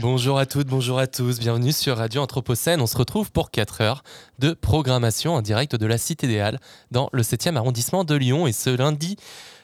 Bonjour 0.00 0.38
à 0.38 0.46
toutes, 0.46 0.68
bonjour 0.68 1.00
à 1.00 1.08
tous, 1.08 1.40
bienvenue 1.40 1.72
sur 1.72 1.96
Radio 1.96 2.20
Anthropocène. 2.20 2.80
On 2.80 2.86
se 2.86 2.96
retrouve 2.96 3.32
pour 3.32 3.50
4 3.50 3.80
heures 3.80 4.04
de 4.38 4.52
programmation 4.52 5.34
en 5.34 5.42
direct 5.42 5.74
de 5.74 5.86
la 5.86 5.98
Cité 5.98 6.28
des 6.28 6.38
Halles 6.38 6.60
dans 6.92 7.10
le 7.12 7.22
7e 7.22 7.56
arrondissement 7.56 8.04
de 8.04 8.14
Lyon. 8.14 8.46
Et 8.46 8.52
ce 8.52 8.70
lundi 8.70 9.16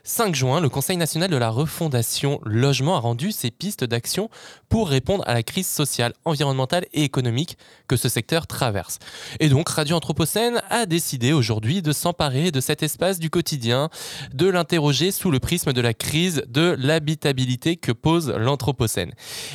5 0.06 0.34
juin, 0.34 0.60
le 0.60 0.68
Conseil 0.68 0.98
national 0.98 1.30
de 1.30 1.36
la 1.38 1.48
refondation 1.48 2.38
logement 2.44 2.96
a 2.96 2.98
rendu 2.98 3.32
ses 3.32 3.50
pistes 3.50 3.84
d'action 3.84 4.28
pour 4.68 4.90
répondre 4.90 5.24
à 5.26 5.32
la 5.32 5.42
crise 5.42 5.66
sociale, 5.66 6.12
environnementale 6.26 6.84
et 6.92 7.04
économique 7.04 7.56
que 7.88 7.96
ce 7.96 8.10
secteur 8.10 8.46
traverse. 8.46 8.98
Et 9.40 9.48
donc, 9.48 9.66
Radio 9.70 9.96
Anthropocène 9.96 10.60
a 10.68 10.84
décidé 10.84 11.32
aujourd'hui 11.32 11.80
de 11.80 11.92
s'emparer 11.92 12.50
de 12.50 12.60
cet 12.60 12.82
espace 12.82 13.18
du 13.18 13.30
quotidien, 13.30 13.88
de 14.34 14.46
l'interroger 14.46 15.10
sous 15.10 15.30
le 15.30 15.40
prisme 15.40 15.72
de 15.72 15.80
la 15.80 15.94
crise 15.94 16.42
de 16.48 16.76
l'habitabilité 16.78 17.76
que 17.76 17.92
pose 17.92 18.28
l'Anthropocène. 18.28 19.14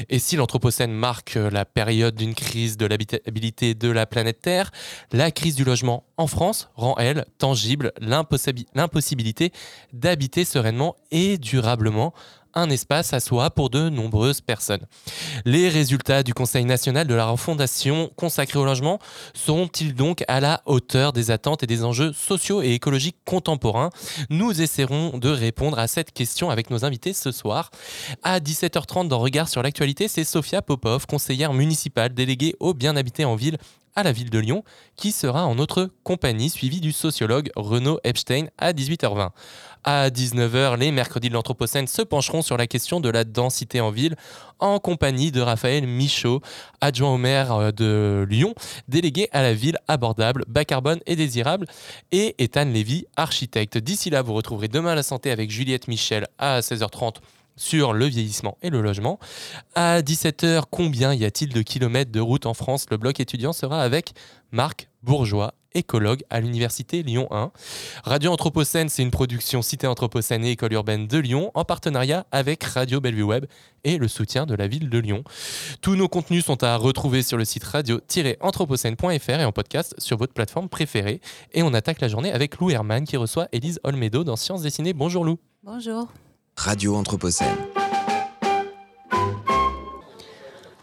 Et 0.09 0.17
si 0.17 0.35
l'Anthropocène 0.35 0.91
marque 0.91 1.35
la 1.35 1.63
période 1.63 2.15
d'une 2.15 2.33
crise 2.33 2.75
de 2.75 2.87
l'habitabilité 2.87 3.75
de 3.75 3.89
la 3.89 4.07
planète 4.07 4.41
Terre, 4.41 4.71
la 5.11 5.29
crise 5.29 5.53
du 5.53 5.63
logement 5.63 6.05
en 6.17 6.25
France 6.25 6.69
rend, 6.75 6.95
elle, 6.97 7.25
tangible 7.37 7.93
l'impossibilité 8.01 9.53
d'habiter 9.93 10.38
sereinement 10.45 10.95
et 11.11 11.37
durablement 11.37 12.13
un 12.53 12.69
espace 12.69 13.13
à 13.13 13.19
soi 13.19 13.49
pour 13.51 13.69
de 13.69 13.89
nombreuses 13.89 14.41
personnes. 14.41 14.85
Les 15.45 15.69
résultats 15.69 16.23
du 16.23 16.33
Conseil 16.33 16.65
national 16.65 17.07
de 17.07 17.13
la 17.13 17.25
refondation 17.25 18.11
consacré 18.15 18.57
au 18.59 18.65
logement 18.65 18.99
seront-ils 19.33 19.93
donc 19.93 20.23
à 20.27 20.39
la 20.39 20.61
hauteur 20.65 21.13
des 21.13 21.31
attentes 21.31 21.63
et 21.63 21.67
des 21.67 21.83
enjeux 21.83 22.13
sociaux 22.13 22.61
et 22.61 22.73
écologiques 22.73 23.17
contemporains? 23.25 23.91
Nous 24.29 24.61
essaierons 24.61 25.17
de 25.17 25.29
répondre 25.29 25.79
à 25.79 25.87
cette 25.87 26.11
question 26.11 26.49
avec 26.49 26.69
nos 26.69 26.85
invités 26.85 27.13
ce 27.13 27.31
soir. 27.31 27.71
À 28.23 28.39
17h30 28.39 29.07
dans 29.07 29.19
Regard 29.19 29.47
sur 29.47 29.61
l'actualité, 29.61 30.07
c'est 30.07 30.23
Sofia 30.23 30.61
Popov, 30.61 31.05
conseillère 31.05 31.53
municipale 31.53 32.13
déléguée 32.13 32.55
au 32.59 32.73
bien 32.73 32.95
habité 32.95 33.25
en 33.25 33.35
ville 33.35 33.57
à 33.95 34.03
la 34.03 34.11
ville 34.11 34.29
de 34.29 34.39
Lyon, 34.39 34.63
qui 34.95 35.11
sera 35.11 35.45
en 35.45 35.55
notre 35.55 35.89
compagnie, 36.03 36.49
suivi 36.49 36.79
du 36.79 36.91
sociologue 36.91 37.51
Renaud 37.55 37.99
Epstein 38.03 38.47
à 38.57 38.71
18h20. 38.71 39.31
À 39.83 40.09
19h, 40.09 40.77
les 40.77 40.91
mercredis 40.91 41.29
de 41.29 41.33
l'Anthropocène 41.33 41.87
se 41.87 42.01
pencheront 42.01 42.41
sur 42.41 42.57
la 42.57 42.67
question 42.67 42.99
de 42.99 43.09
la 43.09 43.23
densité 43.23 43.79
en 43.79 43.91
ville 43.91 44.15
en 44.59 44.79
compagnie 44.79 45.31
de 45.31 45.39
Raphaël 45.39 45.87
Michaud, 45.87 46.41
adjoint 46.81 47.13
au 47.13 47.17
maire 47.17 47.53
euh, 47.53 47.71
de 47.71 48.27
Lyon, 48.29 48.53
délégué 48.89 49.29
à 49.31 49.41
la 49.41 49.53
ville 49.53 49.77
abordable, 49.87 50.43
bas 50.47 50.65
carbone 50.65 50.99
et 51.05 51.15
désirable, 51.15 51.65
et 52.11 52.35
Ethan 52.39 52.65
Lévy, 52.65 53.05
architecte. 53.15 53.77
D'ici 53.77 54.09
là, 54.09 54.21
vous 54.21 54.33
retrouverez 54.33 54.67
demain 54.67 54.95
la 54.95 55.03
santé 55.03 55.31
avec 55.31 55.49
Juliette 55.49 55.87
Michel 55.87 56.27
à 56.37 56.59
16h30 56.59 57.15
sur 57.59 57.93
le 57.93 58.05
vieillissement 58.05 58.57
et 58.61 58.69
le 58.69 58.81
logement. 58.81 59.19
À 59.75 60.01
17h, 60.01 60.63
combien 60.71 61.13
y 61.13 61.25
a-t-il 61.25 61.53
de 61.53 61.61
kilomètres 61.61 62.11
de 62.11 62.19
route 62.19 62.45
en 62.45 62.53
France? 62.53 62.85
Le 62.89 62.97
bloc 62.97 63.19
étudiant 63.19 63.53
sera 63.53 63.83
avec 63.83 64.13
Marc 64.51 64.89
Bourgeois, 65.03 65.53
écologue 65.73 66.23
à 66.29 66.39
l'Université 66.39 67.03
Lyon 67.03 67.27
1. 67.31 67.51
Radio 68.03 68.31
Anthropocène, 68.31 68.89
c'est 68.89 69.03
une 69.03 69.11
production 69.11 69.61
Cité 69.61 69.87
Anthropocène 69.87 70.43
et 70.45 70.51
École 70.51 70.73
urbaine 70.73 71.05
de 71.05 71.17
Lyon 71.17 71.51
en 71.53 71.65
partenariat 71.65 72.25
avec 72.31 72.63
Radio 72.63 73.01
Bellevue 73.01 73.23
Web 73.23 73.45
et 73.83 73.97
le 73.97 74.07
soutien 74.07 74.45
de 74.45 74.55
la 74.55 74.67
ville 74.67 74.89
de 74.89 74.97
Lyon. 74.97 75.23
Tous 75.81 75.95
nos 75.95 76.07
contenus 76.07 76.45
sont 76.45 76.63
à 76.63 76.75
retrouver 76.77 77.23
sur 77.23 77.37
le 77.37 77.45
site 77.45 77.65
radio-anthropocène.fr 77.65 79.39
et 79.39 79.45
en 79.45 79.51
podcast 79.51 79.93
sur 79.97 80.17
votre 80.17 80.33
plateforme 80.33 80.69
préférée. 80.69 81.21
Et 81.53 81.61
on 81.61 81.73
attaque 81.73 82.01
la 82.01 82.07
journée 82.07 82.31
avec 82.31 82.57
Lou 82.57 82.71
Herman 82.71 83.05
qui 83.05 83.17
reçoit 83.17 83.47
Élise 83.51 83.79
Olmedo 83.83 84.23
dans 84.23 84.37
Sciences 84.37 84.61
dessinées. 84.61 84.93
Bonjour 84.93 85.25
Lou. 85.25 85.39
Bonjour. 85.63 86.07
Radio 86.59 86.93
Anthropocène. 86.97 87.55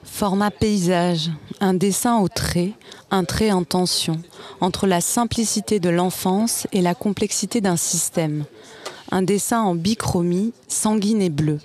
Format 0.05 0.51
paysage, 0.51 1.31
un 1.61 1.75
dessin 1.75 2.17
au 2.21 2.29
trait, 2.29 2.73
un 3.11 3.25
trait 3.25 3.53
en 3.53 3.63
tension, 3.63 4.19
entre 4.63 4.87
la 4.87 5.03
simplicité 5.03 5.79
de 5.79 5.91
l'enfance 5.91 6.67
et 6.73 6.81
la 6.81 6.95
complexité 6.95 7.61
d'un 7.61 7.77
système. 7.77 8.47
Un 9.11 9.21
dessin 9.21 9.61
en 9.61 9.75
bichromie, 9.75 10.55
sanguine 10.67 11.21
et 11.21 11.29
bleu. 11.29 11.59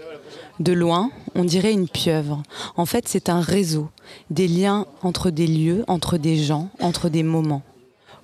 De 0.60 0.74
loin, 0.74 1.10
on 1.34 1.46
dirait 1.46 1.72
une 1.72 1.88
pieuvre. 1.88 2.44
En 2.76 2.86
fait, 2.86 3.08
c'est 3.08 3.30
un 3.30 3.40
réseau, 3.40 3.88
des 4.30 4.50
liens 4.50 4.88
entre 5.04 5.30
des 5.30 5.48
lieux, 5.48 5.86
entre 5.88 6.18
des 6.18 6.36
gens, 6.36 6.70
entre 6.82 7.08
des 7.08 7.24
moments. 7.24 7.64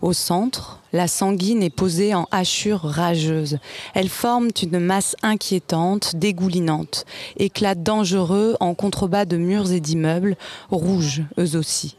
Au 0.02 0.14
centre, 0.14 0.80
la 0.94 1.08
sanguine 1.08 1.64
est 1.64 1.72
posée 1.72 2.14
en 2.14 2.28
hachures 2.32 2.82
rageuses. 2.82 3.58
Elles 3.96 4.10
forment 4.10 4.52
une 4.62 4.80
masse 4.80 5.16
inquiétante, 5.24 6.16
dégoulinante, 6.16 7.06
éclat 7.38 7.74
dangereux 7.74 8.56
en 8.60 8.76
contrebas 8.76 9.26
de 9.26 9.38
murs 9.38 9.72
et 9.72 9.80
d'immeubles, 9.80 10.38
rouges 10.70 11.24
eux 11.40 11.56
aussi. 11.56 11.96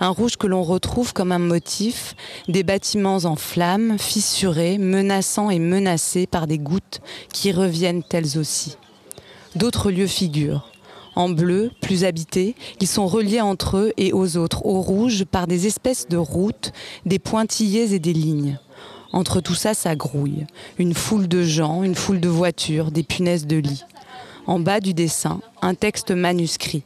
Un 0.00 0.10
rouge 0.10 0.36
que 0.36 0.46
l'on 0.46 0.62
retrouve 0.62 1.14
comme 1.14 1.32
un 1.32 1.38
motif, 1.38 2.14
des 2.48 2.62
bâtiments 2.62 3.24
en 3.24 3.36
flammes, 3.36 3.98
fissurés, 3.98 4.76
menaçants 4.76 5.48
et 5.48 5.58
menacés 5.58 6.26
par 6.26 6.46
des 6.46 6.58
gouttes 6.58 7.00
qui 7.32 7.52
reviennent 7.52 8.02
elles 8.12 8.38
aussi. 8.38 8.76
D'autres 9.56 9.90
lieux 9.90 10.06
figurent 10.06 10.70
en 11.20 11.28
bleu, 11.28 11.70
plus 11.80 12.04
habités. 12.04 12.54
Ils 12.80 12.86
sont 12.86 13.06
reliés 13.06 13.40
entre 13.40 13.76
eux 13.76 13.92
et 13.96 14.12
aux 14.12 14.36
autres, 14.36 14.64
au 14.64 14.80
rouge, 14.80 15.24
par 15.24 15.46
des 15.46 15.66
espèces 15.66 16.08
de 16.08 16.16
routes, 16.16 16.72
des 17.06 17.18
pointillés 17.18 17.94
et 17.94 17.98
des 17.98 18.12
lignes. 18.12 18.58
Entre 19.12 19.40
tout 19.40 19.54
ça, 19.54 19.74
ça 19.74 19.96
grouille. 19.96 20.46
Une 20.78 20.94
foule 20.94 21.28
de 21.28 21.42
gens, 21.42 21.82
une 21.82 21.94
foule 21.94 22.20
de 22.20 22.28
voitures, 22.28 22.90
des 22.90 23.02
punaises 23.02 23.46
de 23.46 23.56
lit. 23.56 23.84
En 24.46 24.58
bas 24.58 24.80
du 24.80 24.94
dessin, 24.94 25.40
un 25.62 25.74
texte 25.74 26.10
manuscrit. 26.10 26.84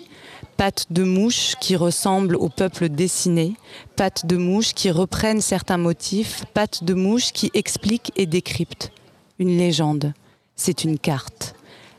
Pattes 0.56 0.86
de 0.90 1.04
mouches 1.04 1.54
qui 1.60 1.76
ressemblent 1.76 2.36
au 2.36 2.48
peuple 2.48 2.88
dessiné, 2.88 3.54
pattes 3.96 4.26
de 4.26 4.36
mouches 4.36 4.74
qui 4.74 4.90
reprennent 4.90 5.40
certains 5.40 5.78
motifs, 5.78 6.44
pattes 6.54 6.84
de 6.84 6.94
mouches 6.94 7.32
qui 7.32 7.50
expliquent 7.54 8.12
et 8.16 8.26
décryptent. 8.26 8.90
Une 9.38 9.56
légende. 9.56 10.12
C'est 10.56 10.84
une 10.84 10.98
carte. 10.98 11.54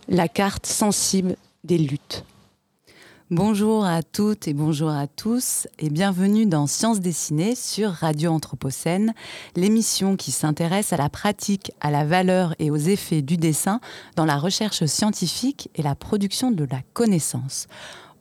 La 0.07 0.27
carte 0.27 0.65
sensible 0.65 1.35
des 1.65 1.77
luttes. 1.77 2.23
Bonjour 3.31 3.85
à 3.85 4.03
toutes 4.03 4.47
et 4.47 4.53
bonjour 4.53 4.91
à 4.91 5.07
tous 5.07 5.67
et 5.79 5.89
bienvenue 5.89 6.45
dans 6.45 6.67
Sciences 6.67 6.99
dessinées 6.99 7.55
sur 7.55 7.89
Radio 7.89 8.31
Anthropocène, 8.31 9.15
l'émission 9.55 10.15
qui 10.15 10.31
s'intéresse 10.31 10.93
à 10.93 10.97
la 10.97 11.09
pratique, 11.09 11.71
à 11.81 11.89
la 11.89 12.05
valeur 12.05 12.53
et 12.59 12.69
aux 12.69 12.77
effets 12.77 13.23
du 13.23 13.37
dessin 13.37 13.79
dans 14.15 14.25
la 14.25 14.37
recherche 14.37 14.85
scientifique 14.85 15.69
et 15.73 15.81
la 15.81 15.95
production 15.95 16.51
de 16.51 16.65
la 16.65 16.81
connaissance. 16.93 17.67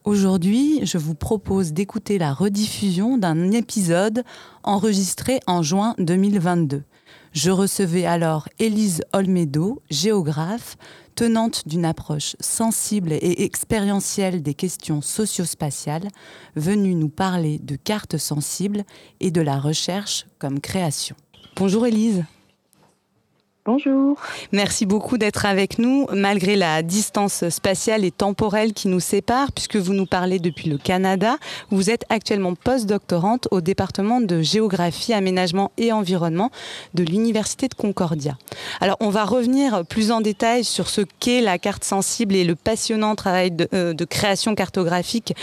Aujourd'hui, 0.04 0.81
je 0.84 0.97
vous 0.97 1.15
propose 1.15 1.75
d'écouter 1.75 2.16
la 2.16 2.33
rediffusion 2.33 3.19
d'un 3.19 3.50
épisode 3.50 4.25
enregistré 4.62 5.41
en 5.47 5.62
juin 5.62 5.94
2022. 5.99 6.83
Je 7.33 7.50
recevais 7.50 8.06
alors 8.06 8.49
Élise 8.59 9.03
Olmedo, 9.12 9.83
géographe, 9.91 10.77
tenante 11.14 11.66
d'une 11.66 11.84
approche 11.84 12.36
sensible 12.41 13.12
et 13.12 13.44
expérientielle 13.44 14.42
des 14.42 14.54
questions 14.54 15.00
socio-spatiales, 15.00 16.08
venue 16.56 16.94
nous 16.94 17.08
parler 17.08 17.58
de 17.58 17.76
cartes 17.76 18.19
sensibles 18.19 18.84
et 19.20 19.30
de 19.30 19.41
la 19.41 19.58
recherche 19.58 20.26
comme 20.38 20.60
création. 20.60 21.16
Bonjour 21.56 21.86
Élise. 21.86 22.24
Bonjour. 23.66 24.19
Merci 24.53 24.84
beaucoup 24.84 25.16
d'être 25.16 25.47
avec 25.47 25.78
nous, 25.78 26.07
malgré 26.13 26.55
la 26.55 26.83
distance 26.83 27.49
spatiale 27.49 28.05
et 28.05 28.11
temporelle 28.11 28.75
qui 28.75 28.89
nous 28.89 29.01
sépare, 29.01 29.53
puisque 29.53 29.77
vous 29.77 29.95
nous 29.95 30.05
parlez 30.05 30.39
depuis 30.39 30.69
le 30.69 30.77
Canada. 30.77 31.39
Vous 31.71 31.89
êtes 31.89 32.05
actuellement 32.11 32.55
post-doctorante 32.55 33.49
au 33.53 33.63
département 33.63 34.21
de 34.21 34.43
géographie, 34.43 35.15
aménagement 35.15 35.72
et 35.78 35.93
environnement 35.93 36.51
de 36.93 37.05
l'Université 37.05 37.69
de 37.69 37.75
Concordia. 37.75 38.37
Alors, 38.83 38.99
on 39.01 39.09
va 39.09 39.25
revenir 39.25 39.87
plus 39.87 40.11
en 40.11 40.21
détail 40.21 40.63
sur 40.63 40.91
ce 40.91 41.01
qu'est 41.19 41.41
la 41.41 41.57
carte 41.59 41.84
sensible 41.84 42.34
et 42.34 42.45
le 42.45 42.57
passionnant 42.57 43.15
travail 43.15 43.51
de, 43.51 43.66
euh, 43.72 43.95
création 44.11 44.55
cartographique 44.55 45.34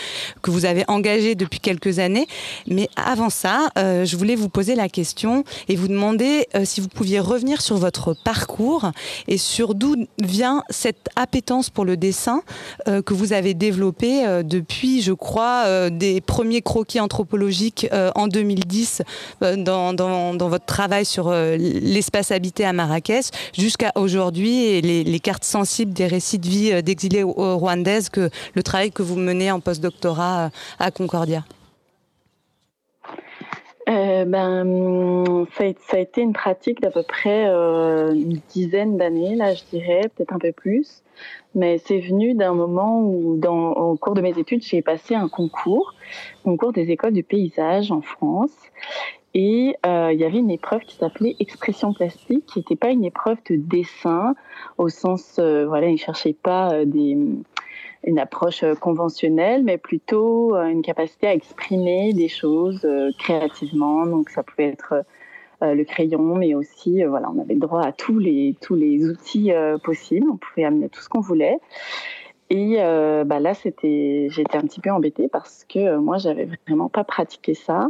que 0.43 0.51
vous 0.51 0.65
avez 0.65 0.83
engagé 0.87 1.33
depuis 1.33 1.59
quelques 1.59 1.97
années. 1.97 2.27
Mais 2.67 2.87
avant 2.95 3.31
ça, 3.31 3.69
euh, 3.79 4.05
je 4.05 4.15
voulais 4.15 4.35
vous 4.35 4.49
poser 4.49 4.75
la 4.75 4.89
question 4.89 5.43
et 5.67 5.75
vous 5.75 5.87
demander 5.87 6.47
euh, 6.53 6.65
si 6.65 6.81
vous 6.81 6.87
pouviez 6.87 7.19
revenir 7.19 7.61
sur 7.61 7.77
votre 7.77 8.10
parcours 8.13 8.91
et 9.27 9.37
sur 9.37 9.75
d'où 9.75 9.95
vient 10.21 10.63
cette 10.69 11.09
appétence 11.15 11.69
pour 11.69 11.85
le 11.85 11.97
dessin 11.97 12.41
que 12.85 13.13
vous 13.13 13.33
avez 13.33 13.53
développée 13.53 14.23
depuis, 14.43 15.01
je 15.01 15.13
crois, 15.13 15.89
des 15.89 16.21
premiers 16.21 16.61
croquis 16.61 16.99
anthropologiques 16.99 17.87
en 18.15 18.27
2010 18.27 19.01
dans, 19.41 20.49
votre 20.49 20.65
travail 20.65 21.05
sur 21.05 21.31
l'espace 21.31 22.31
habité 22.31 22.65
à 22.65 22.73
Marrakech 22.73 23.27
jusqu'à 23.57 23.91
aujourd'hui 23.95 24.65
et 24.65 24.81
les, 24.81 25.03
les, 25.03 25.19
cartes 25.19 25.43
sensibles 25.43 25.93
des 25.93 26.07
récits 26.07 26.39
de 26.39 26.47
vie 26.47 26.83
d'exilés 26.83 27.23
rwandaises 27.23 28.09
que 28.09 28.29
le 28.53 28.63
travail 28.63 28.91
que 28.91 29.03
vous 29.03 29.15
menez 29.15 29.51
en 29.51 29.59
postdoctorat 29.59 30.51
à 30.79 30.91
Concordia. 30.91 31.43
Euh, 33.91 34.23
ben, 34.23 35.45
ça 35.57 35.97
a, 35.97 35.99
été 35.99 36.21
une 36.21 36.31
pratique 36.31 36.79
d'à 36.79 36.91
peu 36.91 37.03
près 37.03 37.47
euh, 37.49 38.13
une 38.13 38.39
dizaine 38.49 38.95
d'années, 38.95 39.35
là, 39.35 39.53
je 39.53 39.63
dirais, 39.65 40.03
peut-être 40.15 40.31
un 40.33 40.39
peu 40.39 40.53
plus. 40.53 41.03
Mais 41.55 41.77
c'est 41.77 41.99
venu 41.99 42.33
d'un 42.33 42.53
moment 42.53 43.01
où, 43.01 43.35
dans, 43.37 43.73
au 43.73 43.97
cours 43.97 44.13
de 44.13 44.21
mes 44.21 44.37
études, 44.39 44.63
j'ai 44.63 44.81
passé 44.81 45.13
un 45.13 45.27
concours, 45.27 45.93
concours 46.45 46.71
des 46.71 46.89
écoles 46.89 47.11
du 47.11 47.23
paysage 47.23 47.91
en 47.91 48.01
France. 48.01 48.55
Et 49.33 49.75
euh, 49.85 50.11
il 50.13 50.19
y 50.19 50.23
avait 50.23 50.39
une 50.39 50.51
épreuve 50.51 50.81
qui 50.81 50.95
s'appelait 50.95 51.35
expression 51.39 51.93
plastique, 51.93 52.45
qui 52.45 52.59
n'était 52.59 52.77
pas 52.77 52.91
une 52.91 53.03
épreuve 53.03 53.37
de 53.49 53.57
dessin, 53.57 54.35
au 54.77 54.87
sens, 54.87 55.33
voilà, 55.37 55.87
ils 55.87 55.93
ne 55.93 55.97
cherchaient 55.97 56.37
pas 56.41 56.85
des 56.85 57.17
une 58.03 58.19
approche 58.19 58.63
euh, 58.63 58.75
conventionnelle, 58.75 59.63
mais 59.63 59.77
plutôt 59.77 60.55
euh, 60.55 60.65
une 60.65 60.81
capacité 60.81 61.27
à 61.27 61.33
exprimer 61.33 62.13
des 62.13 62.27
choses 62.27 62.81
euh, 62.85 63.11
créativement. 63.19 64.05
Donc 64.05 64.29
ça 64.29 64.43
pouvait 64.43 64.69
être 64.69 65.03
le 65.63 65.83
crayon, 65.83 66.37
mais 66.37 66.55
aussi 66.55 67.03
voilà, 67.03 67.29
on 67.29 67.39
avait 67.39 67.53
droit 67.53 67.83
à 67.83 67.91
tous 67.91 68.17
les 68.17 68.55
tous 68.61 68.73
les 68.73 69.07
outils 69.07 69.51
possibles. 69.83 70.25
On 70.33 70.37
pouvait 70.37 70.65
amener 70.65 70.89
tout 70.89 71.01
ce 71.01 71.07
qu'on 71.07 71.19
voulait. 71.19 71.59
Et 72.53 72.75
bah 73.25 73.39
là, 73.39 73.53
j'étais 73.53 74.27
un 74.53 74.61
petit 74.61 74.81
peu 74.81 74.91
embêtée 74.91 75.29
parce 75.29 75.65
que 75.69 75.97
moi, 75.97 76.17
j'avais 76.17 76.49
vraiment 76.67 76.89
pas 76.89 77.05
pratiqué 77.05 77.53
ça. 77.53 77.87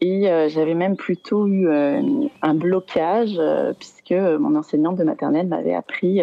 Et 0.00 0.28
euh, 0.28 0.48
j'avais 0.48 0.74
même 0.74 0.96
plutôt 0.96 1.46
eu 1.46 1.68
euh, 1.68 2.02
un 2.42 2.54
blocage 2.54 3.36
euh, 3.38 3.72
puisque 3.72 4.12
mon 4.12 4.54
enseignante 4.54 4.96
de 4.96 5.04
maternelle 5.04 5.46
m'avait 5.46 5.74
appris 5.74 6.20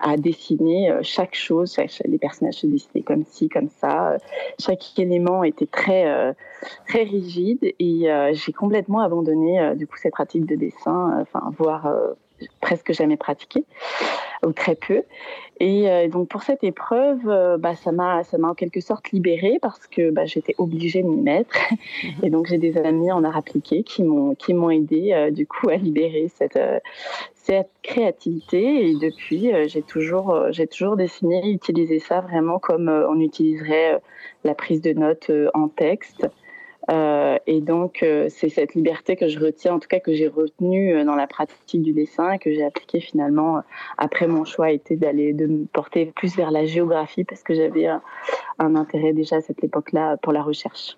à 0.00 0.16
dessiner 0.16 0.92
chaque 1.02 1.36
chose. 1.36 1.76
Les 2.04 2.18
personnages 2.18 2.54
se 2.54 2.66
dessinaient 2.66 3.02
comme 3.02 3.24
ci, 3.24 3.48
comme 3.48 3.68
ça. 3.68 4.16
Chaque 4.58 4.98
élément 4.98 5.44
était 5.44 5.66
très 5.66 6.34
très 6.88 7.04
rigide 7.04 7.72
et 7.78 8.08
j'ai 8.32 8.52
complètement 8.52 9.00
abandonné 9.00 9.74
du 9.76 9.86
coup 9.86 9.96
cette 9.98 10.12
pratique 10.12 10.46
de 10.46 10.56
dessin, 10.56 11.16
enfin 11.20 11.52
voire 11.56 11.94
presque 12.60 12.92
jamais 12.92 13.16
pratiqué 13.16 13.64
ou 14.44 14.52
très 14.52 14.74
peu. 14.74 15.02
Et 15.62 15.88
euh, 15.88 16.08
donc 16.08 16.26
pour 16.26 16.42
cette 16.42 16.64
épreuve, 16.64 17.20
euh, 17.28 17.56
bah, 17.56 17.76
ça 17.76 17.92
m'a 17.92 18.24
ça 18.24 18.36
m'a 18.36 18.48
en 18.48 18.54
quelque 18.54 18.80
sorte 18.80 19.12
libérée 19.12 19.60
parce 19.62 19.86
que 19.86 20.10
bah, 20.10 20.24
j'étais 20.24 20.56
obligée 20.58 21.04
de 21.04 21.06
m'y 21.06 21.20
mettre. 21.22 21.56
Et 22.24 22.30
donc 22.30 22.46
j'ai 22.46 22.58
des 22.58 22.76
amis 22.78 23.12
en 23.12 23.22
art 23.22 23.36
appliqué 23.36 23.84
qui 23.84 24.02
m'ont 24.02 24.34
qui 24.34 24.54
m'ont 24.54 24.70
aidé 24.70 25.12
euh, 25.12 25.30
du 25.30 25.46
coup 25.46 25.68
à 25.68 25.76
libérer 25.76 26.26
cette 26.34 26.58
cette 27.34 27.70
créativité. 27.84 28.88
Et 28.88 28.96
depuis, 28.96 29.52
j'ai 29.68 29.82
toujours 29.82 30.48
j'ai 30.50 30.66
toujours 30.66 30.96
dessiné, 30.96 31.52
utilisé 31.52 32.00
ça 32.00 32.22
vraiment 32.22 32.58
comme 32.58 32.88
on 32.88 33.20
utiliserait 33.20 34.02
la 34.42 34.56
prise 34.56 34.80
de 34.80 34.92
notes 34.94 35.30
en 35.54 35.68
texte. 35.68 36.26
Euh, 36.90 37.38
et 37.46 37.60
donc, 37.60 38.02
euh, 38.02 38.26
c'est 38.28 38.48
cette 38.48 38.74
liberté 38.74 39.16
que 39.16 39.28
je 39.28 39.38
retiens, 39.38 39.74
en 39.74 39.78
tout 39.78 39.88
cas 39.88 40.00
que 40.00 40.12
j'ai 40.12 40.28
retenue 40.28 40.94
euh, 40.94 41.04
dans 41.04 41.14
la 41.14 41.26
pratique 41.26 41.82
du 41.82 41.92
dessin, 41.92 42.38
que 42.38 42.52
j'ai 42.52 42.64
appliquée 42.64 43.00
finalement 43.00 43.62
après 43.98 44.26
mon 44.26 44.44
choix 44.44 44.70
était 44.70 44.96
d'aller 44.96 45.32
de 45.32 45.46
me 45.46 45.64
porter 45.66 46.06
plus 46.06 46.36
vers 46.36 46.50
la 46.50 46.64
géographie 46.64 47.24
parce 47.24 47.42
que 47.42 47.54
j'avais 47.54 47.86
un 48.58 48.74
intérêt 48.74 49.12
déjà 49.12 49.36
à 49.36 49.40
cette 49.40 49.62
époque-là 49.62 50.16
pour 50.18 50.32
la 50.32 50.42
recherche. 50.42 50.96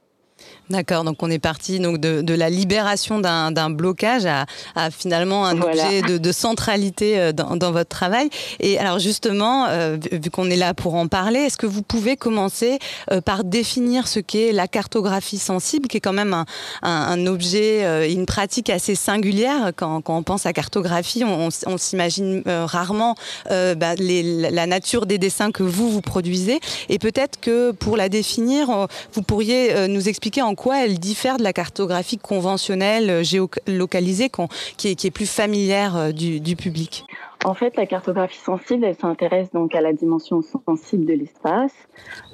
D'accord, 0.71 1.05
donc 1.05 1.23
on 1.23 1.31
est 1.31 1.39
parti 1.39 1.79
donc 1.79 2.01
de, 2.01 2.35
la 2.35 2.49
libération 2.49 3.21
d'un 3.21 3.71
blocage 3.71 4.25
à, 4.25 4.91
finalement 4.91 5.47
un 5.47 5.61
objet 5.61 6.01
de, 6.01 6.33
centralité 6.33 7.19
euh, 7.19 7.33
dans, 7.33 7.71
votre 7.71 7.91
travail. 7.91 8.31
Et 8.61 8.79
alors 8.79 8.99
justement, 8.99 9.67
euh, 9.69 9.99
vu 10.11 10.31
qu'on 10.31 10.49
est 10.51 10.57
là 10.57 10.73
pour 10.73 10.95
en 10.95 11.07
parler, 11.07 11.41
est-ce 11.41 11.59
que 11.59 11.67
vous 11.67 11.83
pouvez 11.83 12.17
commencer 12.17 12.79
euh, 13.13 13.21
par 13.21 13.45
définir 13.45 14.09
ce 14.09 14.21
qu'est 14.21 14.53
la 14.53 14.67
cartographie 14.67 15.39
sensible, 15.39 15.87
qui 15.87 15.99
est 15.99 16.01
quand 16.01 16.15
même 16.15 16.45
un, 16.83 17.27
objet, 17.27 18.11
une 18.11 18.25
pratique 18.25 18.71
assez 18.71 18.95
singulière? 18.95 19.73
Quand, 19.77 20.03
on 20.09 20.23
pense 20.23 20.47
à 20.47 20.53
cartographie, 20.53 21.25
on, 21.25 21.51
s'imagine 21.77 22.43
rarement 22.47 23.17
bah, 23.51 23.95
la 23.99 24.67
nature 24.67 25.05
des 25.05 25.19
dessins 25.19 25.53
que 25.53 25.63
vous 25.63 25.91
vous 25.91 26.01
produisez. 26.01 26.61
Et 26.89 26.99
peut-être 26.99 27.39
que 27.39 27.73
pour 27.73 27.97
la 27.97 28.09
définir, 28.09 28.89
vous 29.13 29.23
pourriez 29.23 29.89
nous 29.89 30.09
expliquer 30.09 30.24
en 30.43 30.55
quoi 30.55 30.85
elle 30.85 30.99
diffère 30.99 31.37
de 31.37 31.43
la 31.43 31.53
cartographie 31.53 32.19
conventionnelle, 32.19 33.11
euh, 33.11 33.23
géolocalisée, 33.23 34.31
qui 34.77 34.89
est, 34.89 35.11
plus 35.11 35.31
familière 35.31 35.97
euh, 35.97 36.13
du, 36.13 36.57
public 36.57 37.05
en 37.45 37.53
fait, 37.53 37.77
la 37.77 37.85
cartographie 37.85 38.39
sensible, 38.39 38.87
elle 38.87 38.97
s'intéresse 38.97 39.53
donc 39.53 39.75
à 39.75 39.83
la 39.83 39.93
dimension 39.93 40.41
sensible 40.41 41.05
de 41.05 41.13
l'espace, 41.13 41.75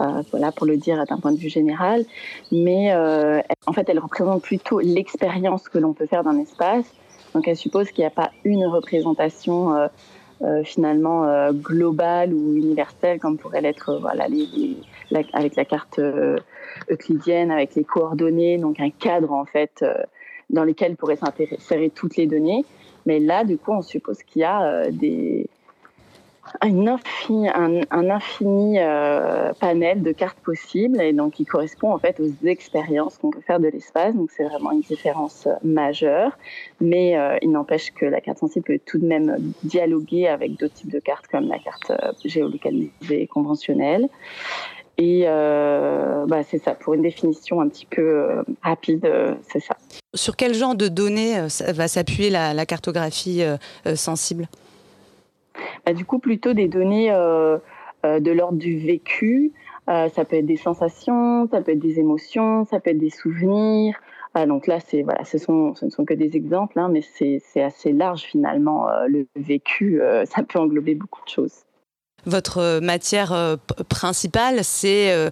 euh, 0.00 0.22
voilà 0.30 0.52
pour 0.52 0.66
le 0.66 0.76
dire 0.76 1.04
d'un 1.04 1.18
point 1.18 1.32
de 1.32 1.36
vue 1.36 1.48
général, 1.48 2.04
mais 2.52 2.94
en 3.66 3.72
fait, 3.72 3.88
elle 3.88 3.98
représente 3.98 4.42
plutôt 4.42 4.78
l'expérience 4.78 5.68
que 5.68 5.78
l'on 5.78 5.94
peut 5.94 6.06
faire 6.06 6.22
d'un 6.22 6.38
espace. 6.38 6.84
Donc, 7.34 7.48
elle 7.48 7.56
suppose 7.56 7.90
qu'il 7.90 8.02
n'y 8.02 8.06
a 8.06 8.10
pas 8.10 8.30
une 8.44 8.64
représentation 8.66 9.88
finalement 10.62 11.50
globale 11.50 12.32
ou 12.32 12.54
universelle 12.54 13.18
comme 13.18 13.36
pourrait 13.36 13.62
l'être 13.62 13.98
voilà 14.00 14.28
les, 14.28 14.76
avec 15.32 15.56
la 15.56 15.64
carte 15.64 15.98
euh, 15.98 16.38
euclidienne, 16.90 17.50
avec 17.50 17.74
les 17.74 17.84
coordonnées, 17.84 18.58
donc 18.58 18.80
un 18.80 18.90
cadre 18.90 19.32
en 19.32 19.44
fait 19.44 19.82
euh, 19.82 19.94
dans 20.50 20.64
lequel 20.64 20.96
pourraient 20.96 21.16
s'insérer 21.16 21.90
toutes 21.90 22.16
les 22.16 22.26
données. 22.26 22.64
Mais 23.06 23.18
là, 23.18 23.44
du 23.44 23.56
coup, 23.56 23.72
on 23.72 23.82
suppose 23.82 24.22
qu'il 24.22 24.42
y 24.42 24.44
a 24.44 24.62
euh, 24.62 24.90
des, 24.90 25.48
un 26.60 26.86
infini, 26.86 27.48
un, 27.48 28.10
infini 28.10 28.78
panel 29.60 30.02
de 30.02 30.10
cartes 30.10 30.40
possibles 30.40 31.00
et 31.00 31.12
donc 31.12 31.34
qui 31.34 31.44
correspond 31.44 31.92
en 31.92 31.98
fait 31.98 32.18
aux 32.18 32.46
expériences 32.46 33.18
qu'on 33.18 33.30
peut 33.30 33.40
faire 33.40 33.60
de 33.60 33.68
l'espace. 33.68 34.16
Donc 34.16 34.30
c'est 34.32 34.44
vraiment 34.44 34.72
une 34.72 34.80
différence 34.80 35.46
majeure, 35.62 36.36
mais 36.80 37.16
il 37.40 37.52
n'empêche 37.52 37.92
que 37.92 38.04
la 38.04 38.20
carte 38.20 38.38
sensible 38.38 38.64
peut 38.64 38.80
tout 38.84 38.98
de 38.98 39.06
même 39.06 39.52
dialoguer 39.62 40.26
avec 40.26 40.58
d'autres 40.58 40.74
types 40.74 40.90
de 40.90 40.98
cartes 40.98 41.28
comme 41.28 41.46
la 41.46 41.60
carte 41.60 41.92
géolocalisée 42.24 43.28
conventionnelle. 43.28 44.08
Et 45.00 45.22
euh, 45.24 46.26
bah, 46.26 46.42
c'est 46.42 46.58
ça, 46.58 46.74
pour 46.74 46.92
une 46.92 47.00
définition 47.00 47.62
un 47.62 47.68
petit 47.70 47.86
peu 47.86 48.02
euh, 48.02 48.42
rapide, 48.60 49.06
euh, 49.06 49.34
c'est 49.48 49.60
ça. 49.60 49.74
Sur 50.14 50.36
quel 50.36 50.52
genre 50.52 50.74
de 50.74 50.88
données 50.88 51.40
va 51.68 51.88
s'appuyer 51.88 52.28
la, 52.28 52.66
cartographie 52.66 53.42
sensible? 53.94 54.46
Bah, 55.86 55.94
Du 55.94 56.04
coup, 56.04 56.18
plutôt 56.18 56.52
des 56.52 56.68
données 56.68 57.08
de 57.10 58.30
l'ordre 58.30 58.58
du 58.58 58.78
vécu. 58.78 59.52
ça 59.86 60.24
peut 60.28 60.36
être 60.36 60.46
des 60.46 60.58
sensations, 60.58 61.48
ça 61.50 61.62
peut 61.62 61.72
être 61.72 61.78
des 61.78 61.98
émotions, 61.98 62.66
ça 62.66 62.78
peut 62.78 62.90
être 62.90 62.98
des 62.98 63.08
souvenirs. 63.08 63.98
donc 64.34 64.66
là, 64.66 64.80
c'est 64.80 65.02
voilà, 65.02 65.24
ce, 65.24 65.38
sont, 65.38 65.74
ce 65.76 65.86
ne 65.86 65.90
sont 65.90 66.04
que 66.04 66.14
des 66.14 66.36
exemples, 66.36 66.78
hein, 66.78 66.90
mais 66.92 67.00
c'est 67.00 67.62
assez 67.62 67.92
large 67.92 68.22
finalement. 68.22 68.86
le 69.06 69.26
vécu, 69.36 70.02
ça 70.24 70.42
peut 70.42 70.58
englober 70.58 70.94
beaucoup 70.94 71.24
de 71.24 71.30
choses. 71.30 71.64
Votre 72.26 72.58
euh, 72.58 72.80
matière 72.80 73.32
euh, 73.32 73.56
principale, 73.88 74.62
c'est, 74.62 75.12
euh, 75.12 75.30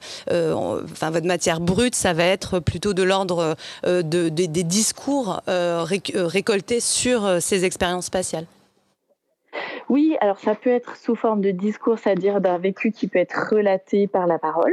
enfin 0.92 1.10
votre 1.10 1.26
matière 1.26 1.60
brute, 1.60 1.94
ça 1.94 2.12
va 2.12 2.24
être 2.24 2.60
plutôt 2.60 2.94
de 2.94 3.02
l'ordre 3.02 3.56
de, 3.84 4.28
des 4.28 4.64
discours 4.64 5.40
récoltés 5.46 6.80
sur 6.80 7.40
ces 7.40 7.64
expériences 7.64 8.06
spatiales. 8.06 8.46
Oui, 9.88 10.16
alors 10.20 10.38
ça 10.38 10.54
peut 10.54 10.70
être 10.70 10.96
sous 10.96 11.14
forme 11.14 11.40
de 11.40 11.50
discours, 11.50 11.98
c'est-à-dire 11.98 12.40
d'un 12.40 12.58
vécu 12.58 12.92
qui 12.92 13.08
peut 13.08 13.18
être 13.18 13.48
relaté 13.50 14.06
par 14.06 14.26
la 14.26 14.38
parole, 14.38 14.72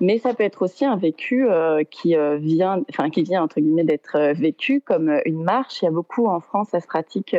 mais 0.00 0.18
ça 0.18 0.34
peut 0.34 0.44
être 0.44 0.62
aussi 0.62 0.84
un 0.84 0.96
vécu 0.96 1.46
qui 1.90 2.14
vient, 2.38 2.82
enfin 2.90 3.10
qui 3.10 3.22
vient 3.22 3.42
entre 3.42 3.60
guillemets 3.60 3.84
d'être 3.84 4.32
vécu 4.34 4.80
comme 4.80 5.20
une 5.24 5.42
marche. 5.42 5.82
Il 5.82 5.86
y 5.86 5.88
a 5.88 5.92
beaucoup 5.92 6.26
en 6.26 6.40
France, 6.40 6.68
ça 6.70 6.80
se 6.80 6.86
pratique 6.86 7.34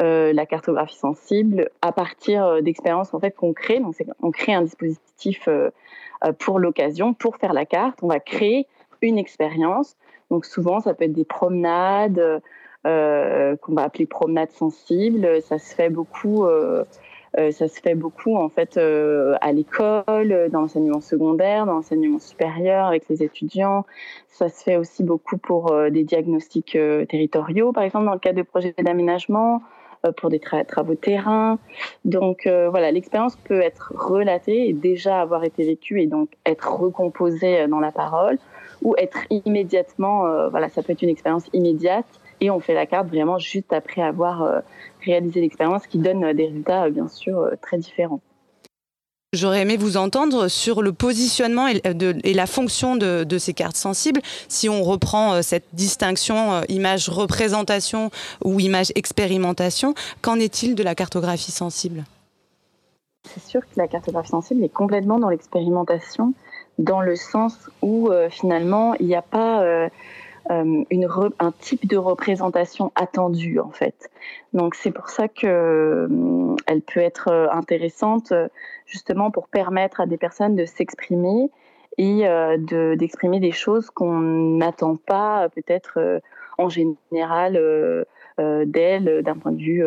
euh, 0.00 0.32
la 0.32 0.46
cartographie 0.46 0.96
sensible 0.96 1.70
à 1.82 1.90
partir 1.90 2.44
euh, 2.44 2.60
d'expériences 2.60 3.14
en 3.14 3.20
fait 3.20 3.32
qu'on 3.32 3.52
crée. 3.52 3.80
Donc, 3.80 3.96
on 4.22 4.30
crée 4.30 4.54
un 4.54 4.62
dispositif 4.62 5.48
euh, 5.48 5.70
pour 6.38 6.60
l'occasion, 6.60 7.14
pour 7.14 7.36
faire 7.36 7.52
la 7.52 7.64
carte. 7.64 7.98
On 8.02 8.08
va 8.08 8.20
créer 8.20 8.66
une 9.02 9.18
expérience. 9.18 9.96
Donc, 10.30 10.44
souvent, 10.44 10.80
ça 10.80 10.94
peut 10.94 11.04
être 11.04 11.12
des 11.12 11.24
promenades 11.24 12.42
qu'on 12.84 13.74
va 13.74 13.82
appeler 13.82 14.06
promenades 14.06 14.50
sensibles. 14.50 15.42
Ça 15.42 15.58
se 15.58 15.74
fait 15.74 15.90
beaucoup. 15.90 16.46
ça 17.36 17.68
se 17.68 17.80
fait 17.80 17.94
beaucoup 17.94 18.36
en 18.36 18.48
fait 18.48 18.78
à 18.78 19.52
l'école, 19.52 20.48
dans 20.50 20.62
l'enseignement 20.62 21.00
secondaire, 21.00 21.66
dans 21.66 21.74
l'enseignement 21.74 22.18
supérieur 22.18 22.86
avec 22.86 23.08
les 23.08 23.22
étudiants. 23.22 23.84
Ça 24.28 24.48
se 24.48 24.62
fait 24.62 24.76
aussi 24.76 25.02
beaucoup 25.02 25.36
pour 25.36 25.72
des 25.90 26.02
diagnostics 26.02 26.78
territoriaux, 27.08 27.72
par 27.72 27.82
exemple 27.82 28.06
dans 28.06 28.14
le 28.14 28.20
cadre 28.20 28.38
de 28.38 28.42
projets 28.42 28.74
d'aménagement. 28.78 29.62
Pour 30.16 30.30
des 30.30 30.40
travaux 30.40 30.94
de 30.94 30.98
terrain. 30.98 31.58
Donc 32.04 32.46
voilà, 32.46 32.90
l'expérience 32.90 33.36
peut 33.36 33.60
être 33.60 33.92
relatée 33.96 34.68
et 34.68 34.72
déjà 34.72 35.20
avoir 35.20 35.44
été 35.44 35.64
vécue 35.64 36.00
et 36.00 36.06
donc 36.06 36.30
être 36.46 36.72
recomposée 36.72 37.66
dans 37.68 37.80
la 37.80 37.92
parole 37.92 38.38
ou 38.82 38.94
être 38.96 39.18
immédiatement, 39.30 40.48
voilà, 40.50 40.68
ça 40.68 40.82
peut 40.82 40.92
être 40.92 41.02
une 41.02 41.08
expérience 41.08 41.46
immédiate 41.52 42.06
et 42.40 42.50
on 42.50 42.60
fait 42.60 42.74
la 42.74 42.86
carte 42.86 43.08
vraiment 43.08 43.38
juste 43.38 43.72
après 43.72 44.02
avoir 44.02 44.62
réalisé 45.04 45.40
l'expérience 45.40 45.86
qui 45.86 45.98
donne 45.98 46.32
des 46.32 46.46
résultats 46.46 46.88
bien 46.90 47.08
sûr 47.08 47.50
très 47.60 47.78
différents. 47.78 48.20
J'aurais 49.34 49.60
aimé 49.60 49.76
vous 49.76 49.98
entendre 49.98 50.48
sur 50.48 50.80
le 50.80 50.92
positionnement 50.92 51.68
et, 51.68 52.32
la 52.32 52.46
fonction 52.46 52.96
de, 52.96 53.38
ces 53.38 53.52
cartes 53.52 53.76
sensibles. 53.76 54.22
Si 54.48 54.70
on 54.70 54.82
reprend 54.82 55.34
euh, 55.34 55.42
cette 55.42 55.66
distinction 55.74 56.52
euh, 56.54 56.62
image 56.70 57.10
représentation 57.10 58.10
ou 58.42 58.58
image 58.58 58.90
expérimentation, 58.94 59.94
qu'en 60.22 60.36
est-il 60.36 60.74
de 60.74 60.82
la 60.82 60.94
cartographie 60.94 61.52
sensible? 61.52 62.04
C'est 63.24 63.44
sûr 63.44 63.60
que 63.60 63.76
la 63.76 63.86
cartographie 63.86 64.30
sensible 64.30 64.64
est 64.64 64.70
complètement 64.70 65.18
dans 65.18 65.28
l'expérimentation, 65.28 66.32
dans 66.78 67.00
le 67.00 67.16
sens 67.16 67.54
où 67.82 68.08
euh, 68.08 68.30
finalement 68.30 68.94
il 68.94 69.06
n'y 69.06 69.16
a 69.16 69.22
pas 69.22 69.62
euh, 69.62 69.88
une 70.50 71.08
un 71.38 71.52
type 71.52 71.86
de 71.86 71.96
représentation 71.96 72.92
attendue 72.94 73.60
en 73.60 73.70
fait. 73.70 74.10
Donc 74.52 74.74
c'est 74.74 74.90
pour 74.90 75.08
ça 75.10 75.28
que 75.28 75.46
euh, 75.46 76.56
elle 76.66 76.80
peut 76.82 77.00
être 77.00 77.28
euh, 77.28 77.48
intéressante 77.50 78.32
justement 78.86 79.30
pour 79.30 79.48
permettre 79.48 80.00
à 80.00 80.06
des 80.06 80.16
personnes 80.16 80.56
de 80.56 80.64
s'exprimer 80.64 81.50
et 81.98 82.22
de 82.22 82.94
d'exprimer 82.94 83.40
des 83.40 83.50
choses 83.50 83.90
qu'on 83.90 84.20
n'attend 84.20 84.94
pas 84.94 85.48
peut-être 85.48 86.20
en 86.56 86.68
général 86.68 87.60
d'elles 88.38 89.22
d'un 89.24 89.34
point 89.34 89.50
de 89.50 89.60
vue 89.60 89.84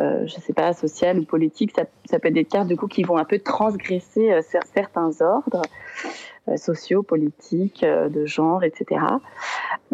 je 0.00 0.26
je 0.26 0.34
sais 0.40 0.52
pas, 0.52 0.72
social 0.72 1.20
ou 1.20 1.24
politique, 1.24 1.70
ça, 1.76 2.18
peut 2.18 2.26
être 2.26 2.34
des 2.34 2.44
cartes 2.44 2.66
du 2.66 2.76
coup 2.76 2.88
qui 2.88 3.04
vont 3.04 3.18
un 3.18 3.24
peu 3.24 3.38
transgresser 3.38 4.36
certains 4.74 5.12
ordres. 5.20 5.62
Euh, 6.48 6.56
sociaux, 6.56 7.04
politiques, 7.04 7.84
euh, 7.84 8.08
de 8.08 8.26
genre, 8.26 8.64
etc. 8.64 9.00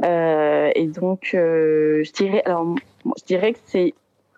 Euh, 0.02 0.70
et 0.74 0.86
donc, 0.86 1.30
je 1.34 2.12
dirais, 2.12 2.42
alors, 2.46 2.74
je 3.18 3.24
dirais 3.26 3.52
que 3.52 3.58
c'est 3.66 3.92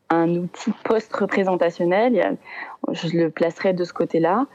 un 0.09 0.29
outil 0.35 0.73
post-représentationnel. 0.83 2.37
Je 2.91 3.17
le 3.17 3.31
placerai 3.31 3.75
de 3.75 3.85
ce 3.85 3.93
côté-là, 3.93 4.47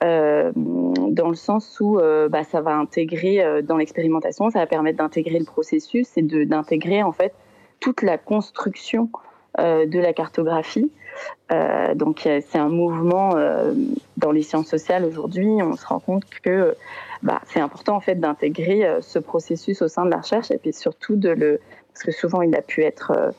dans 0.00 1.28
le 1.28 1.36
sens 1.36 1.78
où 1.78 2.00
bah, 2.28 2.42
ça 2.42 2.60
va 2.60 2.74
intégrer 2.74 3.62
dans 3.62 3.76
l'expérimentation, 3.76 4.50
ça 4.50 4.58
va 4.58 4.66
permettre 4.66 4.98
d'intégrer 4.98 5.38
le 5.38 5.44
processus 5.44 6.08
et 6.16 6.22
d'intégrer 6.22 7.04
en 7.04 7.12
fait 7.12 7.32
toute 7.78 8.02
la 8.02 8.18
construction 8.18 9.08
de 9.58 9.98
la 9.98 10.12
cartographie. 10.12 10.90
donc 11.94 12.22
c'est 12.22 12.58
un 12.58 12.68
mouvement 12.68 13.34
dans 14.16 14.32
les 14.32 14.42
sciences 14.42 14.68
sociales 14.68 15.04
aujourd'hui. 15.04 15.48
On 15.62 15.76
se 15.76 15.86
rend 15.86 16.00
compte 16.00 16.24
que 16.42 16.76
bah, 17.24 17.40
c'est 17.46 17.60
important 17.60 17.96
en 17.96 18.00
fait 18.00 18.16
d'intégrer 18.16 18.84
euh, 18.84 19.00
ce 19.00 19.18
processus 19.18 19.80
au 19.80 19.88
sein 19.88 20.04
de 20.04 20.10
la 20.10 20.18
recherche 20.18 20.50
et 20.50 20.58
puis 20.58 20.74
surtout 20.74 21.16
de 21.16 21.30
le 21.30 21.58
parce 21.92 22.04
que 22.04 22.12
souvent 22.12 22.42
il 22.42 22.54
a 22.54 22.60
pu 22.60 22.82
être 22.82 23.12
euh, 23.12 23.30
euh, 23.30 23.32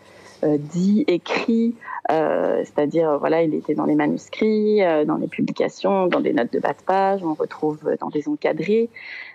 dit, 0.60 1.04
écrit, 1.08 1.76
c'est-à-dire 2.10 3.18
voilà, 3.20 3.42
il 3.44 3.54
était 3.54 3.74
dans 3.76 3.86
les 3.86 3.96
manuscrits, 3.96 4.82
dans 5.06 5.18
les 5.18 5.28
publications, 5.28 6.08
dans 6.08 6.20
des 6.20 6.34
notes 6.34 6.54
de 6.54 6.60
bas 6.60 6.74
de 6.74 6.84
page, 6.86 7.24
on 7.24 7.34
retrouve 7.34 7.96
dans 8.00 8.10
des 8.10 8.28
encadrés, 8.28 8.90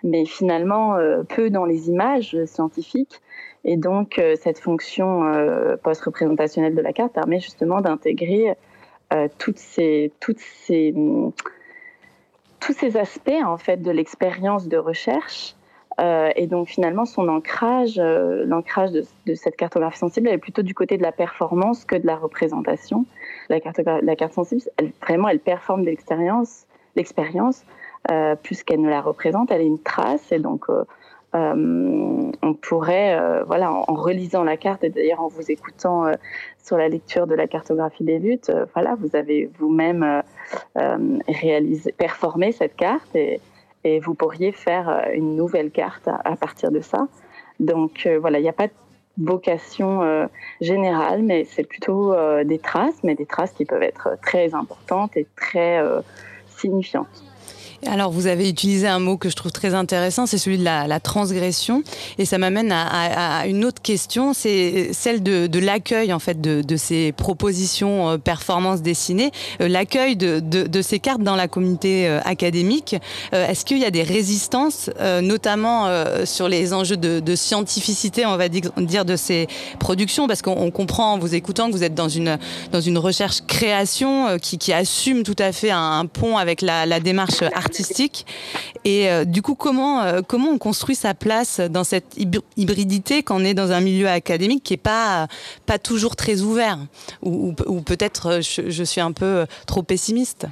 mais 0.04 0.24
finalement 0.24 0.96
peu 1.28 1.50
dans 1.50 1.64
les 1.64 1.88
images 1.88 2.36
scientifiques. 2.44 3.20
Et 3.64 3.76
donc 3.76 4.20
cette 4.40 4.58
fonction 4.58 5.22
post-représentationnelle 5.82 6.74
de 6.74 6.80
la 6.80 6.92
carte 6.92 7.12
permet 7.12 7.40
justement 7.40 7.80
d'intégrer 7.80 8.54
toutes 9.38 9.58
ces 9.58 10.12
ces 10.36 10.94
tous 12.60 12.72
ces 12.72 12.96
aspects 12.96 13.42
en 13.44 13.56
fait 13.56 13.78
de 13.78 13.90
l'expérience 13.90 14.68
de 14.68 14.76
recherche. 14.76 15.56
Euh, 16.00 16.30
et 16.36 16.46
donc 16.46 16.68
finalement, 16.68 17.04
son 17.04 17.28
ancrage, 17.28 17.98
euh, 17.98 18.44
l'ancrage 18.46 18.90
de, 18.92 19.34
cette 19.34 19.56
cartographie 19.56 19.98
sensible, 19.98 20.28
est 20.28 20.38
plutôt 20.38 20.62
du 20.62 20.74
côté 20.74 20.96
de 20.96 21.02
la 21.02 21.12
performance 21.12 21.84
que 21.84 21.96
de 21.96 22.06
la 22.06 22.16
représentation. 22.16 23.04
La 23.48 23.58
la 24.02 24.16
carte 24.16 24.32
sensible, 24.32 24.62
elle, 24.78 24.92
vraiment, 25.02 25.28
elle 25.28 25.40
performe 25.40 25.82
l'expérience, 25.82 26.66
l'expérience, 26.96 27.64
euh, 28.10 28.34
plus 28.34 28.62
qu'elle 28.62 28.80
ne 28.80 28.88
la 28.88 29.00
représente. 29.00 29.50
Elle 29.50 29.60
est 29.60 29.66
une 29.66 29.82
trace, 29.82 30.32
et 30.32 30.38
donc 30.38 30.66
on 31.32 32.54
pourrait, 32.54 33.44
voilà, 33.46 33.70
en, 33.72 33.94
relisant 33.94 34.42
la 34.42 34.56
carte 34.56 34.82
et 34.82 34.90
d'ailleurs 34.90 35.20
en 35.20 35.28
vous 35.28 35.48
écoutant 35.48 36.06
sur 36.60 36.76
la 36.76 36.88
lecture 36.88 37.28
de 37.28 37.34
la 37.36 37.46
cartographie 37.46 38.02
des 38.02 38.18
luttes, 38.18 38.50
voilà, 38.74 38.96
vous 38.98 39.14
avez 39.14 39.48
vous-même 39.60 40.22
réalisé, 41.28 41.92
performé 41.92 42.50
cette 42.50 42.74
carte 42.74 43.14
et, 43.84 44.00
vous 44.00 44.14
pourriez 44.14 44.52
faire 44.52 45.08
une 45.14 45.36
nouvelle 45.36 45.70
carte 45.70 46.08
à, 46.08 46.36
partir 46.36 46.70
de 46.70 46.80
ça. 46.80 47.08
Donc 47.58 48.08
voilà, 48.20 48.38
il 48.38 48.42
n'y 48.42 48.48
a 48.48 48.54
pas 48.54 48.66
de 48.66 48.72
vocation 49.18 50.28
générale, 50.60 51.22
mais 51.22 51.44
c'est 51.44 51.64
plutôt 51.64 52.14
des 52.44 52.58
traces, 52.58 53.02
mais 53.02 53.14
des 53.14 53.26
traces 53.26 53.52
qui 53.52 53.64
peuvent 53.64 53.82
être 53.82 54.16
très 54.22 54.54
importantes 54.54 55.16
et 55.16 55.26
très 55.36 55.82
signifiantes. 56.48 57.29
Alors, 57.86 58.10
vous 58.10 58.26
avez 58.26 58.48
utilisé 58.48 58.86
un 58.86 58.98
mot 58.98 59.16
que 59.16 59.30
je 59.30 59.36
trouve 59.36 59.52
très 59.52 59.72
intéressant, 59.72 60.26
c'est 60.26 60.36
celui 60.36 60.58
de 60.58 60.64
la, 60.64 61.00
transgression. 61.00 61.82
Et 62.18 62.26
ça 62.26 62.36
m'amène 62.36 62.72
à, 62.72 63.46
une 63.46 63.64
autre 63.64 63.80
question, 63.80 64.34
c'est 64.34 64.90
celle 64.92 65.22
de, 65.22 65.58
l'accueil, 65.58 66.12
en 66.12 66.18
fait, 66.18 66.40
de, 66.40 66.76
ces 66.76 67.12
propositions 67.12 68.10
euh, 68.10 68.18
performances 68.18 68.82
dessinées, 68.82 69.30
euh, 69.60 69.68
l'accueil 69.68 70.16
de, 70.16 70.82
ces 70.82 70.98
cartes 70.98 71.22
dans 71.22 71.36
la 71.36 71.48
communauté 71.48 72.06
euh, 72.06 72.20
académique. 72.24 72.96
Est-ce 73.32 73.64
qu'il 73.64 73.78
y 73.78 73.84
a 73.84 73.90
des 73.90 74.02
résistances, 74.02 74.90
notamment 75.22 75.88
sur 76.24 76.48
les 76.48 76.72
enjeux 76.72 76.96
de, 76.96 77.34
scientificité, 77.34 78.26
on 78.26 78.36
va 78.36 78.48
dire, 78.48 79.04
de 79.04 79.16
ces 79.16 79.48
productions? 79.78 80.26
Parce 80.26 80.42
qu'on 80.42 80.70
comprend 80.70 81.14
en 81.14 81.18
vous 81.18 81.34
écoutant 81.34 81.68
que 81.68 81.72
vous 81.72 81.84
êtes 81.84 81.94
dans 81.94 82.08
une, 82.08 82.38
dans 82.72 82.80
une 82.80 82.98
recherche-création 82.98 84.38
qui, 84.38 84.72
assume 84.72 85.24
tout 85.24 85.36
à 85.38 85.52
fait 85.52 85.70
un, 85.70 86.06
pont 86.06 86.36
avec 86.36 86.62
la, 86.62 86.86
la 86.86 87.00
démarche 87.00 87.42
artistique 87.42 87.69
Et 88.84 89.10
euh, 89.10 89.24
du 89.24 89.42
coup, 89.42 89.54
comment, 89.54 90.02
euh, 90.02 90.20
comment 90.26 90.50
on 90.50 90.58
construit 90.58 90.94
sa 90.94 91.14
place 91.14 91.60
dans 91.60 91.84
cette 91.84 92.16
hybridité 92.56 93.22
quand 93.22 93.40
on 93.40 93.44
est 93.44 93.54
dans 93.54 93.72
un 93.72 93.80
milieu 93.80 94.08
académique 94.08 94.62
qui 94.62 94.72
n'est 94.74 94.78
pas, 94.78 95.28
pas 95.66 95.78
toujours 95.78 96.16
très 96.16 96.42
ouvert? 96.42 96.78
Ou, 97.22 97.52
peut-être 97.52 98.26
euh, 98.26 98.40
je, 98.40 98.84
suis 98.84 99.00
un 99.00 99.12
peu 99.12 99.46
trop 99.66 99.82
pessimiste? 99.82 100.46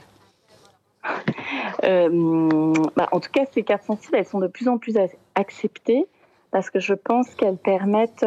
Bah, 1.83 3.09
En 3.13 3.21
tout 3.21 3.31
cas, 3.33 3.43
ces 3.53 3.63
cartes 3.63 3.85
sensibles, 3.85 4.17
elles 4.17 4.27
sont 4.27 4.41
de 4.41 4.49
plus 4.49 4.69
en 4.69 4.79
plus 4.79 4.95
acceptées 5.35 6.07
parce 6.51 6.71
que 6.71 6.81
je 6.81 6.95
pense 6.95 7.29
qu'elles 7.35 7.57
permettent... 7.57 8.27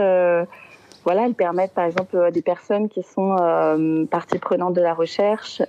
voilà, 1.04 1.26
elles 1.26 1.34
permettent 1.34 1.74
par 1.74 1.86
exemple 1.86 2.18
à 2.18 2.32
des 2.32 2.42
personnes 2.42 2.90
qui 2.90 3.04
sont 3.04 3.36
partie 4.10 4.40
prenante 4.40 4.74
de 4.74 4.82
la 4.82 4.94
recherche 4.94 5.62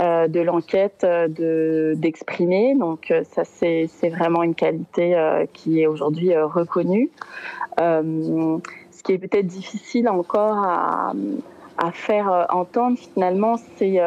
euh, 0.00 0.26
de 0.26 0.40
l'enquête 0.40 1.02
euh, 1.04 1.28
de 1.28 1.94
d'exprimer. 1.96 2.74
Donc 2.74 3.10
euh, 3.10 3.24
ça 3.24 3.44
c'est 3.44 4.08
vraiment 4.08 4.42
une 4.42 4.54
qualité 4.54 5.14
qui 5.52 5.82
est 5.82 5.86
aujourd'hui 5.86 6.36
reconnue. 6.36 7.10
ce 7.78 9.02
qui 9.04 9.12
est 9.12 9.18
peut-être 9.18 9.46
difficile 9.46 10.08
encore 10.08 10.58
à 10.58 11.12
à 11.78 11.90
faire 11.90 12.46
entendre 12.50 12.98
finalement, 12.98 13.56
c'est 13.76 13.98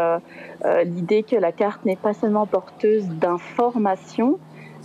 l'idée 0.86 1.24
que 1.24 1.36
la 1.36 1.52
carte 1.52 1.84
n'est 1.84 1.96
pas 1.96 2.14
seulement 2.14 2.46
porteuse 2.46 3.08
d'informations, 3.08 4.40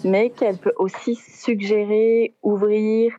mais 0.05 0.31
qu'elle 0.31 0.57
peut 0.57 0.73
aussi 0.79 1.15
suggérer, 1.15 2.35
ouvrir, 2.43 3.13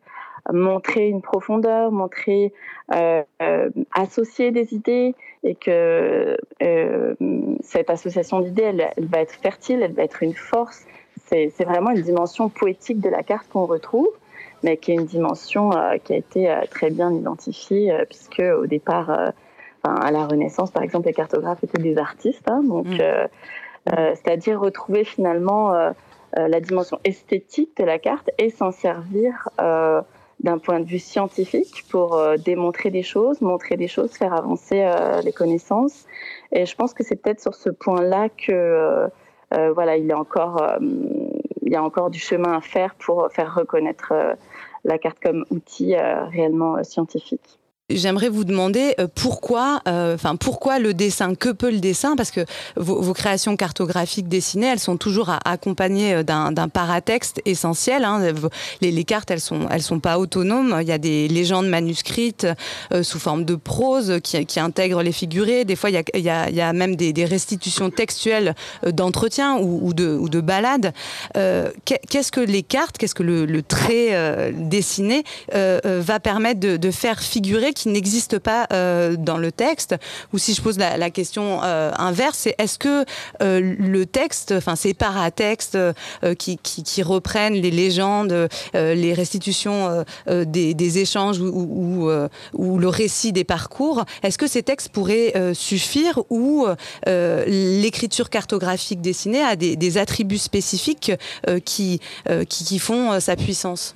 montrer 0.51 1.07
une 1.07 1.21
profondeur, 1.21 1.91
montrer, 1.91 2.53
euh, 2.93 3.23
euh, 3.41 3.69
associer 3.93 4.51
des 4.51 4.73
idées 4.73 5.15
et 5.43 5.55
que 5.55 6.38
euh, 6.62 7.15
cette 7.62 7.89
association 7.89 8.41
d'idées, 8.41 8.63
elle, 8.63 9.07
va 9.07 9.19
être 9.19 9.33
fertile, 9.33 9.81
elle 9.81 9.93
va 9.93 10.03
être 10.03 10.24
une 10.24 10.33
force. 10.33 10.86
C'est 11.27 11.63
vraiment 11.63 11.91
une 11.91 12.01
dimension 12.01 12.50
poétique 12.50 13.00
de 13.00 13.10
la 13.10 13.24
carte 13.24 13.48
qu'on 13.48 13.65
retrouve, 13.65 14.10
mais 14.63 14.75
qui 14.75 14.91
est 14.91 14.95
une 14.95 15.05
dimension 15.05 15.69
qui 16.03 16.13
a 16.13 16.17
été 16.17 16.53
très 16.69 16.89
bien 16.89 17.13
identifiée, 17.13 17.93
puisque 18.10 18.41
au 18.41 18.65
départ, 18.65 19.31
à 19.83 20.12
la 20.12 20.27
Renaissance, 20.27 20.71
par 20.71 20.83
exemple, 20.83 21.07
les 21.07 21.13
cartographes 21.13 21.63
étaient 21.63 21.81
des 21.81 21.98
artistes, 21.98 22.50
hein, 22.50 22.62
donc 22.63 22.86
mm. 22.86 23.29
c'est-à-dire 23.88 24.60
retrouver 24.60 25.05
finalement 25.05 25.71
la 26.36 26.60
dimension 26.60 27.00
esthétique 27.05 27.77
de 27.77 27.86
la 27.86 27.98
carte 27.98 28.29
et 28.38 28.50
s'en 28.50 28.74
servir 28.74 29.48
d'un 30.43 30.57
point 30.57 30.79
de 30.79 30.86
vue 30.86 31.00
scientifique 31.00 31.86
pour 31.89 32.15
euh, 32.15 32.36
démontrer 32.38 32.89
des 32.89 33.03
choses, 33.03 33.41
montrer 33.41 33.77
des 33.77 33.88
choses, 33.88 34.12
faire 34.12 34.33
avancer 34.33 34.81
euh, 34.81 35.21
les 35.21 35.31
connaissances. 35.31 36.05
Et 36.51 36.65
je 36.65 36.75
pense 36.75 36.93
que 36.93 37.03
c'est 37.03 37.15
peut-être 37.15 37.41
sur 37.41 37.53
ce 37.53 37.69
point-là 37.69 38.29
que 38.29 38.51
euh, 39.53 39.71
voilà, 39.74 39.98
il 39.98 40.13
encore 40.13 40.77
il 41.62 41.71
y 41.71 41.75
a 41.75 41.83
encore 41.83 42.10
du 42.10 42.19
chemin 42.19 42.53
à 42.53 42.62
faire 42.62 42.95
pour 42.95 43.29
faire 43.31 43.53
reconnaître 43.53 44.13
la 44.83 44.98
carte 44.98 45.19
comme 45.21 45.45
outil 45.51 45.95
réellement 45.95 46.83
scientifique. 46.83 47.61
J'aimerais 47.98 48.29
vous 48.29 48.43
demander 48.43 48.95
pourquoi, 49.15 49.81
enfin 49.86 50.36
pourquoi 50.36 50.79
le 50.79 50.93
dessin, 50.93 51.36
que 51.36 51.50
peut 51.50 51.71
le 51.71 51.79
dessin? 51.79 52.15
Parce 52.15 52.31
que 52.31 52.45
vos, 52.75 53.13
créations 53.13 53.55
cartographiques 53.55 54.27
dessinées, 54.27 54.67
elles 54.67 54.79
sont 54.79 54.98
toujours 54.98 55.31
accompagnées 55.45 56.24
d'un 56.24 56.69
paratexte 56.69 57.41
essentiel. 57.45 58.03
Hein. 58.03 58.33
Les, 58.81 59.03
cartes, 59.03 59.31
elles 59.31 59.41
sont, 59.41 59.67
elles 59.69 59.81
sont 59.81 60.00
pas 60.00 60.17
autonomes. 60.19 60.77
Il 60.81 60.88
y 60.88 60.91
a 60.91 60.98
des 60.98 61.27
légendes 61.27 61.67
manuscrites 61.67 62.48
sous 63.01 63.19
forme 63.19 63.45
de 63.45 63.55
prose 63.55 64.19
qui, 64.24 64.45
qui, 64.45 64.60
intègrent 64.60 65.03
les 65.03 65.12
figurés. 65.12 65.65
Des 65.65 65.75
fois, 65.75 65.89
il 65.89 66.03
y 66.15 66.29
a, 66.29 66.74
même 66.74 66.95
des, 66.95 67.25
restitutions 67.25 67.89
textuelles 67.89 68.55
d'entretien 68.86 69.57
ou, 69.57 69.93
de, 69.93 70.15
ou 70.15 70.29
de 70.29 70.41
balades. 70.41 70.93
Qu'est-ce 71.33 72.31
que 72.31 72.41
les 72.41 72.63
cartes, 72.63 72.98
qu'est-ce 72.98 73.15
que 73.15 73.24
le, 73.24 73.62
trait 73.62 74.10
euh, 74.12 74.51
dessiné 74.53 75.24
euh, 75.53 75.79
euh, 75.86 76.01
va 76.03 76.19
permettre 76.19 76.60
de, 76.60 76.91
faire 76.91 77.21
figurer 77.21 77.74
qui 77.81 77.89
n'existe 77.89 78.38
pas 78.38 78.67
dans 79.17 79.38
le 79.38 79.51
texte. 79.51 79.95
Ou 80.33 80.38
si 80.38 80.53
je 80.53 80.61
pose 80.61 80.77
la, 80.77 81.09
question 81.09 81.61
inverse, 81.61 82.38
c'est 82.38 82.55
est-ce 82.57 82.77
que 82.77 83.05
le 83.39 84.05
texte, 84.05 84.53
enfin 84.55 84.75
ces 84.75 84.93
paratextes 84.93 85.77
qui, 86.38 86.57
qui, 86.57 87.03
reprennent 87.03 87.55
les 87.55 87.71
légendes, 87.71 88.50
les 88.73 89.13
restitutions 89.13 90.05
des, 90.27 91.00
échanges 91.00 91.39
ou, 91.39 92.07
le 92.77 92.88
récit 92.88 93.31
des 93.31 93.43
parcours, 93.43 94.05
est-ce 94.23 94.38
que 94.38 94.47
ces 94.47 94.63
textes 94.63 94.89
pourraient 94.89 95.33
suffire 95.53 96.19
ou 96.29 96.67
l'écriture 97.07 98.29
cartographique 98.29 99.01
dessinée 99.01 99.41
a 99.41 99.55
des, 99.55 99.75
des 99.75 99.97
attributs 99.97 100.38
spécifiques 100.38 101.11
qui, 101.65 102.00
qui, 102.47 102.79
font 102.79 103.19
sa 103.19 103.35
puissance? 103.35 103.95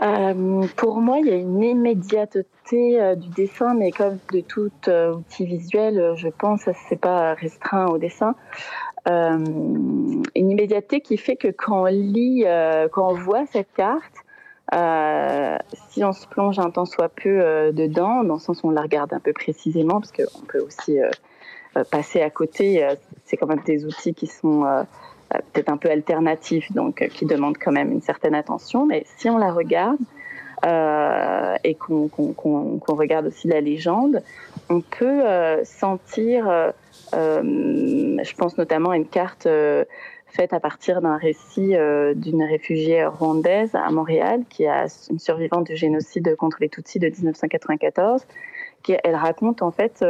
Euh, 0.00 0.66
pour 0.76 1.00
moi, 1.00 1.18
il 1.18 1.26
y 1.26 1.32
a 1.32 1.36
une 1.36 1.62
immédiateté 1.62 3.00
euh, 3.00 3.16
du 3.16 3.28
dessin, 3.30 3.74
mais 3.74 3.90
comme 3.90 4.18
de 4.32 4.40
tout 4.40 4.70
euh, 4.86 5.14
outil 5.14 5.44
visuel, 5.44 6.12
je 6.16 6.28
pense 6.28 6.64
que 6.64 6.72
ce 6.72 6.78
n'est 6.90 6.98
pas 6.98 7.34
restreint 7.34 7.86
au 7.86 7.98
dessin. 7.98 8.34
une 9.06 10.22
immédiateté 10.34 11.00
qui 11.00 11.16
fait 11.16 11.36
que 11.36 11.48
quand 11.48 11.82
on 11.82 11.86
lit, 11.86 12.44
quand 12.92 13.10
on 13.10 13.14
voit 13.14 13.46
cette 13.46 13.72
carte, 13.74 14.02
si 15.90 16.04
on 16.04 16.12
se 16.12 16.26
plonge 16.26 16.58
un 16.58 16.70
temps 16.70 16.84
soit 16.84 17.08
peu 17.08 17.72
dedans, 17.72 18.22
dans 18.22 18.34
le 18.34 18.40
sens 18.40 18.62
où 18.62 18.68
on 18.68 18.70
la 18.70 18.82
regarde 18.82 19.14
un 19.14 19.20
peu 19.20 19.32
précisément, 19.32 20.00
parce 20.00 20.12
qu'on 20.12 20.44
peut 20.46 20.60
aussi 20.60 20.98
passer 21.90 22.20
à 22.20 22.28
côté, 22.28 22.86
c'est 23.24 23.38
quand 23.38 23.46
même 23.46 23.62
des 23.64 23.86
outils 23.86 24.12
qui 24.12 24.26
sont 24.26 24.66
peut-être 25.30 25.68
un 25.68 25.76
peu 25.76 25.90
alternatif, 25.90 26.70
donc 26.72 27.02
euh, 27.02 27.08
qui 27.08 27.26
demande 27.26 27.58
quand 27.58 27.72
même 27.72 27.92
une 27.92 28.02
certaine 28.02 28.34
attention. 28.34 28.86
Mais 28.86 29.04
si 29.16 29.28
on 29.28 29.38
la 29.38 29.52
regarde 29.52 29.98
euh, 30.66 31.54
et 31.64 31.74
qu'on 31.74 32.08
regarde 32.88 33.26
aussi 33.26 33.48
la 33.48 33.60
légende, 33.60 34.22
on 34.70 34.80
peut 34.80 35.22
sentir, 35.64 36.72
je 37.12 38.34
pense 38.36 38.58
notamment 38.58 38.90
à 38.90 38.96
une 38.96 39.06
carte 39.06 39.48
faite 40.26 40.52
à 40.52 40.60
partir 40.60 41.00
d'un 41.00 41.16
récit 41.16 41.74
d'une 42.16 42.42
réfugiée 42.42 43.06
rwandaise 43.06 43.74
à 43.74 43.90
Montréal, 43.90 44.42
qui 44.50 44.64
est 44.64 45.08
une 45.10 45.18
survivante 45.18 45.68
du 45.68 45.76
génocide 45.76 46.36
contre 46.36 46.58
les 46.60 46.68
Tutsis 46.68 46.98
de 46.98 47.08
1994. 47.08 48.26
Elle 49.04 49.16
raconte 49.16 49.62
en 49.62 49.70
fait 49.70 50.04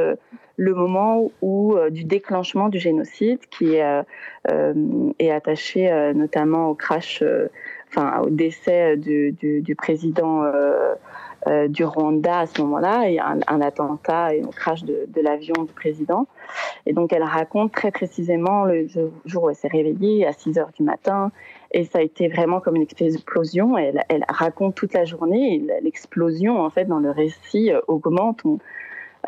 le 0.59 0.75
moment 0.75 1.31
où 1.41 1.75
euh, 1.75 1.89
du 1.89 2.05
déclenchement 2.05 2.69
du 2.69 2.81
génocide 2.81 3.39
qui 3.49 3.77
est, 3.77 4.03
euh, 4.51 5.13
attaché 5.31 5.91
euh, 5.91 6.13
notamment 6.13 6.69
au 6.69 6.75
crash, 6.75 7.23
enfin 7.89 8.21
au 8.23 8.29
décès 8.29 8.97
du, 8.97 9.75
président 9.77 10.43
du 11.69 11.85
Rwanda 11.85 12.41
à 12.41 12.47
ce 12.47 12.61
moment-là, 12.63 13.05
un, 13.47 13.61
attentat 13.61 14.35
et 14.35 14.43
un 14.43 14.51
crash 14.51 14.83
de, 14.83 15.07
de 15.07 15.21
l'avion 15.21 15.63
du 15.63 15.73
président. 15.73 16.27
Et 16.87 16.93
donc 16.93 17.13
elle 17.13 17.23
raconte 17.23 17.73
très 17.73 17.93
précisément 17.93 18.65
le 18.65 18.89
jour 19.25 19.45
où 19.45 19.51
elle 19.51 19.57
s'est 19.57 19.69
réveillée 19.69 20.27
à 20.27 20.33
6 20.33 20.59
heures 20.59 20.73
du 20.77 20.83
matin. 20.83 21.31
Et 21.73 21.85
ça 21.85 21.99
a 21.99 22.03
été 22.03 22.29
vraiment 22.29 22.61
comme 22.61 22.77
une 22.77 22.87
explosion. 23.01 23.77
Elle, 23.77 24.25
raconte 24.29 24.75
toute 24.75 24.95
la 24.95 25.05
journée. 25.05 25.63
L'explosion, 25.83 26.61
en 26.61 26.71
fait, 26.71 26.87
dans 26.87 27.01
le 27.01 27.11
récit 27.11 27.73
augmente. 27.87 28.41
On, 28.45 28.59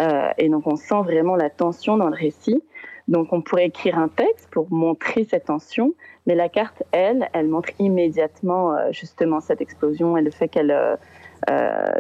euh, 0.01 0.31
et 0.39 0.49
donc 0.49 0.67
on 0.67 0.77
sent 0.77 1.03
vraiment 1.05 1.37
la 1.37 1.51
tension 1.51 1.97
dans 1.97 2.09
le 2.09 2.17
récit. 2.17 2.63
Donc 3.09 3.33
on 3.33 3.43
pourrait 3.43 3.67
écrire 3.67 3.99
un 3.99 4.09
texte 4.09 4.49
pour 4.51 4.71
montrer 4.71 5.25
cette 5.25 5.47
tension, 5.47 5.95
mais 6.27 6.35
la 6.35 6.49
carte, 6.49 6.83
elle, 6.93 7.29
elle 7.33 7.49
montre 7.49 7.71
immédiatement 7.79 8.73
euh, 8.73 8.93
justement 8.93 9.41
cette 9.41 9.61
explosion 9.61 10.17
et 10.17 10.23
le 10.23 10.31
fait 10.31 10.49
qu'elle, 10.49 10.71
euh, 10.71 10.97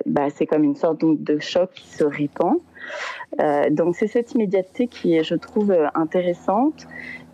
bah, 0.06 0.30
c'est 0.30 0.46
comme 0.46 0.62
une 0.62 0.76
sorte 0.76 1.00
de 1.00 1.38
choc 1.40 1.70
qui 1.72 1.88
se 1.88 2.04
répand. 2.04 2.58
donc 3.70 3.96
c'est 3.96 4.06
cette 4.06 4.34
immédiateté 4.34 4.86
qui 4.86 5.16
est, 5.16 5.24
je 5.24 5.34
trouve, 5.34 5.74
intéressante 5.94 6.86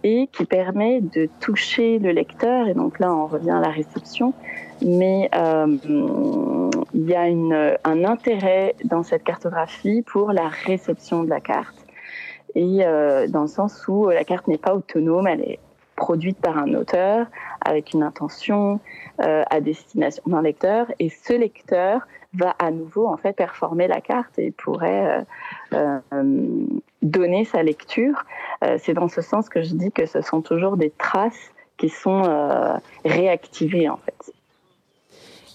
et 0.05 0.29
qui 0.33 0.45
permet 0.45 1.01
de 1.01 1.29
toucher 1.41 1.99
le 1.99 2.11
lecteur. 2.11 2.69
Et 2.69 2.75
donc 2.75 2.99
là, 2.99 3.15
on 3.15 3.27
revient 3.27 3.51
à 3.51 3.61
la 3.61 3.71
réception, 3.71 4.35
mais 4.83 5.31
euh, 5.35 5.77
il 6.95 7.09
y 7.09 7.15
a 7.15 7.29
une, 7.29 7.77
un 7.85 8.05
intérêt 8.05 8.75
dans 8.85 9.03
cette 9.03 9.25
cartographie 9.25 10.03
pour 10.03 10.33
la 10.33 10.49
réception 10.49 11.25
de 11.25 11.31
la 11.31 11.41
carte. 11.41 11.77
Et 12.55 12.87
euh, 12.87 13.29
dans 13.29 13.43
le 13.43 13.49
sens 13.49 13.87
où 13.89 14.09
la 14.09 14.25
carte 14.25 14.49
n'est 14.49 14.59
pas 14.59 14.75
autonome, 14.75 15.27
elle 15.27 15.43
est 15.43 15.59
produite 15.97 16.39
par 16.39 16.59
un 16.59 16.75
auteur 16.75 17.27
avec 17.63 17.93
une 17.95 18.03
intention 18.03 18.81
euh, 19.23 19.43
à 19.51 19.61
destination 19.61 20.23
d'un 20.27 20.43
lecteur, 20.43 20.87
et 20.99 21.09
ce 21.09 21.33
lecteur 21.33 22.07
va 22.35 22.55
à 22.59 22.71
nouveau 22.71 23.07
en 23.09 23.17
fait 23.17 23.33
performer 23.33 23.89
la 23.89 24.01
carte 24.01 24.39
et 24.39 24.51
pourrait 24.51 25.25
euh, 25.73 25.99
donner 27.07 27.45
sa 27.45 27.63
lecture. 27.63 28.25
C'est 28.79 28.95
dans 28.95 29.09
ce 29.09 29.21
sens 29.23 29.49
que 29.49 29.63
je 29.63 29.75
dis 29.75 29.93
que 29.93 30.07
ce 30.07 30.21
sont 30.23 30.41
toujours 30.41 30.77
des 30.77 30.91
traces 30.91 31.53
qui 31.77 31.89
sont 31.89 32.23
réactivées 33.05 33.89
en 33.89 33.99
fait. 33.99 34.33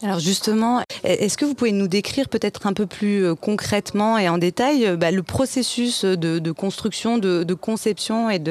Alors 0.04 0.20
justement, 0.20 0.82
est-ce 1.04 1.38
que 1.38 1.46
vous 1.46 1.54
pouvez 1.54 1.72
nous 1.72 1.88
décrire 1.88 2.28
peut-être 2.28 2.66
un 2.66 2.74
peu 2.74 2.88
plus 2.88 3.24
euh, 3.24 3.36
concrètement 3.36 4.18
et 4.18 4.30
en 4.30 4.40
détail 4.40 4.88
euh, 4.88 4.96
bah, 4.96 5.12
le 5.12 5.22
processus 5.22 6.06
de, 6.06 6.52
construction, 6.52 7.20
de, 7.20 7.54
conception 7.54 8.30
et 8.32 8.42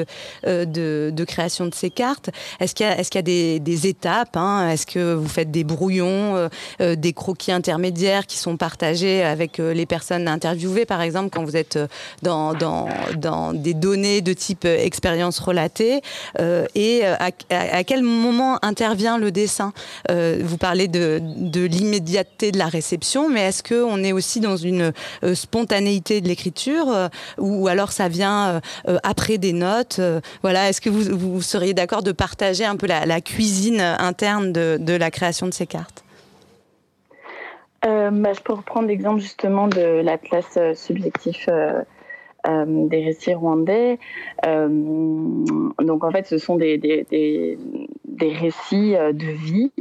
euh, 0.47 0.63
de, 0.63 1.11
de, 1.13 1.23
création 1.25 1.65
de 1.65 1.75
ces 1.75 1.89
cartes? 1.89 2.29
Est-ce 2.61 2.73
qu'il 2.73 2.85
y 2.85 2.89
a, 2.89 2.97
est 2.97 3.09
qu'il 3.09 3.19
y 3.19 3.55
a 3.55 3.59
des, 3.59 3.87
étapes 3.87 4.37
hein? 4.37 4.69
Est-ce 4.69 4.85
que 4.85 5.13
vous 5.13 5.27
faites 5.27 5.51
des 5.51 5.63
brouillons, 5.63 6.49
des 6.79 7.13
croquis 7.13 7.51
intermédiaires 7.51 8.27
qui 8.27 8.37
sont 8.37 8.57
partagés 8.57 9.23
avec 9.23 9.57
les 9.57 9.85
personnes 9.85 10.27
interviewées, 10.27 10.85
par 10.85 11.01
exemple, 11.01 11.29
quand 11.31 11.43
vous 11.43 11.57
êtes 11.57 11.79
dans, 12.21 12.53
dans, 12.53 12.87
dans 13.15 13.53
des 13.53 13.73
données 13.73 14.21
de 14.21 14.33
type 14.33 14.65
expérience 14.65 15.39
relatée 15.39 16.01
Et 16.75 17.03
à, 17.03 17.83
quel 17.83 18.03
moment 18.03 18.59
intervient 18.61 19.17
le 19.17 19.31
dessin? 19.31 19.73
Vous 20.09 20.57
parlez 20.57 20.87
de 20.87 21.21
de 21.41 21.65
l'immédiateté 21.65 22.51
de 22.51 22.57
la 22.57 22.67
réception, 22.67 23.29
mais 23.29 23.41
est-ce 23.41 23.63
qu'on 23.63 24.03
est 24.03 24.13
aussi 24.13 24.39
dans 24.39 24.55
une 24.55 24.93
euh, 25.23 25.35
spontanéité 25.35 26.21
de 26.21 26.27
l'écriture 26.27 26.87
euh, 26.89 27.07
ou 27.37 27.67
alors 27.67 27.91
ça 27.91 28.07
vient 28.07 28.61
euh, 28.87 28.97
après 29.03 29.37
des 29.37 29.53
notes 29.53 29.99
Voilà, 30.43 30.69
est-ce 30.69 30.81
que 30.81 30.89
vous, 30.89 31.41
seriez 31.41 31.73
d'accord 31.73 32.03
de 32.03 32.11
partager 32.11 32.65
un 32.65 32.75
peu 32.75 32.87
la, 32.87 33.21
cuisine 33.21 33.81
interne 33.81 34.51
de, 34.51 34.95
la 34.95 35.11
création 35.11 35.47
de 35.47 35.53
ces 35.53 35.65
cartes? 35.65 36.03
Bah, 37.83 38.33
je 38.33 38.39
peux 38.41 38.53
reprendre 38.53 38.87
l'exemple 38.87 39.19
justement 39.19 39.67
de 39.67 40.01
l'atlas 40.03 40.57
subjectif 40.75 41.47
euh, 41.49 41.81
des 42.47 43.03
récits 43.03 43.33
rwandais. 43.33 43.99
Euh, 44.45 44.67
donc 45.79 46.03
en 46.03 46.11
fait, 46.11 46.25
ce 46.27 46.37
sont 46.37 46.55
des, 46.55 46.77
des, 46.77 47.05
des, 48.05 48.33
récits 48.33 48.95
euh, 48.95 49.13
de 49.13 49.25
vie 49.25 49.71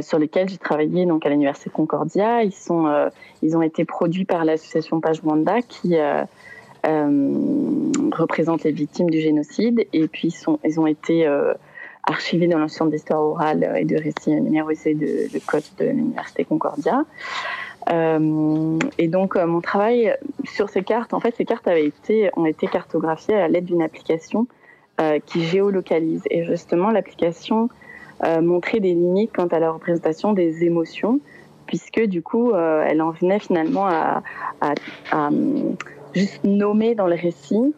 sur 0.00 0.18
lesquels 0.18 0.48
j'ai 0.48 0.58
travaillé 0.58 1.06
donc 1.06 1.26
à 1.26 1.28
l'université 1.28 1.70
Concordia. 1.70 2.42
Ils 2.42 2.52
sont, 2.52 3.10
ils 3.42 3.56
ont 3.56 3.62
été 3.62 3.84
produits 3.84 4.24
par 4.24 4.44
l'association 4.44 5.00
Page 5.00 5.20
Rwanda 5.20 5.62
qui 5.62 5.96
représente 6.84 8.64
les 8.64 8.72
victimes 8.72 9.10
du 9.10 9.20
génocide 9.20 9.86
et 9.92 10.08
puis 10.08 10.28
ils, 10.28 10.32
sont, 10.32 10.58
ils 10.64 10.80
ont 10.80 10.86
été 10.86 11.26
archivés 12.04 12.48
dans 12.48 12.58
l'ensemble 12.58 12.92
d'histoire 12.92 13.22
orale 13.22 13.76
et 13.78 13.84
de 13.84 13.96
récits 13.96 14.40
numérisés 14.40 14.94
de, 14.94 15.32
de 15.32 15.38
code 15.44 15.62
de 15.78 15.86
l'université 15.86 16.44
Concordia. 16.44 17.04
Euh, 17.88 18.78
et 18.98 19.08
donc, 19.08 19.36
euh, 19.36 19.46
mon 19.46 19.60
travail 19.60 20.14
sur 20.44 20.68
ces 20.68 20.82
cartes, 20.82 21.14
en 21.14 21.20
fait, 21.20 21.34
ces 21.36 21.44
cartes 21.44 21.66
avaient 21.66 21.86
été, 21.86 22.30
ont 22.36 22.46
été 22.46 22.66
cartographiées 22.66 23.36
à 23.36 23.48
l'aide 23.48 23.64
d'une 23.64 23.82
application 23.82 24.46
euh, 25.00 25.18
qui 25.24 25.42
géolocalise. 25.44 26.22
Et 26.30 26.44
justement, 26.44 26.90
l'application 26.90 27.68
montrait 28.42 28.80
des 28.80 28.92
limites 28.92 29.30
quant 29.34 29.46
à 29.46 29.58
la 29.58 29.70
représentation 29.70 30.34
des 30.34 30.62
émotions, 30.62 31.20
puisque 31.64 32.02
du 32.02 32.20
coup, 32.20 32.52
elle 32.54 33.00
en 33.00 33.12
venait 33.12 33.38
finalement 33.38 33.86
à, 33.86 34.22
à, 34.60 34.74
à, 35.10 35.30
juste 36.12 36.44
nommer 36.44 36.94
dans 36.94 37.06
le 37.06 37.14
récit 37.14 37.74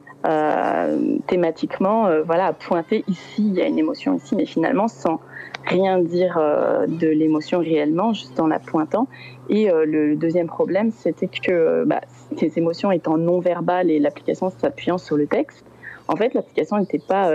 thématiquement, 1.28 2.08
voilà, 2.24 2.52
pointer 2.54 3.04
ici, 3.06 3.46
il 3.46 3.54
y 3.54 3.62
a 3.62 3.68
une 3.68 3.78
émotion 3.78 4.16
ici, 4.16 4.34
mais 4.34 4.44
finalement 4.44 4.88
sans 4.88 5.20
rien 5.64 5.98
dire 5.98 6.38
euh, 6.38 6.86
de 6.86 7.08
l'émotion 7.08 7.60
réellement, 7.60 8.12
juste 8.12 8.38
en 8.40 8.46
la 8.46 8.58
pointant. 8.58 9.08
Et 9.48 9.68
le 9.70 10.16
deuxième 10.16 10.46
problème, 10.46 10.92
c'était 10.92 11.28
que 11.28 11.84
bah, 11.84 12.00
ces 12.38 12.58
émotions 12.58 12.90
étant 12.90 13.18
non 13.18 13.40
verbales 13.40 13.90
et 13.90 13.98
l'application 13.98 14.50
s'appuyant 14.50 14.98
sur 14.98 15.16
le 15.16 15.26
texte, 15.26 15.64
en 16.08 16.16
fait, 16.16 16.32
l'application 16.32 16.78
n'était 16.78 17.00
pas, 17.00 17.30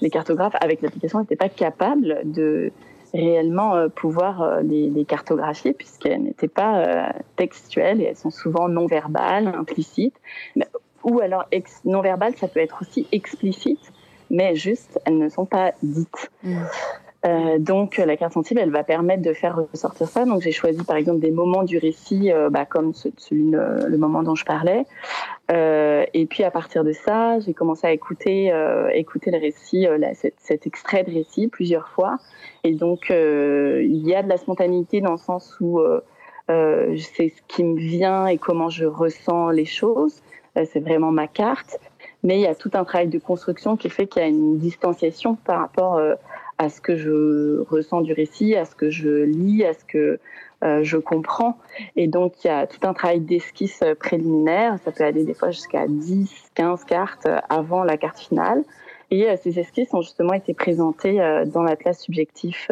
les 0.00 0.10
cartographes 0.10 0.54
avec 0.60 0.82
l'application 0.82 1.20
n'étaient 1.20 1.36
pas 1.36 1.48
capables 1.48 2.20
de 2.24 2.70
réellement 3.12 3.88
pouvoir 3.88 4.60
les, 4.62 4.88
les, 4.88 5.04
cartographier 5.04 5.72
puisqu'elles 5.72 6.22
n'étaient 6.22 6.48
pas 6.48 7.12
textuelles 7.36 8.00
et 8.00 8.04
elles 8.04 8.16
sont 8.16 8.30
souvent 8.30 8.68
non 8.68 8.86
verbales, 8.86 9.48
implicites. 9.48 10.16
Ou 11.04 11.20
alors 11.20 11.44
non 11.84 12.00
verbal, 12.00 12.34
ça 12.36 12.48
peut 12.48 12.60
être 12.60 12.78
aussi 12.80 13.06
explicite, 13.12 13.92
mais 14.30 14.54
juste, 14.54 15.00
elles 15.04 15.18
ne 15.18 15.28
sont 15.28 15.46
pas 15.46 15.72
dites. 15.82 16.30
Mm. 16.42 16.62
Euh, 17.24 17.58
donc 17.58 17.98
la 17.98 18.16
carte 18.16 18.32
sensible, 18.32 18.60
elle 18.60 18.70
va 18.70 18.82
permettre 18.82 19.22
de 19.22 19.32
faire 19.32 19.56
ressortir 19.72 20.08
ça. 20.08 20.24
Donc 20.24 20.42
j'ai 20.42 20.50
choisi 20.50 20.82
par 20.82 20.96
exemple 20.96 21.20
des 21.20 21.30
moments 21.30 21.62
du 21.62 21.78
récit, 21.78 22.32
euh, 22.32 22.50
bah, 22.50 22.64
comme 22.64 22.92
celui 22.94 23.50
le 23.50 23.96
moment 23.96 24.22
dont 24.22 24.34
je 24.34 24.44
parlais. 24.44 24.84
Euh, 25.52 26.04
et 26.14 26.26
puis 26.26 26.44
à 26.44 26.50
partir 26.50 26.82
de 26.84 26.92
ça, 26.92 27.38
j'ai 27.40 27.54
commencé 27.54 27.86
à 27.86 27.92
écouter 27.92 28.52
euh, 28.52 28.88
écouter 28.92 29.30
le 29.30 29.38
récit, 29.38 29.86
euh, 29.86 29.98
cet, 30.38 30.66
extrait 30.66 31.04
de 31.04 31.12
récit 31.12 31.48
plusieurs 31.48 31.88
fois. 31.88 32.18
Et 32.64 32.72
donc 32.72 33.10
il 33.10 34.06
y 34.06 34.14
a 34.14 34.22
de 34.22 34.28
la 34.28 34.36
spontanéité 34.36 35.00
dans 35.00 35.12
le 35.12 35.18
sens 35.18 35.56
où 35.60 35.80
je 36.48 37.02
sais 37.14 37.32
ce 37.34 37.42
qui 37.48 37.64
me 37.64 37.78
vient 37.78 38.26
et 38.26 38.38
comment 38.38 38.68
je 38.68 38.84
ressens 38.84 39.50
les 39.50 39.64
choses. 39.64 40.22
Euh, 40.58 40.64
c'est 40.70 40.80
vraiment 40.80 41.12
ma 41.12 41.26
carte. 41.26 41.78
Mais 42.22 42.36
il 42.36 42.42
y 42.42 42.46
a 42.46 42.54
tout 42.54 42.70
un 42.74 42.84
travail 42.84 43.08
de 43.08 43.18
construction 43.18 43.76
qui 43.76 43.88
fait 43.88 44.06
qu'il 44.06 44.22
y 44.22 44.24
a 44.24 44.28
une 44.28 44.58
distanciation 44.58 45.34
par 45.34 45.60
rapport 45.60 45.96
euh, 45.96 46.14
à 46.58 46.68
ce 46.68 46.80
que 46.80 46.96
je 46.96 47.60
ressens 47.60 48.02
du 48.02 48.12
récit, 48.12 48.54
à 48.54 48.64
ce 48.64 48.74
que 48.74 48.90
je 48.90 49.24
lis, 49.24 49.64
à 49.64 49.74
ce 49.74 49.84
que 49.84 50.18
euh, 50.62 50.84
je 50.84 50.96
comprends. 50.96 51.58
Et 51.96 52.06
donc, 52.06 52.44
il 52.44 52.48
y 52.48 52.50
a 52.50 52.66
tout 52.66 52.86
un 52.86 52.94
travail 52.94 53.20
d'esquisse 53.20 53.82
préliminaire. 53.98 54.78
Ça 54.84 54.92
peut 54.92 55.04
aller 55.04 55.24
des 55.24 55.34
fois 55.34 55.50
jusqu'à 55.50 55.86
10, 55.88 56.50
15 56.54 56.84
cartes 56.84 57.28
avant 57.48 57.84
la 57.84 57.96
carte 57.96 58.18
finale. 58.18 58.62
Et 59.10 59.26
ces 59.42 59.58
esquisses 59.58 59.92
ont 59.92 60.00
justement 60.00 60.32
été 60.32 60.54
présentées 60.54 61.16
dans 61.52 61.62
l'atlas 61.62 62.00
subjectif 62.00 62.70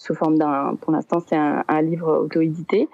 sous 0.00 0.14
forme 0.14 0.38
d'un, 0.38 0.76
pour 0.80 0.92
l'instant, 0.92 1.18
c'est 1.20 1.36
un, 1.36 1.82
livre 1.82 2.22
auto-édité, 2.24 2.88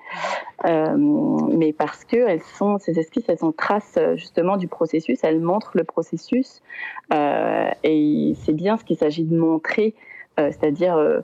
euh, 0.65 0.97
mais 0.97 1.73
parce 1.73 2.05
que 2.05 2.17
elles 2.17 2.43
sont, 2.59 2.79
ces 2.79 2.99
esquisses, 2.99 3.25
elles 3.29 3.39
sont 3.39 3.53
traces 3.53 3.97
justement 4.17 4.57
du 4.57 4.67
processus, 4.67 5.21
elles 5.23 5.41
montrent 5.41 5.71
le 5.75 5.85
processus, 5.85 6.62
euh, 7.15 7.71
et 7.85 8.35
c'est 8.45 8.53
bien 8.53 8.77
ce 8.77 8.85
qu'il 8.85 8.97
s'agit 8.97 9.23
de 9.23 9.39
montrer, 9.39 9.95
euh, 9.95 10.06
c'est-à-dire 10.37 11.22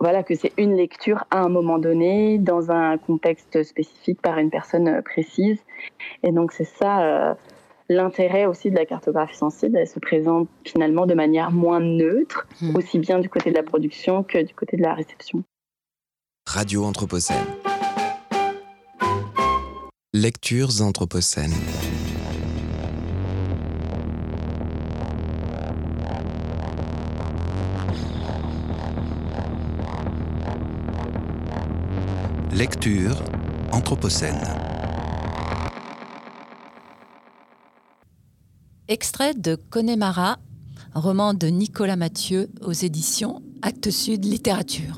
voilà 0.00 0.22
que 0.22 0.34
c'est 0.34 0.52
une 0.58 0.76
lecture 0.76 1.24
à 1.30 1.40
un 1.40 1.48
moment 1.48 1.78
donné 1.78 2.38
dans 2.38 2.70
un 2.70 2.98
contexte 2.98 3.62
spécifique 3.62 4.20
par 4.22 4.38
une 4.38 4.50
personne 4.50 5.02
précise, 5.02 5.58
et 6.22 6.32
donc 6.32 6.52
c'est 6.52 6.64
ça 6.64 7.36
l'intérêt 7.88 8.46
aussi 8.46 8.70
de 8.70 8.76
la 8.76 8.86
cartographie 8.86 9.36
sensible, 9.36 9.76
elle 9.76 9.86
se 9.86 9.98
présente 9.98 10.48
finalement 10.64 11.06
de 11.06 11.14
manière 11.14 11.50
moins 11.50 11.80
neutre, 11.80 12.46
hmm. 12.60 12.76
aussi 12.76 12.98
bien 12.98 13.18
du 13.18 13.28
côté 13.28 13.50
de 13.50 13.56
la 13.56 13.62
production 13.62 14.22
que 14.22 14.42
du 14.42 14.54
côté 14.54 14.76
de 14.76 14.82
la 14.82 14.94
réception. 14.94 15.42
Radio 16.46 16.84
Anthropocène. 16.84 17.44
Lectures 20.14 20.82
Anthropocènes. 20.82 21.52
Lecture 32.58 33.14
Anthropocène. 33.70 34.42
Extrait 38.88 39.34
de 39.34 39.54
Connemara, 39.54 40.38
roman 40.92 41.34
de 41.34 41.46
Nicolas 41.46 41.94
Mathieu 41.94 42.50
aux 42.62 42.72
éditions 42.72 43.42
Actes 43.62 43.92
Sud 43.92 44.24
Littérature. 44.24 44.96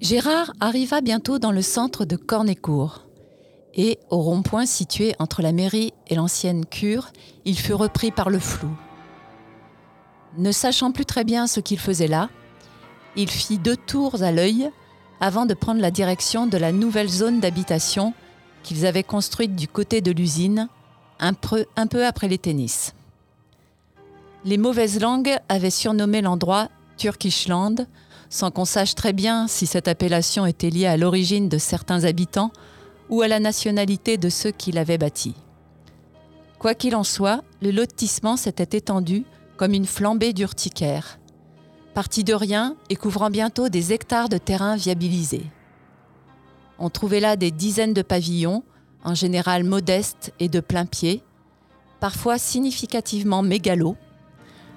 Gérard 0.00 0.54
arriva 0.58 1.02
bientôt 1.02 1.38
dans 1.38 1.52
le 1.52 1.60
centre 1.60 2.06
de 2.06 2.16
Cornécourt 2.16 3.04
et, 3.74 3.98
au 4.08 4.22
rond-point 4.22 4.64
situé 4.64 5.14
entre 5.18 5.42
la 5.42 5.52
mairie 5.52 5.92
et 6.06 6.14
l'ancienne 6.14 6.64
cure, 6.64 7.12
il 7.44 7.58
fut 7.58 7.74
repris 7.74 8.10
par 8.10 8.30
le 8.30 8.38
flou. 8.38 8.70
Ne 10.38 10.50
sachant 10.50 10.92
plus 10.92 11.04
très 11.04 11.24
bien 11.24 11.46
ce 11.46 11.60
qu'il 11.60 11.78
faisait 11.78 12.08
là, 12.08 12.30
il 13.16 13.28
fit 13.28 13.58
deux 13.58 13.76
tours 13.76 14.22
à 14.22 14.32
l'œil 14.32 14.70
avant 15.20 15.46
de 15.46 15.54
prendre 15.54 15.80
la 15.80 15.90
direction 15.90 16.46
de 16.46 16.58
la 16.58 16.72
nouvelle 16.72 17.08
zone 17.08 17.40
d'habitation 17.40 18.12
qu'ils 18.62 18.86
avaient 18.86 19.02
construite 19.02 19.54
du 19.54 19.68
côté 19.68 20.00
de 20.00 20.10
l'usine 20.10 20.68
un 21.18 21.32
peu, 21.32 21.66
après 22.04 22.28
les 22.28 22.38
tennis. 22.38 22.94
Les 24.44 24.58
mauvaises 24.58 25.00
langues 25.00 25.36
avaient 25.48 25.70
surnommé 25.70 26.20
l'endroit 26.20 26.68
Turkishland, 26.98 27.86
sans 28.28 28.50
qu'on 28.50 28.64
sache 28.64 28.94
très 28.94 29.12
bien 29.12 29.46
si 29.48 29.66
cette 29.66 29.88
appellation 29.88 30.46
était 30.46 30.70
liée 30.70 30.86
à 30.86 30.96
l'origine 30.96 31.48
de 31.48 31.58
certains 31.58 32.04
habitants 32.04 32.50
ou 33.08 33.22
à 33.22 33.28
la 33.28 33.40
nationalité 33.40 34.18
de 34.18 34.28
ceux 34.28 34.50
qui 34.50 34.72
l'avaient 34.72 34.98
bâti. 34.98 35.34
Quoi 36.58 36.74
qu'il 36.74 36.96
en 36.96 37.04
soit, 37.04 37.42
le 37.62 37.70
lotissement 37.70 38.36
s'était 38.36 38.76
étendu 38.76 39.24
comme 39.56 39.74
une 39.74 39.86
flambée 39.86 40.32
d'urticaire, 40.32 41.18
parti 41.96 42.24
de 42.24 42.34
rien 42.34 42.76
et 42.90 42.94
couvrant 42.94 43.30
bientôt 43.30 43.70
des 43.70 43.94
hectares 43.94 44.28
de 44.28 44.36
terrain 44.36 44.76
viabilisés. 44.76 45.46
On 46.78 46.90
trouvait 46.90 47.20
là 47.20 47.36
des 47.36 47.50
dizaines 47.50 47.94
de 47.94 48.02
pavillons, 48.02 48.64
en 49.02 49.14
général 49.14 49.64
modeste 49.64 50.30
et 50.38 50.50
de 50.50 50.60
plein 50.60 50.84
pied, 50.84 51.22
parfois 51.98 52.36
significativement 52.36 53.42
mégalo, 53.42 53.96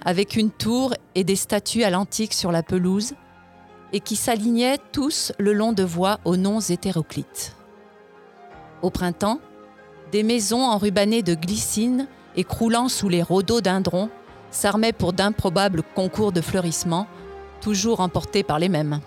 avec 0.06 0.38
une 0.38 0.50
tour 0.50 0.94
et 1.14 1.26
des 1.26 1.36
statues 1.36 1.84
à 1.84 1.90
l'antique 1.90 2.34
sur 2.34 2.54
la 2.54 2.64
pelouse, 2.64 3.16
et 3.92 4.00
qui 4.00 4.16
s'alignaient 4.16 4.78
tous 4.94 5.34
le 5.40 5.52
long 5.52 5.74
de 5.74 5.84
voies 5.84 6.22
aux 6.24 6.38
noms 6.38 6.62
hétéroclites. 6.62 7.54
Au 8.82 8.92
printemps, 8.92 9.42
des 10.14 10.24
maisons 10.24 10.64
enrubannées 10.64 11.22
de 11.22 11.36
glycine 11.36 12.08
et 12.38 12.46
croulant 12.46 12.88
sous 12.88 13.10
les 13.10 13.24
rhododendrons 13.24 14.10
s'armaient 14.52 14.94
pour 14.94 15.14
d'improbables 15.14 15.84
concours 15.96 16.32
de 16.32 16.42
fleurissement, 16.42 17.08
toujours 17.62 18.00
emportés 18.00 18.44
par 18.44 18.60
les 18.60 18.70
mêmes. 18.70 19.00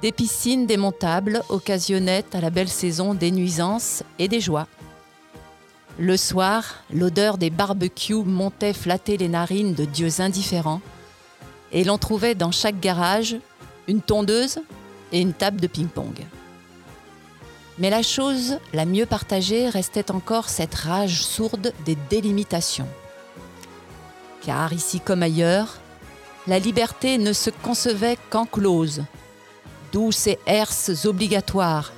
Des 0.00 0.12
piscines 0.12 0.66
démontables 0.66 1.42
occasionnaient 1.48 2.24
à 2.32 2.40
la 2.40 2.50
belle 2.50 2.68
saison 2.68 3.14
des 3.14 3.30
nuisances 3.30 4.02
et 4.18 4.26
des 4.26 4.40
joies. 4.40 4.66
Le 5.98 6.16
soir, 6.16 6.82
l'odeur 6.92 7.38
des 7.38 7.50
barbecues 7.50 8.24
montait 8.24 8.72
flatter 8.72 9.16
les 9.16 9.28
narines 9.28 9.74
de 9.74 9.84
dieux 9.84 10.20
indifférents, 10.20 10.80
et 11.70 11.84
l'on 11.84 11.98
trouvait 11.98 12.34
dans 12.34 12.50
chaque 12.50 12.80
garage 12.80 13.36
une 13.86 14.00
tondeuse 14.00 14.58
et 15.12 15.20
une 15.20 15.34
table 15.34 15.60
de 15.60 15.66
ping-pong. 15.66 16.26
Mais 17.78 17.90
la 17.90 18.02
chose 18.02 18.58
la 18.72 18.84
mieux 18.84 19.06
partagée 19.06 19.68
restait 19.68 20.10
encore 20.10 20.48
cette 20.48 20.74
rage 20.74 21.22
sourde 21.22 21.72
des 21.84 21.96
délimitations. 22.10 22.88
Car 24.44 24.72
ici 24.72 25.00
comme 25.00 25.22
ailleurs, 25.22 25.78
la 26.46 26.58
liberté 26.58 27.18
ne 27.18 27.32
se 27.32 27.50
concevait 27.50 28.18
qu'enclose, 28.30 29.04
douces 29.92 30.26
et 30.26 30.38
herses 30.46 31.04
obligatoires, 31.04 31.92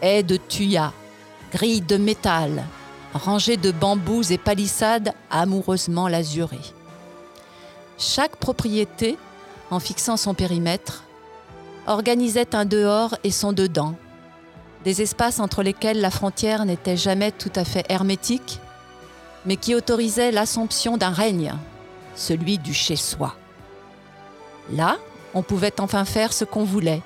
haies 0.00 0.22
de 0.22 0.36
tuya, 0.36 0.92
grilles 1.52 1.80
de 1.80 1.96
métal, 1.96 2.64
rangées 3.12 3.56
de 3.56 3.72
bambous 3.72 4.30
et 4.30 4.38
palissades 4.38 5.12
amoureusement 5.30 6.06
lazurées. 6.06 6.58
Chaque 7.98 8.36
propriété, 8.36 9.18
en 9.70 9.80
fixant 9.80 10.16
son 10.16 10.34
périmètre, 10.34 11.04
organisait 11.86 12.54
un 12.54 12.64
dehors 12.64 13.16
et 13.24 13.32
son 13.32 13.52
dedans, 13.52 13.96
des 14.84 15.02
espaces 15.02 15.40
entre 15.40 15.62
lesquels 15.62 16.00
la 16.00 16.10
frontière 16.10 16.64
n'était 16.64 16.96
jamais 16.96 17.32
tout 17.32 17.52
à 17.56 17.64
fait 17.64 17.84
hermétique, 17.88 18.60
mais 19.44 19.56
qui 19.56 19.74
autorisaient 19.74 20.30
l'assomption 20.30 20.96
d'un 20.96 21.10
règne, 21.10 21.52
celui 22.14 22.58
du 22.58 22.74
chez-soi. 22.74 23.34
Là, 24.72 24.98
on 25.34 25.42
pouvait 25.42 25.80
enfin 25.80 26.04
faire 26.04 26.32
ce 26.32 26.44
qu'on 26.44 26.64
voulait, 26.64 27.02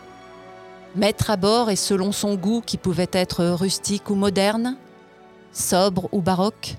mettre 0.96 1.30
à 1.30 1.36
bord 1.36 1.70
et 1.70 1.76
selon 1.76 2.12
son 2.12 2.34
goût 2.34 2.62
qui 2.64 2.76
pouvait 2.76 3.08
être 3.12 3.44
rustique 3.44 4.10
ou 4.10 4.14
moderne, 4.14 4.76
sobre 5.52 6.08
ou 6.12 6.20
baroque, 6.20 6.76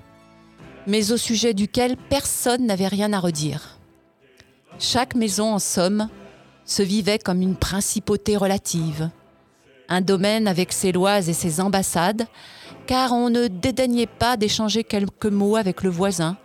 mais 0.86 1.12
au 1.12 1.16
sujet 1.16 1.54
duquel 1.54 1.96
personne 1.96 2.66
n'avait 2.66 2.88
rien 2.88 3.12
à 3.12 3.20
redire. 3.20 3.78
Chaque 4.78 5.14
maison, 5.14 5.54
en 5.54 5.58
somme, 5.58 6.08
se 6.64 6.82
vivait 6.82 7.18
comme 7.18 7.40
une 7.40 7.56
principauté 7.56 8.36
relative, 8.36 9.10
Un 9.88 10.00
domaine 10.00 10.48
avec 10.48 10.72
ses 10.72 10.90
lois 10.90 11.20
et 11.20 11.32
ses 11.32 11.60
ambassades, 11.60 12.26
car 12.88 13.12
on 13.12 13.30
ne 13.30 13.46
dédaignait 13.46 14.08
pas 14.08 14.36
d'échanger 14.36 14.82
quelques 14.82 15.26
mots 15.26 15.54
avec 15.54 15.84
le 15.84 15.90
voisin, 15.90 16.36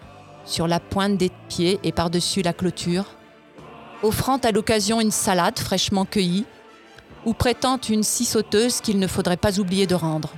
sur 0.52 0.68
la 0.68 0.80
pointe 0.80 1.18
des 1.18 1.32
pieds 1.48 1.80
et 1.84 1.92
par-dessus 1.92 2.42
la 2.42 2.54
clôture, 2.54 3.06
offrant 4.04 4.38
à 4.38 4.52
l'occasion 4.52 5.00
une 5.00 5.12
salade 5.12 5.58
fraîchement 5.58 6.06
cueillie, 6.06 6.46
ou 7.26 7.34
prêtant 7.34 7.78
une 7.78 8.04
scie 8.04 8.26
sauteuse 8.26 8.82
qu'il 8.82 9.00
ne 9.00 9.08
faudrait 9.08 9.38
pas 9.38 9.60
oublier 9.60 9.88
de 9.88 9.96
rendre. 9.96 10.32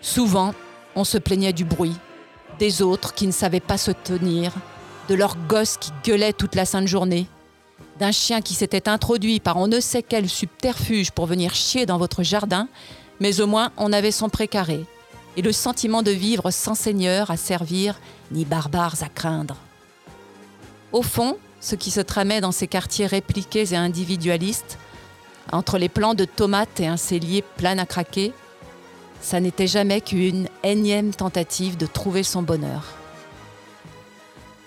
Souvent, 0.00 0.54
on 0.96 1.04
se 1.04 1.18
plaignait 1.18 1.52
du 1.52 1.64
bruit, 1.64 1.94
des 2.58 2.82
autres 2.82 3.14
qui 3.14 3.26
ne 3.26 3.32
savaient 3.32 3.60
pas 3.60 3.78
se 3.78 3.90
tenir, 3.90 4.52
de 5.08 5.14
leurs 5.14 5.36
gosses 5.48 5.76
qui 5.76 5.92
gueulaient 6.02 6.32
toute 6.32 6.54
la 6.54 6.64
sainte 6.64 6.88
journée, 6.88 7.26
d'un 8.00 8.12
chien 8.12 8.40
qui 8.40 8.54
s'était 8.54 8.88
introduit 8.88 9.38
par 9.38 9.56
on 9.56 9.68
ne 9.68 9.80
sait 9.80 10.02
quel 10.02 10.28
subterfuge 10.28 11.12
pour 11.12 11.26
venir 11.26 11.54
chier 11.54 11.86
dans 11.86 11.98
votre 11.98 12.22
jardin, 12.22 12.68
mais 13.20 13.40
au 13.40 13.46
moins 13.46 13.70
on 13.76 13.92
avait 13.92 14.10
son 14.10 14.28
précaré 14.28 14.84
et 15.36 15.42
le 15.42 15.52
sentiment 15.52 16.02
de 16.02 16.10
vivre 16.10 16.50
sans 16.50 16.74
seigneur 16.74 17.30
à 17.30 17.36
servir 17.36 18.00
ni 18.34 18.44
barbares 18.44 19.02
à 19.02 19.08
craindre. 19.08 19.56
Au 20.92 21.02
fond, 21.02 21.38
ce 21.60 21.74
qui 21.76 21.90
se 21.90 22.00
tramait 22.00 22.42
dans 22.42 22.52
ces 22.52 22.66
quartiers 22.66 23.06
répliqués 23.06 23.72
et 23.72 23.76
individualistes, 23.76 24.78
entre 25.52 25.78
les 25.78 25.88
plants 25.88 26.14
de 26.14 26.24
tomates 26.24 26.80
et 26.80 26.86
un 26.86 26.96
cellier 26.96 27.42
plein 27.56 27.78
à 27.78 27.86
craquer, 27.86 28.32
ça 29.20 29.40
n'était 29.40 29.66
jamais 29.66 30.00
qu'une 30.02 30.48
énième 30.62 31.14
tentative 31.14 31.78
de 31.78 31.86
trouver 31.86 32.22
son 32.22 32.42
bonheur. 32.42 32.82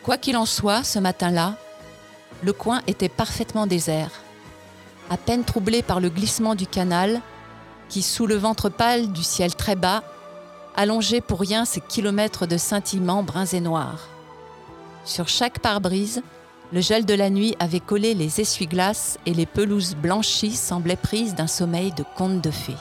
Quoi 0.02 0.18
qu'il 0.18 0.38
en 0.38 0.46
soit, 0.46 0.84
ce 0.84 0.98
matin-là, 0.98 1.58
le 2.42 2.54
coin 2.54 2.82
était 2.88 3.10
parfaitement 3.10 3.68
désert, 3.68 4.12
à 5.10 5.18
peine 5.18 5.44
troublé 5.44 5.82
par 5.82 6.00
le 6.00 6.10
glissement 6.10 6.56
du 6.56 6.66
canal 6.66 7.22
qui, 7.90 8.02
sous 8.02 8.26
le 8.28 8.36
ventre 8.36 8.70
pâle 8.70 9.12
du 9.12 9.24
ciel 9.24 9.56
très 9.56 9.76
bas, 9.76 10.04
allongeait 10.78 11.22
pour 11.22 11.42
rien 11.42 11.66
ces 11.66 11.82
kilomètres 11.82 12.46
de 12.46 12.56
scintillements 12.56 13.24
bruns 13.24 13.46
et 13.46 13.60
noirs. 13.60 14.08
Sur 15.04 15.28
chaque 15.28 15.60
pare-brise, 15.60 16.22
le 16.72 16.82
gel 16.82 17.06
de 17.06 17.14
la 17.14 17.30
nuit 17.30 17.56
avait 17.60 17.80
collé 17.80 18.14
les 18.14 18.40
essuie-glaces 18.40 19.18
et 19.26 19.34
les 19.34 19.46
pelouses 19.46 19.96
blanchies 19.96 20.56
semblaient 20.56 20.96
prises 20.96 21.34
d'un 21.34 21.48
sommeil 21.48 21.92
de 21.94 22.04
conte 22.16 22.42
de 22.42 22.52
fées. 22.52 22.76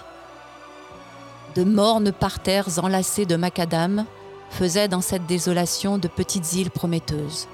De 1.54 1.64
mornes 1.64 2.12
parterres 2.12 2.84
enlacés 2.84 3.26
de 3.26 3.36
macadam 3.36 4.04
faisaient 4.50 4.88
dans 4.88 5.00
cette 5.00 5.26
désolation 5.26 5.98
de 5.98 6.08
petites 6.08 6.52
îles 6.52 6.70
prometteuses. 6.70 7.48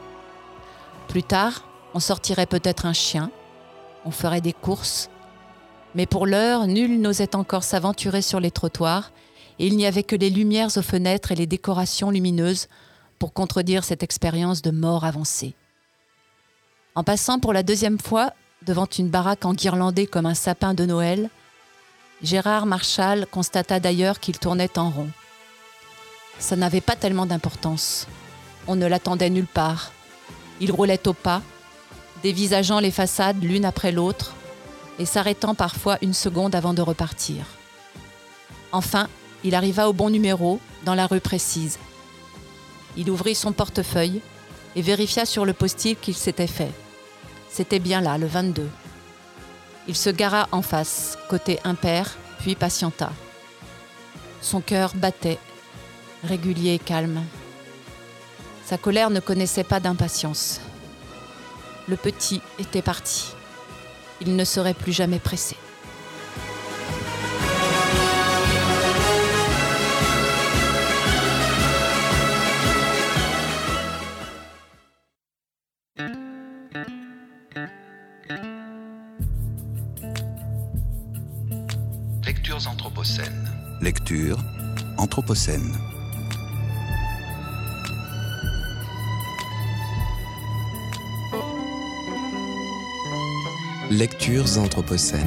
Plus 1.09 1.23
tard, 1.23 1.65
on 1.95 2.01
sortirait 2.01 2.47
peut-être 2.47 2.87
un 2.87 2.93
chien, 2.93 3.31
on 4.05 4.11
ferait 4.11 4.41
des 4.41 4.53
courses, 4.53 5.09
mais 5.95 6.07
pour 6.07 6.27
l'heure, 6.27 6.67
nul 6.67 7.01
n'osait 7.01 7.37
encore 7.37 7.63
s'aventurer 7.63 8.23
sur 8.23 8.41
les 8.41 8.51
trottoirs, 8.51 9.13
et 9.59 9.67
il 9.67 9.77
n'y 9.77 9.87
avait 9.87 10.03
que 10.03 10.17
les 10.17 10.31
lumières 10.31 10.77
aux 10.77 10.83
fenêtres 10.83 11.33
et 11.33 11.37
les 11.37 11.47
décorations 11.47 12.11
lumineuses 12.11 12.69
pour 13.19 13.33
contredire 13.33 13.85
cette 13.85 14.03
expérience 14.03 14.63
de 14.63 14.71
mort 14.71 15.05
avancée. 15.05 15.55
En 16.95 17.05
passant 17.05 17.39
pour 17.39 17.53
la 17.53 17.63
deuxième 17.63 17.99
fois 17.99 18.33
devant 18.67 18.87
une 18.87 19.09
baraque 19.09 19.45
enguirlandée 19.45 20.07
comme 20.07 20.27
un 20.27 20.35
sapin 20.35 20.75
de 20.75 20.85
Noël, 20.85 21.31
Gérard 22.23 22.67
Marchal 22.67 23.27
constata 23.27 23.81
d'ailleurs 23.81 24.21
qu'il 24.21 24.39
tournait 24.39 24.79
en 24.79 24.91
rond. 24.91 25.11
Ça 26.39 26.57
n'avait 26.57 26.81
pas 26.81 26.97
tellement 26.97 27.27
d'importance. 27.27 28.07
On 28.67 28.77
ne 28.77 28.87
l'attendait 28.87 29.31
nulle 29.31 29.47
part. 29.47 29.93
Il 30.61 30.71
roulait 30.71 31.09
au 31.09 31.13
pas, 31.13 31.43
dévisageant 32.23 32.79
les 32.79 32.91
façades 32.91 33.43
l'une 33.43 33.65
après 33.65 33.93
l'autre 33.93 34.35
et 34.99 35.05
s'arrêtant 35.05 35.55
parfois 35.55 35.99
une 36.03 36.15
seconde 36.15 36.55
avant 36.55 36.75
de 36.75 36.83
repartir. 36.83 37.47
Enfin, 38.71 39.09
il 39.45 39.55
arriva 39.55 39.89
au 39.89 39.93
bon 39.93 40.11
numéro, 40.11 40.61
dans 40.85 40.95
la 40.95 41.07
rue 41.07 41.21
précise. 41.21 41.79
Il 42.97 43.11
ouvrit 43.11 43.35
son 43.35 43.53
portefeuille 43.53 44.21
et 44.77 44.83
vérifia 44.83 45.25
sur 45.25 45.45
le 45.45 45.53
postil 45.53 45.97
qu'il 45.97 46.15
s'était 46.15 46.47
fait. 46.47 46.73
C'était 47.49 47.79
bien 47.79 48.01
là, 48.01 48.19
le 48.19 48.27
22. 48.27 48.69
Il 49.89 49.97
se 49.97 50.11
gara 50.11 50.49
en 50.53 50.63
face, 50.63 51.19
côté 51.29 51.59
impair, 51.65 52.17
puis 52.39 52.55
patienta. 52.55 53.13
Son 54.41 54.61
cœur 54.61 54.93
battait, 54.95 55.39
régulier 56.25 56.75
et 56.75 56.79
calme. 56.79 57.23
Sa 58.65 58.79
colère 58.79 59.11
ne 59.11 59.21
connaissait 59.21 59.65
pas 59.65 59.81
d'impatience. 59.81 60.61
Le 61.89 61.97
petit 61.97 62.41
était 62.59 62.83
parti. 62.83 63.33
Il 64.21 64.37
ne 64.37 64.45
serait 64.45 64.75
plus 64.75 64.93
jamais 64.93 65.19
pressé. 65.19 65.57
Lectures 82.63 82.71
anthropocènes. 82.71 83.51
Lecture 83.81 84.39
anthropocène. 84.97 85.73
Lectures 93.91 94.59
anthropocènes. 94.59 95.27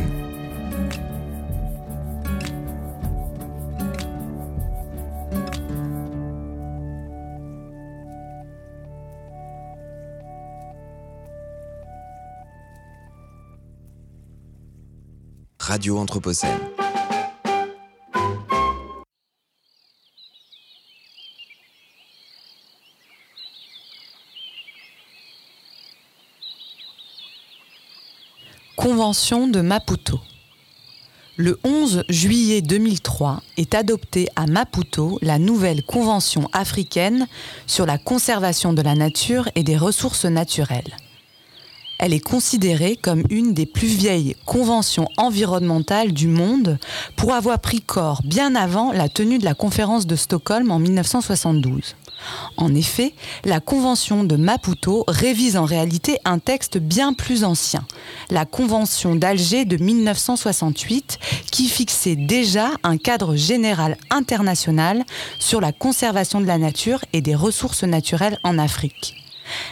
Radio 15.59 15.97
Anthropocène. 15.97 16.74
Convention 28.85 29.47
de 29.47 29.61
Maputo. 29.61 30.19
Le 31.37 31.57
11 31.63 32.03
juillet 32.07 32.61
2003 32.61 33.41
est 33.57 33.73
adoptée 33.73 34.27
à 34.35 34.45
Maputo 34.45 35.17
la 35.23 35.39
nouvelle 35.39 35.81
Convention 35.81 36.47
africaine 36.53 37.25
sur 37.65 37.87
la 37.87 37.97
conservation 37.97 38.73
de 38.73 38.83
la 38.83 38.93
nature 38.93 39.49
et 39.55 39.63
des 39.63 39.75
ressources 39.75 40.25
naturelles. 40.25 40.95
Elle 41.97 42.13
est 42.13 42.19
considérée 42.19 42.95
comme 42.95 43.23
une 43.31 43.55
des 43.55 43.65
plus 43.65 43.87
vieilles 43.87 44.35
conventions 44.45 45.09
environnementales 45.17 46.13
du 46.13 46.27
monde 46.27 46.77
pour 47.15 47.33
avoir 47.33 47.57
pris 47.57 47.81
corps 47.81 48.21
bien 48.23 48.53
avant 48.53 48.91
la 48.91 49.09
tenue 49.09 49.39
de 49.39 49.45
la 49.45 49.55
conférence 49.55 50.05
de 50.05 50.15
Stockholm 50.15 50.69
en 50.69 50.77
1972. 50.77 51.95
En 52.57 52.73
effet, 52.73 53.13
la 53.43 53.59
Convention 53.59 54.23
de 54.23 54.35
Maputo 54.35 55.03
révise 55.07 55.57
en 55.57 55.65
réalité 55.65 56.17
un 56.25 56.39
texte 56.39 56.77
bien 56.77 57.13
plus 57.13 57.43
ancien, 57.43 57.85
la 58.29 58.45
Convention 58.45 59.15
d'Alger 59.15 59.65
de 59.65 59.77
1968, 59.77 61.19
qui 61.51 61.67
fixait 61.67 62.15
déjà 62.15 62.69
un 62.83 62.97
cadre 62.97 63.35
général 63.35 63.97
international 64.09 65.03
sur 65.39 65.61
la 65.61 65.71
conservation 65.71 66.39
de 66.41 66.45
la 66.45 66.57
nature 66.57 67.03
et 67.13 67.21
des 67.21 67.35
ressources 67.35 67.83
naturelles 67.83 68.39
en 68.43 68.57
Afrique. 68.57 69.15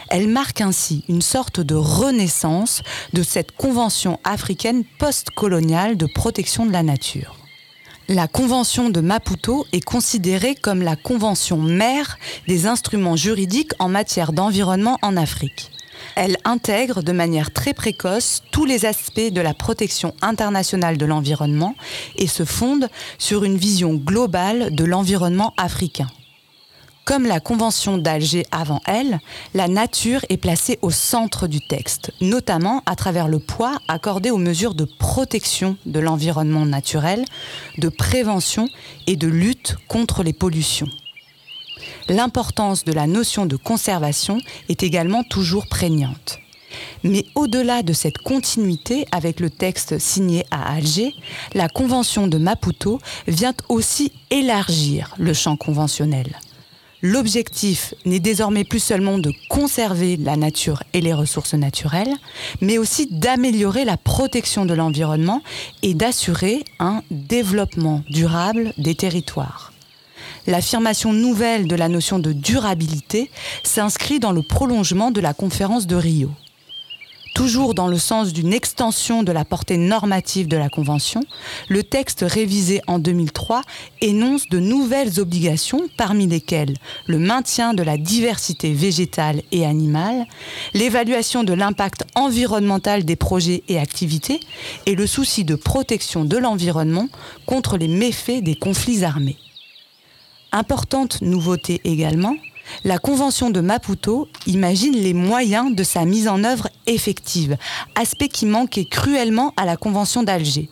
Elle 0.08 0.28
marque 0.28 0.60
ainsi 0.60 1.04
une 1.08 1.22
sorte 1.22 1.60
de 1.60 1.74
renaissance 1.74 2.82
de 3.12 3.22
cette 3.22 3.52
convention 3.52 4.20
africaine 4.24 4.84
post-coloniale 4.98 5.96
de 5.96 6.06
protection 6.06 6.66
de 6.66 6.72
la 6.72 6.82
nature. 6.82 7.43
La 8.08 8.28
Convention 8.28 8.90
de 8.90 9.00
Maputo 9.00 9.66
est 9.72 9.82
considérée 9.82 10.54
comme 10.54 10.82
la 10.82 10.94
convention 10.94 11.56
mère 11.56 12.18
des 12.46 12.66
instruments 12.66 13.16
juridiques 13.16 13.72
en 13.78 13.88
matière 13.88 14.34
d'environnement 14.34 14.98
en 15.00 15.16
Afrique. 15.16 15.70
Elle 16.14 16.36
intègre 16.44 17.02
de 17.02 17.12
manière 17.12 17.50
très 17.50 17.72
précoce 17.72 18.42
tous 18.50 18.66
les 18.66 18.84
aspects 18.84 19.32
de 19.32 19.40
la 19.40 19.54
protection 19.54 20.14
internationale 20.20 20.98
de 20.98 21.06
l'environnement 21.06 21.76
et 22.16 22.26
se 22.26 22.44
fonde 22.44 22.90
sur 23.16 23.42
une 23.42 23.56
vision 23.56 23.94
globale 23.94 24.74
de 24.74 24.84
l'environnement 24.84 25.54
africain. 25.56 26.08
Comme 27.04 27.26
la 27.26 27.38
Convention 27.38 27.98
d'Alger 27.98 28.46
avant 28.50 28.80
elle, 28.86 29.20
la 29.52 29.68
nature 29.68 30.24
est 30.30 30.38
placée 30.38 30.78
au 30.80 30.90
centre 30.90 31.46
du 31.46 31.60
texte, 31.60 32.12
notamment 32.22 32.82
à 32.86 32.96
travers 32.96 33.28
le 33.28 33.38
poids 33.38 33.78
accordé 33.88 34.30
aux 34.30 34.38
mesures 34.38 34.74
de 34.74 34.86
protection 34.86 35.76
de 35.84 36.00
l'environnement 36.00 36.64
naturel, 36.64 37.26
de 37.76 37.90
prévention 37.90 38.68
et 39.06 39.16
de 39.16 39.28
lutte 39.28 39.76
contre 39.86 40.22
les 40.22 40.32
pollutions. 40.32 40.88
L'importance 42.08 42.84
de 42.84 42.92
la 42.92 43.06
notion 43.06 43.44
de 43.44 43.56
conservation 43.56 44.38
est 44.70 44.82
également 44.82 45.24
toujours 45.24 45.66
prégnante. 45.66 46.38
Mais 47.02 47.26
au-delà 47.34 47.82
de 47.82 47.92
cette 47.92 48.18
continuité 48.18 49.04
avec 49.12 49.40
le 49.40 49.50
texte 49.50 49.98
signé 49.98 50.46
à 50.50 50.72
Alger, 50.72 51.14
la 51.52 51.68
Convention 51.68 52.28
de 52.28 52.38
Maputo 52.38 52.98
vient 53.28 53.54
aussi 53.68 54.10
élargir 54.30 55.14
le 55.18 55.34
champ 55.34 55.56
conventionnel. 55.56 56.34
L'objectif 57.06 57.92
n'est 58.06 58.18
désormais 58.18 58.64
plus 58.64 58.82
seulement 58.82 59.18
de 59.18 59.30
conserver 59.50 60.16
la 60.16 60.36
nature 60.36 60.82
et 60.94 61.02
les 61.02 61.12
ressources 61.12 61.52
naturelles, 61.52 62.14
mais 62.62 62.78
aussi 62.78 63.08
d'améliorer 63.10 63.84
la 63.84 63.98
protection 63.98 64.64
de 64.64 64.72
l'environnement 64.72 65.42
et 65.82 65.92
d'assurer 65.92 66.64
un 66.78 67.02
développement 67.10 68.02
durable 68.08 68.72
des 68.78 68.94
territoires. 68.94 69.74
L'affirmation 70.46 71.12
nouvelle 71.12 71.68
de 71.68 71.76
la 71.76 71.90
notion 71.90 72.18
de 72.18 72.32
durabilité 72.32 73.30
s'inscrit 73.64 74.18
dans 74.18 74.32
le 74.32 74.40
prolongement 74.40 75.10
de 75.10 75.20
la 75.20 75.34
conférence 75.34 75.86
de 75.86 75.96
Rio 75.96 76.30
toujours 77.34 77.74
dans 77.74 77.88
le 77.88 77.98
sens 77.98 78.32
d'une 78.32 78.52
extension 78.52 79.22
de 79.24 79.32
la 79.32 79.44
portée 79.44 79.76
normative 79.76 80.48
de 80.48 80.56
la 80.56 80.68
Convention, 80.68 81.20
le 81.68 81.82
texte 81.82 82.24
révisé 82.26 82.80
en 82.86 82.98
2003 82.98 83.62
énonce 84.00 84.48
de 84.48 84.60
nouvelles 84.60 85.20
obligations, 85.20 85.82
parmi 85.96 86.26
lesquelles 86.26 86.76
le 87.06 87.18
maintien 87.18 87.74
de 87.74 87.82
la 87.82 87.98
diversité 87.98 88.72
végétale 88.72 89.42
et 89.50 89.66
animale, 89.66 90.26
l'évaluation 90.72 91.42
de 91.44 91.52
l'impact 91.52 92.04
environnemental 92.14 93.04
des 93.04 93.16
projets 93.16 93.64
et 93.68 93.78
activités 93.78 94.40
et 94.86 94.94
le 94.94 95.06
souci 95.06 95.44
de 95.44 95.56
protection 95.56 96.24
de 96.24 96.38
l'environnement 96.38 97.08
contre 97.46 97.76
les 97.76 97.88
méfaits 97.88 98.42
des 98.42 98.54
conflits 98.54 99.04
armés. 99.04 99.36
Importante 100.52 101.20
nouveauté 101.20 101.80
également, 101.82 102.36
la 102.84 102.98
Convention 102.98 103.50
de 103.50 103.60
Maputo 103.60 104.28
imagine 104.46 104.94
les 104.94 105.14
moyens 105.14 105.74
de 105.74 105.82
sa 105.82 106.04
mise 106.04 106.28
en 106.28 106.44
œuvre 106.44 106.68
effective, 106.86 107.56
aspect 107.94 108.28
qui 108.28 108.46
manquait 108.46 108.84
cruellement 108.84 109.52
à 109.56 109.64
la 109.64 109.76
Convention 109.76 110.22
d'Alger. 110.22 110.68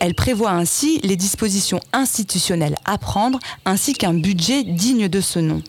Elle 0.00 0.14
prévoit 0.14 0.50
ainsi 0.50 1.00
les 1.02 1.16
dispositions 1.16 1.80
institutionnelles 1.92 2.76
à 2.84 2.98
prendre 2.98 3.38
ainsi 3.64 3.92
qu'un 3.94 4.14
budget 4.14 4.64
digne 4.64 5.08
de 5.08 5.20
ce 5.20 5.38
nom. 5.38 5.62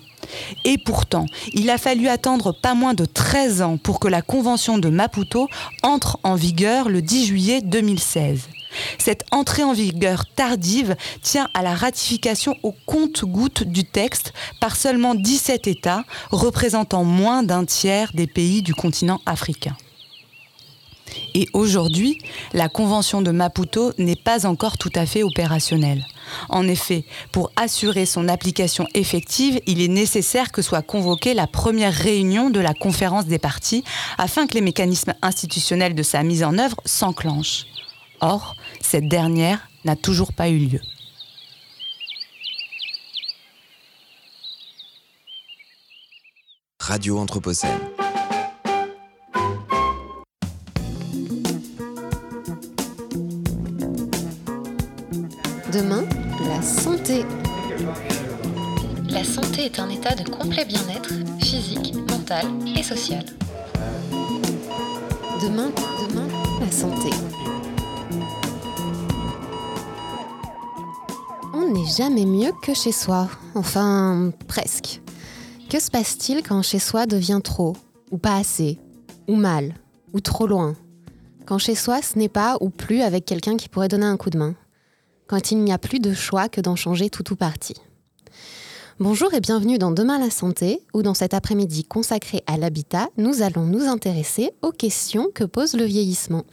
Et 0.63 0.77
pourtant, 0.77 1.25
il 1.53 1.69
a 1.69 1.77
fallu 1.77 2.08
attendre 2.08 2.51
pas 2.51 2.73
moins 2.73 2.93
de 2.93 3.05
13 3.05 3.62
ans 3.62 3.77
pour 3.77 3.99
que 3.99 4.08
la 4.08 4.21
Convention 4.21 4.77
de 4.77 4.89
Maputo 4.89 5.47
entre 5.84 6.19
en 6.23 6.36
vigueur 6.36 6.89
le 6.89 7.01
10 7.01 7.25
juillet 7.27 7.62
2016. 7.62 8.49
Cette 8.97 9.23
entrée 9.31 9.63
en 9.63 9.73
vigueur 9.73 10.25
tardive 10.25 10.95
tient 11.21 11.49
à 11.53 11.61
la 11.61 11.75
ratification 11.75 12.55
au 12.63 12.73
compte-goutte 12.85 13.63
du 13.63 13.83
texte 13.83 14.33
par 14.59 14.75
seulement 14.75 15.15
17 15.15 15.67
États, 15.67 16.03
représentant 16.31 17.03
moins 17.03 17.43
d'un 17.43 17.65
tiers 17.65 18.11
des 18.13 18.27
pays 18.27 18.61
du 18.61 18.73
continent 18.73 19.21
africain. 19.25 19.75
Et 21.33 21.47
aujourd'hui, 21.53 22.17
la 22.53 22.69
Convention 22.69 23.21
de 23.21 23.31
Maputo 23.31 23.91
n'est 23.97 24.15
pas 24.15 24.45
encore 24.45 24.77
tout 24.77 24.91
à 24.95 25.05
fait 25.05 25.23
opérationnelle. 25.23 26.05
En 26.49 26.67
effet, 26.67 27.05
pour 27.31 27.51
assurer 27.55 28.05
son 28.05 28.27
application 28.27 28.88
effective, 28.93 29.59
il 29.67 29.81
est 29.81 29.88
nécessaire 29.88 30.51
que 30.51 30.61
soit 30.61 30.81
convoquée 30.81 31.33
la 31.33 31.47
première 31.47 31.93
réunion 31.93 32.49
de 32.49 32.59
la 32.59 32.73
conférence 32.73 33.25
des 33.25 33.39
parties 33.39 33.83
afin 34.17 34.47
que 34.47 34.55
les 34.55 34.61
mécanismes 34.61 35.13
institutionnels 35.21 35.95
de 35.95 36.03
sa 36.03 36.23
mise 36.23 36.43
en 36.43 36.57
œuvre 36.57 36.77
s'enclenchent. 36.85 37.65
Or, 38.21 38.55
cette 38.95 39.10
dernière 39.10 39.67
n'a 39.84 39.97
toujours 39.97 40.31
pas 40.31 40.47
eu 40.47 40.58
lieu. 40.58 40.79
Radio 46.79 47.17
Anthropocène. 47.19 47.77
Demain, 55.73 56.05
la 56.47 56.62
santé. 56.62 57.25
La 59.10 59.25
santé 59.25 59.65
est 59.65 59.77
un 59.77 59.89
état 59.89 60.15
de 60.15 60.29
complet 60.29 60.63
bien-être 60.63 61.12
physique, 61.41 61.95
mental 62.10 62.45
et 62.77 62.81
social. 62.81 63.25
Demain, 65.41 65.69
demain, 66.08 66.29
la 66.62 66.71
santé. 66.71 67.10
N'est 71.73 71.86
jamais 71.86 72.25
mieux 72.25 72.51
que 72.62 72.75
chez 72.75 72.91
soi. 72.91 73.28
Enfin, 73.56 74.32
presque. 74.47 75.01
Que 75.67 75.80
se 75.80 75.89
passe-t-il 75.89 76.43
quand 76.43 76.62
chez 76.62 76.78
soi 76.78 77.08
devient 77.08 77.41
trop, 77.43 77.75
ou 78.12 78.17
pas 78.17 78.36
assez, 78.36 78.78
ou 79.28 79.36
mal, 79.36 79.73
ou 80.13 80.19
trop 80.19 80.45
loin? 80.45 80.75
Quand 81.45 81.58
chez 81.58 81.73
soi 81.73 82.01
ce 82.04 82.19
n'est 82.19 82.30
pas 82.30 82.58
ou 82.62 82.69
plus 82.69 83.01
avec 83.01 83.25
quelqu'un 83.25 83.58
qui 83.58 83.67
pourrait 83.67 83.88
donner 83.88 84.06
un 84.06 84.15
coup 84.15 84.30
de 84.30 84.38
main 84.38 84.54
Quand 85.28 85.51
il 85.51 85.58
n'y 85.58 85.73
a 85.73 85.80
plus 85.80 85.99
de 85.99 86.13
choix 86.13 86.49
que 86.49 86.62
d'en 86.62 86.75
changer 86.75 87.10
tout 87.10 87.34
ou 87.34 87.36
partie 87.36 87.82
Bonjour 88.99 89.34
et 89.34 89.41
bienvenue 89.41 89.80
dans 89.80 89.91
Demain 89.91 90.19
la 90.19 90.30
santé, 90.30 90.82
où 90.93 91.01
dans 91.01 91.15
cet 91.15 91.34
après-midi 91.34 91.84
consacré 91.84 92.43
à 92.47 92.58
l'habitat, 92.58 93.10
nous 93.17 93.41
allons 93.41 93.65
nous 93.65 93.86
intéresser 93.86 94.51
aux 94.62 94.71
questions 94.71 95.30
que 95.34 95.43
pose 95.43 95.73
le 95.73 95.86
vieillissement. 95.86 96.45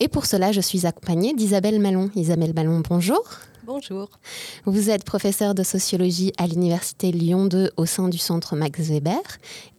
Et 0.00 0.08
pour 0.08 0.26
cela, 0.26 0.52
je 0.52 0.60
suis 0.60 0.86
accompagnée 0.86 1.32
d'Isabelle 1.32 1.80
Malon. 1.80 2.10
Isabelle 2.14 2.52
Malon, 2.54 2.82
bonjour. 2.88 3.22
Bonjour. 3.66 4.10
Vous 4.66 4.90
êtes 4.90 5.04
professeur 5.04 5.54
de 5.54 5.62
sociologie 5.62 6.32
à 6.36 6.46
l'Université 6.46 7.10
Lyon 7.12 7.46
2 7.46 7.70
au 7.78 7.86
sein 7.86 8.08
du 8.08 8.18
centre 8.18 8.56
Max 8.56 8.80
Weber 8.80 9.22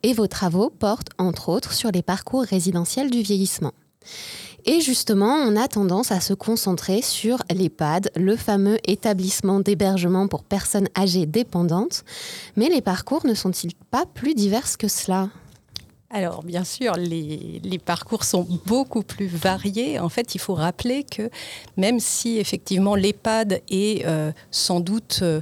et 0.01 0.13
vos 0.13 0.25
travaux 0.25 0.71
portent 0.71 1.11
entre 1.19 1.49
autres 1.49 1.73
sur 1.73 1.91
les 1.91 2.01
parcours 2.01 2.43
résidentiels 2.43 3.11
du 3.11 3.21
vieillissement. 3.21 3.73
Et 4.65 4.81
justement, 4.81 5.35
on 5.35 5.55
a 5.55 5.67
tendance 5.67 6.11
à 6.11 6.19
se 6.19 6.33
concentrer 6.33 7.03
sur 7.03 7.43
l'EHPAD, 7.53 8.09
le 8.15 8.35
fameux 8.35 8.79
établissement 8.89 9.59
d'hébergement 9.59 10.27
pour 10.27 10.43
personnes 10.43 10.89
âgées 10.97 11.27
dépendantes. 11.27 12.03
Mais 12.55 12.69
les 12.69 12.81
parcours 12.81 13.27
ne 13.27 13.35
sont-ils 13.35 13.75
pas 13.91 14.07
plus 14.07 14.33
divers 14.33 14.79
que 14.79 14.87
cela? 14.87 15.29
Alors, 16.15 16.43
bien 16.43 16.63
sûr, 16.63 16.93
les, 16.93 17.77
parcours 17.83 18.23
sont 18.23 18.47
beaucoup 18.65 19.03
plus 19.03 19.27
variés. 19.27 19.99
En 19.99 20.07
fait, 20.07 20.33
il 20.33 20.39
faut 20.39 20.53
rappeler 20.53 21.03
que 21.03 21.29
même 21.75 21.99
si 21.99 22.37
effectivement 22.37 22.95
l'EHPAD 22.95 23.61
est 23.69 24.05
euh, 24.05 24.31
sans 24.49 24.79
doute 24.79 25.19
euh, 25.23 25.41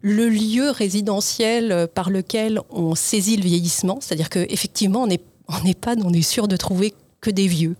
le 0.00 0.28
lieu 0.28 0.70
résidentiel 0.70 1.88
par 1.92 2.10
lequel 2.10 2.60
on 2.70 2.94
saisit 2.94 3.36
le 3.38 3.42
vieillissement, 3.42 3.98
c'est-à-dire 4.00 4.30
qu'effectivement, 4.30 5.02
en 5.02 5.64
EHPAD, 5.64 6.02
on 6.04 6.12
est 6.12 6.22
sûr 6.22 6.46
de 6.46 6.56
trouver 6.56 6.94
que 7.20 7.30
des 7.30 7.48
vieux. 7.48 7.74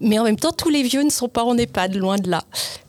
Mais 0.00 0.18
en 0.18 0.24
même 0.24 0.38
temps, 0.38 0.50
tous 0.50 0.70
les 0.70 0.82
vieux 0.82 1.04
ne 1.04 1.10
sont 1.10 1.28
pas 1.28 1.44
en 1.44 1.56
EHPAD, 1.56 1.94
loin 1.94 2.16
de 2.16 2.28
là. 2.28 2.42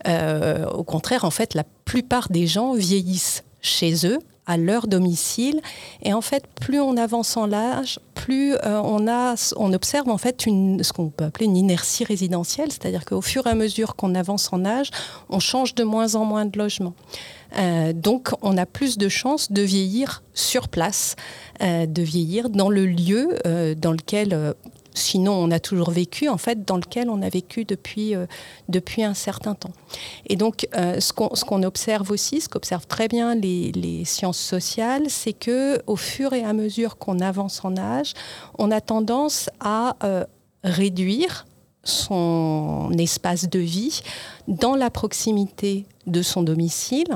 Euh, 0.08 0.66
au 0.72 0.84
contraire, 0.84 1.24
en 1.24 1.32
fait, 1.32 1.54
la 1.54 1.66
plupart 1.86 2.30
des 2.30 2.48
gens 2.48 2.74
vieillissent 2.74 3.44
chez 3.62 4.08
eux, 4.08 4.18
à 4.50 4.58
leur 4.58 4.88
domicile. 4.88 5.62
Et 6.02 6.12
en 6.12 6.22
fait, 6.22 6.44
plus 6.60 6.82
on 6.82 6.98
avance 6.98 7.38
en 7.38 7.46
l'âge, 7.46 8.00
plus 8.16 8.56
euh, 8.56 8.82
on, 8.84 9.08
a, 9.08 9.36
on 9.58 9.72
observe 9.74 10.10
en 10.10 10.18
fait 10.18 10.48
une, 10.48 10.84
ce 10.84 10.92
qu'on 10.92 11.10
peut 11.10 11.26
appeler 11.26 11.46
une 11.46 11.56
inertie 11.56 12.04
résidentielle, 12.04 12.72
c'est-à-dire 12.72 13.06
qu'au 13.06 13.22
fur 13.22 13.46
et 13.46 13.52
à 13.52 13.56
mesure 13.56 13.96
qu'on 13.96 14.16
avance 14.16 14.52
en 14.52 14.66
âge, 14.66 14.90
on 15.30 15.40
change 15.40 15.76
de 15.76 15.84
moins 15.84 16.16
en 16.16 16.26
moins 16.26 16.46
de 16.46 16.58
logement. 16.58 16.96
Euh, 17.58 17.94
donc, 17.94 18.30
on 18.42 18.58
a 18.58 18.66
plus 18.66 18.98
de 18.98 19.08
chances 19.08 19.52
de 19.52 19.62
vieillir 19.62 20.24
sur 20.34 20.68
place, 20.68 21.16
euh, 21.62 21.86
de 21.86 22.02
vieillir 22.02 22.50
dans 22.50 22.70
le 22.70 22.88
lieu 22.88 23.38
dans 23.76 23.92
lequel 23.92 24.56
sinon 25.00 25.34
on 25.34 25.52
a 25.52 25.60
toujours 25.60 25.92
vécu, 25.92 26.30
en 26.30 26.38
fait, 26.38 26.66
dans 26.66 26.78
lequel 26.78 27.10
on 27.10 27.22
a 27.22 27.30
vécu 27.30 27.66
depuis, 27.66 28.16
euh, 28.16 28.26
depuis 28.68 29.04
un 29.04 29.14
certain 29.14 29.56
temps. 29.56 29.72
Et 30.28 30.36
donc, 30.36 30.68
euh, 30.76 31.00
ce 31.00 31.14
qu'on 31.14 31.64
observe 31.64 32.12
aussi, 32.12 32.42
ce 32.42 32.50
qu'observent 32.50 32.88
très 32.88 33.08
bien 33.08 33.36
les, 33.36 34.04
sciences 34.06 34.40
sociales, 34.40 35.10
c'est 35.10 35.34
que 35.34 35.82
au 35.88 35.96
fur 35.96 36.34
et 36.34 36.44
à 36.44 36.54
mesure 36.54 36.98
qu'on 36.98 37.20
avance 37.20 37.64
en 37.64 37.78
âge, 37.78 38.14
on 38.58 38.72
a 38.72 38.82
tendance 38.82 39.50
à 39.60 39.96
euh, 40.04 40.24
réduire 40.64 41.46
son 41.84 42.92
espace 42.98 43.50
de 43.50 43.60
vie 43.60 44.02
dans 44.48 44.76
la 44.76 44.90
proximité 44.90 45.86
de 46.08 46.22
son 46.22 46.44
domicile 46.44 47.08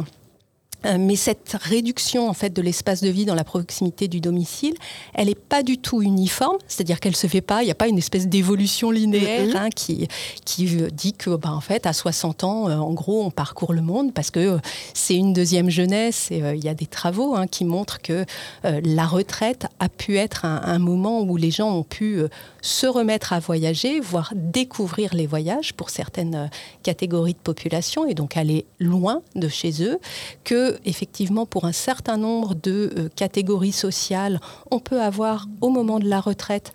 mais 0.99 1.15
cette 1.15 1.55
réduction 1.61 2.29
en 2.29 2.33
fait 2.33 2.51
de 2.51 2.61
l'espace 2.61 3.01
de 3.01 3.09
vie 3.09 3.25
dans 3.25 3.35
la 3.35 3.43
proximité 3.43 4.07
du 4.07 4.21
domicile, 4.21 4.73
elle 5.13 5.27
n'est 5.27 5.35
pas 5.35 5.63
du 5.63 5.77
tout 5.77 6.01
uniforme, 6.01 6.57
c'est-à-dire 6.67 6.99
qu'elle 6.99 7.15
se 7.15 7.27
fait 7.27 7.41
pas, 7.41 7.63
il 7.63 7.65
n'y 7.65 7.71
a 7.71 7.75
pas 7.75 7.87
une 7.87 7.97
espèce 7.97 8.27
d'évolution 8.27 8.91
linéaire 8.91 9.47
mm-hmm. 9.47 9.57
hein, 9.57 9.69
qui, 9.69 10.07
qui 10.45 10.65
dit 10.91 11.13
que 11.13 11.35
bah, 11.35 11.51
en 11.51 11.61
fait 11.61 11.85
à 11.85 11.93
60 11.93 12.43
ans, 12.43 12.69
euh, 12.69 12.75
en 12.75 12.93
gros, 12.93 13.23
on 13.23 13.31
parcourt 13.31 13.73
le 13.73 13.81
monde 13.81 14.13
parce 14.13 14.31
que 14.31 14.39
euh, 14.39 14.57
c'est 14.93 15.15
une 15.15 15.33
deuxième 15.33 15.69
jeunesse 15.69 16.31
et 16.31 16.37
il 16.55 16.63
y 16.63 16.69
a 16.69 16.73
des 16.73 16.85
travaux 16.85 17.35
hein, 17.35 17.47
qui 17.47 17.65
montrent 17.65 18.01
que 18.01 18.25
la 18.63 19.05
retraite 19.05 19.67
a 19.79 19.89
pu 19.89 20.17
être 20.17 20.45
un, 20.45 20.61
un, 20.63 20.79
moment 20.79 21.21
où 21.21 21.37
les 21.37 21.51
gens 21.51 21.71
ont 21.71 21.83
pu 21.83 22.21
se 22.61 22.87
remettre 22.87 23.33
à 23.33 23.39
voyager, 23.39 23.99
voire 23.99 24.33
découvrir 24.35 25.13
les 25.13 25.27
voyages 25.27 25.73
pour 25.73 25.89
certaines 25.89 26.49
catégories 26.81 27.33
de 27.33 27.39
population 27.39 28.07
et 28.07 28.13
donc 28.13 28.37
aller 28.37 28.65
loin 28.79 29.21
de 29.35 29.47
chez 29.47 29.83
eux, 29.83 29.99
que 30.43 30.72
effectivement, 30.85 31.45
pour 31.45 31.65
un 31.65 31.71
certain 31.71 32.17
nombre 32.17 32.55
de 32.55 32.93
euh, 32.97 33.09
catégories 33.15 33.71
sociales, 33.71 34.39
on 34.71 34.79
peut 34.79 35.01
avoir 35.01 35.47
au 35.61 35.69
moment 35.69 35.99
de 35.99 36.07
la 36.07 36.19
retraite 36.19 36.73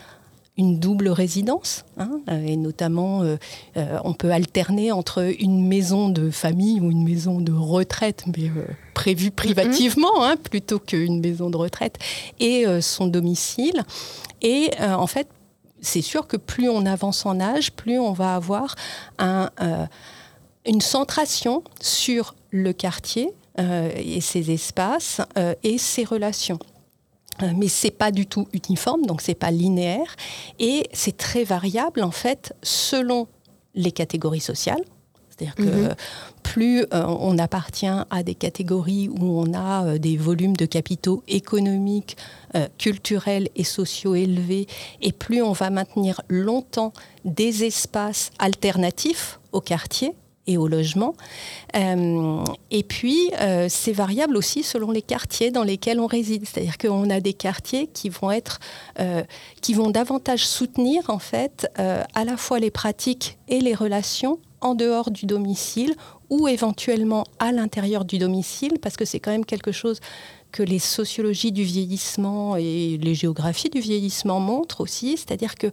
une 0.56 0.78
double 0.80 1.08
résidence, 1.08 1.84
hein, 1.98 2.18
et 2.26 2.56
notamment 2.56 3.22
on 3.76 4.12
peut 4.12 4.32
alterner 4.32 4.90
entre 4.90 5.32
une 5.38 5.64
maison 5.68 6.08
de 6.08 6.30
famille 6.32 6.80
ou 6.80 6.90
une 6.90 7.04
maison 7.04 7.40
de 7.40 7.52
retraite, 7.52 8.24
mais 8.26 8.50
prévue 8.92 9.30
privativement 9.30 10.24
hein, 10.24 10.34
plutôt 10.36 10.80
qu'une 10.80 11.20
maison 11.20 11.48
de 11.48 11.56
retraite, 11.56 11.98
et 12.40 12.64
son 12.80 13.06
domicile. 13.06 13.84
Et 14.42 14.72
en 14.80 15.06
fait, 15.06 15.28
c'est 15.80 16.02
sûr 16.02 16.26
que 16.26 16.36
plus 16.36 16.68
on 16.68 16.86
avance 16.86 17.24
en 17.24 17.38
âge, 17.38 17.70
plus 17.70 18.00
on 18.00 18.12
va 18.12 18.34
avoir 18.34 18.74
un, 19.20 19.50
une 20.66 20.80
centration 20.80 21.62
sur 21.80 22.34
le 22.50 22.72
quartier 22.72 23.30
et 23.58 24.20
ses 24.20 24.50
espaces 24.50 25.20
et 25.62 25.78
ses 25.78 26.04
relations. 26.04 26.58
Euh, 27.42 27.52
mais 27.56 27.68
c'est 27.68 27.90
pas 27.90 28.10
du 28.10 28.26
tout 28.26 28.48
uniforme, 28.52 29.06
donc 29.06 29.20
c'est 29.20 29.34
pas 29.34 29.50
linéaire 29.50 30.16
et 30.58 30.88
c'est 30.92 31.16
très 31.16 31.44
variable 31.44 32.02
en 32.02 32.10
fait 32.10 32.54
selon 32.62 33.28
les 33.74 33.92
catégories 33.92 34.40
sociales. 34.40 34.82
C'est-à-dire 35.28 35.54
que 35.54 35.62
mhm. 35.62 35.94
plus 36.42 36.82
euh, 36.82 37.04
on 37.06 37.38
appartient 37.38 37.86
à 37.86 38.22
des 38.24 38.34
catégories 38.34 39.08
où 39.08 39.40
on 39.40 39.54
a 39.54 39.84
euh, 39.84 39.98
des 39.98 40.16
volumes 40.16 40.56
de 40.56 40.66
capitaux 40.66 41.22
économiques, 41.28 42.16
culturels 42.78 43.50
et 43.56 43.62
sociaux 43.62 44.14
élevés, 44.14 44.66
et 45.02 45.12
plus 45.12 45.42
on 45.42 45.52
va 45.52 45.68
maintenir 45.68 46.22
longtemps 46.28 46.94
des 47.26 47.64
espaces 47.64 48.30
alternatifs 48.38 49.38
au 49.52 49.60
quartier, 49.60 50.14
et 50.48 50.56
au 50.56 50.66
logement. 50.66 51.14
Euh, 51.76 52.42
et 52.72 52.82
puis, 52.82 53.30
euh, 53.40 53.66
c'est 53.68 53.92
variable 53.92 54.36
aussi 54.36 54.64
selon 54.64 54.90
les 54.90 55.02
quartiers 55.02 55.52
dans 55.52 55.62
lesquels 55.62 56.00
on 56.00 56.06
réside. 56.06 56.44
C'est-à-dire 56.46 56.78
qu'on 56.78 57.08
a 57.10 57.20
des 57.20 57.34
quartiers 57.34 57.86
qui 57.86 58.08
vont 58.08 58.32
être, 58.32 58.58
euh, 58.98 59.22
qui 59.60 59.74
vont 59.74 59.90
davantage 59.90 60.44
soutenir 60.46 61.02
en 61.08 61.18
fait 61.18 61.70
à 61.76 62.24
la 62.24 62.36
fois 62.36 62.58
les 62.58 62.70
pratiques 62.70 63.38
et 63.48 63.60
les 63.60 63.74
relations 63.74 64.38
en 64.60 64.74
dehors 64.74 65.10
du 65.10 65.26
domicile 65.26 65.94
ou 66.30 66.48
éventuellement 66.48 67.24
à 67.38 67.52
l'intérieur 67.52 68.04
du 68.04 68.18
domicile, 68.18 68.78
parce 68.80 68.96
que 68.96 69.04
c'est 69.04 69.20
quand 69.20 69.30
même 69.30 69.44
quelque 69.44 69.72
chose 69.72 70.00
que 70.58 70.64
les 70.64 70.80
sociologies 70.80 71.52
du 71.52 71.62
vieillissement 71.62 72.56
et 72.56 72.98
les 73.00 73.14
géographies 73.14 73.70
du 73.70 73.78
vieillissement 73.78 74.40
montrent 74.40 74.80
aussi, 74.80 75.16
c'est-à-dire 75.16 75.54
que 75.54 75.68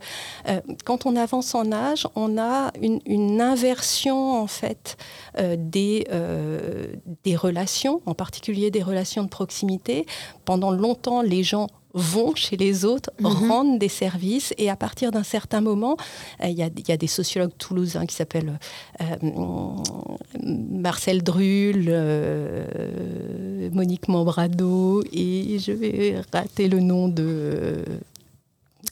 euh, 0.47 0.61
quand 0.83 1.07
on 1.07 1.15
avance 1.15 1.55
en 1.55 1.71
âge, 1.71 2.07
on 2.15 2.38
a 2.38 2.71
une, 2.79 3.41
inversion 3.41 4.39
en 4.39 4.45
fait 4.45 4.97
euh, 5.39 5.55
des, 5.57 6.05
euh, 6.11 6.86
des 7.23 7.36
relations, 7.36 8.03
en 8.05 8.13
particulier 8.13 8.69
des 8.69 8.83
relations 8.83 9.23
de 9.23 9.27
proximité. 9.27 10.05
Pendant 10.45 10.69
longtemps, 10.69 11.23
les 11.23 11.41
gens 11.41 11.65
vont 11.95 12.35
chez 12.35 12.57
les 12.57 12.85
autres, 12.85 13.09
mhm. 13.19 13.49
rendent 13.49 13.79
des 13.79 13.89
services. 13.89 14.53
Et 14.57 14.69
à 14.69 14.75
partir 14.75 15.11
d'un 15.11 15.23
certain 15.23 15.61
moment, 15.61 15.97
euh, 16.43 16.47
il 16.47 16.57
y, 16.57 16.91
a 16.91 16.97
des 16.97 17.07
sociologues 17.07 17.57
toulousains 17.57 18.05
qui 18.05 18.15
s'appellent 18.15 18.59
euh, 19.01 19.15
Marcel 20.43 21.23
Drull, 21.23 21.85
euh, 21.87 23.69
Monique 23.71 24.07
Membrado, 24.09 25.03
et 25.11 25.57
je 25.59 25.71
vais 25.71 26.21
rater 26.31 26.67
le 26.67 26.79
nom 26.81 27.07
de 27.07 27.83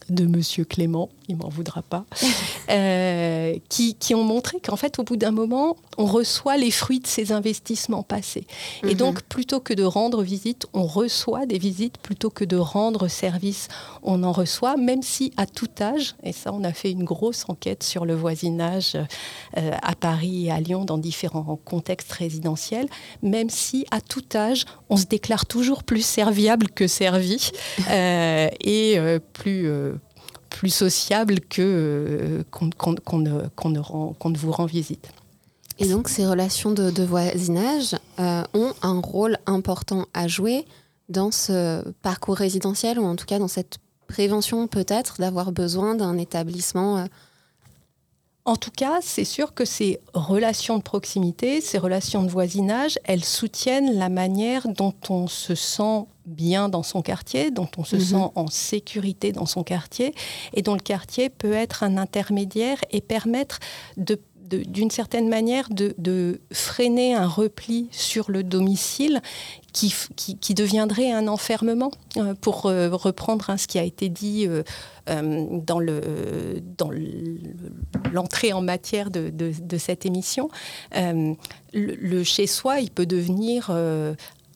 de 0.10 0.26
Monsieur 0.26 0.66
Clément, 0.66 1.10
il 1.28 1.38
m'en 1.38 1.50
voudra 1.50 1.82
pas, 1.82 2.06
euh, 2.70 3.56
qui, 3.70 3.96
ont 4.14 4.24
montré 4.24 4.60
qu'en 4.60 4.76
fait, 4.76 5.00
au 5.00 5.04
bout 5.04 5.16
d'un 5.16 5.32
moment, 5.32 5.76
on 5.98 6.06
reçoit 6.06 6.58
les 6.58 6.72
fruits 6.72 7.00
de 7.00 7.08
ces 7.08 7.32
investissements 7.32 8.04
passés. 8.04 8.46
Et 8.84 8.88
mhm. 8.88 8.94
donc, 8.94 9.22
plutôt 9.24 9.60
que 9.60 9.74
de 9.74 9.84
rendre 9.84 10.24
visite, 10.24 10.68
on 10.74 10.84
reçoit 10.84 11.46
des 11.46 11.58
visites, 11.58 11.98
plutôt 11.98 12.30
que 12.30 12.46
de 12.46 12.58
rendre 12.58 13.08
service, 13.08 13.68
on 14.04 14.24
en 14.24 14.32
reçoit, 14.32 14.78
même 14.78 15.02
si 15.02 15.34
à 15.38 15.46
tout 15.46 15.70
âge, 15.82 16.16
et 16.24 16.32
ça, 16.32 16.54
on 16.54 16.64
a 16.64 16.74
fait 16.74 16.92
une 16.92 17.04
grosse 17.04 17.46
enquête 17.48 17.84
sur 17.84 18.06
le 18.06 18.16
voisinage 18.16 18.96
euh, 19.58 19.72
à 19.82 19.96
Paris 19.96 20.48
et 20.48 20.52
à 20.52 20.60
Lyon 20.60 20.86
dans 20.86 20.98
différents 20.98 21.60
contextes 21.64 22.12
résidentiels, 22.12 22.88
même 23.22 23.50
si 23.50 23.86
à 23.92 24.02
tout 24.02 24.24
âge, 24.36 24.66
on 24.90 24.98
se 24.98 25.06
déclare 25.06 25.46
toujours 25.46 25.84
plus 25.84 26.06
serviable 26.06 26.70
que 26.70 26.88
servi 26.88 27.52
euh, 27.90 28.50
et 28.62 28.98
plus 29.34 29.70
plus 30.54 30.70
sociable 30.70 31.40
que 31.42 31.62
euh, 31.62 32.44
qu'on 32.50 33.18
ne, 33.20 34.38
vous 34.38 34.52
rend 34.52 34.66
visite. 34.66 35.10
Et 35.80 35.88
donc 35.88 36.08
ces 36.08 36.26
relations 36.26 36.72
de, 36.72 37.04
voisinage 37.04 37.96
euh, 38.20 38.44
ont 38.54 38.74
un 38.84 39.02
rôle 39.02 39.38
important 39.48 40.06
à 40.14 40.28
jouer 40.28 40.66
dans 41.10 41.32
ce 41.32 41.84
parcours 42.04 42.38
résidentiel 42.38 43.00
ou 43.00 43.06
en 43.06 43.16
tout 43.16 43.26
cas 43.26 43.40
dans 43.40 43.48
cette 43.48 43.80
prévention 44.08 44.68
peut-être 44.68 45.16
d'avoir 45.20 45.52
besoin 45.52 45.96
d'un 45.96 46.18
établissement 46.18 47.00
euh, 47.00 47.06
en 48.46 48.58
tout 48.58 48.72
cas, 48.72 49.00
c'est 49.02 49.24
sûr 49.24 49.54
que 49.54 49.64
ces 49.64 50.02
relations 50.14 50.78
de 50.78 50.84
proximité, 50.84 51.62
ces 51.62 51.78
relations 51.78 52.24
de 52.24 52.30
voisinage, 52.30 53.00
elles 53.06 53.24
soutiennent 53.24 53.98
la 53.98 54.10
manière 54.10 54.68
dont 54.68 54.94
on 55.08 55.28
se 55.28 55.56
sent 55.56 56.04
bien 56.26 56.70
dans 56.70 56.84
son 56.84 57.02
quartier, 57.02 57.52
dont 57.52 57.70
on 57.78 57.84
se 57.84 57.96
mhm. 57.96 58.02
sent 58.02 58.32
en 58.36 58.48
sécurité 58.48 59.32
dans 59.32 59.46
son 59.46 59.64
quartier, 59.64 60.14
et 60.54 60.62
dont 60.62 60.74
le 60.74 60.80
quartier 60.80 61.30
peut 61.30 61.54
être 61.54 61.84
un 61.84 61.98
intermédiaire 61.98 62.78
et 62.92 63.02
permettre 63.02 63.60
de 63.98 64.20
d'une 64.58 64.92
certaine 64.92 65.30
manière 65.30 65.70
de, 65.70 66.42
freiner 66.52 67.14
un 67.16 67.28
repli 67.28 67.88
sur 67.92 68.30
le 68.30 68.44
domicile 68.44 69.22
qui, 69.72 69.94
qui, 70.16 70.54
deviendrait 70.54 71.12
un 71.12 71.28
enfermement, 71.28 71.92
euh, 72.18 72.36
pour 72.40 72.68
euh, 72.68 72.90
reprendre 72.92 73.50
hein, 73.50 73.58
ce 73.58 73.66
qui 73.66 73.80
a 73.80 73.84
été 73.84 74.10
dit 74.10 74.48
euh, 74.48 74.64
dans 75.08 75.80
le 75.80 76.62
dans 76.78 76.92
l'entrée 78.12 78.54
en 78.54 78.62
matière 78.62 79.10
de, 79.10 79.32
de, 79.32 79.78
cette 79.78 80.06
émission. 80.06 80.50
le 80.94 82.24
chez-soi, 82.24 82.82
il 82.82 82.92
peut 82.92 83.08
devenir 83.08 83.76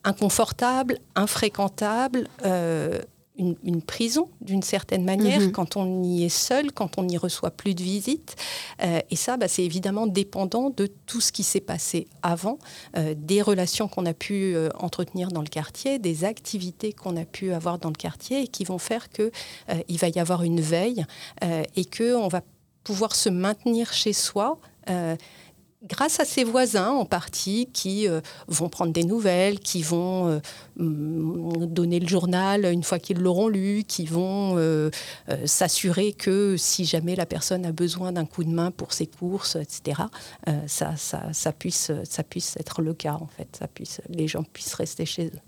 inconfortable, 0.07 0.97
infréquentable, 1.15 2.27
une, 3.37 3.81
prison 3.81 4.29
d'une 4.41 4.63
certaine 4.63 5.03
manière 5.03 5.39
mhm. 5.39 5.51
quand 5.51 5.77
on 5.77 6.03
y 6.03 6.23
est 6.23 6.29
seul, 6.29 6.71
quand 6.71 6.97
on 6.97 7.03
n'y 7.03 7.17
reçoit 7.17 7.51
plus 7.51 7.75
de 7.75 7.83
visites. 7.83 8.35
Euh, 8.83 8.99
et 9.09 9.15
ça, 9.15 9.37
bah, 9.37 9.47
c'est 9.47 9.63
évidemment 9.63 10.07
dépendant 10.07 10.69
de 10.69 10.87
tout 11.05 11.21
ce 11.21 11.31
qui 11.31 11.43
s'est 11.43 11.61
passé 11.61 12.07
avant, 12.21 12.57
euh, 12.97 13.13
des 13.15 13.41
relations 13.41 13.87
qu'on 13.87 14.05
a 14.05 14.13
pu 14.13 14.55
euh, 14.55 14.69
entretenir 14.79 15.29
dans 15.29 15.41
le 15.41 15.47
quartier, 15.47 15.99
des 15.99 16.23
activités 16.23 16.93
qu'on 16.93 17.15
a 17.17 17.25
pu 17.25 17.53
avoir 17.53 17.77
dans 17.77 17.89
le 17.89 17.95
quartier 17.95 18.43
et 18.43 18.47
qui 18.47 18.63
vont 18.63 18.79
faire 18.79 19.09
qu'il 19.09 19.31
il 19.87 19.97
va 19.97 20.09
y 20.09 20.19
avoir 20.19 20.43
une 20.43 20.61
veille 20.61 21.05
et 21.75 21.85
qu'on 21.85 22.27
va 22.27 22.41
pouvoir 22.83 23.15
se 23.15 23.29
maintenir 23.29 23.93
chez 23.93 24.13
soi 24.13 24.59
grâce 25.83 26.19
à 26.19 26.25
ses 26.25 26.43
voisins 26.43 26.91
en 26.91 27.05
partie 27.05 27.69
qui 27.71 28.07
euh, 28.07 28.21
vont 28.47 28.69
prendre 28.69 28.91
des 28.91 29.03
nouvelles, 29.03 29.59
qui 29.59 29.83
vont 29.83 30.27
euh, 30.27 30.39
donner 30.77 31.99
le 31.99 32.07
journal 32.07 32.65
une 32.65 32.83
fois 32.83 32.99
qu'ils 32.99 33.19
l'auront 33.19 33.47
lu, 33.47 33.83
qui 33.87 34.05
vont 34.05 34.55
euh, 34.57 34.89
s'assurer 35.45 36.13
que 36.13 36.55
si 36.57 36.85
jamais 36.85 37.15
la 37.15 37.25
personne 37.25 37.65
a 37.65 37.71
besoin 37.71 38.11
d'un 38.11 38.25
coup 38.25 38.43
de 38.43 38.49
main 38.49 38.71
pour 38.71 38.93
ses 38.93 39.07
courses, 39.07 39.55
etc., 39.55 40.01
ça, 40.65 40.95
ça, 40.95 41.33
ça, 41.33 41.51
puisse, 41.51 41.91
ça 42.03 42.23
puisse 42.23 42.55
être 42.57 42.81
le 42.81 42.93
cas 42.93 43.13
en 43.13 43.27
fait, 43.27 43.47
ça 43.57 43.67
puisse, 43.67 44.01
les 44.09 44.27
gens 44.27 44.43
puissent 44.43 44.73
rester 44.73 45.05
chez 45.05 45.27
eux. 45.27 45.39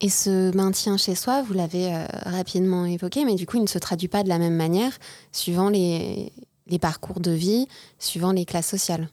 Et 0.00 0.08
ce 0.08 0.54
maintien 0.56 0.96
chez 0.96 1.14
soi, 1.14 1.42
vous 1.42 1.52
l'avez 1.52 1.92
rapidement 2.24 2.86
évoqué, 2.86 3.24
mais 3.24 3.34
du 3.34 3.46
coup, 3.46 3.58
il 3.58 3.62
ne 3.62 3.68
se 3.68 3.78
traduit 3.78 4.08
pas 4.08 4.22
de 4.22 4.28
la 4.28 4.38
même 4.38 4.56
manière 4.56 4.92
suivant 5.32 5.68
les, 5.68 6.32
les 6.70 6.78
parcours 6.78 7.20
de 7.20 7.32
vie 7.32 7.66
suivant 7.98 8.32
les 8.32 8.44
classes 8.44 8.68
sociales 8.68 9.08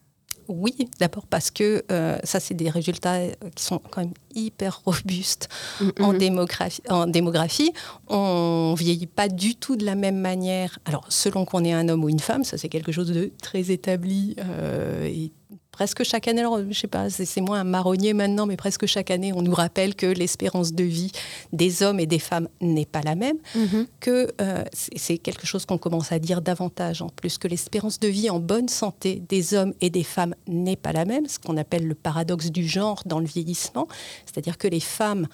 oui, 0.48 0.74
d'abord 1.00 1.26
parce 1.28 1.52
que 1.52 1.84
euh, 1.92 2.18
ça, 2.24 2.40
c'est 2.40 2.54
des 2.54 2.70
résultats 2.70 3.16
euh, 3.16 3.32
qui 3.56 3.64
sont 3.64 3.80
quand 3.80 4.02
même 4.02 4.14
hyper 4.34 4.82
robustes 4.86 5.50
en, 6.00 6.14
démographie, 6.14 6.82
en 6.90 7.08
démographie. 7.08 7.74
On 8.08 8.74
vieillit 8.78 9.08
pas 9.08 9.28
du 9.28 9.56
tout 9.56 9.76
de 9.76 9.86
la 9.86 9.96
même 9.96 10.18
manière. 10.18 10.80
Alors, 10.86 11.06
selon 11.10 11.46
qu'on 11.46 11.64
est 11.64 11.74
un 11.74 11.90
homme 11.90 12.04
ou 12.04 12.10
une 12.10 12.20
femme, 12.20 12.44
ça 12.44 12.58
c'est 12.58 12.70
quelque 12.70 12.92
chose 12.92 13.12
de 13.12 13.32
très 13.42 13.72
établi 13.72 14.36
euh, 14.40 15.06
et 15.06 15.32
presque 15.78 16.04
chaque 16.04 16.28
année, 16.28 16.40
alors 16.40 16.60
je 16.68 16.74
sais 16.74 16.88
pas, 16.88 17.08
c'est 17.12 17.40
moins 17.40 17.60
un 17.60 17.64
marronnier 17.64 18.14
maintenant, 18.14 18.48
mais 18.48 18.58
presque 18.58 18.88
chaque 18.88 19.12
année, 19.12 19.32
on 19.32 19.44
nous 19.44 19.54
rappelle 19.54 19.94
que 19.94 20.08
l'espérance 20.08 20.74
de 20.74 20.84
vie 20.84 21.12
des 21.54 21.84
hommes 21.84 22.00
et 22.00 22.08
des 22.08 22.18
femmes 22.18 22.48
n'est 22.62 22.88
pas 22.88 23.02
la 23.02 23.14
même, 23.14 23.38
mhm. 23.54 23.86
que 24.00 24.34
euh, 24.42 24.64
c'est 24.72 25.20
quelque 25.20 25.46
chose 25.46 25.68
qu'on 25.68 25.78
commence 25.78 26.12
à 26.12 26.18
dire 26.18 26.42
davantage 26.42 27.04
en 27.04 27.10
plus, 27.10 27.38
que 27.38 27.48
l'espérance 27.48 28.00
de 28.00 28.08
vie 28.08 28.32
en 28.32 28.40
bonne 28.40 28.70
santé 28.70 29.22
des 29.30 29.54
hommes 29.54 29.76
et 29.80 29.92
des 29.92 30.04
femmes 30.04 30.34
n'est 30.48 30.78
pas 30.78 30.94
la 30.94 31.06
même, 31.06 31.28
ce 31.28 31.38
qu'on 31.38 31.58
appelle 31.58 31.86
le 31.86 31.94
paradoxe 31.94 32.50
du 32.50 32.68
genre 32.68 33.04
dans 33.06 33.20
le 33.20 33.28
vieillissement, 33.28 33.88
c'est-à-dire 34.26 34.58
que 34.58 34.68
les 34.68 34.80
femmes 34.80 35.28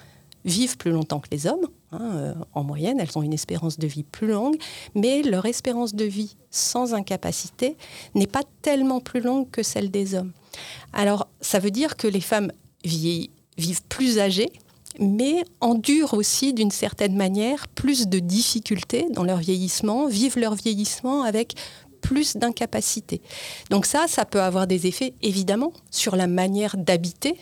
vivent 0.46 0.78
plus 0.78 0.92
longtemps 0.92 1.20
que 1.20 1.30
les 1.32 1.48
hommes. 1.48 1.68
Hein, 1.92 2.12
euh, 2.16 2.34
en 2.54 2.64
moyenne, 2.64 3.00
elles 3.00 3.18
ont 3.18 3.22
une 3.22 3.34
espérance 3.34 3.78
de 3.78 3.88
vie 3.88 4.04
plus 4.04 4.28
longue, 4.28 4.58
mais 4.96 5.22
leur 5.22 5.46
espérance 5.46 5.94
de 5.94 6.06
vie 6.06 6.36
sans 6.52 6.94
incapacité 6.94 7.78
n'est 8.16 8.28
pas 8.28 8.44
tellement 8.62 9.00
plus 9.00 9.22
longue 9.22 9.50
que 9.52 9.64
celle 9.64 9.92
des 9.92 10.16
hommes. 10.16 10.32
Alors, 10.92 11.28
ça 11.42 11.60
veut 11.60 11.72
dire 11.72 11.96
que 11.98 12.08
les 12.08 12.22
femmes 12.22 12.52
vivent 12.84 13.84
plus 13.90 14.20
âgées, 14.20 14.52
mais 15.00 15.44
endurent 15.62 16.14
aussi 16.14 16.54
d'une 16.54 16.72
certaine 16.72 17.16
manière 17.16 17.68
plus 17.68 18.08
de 18.08 18.20
difficultés 18.20 19.08
dans 19.12 19.24
leur 19.24 19.38
vieillissement, 19.38 20.08
vivent 20.08 20.38
leur 20.38 20.56
vieillissement 20.56 21.24
avec 21.24 21.56
plus 22.02 22.36
d'incapacité. 22.36 23.22
Donc 23.70 23.86
ça, 23.86 24.06
ça 24.08 24.26
peut 24.26 24.42
avoir 24.42 24.68
des 24.68 24.88
effets 24.88 25.14
évidemment 25.22 25.74
sur 25.90 26.16
la 26.16 26.28
manière 26.28 26.76
d'habiter 26.78 27.38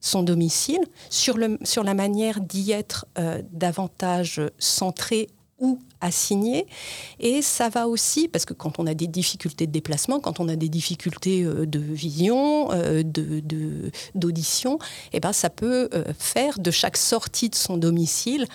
son 0.00 0.22
domicile, 0.22 0.80
sur, 1.10 1.36
le, 1.36 1.58
sur 1.62 1.84
la 1.84 1.94
manière 1.94 2.40
d'y 2.40 2.72
être 2.72 3.06
euh, 3.18 3.42
davantage 3.52 4.40
centré 4.58 5.28
ou 5.58 5.78
assigné. 6.00 6.66
Et 7.18 7.42
ça 7.42 7.68
va 7.68 7.86
aussi, 7.86 8.26
parce 8.26 8.46
que 8.46 8.54
quand 8.54 8.78
on 8.78 8.86
a 8.86 8.94
des 8.94 9.06
difficultés 9.06 9.66
de 9.66 9.72
déplacement, 9.72 10.18
quand 10.18 10.40
on 10.40 10.48
a 10.48 10.56
des 10.56 10.70
difficultés 10.70 11.44
euh, 11.44 11.66
de 11.66 11.78
vision, 11.78 12.72
euh, 12.72 13.02
d'audition, 14.14 14.76
de, 14.76 14.84
eh 15.12 15.20
ben, 15.20 15.34
ça 15.34 15.50
peut 15.50 15.90
faire 16.18 16.58
de 16.58 16.70
chaque 16.70 16.96
sortie 16.96 17.50
de 17.50 17.54
son 17.54 17.76
domicile 17.76 18.46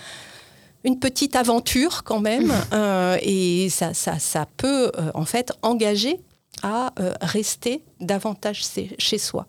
une 0.83 0.99
petite 0.99 1.35
aventure 1.35 2.03
quand 2.03 2.19
même, 2.19 2.53
et 3.21 3.69
ça, 3.69 3.95
ça, 3.95 4.19
ça 4.19 4.45
peut 4.57 4.91
en 5.15 5.25
fait 5.25 5.51
engager 5.63 6.19
à 6.63 6.93
euh, 6.99 7.13
rester 7.21 7.83
davantage 7.99 8.63
chez 8.97 9.17
soi. 9.17 9.45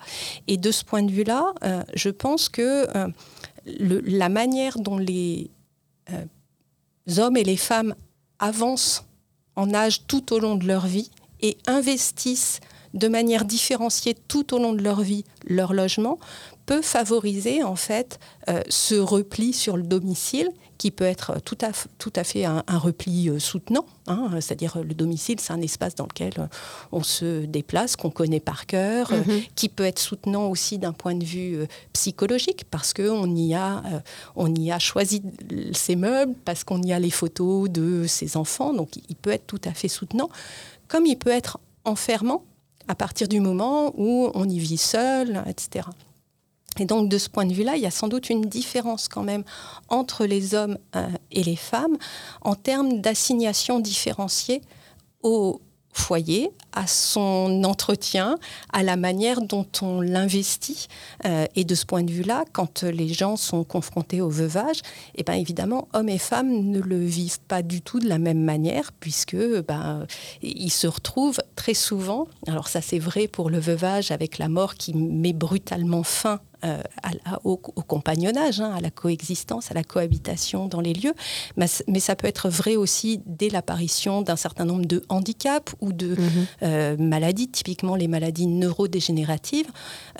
Et 0.46 0.56
de 0.56 0.70
ce 0.70 0.84
point 0.84 1.02
de 1.02 1.12
vue-là, 1.12 1.52
euh, 1.64 1.82
je 1.94 2.10
pense 2.10 2.48
que 2.48 2.86
euh, 2.96 3.08
la 3.64 4.28
manière 4.28 4.78
dont 4.78 4.98
les 4.98 5.50
hommes 7.18 7.36
et 7.36 7.44
les 7.44 7.56
femmes 7.56 7.94
avancent 8.38 9.04
en 9.56 9.74
âge 9.74 10.06
tout 10.06 10.32
au 10.32 10.38
long 10.38 10.54
de 10.54 10.66
leur 10.66 10.86
vie 10.86 11.10
et 11.40 11.56
investissent 11.66 12.60
de 12.94 13.08
manière 13.08 13.44
différenciée 13.44 14.14
tout 14.28 14.54
au 14.54 14.58
long 14.58 14.72
de 14.72 14.82
leur 14.82 15.00
vie 15.00 15.24
leur 15.44 15.72
logement 15.72 16.18
peut 16.64 16.82
favoriser 16.82 17.64
en 17.64 17.74
fait 17.74 18.20
ce 18.68 18.94
repli 18.94 19.52
sur 19.52 19.76
le 19.76 19.82
domicile 19.82 20.48
qui 20.78 20.90
peut 20.90 21.04
être 21.04 21.40
tout 21.40 21.58
à, 21.62 21.70
tout 21.98 22.12
à 22.16 22.24
fait 22.24 22.44
un, 22.44 22.62
repli 22.68 23.28
euh, 23.28 23.38
soutenant, 23.38 23.86
hein, 24.06 24.30
c'est-à-dire 24.40 24.78
le 24.78 24.94
domicile, 24.94 25.40
c'est 25.40 25.52
un 25.52 25.62
espace 25.62 25.94
dans 25.94 26.06
lequel 26.06 26.32
euh, 26.38 26.46
on 26.92 27.02
se 27.02 27.44
déplace, 27.44 27.96
qu'on 27.96 28.10
connaît 28.10 28.40
par 28.40 28.66
cœur, 28.66 29.12
euh, 29.12 29.22
mhm. 29.26 29.42
qui 29.54 29.68
peut 29.68 29.84
être 29.84 29.98
soutenant 29.98 30.48
aussi 30.48 30.78
d'un 30.78 30.92
point 30.92 31.14
de 31.14 31.24
vue 31.24 31.58
psychologique, 31.92 32.64
parce 32.70 32.92
qu'on 32.92 33.34
y, 33.34 33.54
a, 33.54 33.82
on 34.34 34.54
y 34.54 34.70
a 34.70 34.78
choisi 34.78 35.22
ses 35.72 35.96
meubles, 35.96 36.34
parce 36.44 36.64
qu'on 36.64 36.82
y 36.82 36.92
a 36.92 36.98
les 36.98 37.10
photos 37.10 37.70
de 37.70 38.06
ses 38.06 38.36
enfants, 38.36 38.72
donc 38.72 38.96
il 39.08 39.16
peut 39.16 39.30
être 39.30 39.46
tout 39.46 39.60
à 39.64 39.72
fait 39.72 39.88
soutenant, 39.88 40.28
comme 40.88 41.06
il 41.06 41.16
peut 41.16 41.30
être 41.30 41.58
enfermant 41.84 42.44
à 42.88 42.94
partir 42.94 43.28
du 43.28 43.40
moment 43.40 43.92
où 43.96 44.30
on 44.34 44.48
y 44.48 44.58
vit 44.58 44.78
seul, 44.78 45.42
etc. 45.48 45.86
Et 46.78 46.84
donc 46.84 47.08
de 47.08 47.18
ce 47.18 47.28
point 47.28 47.46
de 47.46 47.52
vue-là, 47.52 47.76
il 47.76 47.82
y 47.82 47.86
a 47.86 47.90
sans 47.90 48.08
doute 48.08 48.30
une 48.30 48.42
différence 48.42 49.08
quand 49.08 49.22
même 49.22 49.44
entre 49.88 50.26
les 50.26 50.54
hommes 50.54 50.78
euh, 50.94 51.06
et 51.30 51.42
les 51.42 51.56
femmes 51.56 51.96
en 52.42 52.54
termes 52.54 53.00
d'assignation 53.00 53.80
différenciée 53.80 54.62
au 55.22 55.60
foyer, 55.96 56.50
à 56.72 56.86
son 56.86 57.64
entretien, 57.64 58.38
à 58.72 58.82
la 58.82 58.96
manière 58.96 59.40
dont 59.40 59.66
on 59.80 60.00
l'investit. 60.00 60.88
Euh, 61.24 61.46
et 61.56 61.64
de 61.64 61.74
ce 61.74 61.86
point 61.86 62.02
de 62.02 62.12
vue-là, 62.12 62.44
quand 62.52 62.82
les 62.82 63.08
gens 63.08 63.36
sont 63.36 63.64
confrontés 63.64 64.20
au 64.20 64.28
veuvage, 64.28 64.82
eh 65.14 65.22
ben 65.22 65.32
évidemment, 65.32 65.88
hommes 65.94 66.10
et 66.10 66.18
femmes 66.18 66.70
ne 66.70 66.80
le 66.80 66.98
vivent 66.98 67.40
pas 67.40 67.62
du 67.62 67.80
tout 67.80 67.98
de 67.98 68.08
la 68.08 68.18
même 68.18 68.42
manière, 68.42 68.92
puisque 68.92 69.36
ben, 69.62 70.06
ils 70.42 70.70
se 70.70 70.86
retrouvent 70.86 71.40
très 71.56 71.74
souvent, 71.74 72.28
alors 72.46 72.68
ça 72.68 72.82
c'est 72.82 72.98
vrai 72.98 73.26
pour 73.26 73.48
le 73.48 73.58
veuvage 73.58 74.10
avec 74.10 74.38
la 74.38 74.48
mort 74.48 74.74
qui 74.74 74.94
met 74.94 75.32
brutalement 75.32 76.02
fin 76.02 76.40
euh, 76.66 76.82
au, 77.44 77.56
compagnonnage, 77.56 78.60
hein, 78.60 78.72
à 78.76 78.80
la 78.80 78.90
coexistence, 78.90 79.70
à 79.70 79.74
la 79.74 79.84
cohabitation 79.84 80.66
dans 80.66 80.80
les 80.80 80.94
lieux, 80.94 81.14
mais, 81.56 81.66
ça 82.00 82.16
peut 82.16 82.26
être 82.26 82.48
vrai 82.48 82.76
aussi 82.76 83.20
dès 83.24 83.48
l'apparition 83.48 84.22
d'un 84.22 84.36
certain 84.36 84.64
nombre 84.64 84.86
de 84.86 85.02
handicaps 85.08 85.74
ou 85.80 85.92
de 85.92 86.08
mhm. 86.08 86.46
euh, 86.62 86.96
maladies, 86.98 87.48
typiquement 87.48 87.94
les 87.94 88.08
maladies 88.08 88.46
neurodégénératives, 88.46 89.70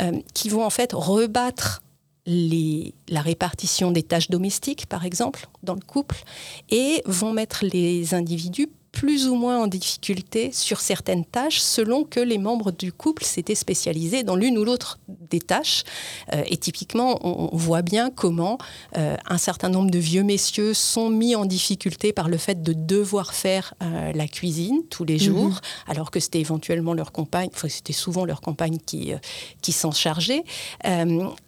euh, 0.00 0.12
qui 0.34 0.48
vont 0.48 0.64
en 0.64 0.70
fait 0.70 0.92
rebattre 0.92 1.82
les, 2.26 2.94
la 3.08 3.22
répartition 3.22 3.90
des 3.90 4.02
tâches 4.02 4.30
domestiques, 4.30 4.86
par 4.86 5.04
exemple, 5.04 5.48
dans 5.62 5.74
le 5.74 5.80
couple, 5.80 6.22
et 6.70 7.02
vont 7.06 7.32
mettre 7.32 7.64
les 7.64 8.14
individus 8.14 8.68
plus 8.96 9.28
ou 9.28 9.34
moins 9.34 9.58
en 9.58 9.66
difficulté 9.66 10.52
sur 10.52 10.80
certaines 10.80 11.26
tâches 11.26 11.58
selon 11.58 12.04
que 12.04 12.18
les 12.18 12.38
membres 12.38 12.72
du 12.72 12.94
couple 12.94 13.24
s'étaient 13.24 13.54
spécialisés 13.54 14.22
dans 14.22 14.36
l'une 14.36 14.56
ou 14.56 14.64
l'autre 14.64 14.98
des 15.06 15.38
tâches. 15.38 15.84
Euh, 16.32 16.42
et 16.46 16.56
typiquement, 16.56 17.18
on, 17.22 17.54
voit 17.54 17.82
bien 17.82 18.10
comment 18.10 18.56
euh, 18.96 19.16
un 19.26 19.36
certain 19.36 19.68
nombre 19.68 19.90
de 19.90 19.98
vieux 19.98 20.22
messieurs 20.22 20.72
sont 20.72 21.10
mis 21.10 21.36
en 21.36 21.44
difficulté 21.44 22.14
par 22.14 22.30
le 22.30 22.38
fait 22.38 22.62
de 22.62 22.72
devoir 22.72 23.34
faire 23.34 23.74
euh, 23.82 24.12
la 24.14 24.26
cuisine 24.28 24.80
tous 24.88 25.04
les 25.04 25.18
jours, 25.18 25.50
mhm. 25.50 25.60
alors 25.88 26.10
que 26.10 26.18
c'était 26.18 26.40
éventuellement 26.40 26.94
leur 26.94 27.12
compagne, 27.12 27.50
enfin 27.52 27.68
c'était 27.68 27.92
souvent 27.92 28.24
leur 28.24 28.40
compagne 28.40 28.78
qui, 28.78 29.12
qui 29.60 29.72
s'en 29.72 29.90
chargeait, 29.90 30.44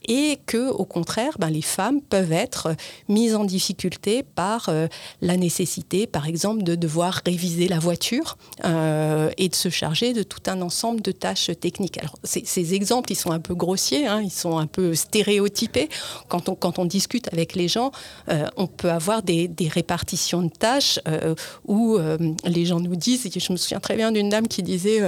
et 0.08 0.38
que 0.46 0.68
au 0.70 0.84
contraire, 0.84 1.36
ben, 1.38 1.50
les 1.50 1.62
femmes 1.62 2.00
peuvent 2.00 2.32
être 2.32 2.74
mises 3.08 3.34
en 3.34 3.44
difficulté 3.44 4.22
par 4.22 4.70
la 5.22 5.36
nécessité, 5.36 6.06
par 6.06 6.26
exemple, 6.26 6.62
de 6.62 6.74
devoir 6.74 7.22
viser 7.36 7.68
la 7.68 7.78
voiture 7.78 8.36
euh, 8.64 9.30
et 9.36 9.48
de 9.48 9.54
se 9.54 9.68
charger 9.68 10.12
de 10.12 10.22
tout 10.22 10.42
un 10.46 10.60
ensemble 10.62 11.00
de 11.02 11.12
tâches 11.12 11.50
techniques. 11.60 11.98
Alors, 11.98 12.16
ces 12.24 12.74
exemples, 12.74 13.12
ils 13.12 13.16
sont 13.16 13.30
un 13.30 13.40
peu 13.40 13.54
grossiers, 13.54 14.06
hein, 14.06 14.20
ils 14.22 14.30
sont 14.30 14.58
un 14.58 14.66
peu 14.66 14.94
stéréotypés. 14.94 15.88
Quand 16.28 16.48
on, 16.48 16.54
quand 16.54 16.78
on 16.78 16.84
discute 16.84 17.32
avec 17.32 17.54
les 17.54 17.68
gens, 17.68 17.90
euh, 18.28 18.46
on 18.56 18.66
peut 18.66 18.90
avoir 18.90 19.22
des, 19.22 19.48
des, 19.48 19.68
répartitions 19.68 20.42
de 20.42 20.48
tâches 20.48 20.98
euh, 21.06 21.34
où 21.66 21.98
les 22.44 22.64
gens 22.64 22.80
nous 22.80 22.96
disent, 22.96 23.28
je 23.34 23.52
me 23.52 23.56
souviens 23.56 23.80
très 23.80 23.96
bien 23.96 24.12
d'une 24.12 24.28
dame 24.28 24.48
qui 24.48 24.62
disait, 24.62 25.00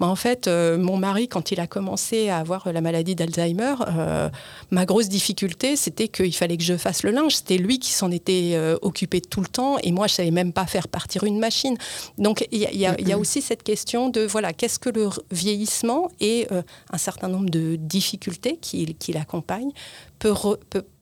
bah, 0.00 0.06
en 0.06 0.16
fait, 0.16 0.48
mon 0.48 0.96
mari, 0.96 1.28
quand 1.28 1.50
il 1.50 1.60
a 1.60 1.66
commencé 1.66 2.28
à 2.28 2.38
avoir 2.38 2.70
la 2.72 2.80
maladie 2.80 3.14
d'Alzheimer, 3.14 3.74
ma 4.70 4.84
grosse 4.84 5.08
difficulté, 5.08 5.76
c'était 5.76 6.08
qu'il 6.08 6.34
fallait 6.34 6.56
que 6.56 6.64
je 6.64 6.76
fasse 6.76 7.02
le 7.02 7.10
linge. 7.10 7.36
C'était 7.36 7.58
lui 7.58 7.78
qui 7.78 7.92
s'en 7.92 8.10
était 8.10 8.58
occupé 8.82 9.20
tout 9.20 9.40
le 9.40 9.48
temps 9.48 9.78
et 9.82 9.92
moi, 9.92 10.06
je 10.06 10.14
savais 10.14 10.30
même 10.30 10.52
pas 10.52 10.66
faire 10.66 10.88
partir 10.88 11.24
une 11.24 11.38
machine. 11.38 11.76
Donc 12.18 12.46
il 12.52 12.60
y, 12.60 13.12
a 13.12 13.18
aussi 13.18 13.42
cette 13.42 13.62
question 13.62 14.08
de 14.08 14.22
voilà, 14.22 14.52
qu'est-ce 14.52 14.78
que 14.78 14.90
le 14.90 15.08
vieillissement 15.30 16.10
et 16.20 16.46
euh, 16.52 16.62
un 16.90 16.98
certain 16.98 17.28
nombre 17.28 17.50
de 17.50 17.76
difficultés 17.76 18.56
qui, 18.56 18.94
qui 18.94 19.12
l'accompagnent 19.12 19.72
peut, 20.18 20.34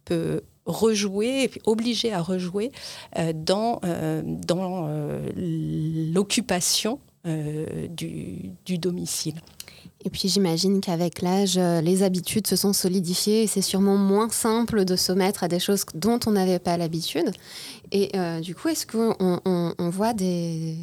peut, 0.04 0.42
rejouer, 0.66 1.50
obliger 1.66 2.12
à 2.12 2.22
rejouer 2.22 2.72
euh, 3.18 3.32
dans, 3.34 3.80
euh, 3.84 4.22
dans 4.24 4.88
l'occupation 5.36 6.98
du, 7.26 8.50
du, 8.66 8.76
domicile. 8.76 9.40
Et 10.04 10.10
puis 10.10 10.28
j'imagine 10.28 10.80
qu'avec 10.82 11.22
l'âge, 11.22 11.58
les 11.58 12.02
habitudes 12.02 12.46
se 12.46 12.56
sont 12.56 12.74
solidifiées 12.74 13.42
et 13.42 13.46
c'est 13.46 13.62
sûrement 13.62 13.96
moins 13.96 14.28
simple 14.28 14.84
de 14.84 14.96
se 14.96 15.12
mettre 15.12 15.44
à 15.44 15.48
des 15.48 15.58
choses 15.58 15.86
dont 15.94 16.20
on 16.26 16.32
n'avait 16.32 16.58
pas 16.58 16.76
l'habitude. 16.76 17.32
Et 17.90 18.10
euh, 18.16 18.40
du 18.40 18.54
coup, 18.54 18.68
est-ce 18.68 18.86
qu'on 18.86 19.14
on, 19.18 19.90
voit 19.90 20.12
des, 20.12 20.76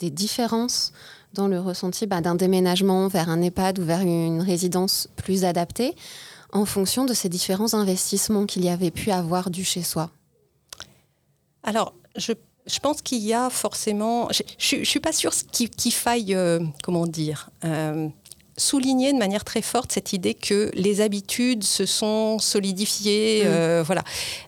différences 0.00 0.92
dans 1.32 1.48
le 1.48 1.58
ressenti 1.58 2.06
bah, 2.06 2.20
d'un 2.20 2.34
déménagement 2.34 3.08
vers 3.08 3.30
un 3.30 3.40
EHPAD 3.40 3.78
ou 3.78 3.84
vers 3.84 4.00
une 4.00 4.42
résidence 4.42 5.08
plus 5.16 5.44
adaptée 5.44 5.94
en 6.52 6.64
fonction 6.64 7.04
de 7.04 7.14
ces 7.14 7.28
différents 7.28 7.74
investissements 7.74 8.46
qu'il 8.46 8.64
y 8.64 8.68
avait 8.68 8.90
pu 8.90 9.10
avoir 9.10 9.50
du 9.50 9.64
chez 9.64 9.82
soi? 9.82 10.10
Alors, 11.62 11.94
je, 12.16 12.32
pense 12.80 13.02
qu'il 13.02 13.22
y 13.22 13.32
a 13.32 13.50
forcément. 13.50 14.28
Je 14.58 14.76
ne 14.76 14.84
suis 14.84 15.00
pas 15.00 15.12
sûre 15.12 15.32
qu'il 15.52 15.92
faille, 15.92 16.34
euh, 16.34 16.60
comment 16.82 17.06
dire, 17.06 17.50
euh, 17.64 18.08
souligner 18.58 19.12
de 19.12 19.18
manière 19.18 19.44
très 19.44 19.62
forte 19.62 19.92
cette 19.92 20.12
idée 20.12 20.34
que 20.34 20.70
les 20.74 21.00
habitudes 21.00 21.62
se 21.62 21.84
sont 21.84 22.38
solidifiées, 22.38 23.44
mm. 23.44 23.48
euh, 23.48 23.82
voilà. 23.84 24.02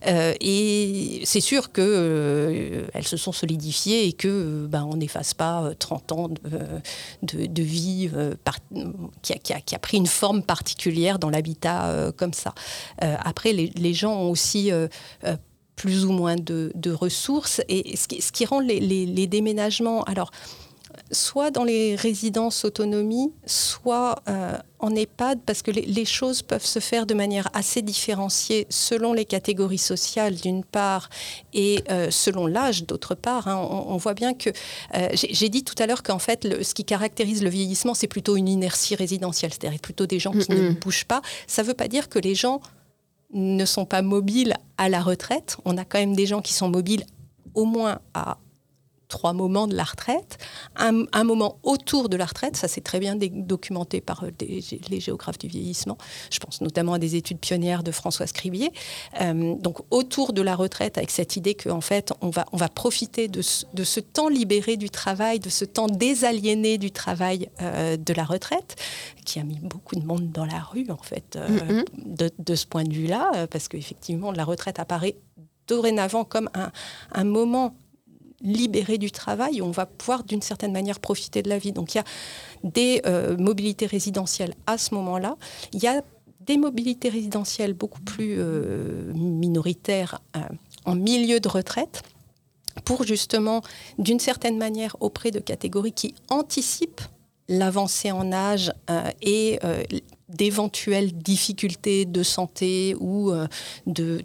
Euh, 0.07 0.35
et 0.41 1.21
c'est 1.25 1.41
sûr 1.41 1.73
que 1.73 1.83
euh, 1.83 2.87
elles 2.95 3.07
se 3.07 3.17
sont 3.17 3.33
solidifiées 3.33 4.07
et 4.07 4.13
que 4.13 4.67
ben, 4.67 4.85
on 4.91 4.97
n'efface 4.97 5.35
pas 5.35 5.71
30 5.79 6.13
ans 6.13 6.29
de, 6.29 7.47
de, 7.47 7.63
vie 7.63 8.11
qui 9.23 9.33
a, 9.33 9.39
qui, 9.39 9.53
a, 9.53 9.61
qui, 9.61 9.75
a, 9.75 9.79
pris 9.79 9.99
une 9.99 10.07
forme 10.07 10.43
particulière 10.43 11.19
dans 11.19 11.31
l'habitat 11.31 12.13
comme 12.17 12.33
ça. 12.33 12.55
après, 13.01 13.53
les, 13.53 13.71
les, 13.77 13.95
gens 13.95 14.15
ont 14.15 14.31
aussi 14.31 14.71
plus 15.77 16.05
ou 16.05 16.13
moins 16.13 16.37
de, 16.37 16.73
de 16.75 16.91
ressources 16.91 17.61
et 17.69 17.97
ce 17.97 18.09
qui, 18.09 18.23
ce 18.23 18.33
qui 18.33 18.47
rend 18.47 18.61
les, 18.61 18.81
les, 18.81 19.07
les 19.07 19.27
déménagements. 19.27 20.03
Alors, 20.05 20.31
soit 21.11 21.51
dans 21.51 21.65
les 21.65 21.97
résidences 21.97 22.65
autonomie, 22.65 23.33
soit 23.47 24.17
euh, 24.29 24.57
en 24.79 24.95
EHPAD, 24.95 25.41
parce 25.45 25.63
que 25.63 25.71
les, 25.71 26.05
choses 26.05 26.43
peuvent 26.43 26.65
se 26.65 26.79
faire 26.79 27.07
de 27.07 27.15
manière 27.15 27.49
assez 27.53 27.83
différenciée 27.83 28.67
selon 28.71 29.13
les 29.13 29.25
catégories 29.25 29.79
sociales, 29.79 30.37
d'une 30.37 30.65
part, 30.65 31.09
et 31.53 31.83
euh, 31.91 32.11
selon 32.11 32.47
l'âge, 32.47 32.85
d'autre 32.85 33.15
part. 33.15 33.49
Hein. 33.49 33.57
On, 33.57 33.97
voit 33.97 34.15
bien 34.15 34.35
que... 34.35 34.51
Euh, 34.95 35.09
j'ai 35.15 35.49
dit 35.49 35.65
tout 35.65 35.75
à 35.79 35.87
l'heure 35.87 36.03
qu'en 36.03 36.19
fait, 36.19 36.63
ce 36.63 36.75
qui 36.75 36.85
caractérise 36.85 37.43
le 37.43 37.51
vieillissement, 37.51 37.95
c'est 37.95 38.07
plutôt 38.07 38.37
une 38.37 38.49
inertie 38.49 38.95
résidentielle, 38.95 39.53
c'est-à-dire 39.53 39.81
plutôt 39.81 40.07
des 40.07 40.19
gens 40.19 40.33
qui 40.33 40.51
ne 40.51 40.71
bougent 40.73 41.07
pas. 41.07 41.23
Ça 41.47 41.63
ne 41.63 41.69
veut 41.69 41.75
pas 41.75 41.89
dire 41.89 42.09
que 42.09 42.19
les 42.19 42.35
gens 42.35 42.61
ne 43.33 43.65
sont 43.65 43.85
pas 43.85 44.03
mobiles 44.03 44.55
à 44.77 44.89
la 44.89 45.01
retraite. 45.01 45.57
On 45.65 45.77
a 45.77 45.85
quand 45.85 45.99
même 45.99 46.15
des 46.15 46.27
gens 46.27 46.41
qui 46.41 46.55
sont 46.55 46.69
mobiles 46.69 47.05
au 47.55 47.65
moins 47.65 47.99
à 48.15 48.39
trois 49.09 49.33
moments 49.33 49.67
de 49.67 49.75
la 49.75 49.85
retraite, 49.85 50.39
un, 50.77 51.25
moment 51.25 51.59
autour 51.63 52.09
de 52.09 52.17
la 52.17 52.27
retraite, 52.27 52.57
ça 52.57 52.69
c'est 52.69 52.83
très 52.83 53.01
bien 53.01 53.17
documenté 53.17 54.01
par 54.01 54.25
euh, 54.25 54.31
les 54.41 55.01
géographes 55.01 55.39
du 55.39 55.49
vieillissement, 55.49 55.99
je 56.31 56.39
pense 56.39 56.61
notamment 56.61 56.93
à 56.95 56.99
des 56.99 57.17
études 57.17 57.39
pionnières 57.39 57.83
de 57.83 57.91
François 57.91 58.27
Scribier, 58.27 58.71
euh, 59.21 59.55
donc 59.57 59.79
autour 59.91 60.33
de 60.33 60.43
la 60.43 60.55
retraite 60.55 60.99
avec 60.99 61.11
cette 61.11 61.37
idée 61.37 61.55
qu'en 61.55 61.81
fait 61.81 62.13
on 62.21 62.31
va, 62.31 62.45
on 62.53 62.57
va 62.57 62.69
profiter 62.69 63.29
de 63.29 63.43
ce, 63.43 64.01
temps 64.01 64.29
libéré 64.29 64.77
du 64.77 64.91
travail, 64.91 65.41
de 65.41 65.49
ce 65.49 65.65
temps 65.65 65.89
désaliéné 65.89 66.79
du 66.79 66.91
travail 66.91 67.51
euh, 67.61 67.97
de 67.97 68.13
la 68.13 68.25
retraite, 68.25 68.77
qui 69.25 69.41
a 69.41 69.43
mis 69.43 69.59
beaucoup 69.59 69.97
de 69.97 70.05
monde 70.05 70.31
dans 70.31 70.45
la 70.45 70.61
rue 70.61 70.87
en 70.91 71.03
fait 71.03 71.37
mm-hmm. 71.37 71.85
de, 71.97 72.31
de, 72.39 72.55
ce 72.55 72.67
point 72.67 72.85
de 72.85 72.93
vue-là, 72.93 73.47
parce 73.51 73.69
qu'effectivement 73.69 74.33
la 74.33 74.45
retraite 74.45 74.79
apparaît 74.79 75.17
dorénavant 75.67 76.25
comme 76.25 76.51
un, 76.55 76.71
un 77.13 77.25
moment 77.25 77.75
libéré 78.41 78.99
du 78.99 79.11
travail, 79.11 79.63
on 79.63 79.71
va 79.71 79.87
pouvoir 79.87 80.25
d'une 80.25 80.43
certaine 80.43 80.73
manière 80.73 81.01
profiter 81.01 81.43
de 81.43 81.49
la 81.49 81.59
vie. 81.59 81.73
Donc 81.73 81.95
il 81.95 81.99
y 81.99 82.01
a 82.01 82.05
des 82.65 83.03
euh, 83.07 83.37
mobilités 83.37 83.87
résidentielles 83.87 84.55
à 84.67 84.79
ce 84.79 84.95
moment-là. 84.95 85.37
Il 85.73 85.83
y 85.83 85.87
a 85.87 86.03
des 86.41 86.57
mobilités 86.57 87.09
résidentielles 87.09 87.75
beaucoup 87.75 88.01
plus 88.01 88.37
euh, 88.39 89.13
minoritaires 89.15 90.21
euh, 90.37 90.41
en 90.85 90.95
milieu 90.95 91.41
de 91.41 91.49
retraite 91.49 92.03
pour 92.85 93.03
justement, 93.03 93.63
d'une 93.99 94.21
certaine 94.21 94.57
manière, 94.57 94.97
auprès 95.01 95.31
de 95.31 95.41
catégories 95.41 95.93
qui 95.93 96.15
anticipent 96.29 97.03
l'avancée 97.49 98.13
en 98.13 98.31
âge 98.31 98.73
et 99.21 99.59
d'éventuelles 100.29 101.13
difficultés 101.13 102.05
de 102.05 102.23
santé 102.23 102.95
ou 103.01 103.31
euh, 103.31 103.47
de, 103.87 104.23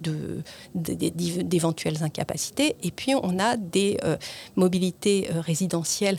d'éventuelles 0.74 2.02
incapacités. 2.02 2.76
Et 2.82 2.90
puis 2.90 3.14
on 3.14 3.38
a 3.38 3.56
des 3.56 3.98
euh, 4.04 4.16
mobilités 4.56 5.28
euh, 5.30 5.40
résidentielles 5.40 6.18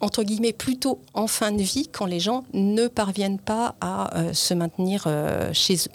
entre 0.00 0.22
guillemets 0.22 0.52
plutôt 0.52 1.00
en 1.14 1.26
fin 1.26 1.52
de 1.52 1.62
vie 1.62 1.88
quand 1.90 2.04
les 2.04 2.20
gens 2.20 2.44
ne 2.52 2.88
parviennent 2.88 3.38
pas 3.38 3.74
à 3.80 4.34
se 4.34 4.52
maintenir 4.52 5.08
chez 5.52 5.76
eux. 5.76 5.92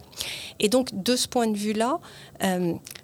Et 0.59 0.67
donc 0.67 1.03
de 1.03 1.15
ce 1.15 1.27
point 1.27 1.47
de 1.47 1.55
vue-là, 1.55 1.99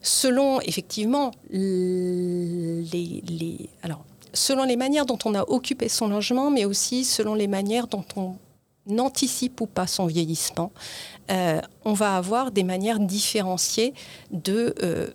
selon 0.01 0.61
effectivement 0.61 1.31
les, 1.51 3.21
les, 3.27 3.69
alors, 3.83 4.03
selon 4.33 4.63
les 4.63 4.77
manières 4.77 5.05
dont 5.05 5.19
on 5.25 5.35
a 5.35 5.43
occupé 5.43 5.89
son 5.89 6.07
logement, 6.07 6.49
mais 6.49 6.65
aussi 6.65 7.03
selon 7.03 7.35
les 7.35 7.47
manières 7.47 7.87
dont 7.87 8.05
on 8.15 8.37
n'anticipe 8.87 9.61
ou 9.61 9.67
pas 9.67 9.87
son 9.87 10.05
vieillissement, 10.05 10.71
euh, 11.31 11.59
on 11.83 11.93
va 11.93 12.15
avoir 12.15 12.51
des 12.51 12.63
manières 12.63 12.99
différenciées 12.99 13.93
de, 14.31 14.75
euh, 14.83 15.09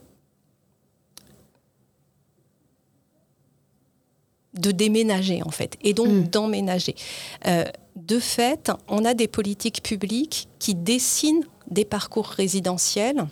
de 4.54 4.70
déménager 4.70 5.42
en 5.42 5.50
fait, 5.50 5.76
et 5.82 5.94
donc 5.94 6.08
hmm. 6.08 6.24
d'emménager. 6.24 6.94
Euh, 7.46 7.64
de 7.96 8.18
fait, 8.18 8.72
on 8.88 9.04
a 9.04 9.14
des 9.14 9.28
politiques 9.28 9.82
publiques 9.82 10.48
qui 10.58 10.74
dessinent 10.74 11.44
des 11.70 11.84
parcours 11.84 12.26
résidentiels 12.26 13.26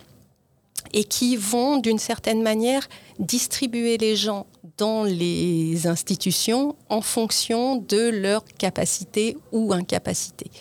et 0.93 1.03
qui 1.03 1.35
vont 1.35 1.77
d'une 1.77 1.99
certaine 1.99 2.41
manière 2.41 2.87
distribuer 3.19 3.97
les 3.97 4.15
gens 4.15 4.47
dans 4.77 5.03
les 5.03 5.87
institutions 5.87 6.75
en 6.89 7.01
fonction 7.01 7.77
de 7.77 8.09
leur 8.09 8.43
capacité 8.45 9.37
ou 9.51 9.73
incapacité. 9.73 10.51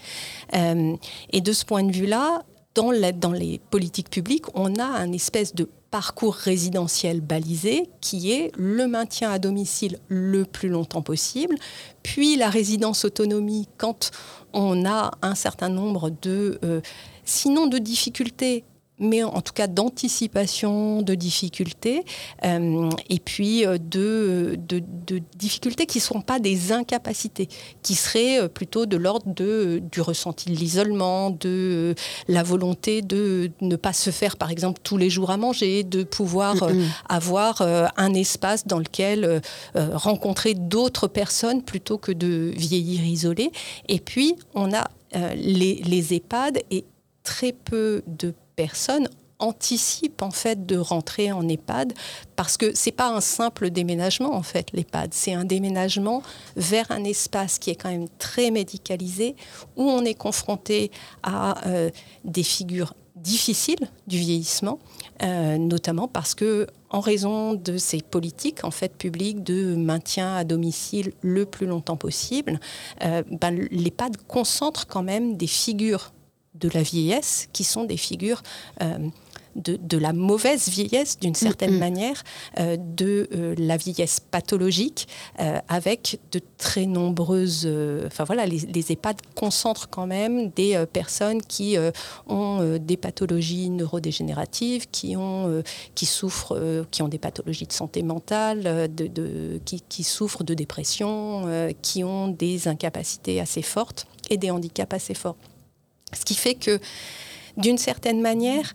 Euh, 0.55 0.97
et 1.31 1.41
de 1.41 1.53
ce 1.53 1.65
point 1.65 1.83
de 1.83 1.93
vue-là, 1.93 2.43
dans, 2.75 3.33
les 3.33 3.61
politiques 3.71 4.11
publiques, 4.11 4.47
on 4.55 4.77
a 4.77 4.85
un 4.85 5.13
espèce 5.13 5.55
de 5.55 5.69
parcours 5.91 6.35
résidentiel 6.35 7.21
balisé 7.21 7.89
qui 8.01 8.31
est 8.31 8.53
le 8.57 8.87
maintien 8.87 9.31
à 9.31 9.39
domicile 9.39 9.99
le 10.09 10.45
plus 10.45 10.69
longtemps 10.69 11.03
possible, 11.03 11.57
puis 12.03 12.37
la 12.37 12.51
résidence 12.51 13.05
autonomie 13.05 13.67
quand 13.79 14.11
on 14.53 14.85
a 14.85 15.13
un 15.23 15.35
certain 15.35 15.71
nombre 15.71 16.11
de, 16.23 16.59
euh, 16.63 16.81
sinon 17.25 17.67
de 17.67 17.79
difficultés, 17.79 18.65
mais 18.99 19.23
en 19.23 19.41
tout 19.41 19.53
cas 19.53 19.67
d'anticipation 19.67 21.03
de 21.03 21.15
difficultés, 21.15 22.05
euh, 22.45 22.91
et 23.09 23.19
puis 23.19 23.65
euh, 23.65 23.79
de, 23.79 24.59
de, 24.69 24.83
difficultés 25.37 25.87
qui 25.87 25.99
ne 25.99 26.03
sont 26.03 26.21
pas 26.21 26.39
des 26.39 26.73
incapacités, 26.73 27.49
qui 27.83 27.95
seraient 27.95 28.43
euh, 28.43 28.49
plutôt 28.49 28.87
de 28.87 28.97
l'ordre 28.97 29.33
de, 29.33 29.81
du 29.91 30.01
ressenti 30.01 30.51
de 30.51 30.57
l'isolement, 30.57 31.31
de 31.31 31.95
la 32.27 32.43
volonté 32.43 33.03
de 33.03 33.51
ne 33.61 33.77
pas 33.77 33.93
se 33.93 34.11
faire, 34.11 34.37
par 34.37 34.51
exemple, 34.51 34.81
tous 34.83 34.97
les 34.97 35.11
jours 35.11 35.31
à 35.31 35.37
manger, 35.37 35.85
de 35.85 36.03
pouvoir 36.03 36.57
avoir 37.09 37.63
un 37.97 38.15
espace 38.15 38.67
dans 38.67 38.79
lequel 38.79 39.41
rencontrer 39.75 40.55
d'autres 40.55 41.09
personnes 41.09 41.63
plutôt 41.63 41.99
que 41.99 42.13
de 42.13 42.53
vieillir 42.57 43.05
isolé. 43.05 43.51
Et 43.89 44.01
puis, 44.01 44.35
on 44.55 44.73
a 44.73 44.89
les, 45.35 45.83
les 45.85 46.15
EHPAD 46.15 46.61
et 46.71 46.85
très 47.23 47.53
peu 47.53 48.03
de 48.07 48.35
personnes 48.59 49.09
anticipent 49.39 50.21
en 50.21 50.33
fait 50.33 50.67
de 50.67 50.77
rentrer 50.77 51.31
en 51.31 51.49
EHPAD 51.49 51.93
parce 52.35 52.57
que 52.57 52.75
c'est 52.75 52.91
pas 52.91 53.09
un 53.09 53.21
simple 53.21 53.71
déménagement 53.71 54.35
en 54.35 54.43
fait 54.43 54.73
l'EHPAD. 54.73 55.15
C'est 55.15 55.33
un 55.33 55.45
déménagement 55.45 56.25
vers 56.57 56.91
un 56.91 57.05
espace 57.05 57.61
qui 57.61 57.71
est 57.71 57.77
quand 57.77 57.89
même 57.89 58.09
très 58.19 58.51
médicalisé 58.51 59.37
où 59.77 59.85
on 59.85 60.05
est 60.05 60.15
confronté 60.15 60.91
à 61.23 61.69
euh, 61.69 61.91
des 62.25 62.43
figures 62.43 62.95
difficiles 63.15 63.89
du 64.09 64.19
vieillissement 64.19 64.81
euh, 65.23 65.57
notamment 65.57 66.09
parce 66.09 66.35
que 66.35 66.67
en 66.91 67.01
raison 67.01 67.55
de 67.55 67.77
ces 67.77 68.01
politiques 68.01 68.65
en 68.65 68.71
fait 68.73 68.97
publiques 68.97 69.45
de 69.45 69.77
maintien 69.77 70.35
à 70.35 70.43
domicile 70.43 71.13
le 71.21 71.45
plus 71.45 71.67
longtemps 71.67 71.97
possible 71.97 72.59
euh, 73.05 73.23
ben, 73.41 73.55
l'EHPAD 73.71 74.17
concentre 74.29 74.89
quand 74.89 75.03
même 75.05 75.37
des 75.37 75.49
figures 75.49 76.13
de 76.61 76.69
la 76.69 76.83
vieillesse, 76.83 77.49
qui 77.53 77.65
sont 77.65 77.85
des 77.85 77.97
figures 77.97 78.43
euh, 78.83 78.99
de, 79.57 79.99
la 79.99 80.13
mauvaise 80.13 80.69
vieillesse 80.69 81.19
d'une 81.19 81.35
certaine 81.35 81.73
mm-hmm. 81.73 81.79
manière, 81.79 82.23
euh, 82.61 82.77
de 82.79 83.29
euh, 83.35 83.57
la 83.59 83.77
vieillesse 83.77 84.21
pathologique, 84.21 85.09
avec 85.67 86.21
de 86.31 86.41
très 86.59 86.87
nombreuses... 86.87 87.69
Enfin 88.07 88.23
voilà, 88.25 88.47
les, 88.47 88.93
EHPAD 88.93 89.17
concentrent 89.35 89.89
quand 89.89 90.07
même 90.07 90.51
des 90.51 90.85
personnes 90.93 91.43
qui 91.43 91.77
ont 92.29 92.79
des 92.79 92.97
pathologies 92.97 93.71
neurodégénératives, 93.71 94.89
qui, 94.91 95.17
ont, 95.17 95.63
qui 95.95 96.07
souffrent, 96.07 96.87
qui 96.91 97.03
ont 97.03 97.09
des 97.09 97.19
pathologies 97.19 97.67
de 97.67 97.73
santé 97.73 98.03
mentale, 98.03 98.89
de, 98.95 99.61
qui, 99.65 99.83
qui, 99.89 100.05
souffrent 100.05 100.45
de 100.45 100.55
dépression, 100.55 101.47
qui 101.83 102.05
ont 102.05 102.29
des 102.29 102.69
incapacités 102.69 103.41
assez 103.41 103.63
fortes 103.63 104.07
et 104.31 104.37
des 104.37 104.51
handicaps 104.51 104.95
assez 104.95 105.15
forts. 105.15 105.37
Ce 106.13 106.25
qui 106.25 106.35
fait 106.35 106.55
que, 106.55 106.81
d'une 107.57 107.79
certaine 107.79 108.21
manière, 108.21 108.75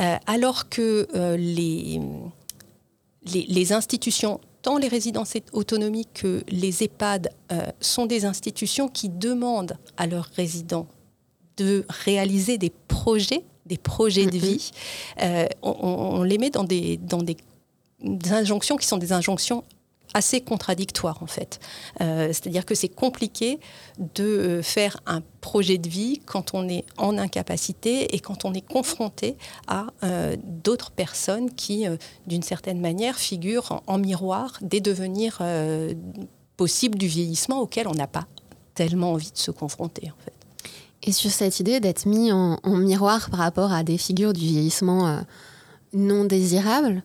euh, 0.00 0.16
alors 0.26 0.68
que 0.68 1.08
euh, 1.14 1.36
les, 1.36 2.00
les, 3.24 3.72
institutions, 3.72 4.40
tant 4.62 4.78
les 4.78 4.88
résidences 4.88 5.34
autonomiques 5.52 6.10
que 6.14 6.42
les 6.48 6.82
EHPAD, 6.82 7.30
euh, 7.52 7.66
sont 7.80 8.06
des 8.06 8.24
institutions 8.24 8.88
qui 8.88 9.08
demandent 9.08 9.78
à 9.96 10.06
leurs 10.06 10.28
résidents 10.36 10.86
de 11.56 11.86
réaliser 11.88 12.58
des 12.58 12.72
projets, 12.88 13.44
des 13.64 13.78
projets 13.78 14.26
de 14.26 14.36
mm-hmm. 14.36 14.40
vie, 14.40 14.70
on, 15.62 15.72
on, 15.72 16.22
les 16.22 16.36
met 16.36 16.50
dans 16.50 16.64
des, 16.64 16.98
dans 16.98 17.22
des 17.22 17.36
injonctions 18.30 18.76
qui 18.76 18.86
sont 18.86 18.98
des 18.98 19.12
injonctions 19.12 19.64
assez 20.16 20.40
contradictoire 20.40 21.22
en 21.22 21.26
fait. 21.26 21.60
Euh, 22.00 22.28
c'est-à-dire 22.28 22.64
que 22.64 22.74
c'est 22.74 22.88
compliqué 22.88 23.60
de 24.14 24.24
euh, 24.24 24.62
faire 24.62 24.96
un 25.04 25.20
projet 25.42 25.76
de 25.76 25.88
vie 25.90 26.22
quand 26.24 26.54
on 26.54 26.68
est 26.68 26.84
en 26.96 27.18
incapacité 27.18 28.14
et 28.14 28.20
quand 28.20 28.46
on 28.46 28.54
est 28.54 28.66
confronté 28.66 29.36
à 29.66 29.88
euh, 30.02 30.36
d'autres 30.42 30.90
personnes 30.90 31.50
qui, 31.54 31.84
d'une 32.26 32.42
certaine 32.42 32.80
manière, 32.80 33.16
figurent 33.16 33.82
en, 33.86 33.98
miroir 33.98 34.58
des 34.62 34.80
devenirs 34.80 35.42
possibles 36.56 36.98
du 36.98 37.06
vieillissement 37.06 37.60
auquel 37.60 37.86
on 37.86 37.94
n'a 37.94 38.06
pas 38.06 38.26
tellement 38.74 39.12
envie 39.12 39.30
de 39.30 39.38
se 39.38 39.50
confronter 39.50 40.10
en 40.10 40.24
fait. 40.24 40.32
Et 41.02 41.12
sur 41.12 41.30
cette 41.30 41.60
idée 41.60 41.80
d'être 41.80 42.06
mis 42.06 42.32
en, 42.32 42.58
en, 42.62 42.76
miroir 42.76 43.28
par 43.30 43.40
rapport 43.40 43.72
à 43.72 43.82
des 43.82 43.98
figures 43.98 44.32
du 44.32 44.46
vieillissement 44.46 45.22
non 45.92 46.24
désirables, 46.24 47.02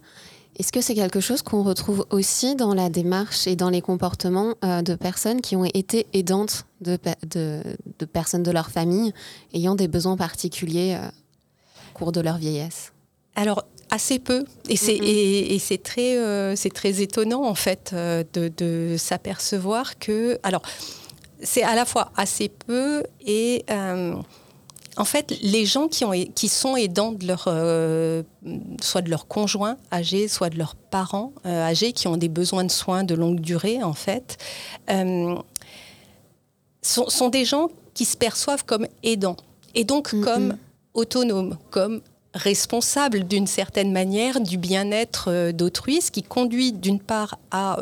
est-ce 0.61 0.71
que 0.71 0.81
c'est 0.81 0.93
quelque 0.93 1.21
chose 1.21 1.41
qu'on 1.41 1.63
retrouve 1.63 2.05
aussi 2.11 2.55
dans 2.55 2.75
la 2.75 2.89
démarche 2.89 3.47
et 3.47 3.55
dans 3.55 3.71
les 3.71 3.81
comportements 3.81 4.53
euh, 4.63 4.83
de 4.83 4.93
personnes 4.93 5.41
qui 5.41 5.55
ont 5.55 5.65
été 5.65 6.05
aidantes 6.13 6.67
de, 6.81 6.99
de, 7.27 8.05
personnes 8.05 8.43
de 8.43 8.51
leur 8.51 8.69
famille 8.69 9.11
ayant 9.55 9.73
des 9.73 9.87
besoins 9.87 10.15
particuliers 10.17 10.99
euh, 10.99 11.07
au 11.07 11.97
cours 11.97 12.11
de 12.11 12.21
leur 12.21 12.37
vieillesse? 12.37 12.93
Alors, 13.35 13.65
assez 13.89 14.19
peu. 14.19 14.45
Et 14.69 14.75
c'est 14.75 14.97
mm-hmm. 14.97 15.81
très, 15.81 16.17
euh, 16.17 16.55
très 16.71 17.01
étonnant, 17.01 17.43
en 17.43 17.55
fait, 17.55 17.95
de, 17.95 18.51
de 18.55 18.97
s'apercevoir 18.99 19.97
que... 19.97 20.37
Alors, 20.43 20.61
c'est 21.41 21.63
à 21.63 21.73
la 21.73 21.85
fois 21.85 22.11
assez 22.15 22.49
peu 22.49 23.01
et 23.25 23.65
en 24.97 25.05
fait, 25.05 25.37
les 25.41 25.65
gens 25.65 25.87
qui, 25.87 26.03
ont, 26.03 26.11
qui 26.11 26.49
sont 26.49 26.75
aidants 26.75 27.13
de 27.13 27.25
leur, 27.25 27.45
euh, 27.47 28.23
soit 28.81 29.01
de 29.01 29.09
leurs 29.09 29.27
conjoints 29.27 29.77
âgés, 29.91 30.27
soit 30.27 30.49
de 30.49 30.57
leurs 30.57 30.75
parents 30.75 31.31
euh, 31.45 31.63
âgés 31.63 31.93
qui 31.93 32.07
ont 32.07 32.17
des 32.17 32.29
besoins 32.29 32.63
de 32.63 32.71
soins 32.71 33.03
de 33.03 33.15
longue 33.15 33.39
durée, 33.39 33.83
en 33.83 33.93
fait, 33.93 34.37
euh, 34.89 35.35
sont, 36.81 37.09
sont, 37.09 37.29
des 37.29 37.45
gens 37.45 37.69
qui 37.93 38.05
se 38.05 38.17
perçoivent 38.17 38.65
comme 38.65 38.87
aidants 39.03 39.37
et 39.75 39.85
donc 39.85 40.11
mm, 40.11 40.23
comme 40.23 40.47
mm. 40.47 40.57
autonomes, 40.93 41.57
comme 41.69 42.01
responsables 42.33 43.23
d'une 43.25 43.47
certaine 43.47 43.91
manière 43.91 44.39
du 44.41 44.57
bien-être 44.57 45.51
d'autrui, 45.51 46.01
ce 46.01 46.11
qui 46.11 46.23
conduit 46.23 46.71
d'une 46.71 46.99
part 46.99 47.37
à 47.51 47.77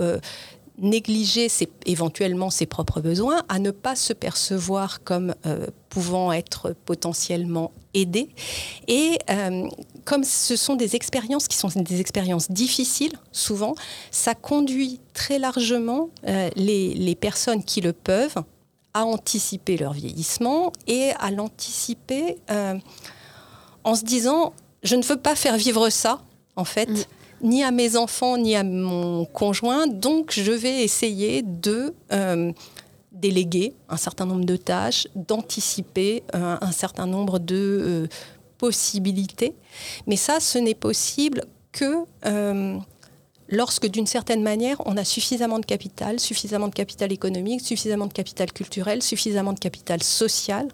négliger 0.82 1.48
éventuellement 1.86 2.50
ses 2.50 2.66
propres 2.66 3.02
besoins, 3.02 3.44
à 3.50 3.60
ne 3.60 3.72
pas 3.72 3.96
se 3.96 4.14
percevoir 4.14 5.04
comme 5.04 5.36
euh, 5.46 5.68
pouvant 5.90 6.32
être 6.32 6.76
potentiellement 6.86 7.72
aidé. 7.94 8.30
Et 8.88 9.18
euh, 9.30 9.68
comme 10.06 10.24
ce 10.24 10.56
sont 10.56 10.76
des 10.76 10.96
expériences 10.96 11.48
qui 11.48 11.58
sont 11.58 11.70
des 11.76 12.00
expériences 12.00 12.52
difficiles, 12.52 13.14
souvent, 13.32 13.76
ça 14.12 14.36
conduit 14.36 15.00
très 15.14 15.40
largement 15.40 16.10
euh, 16.28 16.50
les, 16.56 16.94
les, 16.94 17.16
personnes 17.16 17.64
qui 17.64 17.82
le 17.82 17.94
peuvent 17.94 18.44
à 18.94 19.06
anticiper 19.06 19.78
leur 19.78 19.94
vieillissement 19.94 20.72
et 20.88 21.12
à 21.20 21.30
l'anticiper 21.30 22.38
en 23.84 23.96
se 23.96 24.04
disant, 24.04 24.54
je 24.84 24.96
ne 24.96 25.04
veux 25.04 25.18
pas 25.18 25.36
faire 25.36 25.58
vivre 25.58 25.90
ça, 25.90 26.22
en 26.56 26.66
fait. 26.66 27.08
Ni 27.42 27.64
à 27.64 27.72
mes 27.72 27.96
enfants, 27.96 28.38
ni 28.38 28.56
à 28.56 28.64
mon 28.64 29.26
conjoint. 29.26 29.88
Donc, 29.88 30.32
je 30.32 30.52
vais 30.52 30.84
essayer 30.84 31.42
de 31.42 31.94
euh, 32.12 32.52
déléguer 33.12 33.74
un 33.88 33.98
certain 33.98 34.26
nombre 34.26 34.46
de 34.46 34.58
tâches, 34.58 35.08
d'anticiper 35.16 36.24
euh, 36.36 36.58
un 36.60 36.72
certain 36.72 37.06
nombre 37.06 37.40
de 37.40 37.56
euh, 37.56 38.08
possibilités. 38.58 39.54
Mais 40.06 40.18
ça, 40.18 40.40
ce 40.40 40.58
n'est 40.58 40.76
possible 40.76 41.46
que 41.72 42.06
lorsque, 43.48 43.88
d'une 43.88 44.08
certaine 44.08 44.44
manière, 44.44 44.82
on 44.86 44.98
a 44.98 45.04
suffisamment 45.04 45.60
de 45.60 45.66
capital, 45.66 46.20
suffisamment 46.20 46.68
de 46.68 46.74
capital 46.74 47.12
économique, 47.12 47.62
suffisamment 47.62 48.08
de 48.08 48.14
capital 48.14 48.52
culturel, 48.52 49.02
suffisamment 49.02 49.54
de 49.54 49.60
capital 49.60 50.04
social 50.04 50.68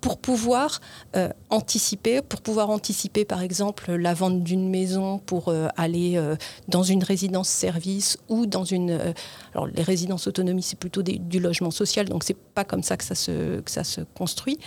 pour 0.00 0.18
pouvoir 0.18 0.80
euh, 1.16 1.28
anticiper, 1.50 2.22
pour 2.22 2.40
pouvoir 2.40 2.70
anticiper 2.70 3.24
par 3.24 3.42
exemple 3.42 3.92
la 3.92 4.14
vente 4.14 4.42
d'une 4.42 4.68
maison 4.68 5.18
pour 5.18 5.48
euh, 5.48 5.68
aller 5.76 6.16
euh, 6.16 6.36
dans 6.68 6.82
une 6.82 7.02
résidence-service 7.02 8.18
ou 8.28 8.46
dans 8.46 8.64
une... 8.64 9.14
alors 9.54 9.66
les 9.66 9.82
résidences 9.82 10.26
autonomie 10.26 10.62
c'est 10.62 10.78
plutôt 10.78 11.02
du 11.02 11.40
logement 11.40 11.70
social, 11.70 12.08
donc 12.08 12.24
c'est 12.24 12.36
pas 12.36 12.64
comme 12.64 12.82
ça 12.82 12.96
que 12.96 13.04
ça 13.04 13.14
se, 13.14 13.60
que 13.60 13.70
ça 13.70 13.84
se 13.84 14.00
construit. 14.14 14.58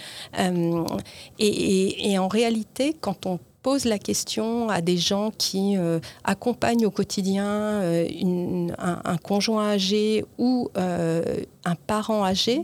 Et, 1.40 2.18
en 2.18 2.28
réalité, 2.28 2.96
quand 3.00 3.26
on 3.26 3.40
pose 3.64 3.86
la 3.86 3.98
question 3.98 4.70
à 4.70 4.82
des 4.82 4.98
gens 4.98 5.32
qui 5.36 5.78
euh, 5.78 6.00
accompagnent 6.24 6.86
au 6.86 6.92
quotidien 6.92 7.48
euh, 7.48 8.68
un, 8.78 9.18
conjoint 9.18 9.70
âgé 9.70 10.26
ou 10.38 10.70
euh, 10.78 11.24
un 11.64 11.76
parent 11.76 12.24
âgé, 12.24 12.62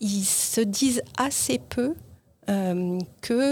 ils 0.00 0.24
se 0.24 0.60
disent 0.60 1.02
assez 1.16 1.58
peu 1.58 1.94
qu'ils 3.22 3.48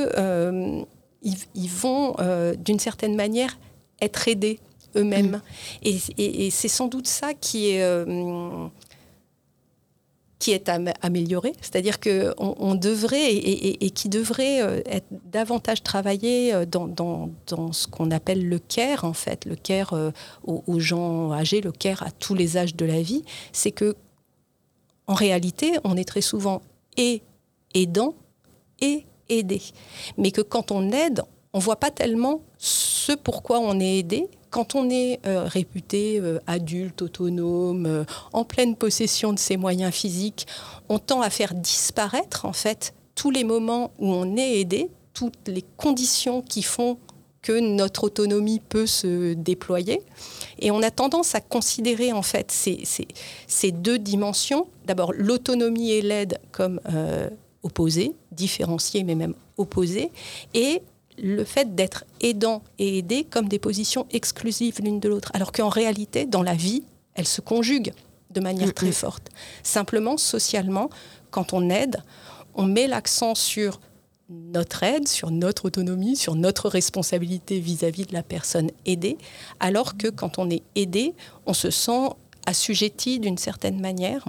ils 1.54 1.70
vont 1.70 2.14
d'une 2.58 2.78
certaine 2.78 3.16
manière 3.16 3.58
être 4.00 4.28
aidés 4.28 4.60
eux-mêmes. 4.96 5.40
Mm. 5.82 5.88
et 6.18 6.50
c'est 6.50 6.68
sans 6.68 6.88
doute 6.88 7.06
ça 7.06 7.32
qui 7.32 7.70
est 7.70 7.82
qui 10.40 10.52
est 10.52 10.70
amélioré, 11.02 11.52
c'est-à-dire 11.60 12.00
qu'on 12.00 12.32
on 12.38 12.74
devrait 12.74 13.30
et, 13.34 13.90
qui 13.90 14.08
devrait 14.08 14.62
euh, 14.62 14.80
être 14.86 15.06
davantage 15.30 15.82
travaillé 15.82 16.54
euh, 16.54 16.64
dans, 16.64 16.88
dans, 16.88 17.72
ce 17.72 17.86
qu'on 17.86 18.10
appelle 18.10 18.48
le 18.48 18.58
care, 18.58 19.04
en 19.04 19.12
fait, 19.12 19.44
le 19.44 19.54
care 19.54 19.92
euh, 19.92 20.10
aux, 20.42 20.80
gens 20.80 21.30
âgés, 21.32 21.60
le 21.60 21.72
care 21.72 22.02
à 22.02 22.10
tous 22.10 22.34
les 22.34 22.56
âges 22.56 22.74
de 22.74 22.86
la 22.86 23.02
vie, 23.02 23.22
c'est 23.52 23.70
que 23.70 23.94
en 25.06 25.14
réalité, 25.14 25.72
on 25.84 25.96
est 25.96 26.08
très 26.08 26.22
souvent 26.22 26.62
et 26.96 27.22
aidant 27.74 28.14
et 28.80 29.04
aidé, 29.28 29.60
mais 30.16 30.30
que 30.30 30.40
quand 30.40 30.72
on 30.72 30.90
aide, 30.90 31.22
on 31.52 31.58
voit 31.58 31.76
pas 31.76 31.90
tellement 31.90 32.40
ce 32.56 33.12
pourquoi 33.12 33.60
on 33.60 33.78
est 33.78 33.98
aidé, 33.98 34.28
quand 34.50 34.74
on 34.74 34.90
est 34.90 35.20
euh, 35.26 35.44
réputé 35.44 36.18
euh, 36.20 36.38
adulte, 36.46 37.02
autonome, 37.02 37.86
euh, 37.86 38.04
en 38.32 38.44
pleine 38.44 38.76
possession 38.76 39.32
de 39.32 39.38
ses 39.38 39.56
moyens 39.56 39.94
physiques, 39.94 40.46
on 40.88 40.98
tend 40.98 41.22
à 41.22 41.30
faire 41.30 41.54
disparaître 41.54 42.44
en 42.44 42.52
fait 42.52 42.92
tous 43.14 43.30
les 43.30 43.44
moments 43.44 43.92
où 43.98 44.08
on 44.08 44.36
est 44.36 44.60
aidé, 44.60 44.90
toutes 45.14 45.48
les 45.48 45.64
conditions 45.76 46.42
qui 46.42 46.62
font 46.62 46.98
que 47.42 47.58
notre 47.58 48.04
autonomie 48.04 48.60
peut 48.60 48.86
se 48.86 49.32
déployer. 49.32 50.02
Et 50.58 50.70
on 50.70 50.82
a 50.82 50.90
tendance 50.90 51.34
à 51.34 51.40
considérer 51.40 52.12
en 52.12 52.22
fait 52.22 52.50
ces, 52.50 52.82
ces, 53.46 53.72
deux 53.72 53.98
dimensions, 53.98 54.66
d'abord 54.84 55.12
l'autonomie 55.14 55.92
et 55.92 56.02
l'aide 56.02 56.38
comme 56.52 56.80
opposées, 57.62 58.14
différenciées 58.30 59.04
mais 59.04 59.14
même 59.14 59.34
opposées, 59.56 60.12
et 60.52 60.82
le 61.20 61.44
fait 61.44 61.74
d'être 61.74 62.04
aidant 62.20 62.62
et 62.78 62.98
aidé 62.98 63.24
comme 63.24 63.48
des 63.48 63.58
positions 63.58 64.06
exclusives 64.10 64.80
l'une 64.82 65.00
de 65.00 65.08
l'autre, 65.08 65.30
alors 65.34 65.52
qu'en 65.52 65.68
réalité, 65.68 66.26
dans 66.26 66.42
la 66.42 66.54
vie, 66.54 66.84
elles 67.14 67.26
se 67.26 67.40
conjuguent 67.40 67.92
de 68.30 68.40
manière 68.40 68.72
très 68.72 68.92
forte. 68.92 69.28
Simplement, 69.62 70.16
socialement, 70.16 70.88
quand 71.30 71.52
on 71.52 71.68
aide, 71.68 72.02
on 72.54 72.64
met 72.64 72.86
l'accent 72.86 73.34
sur 73.34 73.80
notre 74.28 74.84
aide, 74.84 75.08
sur 75.08 75.30
notre 75.30 75.64
autonomie, 75.64 76.16
sur 76.16 76.36
notre 76.36 76.68
responsabilité 76.68 77.58
vis-à-vis 77.58 78.06
de 78.06 78.12
la 78.12 78.22
personne 78.22 78.70
aidée, 78.86 79.18
alors 79.58 79.96
que 79.96 80.08
quand 80.08 80.38
on 80.38 80.48
est 80.50 80.62
aidé, 80.76 81.14
on 81.46 81.52
se 81.52 81.70
sent 81.70 82.10
assujetti 82.46 83.18
d'une 83.18 83.38
certaine 83.38 83.80
manière. 83.80 84.24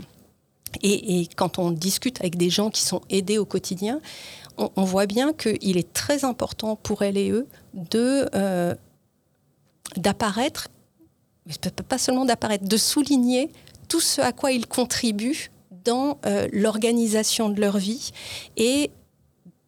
Et, 0.81 1.19
et, 1.19 1.27
quand 1.35 1.59
on 1.59 1.69
discute 1.71 2.19
avec 2.21 2.37
des 2.37 2.49
gens 2.49 2.69
qui 2.69 2.81
sont 2.81 3.01
aidés 3.09 3.37
au 3.37 3.45
quotidien, 3.45 3.99
on, 4.57 4.83
voit 4.83 5.05
bien 5.05 5.33
qu'il 5.33 5.77
est 5.77 5.93
très 5.93 6.25
important 6.25 6.75
pour 6.75 7.01
elles 7.01 7.17
et 7.17 7.31
eux 7.31 7.47
de 7.73 8.29
euh, 8.35 8.75
d'apparaître, 9.97 10.69
pas 11.87 11.97
seulement 11.97 12.25
d'apparaître, 12.25 12.65
de 12.65 12.77
souligner 12.77 13.51
tout 13.87 13.99
ce 13.99 14.21
à 14.21 14.31
quoi 14.31 14.51
ils 14.51 14.67
contribuent 14.67 15.51
dans 15.83 16.17
euh, 16.25 16.47
l'organisation 16.53 17.49
de 17.49 17.59
leur 17.59 17.77
vie 17.77 18.11
et 18.55 18.91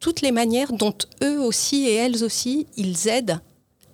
toutes 0.00 0.20
les 0.20 0.32
manières 0.32 0.72
dont 0.72 0.94
eux 1.22 1.40
aussi 1.40 1.86
et 1.86 1.94
elles 1.94 2.24
aussi, 2.24 2.66
ils 2.76 3.08
aident 3.08 3.40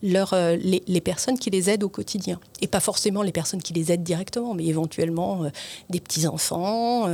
euh, 0.04 0.56
les, 0.56 1.00
personnes 1.00 1.38
qui 1.38 1.50
les 1.50 1.68
aident 1.70 1.84
au 1.84 1.88
quotidien. 1.88 2.40
Et 2.60 2.66
pas 2.66 2.80
forcément 2.80 3.22
les 3.22 3.32
personnes 3.32 3.62
qui 3.62 3.72
les 3.72 3.92
aident 3.92 4.02
directement, 4.02 4.54
mais 4.54 4.66
éventuellement 4.66 5.44
des 5.88 6.00
petits-enfants, 6.00 7.08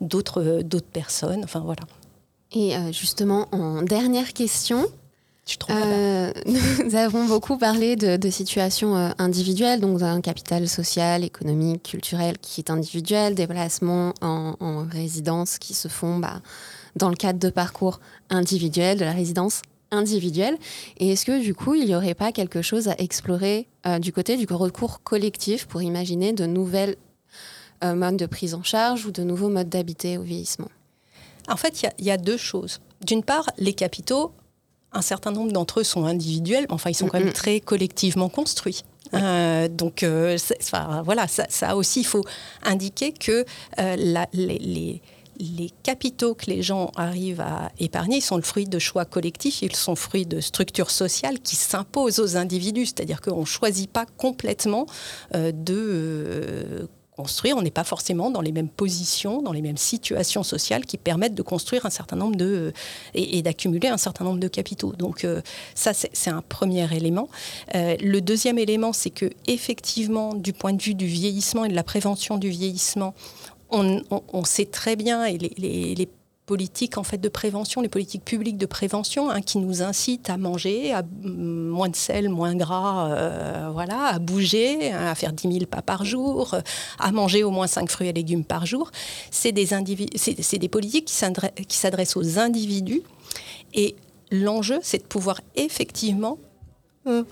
d'autres 0.00 0.62
personnes, 0.92 1.44
enfin 1.44 1.60
voilà. 1.60 1.82
Et 2.52 2.76
euh, 2.76 2.92
justement, 2.92 3.46
en 3.52 3.82
dernière 3.82 4.32
question, 4.32 4.86
euh, 5.70 6.32
nous 6.84 6.94
avons 6.96 7.24
beaucoup 7.26 7.56
parlé 7.56 7.94
de, 7.94 8.30
situations 8.30 8.96
euh, 8.96 9.10
individuelles, 9.18 9.80
donc 9.80 9.98
d'un 9.98 10.20
capital 10.20 10.68
social, 10.68 11.22
économique, 11.22 11.84
culturel 11.84 12.38
qui 12.38 12.60
est 12.60 12.70
individuel, 12.70 13.34
des 13.34 13.46
placements 13.46 14.14
en, 14.20 14.86
résidence 14.90 15.58
qui 15.58 15.74
se 15.74 15.86
font 15.86 16.18
bah, 16.18 16.40
dans 16.96 17.08
le 17.08 17.14
cadre 17.14 17.38
de 17.38 17.50
parcours 17.50 18.00
individuels, 18.30 18.98
de 18.98 19.04
la 19.04 19.12
résidence 19.12 19.62
individuelle. 19.92 20.56
Et 20.98 21.12
est-ce 21.12 21.24
que 21.24 21.40
du 21.40 21.54
coup, 21.54 21.74
il 21.74 21.86
n'y 21.86 21.94
aurait 21.94 22.14
pas 22.14 22.32
quelque 22.32 22.62
chose 22.62 22.88
à 22.88 22.94
explorer 22.98 23.68
du 24.00 24.12
côté 24.12 24.36
du 24.36 24.46
recours 24.48 25.02
collectif 25.02 25.66
pour 25.66 25.82
imaginer 25.82 26.32
de 26.32 26.46
nouvelles 26.46 26.96
modes 27.82 28.16
de 28.16 28.26
prise 28.26 28.54
en 28.54 28.62
charge 28.62 29.06
ou 29.06 29.10
de 29.10 29.22
nouveaux 29.22 29.48
modes 29.48 29.68
d'habiter 29.68 30.16
au 30.16 30.22
vieillissement? 30.22 30.68
En 31.50 31.56
fait, 31.56 31.82
il 31.98 32.04
y, 32.04 32.10
a 32.10 32.16
deux 32.16 32.36
choses. 32.36 32.80
D'une 33.04 33.22
part, 33.22 33.50
les 33.58 33.72
capitaux, 33.72 34.32
un 34.92 35.02
certain 35.02 35.32
nombre 35.32 35.52
d'entre 35.52 35.80
eux 35.80 35.84
sont 35.84 36.04
individuels, 36.04 36.66
mais 36.68 36.74
enfin, 36.74 36.90
ils 36.90 36.94
sont 36.94 37.08
quand 37.08 37.20
même 37.20 37.32
très 37.32 37.60
collectivement 37.60 38.28
construits. 38.28 38.84
Euh, 39.14 39.68
donc, 39.68 40.02
euh, 40.02 40.36
voilà, 41.04 41.26
ça, 41.28 41.76
aussi, 41.76 42.00
il 42.00 42.06
faut 42.06 42.24
indiquer 42.62 43.12
que 43.12 43.44
euh, 43.78 43.96
les, 44.32 45.02
les, 45.38 45.70
capitaux 45.82 46.34
que 46.34 46.46
les 46.46 46.62
gens 46.62 46.92
arrivent 46.96 47.40
à 47.40 47.72
épargner, 47.78 48.18
ils 48.18 48.22
sont 48.22 48.36
le 48.36 48.42
fruit 48.42 48.66
de 48.66 48.78
choix 48.78 49.04
collectifs, 49.04 49.62
ils 49.62 49.74
sont 49.74 49.92
le 49.92 49.96
fruit 49.96 50.26
de 50.26 50.40
structures 50.40 50.90
sociales 50.90 51.40
qui 51.40 51.56
s'imposent 51.56 52.20
aux 52.20 52.36
individus. 52.36 52.86
C'est-à-dire 52.86 53.20
qu'on 53.20 53.40
ne 53.40 53.46
choisit 53.46 53.90
pas 53.90 54.04
complètement 54.18 54.86
de 55.34 56.88
On 57.54 57.62
n'est 57.62 57.70
pas 57.70 57.84
forcément 57.84 58.30
dans 58.30 58.40
les 58.40 58.52
mêmes 58.52 58.68
positions, 58.68 59.42
dans 59.42 59.52
les 59.52 59.62
mêmes 59.62 59.76
situations 59.76 60.42
sociales 60.42 60.84
qui 60.84 60.98
permettent 60.98 61.34
de 61.34 61.42
construire 61.42 61.86
un 61.86 61.90
certain 61.90 62.16
nombre 62.16 62.36
de 62.36 62.72
et, 63.14 63.42
d'accumuler 63.42 63.88
un 63.88 63.96
certain 63.96 64.24
nombre 64.24 64.40
de 64.40 64.48
capitaux. 64.48 64.92
Donc 64.92 65.24
euh, 65.24 65.40
ça, 65.74 65.92
c'est 65.94 66.30
un 66.30 66.42
premier 66.42 66.94
élément. 66.94 67.28
Euh, 67.74 67.96
le 68.00 68.20
deuxième 68.20 68.58
élément, 68.58 68.92
c'est 68.92 69.10
que 69.10 69.30
effectivement, 69.46 70.34
du 70.34 70.52
point 70.52 70.72
de 70.72 70.82
vue 70.82 70.94
du 70.94 71.06
vieillissement 71.06 71.64
et 71.64 71.68
de 71.68 71.74
la 71.74 71.84
prévention 71.84 72.38
du 72.38 72.48
vieillissement, 72.48 73.14
on, 73.70 74.44
sait 74.44 74.64
très 74.64 74.96
bien 74.96 75.24
et 75.24 75.38
les 75.38 76.08
politiques 76.50 76.98
en 76.98 77.04
fait 77.04 77.18
de 77.18 77.28
prévention, 77.28 77.80
les 77.80 77.88
politiques 77.88 78.24
publiques 78.24 78.58
de 78.58 78.66
prévention, 78.66 79.30
hein, 79.30 79.40
qui 79.40 79.58
nous 79.58 79.82
incitent 79.82 80.30
à 80.30 80.36
manger, 80.36 80.92
à 80.92 81.04
moins 81.22 81.88
de 81.88 81.94
sel, 81.94 82.28
moins 82.28 82.56
gras, 82.56 83.08
euh, 83.08 83.68
voilà, 83.72 84.06
à 84.06 84.18
bouger, 84.18 84.90
hein, 84.90 85.06
à 85.06 85.14
faire 85.14 85.32
10 85.32 85.52
000 85.52 85.66
pas 85.66 85.80
par 85.80 86.04
jour, 86.04 86.56
à 86.98 87.12
manger 87.12 87.44
au 87.44 87.52
moins 87.52 87.68
5 87.68 87.88
fruits 87.88 88.08
et 88.08 88.12
légumes 88.12 88.44
par 88.44 88.66
jour. 88.66 88.90
C'est 89.30 89.52
des 89.52 90.68
politiques 90.68 91.04
qui 91.04 91.76
s'adressent 91.76 92.16
aux 92.16 92.38
individus 92.40 93.02
et 93.72 93.94
l'enjeu, 94.32 94.80
c'est 94.82 94.98
de 94.98 95.06
pouvoir 95.06 95.40
effectivement 95.54 96.36
euh, 97.06 97.22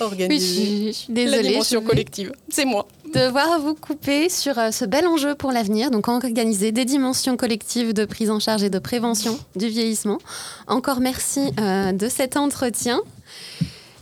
organiser 0.00 0.92
oui, 1.08 1.24
la 1.24 1.42
dimension 1.42 1.82
collective. 1.82 2.32
C'est 2.48 2.66
moi. 2.66 2.86
Devoir 3.14 3.58
vous 3.60 3.74
couper 3.74 4.28
sur 4.28 4.58
euh, 4.58 4.70
ce 4.70 4.84
bel 4.84 5.06
enjeu 5.06 5.34
pour 5.34 5.50
l'avenir, 5.50 5.90
donc 5.90 6.08
organiser 6.08 6.72
des 6.72 6.84
dimensions 6.84 7.36
collectives 7.36 7.94
de 7.94 8.04
prise 8.04 8.30
en 8.30 8.38
charge 8.38 8.62
et 8.64 8.70
de 8.70 8.78
prévention 8.78 9.38
du 9.56 9.68
vieillissement. 9.68 10.18
Encore 10.66 11.00
merci 11.00 11.52
euh, 11.58 11.92
de 11.92 12.08
cet 12.08 12.36
entretien. 12.36 13.00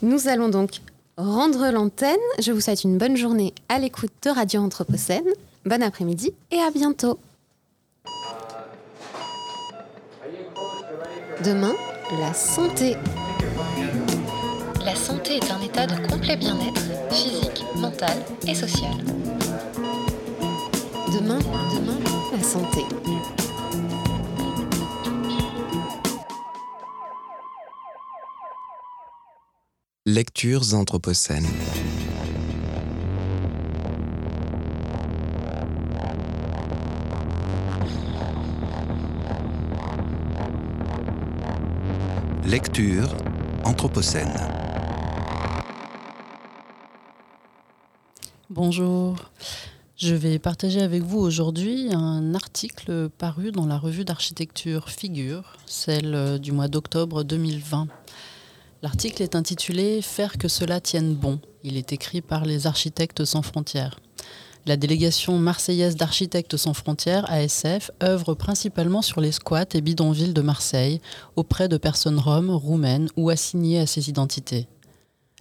Nous 0.02 0.26
allons 0.26 0.48
donc 0.48 0.80
rendre 1.16 1.70
l'antenne. 1.70 2.16
Je 2.40 2.50
vous 2.50 2.60
souhaite 2.60 2.82
une 2.82 2.98
bonne 2.98 3.16
journée 3.16 3.54
à 3.68 3.78
l'écoute 3.78 4.12
de 4.24 4.30
Radio 4.30 4.60
Anthropocène. 4.60 5.28
Bon 5.64 5.82
après-midi 5.82 6.32
et 6.50 6.58
à 6.58 6.70
bientôt. 6.72 7.20
Demain, 11.44 11.74
la 12.18 12.34
santé. 12.34 12.96
La 14.84 14.96
santé 14.96 15.36
est 15.36 15.50
un 15.50 15.60
état 15.60 15.86
de 15.86 15.94
complet 16.08 16.36
bien-être 16.36 16.82
physique, 17.10 17.64
mental 17.76 18.16
et 18.46 18.54
social. 18.54 18.92
Demain, 21.12 21.38
demain, 21.38 21.98
la 22.32 22.42
santé. 22.42 22.80
Lectures 30.04 30.74
anthropocènes. 30.74 31.46
Lecture 42.44 43.08
Anthropocène. 43.64 44.61
Bonjour. 48.54 49.16
Je 49.96 50.14
vais 50.14 50.38
partager 50.38 50.82
avec 50.82 51.00
vous 51.00 51.20
aujourd'hui 51.20 51.88
un 51.94 52.34
article 52.34 53.08
paru 53.08 53.50
dans 53.50 53.64
la 53.64 53.78
revue 53.78 54.04
d'architecture 54.04 54.90
Figure, 54.90 55.56
celle 55.64 56.14
euh, 56.14 56.36
du 56.36 56.52
mois 56.52 56.68
d'octobre 56.68 57.24
2020. 57.24 57.88
L'article 58.82 59.22
est 59.22 59.36
intitulé 59.36 60.02
Faire 60.02 60.36
que 60.36 60.48
cela 60.48 60.82
tienne 60.82 61.14
bon. 61.14 61.40
Il 61.64 61.78
est 61.78 61.94
écrit 61.94 62.20
par 62.20 62.44
les 62.44 62.66
architectes 62.66 63.24
sans 63.24 63.40
frontières. 63.40 64.00
La 64.66 64.76
délégation 64.76 65.38
marseillaise 65.38 65.96
d'Architectes 65.96 66.58
sans 66.58 66.74
frontières, 66.74 67.24
ASF, 67.30 67.90
œuvre 68.02 68.34
principalement 68.34 69.00
sur 69.00 69.22
les 69.22 69.32
squats 69.32 69.64
et 69.72 69.80
bidonvilles 69.80 70.34
de 70.34 70.42
Marseille, 70.42 71.00
auprès 71.36 71.68
de 71.68 71.78
personnes 71.78 72.18
roms, 72.18 72.50
roumaines 72.50 73.08
ou 73.16 73.30
assignées 73.30 73.80
à 73.80 73.86
ces 73.86 74.10
identités. 74.10 74.68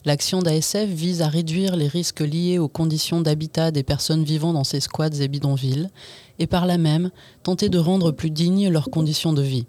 L'action 0.04 0.40
d'ASF 0.40 0.88
vise 0.88 1.22
à 1.22 1.28
réduire 1.28 1.76
les 1.76 1.88
risques 1.88 2.22
liés 2.22 2.58
aux 2.58 2.68
conditions 2.68 3.22
d'habitat 3.22 3.70
des 3.70 3.84
personnes 3.84 4.24
vivant 4.24 4.52
dans 4.52 4.64
ces 4.64 4.80
squats 4.80 5.20
et 5.20 5.28
bidonvilles, 5.28 5.90
et 6.40 6.48
par 6.48 6.66
là 6.66 6.80
même 6.80 7.12
tenter 7.44 7.70
de 7.70 7.78
rendre 7.78 8.12
plus 8.12 8.32
dignes 8.32 8.70
leurs 8.70 8.90
conditions 8.90 9.34
de 9.34 9.44
vie. 9.44 9.68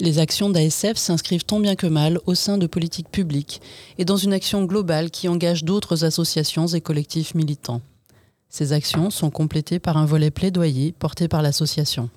Les 0.00 0.18
actions 0.18 0.50
d'ASF 0.50 0.96
s'inscrivent 0.96 1.44
tant 1.44 1.58
bien 1.58 1.74
que 1.74 1.86
mal 1.86 2.20
au 2.26 2.34
sein 2.34 2.58
de 2.58 2.66
politiques 2.66 3.10
publiques 3.10 3.60
et 3.96 4.04
dans 4.04 4.16
une 4.16 4.32
action 4.32 4.64
globale 4.64 5.10
qui 5.10 5.26
engage 5.26 5.64
d'autres 5.64 6.04
associations 6.04 6.68
et 6.68 6.80
collectifs 6.80 7.34
militants. 7.34 7.80
Ces 8.50 8.72
actions 8.72 9.10
sont 9.10 9.30
complétées 9.30 9.78
par 9.78 9.96
un 9.96 10.04
volet 10.04 10.30
plaidoyer 10.30 10.92
porté 10.92 11.28
par 11.28 11.42
l'association. 11.42 12.10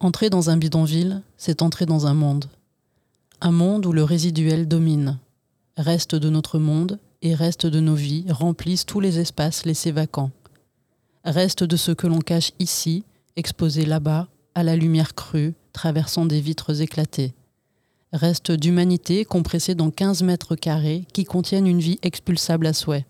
Entrer 0.00 0.30
dans 0.30 0.50
un 0.50 0.56
bidonville, 0.56 1.22
c'est 1.36 1.62
entrer 1.62 1.86
dans 1.86 2.06
un 2.06 2.14
monde. 2.14 2.46
Un 3.42 3.52
monde 3.52 3.84
où 3.84 3.92
le 3.92 4.02
résiduel 4.02 4.66
domine. 4.66 5.18
Reste 5.76 6.14
de 6.14 6.30
notre 6.30 6.58
monde 6.58 6.98
et 7.20 7.34
reste 7.34 7.66
de 7.66 7.80
nos 7.80 7.94
vies 7.94 8.24
remplissent 8.30 8.86
tous 8.86 8.98
les 8.98 9.18
espaces 9.18 9.66
laissés 9.66 9.92
vacants. 9.92 10.30
Reste 11.22 11.62
de 11.62 11.76
ce 11.76 11.92
que 11.92 12.06
l'on 12.06 12.20
cache 12.20 12.52
ici, 12.60 13.04
exposé 13.36 13.84
là-bas, 13.84 14.28
à 14.54 14.62
la 14.62 14.74
lumière 14.74 15.14
crue, 15.14 15.52
traversant 15.74 16.24
des 16.24 16.40
vitres 16.40 16.80
éclatées. 16.80 17.34
Reste 18.14 18.52
d'humanité 18.52 19.26
compressée 19.26 19.74
dans 19.74 19.90
15 19.90 20.22
mètres 20.22 20.56
carrés 20.56 21.04
qui 21.12 21.24
contiennent 21.24 21.66
une 21.66 21.80
vie 21.80 21.98
expulsable 22.00 22.66
à 22.66 22.72
souhait. 22.72 23.04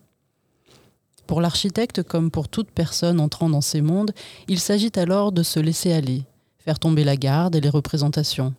Pour 1.28 1.40
l'architecte 1.40 2.02
comme 2.02 2.32
pour 2.32 2.48
toute 2.48 2.72
personne 2.72 3.20
entrant 3.20 3.48
dans 3.48 3.60
ces 3.60 3.80
mondes, 3.80 4.12
il 4.48 4.58
s'agit 4.58 4.92
alors 4.96 5.30
de 5.30 5.44
se 5.44 5.60
laisser 5.60 5.92
aller, 5.92 6.24
faire 6.58 6.80
tomber 6.80 7.04
la 7.04 7.16
garde 7.16 7.54
et 7.54 7.60
les 7.60 7.68
représentations, 7.68 8.54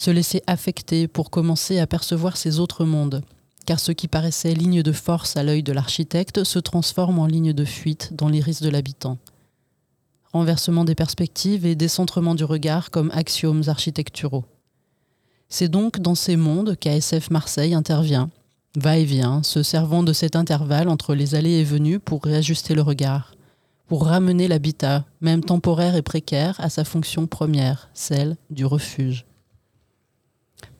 se 0.00 0.10
laisser 0.10 0.42
affecter 0.46 1.08
pour 1.08 1.28
commencer 1.28 1.78
à 1.78 1.86
percevoir 1.86 2.38
ces 2.38 2.58
autres 2.58 2.86
mondes, 2.86 3.22
car 3.66 3.78
ce 3.78 3.92
qui 3.92 4.08
paraissait 4.08 4.54
ligne 4.54 4.82
de 4.82 4.92
force 4.92 5.36
à 5.36 5.42
l'œil 5.42 5.62
de 5.62 5.74
l'architecte 5.74 6.42
se 6.42 6.58
transforme 6.58 7.18
en 7.18 7.26
ligne 7.26 7.52
de 7.52 7.64
fuite 7.66 8.14
dans 8.14 8.30
l'iris 8.30 8.62
de 8.62 8.70
l'habitant. 8.70 9.18
Renversement 10.32 10.84
des 10.84 10.94
perspectives 10.94 11.66
et 11.66 11.74
décentrement 11.74 12.34
du 12.34 12.44
regard 12.44 12.90
comme 12.90 13.10
axiomes 13.12 13.64
architecturaux. 13.66 14.46
C'est 15.50 15.68
donc 15.68 16.00
dans 16.00 16.14
ces 16.14 16.36
mondes 16.36 16.76
qu'ASF 16.80 17.28
Marseille 17.30 17.74
intervient 17.74 18.30
va-et-vient, 18.76 19.42
se 19.42 19.62
servant 19.62 20.02
de 20.02 20.12
cet 20.12 20.34
intervalle 20.34 20.88
entre 20.88 21.14
les 21.14 21.34
allées 21.34 21.58
et 21.58 21.64
venues 21.64 21.98
pour 21.98 22.22
réajuster 22.22 22.74
le 22.74 22.82
regard, 22.82 23.34
pour 23.88 24.06
ramener 24.06 24.48
l'habitat, 24.48 25.04
même 25.20 25.42
temporaire 25.42 25.96
et 25.96 26.02
précaire, 26.02 26.54
à 26.60 26.70
sa 26.70 26.84
fonction 26.84 27.26
première, 27.26 27.90
celle 27.92 28.36
du 28.48 28.64
refuge. 28.64 29.26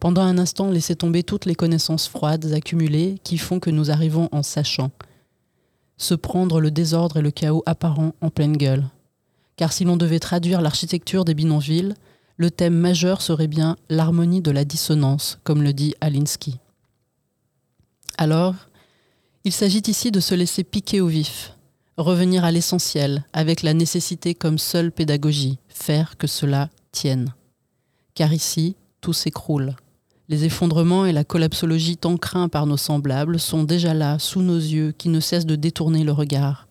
Pendant 0.01 0.22
un 0.22 0.38
instant, 0.38 0.70
laissez 0.70 0.96
tomber 0.96 1.22
toutes 1.22 1.44
les 1.44 1.55
connaissances 1.55 2.09
froides 2.09 2.53
accumulées 2.55 3.18
qui 3.22 3.36
font 3.36 3.61
que 3.61 3.68
nous 3.68 3.90
arrivons 3.90 4.30
en 4.32 4.42
sachant. 4.42 4.90
Se 5.98 6.14
prendre 6.14 6.59
le 6.59 6.70
désordre 6.70 7.18
et 7.18 7.22
le 7.22 7.30
chaos 7.30 7.62
apparent 7.66 8.14
en 8.22 8.30
pleine 8.30 8.57
gueule. 8.57 8.86
Car 9.57 9.74
si 9.74 9.84
l'on 9.84 9.98
devait 9.98 10.18
traduire 10.18 10.62
l'architecture 10.62 11.26
des 11.26 11.34
bidonvilles, 11.34 11.92
le 12.38 12.51
thème 12.51 12.74
majeur 12.74 13.20
serait 13.20 13.46
bien 13.46 13.76
l'harmonie 13.90 14.40
de 14.40 14.51
la 14.51 14.64
dissonance, 14.64 15.38
comme 15.44 15.62
le 15.62 15.74
dit 15.74 15.94
Alinsky. 16.01 16.59
Alors, 18.16 18.55
il 19.44 19.53
s'agit 19.53 19.82
ici 19.86 20.11
de 20.11 20.20
se 20.20 20.34
laisser 20.34 20.64
piquer 20.64 21.03
au 21.03 21.09
vif, 21.09 21.59
revenir 21.98 22.44
à 22.44 22.53
l'essentiel, 22.53 23.26
avec 23.34 23.62
la 23.62 23.74
nécessité 23.74 24.34
comme 24.34 24.57
seule 24.57 24.92
pédagogie, 24.92 25.59
faire 25.68 26.16
que 26.16 26.26
cela 26.26 26.70
tienne. 26.90 27.34
Car 28.14 28.32
ici, 28.32 28.76
tout 29.03 29.12
s'écroule. 29.12 29.76
Les 30.31 30.45
effondrements 30.45 31.07
et 31.07 31.12
la 31.12 31.24
collapsologie 31.24 31.97
tant 31.97 32.16
craints 32.16 32.49
par 32.49 32.64
nos 32.64 32.76
semblables 32.76 33.41
sont 33.41 33.64
déjà 33.64 33.95
là, 33.95 34.20
sous 34.20 34.43
nos 34.43 34.59
yeux, 34.59 34.93
qui 34.97 35.09
ne 35.09 35.18
cessent 35.18 35.45
de 35.45 35.57
détourner 35.57 36.05
le 36.05 36.12
regard. 36.12 36.68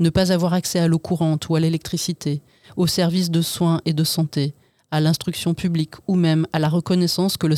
Ne 0.00 0.08
pas 0.08 0.32
avoir 0.32 0.54
accès 0.54 0.78
à 0.78 0.88
l'eau 0.88 0.98
courante 0.98 1.50
ou 1.50 1.56
à 1.56 1.60
l'électricité, 1.60 2.40
aux 2.74 2.86
services 2.86 3.30
de 3.30 3.42
soins 3.42 3.82
et 3.84 3.92
de 3.92 4.02
santé, 4.02 4.54
à 4.90 5.02
l'instruction 5.02 5.52
publique 5.52 5.92
ou 6.08 6.14
même 6.14 6.46
à 6.54 6.58
la 6.58 6.70
reconnaissance 6.70 7.36
que, 7.36 7.54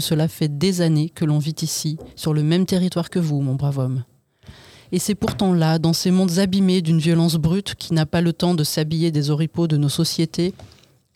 cela 0.00 0.26
fait 0.26 0.56
des 0.56 0.80
années 0.80 1.10
que 1.10 1.26
l'on 1.26 1.38
vit 1.38 1.56
ici, 1.60 1.98
sur 2.16 2.32
le 2.32 2.42
même 2.42 2.64
territoire 2.64 3.10
que 3.10 3.18
vous, 3.18 3.42
mon 3.42 3.56
brave 3.56 3.80
homme. 3.80 4.04
Et 4.90 4.98
c'est 4.98 5.14
pourtant 5.14 5.52
là, 5.52 5.78
dans 5.78 5.92
ces 5.92 6.10
mondes 6.10 6.38
abîmés 6.38 6.80
d'une 6.80 6.98
violence 6.98 7.36
brute 7.36 7.74
qui 7.74 7.92
n'a 7.92 8.06
pas 8.06 8.22
le 8.22 8.32
temps 8.32 8.54
de 8.54 8.64
s'habiller 8.64 9.10
des 9.10 9.28
oripeaux 9.28 9.66
de 9.66 9.76
nos 9.76 9.90
sociétés, 9.90 10.54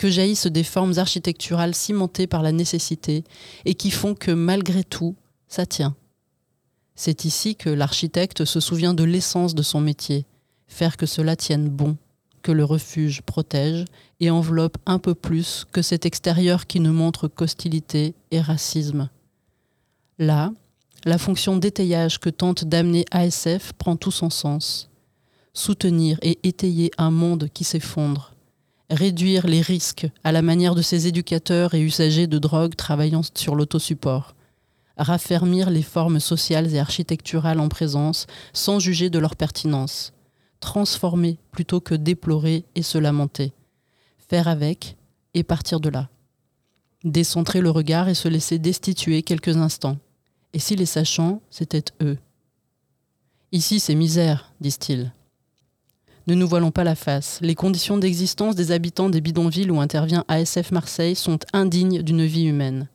que 0.02 0.10
jaillissent 0.10 0.48
des 0.48 0.64
formes 0.64 0.98
architecturales 0.98 1.76
cimentées 1.76 2.26
par 2.26 2.42
la 2.42 2.50
nécessité 2.50 3.22
et 3.64 3.74
qui 3.76 3.92
font 3.92 4.16
que 4.16 4.32
malgré 4.32 4.82
tout, 4.82 5.14
ça 5.46 5.64
tient. 5.64 5.94
C'est 6.96 7.24
ici 7.24 7.54
que 7.54 7.70
l'architecte 7.70 8.44
se 8.44 8.58
souvient 8.58 8.94
de 8.94 9.04
l'essence 9.04 9.54
de 9.54 9.62
son 9.62 9.80
métier, 9.80 10.26
faire 10.66 10.96
que 10.96 11.06
cela 11.06 11.36
tienne 11.36 11.68
bon, 11.68 11.96
que 12.42 12.50
le 12.50 12.64
refuge 12.64 13.22
protège 13.22 13.84
et 14.18 14.28
enveloppe 14.28 14.76
un 14.86 14.98
peu 14.98 15.14
plus 15.14 15.66
que 15.70 15.82
cet 15.82 16.04
extérieur 16.04 16.66
qui 16.66 16.80
ne 16.80 16.90
montre 16.90 17.28
qu'hostilité 17.28 18.16
et 18.32 18.40
racisme. 18.40 19.08
Là, 20.18 20.52
la 21.04 21.16
fonction 21.16 21.56
d'étayage 21.56 22.18
que 22.18 22.28
tente 22.28 22.64
d'amener 22.64 23.04
ASF 23.12 23.72
prend 23.74 23.94
tout 23.94 24.10
son 24.10 24.30
sens. 24.30 24.90
Soutenir 25.54 26.18
et 26.22 26.40
étayer 26.42 26.90
un 26.98 27.12
monde 27.12 27.48
qui 27.54 27.62
s'effondre. 27.62 28.31
Réduire 28.92 29.46
les 29.48 29.62
risques 29.62 30.06
à 30.22 30.30
la 30.30 30.42
manière 30.42 30.76
de 30.76 30.82
ces 30.82 31.08
éducateurs 31.08 31.74
et 31.74 31.80
usagers 31.80 32.28
de 32.28 32.38
drogue 32.38 32.76
travaillant 32.76 33.22
sur 33.34 33.56
l'autosupport. 33.56 34.36
Raffermir 34.96 35.70
les 35.70 35.82
formes 35.82 36.20
sociales 36.20 36.72
et 36.74 36.78
architecturales 36.78 37.58
en 37.58 37.68
présence 37.68 38.26
sans 38.52 38.78
juger 38.78 39.10
de 39.10 39.18
leur 39.18 39.34
pertinence 39.34 40.12
transformer 40.62 41.38
plutôt 41.50 41.80
que 41.80 41.94
déplorer 41.94 42.64
et 42.74 42.82
se 42.82 42.96
lamenter. 42.96 43.52
faire 44.30 44.48
avec 44.48 44.96
et 45.34 45.42
partir 45.42 45.78
de 45.78 45.90
là. 45.90 46.08
Décentrer 47.04 47.60
le 47.60 47.68
regard 47.68 48.08
et 48.08 48.14
se 48.14 48.28
laisser 48.28 48.58
destituer 48.58 49.22
quelques 49.22 49.58
instants. 49.58 49.98
Et 50.54 50.58
si 50.58 50.74
les 50.74 50.86
sachants, 50.86 51.42
c'était 51.50 51.84
eux 52.00 52.16
Ici, 53.50 53.80
c'est 53.80 53.94
misère, 53.94 54.54
disent-ils. 54.62 55.12
Ne 56.28 56.34
nous 56.34 56.46
voilons 56.46 56.70
pas 56.70 56.84
la 56.84 56.94
face. 56.94 57.38
Les 57.42 57.56
conditions 57.56 57.98
d'existence 57.98 58.54
des 58.54 58.70
habitants 58.70 59.10
des 59.10 59.20
bidonvilles 59.20 59.70
où 59.70 59.80
intervient 59.80 60.24
ASF 60.28 60.70
Marseille 60.70 61.16
sont 61.16 61.40
indignes 61.52 62.02
d'une 62.02 62.24
vie 62.24 62.44
humaine. 62.44 62.88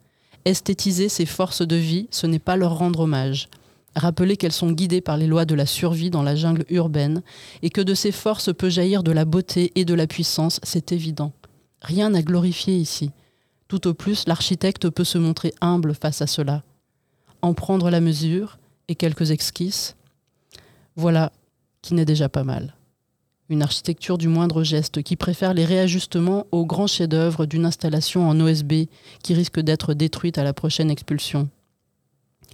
Esthétiser 0.46 1.10
ces 1.10 1.26
forces 1.26 1.62
de 1.62 1.76
vie, 1.76 2.08
ce 2.10 2.26
n'est 2.26 2.40
pas 2.40 2.56
leur 2.56 2.78
rendre 2.78 3.02
hommage. 3.02 3.50
Rappeler 3.98 4.38
qu'elles 4.38 4.54
sont 4.54 4.72
guidées 4.72 5.02
par 5.02 5.18
les 5.18 5.28
lois 5.28 5.44
de 5.44 5.56
la 5.56 5.66
survie 5.66 6.10
dans 6.10 6.24
la 6.24 6.38
jungle 6.38 6.64
urbaine 6.70 7.22
et 7.64 7.70
que 7.70 7.82
de 7.82 7.96
ces 7.96 8.14
forces 8.14 8.54
peut 8.54 8.70
jaillir 8.70 9.04
de 9.04 9.12
la 9.12 9.26
beauté 9.26 9.74
et 9.76 9.84
de 9.84 9.94
la 9.94 10.08
puissance, 10.08 10.62
c'est 10.64 10.94
évident. 10.94 11.34
Rien 11.82 12.14
à 12.14 12.22
glorifier 12.22 12.78
ici. 12.78 13.12
Tout 13.68 13.88
au 13.88 13.94
plus, 13.94 14.26
l'architecte 14.26 14.90
peut 14.90 15.04
se 15.04 15.18
montrer 15.18 15.54
humble 15.60 15.94
face 15.96 16.22
à 16.22 16.28
cela. 16.28 16.64
En 17.42 17.54
prendre 17.54 17.90
la 17.90 18.00
mesure 18.00 18.58
et 18.88 18.96
quelques 18.96 19.32
esquisses, 19.32 19.98
voilà 20.96 21.34
qui 21.82 21.94
n'est 21.94 22.06
déjà 22.06 22.30
pas 22.30 22.46
mal 22.46 22.77
une 23.50 23.62
architecture 23.62 24.18
du 24.18 24.28
moindre 24.28 24.64
geste 24.64 25.02
qui 25.04 25.16
préfère 25.16 25.54
les 25.54 25.66
réajustements 25.66 26.46
au 26.52 26.66
grand 26.66 26.88
chef-d'œuvre 26.88 27.46
d'une 27.46 27.66
installation 27.66 28.28
en 28.28 28.40
OSB 28.40 28.88
qui 29.24 29.34
risque 29.34 29.60
d'être 29.60 29.94
détruite 29.94 30.38
à 30.38 30.44
la 30.44 30.54
prochaine 30.54 30.92
expulsion. 30.92 31.50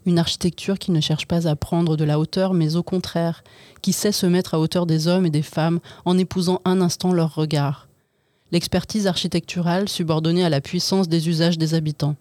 Une 0.05 0.19
architecture 0.19 0.77
qui 0.77 0.91
ne 0.91 1.01
cherche 1.01 1.27
pas 1.27 1.47
à 1.47 1.55
prendre 1.55 1.95
de 1.95 2.03
la 2.03 2.19
hauteur, 2.19 2.53
mais 2.53 2.75
au 2.75 2.83
contraire, 2.83 3.43
qui 3.81 3.93
sait 3.93 4.11
se 4.11 4.25
mettre 4.25 4.53
à 4.53 4.59
hauteur 4.59 4.85
des 4.85 5.07
hommes 5.07 5.25
et 5.25 5.31
des 5.31 5.41
femmes 5.41 5.79
en 6.05 6.17
épousant 6.17 6.61
un 6.65 6.81
instant 6.81 7.13
leur 7.13 7.33
regard. 7.33 7.87
L'expertise 8.51 9.07
architecturale 9.07 9.89
subordonnée 9.89 10.43
à 10.43 10.49
la 10.49 10.61
puissance 10.61 11.07
des 11.07 11.29
usages 11.29 11.57
des 11.57 11.73
habitants. 11.73 12.17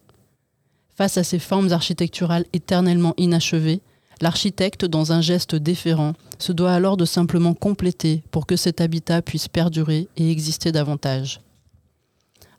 Face 0.94 1.18
à 1.18 1.24
ces 1.24 1.38
formes 1.38 1.72
architecturales 1.72 2.46
éternellement 2.52 3.14
inachevées, 3.16 3.82
L'architecte, 4.22 4.84
dans 4.84 5.10
un 5.10 5.20
geste 5.20 5.56
déférent, 5.56 6.12
se 6.42 6.52
doit 6.52 6.72
alors 6.72 6.96
de 6.96 7.04
simplement 7.04 7.54
compléter 7.54 8.22
pour 8.30 8.46
que 8.46 8.56
cet 8.56 8.80
habitat 8.80 9.22
puisse 9.22 9.48
perdurer 9.48 10.08
et 10.16 10.30
exister 10.30 10.72
davantage. 10.72 11.40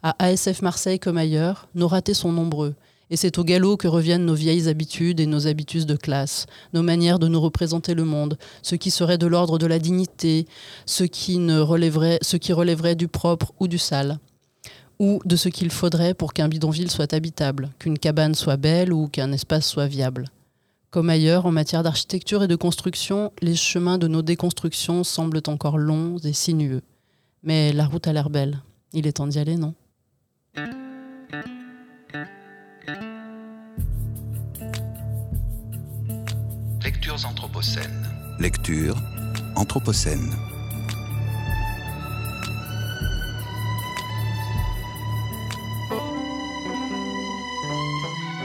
À 0.02 0.16
ASF 0.24 0.62
Marseille 0.62 1.00
comme 1.00 1.18
ailleurs, 1.18 1.68
nos 1.76 1.88
ratés 1.88 2.14
sont 2.14 2.32
nombreux, 2.32 2.76
et 3.10 3.18
c'est 3.18 3.38
au 3.38 3.44
galop 3.44 3.78
que 3.78 3.88
reviennent 3.88 4.26
nos 4.26 4.34
vieilles 4.34 4.70
habitudes 4.70 5.20
et 5.20 5.26
nos 5.26 5.48
habitudes 5.48 5.86
de 5.86 5.96
classe, 5.96 6.46
nos 6.74 6.82
manières 6.82 7.20
de 7.20 7.28
nous 7.28 7.42
représenter 7.42 7.94
le 7.94 8.06
monde, 8.06 8.38
ce 8.62 8.76
qui 8.76 8.90
serait 8.90 9.18
de 9.18 9.28
l'ordre 9.28 9.60
de 9.60 9.68
la 9.68 9.80
dignité, 9.80 10.48
ce 10.86 11.04
qui, 11.04 11.36
ce 11.36 12.38
qui 12.38 12.54
relèverait 12.54 12.96
du 12.96 13.08
propre 13.08 13.54
ou 13.60 13.68
du 13.68 13.78
sale, 13.78 14.18
ou 15.00 15.20
de 15.26 15.36
ce 15.36 15.50
qu'il 15.50 15.70
faudrait 15.70 16.14
pour 16.14 16.34
qu'un 16.34 16.48
bidonville 16.48 16.90
soit 16.90 17.14
habitable, 17.14 17.70
qu'une 17.80 18.00
cabane 18.00 18.36
soit 18.36 18.58
belle 18.58 18.94
ou 18.94 19.08
qu'un 19.10 19.32
espace 19.34 19.68
soit 19.68 19.88
viable. 19.88 20.30
Comme 20.94 21.10
ailleurs, 21.10 21.48
en 21.48 21.52
matière 21.52 21.82
d'architecture 21.82 22.44
et 22.44 22.48
de 22.48 22.56
construction, 22.56 23.34
les 23.42 23.56
chemins 23.56 23.98
de 23.98 24.08
nos 24.08 24.22
déconstructions 24.22 25.04
semblent 25.04 25.42
encore 25.48 25.80
longs 25.80 26.20
et 26.20 26.34
sinueux. 26.34 26.84
Mais 27.42 27.74
la 27.74 27.88
route 27.88 28.06
a 28.08 28.14
l'air 28.14 28.30
belle. 28.30 28.62
Il 28.94 29.08
est 29.08 29.14
temps 29.14 29.26
d'y 29.26 29.40
aller, 29.40 29.58
non? 29.58 29.74
Lectures 36.84 37.26
anthropocènes. 37.26 38.08
Lecture 38.40 38.96
anthropocène. 39.56 40.30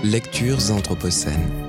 Lectures 0.03 0.70
anthropocènes. 0.70 1.67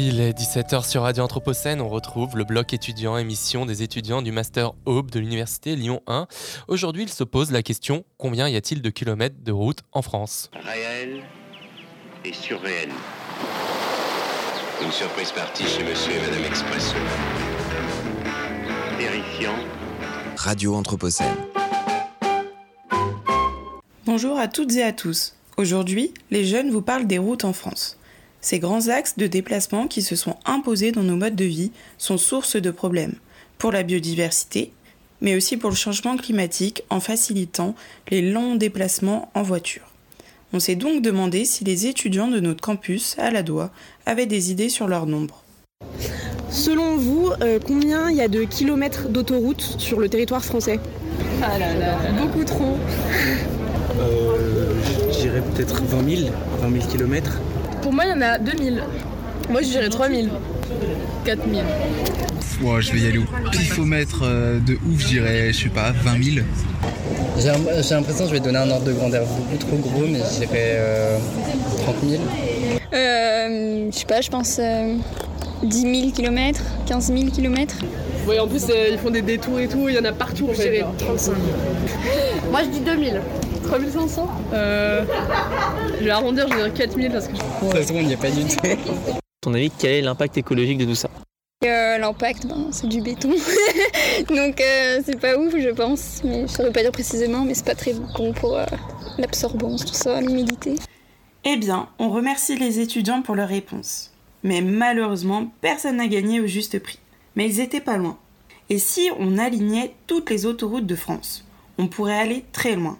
Il 0.00 0.20
est 0.20 0.30
17h 0.30 0.88
sur 0.88 1.02
Radio 1.02 1.24
Anthropocène. 1.24 1.80
On 1.80 1.88
retrouve 1.88 2.36
le 2.36 2.44
bloc 2.44 2.72
étudiant, 2.72 3.18
émission 3.18 3.66
des 3.66 3.82
étudiants 3.82 4.22
du 4.22 4.30
Master 4.30 4.70
Aube 4.86 5.10
de 5.10 5.18
l'Université 5.18 5.74
Lyon 5.74 6.02
1. 6.06 6.28
Aujourd'hui, 6.68 7.02
il 7.02 7.08
se 7.08 7.24
pose 7.24 7.50
la 7.50 7.64
question 7.64 8.04
combien 8.16 8.48
y 8.48 8.54
a-t-il 8.54 8.80
de 8.80 8.90
kilomètres 8.90 9.42
de 9.42 9.50
route 9.50 9.80
en 9.90 10.02
France? 10.02 10.52
Réel 10.52 11.24
et 12.24 12.32
surréel. 12.32 12.90
Une 14.84 14.92
surprise 14.92 15.32
partie 15.32 15.64
chez 15.64 15.82
Monsieur 15.82 16.12
et 16.12 16.20
Madame 16.20 16.44
Expresso. 16.44 16.94
Terrifiant. 19.00 19.58
Radio 20.36 20.76
Anthropocène. 20.76 21.34
Bonjour 24.06 24.38
à 24.38 24.46
toutes 24.46 24.76
et 24.76 24.84
à 24.84 24.92
tous. 24.92 25.34
Aujourd'hui, 25.56 26.14
les 26.30 26.44
jeunes 26.44 26.70
vous 26.70 26.82
parlent 26.82 27.08
des 27.08 27.18
routes 27.18 27.44
en 27.44 27.52
France. 27.52 27.98
Ces 28.40 28.58
grands 28.58 28.88
axes 28.88 29.16
de 29.16 29.26
déplacement 29.26 29.88
qui 29.88 30.02
se 30.02 30.16
sont 30.16 30.36
imposés 30.44 30.92
dans 30.92 31.02
nos 31.02 31.16
modes 31.16 31.36
de 31.36 31.44
vie 31.44 31.72
sont 31.98 32.18
source 32.18 32.56
de 32.56 32.70
problèmes 32.70 33.14
pour 33.58 33.72
la 33.72 33.82
biodiversité, 33.82 34.72
mais 35.20 35.34
aussi 35.34 35.56
pour 35.56 35.70
le 35.70 35.76
changement 35.76 36.16
climatique 36.16 36.84
en 36.90 37.00
facilitant 37.00 37.74
les 38.10 38.22
longs 38.22 38.54
déplacements 38.54 39.30
en 39.34 39.42
voiture. 39.42 39.92
On 40.52 40.60
s'est 40.60 40.76
donc 40.76 41.02
demandé 41.02 41.44
si 41.44 41.64
les 41.64 41.86
étudiants 41.86 42.28
de 42.28 42.40
notre 42.40 42.62
campus 42.62 43.16
à 43.18 43.30
la 43.30 43.42
Doua 43.42 43.70
avaient 44.06 44.26
des 44.26 44.50
idées 44.50 44.70
sur 44.70 44.86
leur 44.88 45.06
nombre. 45.06 45.42
Selon 46.48 46.96
vous, 46.96 47.30
euh, 47.42 47.58
combien 47.64 48.08
il 48.10 48.16
y 48.16 48.22
a 48.22 48.28
de 48.28 48.44
kilomètres 48.44 49.08
d'autoroute 49.08 49.60
sur 49.78 50.00
le 50.00 50.08
territoire 50.08 50.42
français? 50.42 50.80
Ah 51.42 51.58
là 51.58 51.74
là, 51.74 51.98
beaucoup 52.18 52.44
trop. 52.44 52.78
Euh, 54.00 54.74
je 55.12 55.20
dirais 55.20 55.42
peut-être 55.54 55.82
20 55.82 56.16
000, 56.16 56.30
20 56.62 56.72
000 56.72 56.86
kilomètres. 56.90 57.38
Pour 57.88 57.94
moi, 57.94 58.04
il 58.04 58.10
y 58.10 58.12
en 58.12 58.20
a 58.20 58.36
2000. 58.36 58.82
Moi, 59.48 59.62
je 59.62 59.68
dirais 59.68 59.88
3000. 59.88 60.28
4000. 61.24 61.62
Ouais, 62.60 62.82
je 62.82 62.92
vais 62.92 62.98
y 62.98 63.06
aller 63.06 63.16
au 63.16 63.50
pifomètre 63.50 64.24
euh, 64.24 64.58
de 64.60 64.74
ouf, 64.74 65.00
je 65.00 65.06
dirais, 65.06 65.54
je 65.54 65.62
sais 65.62 65.68
pas, 65.70 65.92
20 65.92 66.22
000. 66.22 66.46
J'ai 67.38 67.48
l'impression 67.48 68.24
que 68.24 68.28
je 68.28 68.34
vais 68.34 68.40
donner 68.40 68.58
un 68.58 68.70
ordre 68.70 68.84
de 68.84 68.92
grandeur 68.92 69.24
beaucoup 69.24 69.56
trop 69.56 69.76
gros, 69.78 70.06
mais 70.06 70.18
je 70.18 70.44
dirais 70.44 71.18
30 71.84 71.96
000. 72.06 72.22
Euh, 72.92 73.88
je 73.90 73.98
sais 73.98 74.04
pas, 74.04 74.20
je 74.20 74.28
pense 74.28 74.60
10 75.62 75.80
000 75.80 76.10
km, 76.10 76.60
15 76.84 77.06
000 77.06 77.30
km. 77.30 77.74
Oui, 78.28 78.38
en 78.38 78.46
plus, 78.46 78.64
euh, 78.68 78.88
ils 78.92 78.98
font 78.98 79.10
des 79.10 79.22
détours 79.22 79.60
et 79.60 79.68
tout, 79.68 79.88
il 79.88 79.94
y 79.94 79.98
en 79.98 80.04
a 80.04 80.12
partout, 80.12 80.50
je 80.52 80.60
dirais 80.60 80.84
35 80.98 81.24
000. 81.24 81.36
Moi, 82.50 82.60
je 82.64 82.68
dis 82.68 82.80
2000. 82.80 83.22
3500 83.68 84.28
euh, 84.54 85.04
Je 85.98 86.04
vais 86.04 86.10
arrondir, 86.10 86.48
je 86.48 86.54
dirais 86.54 86.70
4000 86.70 87.12
parce 87.12 87.28
que. 87.28 87.36
Ça 87.36 87.82
se 87.82 87.92
il 87.92 88.06
n'y 88.06 88.14
a 88.14 88.16
pas 88.16 88.30
du 88.30 88.44
tout. 88.44 88.56
ton 89.42 89.52
avis, 89.52 89.70
quel 89.78 89.90
est 89.90 90.00
l'impact 90.00 90.38
écologique 90.38 90.78
de 90.78 90.86
tout 90.86 90.94
ça? 90.94 91.10
Euh, 91.64 91.98
L'impact, 91.98 92.46
ben, 92.46 92.68
c'est 92.70 92.88
du 92.88 93.02
béton. 93.02 93.30
Donc 94.28 94.60
euh, 94.60 95.00
c'est 95.04 95.20
pas 95.20 95.36
ouf, 95.36 95.54
je 95.58 95.68
pense. 95.70 96.22
Mais 96.24 96.46
je 96.46 96.52
saurais 96.52 96.72
pas 96.72 96.80
dire 96.82 96.92
précisément, 96.92 97.44
mais 97.44 97.52
c'est 97.52 97.66
pas 97.66 97.74
très 97.74 97.92
bon 97.92 98.32
pour 98.32 98.56
euh, 98.56 98.64
l'absorbance, 99.18 99.84
tout 99.84 99.94
ça, 99.94 100.20
l'humidité. 100.20 100.76
Eh 101.44 101.56
bien, 101.56 101.88
on 101.98 102.08
remercie 102.08 102.56
les 102.56 102.80
étudiants 102.80 103.20
pour 103.20 103.34
leurs 103.34 103.48
réponses. 103.48 104.12
Mais 104.44 104.62
malheureusement, 104.62 105.52
personne 105.60 105.96
n'a 105.96 106.06
gagné 106.06 106.40
au 106.40 106.46
juste 106.46 106.78
prix. 106.78 107.00
Mais 107.36 107.46
ils 107.46 107.60
étaient 107.60 107.80
pas 107.80 107.98
loin. 107.98 108.16
Et 108.70 108.78
si 108.78 109.10
on 109.18 109.36
alignait 109.36 109.94
toutes 110.06 110.30
les 110.30 110.46
autoroutes 110.46 110.86
de 110.86 110.96
France? 110.96 111.44
On 111.76 111.88
pourrait 111.88 112.18
aller 112.18 112.44
très 112.52 112.76
loin. 112.76 112.98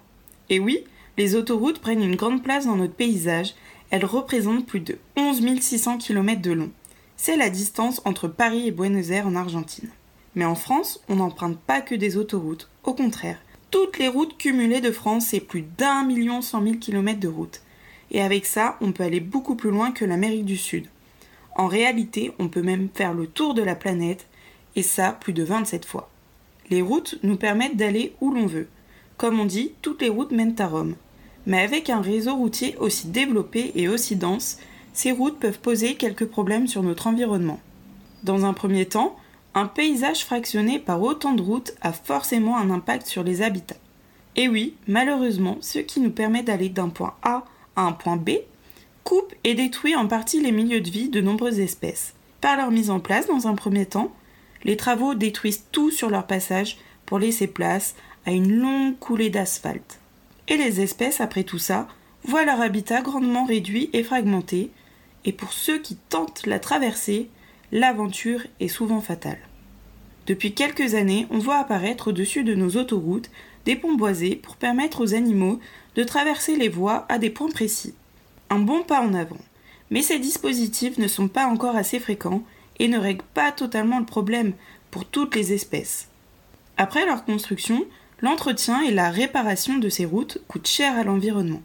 Et 0.51 0.59
oui, 0.59 0.84
les 1.16 1.34
autoroutes 1.34 1.80
prennent 1.80 2.03
une 2.03 2.16
grande 2.16 2.42
place 2.42 2.66
dans 2.66 2.76
notre 2.76 2.94
paysage, 2.94 3.55
elles 3.90 4.05
représentent 4.05 4.66
plus 4.66 4.80
de 4.80 4.99
11 5.16 5.61
600 5.61 5.99
km 5.99 6.40
de 6.40 6.53
long. 6.53 6.70
C'est 7.16 7.36
la 7.36 7.51
distance 7.51 8.01
entre 8.05 8.28
Paris 8.28 8.68
et 8.68 8.70
Buenos 8.70 9.11
Aires 9.11 9.26
en 9.26 9.34
Argentine. 9.34 9.90
Mais 10.34 10.44
en 10.44 10.55
France, 10.55 11.03
on 11.09 11.16
n'emprunte 11.16 11.59
pas 11.59 11.80
que 11.80 11.94
des 11.94 12.16
autoroutes, 12.16 12.68
au 12.84 12.94
contraire. 12.94 13.38
Toutes 13.70 13.99
les 13.99 14.09
routes 14.09 14.38
cumulées 14.38 14.80
de 14.80 14.92
France, 14.92 15.26
c'est 15.26 15.40
plus 15.40 15.62
d'un 15.62 16.05
million 16.05 16.40
cent 16.40 16.61
mille 16.61 16.78
kilomètres 16.78 17.20
de 17.20 17.28
routes. 17.28 17.61
Et 18.11 18.22
avec 18.22 18.46
ça, 18.46 18.78
on 18.80 18.92
peut 18.92 19.03
aller 19.03 19.20
beaucoup 19.20 19.57
plus 19.57 19.70
loin 19.70 19.90
que 19.90 20.05
l'Amérique 20.05 20.44
du 20.44 20.57
Sud. 20.57 20.86
En 21.57 21.66
réalité, 21.66 22.32
on 22.38 22.49
peut 22.49 22.62
même 22.62 22.88
faire 22.94 23.12
le 23.12 23.26
tour 23.26 23.53
de 23.53 23.62
la 23.62 23.74
planète, 23.74 24.26
et 24.76 24.82
ça 24.82 25.12
plus 25.12 25.32
de 25.32 25.42
27 25.42 25.84
fois. 25.84 26.09
Les 26.70 26.82
routes 26.82 27.18
nous 27.22 27.36
permettent 27.36 27.76
d'aller 27.76 28.14
où 28.20 28.32
l'on 28.32 28.46
veut. 28.46 28.68
Comme 29.19 29.41
on 29.41 29.45
dit, 29.45 29.73
toutes 29.83 30.01
les 30.01 30.09
routes 30.09 30.31
mènent 30.31 30.55
à 30.59 30.69
Rome. 30.69 30.95
Mais 31.45 31.61
avec 31.61 31.91
un 31.91 32.01
réseau 32.01 32.37
routier 32.37 32.77
aussi 32.79 33.09
développé 33.09 33.73
et 33.75 33.89
aussi 33.89 34.16
dense, 34.16 34.59
ces 34.93 35.12
routes 35.12 35.39
peuvent 35.39 35.59
poser 35.59 35.97
quelques 35.97 36.27
problèmes 36.27 36.69
sur 36.69 36.83
notre 36.83 37.09
environnement. 37.09 37.61
Dans 38.23 38.45
un 38.45 38.53
premier 38.53 38.87
temps, 38.87 39.16
un 39.55 39.66
paysage 39.66 40.25
fractionné 40.25 40.79
par 40.79 41.03
autant 41.03 41.35
de 41.35 41.43
routes 41.43 41.73
a 41.81 41.93
forcément 41.93 42.57
un 42.57 42.71
impact 42.71 43.09
sur 43.09 43.25
les 43.25 43.43
habitats. 43.43 43.77
Et 44.37 44.49
oui, 44.49 44.75
malheureusement, 44.87 45.59
ce 45.61 45.81
qui 45.81 46.01
nous 46.01 46.11
permet 46.11 46.45
d'aller 46.45 46.69
d'un 46.69 46.89
point 46.89 47.14
A 47.23 47.45
à 47.75 47.83
un 47.83 47.93
point 47.93 48.16
B 48.16 48.31
coupe 49.03 49.35
et 49.43 49.55
détruit 49.55 49.97
en 49.97 50.07
partie 50.07 50.41
les 50.41 50.53
milieux 50.53 50.83
de 50.83 50.91
vie 50.91 51.09
de 51.09 51.21
nombreuses 51.21 51.61
espèces. 51.61 52.12
Par 52.41 52.57
leur 52.57 52.71
mise 52.71 52.91
en 52.91 53.01
place 53.01 53.27
dans 53.27 53.49
un 53.49 53.55
premier 53.55 53.87
temps, 53.87 54.12
les 54.64 54.77
travaux 54.77 55.14
détruisent 55.14 55.64
tout 55.73 55.91
sur 55.91 56.11
leur 56.11 56.27
passage 56.27 56.77
pour 57.07 57.19
laisser 57.19 57.47
place 57.47 57.95
une 58.31 58.53
longue 58.53 58.99
coulée 58.99 59.31
d'asphalte. 59.31 60.01
Et 60.49 60.57
les 60.57 60.81
espèces, 60.81 61.20
après 61.20 61.45
tout 61.45 61.59
ça, 61.59 61.89
voient 62.24 62.45
leur 62.45 62.61
habitat 62.61 63.03
grandement 63.03 63.45
réduit 63.45 63.91
et 63.93 64.03
fragmenté, 64.03 64.70
et 65.24 65.33
pour 65.33 65.53
ceux 65.53 65.79
qui 65.79 65.97
tentent 65.97 66.47
la 66.47 66.59
traversée, 66.59 67.29
l'aventure 67.72 68.43
est 68.61 68.68
souvent 68.68 69.01
fatale. 69.01 69.39
Depuis 70.26 70.53
quelques 70.53 70.95
années, 70.95 71.26
on 71.31 71.39
voit 71.39 71.57
apparaître 71.57 72.09
au-dessus 72.09 72.45
de 72.45 72.55
nos 72.55 72.76
autoroutes 72.76 73.31
des 73.64 73.76
ponts 73.76 73.95
boisés 73.95 74.37
pour 74.37 74.57
permettre 74.57 75.03
aux 75.03 75.14
animaux 75.14 75.59
de 75.95 76.05
traverser 76.05 76.57
les 76.57 76.68
voies 76.68 77.07
à 77.09 77.18
des 77.18 77.31
points 77.31 77.51
précis. 77.51 77.95
Un 78.51 78.59
bon 78.59 78.83
pas 78.83 79.01
en 79.01 79.14
avant. 79.14 79.39
Mais 79.91 80.03
ces 80.03 80.18
dispositifs 80.18 80.99
ne 80.99 81.09
sont 81.09 81.29
pas 81.29 81.47
encore 81.47 81.76
assez 81.76 81.99
fréquents 81.99 82.43
et 82.79 82.89
ne 82.89 82.99
règlent 82.99 83.24
pas 83.35 83.53
totalement 83.53 83.99
le 83.99 84.05
problème 84.05 84.53
pour 84.91 85.05
toutes 85.05 85.35
les 85.35 85.53
espèces. 85.53 86.09
Après 86.76 87.07
leur 87.07 87.24
construction, 87.24 87.87
l'entretien 88.21 88.83
et 88.83 88.91
la 88.91 89.11
réparation 89.11 89.79
de 89.79 89.89
ces 89.89 90.05
routes 90.05 90.39
coûtent 90.49 90.66
cher 90.66 90.97
à 90.97 91.05
l'environnement. 91.05 91.62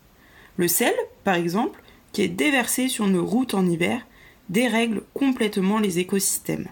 Le 0.58 0.68
sel, 0.68 0.94
par 1.24 1.36
exemple, 1.36 1.82
qui 2.12 2.22
est 2.22 2.28
déversé 2.28 2.88
sur 2.88 3.08
nos 3.08 3.26
routes 3.26 3.54
en 3.54 3.66
hiver, 3.66 4.06
dérègle 4.50 5.04
complètement 5.14 5.80
les 5.80 6.00
écosystèmes. 6.00 6.68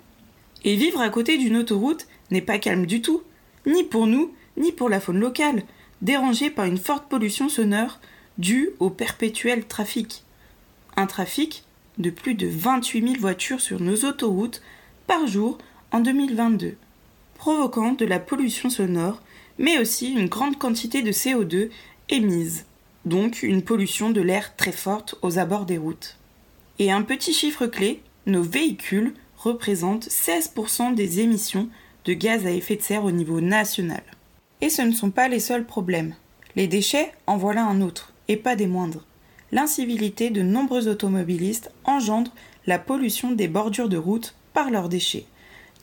Et 0.64 0.76
vivre 0.76 1.02
à 1.02 1.10
côté 1.10 1.38
d'une 1.38 1.58
autoroute 1.58 2.08
n'est 2.30 2.42
pas 2.42 2.60
calme 2.60 2.86
du 2.86 3.02
tout, 3.02 3.24
ni 3.66 3.84
pour 3.84 4.08
nous, 4.08 4.34
ni 4.58 4.72
pour 4.72 4.90
la 4.90 5.00
faune 5.00 5.20
locale, 5.20 5.64
dérangée 6.02 6.50
par 6.50 6.66
une 6.66 6.78
forte 6.78 7.10
pollution 7.10 7.50
sonore 7.50 8.00
due 8.38 8.72
au 8.80 8.90
perpétuel 8.90 9.66
trafic. 9.66 10.24
Un 10.96 11.08
trafic 11.08 11.64
de 11.98 12.10
plus 12.10 12.36
de 12.36 12.48
28 12.48 13.08
000 13.08 13.20
voitures 13.20 13.62
sur 13.62 13.80
nos 13.80 14.06
autoroutes 14.06 14.62
par 15.08 15.28
jour 15.28 15.58
en 15.92 16.00
2022, 16.00 16.76
provoquant 17.36 17.94
de 17.94 18.06
la 18.06 18.20
pollution 18.20 18.70
sonore, 18.70 19.22
mais 19.62 19.78
aussi 19.78 20.12
une 20.12 20.28
grande 20.28 20.58
quantité 20.58 21.04
de 21.04 21.12
CO2 21.12 21.70
émise, 22.10 22.66
donc 23.06 23.44
une 23.44 23.62
pollution 23.62 24.10
de 24.10 24.20
l'air 24.20 24.56
très 24.56 24.72
forte 24.72 25.16
aux 25.22 25.38
abords 25.38 25.66
des 25.66 25.78
routes. 25.78 26.18
Et 26.80 26.92
un 26.92 27.04
petit 27.04 27.32
chiffre 27.32 27.68
clé, 27.68 28.02
nos 28.26 28.42
véhicules 28.42 29.14
représentent 29.38 30.08
16% 30.08 30.96
des 30.96 31.20
émissions 31.20 31.70
de 32.06 32.14
gaz 32.14 32.48
à 32.48 32.52
effet 32.52 32.76
de 32.76 32.82
serre 32.82 33.06
au 33.06 33.12
niveau 33.12 33.40
national. 33.40 34.02
Et 34.62 34.70
ce 34.70 34.82
ne 34.82 34.94
sont 34.94 35.12
pas 35.12 35.28
les 35.28 35.40
seuls 35.40 35.66
problèmes. 35.66 36.16
Les 36.56 36.68
déchets 36.68 37.12
en 37.28 37.38
voilà 37.38 37.64
un 37.64 37.82
autre, 37.82 38.14
et 38.28 38.38
pas 38.38 38.56
des 38.56 38.68
moindres. 38.68 39.06
L'incivilité 39.52 40.32
de 40.32 40.42
nombreux 40.42 40.88
automobilistes 40.88 41.72
engendre 41.84 42.34
la 42.66 42.80
pollution 42.80 43.32
des 43.32 43.48
bordures 43.48 43.90
de 43.90 43.98
route 43.98 44.36
par 44.54 44.72
leurs 44.72 44.90
déchets, 44.90 45.26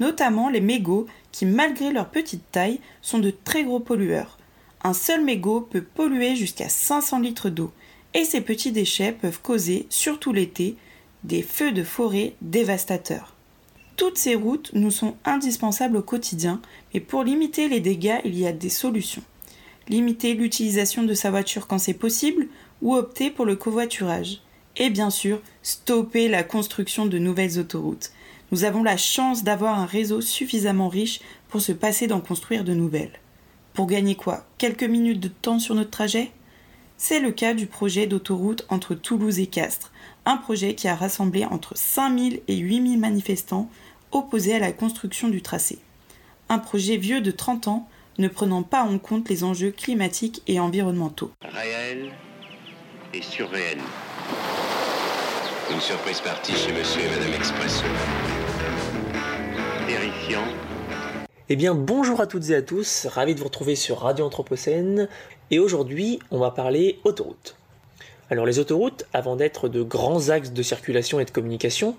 notamment 0.01 0.49
les 0.49 0.61
mégots 0.61 1.07
qui, 1.39 1.47
malgré 1.47 1.93
leur 1.93 2.11
petite 2.11 2.51
taille, 2.51 2.81
sont 3.01 3.21
de 3.21 3.31
très 3.31 3.63
gros 3.63 3.79
pollueurs. 3.79 4.39
Un 4.83 4.93
seul 4.93 5.25
mégot 5.25 5.61
peut 5.61 5.85
polluer 5.85 6.35
jusqu'à 6.35 6.69
500 6.69 7.21
litres 7.21 7.49
d'eau, 7.49 7.71
et 8.13 8.25
ces 8.25 8.41
petits 8.41 8.73
déchets 8.73 9.13
peuvent 9.13 9.41
causer, 9.41 9.87
surtout 9.89 10.33
l'été, 10.33 10.75
des 11.23 11.43
feux 11.43 11.71
de 11.71 11.85
forêt 11.85 12.35
dévastateurs. 12.43 13.37
Toutes 13.95 14.19
ces 14.19 14.35
routes 14.35 14.73
nous 14.75 14.91
sont 14.91 15.15
indispensables 15.25 15.99
au 15.99 16.03
quotidien, 16.03 16.61
mais 16.93 16.99
pour 16.99 17.23
limiter 17.23 17.69
les 17.69 17.79
dégâts, 17.79 18.19
il 18.25 18.37
y 18.37 18.45
a 18.45 18.53
des 18.53 18.69
solutions. 18.69 19.23
Limiter 19.89 20.35
l'utilisation 20.35 21.05
de 21.05 21.15
sa 21.15 21.31
voiture 21.31 21.69
quand 21.69 21.79
c'est 21.79 21.95
possible 21.95 22.49
ou 22.83 22.97
opter 22.97 23.31
pour 23.31 23.47
le 23.47 23.55
covoiturage. 23.55 24.41
Et 24.77 24.91
bien 24.91 25.11
sûr, 25.11 25.41
stopper 25.63 26.27
la 26.27 26.43
construction 26.43 27.07
de 27.07 27.19
nouvelles 27.19 27.61
autoroutes. 27.61 28.11
Nous 28.51 28.65
avons 28.65 28.83
la 28.83 28.97
chance 28.97 29.45
d'avoir 29.45 29.79
un 29.79 29.85
réseau 29.85 30.23
suffisamment 30.23 30.89
riche 30.89 31.21
pour 31.49 31.61
se 31.61 31.73
passer 31.73 32.07
d'en 32.07 32.21
construire 32.21 32.65
de 32.65 32.73
nouvelles. 32.73 33.21
Pour 33.75 33.87
gagner 33.87 34.15
quoi? 34.15 34.47
Quelques 34.57 34.85
minutes 34.85 35.21
de 35.21 35.29
temps 35.29 35.59
sur 35.59 35.75
notre 35.75 35.91
trajet? 35.91 36.31
C'est 36.97 37.21
le 37.21 37.31
cas 37.31 37.55
du 37.55 37.67
projet 37.67 38.07
d'autoroute 38.07 38.67
entre 38.71 38.95
Toulouse 38.95 39.39
et 39.39 39.47
Castres, 39.47 39.93
un 40.25 40.37
projet 40.37 40.75
qui 40.75 40.89
a 40.89 40.95
rassemblé 40.95 41.45
entre 41.45 41.77
5000 41.77 42.41
et 42.49 42.57
8000 42.57 42.99
manifestants 42.99 43.71
opposé 44.13 44.55
à 44.55 44.59
la 44.59 44.73
construction 44.73 45.29
du 45.29 45.43
tracé. 45.43 45.79
Un 46.49 46.59
projet 46.59 46.97
vieux 46.97 47.21
de 47.21 47.31
30 47.31 47.69
ans 47.69 47.89
ne 48.17 48.29
prenant 48.29 48.63
pas 48.63 48.83
en 48.83 48.99
compte 48.99 49.29
les 49.29 49.45
enjeux 49.45 49.71
climatiques 49.71 50.43
et 50.47 50.59
environnementaux. 50.59 51.31
Réel 51.43 52.11
et 53.13 53.23
surréel. 53.23 53.79
Une 55.71 55.81
surprise 55.81 56.21
partie 56.21 56.55
chez 56.55 56.73
Monsieur 56.73 57.03
et 57.03 57.11
Madame 57.11 57.35
Expresso. 57.35 57.85
Terrifiant. 59.89 60.45
Eh 61.49 61.57
bien, 61.57 61.75
bonjour 61.75 62.21
à 62.21 62.27
toutes 62.27 62.51
et 62.51 62.55
à 62.55 62.61
tous, 62.61 63.07
ravi 63.07 63.35
de 63.35 63.39
vous 63.39 63.47
retrouver 63.47 63.75
sur 63.75 64.01
Radio 64.01 64.27
Anthropocène. 64.27 65.09
Et 65.51 65.59
aujourd'hui, 65.59 66.19
on 66.31 66.39
va 66.39 66.51
parler 66.51 67.01
autoroute. 67.05 67.57
Alors, 68.29 68.45
les 68.45 68.59
autoroutes, 68.59 69.07
avant 69.15 69.35
d'être 69.35 69.71
de 69.71 69.83
grands 69.83 70.29
axes 70.29 70.53
de 70.53 70.63
circulation 70.63 71.21
et 71.21 71.25
de 71.25 71.31
communication, 71.31 71.97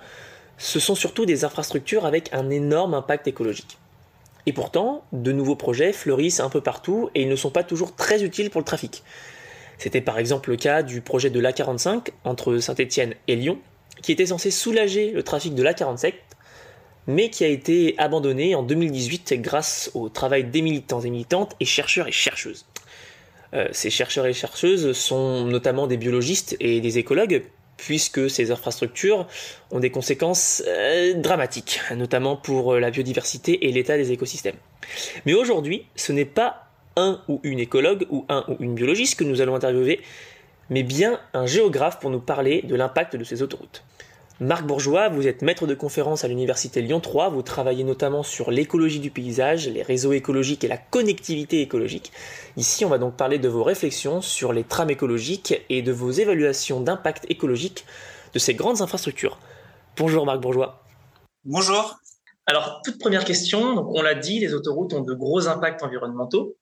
ce 0.60 0.80
sont 0.80 0.94
surtout 0.94 1.26
des 1.26 1.46
infrastructures 1.46 2.06
avec 2.06 2.30
un 2.32 2.52
énorme 2.52 2.94
impact 2.94 3.28
écologique. 3.28 3.80
Et 4.46 4.54
pourtant, 4.54 5.04
de 5.12 5.32
nouveaux 5.32 5.56
projets 5.56 5.92
fleurissent 5.92 6.42
un 6.42 6.50
peu 6.50 6.62
partout 6.62 7.10
et 7.16 7.24
ils 7.24 7.30
ne 7.30 7.36
sont 7.36 7.50
pas 7.50 7.64
toujours 7.64 7.96
très 7.96 8.22
utiles 8.22 8.52
pour 8.52 8.62
le 8.62 8.66
trafic. 8.66 9.04
C'était 9.80 10.02
par 10.02 10.20
exemple 10.20 10.52
le 10.52 10.58
cas 10.58 10.84
du 10.84 11.02
projet 11.02 11.32
de 11.32 11.40
l'A45 11.40 12.10
entre 12.24 12.60
Saint-Étienne 12.60 13.16
et 13.28 13.36
Lyon, 13.36 13.58
qui 14.04 14.12
était 14.12 14.28
censé 14.28 14.52
soulager 14.52 15.10
le 15.10 15.24
trafic 15.24 15.56
de 15.56 15.64
l'A47, 15.64 16.14
mais 17.10 17.32
qui 17.32 17.44
a 17.44 17.48
été 17.48 17.96
abandonné 17.98 18.54
en 18.54 18.62
2018 18.62 19.34
grâce 19.42 19.90
au 19.96 20.10
travail 20.10 20.44
des 20.44 20.62
militants 20.62 21.02
et 21.02 21.10
militantes 21.10 21.56
et 21.60 21.66
chercheurs 21.66 22.08
et 22.08 22.12
chercheuses. 22.12 22.68
Euh, 23.56 23.68
ces 23.72 23.90
chercheurs 23.90 24.28
et 24.28 24.34
chercheuses 24.34 24.92
sont 24.94 25.46
notamment 25.46 25.88
des 25.88 25.98
biologistes 25.98 26.56
et 26.60 26.82
des 26.82 27.00
écologues, 27.00 27.42
puisque 27.78 28.30
ces 28.30 28.52
infrastructures 28.52 29.26
ont 29.72 29.80
des 29.80 29.90
conséquences 29.90 30.62
euh, 30.68 31.16
dramatiques, 31.16 31.82
notamment 31.96 32.36
pour 32.36 32.76
la 32.76 32.92
biodiversité 32.92 33.68
et 33.68 33.72
l'état 33.72 33.98
des 33.98 34.12
écosystèmes. 34.12 34.58
Mais 35.26 35.34
aujourd'hui, 35.34 35.86
ce 35.96 36.12
n'est 36.12 36.26
pas 36.26 36.68
un 36.96 37.22
ou 37.28 37.40
une 37.42 37.60
écologue 37.60 38.06
ou 38.12 38.24
un 38.30 38.46
ou 38.50 38.58
une 38.60 38.76
biologiste 38.76 39.18
que 39.18 39.24
nous 39.24 39.42
allons 39.42 39.56
interviewer, 39.56 40.00
mais 40.70 40.84
bien 40.84 41.20
un 41.34 41.48
géographe 41.48 42.00
pour 42.00 42.12
nous 42.12 42.20
parler 42.20 42.62
de 42.62 42.76
l'impact 42.76 43.16
de 43.16 43.24
ces 43.24 43.42
autoroutes. 43.42 43.84
Marc 44.42 44.66
Bourgeois, 44.66 45.10
vous 45.10 45.28
êtes 45.28 45.42
maître 45.42 45.68
de 45.68 45.74
conférence 45.74 46.24
à 46.24 46.30
l'Université 46.30 46.82
Lyon 46.82 47.02
3, 47.02 47.28
vous 47.28 47.42
travaillez 47.42 47.84
notamment 47.84 48.24
sur 48.24 48.52
l'écologie 48.52 49.02
du 49.02 49.12
paysage, 49.12 49.68
les 49.68 49.84
réseaux 49.84 50.14
écologiques 50.14 50.64
et 50.64 50.70
la 50.70 50.78
connectivité 50.78 51.62
écologique. 51.62 52.14
Ici, 52.56 52.86
on 52.86 52.90
va 52.90 53.00
donc 53.00 53.18
parler 53.18 53.38
de 53.38 53.50
vos 53.50 53.64
réflexions 53.64 54.22
sur 54.22 54.54
les 54.54 54.64
trames 54.64 54.92
écologiques 54.92 55.62
et 55.68 55.82
de 55.82 55.92
vos 55.92 56.12
évaluations 56.12 56.80
d'impact 56.80 57.26
écologique 57.28 57.86
de 58.34 58.40
ces 58.40 58.54
grandes 58.54 58.82
infrastructures. 58.82 59.38
Bonjour 59.98 60.26
Marc 60.26 60.40
Bourgeois. 60.40 60.86
Bonjour. 61.44 62.00
Alors, 62.46 62.80
toute 62.86 62.98
première 62.98 63.26
question, 63.26 63.76
donc 63.76 63.88
on 63.90 64.02
l'a 64.02 64.16
dit, 64.16 64.40
les 64.40 64.54
autoroutes 64.54 64.94
ont 64.94 65.02
de 65.02 65.14
gros 65.16 65.50
impacts 65.50 65.84
environnementaux. 65.84 66.56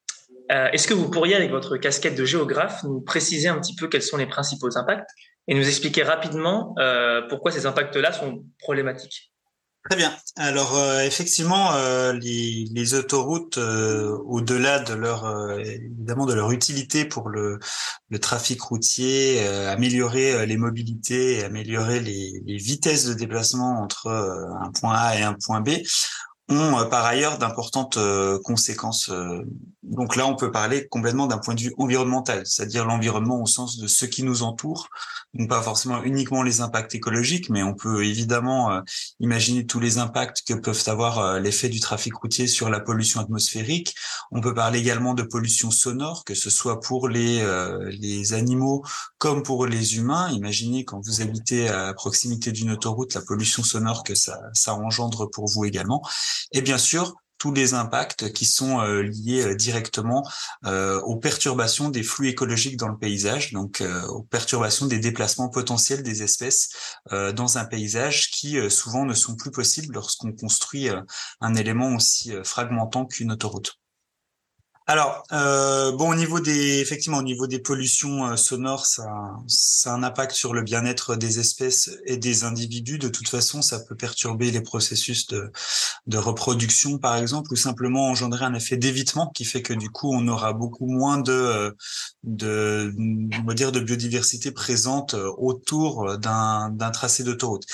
Euh, 0.52 0.68
est-ce 0.72 0.88
que 0.88 0.96
vous 0.96 1.12
pourriez, 1.12 1.36
avec 1.36 1.52
votre 1.52 1.78
casquette 1.78 2.16
de 2.16 2.26
géographe, 2.26 2.84
nous 2.86 3.02
préciser 3.02 3.50
un 3.50 3.60
petit 3.60 3.76
peu 3.76 3.88
quels 3.88 4.02
sont 4.02 4.18
les 4.18 4.26
principaux 4.26 4.76
impacts? 4.80 5.12
Et 5.48 5.56
nous 5.56 5.68
expliquer 5.68 6.04
rapidement 6.04 6.76
euh, 6.80 7.22
pourquoi 7.30 7.52
ces 7.52 7.66
impacts-là 7.66 8.12
sont 8.12 8.44
problématiques. 8.60 9.32
Très 9.90 9.96
bien. 9.98 10.14
Alors 10.36 10.76
euh, 10.76 11.00
effectivement, 11.00 11.74
euh, 11.76 12.12
les, 12.12 12.66
les, 12.74 12.94
autoroutes, 12.94 13.58
euh, 13.58 14.18
au-delà 14.26 14.80
de 14.80 14.94
leur 14.94 15.24
euh, 15.24 15.60
évidemment 15.60 16.26
de 16.26 16.34
leur 16.34 16.52
utilité 16.52 17.06
pour 17.06 17.30
le, 17.30 17.58
le 18.10 18.20
trafic 18.20 18.62
routier, 18.62 19.48
euh, 19.48 19.72
améliorer 19.72 20.46
les 20.46 20.58
mobilités, 20.58 21.42
améliorer 21.46 22.02
les, 22.02 22.42
les, 22.46 22.58
vitesses 22.58 23.06
de 23.06 23.14
déplacement 23.14 23.82
entre 23.82 24.08
un 24.08 24.72
point 24.72 24.94
A 24.94 25.18
et 25.18 25.22
un 25.22 25.36
point 25.36 25.62
B, 25.62 25.70
ont 26.50 26.88
par 26.90 27.06
ailleurs 27.06 27.38
d'importantes 27.38 28.00
conséquences. 28.44 29.12
Donc 29.84 30.16
là, 30.16 30.28
on 30.28 30.36
peut 30.36 30.52
parler 30.52 30.88
complètement 30.88 31.28
d'un 31.28 31.38
point 31.38 31.56
de 31.56 31.62
vue 31.62 31.74
environnemental, 31.78 32.44
c'est-à-dire 32.46 32.86
l'environnement 32.86 33.42
au 33.42 33.46
sens 33.46 33.78
de 33.78 33.88
ce 33.88 34.06
qui 34.06 34.24
nous 34.24 34.44
entoure, 34.44 34.90
donc 35.34 35.50
pas 35.50 35.62
forcément 35.62 36.04
uniquement 36.04 36.42
les 36.42 36.62
impacts 36.62 36.96
écologiques, 36.96 37.50
mais 37.50 37.64
on 37.64 37.74
peut 37.74 38.06
évidemment 38.06 38.72
euh, 38.72 38.82
imaginer 39.20 39.66
tous 39.66 39.80
les 39.80 39.98
impacts 39.98 40.44
que 40.48 40.54
peuvent 40.54 40.84
avoir 40.88 41.20
euh, 41.20 41.40
l'effet 41.40 41.70
du 41.70 41.80
trafic 41.80 42.14
routier 42.16 42.48
sur 42.48 42.70
la 42.70 42.80
pollution 42.80 43.20
atmosphérique. 43.20 43.94
On 44.32 44.42
peut 44.42 44.54
parler 44.54 44.80
également 44.80 45.14
de 45.14 45.24
pollution 45.24 45.70
sonore, 45.70 46.24
que 46.26 46.34
ce 46.34 46.50
soit 46.50 46.80
pour 46.80 47.08
les, 47.08 47.42
euh, 47.42 47.90
les 48.00 48.34
animaux 48.34 48.84
comme 49.18 49.44
pour 49.44 49.68
les 49.68 49.98
humains. 49.98 50.30
Imaginez 50.32 50.86
quand 50.86 51.00
vous 51.06 51.22
habitez 51.22 51.70
à 51.70 51.94
proximité 51.94 52.52
d'une 52.52 52.72
autoroute, 52.72 53.14
la 53.14 53.22
pollution 53.22 53.64
sonore 53.64 54.04
que 54.04 54.16
ça, 54.16 54.40
ça 54.54 54.74
engendre 54.76 55.30
pour 55.30 55.48
vous 55.48 55.66
également. 55.66 56.02
Et 56.52 56.62
bien 56.62 56.78
sûr, 56.78 57.16
tous 57.38 57.54
les 57.54 57.74
impacts 57.76 58.34
qui 58.34 58.46
sont 58.46 58.82
liés 58.82 59.56
directement 59.56 60.28
aux 60.66 61.18
perturbations 61.18 61.90
des 61.90 62.02
flux 62.02 62.30
écologiques 62.30 62.78
dans 62.78 62.88
le 62.88 62.98
paysage, 62.98 63.54
donc 63.54 63.84
aux 64.10 64.24
perturbations 64.24 64.88
des 64.88 64.98
déplacements 64.98 65.50
potentiels 65.50 66.02
des 66.02 66.24
espèces 66.24 66.70
dans 67.12 67.60
un 67.60 67.66
paysage 67.66 68.32
qui 68.32 68.58
souvent 68.72 69.06
ne 69.06 69.14
sont 69.14 69.36
plus 69.36 69.52
possibles 69.52 69.94
lorsqu'on 69.94 70.32
construit 70.32 70.90
un 71.40 71.54
élément 71.54 71.94
aussi 71.94 72.34
fragmentant 72.44 73.06
qu'une 73.06 73.32
autoroute. 73.32 73.78
Alors, 74.90 75.24
euh, 75.34 75.92
bon, 75.92 76.12
au 76.12 76.16
niveau 76.16 76.40
des, 76.40 76.80
effectivement, 76.80 77.18
au 77.18 77.24
niveau 77.24 77.46
des 77.46 77.60
pollutions 77.60 78.26
euh, 78.26 78.38
sonores, 78.38 78.86
ça, 78.86 79.06
ça 79.46 79.92
a 79.92 79.96
un 79.96 80.02
impact 80.02 80.32
sur 80.32 80.54
le 80.54 80.62
bien-être 80.62 81.18
des 81.18 81.40
espèces 81.40 81.92
et 82.06 82.16
des 82.16 82.46
individus. 82.46 82.98
De 82.98 83.10
toute 83.10 83.28
façon, 83.28 83.62
ça 83.62 83.82
peut 83.82 83.96
perturber 83.96 84.50
les 84.50 84.62
processus 84.62 85.28
de, 85.28 85.52
de 86.06 86.18
reproduction, 86.18 87.00
par 87.00 87.18
exemple, 87.18 87.52
ou 87.52 87.58
simplement 87.58 88.08
engendrer 88.08 88.46
un 88.46 88.54
effet 88.54 88.78
d'évitement 88.78 89.28
qui 89.28 89.44
fait 89.44 89.62
que 89.62 89.74
du 89.74 89.90
coup, 89.90 90.16
on 90.16 90.26
aura 90.30 90.54
beaucoup 90.54 90.88
moins 90.88 91.18
de, 91.18 91.76
de, 92.24 92.96
on 92.98 93.46
va 93.46 93.54
dire, 93.56 93.74
de 93.74 93.82
biodiversité 93.82 94.52
présente 94.52 95.16
autour 95.38 96.18
d'un, 96.18 96.70
d'un 96.70 96.92
tracé 96.92 97.24
d'autoroute. 97.26 97.66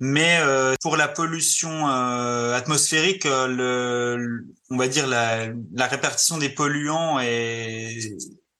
Mais 0.00 0.38
euh, 0.40 0.74
pour 0.80 0.96
la 0.96 1.06
pollution 1.06 1.86
euh, 1.90 2.56
atmosphérique, 2.56 3.24
le, 3.24 4.46
on 4.70 4.78
va 4.78 4.88
dire 4.88 5.06
la, 5.06 5.48
la 5.74 5.86
répartition 5.86 6.38
des 6.38 6.48
polluants 6.62 7.18
est, 7.18 8.16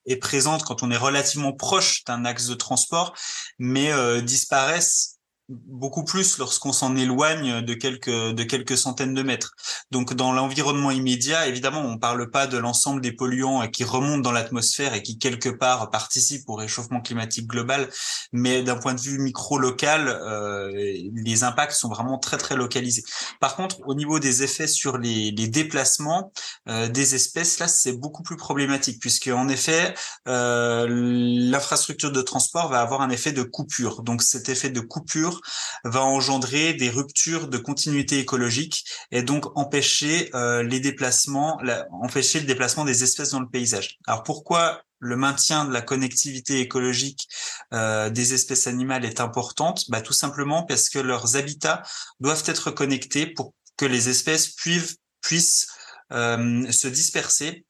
est 0.07 0.17
présente 0.17 0.65
quand 0.65 0.83
on 0.83 0.91
est 0.91 0.97
relativement 0.97 1.53
proche 1.53 2.03
d'un 2.05 2.25
axe 2.25 2.49
de 2.49 2.55
transport, 2.55 3.15
mais 3.61 3.93
euh, 3.93 4.21
disparaissent 4.21 5.12
beaucoup 5.67 6.05
plus 6.05 6.39
lorsqu'on 6.39 6.73
s'en 6.73 6.97
éloigne 6.97 7.63
de 7.63 7.75
quelques 7.75 8.09
de 8.09 8.43
quelques 8.43 8.77
centaines 8.77 9.15
de 9.15 9.23
mètres. 9.23 9.55
Donc 9.91 10.15
dans 10.15 10.33
l'environnement 10.33 10.91
immédiat, 10.91 11.47
évidemment, 11.47 11.81
on 11.81 11.99
parle 11.99 12.31
pas 12.31 12.47
de 12.47 12.59
l'ensemble 12.59 13.01
des 13.01 13.13
polluants 13.13 13.67
qui 13.69 13.85
remontent 13.85 14.21
dans 14.21 14.33
l'atmosphère 14.33 14.95
et 14.95 15.03
qui 15.03 15.19
quelque 15.19 15.49
part 15.49 15.91
participent 15.91 16.49
au 16.49 16.55
réchauffement 16.55 17.01
climatique 17.01 17.47
global, 17.47 17.89
mais 18.33 18.63
d'un 18.63 18.77
point 18.77 18.95
de 18.95 19.01
vue 19.01 19.19
micro 19.19 19.59
local, 19.59 20.09
euh, 20.09 20.71
les 20.73 21.45
impacts 21.45 21.73
sont 21.73 21.89
vraiment 21.89 22.19
très 22.19 22.39
très 22.39 22.57
localisés. 22.57 23.05
Par 23.41 23.57
contre, 23.57 23.81
au 23.87 23.95
niveau 23.95 24.19
des 24.19 24.43
effets 24.43 24.67
sur 24.67 24.99
les, 24.99 25.31
les 25.31 25.49
déplacements 25.49 26.33
euh, 26.69 26.89
des 26.89 27.15
espèces, 27.15 27.59
là 27.59 27.69
c'est 27.69 27.93
beaucoup 27.93 28.23
plus 28.23 28.37
problématique 28.37 29.01
puisque 29.01 29.29
en 29.29 29.49
effet 29.49 29.95
euh, 30.29 30.87
l'infrastructure 30.89 32.13
de 32.13 32.23
transport 32.23 32.69
va 32.69 32.81
avoir 32.81 33.03
un 33.03 33.11
effet 33.11 33.33
de 33.33 33.43
coupure. 33.43 34.03
Donc 34.03 34.23
cet 34.23 34.49
effet 34.49 34.71
de 34.71 34.81
coupure 34.81 35.42
va 35.85 36.03
engendrer 36.03 36.75
des 36.75 36.91
ruptures 36.91 37.49
de 37.49 37.59
continuité 37.59 38.19
écologique 38.19 38.85
et 39.11 39.23
donc 39.23 39.57
empêcher 39.57 40.31
euh, 40.35 40.63
les 40.63 40.81
déplacements, 40.81 41.61
empêcher 41.91 42.41
le 42.41 42.47
déplacement 42.47 42.85
des 42.85 43.03
espèces 43.03 43.31
dans 43.31 43.41
le 43.41 43.49
paysage. 43.49 43.99
Alors 44.07 44.23
pourquoi 44.23 44.83
le 44.99 45.17
maintien 45.17 45.65
de 45.65 45.73
la 45.73 45.83
connectivité 45.83 46.61
écologique 46.61 47.29
euh, 47.73 48.11
des 48.11 48.35
espèces 48.35 48.67
animales 48.67 49.05
est 49.05 49.21
importante? 49.21 49.91
Bah, 49.91 50.01
Tout 50.01 50.13
simplement 50.13 50.63
parce 50.63 50.89
que 50.89 50.99
leurs 50.99 51.37
habitats 51.37 51.83
doivent 52.21 52.45
être 52.47 52.71
connectés 52.71 53.27
pour 53.27 53.55
que 53.77 53.85
les 53.85 54.09
espèces 54.09 54.49
puissent, 54.49 54.97
puissent 55.21 55.67
euh, 56.13 56.71
se 56.71 56.89
disperser 56.89 57.65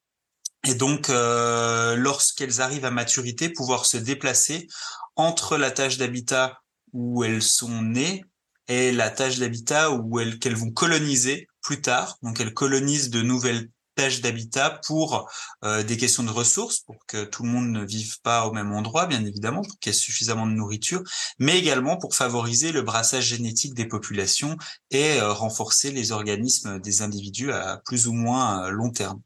et 0.64 0.76
donc, 0.76 1.08
lorsqu'elles 1.08 2.60
arrivent 2.60 2.84
à 2.84 2.92
maturité, 2.92 3.48
pouvoir 3.48 3.84
se 3.84 3.96
déplacer 3.96 4.68
entre 5.16 5.56
la 5.56 5.70
tâche 5.70 5.98
d'habitat 5.98 6.61
où 6.92 7.24
elles 7.24 7.42
sont 7.42 7.82
nées 7.82 8.24
et 8.68 8.92
la 8.92 9.10
tâche 9.10 9.38
d'habitat 9.38 9.90
où 9.90 10.18
elles 10.20 10.38
qu'elles 10.38 10.56
vont 10.56 10.70
coloniser 10.70 11.48
plus 11.62 11.80
tard. 11.80 12.18
Donc 12.22 12.40
elles 12.40 12.54
colonisent 12.54 13.10
de 13.10 13.22
nouvelles 13.22 13.68
tâches 13.94 14.20
d'habitat 14.20 14.80
pour 14.86 15.28
euh, 15.64 15.82
des 15.82 15.96
questions 15.96 16.22
de 16.22 16.30
ressources, 16.30 16.80
pour 16.80 16.96
que 17.06 17.24
tout 17.24 17.42
le 17.42 17.48
monde 17.48 17.68
ne 17.68 17.84
vive 17.84 18.20
pas 18.22 18.46
au 18.46 18.52
même 18.52 18.72
endroit, 18.72 19.06
bien 19.06 19.24
évidemment, 19.24 19.62
pour 19.62 19.78
qu'il 19.78 19.92
y 19.92 19.94
ait 19.94 19.98
suffisamment 19.98 20.46
de 20.46 20.52
nourriture, 20.52 21.02
mais 21.38 21.58
également 21.58 21.96
pour 21.96 22.14
favoriser 22.14 22.72
le 22.72 22.82
brassage 22.82 23.24
génétique 23.24 23.74
des 23.74 23.86
populations 23.86 24.56
et 24.90 25.20
euh, 25.20 25.32
renforcer 25.32 25.90
les 25.90 26.12
organismes 26.12 26.78
des 26.80 27.02
individus 27.02 27.52
à 27.52 27.80
plus 27.84 28.06
ou 28.06 28.12
moins 28.12 28.66
euh, 28.66 28.70
long 28.70 28.90
terme. 28.90 29.20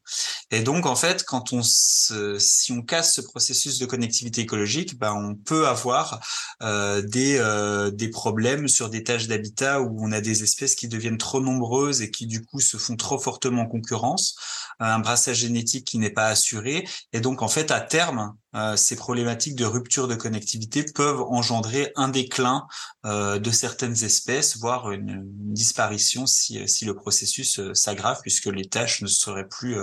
Et 0.51 0.61
donc, 0.61 0.85
en 0.85 0.95
fait, 0.95 1.23
quand 1.23 1.51
on 1.51 1.61
se, 1.61 2.39
si 2.39 2.71
on 2.71 2.81
casse 2.81 3.15
ce 3.15 3.21
processus 3.21 3.79
de 3.79 3.85
connectivité 3.85 4.41
écologique, 4.41 4.97
ben, 4.97 5.13
on 5.13 5.35
peut 5.35 5.67
avoir 5.67 6.21
euh, 6.61 7.01
des, 7.01 7.37
euh, 7.37 7.91
des 7.91 8.09
problèmes 8.09 8.67
sur 8.67 8.89
des 8.89 9.03
tâches 9.03 9.27
d'habitat 9.27 9.81
où 9.81 9.97
on 9.99 10.11
a 10.11 10.21
des 10.21 10.43
espèces 10.43 10.75
qui 10.75 10.87
deviennent 10.87 11.17
trop 11.17 11.41
nombreuses 11.41 12.01
et 12.01 12.11
qui, 12.11 12.27
du 12.27 12.45
coup, 12.45 12.61
se 12.61 12.77
font 12.77 12.95
trop 12.95 13.19
fortement 13.19 13.65
concurrence 13.65 14.35
un 14.79 14.99
brassage 14.99 15.37
génétique 15.37 15.85
qui 15.85 15.97
n'est 15.97 16.11
pas 16.11 16.27
assuré. 16.27 16.87
Et 17.13 17.19
donc, 17.19 17.41
en 17.41 17.47
fait, 17.47 17.71
à 17.71 17.79
terme, 17.79 18.33
euh, 18.57 18.75
ces 18.75 18.95
problématiques 18.95 19.55
de 19.55 19.65
rupture 19.65 20.07
de 20.07 20.15
connectivité 20.15 20.83
peuvent 20.83 21.21
engendrer 21.21 21.91
un 21.95 22.07
déclin 22.07 22.65
euh, 23.05 23.39
de 23.39 23.51
certaines 23.51 24.03
espèces, 24.03 24.57
voire 24.57 24.91
une, 24.91 25.21
disparition 25.53 26.25
si, 26.25 26.67
si 26.67 26.85
le 26.85 26.95
processus 26.95 27.59
euh, 27.59 27.73
s'aggrave, 27.73 28.19
puisque 28.21 28.47
les 28.47 28.65
tâches 28.65 29.01
ne 29.01 29.07
seraient 29.07 29.47
plus 29.47 29.75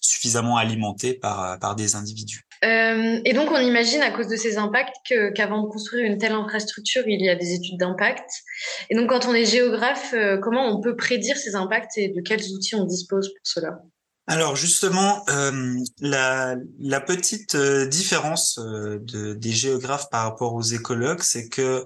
suffisamment 0.00 0.56
alimentées 0.56 1.14
par, 1.14 1.58
par 1.58 1.74
des 1.74 1.94
individus. 1.94 2.46
et 2.62 3.32
donc, 3.34 3.50
on 3.50 3.58
imagine 3.58 4.02
à 4.02 4.10
cause 4.10 4.28
de 4.28 4.36
ces 4.36 4.56
impacts 4.56 5.14
qu'avant 5.34 5.62
de 5.62 5.68
construire 5.68 6.04
une 6.04 6.18
telle 6.18 6.32
infrastructure, 6.32 7.02
il 7.06 7.20
y 7.20 7.28
a 7.28 7.34
des 7.34 7.52
études 7.54 7.78
d'impact. 7.78 8.28
Et 8.88 8.94
donc, 8.94 9.08
quand 9.08 9.26
on 9.26 9.34
est 9.34 9.46
géographe, 9.46 10.14
comment 10.42 10.68
on 10.68 10.80
peut 10.80 10.96
prédire 10.96 11.36
ces 11.36 11.54
impacts 11.54 11.98
et 11.98 12.08
de 12.08 12.20
quels 12.20 12.52
outils 12.52 12.74
on 12.76 12.84
dispose 12.84 13.28
pour 13.28 13.42
cela? 13.42 13.78
Alors 14.28 14.54
justement, 14.54 15.24
euh, 15.30 15.76
la, 16.00 17.00
petite 17.00 17.56
euh, 17.56 17.86
différence 17.86 18.56
euh, 18.58 19.00
de, 19.02 19.34
des 19.34 19.50
géographes 19.50 20.10
par 20.10 20.22
rapport 20.22 20.54
aux 20.54 20.62
écologues, 20.62 21.22
c'est 21.22 21.48
que 21.48 21.84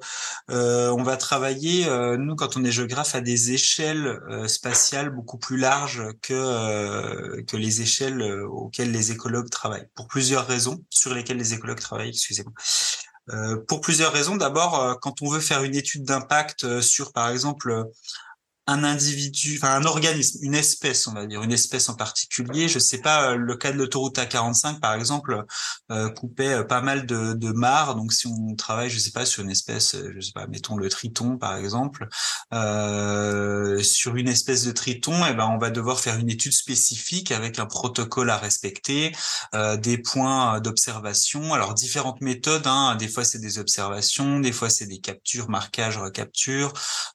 on 0.48 1.02
va 1.02 1.16
travailler, 1.16 1.86
nous 2.18 2.36
quand 2.36 2.56
on 2.56 2.64
est 2.64 2.70
géographe, 2.70 3.14
à 3.14 3.20
des 3.20 3.52
échelles 3.52 4.20
spatiales 4.48 5.10
beaucoup 5.10 5.38
plus 5.38 5.56
larges 5.56 6.02
que 6.22 7.40
que 7.42 7.56
les 7.56 7.82
échelles 7.82 8.22
auxquelles 8.44 8.92
les 8.92 9.12
écologues 9.12 9.50
travaillent, 9.50 9.88
pour 9.94 10.06
plusieurs 10.06 10.46
raisons 10.46 10.84
sur 10.90 11.14
lesquelles 11.14 11.38
les 11.38 11.54
écologues 11.54 11.80
travaillent. 11.80 12.10
Excusez-moi. 12.10 12.52
pour 13.66 13.80
plusieurs 13.80 14.12
raisons. 14.12 14.36
D'abord, 14.36 14.98
quand 15.00 15.22
on 15.22 15.30
veut 15.30 15.40
faire 15.40 15.62
une 15.64 15.74
étude 15.74 16.04
d'impact 16.04 16.80
sur, 16.80 17.12
par 17.12 17.30
exemple, 17.30 17.86
un 18.66 18.84
individu, 18.84 19.58
enfin 19.60 19.74
un 19.76 19.84
organisme, 19.84 20.38
une 20.42 20.54
espèce, 20.54 21.06
on 21.06 21.12
va 21.12 21.26
dire, 21.26 21.42
une 21.42 21.52
espèce 21.52 21.88
en 21.88 21.94
particulier. 21.94 22.68
Je 22.68 22.78
sais 22.78 22.98
pas, 22.98 23.32
euh, 23.32 23.36
le 23.36 23.56
cas 23.56 23.72
de 23.72 23.78
l'autoroute 23.78 24.18
A45, 24.18 24.80
par 24.80 24.94
exemple, 24.94 25.44
euh, 25.90 26.10
coupait 26.10 26.54
euh, 26.54 26.64
pas 26.64 26.80
mal 26.80 27.06
de, 27.06 27.52
mares. 27.52 27.94
Donc, 27.94 28.12
si 28.12 28.26
on 28.26 28.54
travaille, 28.56 28.90
je 28.90 28.98
sais 28.98 29.12
pas, 29.12 29.24
sur 29.24 29.42
une 29.42 29.50
espèce, 29.50 29.96
je 29.96 30.20
sais 30.20 30.32
pas, 30.32 30.46
mettons 30.46 30.76
le 30.76 30.88
triton, 30.88 31.38
par 31.38 31.56
exemple, 31.56 32.08
euh, 32.52 33.82
sur 33.82 34.16
une 34.16 34.28
espèce 34.28 34.64
de 34.64 34.72
triton, 34.72 35.14
eh 35.28 35.34
ben, 35.34 35.46
on 35.46 35.58
va 35.58 35.70
devoir 35.70 36.00
faire 36.00 36.18
une 36.18 36.30
étude 36.30 36.52
spécifique 36.52 37.32
avec 37.32 37.58
un 37.58 37.66
protocole 37.66 38.30
à 38.30 38.36
respecter, 38.36 39.12
euh, 39.54 39.76
des 39.76 39.98
points 39.98 40.60
d'observation. 40.60 41.54
Alors, 41.54 41.74
différentes 41.74 42.20
méthodes. 42.20 42.66
Hein. 42.66 42.96
Des 42.96 43.08
fois, 43.08 43.24
c'est 43.24 43.38
des 43.38 43.58
observations, 43.58 44.40
des 44.40 44.52
fois, 44.52 44.70
c'est 44.70 44.86
des 44.86 44.98
captures, 44.98 45.48
marquages, 45.48 45.98
recaptures. 45.98 46.72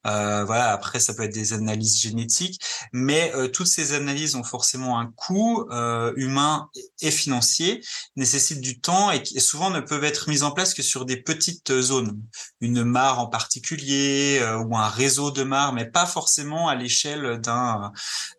Euh, 0.07 0.44
voilà. 0.45 0.72
Après, 0.72 0.99
ça 0.99 1.14
peut 1.14 1.23
être 1.23 1.34
des 1.34 1.40
analyses 1.53 1.99
génétiques, 1.99 2.61
mais 2.93 3.31
euh, 3.35 3.47
toutes 3.47 3.68
ces 3.68 3.93
analyses 3.93 4.35
ont 4.35 4.43
forcément 4.43 4.99
un 4.99 5.11
coût 5.15 5.65
euh, 5.72 6.13
humain 6.15 6.69
et 7.01 7.11
financier, 7.11 7.84
nécessitent 8.15 8.61
du 8.61 8.80
temps 8.80 9.11
et, 9.11 9.23
souvent 9.39 9.69
ne 9.69 9.80
peuvent 9.80 10.03
être 10.03 10.30
mises 10.30 10.43
en 10.43 10.51
place 10.51 10.73
que 10.73 10.84
sur 10.84 11.05
des 11.05 11.18
petites 11.18 11.80
zones, 11.81 12.22
une 12.61 12.84
mare 12.84 13.19
en 13.19 13.27
particulier 13.27 14.39
euh, 14.41 14.57
ou 14.57 14.77
un 14.77 14.88
réseau 14.88 15.31
de 15.31 15.43
mares, 15.43 15.73
mais 15.73 15.85
pas 15.85 16.05
forcément 16.05 16.68
à 16.68 16.76
l'échelle 16.76 17.39
d'un 17.41 17.91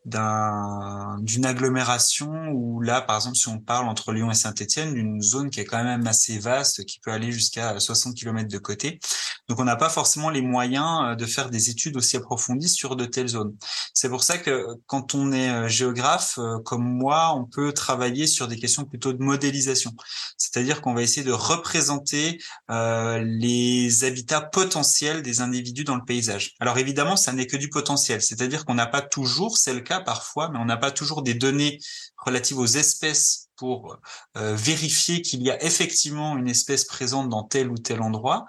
d'un 0.04 1.18
d'une 1.22 1.46
agglomération 1.46 2.48
où 2.52 2.80
là, 2.80 3.00
par 3.00 3.16
exemple, 3.16 3.36
si 3.36 3.48
on 3.48 3.58
parle 3.58 3.88
entre 3.88 4.12
Lyon 4.12 4.30
et 4.30 4.34
Saint-Étienne, 4.34 4.94
d'une 4.94 5.20
zone 5.20 5.50
qui 5.50 5.60
est 5.60 5.64
quand 5.64 5.82
même 5.82 6.06
assez 6.06 6.38
vaste, 6.38 6.84
qui 6.84 6.98
peut 7.00 7.12
aller 7.12 7.32
jusqu'à 7.32 7.78
60 7.78 8.14
km 8.14 8.48
de 8.48 8.58
côté. 8.58 9.00
Donc, 9.48 9.60
on 9.60 9.64
n'a 9.64 9.76
pas 9.76 9.88
forcément 9.88 10.30
les 10.30 10.42
moyens 10.42 11.16
de 11.16 11.26
faire 11.26 11.50
des 11.50 11.70
études 11.70 11.96
aussi 11.96 12.16
approfondies 12.16 12.68
sur 12.68 12.91
de 12.96 13.04
telles 13.04 13.28
zones. 13.28 13.56
C'est 13.94 14.08
pour 14.08 14.22
ça 14.22 14.38
que 14.38 14.66
quand 14.86 15.14
on 15.14 15.32
est 15.32 15.50
euh, 15.50 15.68
géographe, 15.68 16.38
euh, 16.38 16.58
comme 16.64 16.84
moi, 16.84 17.34
on 17.36 17.44
peut 17.44 17.72
travailler 17.72 18.26
sur 18.26 18.48
des 18.48 18.58
questions 18.58 18.84
plutôt 18.84 19.12
de 19.12 19.22
modélisation. 19.22 19.92
C'est-à-dire 20.36 20.80
qu'on 20.80 20.94
va 20.94 21.02
essayer 21.02 21.24
de 21.24 21.32
représenter 21.32 22.38
euh, 22.70 23.22
les 23.24 24.04
habitats 24.04 24.40
potentiels 24.40 25.22
des 25.22 25.40
individus 25.40 25.84
dans 25.84 25.96
le 25.96 26.04
paysage. 26.04 26.54
Alors 26.60 26.78
évidemment, 26.78 27.16
ça 27.16 27.32
n'est 27.32 27.46
que 27.46 27.56
du 27.56 27.68
potentiel. 27.68 28.22
C'est-à-dire 28.22 28.64
qu'on 28.64 28.74
n'a 28.74 28.86
pas 28.86 29.02
toujours, 29.02 29.58
c'est 29.58 29.74
le 29.74 29.80
cas 29.80 30.00
parfois, 30.00 30.48
mais 30.50 30.58
on 30.58 30.64
n'a 30.64 30.76
pas 30.76 30.90
toujours 30.90 31.22
des 31.22 31.34
données 31.34 31.78
relatives 32.16 32.58
aux 32.58 32.66
espèces 32.66 33.48
pour 33.56 33.98
vérifier 34.34 35.22
qu'il 35.22 35.42
y 35.42 35.50
a 35.50 35.62
effectivement 35.62 36.36
une 36.36 36.48
espèce 36.48 36.84
présente 36.84 37.28
dans 37.28 37.44
tel 37.44 37.70
ou 37.70 37.78
tel 37.78 38.00
endroit. 38.00 38.46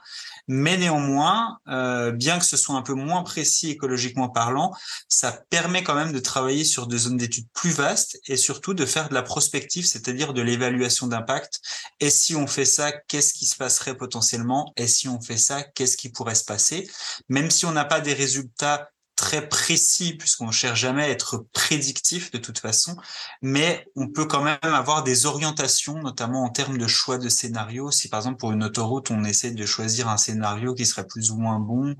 Mais 0.48 0.78
néanmoins, 0.78 1.60
euh, 1.68 2.11
bien 2.11 2.40
que 2.40 2.45
ce 2.45 2.57
soit 2.57 2.76
un 2.76 2.82
peu 2.82 2.94
moins 2.94 3.24
précis 3.24 3.70
écologiquement 3.70 4.30
parlant, 4.30 4.74
ça 5.07 5.40
permet 5.49 5.84
quand 5.84 5.95
même 5.95 6.11
de 6.11 6.20
travailler 6.20 6.65
sur 6.65 6.88
des 6.88 6.98
zones 6.98 7.18
d'études 7.18 7.48
plus 7.53 7.72
vastes 7.72 8.20
et 8.28 8.38
surtout 8.38 8.74
de 8.74 8.86
faire 8.86 9.10
de 9.10 9.14
la 9.14 9.24
prospective, 9.24 9.86
c'est-à-dire 9.86 10.34
de 10.34 10.41
l'évaluation 10.41 11.07
d'impact. 11.07 11.61
Et 11.99 12.10
si 12.10 12.36
on 12.36 12.48
fait 12.48 12.65
ça, 12.65 12.91
qu'est-ce 12.91 13.34
qui 13.34 13.45
se 13.45 13.56
passerait 13.56 13.95
potentiellement? 13.95 14.74
Et 14.76 14.88
si 14.88 15.07
on 15.07 15.22
fait 15.22 15.38
ça, 15.38 15.64
qu'est-ce 15.64 15.98
qui 15.98 16.10
pourrait 16.10 16.36
se 16.36 16.45
passer? 16.45 16.90
Même 17.30 17.49
si 17.49 17.65
on 17.65 17.72
n'a 17.72 17.86
pas 17.86 18.02
des 18.02 18.14
résultats 18.14 18.90
très 19.15 19.48
précis 19.48 20.15
puisqu'on 20.18 20.48
ne 20.48 20.52
cherche 20.52 20.80
jamais 20.80 21.03
à 21.03 21.10
être 21.10 21.45
prédictif 21.53 22.31
de 22.31 22.38
toute 22.38 22.60
façon, 22.60 22.95
mais 23.41 23.88
on 23.95 24.07
peut 24.07 24.26
quand 24.26 24.44
même 24.44 24.57
avoir 24.61 25.03
des 25.03 25.26
orientations, 25.26 25.99
notamment 25.99 26.44
en 26.44 26.49
termes 26.49 26.77
de 26.77 26.88
choix 26.88 27.18
de 27.18 27.30
scénario. 27.30 27.91
Si 27.91 28.10
par 28.10 28.19
exemple 28.19 28.38
pour 28.38 28.52
une 28.52 28.64
autoroute, 28.64 29.11
on 29.11 29.23
essaie 29.23 29.52
de 29.52 29.65
choisir 29.65 30.10
un 30.10 30.18
scénario 30.18 30.73
qui 30.73 30.85
serait 30.85 31.07
plus 31.07 31.31
ou 31.31 31.38
moins 31.38 31.60
bon, 31.60 31.95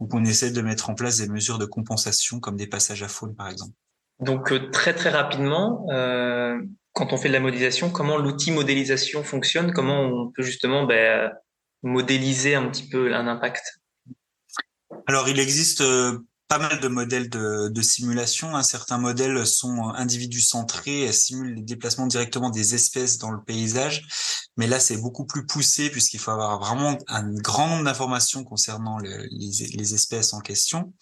ou 0.00 0.06
qu'on 0.06 0.24
essaie 0.24 0.50
de 0.50 0.60
mettre 0.60 0.90
en 0.90 0.94
place 0.94 1.18
des 1.18 1.28
mesures 1.28 1.58
de 1.58 1.66
compensation 1.66 2.40
comme 2.40 2.56
des 2.56 2.66
passages 2.66 3.02
à 3.02 3.08
faune 3.08 3.34
par 3.34 3.48
exemple. 3.48 3.72
Donc 4.20 4.52
euh, 4.52 4.70
très 4.70 4.94
très 4.94 5.10
rapidement, 5.10 5.86
euh, 5.90 6.58
quand 6.92 7.12
on 7.12 7.18
fait 7.18 7.28
de 7.28 7.34
la 7.34 7.40
modélisation, 7.40 7.90
comment 7.90 8.16
l'outil 8.16 8.50
modélisation 8.50 9.22
fonctionne? 9.22 9.72
Comment 9.72 10.00
on 10.00 10.30
peut 10.30 10.42
justement 10.42 10.84
ben, 10.84 11.30
modéliser 11.82 12.54
un 12.54 12.68
petit 12.68 12.88
peu 12.88 13.14
un 13.14 13.26
impact? 13.28 13.80
Alors, 15.06 15.28
il 15.28 15.38
existe 15.38 15.82
euh, 15.82 16.18
pas 16.48 16.58
mal 16.58 16.80
de 16.80 16.88
modèles 16.88 17.28
de, 17.28 17.82
simulation. 17.82 18.54
Hein. 18.54 18.62
Certains 18.62 18.98
modèles 18.98 19.46
sont 19.46 19.90
individus 19.90 20.40
centrés 20.40 21.12
simulent 21.12 21.54
les 21.54 21.62
déplacements 21.62 22.06
directement 22.06 22.50
des 22.50 22.74
espèces 22.74 23.18
dans 23.18 23.30
le 23.30 23.42
paysage. 23.42 24.06
Mais 24.56 24.66
là, 24.66 24.78
c'est 24.78 24.96
beaucoup 24.98 25.26
plus 25.26 25.46
poussé 25.46 25.90
puisqu'il 25.90 26.20
faut 26.20 26.30
avoir 26.30 26.58
vraiment 26.58 26.96
un 27.08 27.28
grand 27.34 27.68
nombre 27.68 27.84
d'informations 27.84 28.44
concernant 28.44 28.98
les, 28.98 29.94
espèces 29.94 30.32
en 30.32 30.40
question. 30.40 30.92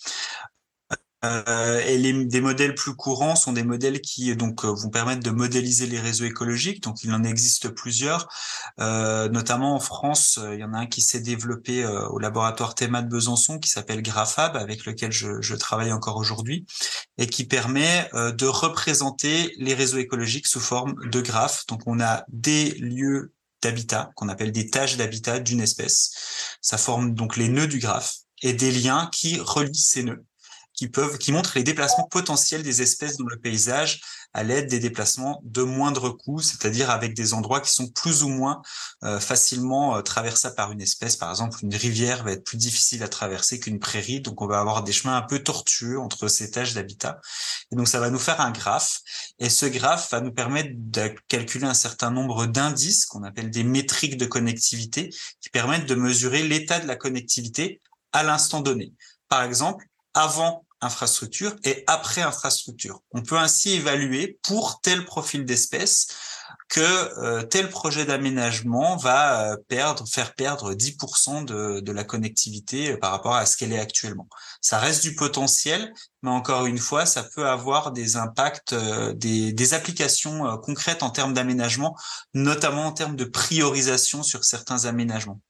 Euh, 1.24 1.80
et 1.86 1.96
les, 1.98 2.24
des 2.24 2.40
modèles 2.40 2.74
plus 2.74 2.94
courants 2.94 3.36
sont 3.36 3.52
des 3.52 3.62
modèles 3.62 4.00
qui 4.00 4.34
donc 4.36 4.64
euh, 4.64 4.72
vont 4.72 4.90
permettre 4.90 5.22
de 5.22 5.30
modéliser 5.30 5.86
les 5.86 6.00
réseaux 6.00 6.24
écologiques. 6.24 6.82
Donc 6.82 7.02
il 7.02 7.12
en 7.12 7.24
existe 7.24 7.70
plusieurs, 7.70 8.28
euh, 8.80 9.28
notamment 9.28 9.74
en 9.74 9.80
France. 9.80 10.38
Il 10.52 10.58
y 10.58 10.64
en 10.64 10.74
a 10.74 10.78
un 10.78 10.86
qui 10.86 11.00
s'est 11.02 11.20
développé 11.20 11.84
au 11.86 12.18
laboratoire 12.18 12.74
Théma 12.74 13.02
de 13.02 13.08
Besançon 13.08 13.58
qui 13.58 13.70
s'appelle 13.70 14.02
Graphab, 14.02 14.56
avec 14.56 14.84
lequel 14.84 15.12
je, 15.12 15.40
je 15.40 15.54
travaille 15.54 15.92
encore 15.92 16.16
aujourd'hui, 16.16 16.66
et 17.18 17.26
qui 17.26 17.44
permet 17.44 18.08
de 18.12 18.46
représenter 18.46 19.54
les 19.58 19.74
réseaux 19.74 19.98
écologiques 19.98 20.46
sous 20.46 20.60
forme 20.60 20.94
de 21.08 21.20
graphes. 21.20 21.66
Donc 21.66 21.82
on 21.86 22.00
a 22.00 22.24
des 22.28 22.70
lieux 22.74 23.32
d'habitat 23.62 24.10
qu'on 24.16 24.28
appelle 24.28 24.52
des 24.52 24.68
tâches 24.68 24.96
d'habitat 24.96 25.40
d'une 25.40 25.60
espèce. 25.60 26.58
Ça 26.60 26.76
forme 26.76 27.14
donc 27.14 27.36
les 27.36 27.48
nœuds 27.48 27.66
du 27.66 27.78
graphe 27.78 28.16
et 28.42 28.52
des 28.52 28.72
liens 28.72 29.08
qui 29.12 29.38
relient 29.40 29.74
ces 29.74 30.02
nœuds 30.02 30.24
qui 30.74 30.88
peuvent, 30.88 31.18
qui 31.18 31.32
montrent 31.32 31.52
les 31.54 31.62
déplacements 31.62 32.08
potentiels 32.08 32.62
des 32.62 32.82
espèces 32.82 33.16
dans 33.16 33.26
le 33.26 33.38
paysage 33.38 34.00
à 34.34 34.42
l'aide 34.42 34.68
des 34.68 34.80
déplacements 34.80 35.40
de 35.44 35.62
moindre 35.62 36.10
coût, 36.10 36.40
c'est-à-dire 36.40 36.90
avec 36.90 37.14
des 37.14 37.34
endroits 37.34 37.60
qui 37.60 37.72
sont 37.72 37.86
plus 37.86 38.24
ou 38.24 38.28
moins 38.28 38.62
euh, 39.04 39.20
facilement 39.20 39.96
euh, 39.96 40.02
traversables 40.02 40.56
par 40.56 40.72
une 40.72 40.80
espèce. 40.80 41.14
Par 41.14 41.30
exemple, 41.30 41.58
une 41.62 41.74
rivière 41.74 42.24
va 42.24 42.32
être 42.32 42.44
plus 42.44 42.56
difficile 42.56 43.04
à 43.04 43.08
traverser 43.08 43.60
qu'une 43.60 43.78
prairie, 43.78 44.20
donc 44.20 44.42
on 44.42 44.48
va 44.48 44.58
avoir 44.58 44.82
des 44.82 44.92
chemins 44.92 45.16
un 45.16 45.22
peu 45.22 45.38
tortueux 45.38 46.00
entre 46.00 46.26
ces 46.26 46.50
tâches 46.50 46.74
d'habitat. 46.74 47.20
Et 47.70 47.76
donc 47.76 47.86
ça 47.86 48.00
va 48.00 48.10
nous 48.10 48.18
faire 48.18 48.40
un 48.40 48.50
graphe, 48.50 49.00
et 49.38 49.48
ce 49.48 49.66
graphe 49.66 50.10
va 50.10 50.20
nous 50.20 50.32
permettre 50.32 50.70
de 50.74 51.14
calculer 51.28 51.66
un 51.66 51.74
certain 51.74 52.10
nombre 52.10 52.46
d'indices 52.46 53.06
qu'on 53.06 53.22
appelle 53.22 53.50
des 53.50 53.64
métriques 53.64 54.16
de 54.16 54.26
connectivité, 54.26 55.10
qui 55.40 55.50
permettent 55.50 55.86
de 55.86 55.94
mesurer 55.94 56.42
l'état 56.42 56.80
de 56.80 56.88
la 56.88 56.96
connectivité 56.96 57.80
à 58.12 58.24
l'instant 58.24 58.60
donné. 58.60 58.92
Par 59.28 59.44
exemple, 59.44 59.86
avant 60.14 60.63
infrastructure 60.84 61.56
et 61.64 61.84
après 61.86 62.22
infrastructure. 62.22 63.00
On 63.12 63.22
peut 63.22 63.38
ainsi 63.38 63.72
évaluer 63.72 64.38
pour 64.42 64.80
tel 64.80 65.04
profil 65.04 65.44
d'espèce 65.44 66.08
que 66.68 66.80
euh, 66.80 67.42
tel 67.42 67.68
projet 67.68 68.04
d'aménagement 68.04 68.96
va 68.96 69.52
euh, 69.52 69.56
perdre, 69.68 70.06
faire 70.08 70.34
perdre 70.34 70.74
10% 70.74 71.44
de, 71.44 71.92
la 71.92 72.04
connectivité 72.04 72.92
euh, 72.92 72.96
par 72.96 73.12
rapport 73.12 73.34
à 73.34 73.46
ce 73.46 73.56
qu'elle 73.56 73.72
est 73.72 73.78
actuellement. 73.78 74.28
Ça 74.60 74.78
reste 74.78 75.02
du 75.02 75.14
potentiel, 75.14 75.92
mais 76.22 76.30
encore 76.30 76.66
une 76.66 76.78
fois, 76.78 77.06
ça 77.06 77.22
peut 77.22 77.46
avoir 77.46 77.92
des 77.92 78.16
impacts, 78.16 78.74
des, 78.74 79.74
applications 79.74 80.58
concrètes 80.58 81.02
en 81.02 81.10
termes 81.10 81.32
d'aménagement, 81.32 81.96
notamment 82.34 82.86
en 82.86 82.92
termes 82.92 83.16
de 83.16 83.24
priorisation 83.24 84.22
sur 84.22 84.44
certains 84.44 84.84
aménagements. 84.84 85.40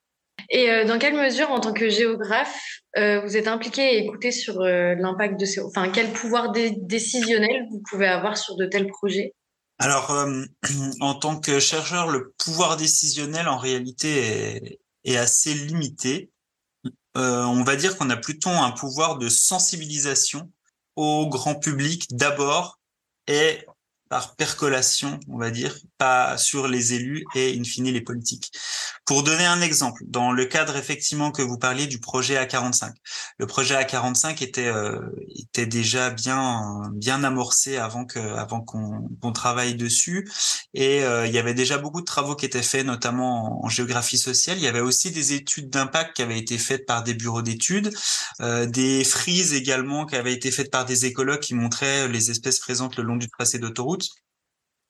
Et 0.51 0.85
dans 0.85 0.99
quelle 0.99 1.15
mesure, 1.15 1.51
en 1.51 1.61
tant 1.61 1.73
que 1.73 1.89
géographe, 1.89 2.83
euh, 2.97 3.21
vous 3.21 3.37
êtes 3.37 3.49
impliqué 3.49 3.95
et 3.95 4.05
écouté 4.05 4.31
sur 4.31 4.61
euh, 4.61 4.95
l'impact 4.95 5.39
de 5.41 5.45
ces... 5.45 5.61
Enfin, 5.61 5.89
quel 5.91 6.12
pouvoir 6.12 6.53
décisionnel 6.53 7.66
vous 7.71 7.83
pouvez 7.91 8.07
avoir 8.07 8.37
sur 8.37 8.57
de 8.57 8.66
tels 8.66 8.87
projets? 8.87 9.35
Alors, 9.79 10.12
euh, 10.12 10.45
en 11.01 11.15
tant 11.15 11.41
que 11.41 11.59
chercheur, 11.59 12.09
le 12.09 12.33
pouvoir 12.39 12.77
décisionnel, 12.77 13.49
en 13.49 13.59
réalité, 13.59 14.79
est 15.05 15.16
assez 15.16 15.55
limité. 15.55 16.31
on 17.16 17.65
va 17.65 17.75
dire 17.75 17.97
qu'on 17.97 18.11
a 18.11 18.16
plutôt 18.16 18.51
un 18.51 18.71
pouvoir 18.71 19.19
de 19.19 19.29
sensibilisation 19.29 20.51
au 20.95 21.29
grand 21.29 21.57
public 21.57 22.07
d'abord 22.15 22.79
et 23.27 23.66
par 24.09 24.37
percolation, 24.37 25.19
on 25.29 25.39
va 25.39 25.51
dire, 25.51 25.77
pas 25.99 26.37
sur 26.39 26.69
les 26.69 26.95
élus 26.95 27.25
et 27.35 27.59
in 27.59 27.65
fine 27.65 27.91
les 27.91 28.01
politiques. 28.01 28.51
Pour 29.05 29.23
donner 29.23 29.45
un 29.45 29.61
exemple, 29.61 30.03
dans 30.07 30.33
le 30.33 30.47
cadre 30.47 30.77
effectivement 30.77 31.31
que 31.31 31.43
vous 31.43 31.59
parliez 31.59 31.87
du 31.87 31.99
projet 31.99 32.43
A45, 32.43 32.93
le 33.39 33.47
projet 33.47 33.75
A45 33.75 34.43
était 34.43 34.66
euh, 34.66 35.01
était 35.37 35.66
déjà 35.66 36.11
bien 36.11 36.91
bien 36.95 37.23
amorcé 37.25 37.77
avant 37.77 38.05
que 38.05 38.19
avant 38.19 38.61
qu'on 38.61 39.33
travaille 39.33 39.75
dessus 39.75 40.29
et 40.75 41.05
euh, 41.05 41.27
il 41.27 41.33
y 41.33 41.39
avait 41.39 41.55
déjà 41.55 41.79
beaucoup 41.79 42.01
de 42.01 42.07
travaux 42.07 42.35
qui 42.35 42.47
étaient 42.47 42.62
faits, 42.62 42.87
notamment 42.87 43.65
en, 43.65 43.69
géographie 43.69 44.19
sociale. 44.19 44.59
Il 44.59 44.65
y 44.65 44.69
avait 44.69 44.81
aussi 44.81 45.11
des 45.11 45.33
études 45.33 45.71
d'impact 45.71 46.16
qui 46.16 46.23
avaient 46.23 46.39
été 46.39 46.59
faites 46.59 46.87
par 46.87 47.03
des 47.03 47.15
bureaux 47.15 47.43
d'études, 47.43 47.93
euh, 48.41 48.66
des 48.66 49.05
frises 49.05 49.53
également 49.55 50.07
qui 50.07 50.16
avaient 50.16 50.33
été 50.33 50.51
faites 50.51 50.71
par 50.71 50.85
des 50.85 51.07
écologues 51.07 51.41
qui 51.41 51.55
montraient 51.55 52.09
les 52.09 52.31
espèces 52.31 52.59
présentes 52.59 52.97
le 52.97 53.05
long 53.05 53.16
du 53.16 53.29
tracé 53.29 53.59
d'autoroute. 53.59 54.09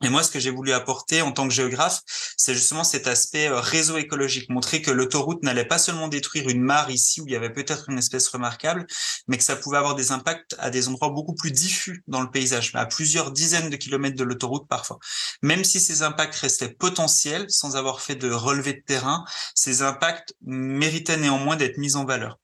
Et 0.04 0.10
moi, 0.10 0.22
ce 0.22 0.30
que 0.30 0.38
j'ai 0.38 0.50
voulu 0.50 0.72
apporter 0.72 1.22
en 1.22 1.32
tant 1.32 1.48
que 1.48 1.54
géographe, 1.54 2.02
c'est 2.36 2.52
justement 2.52 2.84
cet 2.84 3.06
aspect 3.06 3.48
euh, 3.48 3.58
réseau 3.60 3.96
écologique, 3.96 4.50
montrer 4.50 4.82
que 4.82 4.90
l'autoroute 4.90 5.42
n'allait 5.42 5.64
pas 5.64 5.78
seulement 5.78 6.08
détruire 6.08 6.48
une 6.48 6.60
mare 6.60 6.90
ici 6.90 7.22
où 7.22 7.26
il 7.26 7.32
y 7.32 7.36
avait 7.36 7.52
peut-être 7.52 7.88
une 7.88 7.96
espèce 7.96 8.28
remarquable, 8.28 8.86
mais 9.28 9.38
que 9.38 9.44
ça 9.44 9.56
pouvait 9.56 9.78
avoir 9.78 9.94
des 9.94 10.12
impacts 10.12 10.56
à 10.58 10.68
des 10.68 10.88
endroits 10.88 11.08
beaucoup 11.08 11.34
plus 11.34 11.52
diffus 11.52 12.02
dans 12.06 12.20
le 12.20 12.30
paysage, 12.30 12.70
à 12.74 12.84
plusieurs 12.84 13.30
dizaines 13.30 13.70
de 13.70 13.76
kilomètres 13.76 14.16
de 14.16 14.24
l'autoroute 14.24 14.68
parfois. 14.68 14.98
Même 15.42 15.64
si 15.64 15.80
ces 15.80 16.02
impacts 16.02 16.34
restaient 16.34 16.74
potentiels, 16.74 17.46
sans 17.48 17.76
avoir 17.76 18.02
fait 18.02 18.16
de 18.16 18.30
relevé 18.30 18.74
de 18.74 18.82
terrain, 18.84 19.24
ces 19.54 19.80
impacts 19.80 20.34
méritaient 20.42 21.16
néanmoins 21.16 21.56
d'être 21.56 21.78
mis 21.78 21.96
en 21.96 22.04
valeur. 22.04 22.38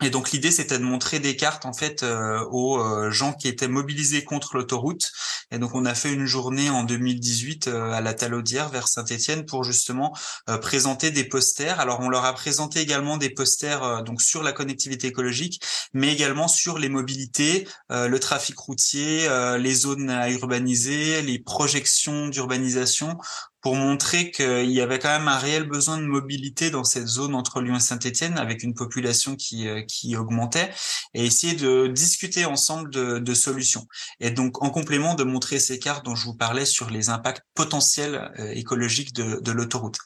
Et 0.00 0.10
donc 0.10 0.30
l'idée 0.30 0.52
c'était 0.52 0.78
de 0.78 0.84
montrer 0.84 1.18
des 1.18 1.34
cartes 1.34 1.66
en 1.66 1.72
fait 1.72 2.04
euh, 2.04 2.44
aux 2.52 2.78
euh, 2.78 3.10
gens 3.10 3.32
qui 3.32 3.48
étaient 3.48 3.66
mobilisés 3.66 4.22
contre 4.22 4.56
l'autoroute. 4.56 5.10
Et 5.50 5.58
donc 5.58 5.74
on 5.74 5.84
a 5.84 5.94
fait 5.94 6.12
une 6.12 6.26
journée 6.26 6.70
en 6.70 6.84
2018 6.84 7.68
euh, 7.68 7.92
à 7.92 8.00
la 8.00 8.14
Talaudière 8.14 8.68
vers 8.68 8.88
Saint-Étienne 8.88 9.46
pour 9.46 9.64
justement 9.64 10.16
présenter 10.60 11.10
des 11.10 11.24
posters. 11.24 11.80
Alors 11.80 12.00
on 12.00 12.08
leur 12.08 12.24
a 12.24 12.32
présenté 12.32 12.80
également 12.80 13.16
des 13.16 13.30
posters 13.30 14.02
donc 14.02 14.22
sur 14.22 14.42
la 14.42 14.52
connectivité 14.52 15.08
écologique, 15.08 15.62
mais 15.92 16.12
également 16.12 16.48
sur 16.48 16.78
les 16.78 16.88
mobilités, 16.88 17.68
le 17.90 18.18
trafic 18.18 18.58
routier, 18.58 19.28
les 19.58 19.74
zones 19.74 20.10
à 20.10 20.30
urbaniser, 20.30 21.22
les 21.22 21.38
projections 21.38 22.28
d'urbanisation 22.28 23.18
pour 23.68 23.76
montrer 23.76 24.30
qu'il 24.30 24.70
y 24.70 24.80
avait 24.80 24.98
quand 24.98 25.10
même 25.10 25.28
un 25.28 25.36
réel 25.36 25.64
besoin 25.64 25.98
de 25.98 26.04
mobilité 26.04 26.70
dans 26.70 26.84
cette 26.84 27.06
zone 27.06 27.34
entre 27.34 27.60
Lyon 27.60 27.76
et 27.76 27.80
Saint-Étienne 27.80 28.38
avec 28.38 28.62
une 28.62 28.72
population 28.72 29.36
qui, 29.36 29.68
euh, 29.68 29.82
qui 29.82 30.16
augmentait 30.16 30.70
et 31.12 31.26
essayer 31.26 31.52
de 31.52 31.86
discuter 31.86 32.46
ensemble 32.46 32.88
de, 32.88 33.18
de, 33.18 33.34
solutions. 33.34 33.86
Et 34.20 34.30
donc, 34.30 34.64
en 34.64 34.70
complément, 34.70 35.14
de 35.14 35.22
montrer 35.22 35.58
ces 35.58 35.78
cartes 35.78 36.02
dont 36.02 36.14
je 36.14 36.24
vous 36.24 36.34
parlais 36.34 36.64
sur 36.64 36.88
les 36.88 37.10
impacts 37.10 37.44
potentiels 37.54 38.32
euh, 38.38 38.52
écologiques 38.52 39.12
de, 39.12 39.38
de 39.38 39.52
l'autoroute. 39.52 39.98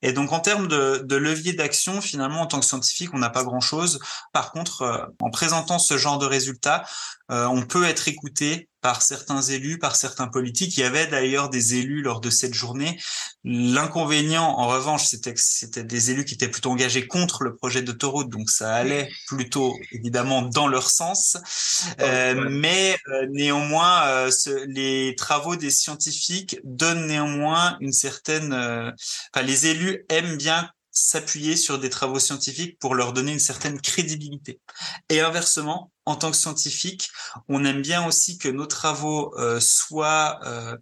Et 0.00 0.14
donc, 0.14 0.32
en 0.32 0.40
termes 0.40 0.66
de, 0.66 1.02
de 1.04 1.16
levier 1.16 1.52
d'action, 1.52 2.00
finalement, 2.00 2.40
en 2.40 2.46
tant 2.46 2.60
que 2.60 2.64
scientifique, 2.64 3.10
on 3.12 3.18
n'a 3.18 3.28
pas 3.28 3.44
grand-chose. 3.44 3.98
Par 4.32 4.50
contre, 4.50 4.80
euh, 4.80 5.04
en 5.20 5.28
présentant 5.28 5.78
ce 5.78 5.98
genre 5.98 6.16
de 6.16 6.24
résultats, 6.24 6.86
on 7.30 7.62
peut 7.62 7.84
être 7.84 8.08
écouté 8.08 8.68
par 8.80 9.02
certains 9.02 9.42
élus, 9.42 9.78
par 9.78 9.96
certains 9.96 10.26
politiques. 10.26 10.76
Il 10.76 10.80
y 10.80 10.84
avait 10.84 11.06
d'ailleurs 11.06 11.50
des 11.50 11.74
élus 11.74 12.02
lors 12.02 12.20
de 12.20 12.30
cette 12.30 12.54
journée. 12.54 12.98
L'inconvénient, 13.44 14.44
en 14.44 14.68
revanche, 14.68 15.06
c'était 15.06 15.34
que 15.34 15.40
c'était 15.42 15.84
des 15.84 16.10
élus 16.10 16.24
qui 16.24 16.34
étaient 16.34 16.48
plutôt 16.48 16.70
engagés 16.70 17.06
contre 17.06 17.44
le 17.44 17.54
projet 17.54 17.82
d'autoroute, 17.82 18.30
donc 18.30 18.50
ça 18.50 18.74
allait 18.74 19.10
plutôt 19.28 19.76
évidemment 19.92 20.42
dans 20.42 20.66
leur 20.66 20.90
sens. 20.90 21.36
Euh, 22.00 22.48
mais 22.50 22.96
euh, 23.08 23.26
néanmoins, 23.30 24.06
euh, 24.06 24.30
ce, 24.30 24.50
les 24.66 25.14
travaux 25.16 25.56
des 25.56 25.70
scientifiques 25.70 26.58
donnent 26.64 27.06
néanmoins 27.06 27.76
une 27.80 27.92
certaine. 27.92 28.52
Euh, 28.52 28.90
enfin, 29.34 29.44
les 29.44 29.66
élus 29.66 30.04
aiment 30.08 30.36
bien 30.36 30.70
s'appuyer 31.00 31.56
sur 31.56 31.78
des 31.78 31.88
travaux 31.88 32.18
scientifiques 32.18 32.78
pour 32.78 32.94
leur 32.94 33.12
donner 33.12 33.32
une 33.32 33.40
certaine 33.40 33.80
crédibilité. 33.80 34.60
Et 35.08 35.20
inversement, 35.20 35.90
en 36.04 36.16
tant 36.16 36.30
que 36.30 36.36
scientifique, 36.36 37.10
on 37.48 37.64
aime 37.64 37.80
bien 37.80 38.06
aussi 38.06 38.36
que 38.36 38.48
nos 38.48 38.66
travaux 38.66 39.34
euh, 39.38 39.60
soient, 39.60 40.40
euh, 40.44 40.76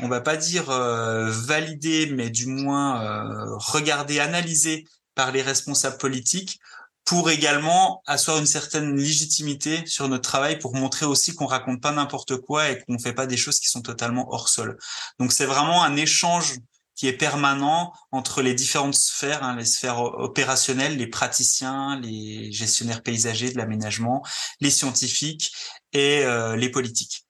on 0.00 0.08
va 0.08 0.20
pas 0.20 0.36
dire 0.36 0.70
euh, 0.70 1.30
validés, 1.30 2.06
mais 2.06 2.30
du 2.30 2.46
moins 2.46 3.02
euh, 3.02 3.56
regardés, 3.56 4.20
analysés 4.20 4.84
par 5.14 5.32
les 5.32 5.42
responsables 5.42 5.98
politiques 5.98 6.60
pour 7.04 7.28
également 7.30 8.02
asseoir 8.06 8.38
une 8.38 8.46
certaine 8.46 8.96
légitimité 8.96 9.84
sur 9.86 10.08
notre 10.08 10.28
travail 10.28 10.58
pour 10.58 10.74
montrer 10.74 11.04
aussi 11.04 11.34
qu'on 11.34 11.46
raconte 11.46 11.82
pas 11.82 11.92
n'importe 11.92 12.36
quoi 12.38 12.70
et 12.70 12.82
qu'on 12.82 12.98
fait 12.98 13.12
pas 13.12 13.26
des 13.26 13.36
choses 13.36 13.60
qui 13.60 13.68
sont 13.68 13.82
totalement 13.82 14.32
hors 14.32 14.48
sol. 14.48 14.78
Donc 15.18 15.32
c'est 15.32 15.44
vraiment 15.44 15.82
un 15.82 15.96
échange 15.96 16.54
qui 16.94 17.08
est 17.08 17.12
permanent 17.12 17.92
entre 18.12 18.42
les 18.42 18.54
différentes 18.54 18.94
sphères, 18.94 19.42
hein, 19.42 19.56
les 19.56 19.64
sphères 19.64 20.00
opérationnelles, 20.00 20.96
les 20.96 21.06
praticiens, 21.06 22.00
les 22.00 22.52
gestionnaires 22.52 23.02
paysagers 23.02 23.52
de 23.52 23.58
l'aménagement, 23.58 24.24
les 24.60 24.70
scientifiques 24.70 25.52
et 25.92 26.24
euh, 26.24 26.56
les 26.56 26.70
politiques. 26.70 27.24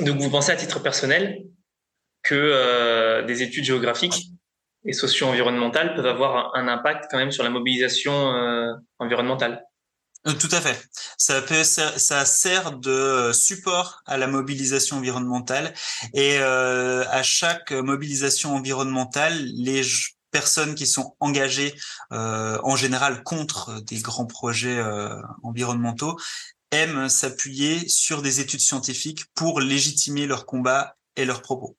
Donc 0.00 0.20
vous 0.20 0.30
pensez 0.30 0.50
à 0.50 0.56
titre 0.56 0.80
personnel 0.80 1.44
que 2.22 2.34
euh, 2.34 3.22
des 3.24 3.42
études 3.42 3.64
géographiques 3.64 4.30
et 4.86 4.92
socio-environnementales 4.92 5.94
peuvent 5.94 6.06
avoir 6.06 6.54
un 6.56 6.68
impact 6.68 7.06
quand 7.10 7.18
même 7.18 7.30
sur 7.30 7.44
la 7.44 7.50
mobilisation 7.50 8.34
euh, 8.34 8.72
environnementale? 8.98 9.62
Tout 10.24 10.48
à 10.52 10.60
fait. 10.60 10.88
Ça, 11.18 11.42
peut, 11.42 11.64
ça, 11.64 12.24
sert 12.24 12.72
de 12.78 13.30
support 13.32 14.02
à 14.06 14.16
la 14.16 14.26
mobilisation 14.26 14.96
environnementale 14.96 15.74
et 16.14 16.38
euh, 16.38 17.04
à 17.10 17.22
chaque 17.22 17.72
mobilisation 17.72 18.54
environnementale, 18.54 19.38
les 19.44 19.82
personnes 20.30 20.74
qui 20.74 20.86
sont 20.86 21.14
engagées 21.20 21.74
euh, 22.12 22.58
en 22.64 22.74
général 22.74 23.22
contre 23.22 23.80
des 23.82 24.00
grands 24.00 24.26
projets 24.26 24.78
euh, 24.78 25.20
environnementaux 25.42 26.18
aiment 26.72 27.08
s'appuyer 27.08 27.88
sur 27.88 28.20
des 28.20 28.40
études 28.40 28.60
scientifiques 28.60 29.26
pour 29.34 29.60
légitimer 29.60 30.26
leur 30.26 30.46
combat 30.46 30.96
et 31.16 31.24
leurs 31.24 31.42
propos. 31.42 31.76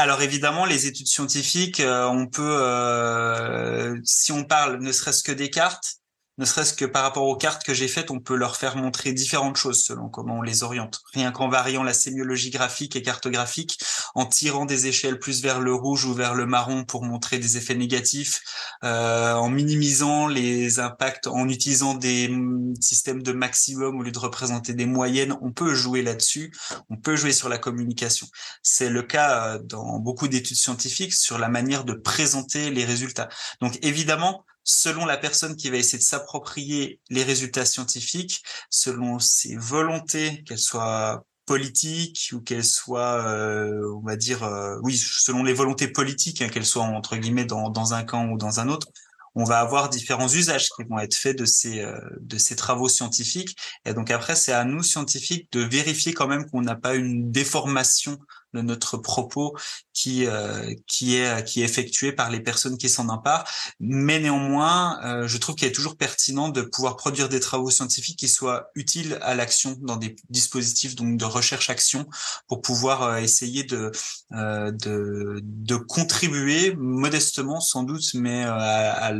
Alors 0.00 0.22
évidemment, 0.22 0.64
les 0.64 0.86
études 0.86 1.08
scientifiques, 1.08 1.80
euh, 1.80 2.06
on 2.06 2.26
peut, 2.26 2.56
euh, 2.58 4.00
si 4.02 4.32
on 4.32 4.44
parle 4.44 4.80
ne 4.80 4.92
serait-ce 4.92 5.22
que 5.22 5.30
des 5.30 5.50
cartes, 5.50 5.99
ne 6.40 6.46
serait-ce 6.46 6.72
que 6.72 6.86
par 6.86 7.02
rapport 7.02 7.26
aux 7.26 7.36
cartes 7.36 7.64
que 7.64 7.74
j'ai 7.74 7.86
faites, 7.86 8.10
on 8.10 8.18
peut 8.18 8.34
leur 8.34 8.56
faire 8.56 8.74
montrer 8.74 9.12
différentes 9.12 9.58
choses 9.58 9.84
selon 9.84 10.08
comment 10.08 10.38
on 10.38 10.42
les 10.42 10.62
oriente. 10.62 11.02
Rien 11.12 11.32
qu'en 11.32 11.50
variant 11.50 11.82
la 11.82 11.92
sémiologie 11.92 12.48
graphique 12.48 12.96
et 12.96 13.02
cartographique, 13.02 13.78
en 14.14 14.24
tirant 14.24 14.64
des 14.64 14.86
échelles 14.86 15.18
plus 15.18 15.42
vers 15.42 15.60
le 15.60 15.74
rouge 15.74 16.06
ou 16.06 16.14
vers 16.14 16.34
le 16.34 16.46
marron 16.46 16.84
pour 16.84 17.04
montrer 17.04 17.38
des 17.38 17.58
effets 17.58 17.74
négatifs, 17.74 18.40
euh, 18.84 19.34
en 19.34 19.50
minimisant 19.50 20.28
les 20.28 20.78
impacts, 20.80 21.26
en 21.26 21.46
utilisant 21.46 21.92
des 21.92 22.34
systèmes 22.80 23.22
de 23.22 23.32
maximum 23.32 23.98
au 23.98 24.02
lieu 24.02 24.10
de 24.10 24.18
représenter 24.18 24.72
des 24.72 24.86
moyennes, 24.86 25.36
on 25.42 25.52
peut 25.52 25.74
jouer 25.74 26.00
là-dessus, 26.00 26.54
on 26.88 26.96
peut 26.96 27.16
jouer 27.16 27.34
sur 27.34 27.50
la 27.50 27.58
communication. 27.58 28.26
C'est 28.62 28.88
le 28.88 29.02
cas 29.02 29.56
euh, 29.56 29.58
dans 29.62 29.98
beaucoup 29.98 30.26
d'études 30.26 30.56
scientifiques 30.56 31.12
sur 31.12 31.38
la 31.38 31.50
manière 31.50 31.84
de 31.84 31.92
présenter 31.92 32.70
les 32.70 32.86
résultats. 32.86 33.28
Donc 33.60 33.78
évidemment, 33.82 34.46
selon 34.64 35.06
la 35.06 35.16
personne 35.16 35.56
qui 35.56 35.70
va 35.70 35.76
essayer 35.76 35.98
de 35.98 36.02
s'approprier 36.02 37.00
les 37.10 37.22
résultats 37.22 37.64
scientifiques, 37.64 38.42
selon 38.70 39.18
ses 39.18 39.56
volontés, 39.56 40.42
qu'elles 40.44 40.58
soient 40.58 41.24
politiques 41.46 42.30
ou 42.32 42.40
qu'elles 42.40 42.64
soient, 42.64 43.26
euh, 43.26 43.92
on 43.96 44.06
va 44.06 44.16
dire, 44.16 44.44
euh, 44.44 44.78
oui, 44.82 44.96
selon 44.96 45.42
les 45.42 45.52
volontés 45.52 45.88
politiques, 45.88 46.42
hein, 46.42 46.48
qu'elles 46.48 46.66
soient 46.66 46.84
entre 46.84 47.16
guillemets 47.16 47.44
dans, 47.44 47.70
dans 47.70 47.92
un 47.94 48.04
camp 48.04 48.28
ou 48.28 48.38
dans 48.38 48.60
un 48.60 48.68
autre, 48.68 48.86
on 49.34 49.44
va 49.44 49.60
avoir 49.60 49.88
différents 49.88 50.28
usages 50.28 50.68
qui 50.70 50.84
vont 50.84 50.98
être 50.98 51.14
faits 51.14 51.38
de 51.38 51.44
ces 51.44 51.80
euh, 51.80 51.98
de 52.20 52.38
ces 52.38 52.56
travaux 52.56 52.88
scientifiques. 52.88 53.56
Et 53.84 53.94
donc 53.94 54.10
après, 54.10 54.36
c'est 54.36 54.52
à 54.52 54.64
nous 54.64 54.82
scientifiques 54.82 55.50
de 55.52 55.60
vérifier 55.60 56.12
quand 56.12 56.26
même 56.28 56.48
qu'on 56.48 56.62
n'a 56.62 56.76
pas 56.76 56.94
une 56.94 57.30
déformation 57.30 58.18
de 58.54 58.62
notre 58.62 58.96
propos 58.96 59.56
qui 59.92 60.26
euh, 60.26 60.74
qui 60.86 61.16
est 61.16 61.44
qui 61.44 61.62
est 61.62 61.64
effectué 61.64 62.12
par 62.12 62.30
les 62.30 62.40
personnes 62.40 62.78
qui 62.78 62.88
s'en 62.88 63.08
emparent. 63.08 63.44
Mais 63.80 64.18
néanmoins, 64.18 64.98
euh, 65.04 65.28
je 65.28 65.36
trouve 65.38 65.54
qu'il 65.54 65.68
est 65.68 65.72
toujours 65.72 65.96
pertinent 65.96 66.48
de 66.48 66.62
pouvoir 66.62 66.96
produire 66.96 67.28
des 67.28 67.40
travaux 67.40 67.70
scientifiques 67.70 68.18
qui 68.18 68.28
soient 68.28 68.70
utiles 68.74 69.18
à 69.22 69.34
l'action 69.34 69.76
dans 69.80 69.96
des 69.96 70.16
dispositifs 70.30 70.94
donc 70.94 71.16
de 71.16 71.24
recherche-action 71.24 72.06
pour 72.48 72.62
pouvoir 72.62 73.02
euh, 73.02 73.16
essayer 73.16 73.64
de 73.64 73.92
de 74.30 75.40
de 75.42 75.76
contribuer 75.76 76.74
modestement 76.76 77.60
sans 77.60 77.82
doute, 77.82 78.14
mais 78.14 78.44
à, 78.44 79.12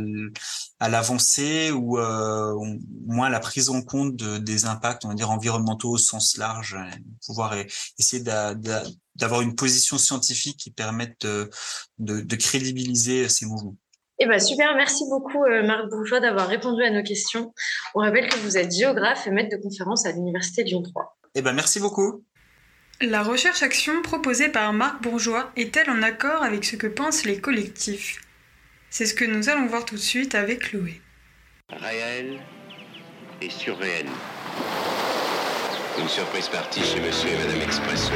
à, 0.79 0.89
l'avancée 0.89 1.71
ou 1.71 1.99
au 1.99 2.65
moins 3.05 3.27
à 3.27 3.29
la 3.29 3.39
prise 3.39 3.69
en 3.69 3.81
compte 3.81 4.15
de, 4.15 4.37
des 4.37 4.65
impacts 4.65 5.05
on 5.05 5.09
va 5.09 5.15
dire 5.15 5.29
environnementaux 5.29 5.91
au 5.91 5.97
sens 5.97 6.37
large, 6.37 6.77
pouvoir 7.25 7.55
essayer 7.99 8.23
de 8.23 8.31
d'avoir 9.15 9.41
une 9.41 9.55
position 9.55 9.97
scientifique 9.97 10.57
qui 10.57 10.71
permette 10.71 11.21
de, 11.21 11.49
de, 11.99 12.35
crédibiliser 12.35 13.27
ces 13.29 13.45
mouvements. 13.45 13.75
Eh 14.19 14.25
ben 14.27 14.39
super, 14.39 14.75
merci 14.75 15.03
beaucoup 15.09 15.43
euh, 15.45 15.65
Marc 15.65 15.89
Bourgeois 15.89 16.19
d'avoir 16.19 16.47
répondu 16.47 16.83
à 16.83 16.91
nos 16.91 17.03
questions. 17.03 17.53
On 17.95 18.01
rappelle 18.01 18.29
que 18.29 18.37
vous 18.37 18.57
êtes 18.57 18.71
géographe 18.71 19.25
et 19.27 19.31
maître 19.31 19.55
de 19.55 19.61
conférence 19.61 20.05
à 20.05 20.11
l'Université 20.11 20.63
Lyon 20.63 20.83
3. 20.83 21.17
Eh 21.35 21.41
ben 21.41 21.53
merci 21.53 21.79
beaucoup. 21.79 22.23
La 23.01 23.23
recherche-action 23.23 24.03
proposée 24.03 24.49
par 24.49 24.73
Marc 24.73 25.01
Bourgeois 25.01 25.51
est-elle 25.55 25.89
en 25.89 26.03
accord 26.03 26.43
avec 26.43 26.63
ce 26.63 26.75
que 26.75 26.85
pensent 26.85 27.25
les 27.25 27.39
collectifs? 27.39 28.21
C'est 28.91 29.07
ce 29.07 29.15
que 29.15 29.25
nous 29.25 29.49
allons 29.49 29.65
voir 29.65 29.85
tout 29.85 29.95
de 29.95 29.99
suite 29.99 30.35
avec 30.35 30.59
Chloé. 30.59 31.01
Réel 31.69 32.39
et 33.41 33.49
surréel. 33.49 34.05
Une 35.99 36.09
surprise 36.09 36.47
partie 36.47 36.81
chez 36.83 36.99
Monsieur 36.99 37.29
et 37.29 37.37
Madame 37.37 37.61
Expresso. 37.61 38.13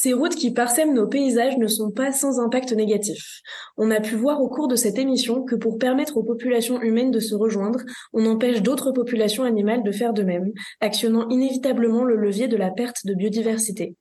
Ces 0.00 0.12
routes 0.12 0.36
qui 0.36 0.52
parsèment 0.52 0.94
nos 0.94 1.08
paysages 1.08 1.58
ne 1.58 1.66
sont 1.66 1.90
pas 1.90 2.12
sans 2.12 2.38
impact 2.38 2.72
négatif. 2.72 3.40
On 3.76 3.90
a 3.90 4.00
pu 4.00 4.14
voir 4.14 4.40
au 4.40 4.48
cours 4.48 4.68
de 4.68 4.76
cette 4.76 4.96
émission 4.96 5.42
que 5.42 5.56
pour 5.56 5.76
permettre 5.76 6.16
aux 6.16 6.22
populations 6.22 6.80
humaines 6.80 7.10
de 7.10 7.18
se 7.18 7.34
rejoindre, 7.34 7.80
on 8.12 8.24
empêche 8.26 8.62
d'autres 8.62 8.92
populations 8.92 9.42
animales 9.42 9.82
de 9.82 9.90
faire 9.90 10.12
de 10.12 10.22
même, 10.22 10.52
actionnant 10.80 11.28
inévitablement 11.30 12.04
le 12.04 12.14
levier 12.14 12.46
de 12.46 12.56
la 12.56 12.70
perte 12.70 13.04
de 13.06 13.14
biodiversité. 13.14 13.96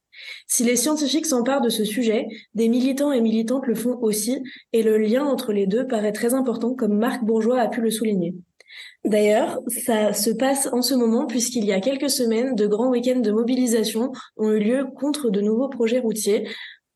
Si 0.48 0.64
les 0.64 0.76
scientifiques 0.76 1.26
s'emparent 1.26 1.62
de 1.62 1.70
ce 1.70 1.84
sujet, 1.84 2.28
des 2.54 2.70
militants 2.70 3.12
et 3.12 3.22
militantes 3.22 3.66
le 3.66 3.74
font 3.74 3.98
aussi, 4.02 4.38
et 4.74 4.84
le 4.84 5.00
lien 5.00 5.26
entre 5.26 5.52
les 5.52 5.66
deux 5.66 5.88
paraît 5.88 6.12
très 6.12 6.36
important 6.36 6.76
comme 6.76 6.98
Marc 6.98 7.24
Bourgeois 7.24 7.60
a 7.60 7.70
pu 7.70 7.82
le 7.82 7.90
souligner. 7.90 8.36
D'ailleurs, 9.08 9.62
ça 9.86 10.12
se 10.12 10.32
passe 10.32 10.68
en 10.74 10.82
ce 10.82 10.94
moment 10.94 11.28
puisqu'il 11.28 11.64
y 11.64 11.72
a 11.72 11.80
quelques 11.80 12.10
semaines, 12.10 12.56
de 12.56 12.68
grands 12.68 12.90
week-ends 12.90 13.22
de 13.22 13.32
mobilisation 13.32 14.12
ont 14.36 14.52
eu 14.52 14.60
lieu 14.60 14.86
contre 14.98 15.30
de 15.30 15.40
nouveaux 15.40 15.70
projets 15.70 16.00
routiers. 16.00 16.46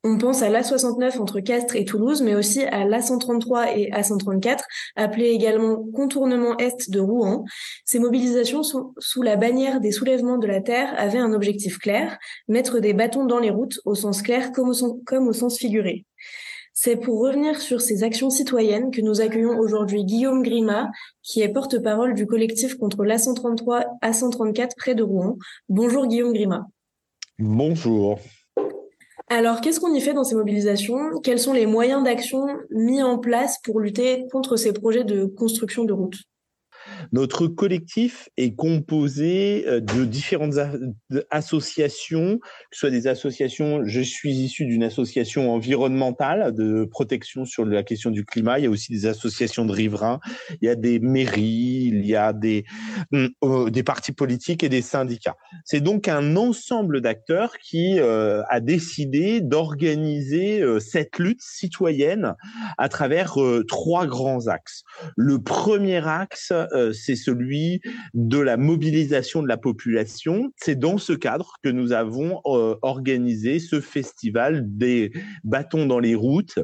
On 0.04 0.18
pense 0.18 0.42
à 0.42 0.50
l'A69 0.50 1.20
entre 1.20 1.40
Castres 1.40 1.78
et 1.78 1.86
Toulouse, 1.86 2.22
mais 2.22 2.36
aussi 2.36 2.64
à 2.64 2.84
l'A133 2.84 3.78
et 3.78 3.92
A134, 3.92 4.60
appelé 4.98 5.30
également 5.30 5.78
contournement 5.96 6.58
est 6.58 6.90
de 6.90 7.00
Rouen. 7.00 7.46
Ces 7.86 8.00
mobilisations 8.00 8.62
sous 8.98 9.22
la 9.22 9.38
bannière 9.38 9.80
des 9.80 9.94
soulèvements 9.94 10.38
de 10.38 10.48
la 10.48 10.60
Terre 10.60 10.94
avaient 10.98 11.18
un 11.18 11.32
objectif 11.32 11.78
clair, 11.78 12.18
mettre 12.50 12.80
des 12.80 12.94
bâtons 12.94 13.24
dans 13.24 13.40
les 13.40 13.52
routes 13.52 13.80
au 13.86 13.96
sens 13.96 14.22
clair 14.22 14.52
comme 14.52 15.28
au 15.30 15.34
sens 15.34 15.58
figuré. 15.58 16.06
C'est 16.74 16.96
pour 16.96 17.20
revenir 17.20 17.60
sur 17.60 17.82
ces 17.82 18.04
actions 18.04 18.30
citoyennes 18.30 18.92
que 18.92 19.02
nous 19.02 19.22
accueillons 19.22 19.60
aujourd'hui 19.60 20.06
Guillaume 20.06 20.42
Grima, 20.42 20.90
qui 21.22 21.42
est 21.42 21.50
porte-parole 21.50 22.14
du 22.14 22.26
collectif 22.26 22.76
contre 22.76 23.04
l'A133 23.04 23.86
A134 24.02 24.76
près 24.78 24.96
de 24.96 25.04
Rouen. 25.04 25.38
Bonjour 25.68 26.08
Guillaume 26.08 26.34
Grima. 26.34 26.68
Bonjour. 27.40 28.20
Alors, 29.28 29.62
qu'est-ce 29.62 29.80
qu'on 29.80 29.94
y 29.94 30.02
fait 30.02 30.14
dans 30.14 30.24
ces 30.24 30.36
mobilisations? 30.36 31.20
Quels 31.24 31.40
sont 31.40 31.54
les 31.54 31.66
moyens 31.66 32.04
d'action 32.04 32.48
mis 32.70 33.02
en 33.02 33.18
place 33.18 33.60
pour 33.64 33.80
lutter 33.80 34.26
contre 34.32 34.58
ces 34.58 34.74
projets 34.74 35.04
de 35.04 35.26
construction 35.26 35.86
de 35.86 35.94
routes? 35.94 36.20
Notre 37.12 37.48
collectif 37.48 38.30
est 38.38 38.56
composé 38.56 39.66
de 39.68 40.06
différentes 40.06 40.56
associations, 41.30 42.40
que 42.40 42.48
ce 42.72 42.80
soit 42.80 42.90
des 42.90 43.08
associations, 43.08 43.82
je 43.86 44.02
suis 44.02 44.34
issu 44.34 44.66
d'une 44.66 44.84
association 44.84 45.54
environnementale 45.54 46.54
de 46.54 46.86
protection 46.86 47.46
sur 47.46 47.66
la 47.66 47.84
question 47.84 48.12
du 48.12 48.26
climat, 48.26 48.60
il 48.60 48.64
y 48.64 48.68
a 48.68 48.70
aussi 48.70 48.92
des 48.92 49.06
associations 49.06 49.66
de 49.66 49.72
riverains, 49.72 50.20
il 50.62 50.66
y 50.66 50.70
a 50.70 50.76
des 50.76 51.00
mairies, 51.00 51.90
il 51.92 52.06
y 52.06 52.16
a 52.16 52.34
des, 52.34 52.66
hum, 53.12 53.30
des 53.70 53.84
partis 53.84 54.12
politiques 54.12 54.64
et 54.64 54.70
des 54.70 54.82
syndicats. 54.82 55.36
C'est 55.66 55.82
donc 55.82 56.08
un 56.08 56.36
ensemble 56.36 57.02
d'acteurs 57.02 57.58
qui 57.58 58.00
a 58.00 58.60
décidé 58.60 59.42
d'organiser 59.42 60.64
cette 60.80 61.20
lutte 61.20 61.42
citoyenne 61.42 62.36
à 62.78 62.90
travers 62.90 63.38
trois 63.68 64.08
grands 64.08 64.48
axes. 64.48 64.84
Le 65.16 65.42
premier 65.42 66.08
axe, 66.08 66.52
euh, 66.52 66.81
c'est 66.94 67.16
celui 67.16 67.82
de 68.14 68.38
la 68.40 68.58
mobilisation 68.58 69.42
de 69.42 69.48
la 69.48 69.58
population. 69.58 70.52
C'est 70.58 70.78
dans 70.78 70.98
ce 70.98 71.14
cadre 71.14 71.56
que 71.64 71.70
nous 71.70 71.92
avons 71.92 72.42
euh, 72.46 72.76
organisé 72.82 73.60
ce 73.60 73.82
festival 73.82 74.64
des 74.66 75.12
bâtons 75.44 75.86
dans 75.86 76.00
les 76.00 76.16
routes 76.16 76.60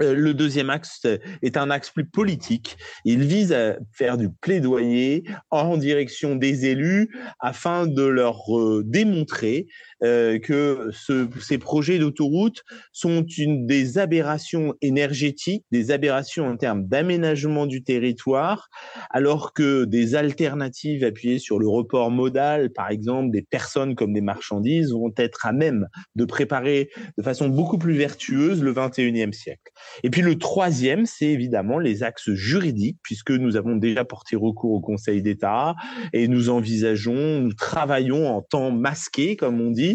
euh, 0.00 0.14
le 0.14 0.34
deuxième 0.34 0.68
axe 0.68 1.06
est 1.40 1.56
un 1.56 1.70
axe 1.70 1.90
plus 1.90 2.06
politique. 2.06 2.76
Il 3.06 3.24
vise 3.24 3.52
à 3.52 3.78
faire 3.92 4.18
du 4.18 4.28
plaidoyer 4.28 5.24
en 5.50 5.78
direction 5.78 6.36
des 6.36 6.66
élus 6.66 7.08
afin 7.40 7.86
de 7.86 8.02
leur 8.02 8.44
démontrer 8.84 9.68
euh, 10.04 10.38
que 10.38 10.90
ce, 10.92 11.26
ces 11.40 11.56
projets 11.56 11.98
d'autoroute 11.98 12.62
sont 12.92 13.24
des 13.38 13.98
aberrations 13.98 14.74
énergétiques, 14.82 15.64
des 15.70 15.90
aberrations 15.90 16.46
en 16.46 16.56
termes 16.56 16.86
d'aménagement 16.86 17.66
du 17.66 17.82
territoire, 17.82 18.68
alors 19.10 19.54
que 19.54 19.84
des 19.84 20.14
alternatives 20.14 21.02
appuyées 21.02 21.38
sur 21.38 21.58
le 21.58 21.66
report 21.66 22.10
modal, 22.10 22.70
par 22.72 22.90
exemple 22.90 23.30
des 23.30 23.42
personnes 23.42 23.94
comme 23.94 24.12
des 24.12 24.20
marchandises, 24.20 24.92
vont 24.92 25.12
être 25.16 25.46
à 25.46 25.52
même 25.52 25.86
de 26.14 26.24
préparer 26.24 26.90
de 27.16 27.22
façon 27.22 27.48
beaucoup 27.48 27.78
plus 27.78 27.94
vertueuse 27.94 28.62
le 28.62 28.74
21e 28.74 29.32
siècle. 29.32 29.72
Et 30.02 30.10
puis 30.10 30.22
le 30.22 30.36
troisième, 30.36 31.06
c'est 31.06 31.26
évidemment 31.26 31.78
les 31.78 32.02
axes 32.02 32.32
juridiques, 32.32 32.98
puisque 33.02 33.30
nous 33.30 33.56
avons 33.56 33.76
déjà 33.76 34.04
porté 34.04 34.36
recours 34.36 34.72
au 34.72 34.80
Conseil 34.80 35.22
d'État 35.22 35.74
et 36.12 36.28
nous 36.28 36.50
envisageons, 36.50 37.40
nous 37.40 37.54
travaillons 37.54 38.28
en 38.28 38.42
temps 38.42 38.70
masqué, 38.70 39.36
comme 39.36 39.60
on 39.60 39.70
dit, 39.70 39.85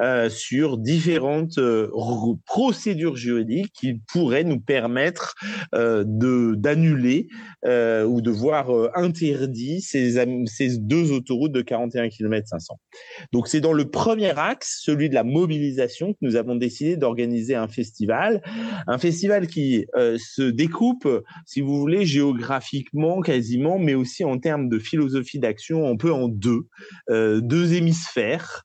euh, 0.00 0.28
sur 0.28 0.78
différentes 0.78 1.58
euh, 1.58 1.88
procédures 2.44 3.16
juridiques 3.16 3.72
qui 3.72 4.00
pourraient 4.12 4.44
nous 4.44 4.60
permettre 4.60 5.34
euh, 5.74 6.04
de 6.06 6.54
d'annuler 6.56 7.28
ou 7.64 8.20
de 8.20 8.30
voir 8.30 8.70
interdit 8.94 9.80
ces, 9.80 10.24
ces 10.46 10.78
deux 10.78 11.10
autoroutes 11.10 11.50
de 11.50 11.62
41 11.62 12.08
km 12.08 12.46
500. 12.48 12.78
Donc 13.32 13.48
c'est 13.48 13.60
dans 13.60 13.72
le 13.72 13.90
premier 13.90 14.38
axe, 14.38 14.80
celui 14.82 15.08
de 15.08 15.14
la 15.14 15.24
mobilisation, 15.24 16.12
que 16.12 16.18
nous 16.20 16.36
avons 16.36 16.54
décidé 16.54 16.96
d'organiser 16.96 17.56
un 17.56 17.66
festival, 17.66 18.40
un 18.86 18.98
festival 18.98 19.48
qui 19.48 19.86
se 19.96 20.42
découpe, 20.42 21.08
si 21.44 21.60
vous 21.60 21.80
voulez, 21.80 22.06
géographiquement 22.06 23.20
quasiment, 23.20 23.80
mais 23.80 23.94
aussi 23.94 24.24
en 24.24 24.38
termes 24.38 24.68
de 24.68 24.78
philosophie 24.78 25.40
d'action, 25.40 25.88
un 25.88 25.96
peu 25.96 26.12
en 26.12 26.28
deux, 26.28 26.68
deux 27.08 27.74
hémisphères 27.74 28.62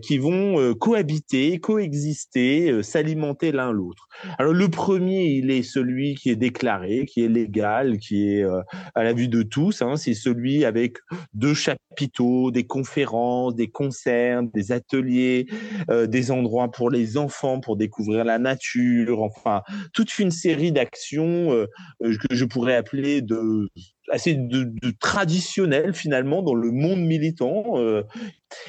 qui 0.00 0.18
vont 0.18 0.60
euh, 0.60 0.74
cohabiter, 0.74 1.58
coexister, 1.58 2.70
euh, 2.70 2.82
s'alimenter 2.82 3.52
l'un 3.52 3.72
l'autre. 3.72 4.08
Alors 4.38 4.52
le 4.52 4.68
premier, 4.68 5.24
il 5.26 5.50
est 5.50 5.62
celui 5.62 6.14
qui 6.14 6.30
est 6.30 6.36
déclaré, 6.36 7.06
qui 7.06 7.24
est 7.24 7.28
légal, 7.28 7.98
qui 7.98 8.28
est 8.28 8.42
euh, 8.42 8.62
à 8.94 9.04
la 9.04 9.12
vue 9.12 9.28
de 9.28 9.42
tous. 9.42 9.82
Hein. 9.82 9.96
c'est 9.96 10.14
celui 10.14 10.64
avec 10.64 10.98
deux 11.34 11.54
chapiteaux, 11.54 12.50
des 12.50 12.66
conférences, 12.66 13.54
des 13.54 13.68
concerts, 13.68 14.42
des 14.42 14.72
ateliers, 14.72 15.46
des 15.88 16.30
endroits 16.30 16.70
pour 16.70 16.90
les 16.90 17.16
enfants 17.16 17.60
pour 17.60 17.76
découvrir 17.76 18.24
la 18.24 18.38
nature. 18.38 19.22
Enfin, 19.22 19.62
toute 19.92 20.18
une 20.18 20.30
série 20.30 20.72
d'actions 20.72 21.66
que 22.00 22.34
je 22.34 22.44
pourrais 22.44 22.76
appeler 22.76 23.22
de 23.22 23.68
assez 24.10 24.34
de, 24.34 24.64
de, 24.64 24.92
traditionnel 25.00 25.94
finalement 25.94 26.42
dans 26.42 26.54
le 26.54 26.70
monde 26.70 27.00
militant. 27.00 27.64
Euh. 27.76 28.02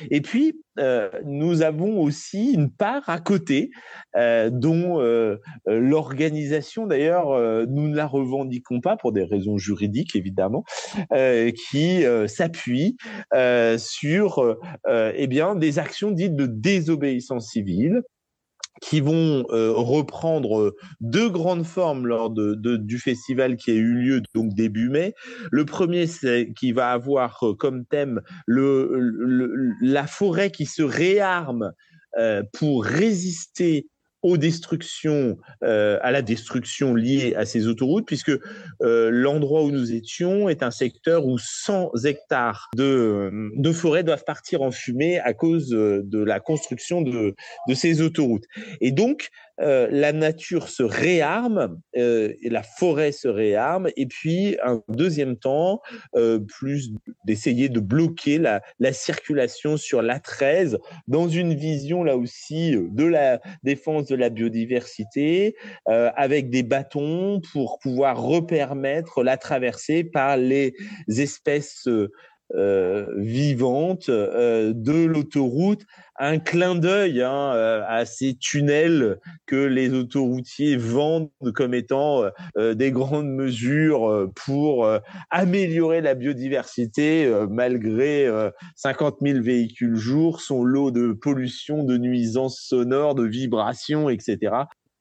Et 0.10 0.22
puis, 0.22 0.60
euh, 0.80 1.10
nous 1.26 1.62
avons 1.62 2.02
aussi 2.02 2.54
une 2.54 2.72
part 2.72 3.08
à 3.10 3.20
côté 3.20 3.70
euh, 4.16 4.50
dont 4.52 5.00
l'organisation, 5.66 6.88
d'ailleurs, 6.88 7.30
nous 7.68 7.88
ne 7.88 7.96
la 7.96 8.08
revendiquons 8.08 8.82
pas 8.82 8.98
pour 8.98 9.12
des 9.12 9.24
raisons 9.24 9.58
juridiques, 9.58 10.16
évidemment, 10.16 10.64
qui 11.70 12.04
s'appuie 12.28 12.98
sur 13.78 14.58
eh 14.88 15.28
bien, 15.28 15.56
des 15.56 15.80
actions 15.80 16.12
dites 16.12 16.36
de 16.36 16.48
désobéissance 16.48 17.52
civile 17.52 18.02
qui 18.82 19.02
vont 19.02 19.46
euh, 19.50 19.74
reprendre 19.74 20.60
euh, 20.60 20.76
deux 21.02 21.30
grandes 21.30 21.66
formes 21.66 22.08
lors 22.08 22.30
du 22.30 23.00
festival 23.00 23.58
qui 23.58 23.72
a 23.72 23.74
eu 23.74 23.94
lieu 23.94 24.22
donc 24.36 24.54
début 24.54 24.90
mai. 24.90 25.14
Le 25.52 25.66
premier, 25.66 26.08
c'est 26.08 26.54
qui 26.58 26.72
va 26.72 26.92
avoir 26.92 27.44
euh, 27.44 27.54
comme 27.54 27.86
thème 27.86 28.22
la 28.48 30.08
forêt 30.08 30.52
qui 30.52 30.66
se 30.66 30.82
réarme 30.82 31.72
pour 32.54 32.84
résister 32.84 33.88
aux 34.24 34.38
destructions, 34.38 35.38
euh, 35.64 36.00
à 36.02 36.12
la 36.12 36.22
destruction 36.22 36.96
liée 36.96 37.36
à 37.36 37.46
ces 37.46 37.68
autoroutes, 37.68 38.06
puisque 38.06 38.32
euh, 38.82 39.10
l'endroit 39.12 39.64
où 39.64 39.72
nous 39.72 39.94
étions 39.94 40.50
est 40.50 40.64
un 40.64 40.72
secteur 40.72 41.26
où 41.26 41.38
100 41.38 41.92
hectares 42.06 42.70
de, 42.76 43.32
de 43.56 43.72
forêt 43.72 44.04
doivent 44.04 44.24
partir 44.26 44.62
en 44.62 44.72
fumée 44.72 45.20
à 45.20 45.34
cause 45.34 45.70
de 45.70 46.24
la 46.24 46.40
construction 46.40 47.02
de, 47.02 47.36
de 47.68 47.74
ces 47.74 48.02
autoroutes. 48.02 48.46
Et 48.82 48.92
donc, 48.92 49.30
euh, 49.60 49.88
la 49.92 50.14
nature 50.14 50.70
se 50.70 50.84
réarme, 50.84 51.80
euh, 51.98 52.34
et 52.42 52.50
la 52.50 52.64
forêt 52.64 53.12
se 53.12 53.28
réarme, 53.28 53.90
et 53.98 54.06
puis 54.06 54.58
un 54.64 54.84
deuxième 54.88 55.36
temps, 55.38 55.82
euh, 56.16 56.40
plus 56.40 56.92
d'essayer 57.26 57.70
de 57.70 57.80
bloquer 57.80 58.38
la, 58.38 58.62
la, 58.80 58.94
circulation 58.94 59.78
sur 59.78 60.02
l'A13 60.02 60.78
dans 61.08 61.28
une 61.28 61.54
vision 61.54 62.04
là 62.04 62.18
aussi 62.18 62.76
de 62.76 63.04
la 63.04 63.40
défense 63.64 64.06
de 64.08 64.16
la 64.16 64.30
biodiversité, 64.30 65.56
avec 65.86 66.50
des 66.50 66.64
bâtons 66.64 67.42
pour 67.52 67.80
pouvoir 67.80 68.22
repermettre 68.22 69.24
la 69.24 69.38
traversée 69.38 70.04
par 70.04 70.38
les 70.38 70.74
espèces 71.08 71.88
vivante 72.56 74.10
euh, 74.10 74.74
de 74.74 75.06
l'autoroute, 75.06 75.84
un 76.20 76.40
clin 76.40 76.76
d'œil 76.76 77.22
hein, 77.22 77.54
euh, 77.54 77.84
à 77.88 78.06
ces 78.06 78.36
tunnels 78.36 79.20
que 79.46 79.56
les 79.56 79.94
autoroutiers 79.94 80.78
vendent 80.78 81.30
comme 81.54 81.74
étant 81.74 82.24
des 82.58 82.92
grandes 82.92 83.30
mesures 83.30 84.30
pour 84.36 84.90
améliorer 85.30 86.02
la 86.02 86.16
biodiversité 86.16 87.32
malgré 87.50 88.28
50 88.76 89.18
000 89.22 89.42
véhicules 89.42 89.96
jour, 89.96 90.42
son 90.42 90.64
lot 90.64 90.92
de 90.92 91.14
pollution, 91.14 91.84
de 91.84 91.98
nuisances 91.98 92.60
sonores, 92.60 93.16
de 93.16 93.26
vibrations, 93.26 94.10
etc. 94.10 94.52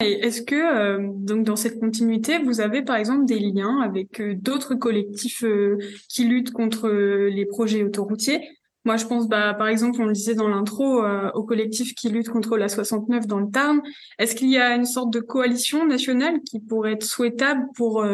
Est-ce 0.01 0.43
que 0.43 0.55
euh, 0.55 1.11
donc 1.11 1.45
dans 1.45 1.57
cette 1.57 1.81
continuité, 1.81 2.39
vous 2.39 2.61
avez 2.61 2.83
par 2.83 2.97
exemple 2.97 3.25
des 3.25 3.39
liens 3.39 3.81
avec 3.81 4.21
euh, 4.21 4.35
d'autres 4.35 4.75
collectifs 4.75 5.43
euh, 5.43 5.79
qui 6.11 6.25
luttent 6.25 6.53
contre 6.53 6.89
les 6.89 7.47
projets 7.47 7.83
autoroutiers? 7.83 8.47
Moi, 8.85 8.99
je 8.99 9.07
pense, 9.07 9.27
bah, 9.27 9.55
par 9.55 9.67
exemple, 9.67 10.01
on 10.01 10.05
le 10.05 10.13
disait 10.13 10.37
dans 10.37 10.47
l'intro, 10.47 11.03
au 11.35 11.43
collectif 11.43 11.93
qui 11.97 12.09
lutte 12.09 12.29
contre 12.29 12.57
la 12.57 12.69
69 12.69 13.27
dans 13.27 13.41
le 13.41 13.51
Tarn. 13.51 13.83
Est-ce 14.21 14.37
qu'il 14.37 14.49
y 14.49 14.59
a 14.59 14.77
une 14.77 14.85
sorte 14.85 15.13
de 15.13 15.19
coalition 15.19 15.85
nationale 15.87 16.39
qui 16.49 16.61
pourrait 16.61 16.93
être 16.93 17.03
souhaitable 17.03 17.65
pour 17.75 18.07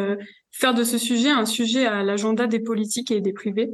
faire 0.50 0.72
de 0.72 0.82
ce 0.82 0.96
sujet 0.96 1.28
un 1.28 1.44
sujet 1.44 1.84
à 1.84 2.02
l'agenda 2.02 2.46
des 2.46 2.60
politiques 2.60 3.10
et 3.10 3.20
des 3.20 3.34
privés? 3.34 3.68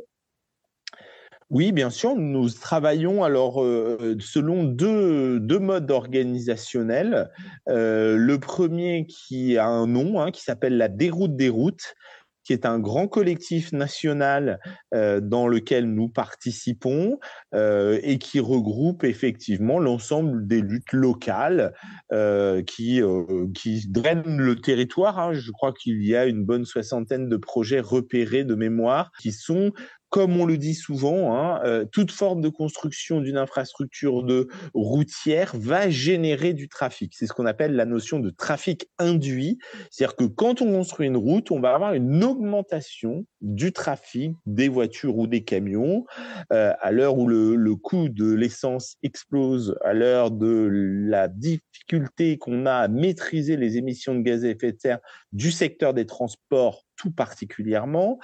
Oui, 1.50 1.72
bien 1.72 1.88
sûr, 1.88 2.14
nous 2.14 2.50
travaillons 2.50 3.24
alors 3.24 3.62
euh, 3.62 4.16
selon 4.20 4.64
deux, 4.64 5.40
deux 5.40 5.58
modes 5.58 5.90
organisationnels. 5.90 7.30
Euh, 7.70 8.16
le 8.16 8.38
premier 8.38 9.06
qui 9.06 9.56
a 9.56 9.66
un 9.66 9.86
nom, 9.86 10.20
hein, 10.20 10.30
qui 10.30 10.42
s'appelle 10.42 10.76
la 10.76 10.88
déroute 10.88 11.36
des 11.36 11.48
routes, 11.48 11.94
qui 12.48 12.54
est 12.54 12.64
un 12.64 12.78
grand 12.78 13.08
collectif 13.08 13.72
national 13.72 14.58
euh, 14.94 15.20
dans 15.20 15.48
lequel 15.48 15.84
nous 15.84 16.08
participons 16.08 17.18
euh, 17.54 18.00
et 18.02 18.16
qui 18.16 18.40
regroupe 18.40 19.04
effectivement 19.04 19.78
l'ensemble 19.78 20.46
des 20.46 20.62
luttes 20.62 20.94
locales 20.94 21.74
euh, 22.10 22.62
qui, 22.62 23.02
euh, 23.02 23.48
qui 23.54 23.86
drainent 23.88 24.38
le 24.38 24.56
territoire. 24.56 25.18
Hein. 25.18 25.34
Je 25.34 25.50
crois 25.50 25.74
qu'il 25.74 26.02
y 26.02 26.16
a 26.16 26.24
une 26.24 26.42
bonne 26.42 26.64
soixantaine 26.64 27.28
de 27.28 27.36
projets 27.36 27.80
repérés 27.80 28.44
de 28.44 28.54
mémoire 28.54 29.12
qui 29.20 29.32
sont 29.32 29.72
comme 30.10 30.39
on 30.40 30.47
le 30.47 30.56
dit 30.56 30.74
souvent, 30.74 31.36
hein, 31.36 31.60
euh, 31.64 31.85
toute 31.85 32.10
forme 32.10 32.40
de 32.40 32.48
construction 32.48 33.20
d'une 33.20 33.36
infrastructure 33.36 34.22
de 34.22 34.48
routière 34.74 35.52
va 35.55 35.90
générer 35.90 36.55
du 36.55 36.68
trafic. 36.68 37.12
C'est 37.14 37.26
ce 37.26 37.32
qu'on 37.32 37.47
appelle 37.47 37.74
la 37.74 37.85
notion 37.85 38.18
de 38.18 38.30
trafic 38.30 38.89
induit. 38.98 39.59
C'est-à-dire 39.90 40.16
que 40.16 40.24
quand 40.24 40.62
on 40.62 40.72
construit 40.72 41.09
une 41.09 41.16
route, 41.16 41.51
on 41.51 41.60
va 41.60 41.74
avoir 41.74 41.94
une 41.94 42.24
augmentation 42.24 43.26
du 43.40 43.72
trafic 43.72 44.32
des 44.47 44.68
voitures 44.68 45.18
ou 45.18 45.26
des 45.26 45.44
camions. 45.44 46.05
Euh, 46.52 46.72
à 46.80 46.90
l'heure 46.90 47.18
où 47.18 47.28
le, 47.28 47.55
le 47.55 47.76
coût 47.76 48.09
de 48.09 48.32
l'essence 48.32 48.97
explose, 49.02 49.76
à 49.85 49.93
l'heure 49.93 50.30
de 50.30 50.68
la 51.06 51.28
difficulté 51.28 52.39
qu'on 52.39 52.66
a 52.66 52.74
à 52.74 52.89
maîtriser 52.89 53.56
les 53.56 53.76
émissions 53.76 54.14
de 54.14 54.22
gaz 54.22 54.44
à 54.44 54.48
effet 54.48 54.72
de 54.72 54.80
serre 54.80 55.01
du 55.32 55.51
secteur 55.51 55.93
des 55.94 56.06
transports 56.06 56.88
tout 56.98 57.10
particulièrement. 57.10 58.18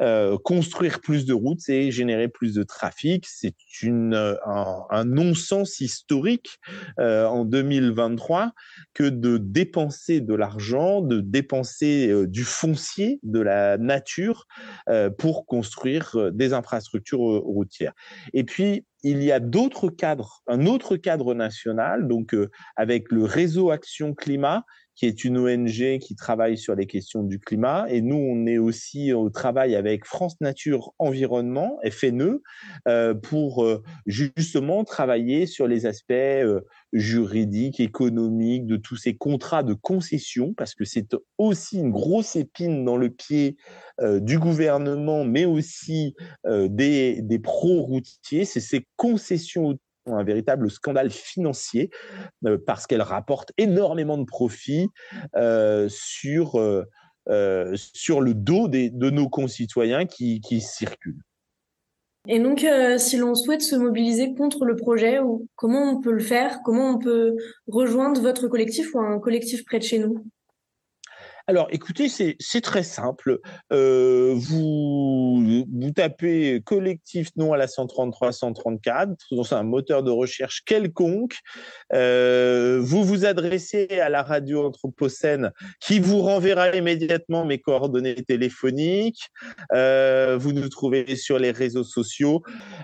Euh, 0.00 0.36
construire 0.36 1.00
plus 1.00 1.24
de 1.24 1.32
routes, 1.32 1.60
c'est 1.60 1.90
générer 1.90 2.28
plus 2.28 2.52
de 2.52 2.62
trafic. 2.64 3.24
C'est 3.26 3.54
euh, 3.84 4.36
un, 4.44 5.04
non-sens 5.04 5.80
historique 5.80 6.58
euh, 6.98 7.24
en 7.26 7.44
2023 7.44 8.52
que 8.92 9.04
de 9.04 9.38
dépenser 9.38 10.20
de 10.20 10.34
l'argent, 10.34 11.00
de 11.00 11.20
dépenser 11.20 12.26
du 12.26 12.44
foncier, 12.44 13.20
de 13.22 13.40
la 13.40 13.78
nature 13.78 14.46
pour 15.18 15.46
construire 15.46 16.32
des 16.32 16.52
infrastructures 16.52 17.20
routières. 17.20 17.92
Et 18.32 18.42
puis, 18.42 18.84
il 19.02 19.22
y 19.22 19.30
a 19.30 19.38
d'autres 19.38 19.88
cadres, 19.88 20.42
un 20.48 20.66
autre 20.66 20.96
cadre 20.96 21.34
national, 21.34 22.08
donc 22.08 22.34
avec 22.74 23.12
le 23.12 23.22
réseau 23.22 23.70
Action 23.70 24.14
Climat, 24.14 24.64
qui 24.96 25.04
est 25.04 25.24
une 25.24 25.36
ONG 25.36 25.98
qui 25.98 26.16
travaille 26.16 26.56
sur 26.56 26.74
les 26.74 26.86
questions 26.86 27.22
du 27.22 27.38
climat. 27.38 27.86
Et 27.90 28.00
nous, 28.00 28.16
on 28.16 28.46
est 28.46 28.56
aussi 28.56 29.12
au 29.12 29.28
travail 29.28 29.76
avec 29.76 30.06
France 30.06 30.36
Nature 30.40 30.92
Environnement, 30.98 31.78
FNE, 31.88 32.40
euh, 32.88 33.14
pour 33.14 33.64
euh, 33.64 33.82
justement 34.06 34.84
travailler 34.84 35.44
sur 35.46 35.68
les 35.68 35.84
aspects 35.84 36.12
euh, 36.12 36.62
juridiques, 36.94 37.78
économiques, 37.78 38.66
de 38.66 38.76
tous 38.76 38.96
ces 38.96 39.14
contrats 39.14 39.62
de 39.62 39.74
concession, 39.74 40.54
parce 40.54 40.74
que 40.74 40.86
c'est 40.86 41.14
aussi 41.36 41.78
une 41.78 41.90
grosse 41.90 42.34
épine 42.34 42.84
dans 42.84 42.96
le 42.96 43.10
pied 43.10 43.56
du 44.20 44.38
gouvernement, 44.38 45.24
mais 45.24 45.46
aussi 45.46 46.14
des, 46.46 47.22
des 47.22 47.38
pro-routiers. 47.38 48.44
C'est 48.44 48.60
ces 48.60 48.86
concessions 48.96 49.78
un 50.06 50.24
véritable 50.24 50.70
scandale 50.70 51.10
financier 51.10 51.90
euh, 52.44 52.58
parce 52.64 52.86
qu'elle 52.86 53.02
rapporte 53.02 53.52
énormément 53.58 54.18
de 54.18 54.24
profits 54.24 54.88
euh, 55.36 55.88
sur, 55.88 56.58
euh, 56.58 57.72
sur 57.74 58.20
le 58.20 58.34
dos 58.34 58.68
de 58.68 59.10
nos 59.10 59.28
concitoyens 59.28 60.06
qui, 60.06 60.40
circulent. 60.60 61.22
Et 62.28 62.40
donc, 62.40 62.66
si 62.98 63.16
l'on 63.18 63.36
souhaite 63.36 63.62
se 63.62 63.76
mobiliser 63.76 64.34
contre 64.34 64.64
le 64.64 64.74
projet, 64.74 65.20
ou 65.20 65.46
comment 65.54 65.92
on 65.92 66.00
peut 66.00 66.10
le 66.10 66.22
faire? 66.22 66.60
Comment 66.64 66.90
on 66.90 66.98
peut 66.98 67.36
rejoindre 67.68 68.20
votre 68.20 68.48
collectif 68.48 68.94
ou 68.94 68.98
un 68.98 69.20
collectif 69.20 69.64
près 69.64 69.78
de 69.78 69.84
chez 69.84 70.00
nous? 70.00 70.24
Alors, 71.48 71.68
écoutez, 71.70 72.08
c'est 72.08 72.60
très 72.60 72.82
simple. 72.82 73.38
Euh, 73.72 74.32
vous, 74.34 75.64
vous 75.72 75.90
tapez 75.92 76.60
collectif 76.64 77.28
non 77.36 77.52
à 77.52 77.56
la 77.56 77.68
133 77.68 78.32
134 78.32 79.14
dans 79.30 79.54
un 79.54 79.62
moteur 79.62 80.02
de 80.02 80.10
recherche 80.10 80.64
quelconque. 80.64 81.36
Euh, 81.92 82.80
vous 82.82 83.04
vous 83.04 83.26
adressez 83.26 83.86
à 84.02 84.08
la 84.08 84.24
radio 84.24 84.66
Anthropocène 84.66 85.52
qui 85.80 86.00
vous 86.00 86.18
renverra 86.18 86.74
immédiatement 86.74 87.44
mes 87.44 87.58
coordonnées 87.58 88.24
téléphoniques. 88.24 89.30
Euh, 89.72 90.36
vous 90.36 90.50
nous 90.50 90.68
trouvez 90.68 91.14
sur 91.14 91.38
les 91.38 91.52
réseaux 91.52 91.84
sociaux. 91.84 92.42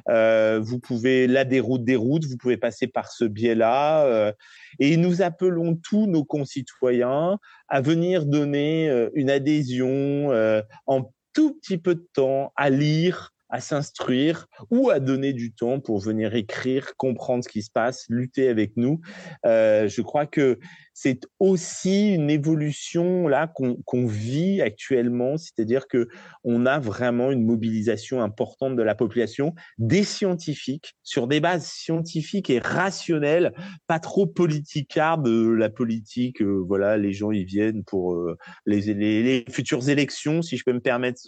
Euh, 0.09 0.61
vous 0.63 0.79
pouvez 0.79 1.27
la 1.27 1.45
déroute 1.45 1.83
des 1.83 1.97
routes. 1.97 2.27
Vous 2.27 2.37
pouvez 2.37 2.59
passer 2.59 2.87
par 2.87 3.11
ce 3.11 3.25
biais-là. 3.25 4.05
Euh, 4.07 4.33
et 4.79 4.97
nous 4.97 5.21
appelons 5.21 5.75
tous 5.75 6.07
nos 6.07 6.25
concitoyens 6.25 7.41
à 7.73 7.81
venir 7.81 8.27
donner 8.27 8.90
euh, 8.90 9.09
une 9.15 9.31
adhésion 9.31 10.31
euh, 10.31 10.61
en 10.86 11.11
tout 11.32 11.55
petit 11.55 11.78
peu 11.78 11.94
de 11.94 12.07
temps 12.12 12.53
à 12.55 12.69
lire, 12.69 13.32
à 13.49 13.61
s'instruire 13.61 14.47
ou 14.70 14.90
à 14.90 15.01
donner 15.01 15.32
du 15.32 15.55
temps 15.55 15.81
pour 15.81 15.99
venir 15.99 16.35
écrire, 16.35 16.94
comprendre 16.99 17.43
ce 17.43 17.49
qui 17.49 17.62
se 17.62 17.70
passe, 17.70 18.05
lutter 18.11 18.51
avec 18.51 18.77
nous. 18.77 19.01
Euh, 19.47 19.89
je 19.89 20.03
crois 20.03 20.27
que 20.27 20.59
c'est 20.94 21.20
aussi 21.39 22.14
une 22.14 22.31
évolution 22.31 23.28
là 23.28 23.47
qu'on 23.47 23.77
qu 23.86 24.06
vit 24.06 24.60
actuellement, 24.60 25.36
c'est-à-dire 25.36 25.89
que 25.89 26.09
on 26.44 26.66
a 26.66 26.78
vraiment 26.78 27.31
une 27.31 27.44
mobilisation 27.44 28.23
importante 28.23 28.77
de 28.77 28.82
la 28.82 28.94
population, 28.94 29.55
des 29.78 30.05
scientifiques 30.05 30.94
sur 31.02 31.27
des 31.27 31.40
bases 31.40 31.66
scientifiques 31.66 32.51
et 32.51 32.59
rationnelles, 32.59 33.52
pas 33.86 33.98
trop 33.98 34.27
politicards 34.27 35.19
de 35.19 35.48
la 35.48 35.70
politique. 35.70 36.43
Euh, 36.43 36.62
voilà, 36.66 36.97
les 36.97 37.12
gens 37.12 37.32
y 37.32 37.44
viennent 37.44 37.85
pour 37.85 38.14
euh, 38.14 38.36
les, 38.66 39.44
futures 39.51 39.89
élections, 39.89 40.43
si 40.43 40.56
je 40.56 40.64
peux 40.64 40.73
me 40.73 40.81
permettre 40.81 41.20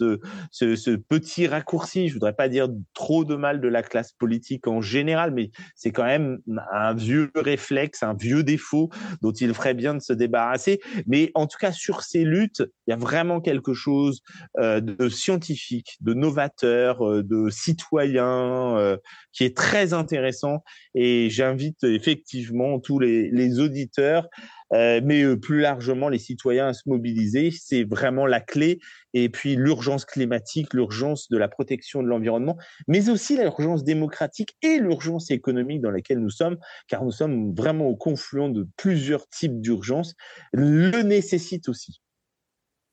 ce 0.51 0.95
petit 0.95 1.47
raccourci. 1.47 2.07
Je 2.07 2.13
voudrais 2.13 2.33
pas 2.33 2.49
dire 2.49 2.67
trop 2.93 3.25
de 3.25 3.35
mal 3.35 3.61
de 3.61 3.67
la 3.67 3.83
classe 3.83 4.11
politique 4.13 4.67
en 4.67 4.81
général, 4.81 5.31
mais 5.31 5.51
c'est 5.75 5.91
quand 5.91 6.05
même 6.05 6.39
un 6.71 6.93
vieux 6.93 7.31
réflexe, 7.35 8.03
un 8.03 8.13
vieux 8.13 8.43
défaut 8.43 8.89
dont 9.21 9.31
il 9.31 9.53
ferait 9.55 9.73
bien 9.73 9.93
de 9.93 9.99
se 9.99 10.13
débarrasser. 10.13 10.79
Mais 11.07 11.31
en 11.35 11.47
tout 11.47 11.57
cas, 11.59 11.71
sur 11.71 12.01
ces 12.01 12.23
luttes, 12.23 12.63
il 12.87 12.91
y 12.91 12.93
a 12.93 12.97
vraiment 12.97 13.41
quelque 13.41 13.73
chose 13.73 14.21
euh, 14.59 14.81
de 14.81 15.09
scientifique, 15.09 15.97
de 16.01 16.13
novateur, 16.13 17.01
euh, 17.01 17.23
de 17.23 17.49
citoyen 17.49 18.77
euh, 18.77 18.97
qui 19.31 19.43
est 19.43 19.55
très 19.55 19.93
intéressant. 19.93 20.63
Et 20.93 21.29
j'invite 21.29 21.83
effectivement 21.83 22.79
tous 22.79 22.99
les, 22.99 23.29
les 23.31 23.59
auditeurs 23.59 24.27
euh, 24.73 25.01
mais 25.03 25.23
euh, 25.23 25.37
plus 25.37 25.61
largement 25.61 26.09
les 26.09 26.19
citoyens 26.19 26.67
à 26.67 26.73
se 26.73 26.83
mobiliser. 26.87 27.51
C'est 27.51 27.83
vraiment 27.83 28.25
la 28.25 28.41
clé. 28.41 28.79
Et 29.13 29.29
puis 29.29 29.55
l'urgence 29.55 30.05
climatique, 30.05 30.73
l'urgence 30.73 31.29
de 31.29 31.37
la 31.37 31.47
protection 31.47 32.03
de 32.03 32.07
l'environnement, 32.07 32.57
mais 32.87 33.09
aussi 33.09 33.37
l'urgence 33.37 33.83
démocratique 33.83 34.55
et 34.61 34.79
l'urgence 34.79 35.31
économique 35.31 35.81
dans 35.81 35.91
laquelle 35.91 36.19
nous 36.19 36.29
sommes, 36.29 36.57
car 36.87 37.03
nous 37.03 37.11
sommes 37.11 37.53
vraiment 37.55 37.85
au 37.85 37.95
confluent 37.95 38.51
de 38.51 38.67
plusieurs 38.77 39.27
types 39.29 39.61
d'urgences, 39.61 40.15
le 40.51 41.01
nécessite 41.01 41.69
aussi. 41.69 42.01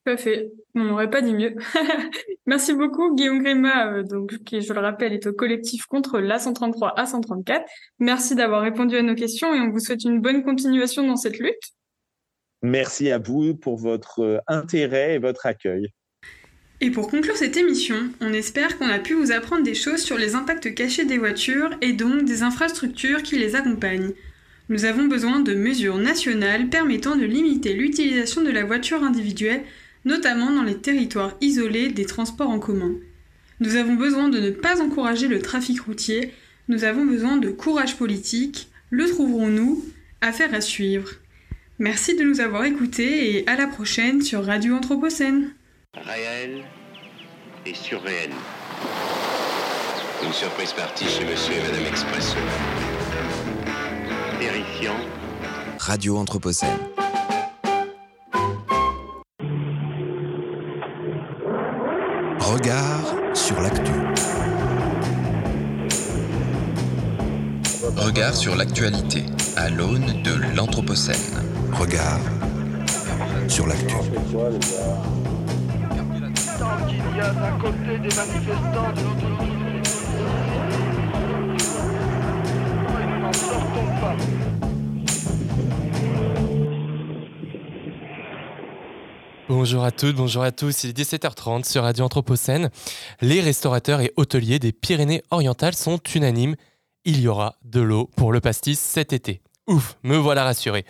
Tout 0.05 0.11
à 0.11 0.17
fait. 0.17 0.51
On 0.75 0.83
n'aurait 0.83 1.09
pas 1.09 1.21
dit 1.21 1.33
mieux. 1.33 1.55
Merci 2.45 2.73
beaucoup, 2.73 3.15
Guillaume 3.15 3.41
Gréma, 3.41 3.93
euh, 3.93 4.03
donc, 4.03 4.37
qui, 4.43 4.61
je 4.61 4.73
le 4.73 4.81
rappelle, 4.81 5.13
est 5.13 5.25
au 5.27 5.33
collectif 5.33 5.85
contre 5.85 6.19
l'A133 6.19 6.97
A134. 6.97 7.61
Merci 7.99 8.35
d'avoir 8.35 8.61
répondu 8.61 8.97
à 8.97 9.01
nos 9.01 9.15
questions 9.15 9.53
et 9.53 9.61
on 9.61 9.69
vous 9.69 9.79
souhaite 9.79 10.03
une 10.03 10.19
bonne 10.19 10.43
continuation 10.43 11.07
dans 11.07 11.15
cette 11.15 11.39
lutte. 11.39 11.55
Merci 12.63 13.11
à 13.11 13.17
vous 13.17 13.55
pour 13.55 13.77
votre 13.77 14.19
euh, 14.19 14.39
intérêt 14.47 15.15
et 15.15 15.19
votre 15.19 15.45
accueil. 15.45 15.87
Et 16.81 16.91
pour 16.91 17.09
conclure 17.09 17.37
cette 17.37 17.55
émission, 17.55 17.95
on 18.19 18.33
espère 18.33 18.77
qu'on 18.77 18.89
a 18.89 18.99
pu 18.99 19.13
vous 19.13 19.31
apprendre 19.31 19.63
des 19.63 19.75
choses 19.75 20.01
sur 20.01 20.17
les 20.17 20.35
impacts 20.35 20.73
cachés 20.75 21.05
des 21.05 21.17
voitures 21.17 21.69
et 21.79 21.93
donc 21.93 22.25
des 22.25 22.43
infrastructures 22.43 23.23
qui 23.23 23.37
les 23.37 23.55
accompagnent. 23.55 24.11
Nous 24.67 24.83
avons 24.83 25.05
besoin 25.05 25.39
de 25.39 25.53
mesures 25.53 25.97
nationales 25.97 26.67
permettant 26.67 27.15
de 27.15 27.25
limiter 27.25 27.73
l'utilisation 27.73 28.41
de 28.41 28.51
la 28.51 28.65
voiture 28.65 29.01
individuelle 29.01 29.63
notamment 30.05 30.51
dans 30.51 30.63
les 30.63 30.77
territoires 30.77 31.35
isolés 31.41 31.89
des 31.89 32.05
transports 32.05 32.49
en 32.49 32.59
commun. 32.59 32.93
Nous 33.59 33.75
avons 33.75 33.93
besoin 33.93 34.29
de 34.29 34.39
ne 34.39 34.51
pas 34.51 34.81
encourager 34.81 35.27
le 35.27 35.41
trafic 35.41 35.81
routier, 35.81 36.33
nous 36.67 36.83
avons 36.83 37.05
besoin 37.05 37.37
de 37.37 37.49
courage 37.49 37.97
politique, 37.97 38.69
le 38.89 39.07
trouverons-nous 39.07 39.83
Affaire 40.21 40.53
à 40.53 40.61
suivre. 40.61 41.09
Merci 41.79 42.15
de 42.15 42.23
nous 42.23 42.39
avoir 42.39 42.63
écoutés 42.63 43.35
et 43.35 43.47
à 43.47 43.57
la 43.57 43.67
prochaine 43.67 44.21
sur 44.21 44.45
Radio 44.45 44.73
Anthropocène. 44.75 45.53
Réel 45.95 46.63
et 47.65 47.73
surréel. 47.73 48.29
Une 50.25 50.31
surprise 50.31 50.71
partie 50.71 51.03
chez 51.03 51.25
Monsieur 51.25 51.55
et 51.55 51.61
Madame 51.61 51.85
Expresso. 51.87 52.37
Terrifiant. 54.39 54.95
Radio 55.77 56.15
Anthropocène. 56.15 56.92
Regard 62.53 63.15
sur 63.33 63.59
l'actu. 63.61 63.91
Regard 67.97 68.35
sur 68.35 68.55
l'actualité 68.55 69.25
à 69.57 69.71
l'aune 69.71 70.21
de 70.21 70.55
l'Anthropocène. 70.55 71.15
Regard 71.71 72.19
sur 73.47 73.65
l'actu. 73.65 73.95
Tant 76.59 76.85
qu'il 76.85 77.17
y 77.17 77.21
a 77.21 77.33
d'un 77.33 77.57
côté 77.57 77.97
des 77.97 78.15
manifestants 78.15 78.93
de 78.93 79.01
l'autre 79.01 79.63
nous 83.07 83.19
n'en 83.19 83.33
sortons 83.33 83.87
pas. 83.99 84.42
Bonjour 89.55 89.83
à 89.83 89.91
toutes, 89.91 90.15
bonjour 90.15 90.41
à 90.41 90.51
tous. 90.51 90.83
Il 90.83 90.89
est 90.89 90.99
17h30 90.99 91.63
sur 91.69 91.83
Radio 91.83 92.05
Anthropocène. 92.05 92.71
Les 93.21 93.39
restaurateurs 93.39 94.01
et 94.01 94.11
hôteliers 94.17 94.57
des 94.57 94.71
Pyrénées-Orientales 94.71 95.75
sont 95.75 95.99
unanimes. 96.15 96.55
Il 97.05 97.21
y 97.21 97.27
aura 97.27 97.55
de 97.63 97.79
l'eau 97.79 98.09
pour 98.15 98.31
le 98.31 98.41
pastis 98.41 98.79
cet 98.79 99.13
été. 99.13 99.43
Ouf, 99.67 99.95
me 100.01 100.17
voilà 100.17 100.43
rassuré. 100.43 100.85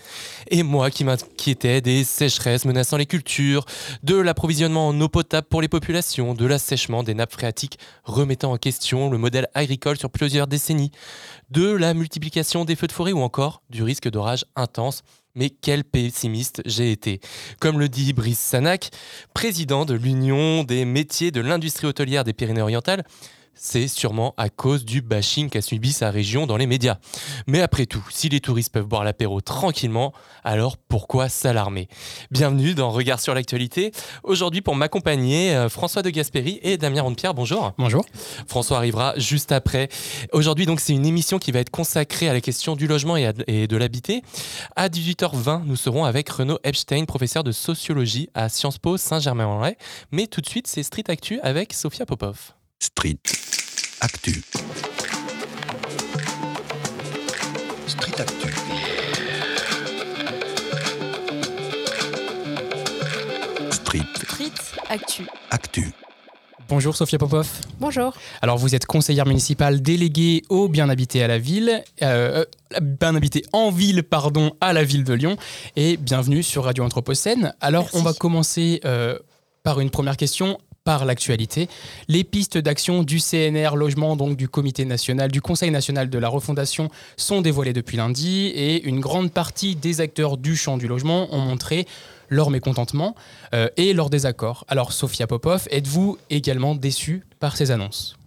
Et 0.49 0.64
moi 0.64 0.91
qui 0.91 1.03
m'inquiétais 1.03 1.81
des 1.81 2.06
sécheresses 2.06 2.64
menaçant 2.64 2.95
les 2.95 3.06
cultures, 3.06 3.65
de 4.02 4.15
l'approvisionnement 4.15 4.88
en 4.88 5.02
eau 5.02 5.10
potable 5.10 5.48
pour 5.49 5.61
les 5.61 5.68
populations, 5.68 6.34
de 6.34 6.45
l'assèchement 6.45 7.03
des 7.03 7.15
nappes 7.15 7.34
phréatiques 7.34 7.77
remettant 8.06 8.53
en 8.53 8.57
question 8.57 9.10
le 9.10 9.18
modèle 9.18 9.49
agricole 9.56 9.98
sur 9.98 10.10
plusieurs 10.10 10.48
décennies, 10.48 10.91
de 11.49 11.69
la 11.69 11.94
multiplication 11.94 12.64
des 12.64 12.77
feux 12.77 12.88
de 12.88 12.94
forêt 12.94 13.11
ou 13.11 13.19
encore 13.19 13.61
du 13.69 13.84
risque 13.84 14.10
d'orage 14.10 14.45
intense. 14.56 15.03
Mais 15.35 15.49
quel 15.49 15.84
pessimiste 15.84 16.61
j'ai 16.65 16.91
été. 16.91 17.19
Comme 17.60 17.80
le 17.80 17.89
dit 17.89 18.14
Brice 18.14 18.39
Sanac, 18.39 18.91
président 19.34 19.85
de 19.85 19.95
l'Union 19.95 20.64
des 20.64 20.85
métiers 20.85 21.31
de 21.31 21.41
l'industrie 21.41 21.88
hôtelière 21.88 22.23
des 22.23 22.34
Pyrénées-Orientales, 22.34 23.03
c'est 23.56 23.88
sûrement 23.88 24.34
à 24.38 24.50
cause 24.50 24.86
du 24.86 25.02
bashing 25.02 25.50
qu'a 25.50 25.62
subi 25.62 25.92
sa 25.94 26.10
région 26.10 26.46
dans 26.46 26.58
les 26.58 26.68
médias. 26.68 26.98
Mais 27.48 27.62
après 27.62 27.86
tout, 27.86 28.04
si 28.10 28.30
les 28.30 28.40
touristes 28.40 28.74
peuvent 28.74 28.88
boire 28.88 29.04
l'apéro 29.04 29.42
tranquillement, 29.42 30.14
alors 30.44 30.78
pourquoi 30.78 31.30
s'alarmer? 31.30 31.88
Bienvenue 32.32 32.74
dans 32.74 32.92
Regard 32.92 33.20
sur 33.20 33.34
l'actualité. 33.34 33.92
Aujourd'hui, 34.24 34.62
pour 34.62 34.76
m'accompagner, 34.76 35.56
euh, 35.56 35.70
François 35.70 36.02
de 36.02 36.10
Gasperi 36.10 36.60
et 36.62 36.78
Damien 36.78 37.04
Rondepierre. 37.04 37.34
Bonjour. 37.34 37.74
Bonjour. 37.78 38.06
François 38.48 38.78
arrivera 38.78 39.14
juste 39.18 39.52
après. 39.52 39.90
Aujourd'hui, 40.32 40.66
donc, 40.66 40.80
c'est 40.80 40.94
une 40.94 41.06
émission 41.06 41.40
qui 41.40 41.52
va 41.52 41.60
être 41.60 41.70
consacrée 41.70 42.30
à 42.30 42.34
la 42.34 42.42
question 42.42 42.76
du 42.76 42.88
logement 42.88 43.18
et, 43.18 43.32
et 43.48 43.68
de 43.68 43.78
l'habiter. 43.78 44.24
À 44.76 44.90
18h20, 44.90 45.64
nous 45.66 45.76
serons 45.76 46.06
avec 46.06 46.30
Renaud 46.30 46.60
Epstein, 46.64 47.06
professeur 47.06 47.44
de 47.44 47.52
sociologie 47.52 48.30
à 48.34 48.50
Sciences 48.50 48.78
Po 48.78 48.98
Saint-Germain-en-Laye. 48.98 49.76
Mais 50.12 50.28
tout 50.28 50.42
de 50.42 50.48
suite, 50.48 50.68
c'est 50.68 50.84
Street 50.84 51.04
Actu 51.08 51.40
avec 51.42 51.74
Sophia 51.74 52.06
Popov. 52.06 52.54
Street 52.80 53.43
Actu. 54.04 54.44
Street 57.88 58.20
Actu. 58.20 58.50
Street. 63.72 64.02
Street 64.18 64.52
Actu. 64.90 65.24
Actu. 65.52 65.92
Bonjour 66.68 66.98
Sophia 66.98 67.18
Popov. 67.18 67.48
Bonjour. 67.80 68.14
Alors 68.42 68.58
vous 68.58 68.76
êtes 68.76 68.86
conseillère 68.86 69.26
municipale 69.26 69.82
déléguée 69.82 70.42
au 70.50 70.68
bien 70.68 70.90
habité 70.90 71.24
à 71.24 71.30
la 71.30 71.38
ville, 71.40 71.82
euh, 72.02 72.44
bien 72.82 73.16
habité 73.16 73.46
en 73.54 73.72
ville, 73.72 74.04
pardon, 74.04 74.52
à 74.60 74.74
la 74.74 74.84
ville 74.84 75.06
de 75.06 75.14
Lyon. 75.14 75.38
Et 75.78 75.96
bienvenue 75.96 76.44
sur 76.44 76.66
Radio 76.66 76.84
Anthropocène. 76.84 77.56
Alors 77.62 77.88
on 77.94 78.02
va 78.02 78.12
commencer 78.12 78.82
euh, 78.84 79.18
par 79.64 79.80
une 79.80 79.92
première 79.92 80.18
question 80.18 80.58
par 80.84 81.05
l'actualité. 81.05 81.69
Les 82.07 82.23
pistes 82.23 82.57
d'action 82.57 83.03
du 83.03 83.19
CNR 83.19 83.76
Logement, 83.76 84.15
donc 84.15 84.35
du 84.35 84.49
Comité 84.49 84.84
national, 84.85 85.31
du 85.31 85.41
Conseil 85.41 85.72
national 85.72 86.10
de 86.10 86.18
la 86.18 86.27
refondation, 86.27 86.89
sont 87.15 87.41
dévoilées 87.41 87.73
depuis 87.73 87.97
lundi 87.97 88.47
et 88.47 88.84
une 88.84 88.99
grande 88.99 89.31
partie 89.31 89.76
des 89.76 90.01
acteurs 90.01 90.38
du 90.38 90.55
champ 90.55 90.77
du 90.77 90.88
logement 90.88 91.34
ont 91.34 91.39
montré 91.39 91.88
leur 92.30 92.49
mécontentement 92.49 93.15
euh, 93.53 93.69
et 93.77 93.93
leur 93.93 94.10
désaccord. 94.10 94.65
Alors, 94.68 94.91
Sophia 94.91 95.27
Popov, 95.27 95.68
êtes-vous 95.72 96.18
également 96.30 96.76
déçue 96.76 97.23
par 97.39 97.55
ces 97.55 97.72
annonces? 97.72 98.18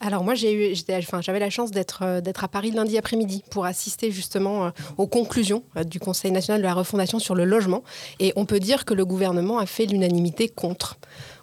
Alors 0.00 0.22
moi, 0.22 0.34
j'ai 0.36 0.72
eu, 0.72 0.76
j'avais 1.20 1.40
la 1.40 1.50
chance 1.50 1.72
d'être, 1.72 2.02
euh, 2.02 2.20
d'être 2.20 2.44
à 2.44 2.48
Paris 2.48 2.70
lundi 2.70 2.96
après-midi 2.96 3.42
pour 3.50 3.64
assister 3.66 4.12
justement 4.12 4.66
euh, 4.66 4.70
aux 4.96 5.08
conclusions 5.08 5.64
du 5.86 5.98
Conseil 5.98 6.30
national 6.30 6.60
de 6.60 6.66
la 6.66 6.74
refondation 6.74 7.18
sur 7.18 7.34
le 7.34 7.44
logement. 7.44 7.82
Et 8.20 8.32
on 8.36 8.46
peut 8.46 8.60
dire 8.60 8.84
que 8.84 8.94
le 8.94 9.04
gouvernement 9.04 9.58
a 9.58 9.66
fait 9.66 9.86
l'unanimité 9.86 10.48
contre. 10.48 10.98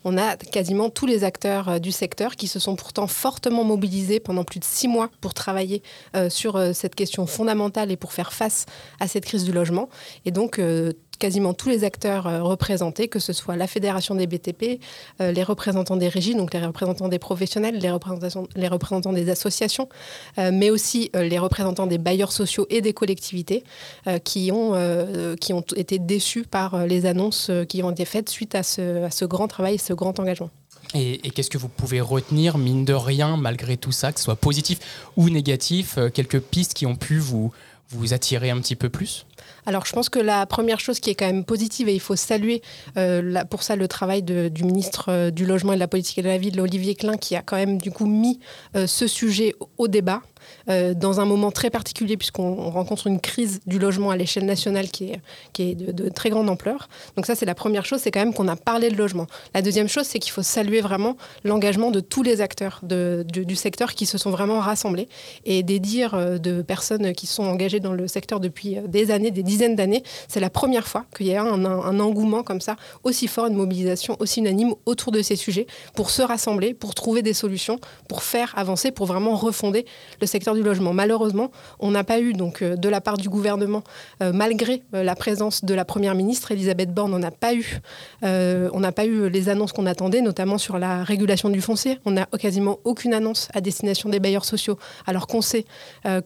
On 0.06 0.18
a 0.18 0.38
quasiment 0.38 0.90
tous 0.90 1.08
les 1.08 1.24
acteurs 1.24 1.82
du 1.82 1.92
secteur 1.92 2.36
qui 2.36 2.48
se 2.48 2.60
sont 2.60 2.76
pourtant 2.76 3.08
fortement 3.08 3.64
mobilisés 3.64 4.20
pendant 4.20 4.44
plus 4.44 4.60
de 4.60 4.66
six 4.66 4.88
mois 4.88 5.10
pour 5.20 5.34
travailler 5.34 5.82
sur 6.30 6.76
cette 6.76 6.94
question 6.94 7.26
fondamentale 7.26 7.92
et 7.92 7.98
pour 7.98 8.14
faire 8.14 8.32
face 8.32 8.68
à 9.00 9.08
cette 9.08 9.26
crise 9.26 9.44
du 9.44 9.52
logement. 9.52 9.90
Et 10.26 10.32
donc, 10.32 10.62
quasiment 11.18 11.54
tous 11.54 11.70
les 11.70 11.84
acteurs 11.84 12.28
euh, 12.28 12.44
représentés, 12.44 13.08
que 13.08 13.20
ce 13.20 13.34
soit 13.34 13.56
la 13.56 13.68
Fédération 13.68 14.16
des 14.16 14.28
BTP, 14.28 14.80
euh, 15.22 15.32
les 15.32 15.44
représentants 15.44 15.96
des 15.96 16.08
régies, 16.08 16.36
donc 16.36 16.54
les 16.54 16.66
représentants 16.66 17.08
des 17.08 17.20
professionnels, 17.20 17.80
les 17.80 17.92
les 18.56 18.68
représentants 18.68 19.14
des 19.14 19.30
associations, 19.30 19.88
euh, 20.38 20.52
mais 20.54 20.70
aussi 20.70 21.10
les 21.14 21.40
représentants 21.40 21.88
des 21.88 21.98
bailleurs 21.98 22.32
sociaux 22.32 22.68
et 22.70 22.82
des 22.82 22.94
collectivités 22.94 23.64
qui, 24.24 24.52
ont, 24.52 24.74
qui 25.40 25.54
ont 25.54 25.64
été 25.76 26.00
déçus 26.00 26.44
par 26.44 26.86
les 26.86 27.06
annonces 27.06 27.52
qui 27.70 27.84
ont 27.84 27.92
été 27.92 28.06
faites 28.06 28.30
suite 28.30 28.56
à 28.56 28.64
ce, 28.64 29.04
à 29.04 29.12
ce 29.12 29.26
grand 29.26 29.48
travail, 29.48 29.78
ce 29.78 29.94
grand 29.94 30.20
engagement. 30.20 30.50
Et, 30.94 31.18
qu'est-ce 31.32 31.50
que 31.50 31.58
vous 31.58 31.70
pouvez 31.70 32.02
retenir, 32.02 32.58
mine 32.58 32.86
de 32.86 32.94
rien, 32.94 33.38
malgré 33.38 33.78
tout 33.78 33.92
ça, 33.92 34.12
que 34.12 34.20
ce 34.20 34.26
soit 34.26 34.36
positif 34.36 34.80
ou 35.16 35.30
négatif, 35.30 35.98
quelques 36.14 36.40
pistes 36.40 36.74
qui 36.74 36.86
ont 36.86 36.96
pu 36.96 37.18
vous, 37.18 37.52
vous 37.90 38.14
attirer 38.14 38.50
un 38.50 38.60
petit 38.60 38.76
peu 38.76 38.90
plus? 38.90 39.26
Alors, 39.66 39.86
je 39.86 39.94
pense 39.94 40.10
que 40.10 40.20
la 40.20 40.46
première 40.46 40.80
chose 40.80 41.00
qui 41.00 41.10
est 41.10 41.16
quand 41.16 41.26
même 41.26 41.44
positive, 41.44 41.90
et 41.90 41.94
il 41.94 42.00
faut 42.00 42.16
saluer 42.16 42.62
euh, 42.98 43.44
pour 43.46 43.64
ça 43.64 43.76
le 43.76 43.88
travail 43.88 44.22
du 44.24 44.64
ministre 44.64 45.06
euh, 45.10 45.32
du 45.32 45.46
Logement 45.46 45.74
et 45.74 45.76
de 45.76 45.80
la 45.80 45.88
Politique 45.88 46.24
de 46.24 46.30
la 46.30 46.38
Ville, 46.38 46.60
Olivier 46.62 46.96
Klein, 46.96 47.18
qui 47.18 47.36
a 47.36 47.42
quand 47.42 47.56
même 47.56 47.80
du 47.80 47.92
coup 47.92 48.06
mis 48.06 48.40
euh, 48.76 48.86
ce 48.88 49.08
sujet 49.08 49.56
au 49.78 49.88
débat. 49.88 50.22
Euh, 50.68 50.96
dans 50.96 51.20
un 51.20 51.26
moment 51.26 51.52
très 51.52 51.70
particulier 51.70 52.18
puisqu'on 52.18 52.56
rencontre 52.72 53.06
une 53.06 53.20
crise 53.20 53.60
du 53.68 53.78
logement 53.78 54.10
à 54.10 54.18
l'échelle 54.18 54.46
nationale 54.46 54.88
qui 54.90 55.12
est, 55.60 55.76
de, 55.76 56.10
très 56.10 56.30
grande 56.30 56.50
ampleur. 56.50 56.90
Donc 57.16 57.28
ça, 57.28 57.36
c'est 57.36 57.46
la 57.46 57.54
première 57.54 57.86
chose, 57.86 58.00
c'est 58.00 58.10
quand 58.10 58.20
même 58.20 58.34
qu'on 58.34 58.48
a 58.48 58.56
parlé 58.56 58.90
de 58.90 58.96
logement. 58.96 59.28
La 59.54 59.62
deuxième 59.62 59.88
chose, 59.88 60.06
c'est 60.06 60.18
qu'il 60.18 60.32
faut 60.32 60.42
saluer 60.42 60.82
vraiment 60.82 61.18
l'engagement 61.44 61.92
de 61.92 62.00
tous 62.00 62.24
les 62.24 62.42
acteurs 62.42 62.82
du, 62.84 63.56
secteur 63.56 63.94
qui 63.94 64.06
se 64.06 64.18
sont 64.18 64.32
vraiment 64.32 64.60
rassemblés 64.60 65.08
et 65.46 65.62
des 65.64 65.80
dires 65.80 66.16
euh, 66.16 66.38
de 66.38 66.62
personnes 66.62 67.14
qui 67.14 67.28
sont 67.28 67.44
engagées 67.44 67.80
dans 67.80 67.94
le 67.94 68.08
secteur 68.08 68.40
depuis 68.40 68.78
euh, 68.78 68.88
des 68.88 69.12
années, 69.12 69.32
des 69.32 69.44
dizaines 69.44 69.76
d'années. 69.76 70.04
C'est 70.28 70.40
la 70.40 70.50
première 70.50 70.88
fois 70.88 71.06
qu'il 71.16 71.28
y 71.28 71.36
a 71.36 71.44
un, 71.44 71.64
un, 71.66 72.00
engouement 72.00 72.44
comme 72.44 72.62
ça, 72.62 72.76
aussi 73.04 73.28
fort, 73.28 73.46
une 73.48 73.56
mobilisation 73.56 74.18
aussi 74.20 74.40
unanime 74.40 74.74
autour 74.86 75.12
de 75.12 75.22
ces 75.22 75.36
sujets 75.36 75.68
pour 75.94 76.10
se 76.10 76.22
rassembler, 76.22 76.74
pour 76.74 76.96
trouver 76.96 77.22
des 77.22 77.34
solutions, 77.34 77.80
pour 78.10 78.24
faire 78.24 78.54
avancer, 78.58 78.92
pour 78.92 79.06
vraiment 79.06 79.36
refonder 79.36 79.86
le 80.20 80.28
secteur 80.28 80.55
du 80.56 80.64
logement. 80.64 80.94
Malheureusement, 80.94 81.52
on 81.80 81.92
n'a 81.92 82.04
pas 82.04 82.20
eu, 82.20 82.34
donc, 82.34 82.62
euh, 82.62 82.76
de 82.76 82.90
la 82.90 83.02
part 83.02 83.18
du 83.18 83.30
gouvernement, 83.30 83.84
euh, 84.22 84.32
malgré 84.34 84.82
euh, 84.94 85.04
la 85.04 85.16
présence 85.16 85.64
de 85.64 85.74
la 85.74 85.86
Première 85.86 86.16
ministre, 86.16 86.52
Elisabeth 86.52 86.94
Borne, 86.94 87.14
on 87.14 87.20
n'a 87.20 87.32
pas 87.32 87.54
eu, 87.54 87.80
on 88.24 88.80
n'a 88.80 88.92
pas 88.92 89.06
eu 89.06 89.30
les 89.30 89.50
annonces 89.50 89.72
qu'on 89.72 89.86
attendait, 89.86 90.22
notamment 90.22 90.58
sur 90.58 90.80
la 90.80 91.04
régulation 91.04 91.50
du 91.50 91.62
foncier. 91.62 92.00
On 92.06 92.12
n'a 92.12 92.26
quasiment 92.40 92.80
aucune 92.84 93.14
annonce 93.14 93.50
à 93.54 93.62
destination 93.62 94.10
des 94.10 94.20
bailleurs 94.20 94.46
sociaux, 94.46 94.78
alors 95.06 95.28
qu'on 95.28 95.42
sait 95.42 95.66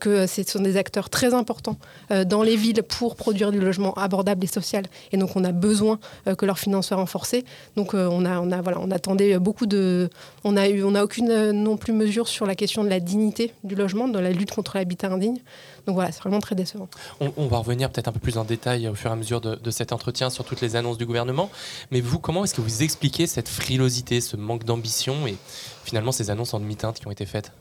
que 0.00 0.26
ce 0.26 0.42
sont 0.42 0.60
des 0.60 0.76
acteurs 0.76 1.10
très 1.10 1.34
importants 1.34 1.76
dans 2.26 2.42
les 2.42 2.56
villes 2.56 2.82
pour 2.82 3.16
produire 3.16 3.50
du 3.52 3.60
logement 3.60 3.92
abordable 3.94 4.44
et 4.44 4.46
social. 4.46 4.84
Et 5.12 5.16
donc, 5.16 5.36
on 5.36 5.44
a 5.44 5.52
besoin 5.52 5.98
que 6.38 6.46
leurs 6.46 6.58
finances 6.58 6.88
soient 6.88 6.96
renforcées. 6.96 7.44
Donc, 7.76 7.94
on, 7.94 8.24
a, 8.24 8.40
on, 8.40 8.50
a, 8.50 8.60
voilà, 8.60 8.78
on 8.80 8.90
attendait 8.90 9.38
beaucoup 9.38 9.66
de... 9.66 10.08
On 10.44 10.52
n'a 10.52 10.68
eu, 10.68 10.82
on 10.82 10.94
a 10.94 11.04
aucune 11.04 11.50
non 11.50 11.76
plus 11.76 11.92
mesure 11.92 12.28
sur 12.28 12.46
la 12.46 12.54
question 12.54 12.84
de 12.84 12.88
la 12.88 13.00
dignité 13.00 13.52
du 13.64 13.74
logement 13.74 14.08
dans 14.20 14.28
la 14.28 14.32
lutte 14.32 14.50
contre 14.50 14.76
l'habitat 14.76 15.08
indigne. 15.08 15.38
Donc 15.86 15.94
voilà, 15.94 16.12
c'est 16.12 16.20
vraiment 16.20 16.40
très 16.40 16.54
décevant. 16.54 16.88
On, 17.20 17.46
va 17.46 17.58
revenir 17.58 17.90
peut-être 17.90 18.08
un 18.08 18.12
peu 18.12 18.20
plus 18.20 18.38
en 18.38 18.44
détail 18.44 18.88
au 18.88 18.94
fur 18.94 19.10
et 19.10 19.12
à 19.12 19.16
mesure 19.16 19.40
de, 19.40 19.70
cet 19.70 19.92
entretien 19.92 20.30
sur 20.30 20.44
toutes 20.44 20.60
les 20.60 20.76
annonces 20.76 20.98
du 20.98 21.06
gouvernement. 21.06 21.50
Mais 21.90 22.00
vous, 22.00 22.18
comment 22.18 22.44
est-ce 22.44 22.54
que 22.54 22.60
vous 22.60 22.82
expliquez 22.82 23.26
cette 23.26 23.48
frilosité, 23.48 24.20
ce 24.20 24.36
manque 24.36 24.64
d'ambition 24.64 25.26
et 25.26 25.36
finalement 25.84 26.12
ces 26.12 26.30
annonces 26.30 26.54
en 26.54 26.60
demi-teinte 26.60 27.00
qui 27.00 27.06
ont 27.06 27.10
été 27.10 27.26
faites? 27.26 27.52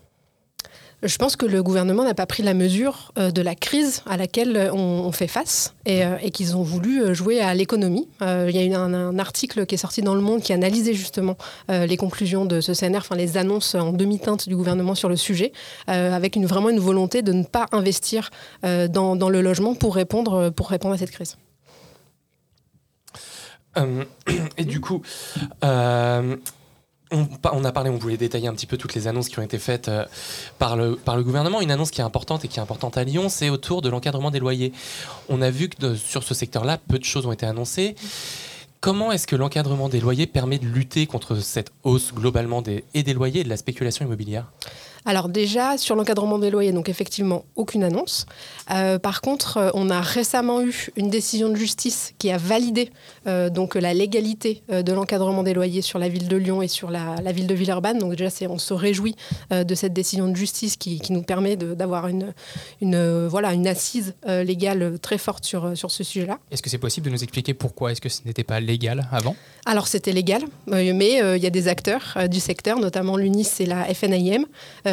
Je 1.02 1.18
pense 1.18 1.36
que 1.36 1.46
le 1.46 1.64
gouvernement 1.64 2.04
n'a 2.04 2.14
pas 2.14 2.26
pris 2.26 2.44
la 2.44 2.54
mesure 2.54 3.12
euh, 3.18 3.32
de 3.32 3.42
la 3.42 3.56
crise 3.56 4.04
à 4.06 4.18
laquelle 4.18 4.58
euh, 4.58 4.74
on, 4.74 5.12
fait 5.12 5.28
face 5.28 5.74
euh, 5.88 6.18
et, 6.22 6.30
qu'ils 6.30 6.58
ont 6.58 6.62
voulu 6.62 7.16
jouer 7.16 7.40
à 7.40 7.54
l'économie. 7.54 8.08
il 8.22 8.52
y 8.52 8.58
a 8.58 8.64
eu 8.64 8.74
un, 8.74 9.18
article 9.18 9.66
qui 9.66 9.76
est 9.76 9.80
sorti 9.80 10.02
dans 10.02 10.14
Le 10.14 10.22
Monde 10.22 10.42
qui 10.42 10.54
analysait 10.54 10.94
justement 10.94 11.36
les 11.68 11.98
conclusions 11.98 12.46
de 12.46 12.62
ce 12.62 12.74
CNR, 12.74 12.98
enfin 12.98 13.16
les 13.16 13.38
annonces 13.38 13.76
en 13.76 13.92
demi-teinte 13.92 14.48
du 14.48 14.56
gouvernement 14.56 14.96
sur 14.96 15.10
le 15.10 15.16
sujet, 15.16 15.52
avec 15.88 16.36
une, 16.36 16.46
vraiment 16.46 16.70
une 16.70 16.80
volonté 16.80 17.22
de 17.22 17.34
ne 17.34 17.44
pas 17.44 17.66
investir 17.72 18.30
dans, 18.64 19.16
dans, 19.16 19.30
le 19.30 19.42
logement 19.42 19.76
pour 19.76 19.96
répondre, 19.96 20.50
pour 20.50 20.70
répondre 20.70 20.94
à 20.94 20.98
cette 20.98 21.12
crise. 21.12 21.38
et 24.58 24.66
du 24.66 24.80
coup, 24.80 25.02
on, 27.12 27.64
a 27.66 27.72
parlé, 27.72 27.90
on 27.90 27.98
voulait 27.98 28.18
détailler 28.18 28.48
un 28.48 28.54
petit 28.54 28.68
peu 28.68 28.78
toutes 28.78 28.94
les 28.94 29.08
annonces 29.08 29.30
qui 29.30 29.40
ont 29.40 29.44
été 29.44 29.58
faites 29.58 29.90
euh, 29.90 30.06
par, 30.60 30.76
le, 30.76 30.96
par 30.96 31.18
le 31.18 31.24
gouvernement. 31.24 31.62
Une 31.62 31.72
annonce 31.72 31.92
qui 31.92 32.02
est 32.02 32.04
importante 32.04 32.46
et 32.46 32.48
qui 32.48 32.60
est 32.60 32.62
importante 32.62 32.98
à 32.98 33.04
Lyon, 33.04 33.30
c'est 33.30 33.50
autour 33.50 33.82
de 33.82 33.90
l'encadrement 33.90 34.32
des 34.32 34.40
loyers. 34.40 34.74
On 35.28 35.42
a 35.42 35.50
vu 35.50 35.70
que 35.70 35.96
sur 35.96 36.24
ce 36.24 36.34
secteur-là, 36.34 36.78
peu 36.78 37.00
de 37.00 37.04
choses 37.04 37.26
ont 37.26 37.32
été 37.32 37.46
annoncées. 37.46 37.96
Comment 38.80 39.12
est-ce 39.12 39.28
que 39.28 39.36
l'encadrement 39.36 39.90
des 39.90 40.00
loyers 40.00 40.28
permet 40.28 40.58
de 40.58 40.66
lutter 40.66 41.06
contre 41.06 41.36
cette 41.38 41.72
hausse 41.84 42.14
globalement 42.14 42.62
des, 42.62 42.86
et 42.94 43.04
des 43.04 43.14
loyers 43.14 43.42
et 43.42 43.44
de 43.44 43.50
la 43.50 43.58
spéculation 43.58 44.06
immobilière? 44.06 44.46
Alors 45.06 45.30
déjà, 45.30 45.78
sur 45.78 45.96
l'encadrement 45.96 46.40
des 46.40 46.50
loyers, 46.50 46.72
donc 46.72 46.90
effectivement, 46.90 47.46
aucune 47.56 47.84
annonce. 47.84 48.26
Euh, 48.72 49.00
par 49.00 49.22
contre, 49.22 49.58
euh, 49.58 49.70
on 49.74 49.90
a 49.90 50.02
récemment 50.02 50.62
eu 50.62 50.90
une 50.96 51.10
décision 51.10 51.50
de 51.50 51.56
justice 51.56 52.14
qui 52.20 52.32
a 52.32 52.38
validé 52.38 52.92
euh, 53.28 53.50
donc 53.50 53.76
la 53.76 53.94
légalité 53.94 54.62
de 54.70 54.94
l'encadrement 54.94 55.44
des 55.44 55.54
loyers 55.54 55.82
sur 55.82 56.00
la 56.00 56.10
ville 56.10 56.28
de 56.28 56.38
Lyon 56.38 56.62
et 56.62 56.68
sur 56.68 56.90
la, 56.90 57.16
ville 57.32 57.48
de 57.48 57.54
Villeurbanne. 57.54 57.98
Donc 57.98 58.16
déjà, 58.16 58.30
on 58.50 58.58
se 58.58 58.74
réjouit 58.74 59.16
de 59.52 59.76
cette 59.76 59.94
décision 59.94 60.28
de 60.28 60.36
justice 60.36 60.76
qui, 60.78 61.02
nous 61.10 61.24
permet 61.24 61.56
d'avoir 61.56 62.08
une, 62.08 62.34
une, 62.82 63.28
voilà, 63.28 63.54
une 63.54 63.68
assise 63.68 64.14
légale 64.28 65.00
très 65.00 65.18
forte 65.18 65.44
sur, 65.44 65.76
sur 65.76 65.92
ce 65.92 66.04
sujet-là. 66.04 66.40
Est-ce 66.52 66.62
que 66.62 66.70
c'est 66.70 66.78
possible 66.78 67.08
de 67.08 67.12
nous 67.12 67.24
expliquer 67.24 67.54
pourquoi 67.54 67.92
est-ce 67.92 68.02
que 68.02 68.10
ce 68.10 68.22
n'était 68.26 68.44
pas 68.44 68.60
légal 68.60 69.08
avant? 69.12 69.36
Alors 69.66 69.88
c'était 69.88 70.12
légal, 70.12 70.44
mais 70.68 71.20
il 71.36 71.42
y 71.42 71.48
a 71.48 71.50
des 71.50 71.68
acteurs 71.68 72.18
du 72.30 72.40
secteur, 72.40 72.80
notamment 72.80 73.18
l'UNIS 73.18 73.50
et 73.60 73.66
la 73.66 73.86
FNIM, 73.86 74.46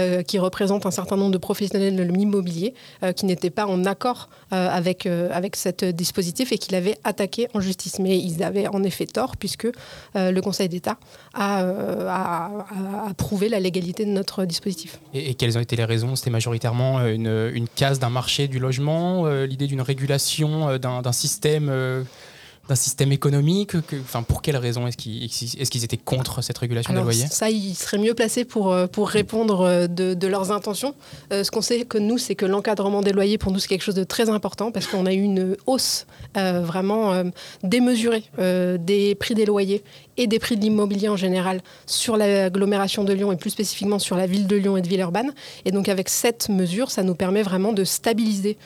euh, 0.07 0.23
qui 0.23 0.39
représente 0.39 0.87
un 0.87 0.91
certain 0.91 1.17
nombre 1.17 1.33
de 1.33 1.39
professionnels 1.39 1.97
de 1.97 2.03
l'immobilier 2.03 2.75
euh, 3.03 3.13
qui 3.13 3.27
n'étaient 3.27 3.51
pas 3.51 3.67
en 3.67 3.85
accord 3.85 4.29
euh, 4.53 4.69
avec, 4.71 5.07
avec 5.07 5.57
ce 5.57 5.91
dispositif 5.91 6.53
et 6.53 6.59
qui 6.59 6.73
l'avaient 6.73 6.97
attaqué 7.05 7.49
en 7.55 7.61
justice. 7.61 7.99
Mais 7.99 8.19
ils 8.19 8.43
avaient 8.43 8.67
en 8.69 8.83
effet 8.83 9.07
tort 9.07 9.37
puisque 9.37 9.69
le 10.15 10.41
Conseil 10.41 10.69
d'État 10.69 10.99
a, 11.35 12.49
approuvé 13.09 13.49
la 13.49 13.61
légalité 13.61 14.05
de 14.05 14.11
notre 14.11 14.45
dispositif. 14.45 14.99
Et, 15.15 15.35
quelles 15.35 15.59
ont 15.59 15.61
été 15.61 15.77
les 15.77 15.85
raisons? 15.85 16.17
C'était 16.17 16.31
majoritairement 16.31 17.05
une, 17.07 17.51
une 17.53 17.69
case 17.69 17.99
d'un 17.99 18.11
marché 18.11 18.49
du 18.49 18.59
logement, 18.59 19.27
l'idée 19.27 19.67
d'une 19.67 19.83
régulation 19.83 20.79
d'un 20.79 21.13
système 21.13 21.71
d'un 22.69 22.75
système 22.75 23.13
économique 23.13 23.75
enfin, 24.01 24.23
Pour 24.23 24.43
quelles 24.43 24.57
raisons 24.57 24.87
est-ce 24.87 24.97
qu'ils 24.97 25.25
est 25.61 25.85
étaient 25.85 25.97
contre 25.97 26.43
cette 26.43 26.59
régulation 26.59 26.93
des 26.93 27.01
loyers 27.01 27.27
Ça, 27.31 27.51
ils 27.51 27.75
seraient 27.75 27.99
mieux 27.99 28.15
placés 28.15 28.45
pour, 28.45 28.73
euh, 28.73 28.87
pour 28.87 29.09
répondre 29.09 29.61
euh, 29.61 29.87
de, 29.87 30.15
de 30.15 30.27
leurs 30.27 30.53
intentions. 30.53 30.95
Euh, 31.33 31.45
ce 31.45 31.51
qu'on 31.51 31.61
sait 31.61 31.85
que 31.85 31.99
nous, 31.99 32.19
c'est 32.19 32.35
que 32.35 32.47
l'encadrement 32.47 33.03
des 33.03 33.13
loyers, 33.13 33.39
pour 33.39 33.53
nous, 33.53 33.59
c'est 33.59 33.69
quelque 33.69 33.85
chose 33.85 33.95
de 33.95 34.05
très 34.05 34.31
important 34.31 34.73
parce 34.73 34.87
qu'on 34.87 35.07
a 35.07 35.13
eu 35.13 35.21
une 35.21 35.57
hausse 35.67 36.07
vraiment 36.35 37.23
démesurée 37.63 38.25
des 38.39 39.15
prix 39.15 39.35
des 39.35 39.47
loyers 39.47 39.83
et 40.17 40.27
des 40.27 40.39
prix 40.39 40.57
de 40.57 40.61
l'immobilier 40.61 41.09
en 41.09 41.17
général 41.17 41.63
sur 41.87 42.17
l'agglomération 42.17 43.05
de 43.05 43.13
Lyon 43.13 43.33
et 43.33 43.37
plus 43.37 43.51
spécifiquement 43.51 43.99
sur 43.99 44.17
la 44.17 44.27
ville 44.27 44.47
de 44.47 44.57
Lyon 44.57 44.77
et 44.77 44.83
de 44.83 44.89
Villeurbanne. 44.89 45.33
Et 45.65 45.71
donc 45.71 45.89
avec 45.89 46.09
cette 46.09 46.49
mesure, 46.49 46.91
ça 46.91 47.03
nous 47.03 47.15
permet 47.15 47.43
vraiment 47.43 47.73
de 47.73 47.85
stabiliser 47.85 48.59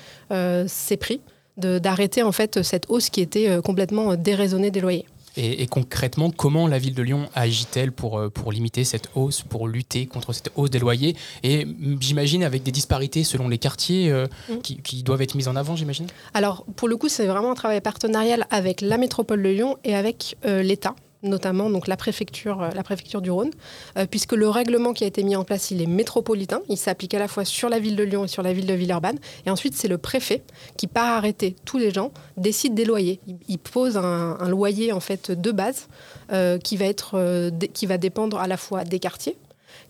ces 0.66 0.97
prix 0.97 1.20
d'arrêter 1.56 2.22
en 2.22 2.32
fait 2.32 2.62
cette 2.62 2.86
hausse 2.89 3.10
qui 3.10 3.20
était 3.20 3.48
euh, 3.48 3.60
complètement 3.60 4.12
euh, 4.12 4.16
déraisonnée 4.16 4.70
des 4.70 4.81
loyers. 4.81 5.06
Et, 5.36 5.68
concrètement, 5.68 6.32
comment 6.32 6.66
la 6.66 6.78
ville 6.78 6.94
de 6.94 7.02
Lyon 7.02 7.28
agit-elle 7.36 7.93
pour, 7.93 8.18
euh, 8.18 8.28
pour 8.28 8.51
limiter 8.51 8.82
cette 8.82 9.10
hausse, 9.14 9.43
pour 9.43 9.68
lutter 9.68 10.06
contre 10.06 10.32
cette 10.32 10.51
hausse 10.56 10.70
des 10.70 10.81
loyers? 10.81 11.14
Et 11.44 11.64
mm, 11.64 11.98
j'imagine 12.01 12.43
avec 12.43 12.64
des 12.64 12.72
disparités 12.72 13.22
selon 13.22 13.48
les 13.48 13.59
quartiers 13.59 14.12
mm. 14.12 14.59
qui, 14.59 15.02
doivent 15.05 15.22
être 15.22 15.36
mises 15.36 15.47
en 15.47 15.55
avant, 15.55 15.77
j'imagine? 15.77 16.09
Alors, 16.35 16.64
pour 16.74 16.89
le 16.89 16.97
coup, 16.97 17.09
c'est 17.09 17.27
vraiment 17.27 17.52
un 17.52 17.55
travail 17.55 17.81
partenarial 17.81 18.47
avec 18.51 18.81
la 18.81 18.98
métropole 18.98 19.43
de 19.43 19.48
Lyon 19.51 19.78
et 19.85 19.94
avec 19.94 20.36
l'État 20.44 20.97
notamment 21.22 21.70
donc 21.70 21.86
la 21.86 21.97
préfecture, 21.97 22.62
euh, 22.62 22.70
la 22.74 22.82
préfecture 22.82 23.20
du 23.20 23.30
Rhône, 23.30 23.51
euh, 23.97 24.06
puisque 24.10 24.32
le 24.32 24.48
règlement 24.48 24.92
qui 24.92 25.05
a 25.05 25.06
été 25.06 25.22
mis 25.22 25.36
en 25.36 25.44
place, 25.44 25.70
il 25.70 25.82
est 25.82 25.86
métropolitain, 25.86 26.60
il 26.68 26.76
s'applique 26.76 27.14
à 27.14 27.18
la 27.18 27.28
fois 27.28 27.44
sur 27.44 27.68
la 27.68 27.78
ville 27.78 27.97
de 27.97 28.02
Lyon 28.02 28.24
et 28.24 28.28
sur 28.28 28.42
la 28.42 28.52
ville 28.52 28.66
de 28.66 28.74
Villeurbanne, 28.74 29.18
et 29.47 29.51
ensuite 29.51 29.74
c'est 29.74 29.88
le 29.88 29.98
préfet 29.98 30.42
qui, 30.76 30.86
par 30.86 31.16
arrêter 31.16 31.56
tous 31.64 31.78
les 31.78 31.90
gens, 31.90 32.12
décide 32.36 32.74
des 32.74 32.84
loyers. 32.84 33.20
Il, 33.48 33.59
pose 33.59 33.97
un, 33.97 34.48
loyer 34.48 34.92
en 34.92 35.01
fait 35.01 35.30
de 35.30 35.52
base 35.52 35.88
euh, 36.32 36.59
qui 36.59 36.76
va 36.76 37.98
dépendre 37.98 38.38
à 38.38 38.47
la 38.47 38.56
fois 38.56 38.84
des 38.84 38.98
quartiers, 38.98 39.36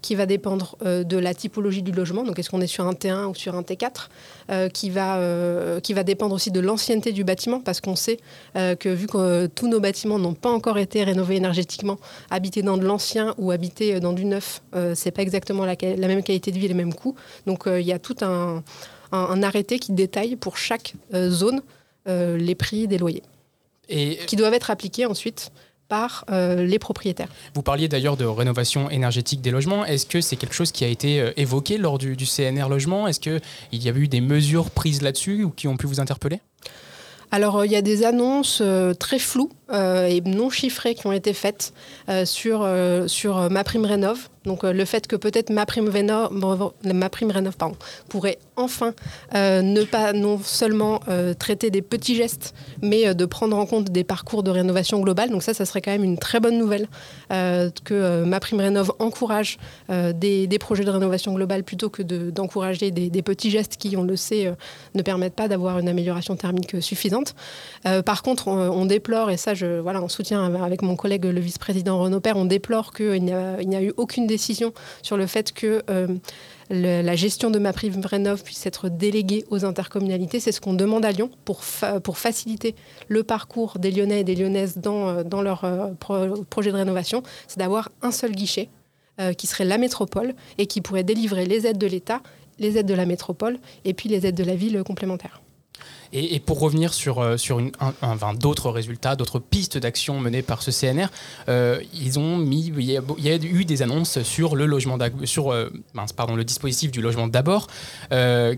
qui 0.03 0.15
va 0.15 0.27
dépendre 0.27 0.77
euh, 0.85 1.05
de 1.05 1.17
la 1.17 1.35
typologie 1.35 1.83
du 1.83 1.93
logement, 1.93 2.25
donc 2.25 2.39
est-ce 2.39 2.51
qu'on 2.51 2.61
est 2.61 2.67
sur 2.67 2.87
un 2.87 2.93
T1 2.93 3.27
ou 3.27 3.35
sur 3.35 3.55
un 3.55 3.63
T4, 3.63 4.09
euh, 4.51 4.69
qui, 4.69 4.91
va, 4.91 5.19
euh, 5.19 5.81
qui 5.81 5.93
va 5.93 6.03
dépendre 6.03 6.35
aussi 6.35 6.51
de 6.51 6.61
l'ancienneté 6.61 7.13
du 7.13 7.25
bâtiment, 7.25 7.61
parce 7.61 7.81
qu'on 7.81 7.97
sait 7.97 8.19
que 8.55 8.89
vu 8.89 9.07
que 9.07 9.47
tous 9.47 9.69
nos 9.69 9.81
bâtiments 9.81 10.19
n'ont 10.19 10.35
pas 10.35 10.51
encore 10.51 10.79
été 10.79 11.05
rénovés 11.05 11.37
énergétiquement, 11.37 11.99
habiter 12.31 12.63
dans 12.63 12.77
de 12.77 12.85
l'ancien 12.85 13.35
ou 13.39 13.51
habiter 13.51 14.01
dans 14.01 14.13
du 14.13 14.25
neuf, 14.25 14.63
c'est 14.95 15.11
pas 15.11 15.23
exactement 15.23 15.65
la, 15.65 15.75
la, 15.81 16.09
même 16.09 16.23
qualité 16.23 16.51
de 16.51 16.59
vie, 16.59 16.69
les 16.69 16.75
mêmes 16.75 16.95
coûts. 16.95 17.15
Donc 17.47 17.65
il 17.67 17.83
y 17.83 17.93
a 17.93 17.99
tout 17.99 18.17
un, 18.23 18.63
un, 19.13 19.43
arrêté 19.43 19.79
qui 19.79 19.93
détaille 19.93 20.37
pour 20.37 20.57
chaque 20.57 20.95
zone 21.15 21.63
les 22.07 22.55
prix 22.55 22.89
des 22.89 22.99
loyers. 22.99 23.23
Et... 23.89 24.19
qui 24.27 24.37
doivent 24.37 24.55
être 24.55 24.71
appliqués 24.71 25.07
ensuite 25.07 25.51
par 25.91 26.25
euh, 26.31 26.65
les 26.65 26.79
propriétaires. 26.79 27.29
Vous 27.55 27.63
parliez 27.63 27.89
d'ailleurs 27.89 28.17
de 28.17 28.25
rénovation 28.25 28.89
énergétique 28.89 29.43
des 29.43 29.51
logements. 29.51 29.85
Est-ce 29.85 30.07
que 30.07 30.23
c'est 30.23 30.37
quelque 30.37 30.55
chose 30.55 30.73
qui 30.73 30.85
a 30.85 30.89
été 30.89 31.21
euh, 31.21 31.33
évoqué 31.37 31.77
lors 31.77 31.99
du, 31.99 32.17
du 32.17 32.25
CNR 32.25 32.69
Logement? 32.71 33.07
Est-ce 33.07 33.21
qu'il 33.21 33.41
y 33.73 33.89
a 33.89 33.93
eu 33.93 34.09
des 34.09 34.23
mesures 34.23 34.71
prises 34.71 35.03
là-dessus 35.03 35.45
ou 35.45 35.51
qui 35.51 35.69
ont 35.69 35.77
pu 35.77 35.87
vous 35.87 36.01
interpeller? 36.01 36.41
Alors, 37.33 37.59
euh, 37.59 37.67
il 37.67 37.73
y 37.73 37.77
a 37.77 37.83
des 37.83 38.05
annonces 38.05 38.63
très 38.99 39.19
floues 39.19 39.51
et 39.73 40.21
non 40.23 40.51
chiffrées 40.51 40.95
qui 40.95 41.07
ont 41.07 41.13
été 41.13 41.33
faites 41.33 41.73
sur, 42.25 42.69
sur 43.07 43.51
ma 43.51 43.65
prime 43.65 43.85
rénov. 43.85 44.29
Donc 44.45 44.65
euh, 44.65 44.73
le 44.73 44.85
fait 44.85 45.07
que 45.07 45.17
peut-être 45.17 45.51
ma 45.51 45.67
prime, 45.67 45.91
ma 45.91 47.11
prime 47.11 47.31
rénov 47.31 47.57
pardon, 47.57 47.77
pourrait 48.09 48.39
enfin 48.57 48.95
euh, 49.35 49.63
ne 49.63 49.83
pas 49.85 50.13
non 50.13 50.39
seulement 50.43 51.01
euh, 51.09 51.35
traiter 51.35 51.71
des 51.71 51.83
petits 51.83 52.15
gestes, 52.15 52.55
mais 52.83 53.15
de 53.15 53.25
prendre 53.27 53.57
en 53.57 53.67
compte 53.67 53.91
des 53.91 54.05
parcours 54.05 54.43
de 54.43 54.51
rénovation 54.51 55.01
globale. 55.01 55.31
Donc 55.31 55.43
ça, 55.43 55.53
ça 55.55 55.65
serait 55.65 55.83
quand 55.83 55.91
même 55.91 56.05
une 56.05 56.19
très 56.19 56.41
bonne 56.41 56.59
nouvelle 56.59 56.89
que 57.29 58.25
ma 58.25 58.41
prime 58.41 58.61
rénov 58.61 58.93
encourage 58.99 59.59
des, 59.89 60.47
des, 60.47 60.59
projets 60.59 60.85
de 60.85 60.91
rénovation 60.91 61.33
globale 61.33 61.63
plutôt 61.63 61.89
que 61.89 62.03
d'encourager 62.03 62.91
des, 62.91 63.09
des, 63.11 63.23
petits 63.23 63.51
gestes 63.51 63.77
qui, 63.77 63.97
on 63.97 64.03
le 64.03 64.17
sait, 64.17 64.53
ne 64.95 65.03
permettent 65.03 65.35
pas 65.35 65.49
d'avoir 65.49 65.79
une 65.79 65.89
amélioration 65.89 66.37
thermique 66.37 66.83
suffisante. 66.83 67.35
par 68.05 68.23
contre, 68.23 68.49
on, 68.49 68.85
déplore, 68.85 69.31
et 69.31 69.37
ça, 69.37 69.55
je, 69.55 69.60
voilà, 69.65 70.03
en 70.03 70.09
soutien 70.09 70.55
avec 70.55 70.83
mon 70.83 70.97
collègue 70.97 71.25
le 71.25 71.41
vice-président 71.41 71.99
Renaud 72.01 72.21
Père, 72.21 72.37
on 72.37 72.45
déplore 72.45 72.93
qu'il 72.93 73.23
n'y 73.25 73.33
a, 73.33 73.83
eu 73.83 73.93
aucune 73.97 74.27
décision 74.27 74.73
sur 75.03 75.17
le 75.17 75.27
fait 75.27 75.53
que 75.53 75.83
euh, 75.91 77.03
la 77.03 77.17
gestion 77.17 77.51
de 77.51 77.59
ma 77.59 77.73
prime 77.73 78.01
rénov 78.05 78.43
puisse 78.43 78.65
être 78.67 78.89
déléguée 78.89 79.45
aux 79.51 79.65
intercommunalités. 79.65 80.39
C'est 80.41 80.53
ce 80.53 80.61
qu'on 80.61 80.75
demande 80.75 81.05
à 81.05 81.11
Lyon 81.11 81.31
pour, 81.45 81.65
faciliter 81.65 82.75
le 83.09 83.25
parcours 83.25 83.79
des 83.79 83.91
Lyonnais 83.91 84.21
et 84.21 84.25
des 84.25 84.37
Lyonnaises 84.37 84.79
dans, 84.79 85.09
euh, 85.09 85.43
leur 85.43 85.65
euh, 85.65 85.89
projet 86.49 86.71
de 86.71 86.77
rénovation. 86.77 87.23
C'est 87.49 87.59
d'avoir 87.59 87.91
un 88.03 88.13
seul 88.13 88.33
guichet 88.33 88.69
qui 89.37 89.47
serait 89.47 89.67
la 89.67 89.77
métropole 89.77 90.33
et 90.57 90.65
qui 90.65 90.81
pourrait 90.81 91.05
délivrer 91.05 91.45
les 91.45 91.67
aides 91.67 91.77
de 91.77 91.87
l'État, 91.87 92.23
les 92.59 92.79
aides 92.79 92.87
de 92.87 92.95
la 92.95 93.05
métropole 93.05 93.59
et 93.85 93.93
puis 93.93 94.09
les 94.09 94.27
aides 94.27 94.35
de 94.35 94.45
la 94.45 94.55
ville 94.55 94.83
complémentaires. 94.83 95.43
Et, 96.13 96.41
pour 96.41 96.59
revenir 96.59 96.93
sur, 96.93 97.21
euh, 97.21 97.37
sur 97.37 97.61
une, 97.61 97.71
d'autres 98.39 98.71
résultats, 98.71 99.15
d'autres 99.15 99.39
pistes 99.39 99.79
d'action 99.79 100.19
menées 100.19 100.43
par 100.43 100.63
ce 100.63 100.73
CNR, 100.73 101.07
euh, 101.49 101.81
ils 101.95 102.19
ont 102.19 102.37
mis, 102.37 102.73
il 102.77 102.85
y, 102.85 102.97
a, 102.97 103.37
eu 103.37 103.65
des 103.65 103.83
annonces 103.83 104.23
sur 104.23 104.57
le 104.57 104.67
logement 104.67 104.99
sur 105.25 105.53
euh, 105.53 105.71
le 105.95 106.43
dispositif 106.43 106.91
du 106.91 107.01
logement 107.01 107.29
d'abord, 107.29 107.69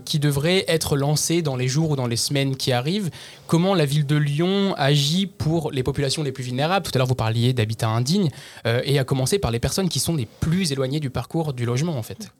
qui 0.05 0.19
devrait 0.19 0.65
être 0.67 0.95
lancé 0.95 1.41
dans 1.41 1.55
les 1.55 1.67
jours 1.67 1.91
ou 1.91 1.95
dans 1.95 2.07
les 2.07 2.15
semaines 2.17 2.55
qui 2.55 2.71
arrivent. 2.71 3.11
Comment 3.47 3.75
la 3.75 3.85
ville 3.85 4.05
de 4.05 4.15
Lyon 4.15 4.73
agit 4.77 5.27
pour 5.27 5.71
les 5.71 5.83
populations 5.83 6.23
les 6.23 6.31
plus 6.31 6.43
vulnérables 6.43 6.85
Tout 6.85 6.91
à 6.95 6.97
l'heure, 6.97 7.07
vous 7.07 7.15
parliez 7.15 7.53
d'habitat 7.53 7.89
indigne, 7.89 8.29
et 8.65 8.97
à 8.97 9.03
commencer 9.03 9.37
par 9.37 9.51
les 9.51 9.59
personnes 9.59 9.89
qui 9.89 9.99
sont 9.99 10.15
les 10.15 10.27
plus 10.39 10.71
éloignées 10.71 10.99
du 10.99 11.09
parcours 11.09 11.53
du 11.53 11.65
logement, 11.65 11.97
en 11.97 12.03
fait. 12.03 12.31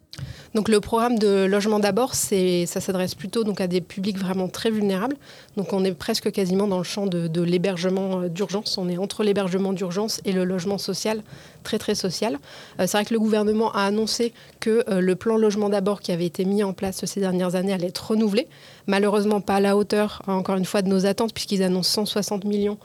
Donc 0.53 0.69
le 0.69 0.79
programme 0.79 1.17
de 1.17 1.45
logement 1.45 1.79
d'abord, 1.79 2.13
ça 2.13 2.65
s'adresse 2.65 3.15
plutôt 3.15 3.43
donc 3.43 3.59
à 3.59 3.67
des 3.67 3.81
publics 3.81 4.19
vraiment 4.19 4.47
très 4.47 4.69
vulnérables. 4.69 5.15
Donc 5.57 5.73
on 5.73 5.83
est 5.83 5.93
presque 5.93 6.31
quasiment 6.31 6.67
dans 6.67 6.77
le 6.77 6.83
champ 6.83 7.07
de, 7.07 7.41
l'hébergement 7.41 8.21
euh, 8.21 8.29
d'urgence. 8.29 8.77
On 8.77 8.87
est 8.87 8.97
entre 8.97 9.23
l'hébergement 9.23 9.73
d'urgence 9.73 10.21
et 10.25 10.31
le 10.31 10.43
logement 10.43 10.77
social, 10.77 11.23
très 11.63 11.79
très 11.79 11.95
social. 11.95 12.37
Euh, 12.79 12.85
c'est 12.85 12.97
vrai 12.97 13.05
que 13.05 13.13
le 13.13 13.19
gouvernement 13.19 13.71
a 13.71 13.81
annoncé 13.81 14.33
que 14.59 14.83
euh, 14.89 15.01
le 15.01 15.15
plan 15.15 15.37
logement 15.37 15.69
d'abord 15.69 16.01
qui 16.01 16.11
avait 16.11 16.25
été 16.25 16.45
mis 16.45 16.63
en 16.63 16.73
place 16.73 17.03
ces 17.05 17.19
dernières 17.19 17.55
années 17.55 17.73
allait 17.73 17.87
être 17.87 18.11
renouvelé. 18.11 18.47
Malheureusement 18.87 19.41
pas 19.41 19.55
à 19.55 19.59
la 19.59 19.77
hauteur, 19.77 20.21
encore 20.27 20.55
une 20.55 20.65
fois, 20.65 20.81
de 20.81 20.89
nos 20.89 21.05
attentes, 21.05 21.33
puisqu'ils 21.33 21.63
annoncent 21.63 22.05
160 22.05 22.45
millions 22.45 22.77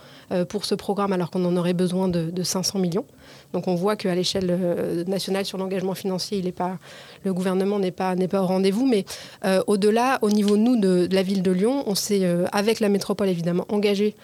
pour 0.48 0.64
ce 0.64 0.74
programme 0.74 1.12
alors 1.12 1.30
qu'on 1.30 1.44
en 1.44 1.56
aurait 1.56 1.74
besoin 1.74 2.08
de, 2.08 2.30
de 2.30 2.42
500 2.42 2.78
millions. 2.78 3.06
Donc 3.52 3.66
on 3.66 3.74
voit 3.74 3.96
qu'à 3.96 4.14
l'échelle 4.14 4.48
euh, 4.50 5.04
nationale 5.04 5.44
sur 5.44 5.58
l'engagement 5.58 5.94
financier, 5.94 6.38
il 6.38 6.46
est 6.46 6.52
pas, 6.52 6.78
le 7.24 7.32
gouvernement 7.32 7.78
n'est 7.78 7.90
pas, 7.90 8.14
pas 8.14 8.42
au 8.42 8.46
rendez-vous. 8.46 8.86
Mais 8.86 9.04
euh, 9.44 9.62
au-delà, 9.66 10.18
au 10.22 10.30
niveau 10.30 10.56
nous 10.56 10.76
de, 10.76 11.08
la 11.10 11.22
ville 11.22 11.42
de 11.42 11.50
Lyon, 11.50 11.84
on 11.86 11.94
s'est 11.94 12.24
euh, 12.24 12.46
avec 12.52 12.80
la 12.80 12.88
métropole 12.88 13.28
évidemment 13.28 13.64
engagé 13.68 14.14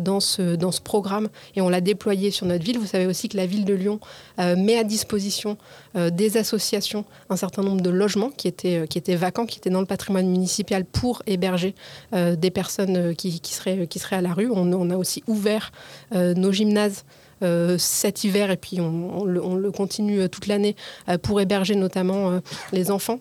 dans 0.00 0.20
ce 0.20 0.56
dans 0.56 0.72
ce 0.72 0.80
programme 0.80 1.28
et 1.56 1.60
on 1.60 1.68
l'a 1.68 1.80
déployé 1.80 2.30
sur 2.30 2.46
notre 2.46 2.64
ville. 2.64 2.78
Vous 2.78 2.86
savez 2.86 3.06
aussi 3.06 3.28
que 3.28 3.36
la 3.36 3.46
ville 3.46 3.64
de 3.64 3.74
Lyon 3.74 4.00
met 4.38 4.78
à 4.78 4.84
disposition 4.84 5.56
des 5.94 6.36
associations 6.36 7.04
un 7.30 7.36
certain 7.36 7.62
nombre 7.62 7.80
de 7.80 7.90
logements 7.90 8.30
qui 8.30 8.48
étaient 8.48 8.86
qui 8.88 8.98
étaient 8.98 9.14
vacants, 9.14 9.46
qui 9.46 9.58
étaient 9.58 9.70
dans 9.70 9.80
le 9.80 9.86
patrimoine 9.86 10.28
municipal 10.28 10.84
pour 10.84 11.22
héberger 11.26 11.74
des 12.12 12.50
personnes 12.50 13.14
qui, 13.14 13.40
qui, 13.40 13.54
seraient 13.54 13.86
qui 13.86 14.00
à 14.10 14.20
la 14.20 14.32
rue. 14.32 14.50
On 14.50 14.90
a 14.90 14.96
aussi 14.96 15.22
ouvert 15.26 15.53
nos 16.12 16.52
gymnases 16.52 17.04
cet 17.76 18.24
hiver 18.24 18.50
et 18.50 18.56
puis 18.56 18.80
on, 18.80 19.24
le, 19.24 19.70
continue 19.70 20.30
toute 20.30 20.46
l'année 20.46 20.76
pour 21.22 21.42
héberger 21.42 21.74
notamment 21.74 22.40
les 22.72 22.90
enfants 22.90 23.18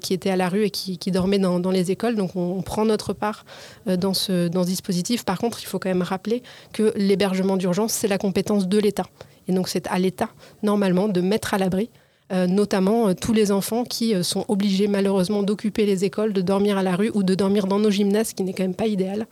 qui 0.00 0.14
étaient 0.14 0.30
à 0.30 0.36
la 0.36 0.48
rue 0.48 0.64
et 0.64 0.70
qui, 0.70 1.10
dormaient 1.10 1.40
dans, 1.40 1.70
les 1.70 1.90
écoles. 1.90 2.14
Donc 2.14 2.36
on, 2.36 2.62
prend 2.62 2.84
notre 2.84 3.12
part 3.12 3.44
dans 3.86 4.14
ce, 4.14 4.46
dispositif. 4.64 5.24
Par 5.24 5.38
contre, 5.38 5.60
il 5.62 5.66
faut 5.66 5.80
quand 5.80 5.88
même 5.88 6.02
rappeler 6.02 6.44
que 6.72 6.92
l'hébergement 6.94 7.56
d'urgence, 7.56 7.92
c'est 7.92 8.08
la 8.08 8.18
compétence 8.18 8.68
de 8.68 8.78
l'État. 8.78 9.06
Et 9.48 9.52
donc 9.52 9.68
c'est 9.68 9.86
à 9.88 9.98
l'État, 9.98 10.28
normalement, 10.62 11.08
de 11.08 11.20
mettre 11.20 11.54
à 11.54 11.58
l'abri 11.58 11.90
euh, 11.90 12.05
notamment 12.30 13.08
euh, 13.08 13.14
tous 13.14 13.32
les 13.32 13.52
enfants 13.52 13.84
qui 13.84 14.14
euh, 14.14 14.22
sont 14.22 14.44
obligés 14.48 14.88
malheureusement 14.88 15.42
d'occuper 15.42 15.86
les 15.86 16.04
écoles, 16.04 16.32
de 16.32 16.40
dormir 16.40 16.76
à 16.76 16.82
la 16.82 16.96
rue 16.96 17.10
ou 17.14 17.22
de 17.22 17.34
dormir 17.34 17.66
dans 17.66 17.78
nos 17.78 17.90
gymnases, 17.90 18.28
ce 18.28 18.34
qui 18.34 18.42
n'est 18.42 18.52
quand 18.52 18.64
même 18.64 18.74
pas 18.74 18.86
idéal 18.86 19.26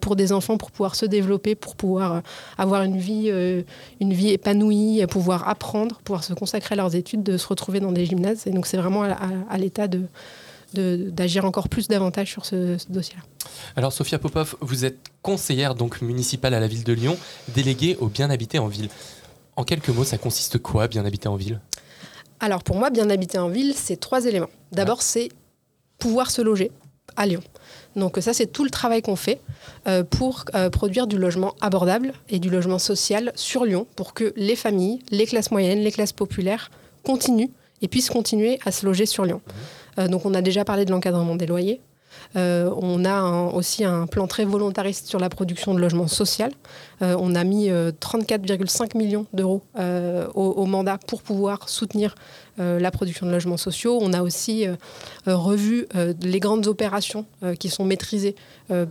pour 0.00 0.16
des 0.16 0.32
enfants 0.32 0.56
pour 0.56 0.70
pouvoir 0.70 0.94
se 0.94 1.06
développer, 1.06 1.54
pour 1.54 1.76
pouvoir 1.76 2.22
avoir 2.58 2.82
une 2.82 2.96
vie, 2.96 3.30
une 4.00 4.12
vie 4.12 4.30
épanouie, 4.30 5.04
pouvoir 5.08 5.48
apprendre, 5.48 6.00
pouvoir 6.04 6.24
se 6.24 6.34
consacrer 6.34 6.74
à 6.74 6.76
leurs 6.76 6.94
études, 6.94 7.22
de 7.22 7.36
se 7.36 7.46
retrouver 7.46 7.80
dans 7.80 7.92
des 7.92 8.06
gymnases. 8.06 8.46
Et 8.46 8.50
donc 8.50 8.66
c'est 8.66 8.76
vraiment 8.76 9.02
à, 9.02 9.58
l'État 9.58 9.88
de, 9.88 10.06
d'agir 10.74 11.44
encore 11.44 11.68
plus 11.68 11.88
davantage 11.88 12.30
sur 12.30 12.44
ce, 12.44 12.78
ce 12.78 12.90
dossier-là. 12.90 13.22
Alors 13.76 13.92
Sophia 13.92 14.18
Popov, 14.18 14.56
vous 14.60 14.84
êtes 14.84 14.98
conseillère 15.22 15.74
donc 15.74 16.02
municipale 16.02 16.54
à 16.54 16.60
la 16.60 16.66
ville 16.66 16.84
de 16.84 16.92
Lyon, 16.92 17.16
déléguée 17.54 17.96
au 18.00 18.06
bien 18.06 18.30
habité 18.30 18.58
en 18.58 18.68
ville. 18.68 18.88
En 19.56 19.64
quelques 19.64 19.90
mots, 19.90 20.04
ça 20.04 20.18
consiste 20.18 20.58
quoi, 20.58 20.88
bien 20.88 21.04
habiter 21.04 21.28
en 21.28 21.36
ville? 21.36 21.60
Alors 22.42 22.64
pour 22.64 22.74
moi, 22.74 22.90
bien 22.90 23.08
habiter 23.08 23.38
en 23.38 23.48
ville, 23.48 23.72
c'est 23.72 23.96
trois 23.96 24.26
éléments. 24.26 24.50
D'abord, 24.72 25.00
c'est 25.00 25.28
pouvoir 26.00 26.28
se 26.32 26.42
loger 26.42 26.72
à 27.14 27.24
Lyon. 27.24 27.40
Donc 27.94 28.18
ça, 28.20 28.34
c'est 28.34 28.48
tout 28.48 28.64
le 28.64 28.70
travail 28.70 29.00
qu'on 29.00 29.14
fait 29.14 29.40
euh, 29.86 30.02
pour 30.02 30.44
euh, 30.56 30.68
produire 30.68 31.06
du 31.06 31.16
logement 31.18 31.54
abordable 31.60 32.12
et 32.28 32.40
du 32.40 32.50
logement 32.50 32.80
social 32.80 33.30
sur 33.36 33.64
Lyon 33.64 33.86
pour 33.94 34.12
que 34.12 34.32
les 34.34 34.56
familles, 34.56 34.98
les 35.12 35.26
classes 35.26 35.52
moyennes, 35.52 35.78
les 35.80 35.92
classes 35.92 36.12
populaires 36.12 36.72
continuent 37.04 37.50
et 37.80 37.86
puissent 37.86 38.10
continuer 38.10 38.58
à 38.64 38.72
se 38.72 38.86
loger 38.86 39.06
sur 39.06 39.24
Lyon. 39.24 39.40
Euh, 40.00 40.08
donc 40.08 40.26
on 40.26 40.34
a 40.34 40.42
déjà 40.42 40.64
parlé 40.64 40.84
de 40.84 40.90
l'encadrement 40.90 41.36
des 41.36 41.46
loyers. 41.46 41.80
On 42.34 43.04
a 43.04 43.22
aussi 43.52 43.84
un 43.84 44.06
plan 44.06 44.26
très 44.26 44.44
volontariste 44.44 45.06
sur 45.06 45.18
la 45.18 45.28
production 45.28 45.74
de 45.74 45.80
logements 45.80 46.08
sociaux. 46.08 46.46
Euh, 47.02 47.16
on 47.18 47.34
a 47.34 47.44
mis 47.44 47.68
34,5 47.68 48.82
euh, 48.82 48.98
millions 48.98 49.26
d'euros 49.32 49.62
au, 50.34 50.66
mandat 50.66 50.98
pour 51.06 51.22
pouvoir 51.22 51.68
soutenir 51.68 52.14
la 52.58 52.90
production 52.90 53.26
de 53.26 53.32
logements 53.32 53.56
sociaux. 53.56 53.98
On 54.00 54.12
a 54.12 54.22
aussi 54.22 54.66
revu 55.26 55.86
les 56.22 56.38
grandes 56.38 56.66
opérations 56.66 57.24
qui 57.58 57.70
sont 57.70 57.84
maîtrisées 57.84 58.36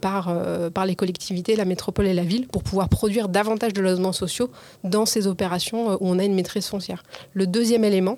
par, 0.01 0.35
par 0.73 0.85
les 0.85 0.95
collectivités, 0.95 1.55
la 1.55 1.65
métropole 1.65 2.07
et 2.07 2.13
la 2.13 2.23
ville 2.23 2.47
pour 2.47 2.63
pouvoir 2.63 2.89
produire 2.89 3.29
davantage 3.29 3.73
de 3.73 3.81
logements 3.81 4.13
sociaux 4.13 4.49
dans 4.83 5.05
ces 5.05 5.27
opérations 5.27 5.93
où 5.93 5.97
on 6.01 6.19
a 6.19 6.23
une 6.23 6.33
maîtrise 6.33 6.67
foncière. 6.67 7.03
Le 7.33 7.47
deuxième 7.47 7.83
élément, 7.83 8.17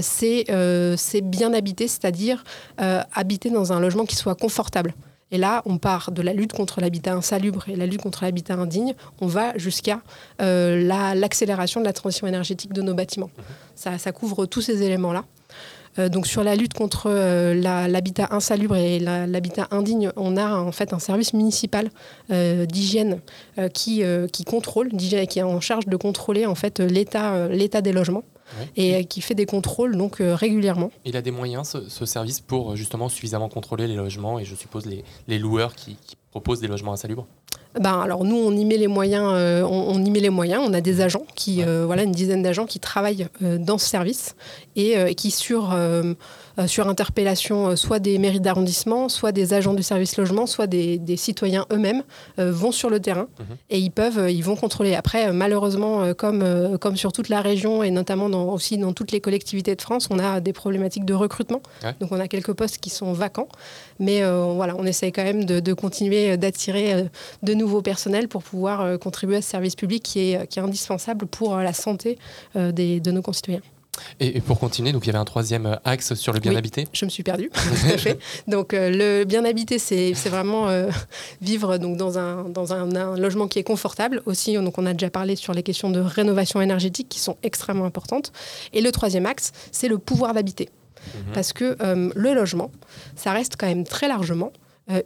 c'est 0.00 0.44
bien 1.22 1.52
habiter, 1.54 1.88
c'est-à-dire 1.88 2.44
habiter 2.76 3.50
dans 3.50 3.72
un 3.72 3.80
logement 3.80 4.04
qui 4.04 4.16
soit 4.16 4.34
confortable. 4.34 4.94
Et 5.30 5.38
là, 5.38 5.62
on 5.66 5.78
part 5.78 6.10
de 6.10 6.22
la 6.22 6.32
lutte 6.32 6.52
contre 6.52 6.80
l'habitat 6.80 7.12
insalubre 7.12 7.68
et 7.68 7.76
la 7.76 7.86
lutte 7.86 8.02
contre 8.02 8.24
l'habitat 8.24 8.54
indigne, 8.54 8.94
on 9.20 9.26
va 9.26 9.56
jusqu'à 9.58 10.00
euh, 10.40 11.14
l'accélération 11.14 11.80
de 11.80 11.86
la 11.86 11.92
transition 11.92 12.26
énergétique 12.26 12.72
de 12.72 12.82
nos 12.82 12.94
bâtiments. 12.94 13.30
Ça, 13.74 13.98
ça 13.98 14.12
couvre 14.12 14.46
tous 14.46 14.62
ces 14.62 14.82
éléments-là. 14.82 15.24
Euh, 15.98 16.08
donc 16.08 16.26
sur 16.26 16.44
la 16.44 16.54
lutte 16.54 16.74
contre 16.74 17.10
euh, 17.10 17.54
l'habitat 17.88 18.28
insalubre 18.30 18.76
et 18.76 18.98
l'habitat 19.00 19.68
indigne, 19.70 20.12
on 20.16 20.36
a 20.36 20.54
en 20.54 20.72
fait 20.72 20.92
un 20.92 20.98
service 20.98 21.34
municipal 21.34 21.90
d'hygiène 22.30 23.20
qui, 23.74 24.02
qui 24.32 24.44
contrôle, 24.44 24.88
qui 24.90 25.14
est 25.14 25.42
en 25.42 25.60
charge 25.60 25.86
de 25.86 25.96
contrôler 25.96 26.46
en 26.46 26.54
fait 26.54 26.80
l'état 26.80 27.80
des 27.82 27.92
logements 27.92 28.24
et 28.76 28.94
euh, 28.94 29.02
qui 29.02 29.20
fait 29.20 29.34
des 29.34 29.46
contrôles 29.46 29.96
donc 29.96 30.20
euh, 30.20 30.34
régulièrement. 30.34 30.90
Il 31.04 31.16
a 31.16 31.22
des 31.22 31.30
moyens, 31.30 31.76
ce, 31.88 32.06
service, 32.06 32.40
pour 32.40 32.72
euh, 32.72 32.76
justement 32.76 33.08
suffisamment 33.08 33.48
contrôler 33.48 33.86
les 33.86 33.96
logements 33.96 34.38
et 34.38 34.44
je 34.44 34.54
suppose 34.54 34.86
les, 34.86 35.38
loueurs 35.38 35.74
qui, 35.74 35.96
proposent 36.30 36.60
des 36.60 36.68
logements 36.68 36.92
insalubres? 36.92 37.26
Ben, 37.80 38.00
alors 38.00 38.24
nous 38.24 38.36
on 38.36 38.52
y 38.52 38.64
met 38.64 38.76
les 38.76 38.86
moyens, 38.86 39.32
on, 39.64 40.04
y 40.04 40.10
met 40.10 40.20
les 40.20 40.30
moyens. 40.30 40.62
On 40.66 40.72
a 40.72 40.80
des 40.80 41.00
agents 41.00 41.26
qui, 41.34 41.62
voilà, 41.62 42.02
une 42.02 42.12
dizaine 42.12 42.42
d'agents 42.42 42.66
qui 42.66 42.80
travaillent 42.80 43.28
dans 43.40 43.78
ce 43.78 43.88
service 43.88 44.36
et 44.74 45.14
qui 45.14 45.30
sur 45.30 45.74
sur 46.66 46.88
interpellation 46.88 47.68
euh, 47.68 47.76
soit 47.76 47.98
des 47.98 48.18
mairies 48.18 48.40
d'arrondissement, 48.40 49.08
soit 49.08 49.32
des 49.32 49.54
agents 49.54 49.74
du 49.74 49.82
service 49.82 50.16
logement, 50.16 50.46
soit 50.46 50.66
des, 50.66 50.98
citoyens 51.16 51.66
eux-mêmes 51.72 52.02
euh, 52.38 52.52
vont 52.52 52.72
sur 52.72 52.90
le 52.90 53.00
terrain 53.00 53.28
mhm. 53.38 53.56
et 53.70 53.78
ils 53.78 53.90
peuvent, 53.90 54.30
ils 54.30 54.42
vont 54.42 54.56
contrôler. 54.56 54.94
Après, 54.94 55.32
malheureusement, 55.32 56.14
comme, 56.14 56.78
comme 56.78 56.96
sur 56.96 57.12
toute 57.12 57.28
la 57.28 57.40
région 57.40 57.82
et 57.82 57.90
notamment 57.90 58.28
dans, 58.28 58.52
aussi 58.52 58.78
dans 58.78 58.92
toutes 58.92 59.12
les 59.12 59.20
collectivités 59.20 59.74
de 59.74 59.82
France, 59.82 60.08
on 60.10 60.18
a 60.18 60.40
des 60.40 60.52
problématiques 60.52 61.04
de 61.04 61.14
recrutement. 61.14 61.60
Donc 62.00 62.12
on 62.12 62.20
a 62.20 62.28
quelques 62.28 62.52
postes 62.52 62.78
qui 62.78 62.90
sont 62.90 63.12
vacants, 63.12 63.48
mais 63.98 64.22
voilà, 64.22 64.76
on 64.76 64.84
essaye 64.84 65.12
quand 65.12 65.24
même 65.24 65.44
de, 65.44 65.72
continuer 65.72 66.36
d'attirer 66.36 67.08
de 67.42 67.54
nouveaux 67.54 67.82
personnels 67.82 68.28
pour 68.28 68.42
pouvoir 68.42 68.98
contribuer 68.98 69.36
à 69.36 69.42
ce 69.42 69.50
service 69.50 69.76
public 69.76 70.02
qui 70.02 70.32
est, 70.32 70.46
qui 70.46 70.58
est 70.58 70.62
indispensable 70.62 71.26
pour 71.26 71.56
la 71.56 71.72
santé 71.72 72.18
des, 72.54 73.00
de 73.00 73.10
nos 73.10 73.22
concitoyens. 73.22 73.62
Et, 74.20 74.40
pour 74.40 74.58
continuer, 74.58 74.92
donc 74.92 75.04
il 75.04 75.08
y 75.08 75.10
avait 75.10 75.18
un 75.18 75.24
troisième 75.24 75.66
euh, 75.66 75.76
axe 75.84 76.14
sur 76.14 76.32
le 76.32 76.40
bien 76.40 76.54
habité. 76.56 76.86
Je 76.92 77.04
me 77.04 77.10
suis 77.10 77.22
perdue, 77.22 77.50
tout 77.54 77.92
à 77.92 77.98
fait. 77.98 78.18
Donc 78.46 78.74
euh, 78.74 78.90
le 78.90 79.24
bien 79.24 79.44
habité, 79.44 79.78
c'est 79.78 80.12
vraiment 80.28 80.68
euh, 80.68 80.88
vivre 81.40 81.78
donc 81.78 81.96
dans 81.96 82.18
un 82.18 82.44
dans 82.44 82.72
un, 82.72 83.16
logement 83.16 83.48
qui 83.48 83.58
est 83.58 83.64
confortable. 83.64 84.22
Aussi, 84.26 84.54
donc 84.54 84.78
on 84.78 84.86
a 84.86 84.92
déjà 84.92 85.10
parlé 85.10 85.36
sur 85.36 85.54
les 85.54 85.62
questions 85.62 85.90
de 85.90 86.00
rénovation 86.00 86.60
énergétique 86.60 87.08
qui 87.08 87.20
sont 87.20 87.36
extrêmement 87.42 87.84
importantes. 87.84 88.32
Et 88.72 88.80
le 88.80 88.92
troisième 88.92 89.26
axe, 89.26 89.52
c'est 89.72 89.88
le 89.88 89.98
pouvoir 89.98 90.34
d'habiter, 90.34 90.68
mhm. 91.14 91.32
parce 91.32 91.52
que 91.52 91.76
le 91.80 92.34
logement, 92.34 92.70
ça 93.16 93.32
reste 93.32 93.54
quand 93.58 93.66
même 93.66 93.84
très 93.84 94.08
largement 94.08 94.52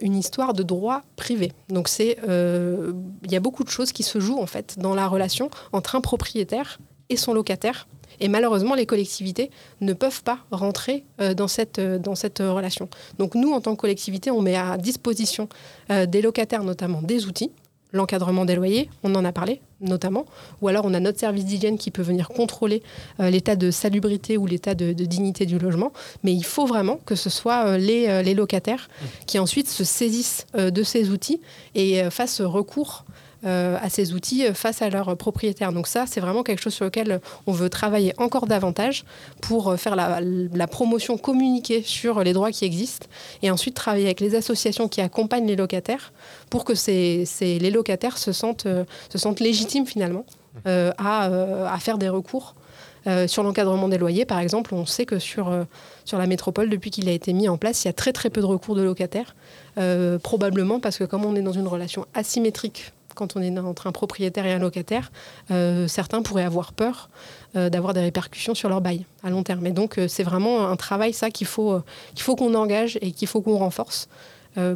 une 0.01 0.15
histoire 0.15 0.53
de 0.53 0.63
droit 0.63 1.01
privé. 1.15 1.51
Donc 1.69 1.87
c'est, 1.87 2.17
il 2.27 3.31
y 3.31 3.35
a 3.35 3.39
beaucoup 3.39 3.63
de 3.63 3.69
choses 3.69 3.91
qui 3.91 4.03
se 4.03 4.19
jouent 4.19 4.41
en 4.41 4.47
fait 4.47 4.75
dans 4.79 4.95
la 4.95 5.07
relation 5.07 5.49
entre 5.71 5.95
un 5.95 6.01
propriétaire 6.01 6.79
et 7.09 7.17
son 7.17 7.33
locataire 7.33 7.87
et 8.19 8.27
malheureusement, 8.27 8.75
les 8.75 8.85
collectivités 8.85 9.49
ne 9.81 9.93
peuvent 9.93 10.23
pas 10.23 10.39
rentrer 10.51 11.03
euh, 11.21 11.33
dans 11.33 11.47
cette, 11.47 11.79
euh, 11.79 11.97
dans 11.97 12.15
cette 12.15 12.41
euh, 12.41 12.53
relation. 12.53 12.89
Donc 13.19 13.35
nous, 13.35 13.51
en 13.51 13.61
tant 13.61 13.75
que 13.75 13.81
collectivité, 13.81 14.31
on 14.31 14.41
met 14.41 14.55
à 14.55 14.77
disposition 14.77 15.47
des 15.89 16.21
locataires 16.21 16.63
notamment 16.63 17.01
des 17.01 17.25
outils 17.25 17.51
l'encadrement 17.91 18.43
des 18.43 18.55
loyers, 18.55 18.89
on 19.03 19.13
en 19.13 19.23
a 19.23 19.31
parlé 19.31 19.61
notamment, 19.79 20.25
ou 20.61 20.67
alors 20.67 20.85
on 20.85 20.95
a 20.95 20.99
notre 20.99 21.19
service 21.19 21.45
d'hygiène 21.45 21.77
qui 21.77 21.91
peut 21.91 22.01
venir 22.01 22.29
contrôler 22.29 22.81
l'état 23.19 23.55
de 23.55 23.69
salubrité 23.69 24.35
ou 24.35 24.47
l'état 24.47 24.73
de, 24.73 24.93
dignité 24.93 25.45
du 25.45 25.59
logement, 25.59 25.91
mais 26.23 26.33
il 26.33 26.43
faut 26.43 26.65
vraiment 26.65 26.99
que 27.05 27.13
ce 27.13 27.29
soit 27.29 27.77
les, 27.77 28.23
les, 28.23 28.33
locataires 28.33 28.89
qui 29.27 29.37
ensuite 29.37 29.69
se 29.69 29.83
saisissent 29.83 30.47
de 30.55 30.83
ces 30.83 31.11
outils 31.11 31.39
et 31.75 32.09
fassent 32.09 32.41
recours 32.41 33.05
à 33.45 33.89
ces 33.89 34.13
outils 34.13 34.45
euh, 34.45 34.53
face 34.53 34.81
à 34.81 34.89
leurs 34.89 35.17
propriétaires. 35.17 35.73
Donc 35.73 35.87
ça, 35.87 36.05
c'est 36.07 36.21
vraiment 36.21 36.43
quelque 36.43 36.61
chose 36.61 36.73
sur 36.73 36.85
lequel 36.85 37.19
on 37.45 37.51
veut 37.51 37.69
travailler 37.69 38.13
encore 38.17 38.47
davantage 38.47 39.03
pour 39.41 39.69
euh, 39.69 39.77
faire 39.77 39.95
la, 39.95 40.67
promotion 40.67 41.17
communiquée 41.17 41.83
sur 41.83 42.23
les 42.23 42.33
droits 42.33 42.51
qui 42.51 42.65
existent 42.65 43.05
et 43.41 43.51
ensuite 43.51 43.75
travailler 43.75 44.05
avec 44.05 44.21
les 44.21 44.33
associations 44.33 44.87
qui 44.87 45.01
accompagnent 45.01 45.45
les 45.45 45.55
locataires 45.55 46.13
pour 46.49 46.63
que 46.63 46.73
les 46.87 47.71
locataires 47.71 48.17
se 48.17 48.31
sentent, 48.31 48.65
se 49.09 49.17
sentent 49.17 49.39
légitimes 49.39 49.85
finalement 49.85 50.25
à, 50.65 51.77
faire 51.79 51.97
des 51.97 52.09
recours. 52.09 52.55
sur 53.27 53.43
l'encadrement 53.43 53.87
des 53.87 53.97
loyers, 53.99 54.25
par 54.25 54.39
exemple, 54.39 54.73
on 54.73 54.85
sait 54.85 55.05
que 55.05 55.19
sur, 55.19 55.53
sur 56.05 56.17
la 56.17 56.25
métropole, 56.25 56.69
depuis 56.69 56.89
qu'il 56.89 57.07
a 57.09 57.11
été 57.11 57.33
mis 57.33 57.47
en 57.49 57.57
place, 57.57 57.83
il 57.83 57.87
y 57.87 57.89
a 57.89 57.93
très 57.93 58.13
très 58.13 58.29
peu 58.31 58.41
de 58.41 58.47
recours 58.47 58.75
de 58.75 58.81
locataires, 58.81 59.35
probablement 60.23 60.79
parce 60.79 60.97
que 60.97 61.03
comme 61.03 61.25
on 61.25 61.35
est 61.35 61.41
dans 61.41 61.51
une 61.51 61.67
relation 61.67 62.07
asymétrique 62.15 62.93
quand 63.13 63.35
on 63.35 63.41
est 63.41 63.57
entre 63.59 63.87
un 63.87 63.91
propriétaire 63.91 64.45
et 64.45 64.53
un 64.53 64.59
locataire, 64.59 65.11
euh, 65.51 65.87
certains 65.87 66.21
pourraient 66.21 66.43
avoir 66.43 66.73
peur 66.73 67.09
euh, 67.55 67.69
d'avoir 67.69 67.93
des 67.93 68.01
répercussions 68.01 68.55
sur 68.55 68.69
leur 68.69 68.81
bail 68.81 69.05
à 69.23 69.29
long 69.29 69.43
terme. 69.43 69.65
Et 69.65 69.71
donc, 69.71 69.97
euh, 69.97 70.07
c'est 70.07 70.23
vraiment 70.23 70.67
un 70.67 70.75
travail, 70.75 71.13
ça, 71.13 71.29
qu'il 71.29 71.47
faut 71.47 71.81
qu'il 72.13 72.23
faut 72.23 72.35
qu'on 72.35 72.53
engage 72.53 72.97
et 73.01 73.11
qu'il 73.11 73.27
faut 73.27 73.41
qu'on 73.41 73.57
renforce 73.57 74.07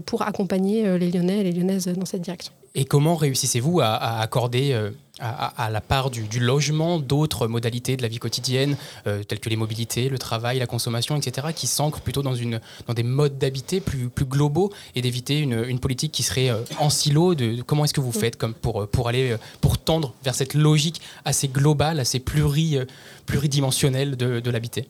pour 0.08 0.24
accompagner 0.24 0.98
les 0.98 1.12
Lyonnais 1.12 1.42
et 1.42 1.44
les 1.44 1.52
Lyonnaises 1.52 1.88
dans 1.88 2.06
cette 2.06 2.22
direction. 2.22 2.52
Et 2.74 2.86
comment 2.86 3.16
réussissez-vous 3.16 3.80
à, 3.80 4.20
accorder 4.20 4.76
euh, 5.22 5.26
à, 5.58 5.70
la 5.72 5.82
part 5.82 6.12
du, 6.12 6.28
logement 6.40 7.00
d'autres 7.00 7.48
modalités 7.48 7.98
de 7.98 8.04
la 8.04 8.08
vie 8.08 8.20
quotidienne, 8.20 8.78
euh, 9.08 9.24
telles 9.24 9.40
que 9.40 9.50
les 9.50 9.56
mobilités, 9.56 10.10
le 10.10 10.20
travail, 10.20 10.60
la 10.60 10.68
consommation, 10.68 11.16
etc., 11.16 11.48
qui 11.56 11.66
s'ancrent 11.66 12.02
plutôt 12.02 12.22
dans, 12.22 12.36
une, 12.36 12.62
dans 12.86 12.94
des 12.94 13.02
modes 13.02 13.40
d'habiter 13.40 13.80
plus, 13.80 14.10
plus 14.10 14.26
globaux 14.26 14.72
et 14.96 15.02
d'éviter 15.02 15.40
une, 15.40 15.80
politique 15.80 16.12
qui 16.12 16.22
serait 16.22 16.50
euh, 16.50 16.62
en 16.80 16.92
silo 16.92 17.34
de, 17.34 17.64
Comment 17.64 17.86
est-ce 17.86 17.94
que 17.94 18.02
vous 18.02 18.12
faites 18.12 18.36
comme 18.36 18.54
pour, 18.54 18.88
pour 18.88 19.08
aller 19.08 19.36
pour 19.60 19.78
tendre 19.78 20.14
vers 20.24 20.36
cette 20.36 20.54
logique 20.54 21.02
assez 21.26 21.48
globale, 21.48 22.00
assez 22.00 22.20
pluri, 22.20 22.78
pluridimensionnelle 23.26 24.18
de, 24.18 24.40
de 24.40 24.52
l'habiter? 24.52 24.88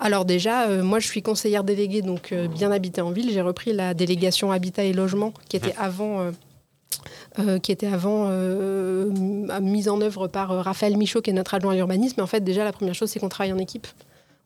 Alors 0.00 0.24
déjà, 0.24 0.68
moi 0.82 0.98
je 0.98 1.06
suis 1.06 1.22
conseillère 1.22 1.62
déléguée, 1.62 2.02
donc 2.02 2.34
bien 2.34 2.72
habiter 2.72 3.00
en 3.00 3.10
ville. 3.10 3.30
J'ai 3.32 3.40
repris 3.40 3.72
la 3.72 3.94
délégation 3.94 4.50
habitat 4.50 4.84
et 4.84 4.92
logement 4.92 5.32
qui 5.48 5.56
était 5.56 5.74
avant 5.78 6.32
qui 7.62 7.72
était 7.72 7.86
avant 7.86 8.30
mise 9.60 9.88
en 9.88 10.00
œuvre 10.00 10.28
par 10.28 10.50
Raphaël 10.64 10.96
Michaud, 10.96 11.20
qui 11.20 11.30
est 11.30 11.34
notre 11.34 11.54
adjoint 11.54 11.72
à 11.72 11.76
l'urbanisme. 11.76 12.20
En 12.20 12.26
fait, 12.26 12.40
déjà, 12.40 12.64
la 12.64 12.72
première 12.72 12.94
chose, 12.94 13.10
c'est 13.10 13.18
qu'on 13.20 13.28
travaille 13.28 13.52
en 13.52 13.58
équipe. 13.58 13.86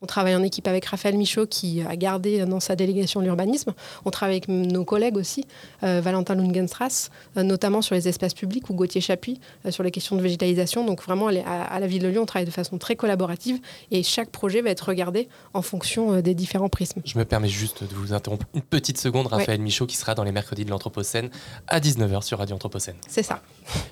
On 0.01 0.05
travaille 0.05 0.35
en 0.35 0.43
équipe 0.43 0.67
avec 0.67 0.85
Raphaël 0.85 1.17
Michaud 1.17 1.45
qui 1.45 1.81
a 1.81 1.95
gardé 1.97 2.45
dans 2.45 2.61
sa 2.61 2.77
délégation 2.77 3.19
l'urbanisme. 3.19 3.73
On 4.05 4.11
travaille 4.11 4.37
avec 4.37 4.47
nos 4.47 4.85
collègues 4.85 5.17
aussi, 5.17 5.45
euh, 5.83 5.99
Valentin 5.99 6.35
Lungenstrass, 6.35 7.09
euh, 7.35 7.43
notamment 7.43 7.81
sur 7.81 7.95
les 7.95 8.07
espaces 8.07 8.33
publics, 8.33 8.69
ou 8.69 8.73
Gauthier 8.73 9.01
Chapuis 9.01 9.41
euh, 9.65 9.71
sur 9.71 9.83
les 9.83 9.91
questions 9.91 10.15
de 10.15 10.21
végétalisation. 10.21 10.85
Donc 10.85 11.03
vraiment, 11.03 11.27
à, 11.27 11.79
la 11.79 11.87
ville 11.87 12.01
de 12.01 12.07
Lyon, 12.07 12.21
on 12.21 12.25
travaille 12.25 12.45
de 12.45 12.51
façon 12.51 12.77
très 12.77 12.95
collaborative 12.95 13.59
et 13.91 14.01
chaque 14.03 14.29
projet 14.29 14.61
va 14.61 14.69
être 14.69 14.87
regardé 14.87 15.27
en 15.53 15.61
fonction 15.61 16.21
des 16.21 16.33
différents 16.33 16.69
prismes. 16.69 17.01
Je 17.03 17.17
me 17.17 17.25
permets 17.25 17.49
juste 17.49 17.83
de 17.83 17.93
vous 17.95 18.13
interrompre 18.13 18.45
une 18.53 18.61
petite 18.61 18.97
seconde, 18.97 19.27
Raphaël 19.27 19.59
Michaud, 19.59 19.85
qui 19.85 19.97
sera 19.97 20.15
dans 20.15 20.23
les 20.23 20.31
mercredis 20.31 20.63
de 20.63 20.69
l'Anthropocène 20.69 21.29
à 21.67 21.81
19h 21.81 22.21
sur 22.21 22.37
Radio 22.37 22.55
Anthropocène. 22.55 22.95
C'est 23.07 23.23
ça. 23.23 23.41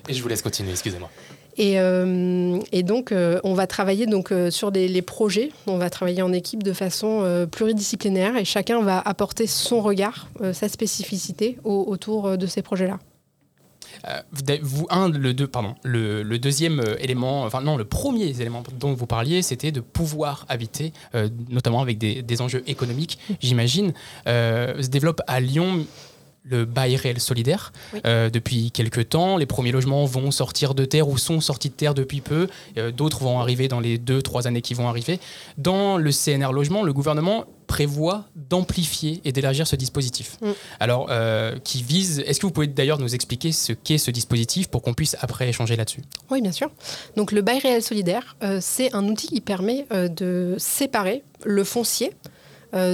Et 0.08 0.14
je 0.14 0.22
vous 0.22 0.28
laisse 0.28 0.42
continuer, 0.42 0.70
excusez-moi. 0.70 1.10
Et, 1.58 1.80
euh, 1.80 2.60
et, 2.70 2.84
donc, 2.84 3.10
euh, 3.10 3.40
on 3.42 3.52
va 3.52 3.66
travailler 3.66 4.06
donc, 4.06 4.30
euh, 4.30 4.50
sur 4.50 4.70
les 4.70 5.02
projets. 5.02 5.50
On 5.66 5.76
va 5.76 5.90
travailler 5.90 6.22
en 6.22 6.32
équipe 6.32 6.62
de 6.62 6.72
façon 6.72 7.48
pluridisciplinaire 7.50 8.36
et 8.36 8.44
chacun 8.44 8.80
va 8.80 9.00
apporter 9.00 9.46
son 9.46 9.80
regard, 9.80 10.28
sa 10.52 10.68
spécificité 10.68 11.58
autour 11.64 12.38
de 12.38 12.46
ces 12.46 12.62
projets-là. 12.62 12.98
vous, 14.62 14.86
un, 14.90 15.08
le, 15.08 15.34
deux, 15.34 15.48
pardon, 15.48 15.74
le, 15.82 16.22
deuxième 16.38 16.82
élément, 17.00 17.42
enfin 17.42 17.60
non, 17.60 17.76
le 17.76 17.84
premier 17.84 18.26
élément 18.26 18.62
dont 18.78 18.94
vous 18.94 19.06
parliez, 19.06 19.42
c'était 19.42 19.72
de 19.72 19.80
pouvoir 19.80 20.46
habiter, 20.48 20.92
notamment 21.50 21.80
avec 21.80 21.98
des 21.98 22.40
enjeux 22.40 22.62
économiques, 22.66 23.18
j'imagine, 23.40 23.92
se 24.26 24.88
développe 24.88 25.22
à 25.26 25.40
Lyon 25.40 25.84
le 26.48 26.64
bail 26.64 26.96
réel 26.96 27.20
solidaire 27.20 27.72
euh, 28.06 28.30
depuis 28.30 28.70
quelques 28.70 29.10
temps. 29.10 29.36
Les 29.36 29.46
premiers 29.46 29.72
logements 29.72 30.04
vont 30.04 30.30
sortir 30.30 30.74
de 30.74 30.84
terre 30.84 31.08
ou 31.08 31.18
sont 31.18 31.40
sortis 31.40 31.68
de 31.68 31.74
terre 31.74 31.94
depuis 31.94 32.20
peu. 32.20 32.48
Euh, 32.76 32.90
d'autres 32.90 33.20
vont 33.20 33.40
arriver 33.40 33.68
dans 33.68 33.80
les 33.80 33.98
deux, 33.98 34.22
trois 34.22 34.46
années 34.46 34.62
qui 34.62 34.74
vont 34.74 34.88
arriver. 34.88 35.20
Dans 35.56 35.96
le 35.96 36.10
CNR 36.10 36.52
logement, 36.52 36.82
le 36.82 36.92
gouvernement 36.92 37.44
prévoit 37.66 38.24
d'amplifier 38.34 39.20
et 39.26 39.32
d'élargir 39.32 39.66
ce 39.66 39.76
dispositif. 39.76 40.38
Mm. 40.40 40.50
Alors, 40.80 41.08
euh, 41.10 41.58
qui 41.62 41.82
vise. 41.82 42.20
Est-ce 42.20 42.40
que 42.40 42.46
vous 42.46 42.52
pouvez 42.52 42.66
d'ailleurs 42.66 42.98
nous 42.98 43.14
expliquer 43.14 43.52
ce 43.52 43.72
qu'est 43.72 43.98
ce 43.98 44.10
dispositif 44.10 44.68
pour 44.68 44.82
qu'on 44.82 44.94
puisse 44.94 45.16
après 45.20 45.48
échanger 45.48 45.76
là-dessus? 45.76 46.02
Oui, 46.30 46.40
bien 46.40 46.52
sûr. 46.52 46.70
Donc, 47.16 47.30
le 47.30 47.42
bail 47.42 47.58
réel 47.58 47.82
solidaire, 47.82 48.36
c'est 48.60 48.94
un 48.94 49.06
outil 49.06 49.28
qui 49.28 49.40
permet 49.42 49.86
de 49.90 50.54
séparer 50.58 51.22
le 51.44 51.62
foncier 51.62 52.12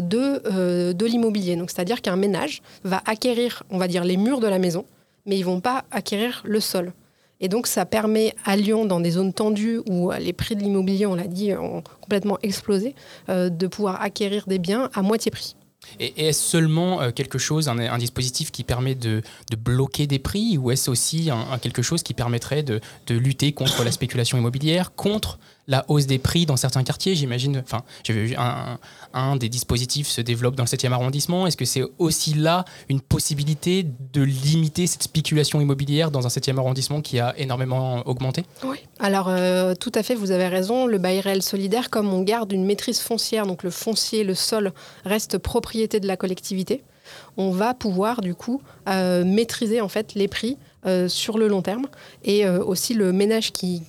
de, 0.00 0.42
euh, 0.46 0.92
de 0.92 1.06
l'immobilier. 1.06 1.56
Donc, 1.56 1.70
c'est-à-dire 1.70 2.02
qu'un 2.02 2.16
ménage 2.16 2.62
va 2.84 3.02
acquérir, 3.06 3.62
on 3.70 3.78
va 3.78 3.88
dire, 3.88 4.04
les 4.04 4.16
murs 4.16 4.40
de 4.40 4.46
la 4.46 4.58
maison, 4.58 4.84
mais 5.26 5.36
ils 5.36 5.44
vont 5.44 5.60
pas 5.60 5.84
acquérir 5.90 6.42
le 6.44 6.60
sol. 6.60 6.92
Et 7.40 7.48
donc, 7.48 7.66
ça 7.66 7.84
permet 7.84 8.34
à 8.44 8.56
Lyon, 8.56 8.84
dans 8.84 9.00
des 9.00 9.12
zones 9.12 9.32
tendues 9.32 9.80
où 9.86 10.12
les 10.12 10.32
prix 10.32 10.54
de 10.54 10.62
l'immobilier, 10.62 11.06
on 11.06 11.14
l'a 11.14 11.26
dit, 11.26 11.52
ont 11.54 11.82
complètement 12.00 12.38
explosé, 12.42 12.94
euh, 13.28 13.48
de 13.48 13.66
pouvoir 13.66 14.00
acquérir 14.00 14.44
des 14.46 14.58
biens 14.58 14.90
à 14.94 15.02
moitié 15.02 15.30
prix. 15.30 15.56
Et 16.00 16.28
est-ce 16.28 16.40
seulement 16.40 17.12
quelque 17.12 17.36
chose, 17.36 17.68
un, 17.68 17.98
dispositif 17.98 18.50
qui 18.50 18.64
permet 18.64 18.94
de, 18.94 19.22
bloquer 19.58 20.06
des 20.06 20.18
prix 20.18 20.56
ou 20.56 20.70
est-ce 20.70 20.90
aussi 20.90 21.28
quelque 21.60 21.82
chose 21.82 22.02
qui 22.02 22.14
permettrait 22.14 22.62
de, 22.62 22.80
de, 23.06 23.16
lutter 23.16 23.52
contre 23.52 23.84
la 23.84 23.92
spéculation 23.92 24.38
immobilière, 24.38 24.94
contre 24.94 25.38
la 25.66 25.84
hausse 25.88 26.06
des 26.06 26.18
prix 26.18 26.46
dans 26.46 26.56
certains 26.56 26.82
quartiers, 26.82 27.14
j'imagine. 27.14 27.62
Enfin, 27.64 27.82
j'ai 28.02 28.12
vu 28.12 28.36
un, 28.36 29.36
des 29.36 29.48
dispositifs 29.48 30.08
se 30.08 30.20
développe 30.20 30.56
dans 30.56 30.64
le 30.64 30.68
7e 30.68 30.92
arrondissement. 30.92 31.46
Est-ce 31.46 31.56
que 31.56 31.64
c'est 31.64 31.84
aussi 31.98 32.34
là 32.34 32.64
une 32.88 33.00
possibilité 33.00 33.86
de 34.12 34.22
limiter 34.22 34.86
cette 34.86 35.02
spéculation 35.02 35.60
immobilière 35.60 36.10
dans 36.10 36.26
un 36.26 36.28
7e 36.28 36.58
arrondissement 36.58 37.00
qui 37.00 37.18
a 37.18 37.34
énormément 37.38 38.06
augmenté? 38.06 38.44
Oui. 38.64 38.78
Alors, 38.98 39.28
euh, 39.28 39.74
tout 39.74 39.92
à 39.94 40.02
fait, 40.02 40.14
vous 40.14 40.30
avez 40.30 40.48
raison. 40.48 40.86
Le 40.86 40.98
bail 40.98 41.20
réel 41.20 41.42
solidaire, 41.42 41.90
comme 41.90 42.12
on 42.12 42.22
garde 42.22 42.52
une 42.52 42.64
maîtrise 42.64 43.00
foncière, 43.00 43.46
donc 43.46 43.62
le 43.62 43.70
foncier, 43.70 44.24
le 44.24 44.34
sol, 44.34 44.72
reste 45.04 45.38
propriété 45.38 46.00
de 46.00 46.06
la 46.06 46.16
collectivité, 46.16 46.82
on 47.36 47.50
va 47.50 47.74
pouvoir 47.74 48.20
du 48.20 48.34
coup 48.34 48.62
euh, 48.88 49.24
maîtriser 49.24 49.80
en 49.80 49.88
fait 49.88 50.14
les 50.14 50.28
prix 50.28 50.56
euh, 50.86 51.08
sur 51.08 51.38
le 51.38 51.48
long 51.48 51.62
terme. 51.62 51.86
Et 52.24 52.44
euh, 52.44 52.62
aussi 52.62 52.92
le 52.92 53.10
ménage 53.12 53.52
qui, 53.52 53.82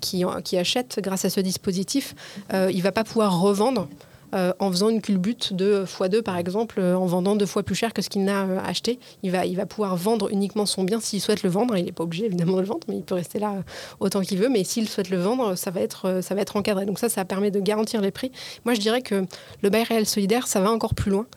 achète 0.57 0.99
grâce 1.01 1.25
à 1.25 1.29
ce 1.29 1.41
dispositif, 1.41 2.15
euh, 2.53 2.69
il 2.71 2.77
ne 2.77 2.83
va 2.83 2.93
pas 2.93 3.03
pouvoir 3.03 3.41
revendre. 3.41 3.87
en 4.33 4.69
faisant 4.69 4.89
une 4.89 5.01
culbute 5.01 5.53
de 5.53 5.85
x2 5.85 6.21
par 6.21 6.35
exemple, 6.35 6.81
en 6.81 7.05
vendant 7.05 7.37
deux 7.37 7.45
fois 7.45 7.63
plus 7.63 7.75
cher 7.75 7.93
que 7.93 8.01
ce 8.01 8.09
qu'il 8.09 8.25
n'a 8.25 8.41
acheté, 8.65 8.99
il 9.23 9.31
va, 9.31 9.45
il 9.45 9.55
va 9.55 9.65
pouvoir 9.65 9.95
vendre 9.95 10.29
uniquement 10.29 10.65
son 10.65 10.83
bien 10.83 10.99
s'il 10.99 11.21
souhaite 11.21 11.43
le 11.43 11.49
vendre. 11.49 11.77
Il 11.77 11.85
n'est 11.85 11.93
pas 11.93 12.03
obligé 12.03 12.25
évidemment 12.25 12.57
de 12.57 12.61
le 12.61 12.67
vendre, 12.67 12.85
mais 12.89 12.97
il 12.97 13.03
peut 13.03 13.15
rester 13.15 13.39
là 13.39 13.63
autant 14.01 14.19
qu'il 14.21 14.37
veut. 14.37 14.49
Mais 14.49 14.65
s'il 14.65 14.89
souhaite 14.89 15.09
le 15.09 15.19
vendre, 15.19 15.55
ça 15.55 15.71
va, 15.71 15.79
être, 15.79 16.19
ça 16.21 16.35
va 16.35 16.41
être 16.41 16.57
encadré. 16.57 16.85
Donc 16.85 16.99
ça, 16.99 17.07
ça 17.07 17.23
permet 17.23 17.49
de 17.49 17.61
garantir 17.61 18.01
les 18.01 18.11
prix. 18.11 18.31
Moi, 18.65 18.73
je 18.73 18.81
dirais 18.81 19.01
que 19.01 19.25
le 19.61 19.69
bail 19.69 19.83
réel 19.83 20.05
solidaire, 20.05 20.47
ça 20.47 20.59
va 20.59 20.69
encore 20.69 20.95
plus 20.95 21.11
loin. 21.11 21.27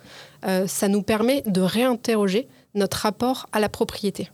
ça 0.67 0.89
nous 0.89 1.03
permet 1.03 1.43
de 1.47 1.61
réinterroger 1.61 2.49
notre 2.75 2.97
rapport 2.99 3.47
à 3.53 3.61
la 3.61 3.69
propriété. 3.69 4.29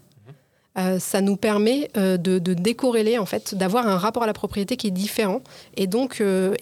Euh, 0.76 0.98
ça 0.98 1.20
nous 1.20 1.36
permet 1.36 1.88
euh, 1.96 2.16
de, 2.16 2.38
décorréler, 2.38 3.18
en 3.18 3.26
fait, 3.26 3.54
d'avoir 3.54 3.86
un 3.86 3.96
rapport 3.96 4.24
à 4.24 4.26
la 4.26 4.32
propriété 4.32 4.76
qui 4.76 4.88
est 4.88 4.92
différent 4.92 5.40
et 5.76 5.86
donc, 5.86 6.20
euh, 6.20 6.54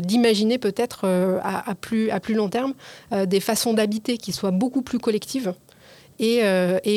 d'imaginer 0.00 0.58
peut-être 0.58 1.06
à, 1.42 1.74
plus, 1.74 2.10
à 2.10 2.20
plus 2.20 2.34
long 2.34 2.48
terme 2.48 2.74
des 3.26 3.40
façons 3.40 3.72
d'habiter 3.72 4.18
qui 4.18 4.32
soient 4.32 4.50
beaucoup 4.50 4.82
plus 4.82 4.98
collectives 4.98 5.54
et, 6.18 6.42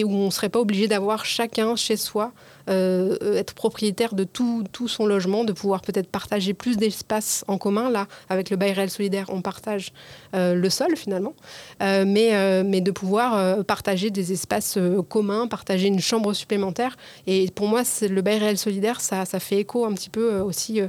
où 0.03 0.11
on 0.11 0.25
ne 0.25 0.31
serait 0.31 0.49
pas 0.49 0.59
obligé 0.59 0.87
d'avoir 0.87 1.25
chacun 1.25 1.75
chez 1.75 1.97
soi 1.97 2.31
être 2.67 3.53
propriétaire 3.53 4.13
de 4.13 4.23
tout, 4.23 4.65
son 4.87 5.05
logement, 5.05 5.43
de 5.43 5.53
pouvoir 5.53 5.81
peut-être 5.81 6.09
partager 6.09 6.53
plus 6.53 6.77
d'espace 6.77 7.45
en 7.47 7.57
commun. 7.57 7.89
Là, 7.89 8.07
avec 8.29 8.49
le 8.49 8.57
bail 8.57 8.73
réel 8.73 8.89
solidaire, 8.89 9.27
on 9.29 9.41
partage 9.41 9.93
euh, 10.35 10.53
le 10.53 10.69
sol 10.69 10.95
finalement, 10.95 11.33
euh, 11.81 12.03
mais, 12.05 12.81
de 12.81 12.91
pouvoir 12.91 13.63
partager 13.65 14.11
des 14.11 14.31
espaces 14.31 14.77
communs, 15.09 15.47
partager 15.47 15.87
une 15.87 15.99
chambre 15.99 16.33
supplémentaire. 16.33 16.95
Et 17.25 17.49
pour 17.51 17.67
moi, 17.67 17.83
le 18.01 18.21
bail 18.21 18.39
réel 18.39 18.57
solidaire, 18.57 19.01
ça, 19.01 19.25
fait 19.39 19.57
écho 19.57 19.85
un 19.85 19.93
petit 19.93 20.09
peu 20.09 20.39
aussi 20.39 20.81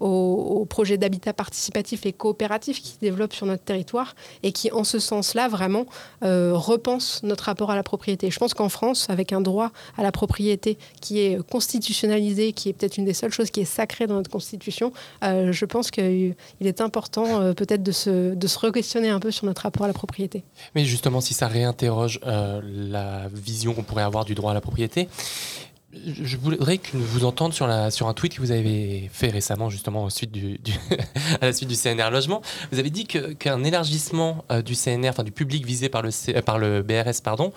au, 0.00 0.08
au 0.08 0.64
projet 0.64 0.96
d'habitat 0.98 1.32
participatif 1.32 2.06
et 2.06 2.12
coopératif 2.12 2.80
qui 2.80 2.92
se 2.92 2.98
développe 2.98 3.32
sur 3.32 3.46
notre 3.46 3.62
territoire 3.62 4.14
et 4.42 4.52
qui, 4.52 4.70
en 4.72 4.84
ce 4.84 4.98
sens-là, 4.98 5.48
vraiment 5.48 5.86
repense 6.22 7.22
notre 7.22 7.44
rapport 7.44 7.70
à 7.70 7.76
la 7.76 7.82
propriété. 7.82 8.30
Je 8.30 8.38
pense 8.38 8.54
qu'en 8.54 8.68
France, 8.68 9.08
avec 9.10 9.32
un 9.32 9.40
droit 9.40 9.70
à 9.96 10.02
la 10.02 10.12
propriété 10.12 10.78
qui 11.00 11.20
est 11.20 11.23
constitutionnalisé, 11.50 12.52
qui 12.52 12.68
est 12.68 12.72
peut-être 12.72 12.96
une 12.96 13.04
des 13.04 13.14
seules 13.14 13.32
choses 13.32 13.50
qui 13.50 13.60
est 13.60 13.64
sacrée 13.64 14.06
dans 14.06 14.14
notre 14.14 14.30
constitution, 14.30 14.92
euh, 15.22 15.52
je 15.52 15.64
pense 15.64 15.90
qu'il 15.90 16.34
est 16.60 16.80
important 16.80 17.40
euh, 17.40 17.52
peut-être 17.52 17.82
de 17.82 17.92
se, 17.92 18.34
de 18.34 18.46
se 18.46 18.58
re-questionner 18.58 19.08
un 19.08 19.20
peu 19.20 19.30
sur 19.30 19.46
notre 19.46 19.62
rapport 19.62 19.84
à 19.84 19.88
la 19.88 19.94
propriété. 19.94 20.44
Mais 20.74 20.84
justement, 20.84 21.20
si 21.20 21.34
ça 21.34 21.48
réinterroge 21.48 22.20
euh, 22.26 22.60
la 22.64 23.28
vision 23.32 23.74
qu'on 23.74 23.82
pourrait 23.82 24.02
avoir 24.02 24.24
du 24.24 24.34
droit 24.34 24.50
à 24.50 24.54
la 24.54 24.60
propriété, 24.60 25.08
je 26.22 26.36
voudrais 26.36 26.78
que 26.78 26.96
vous 26.96 27.24
entende 27.24 27.52
sur, 27.52 27.66
la, 27.66 27.90
sur 27.90 28.08
un 28.08 28.14
tweet 28.14 28.34
que 28.34 28.40
vous 28.40 28.50
avez 28.50 29.08
fait 29.12 29.28
récemment, 29.28 29.70
justement, 29.70 30.04
au 30.04 30.10
suite 30.10 30.32
du, 30.32 30.60
à 31.40 31.46
la 31.46 31.52
suite 31.52 31.68
du 31.68 31.76
CNR 31.76 32.10
Logement. 32.10 32.42
Vous 32.72 32.78
avez 32.78 32.90
dit 32.90 33.06
qu'un 33.06 33.64
élargissement 33.64 34.44
euh, 34.50 34.62
du 34.62 34.74
CNR, 34.74 35.10
enfin 35.10 35.22
du 35.22 35.32
public 35.32 35.64
visé 35.64 35.88
par 35.88 36.02
le, 36.02 36.10
euh, 36.28 36.42
par 36.42 36.58
le 36.58 36.82
BRS, 36.82 37.20
pardon, 37.22 37.52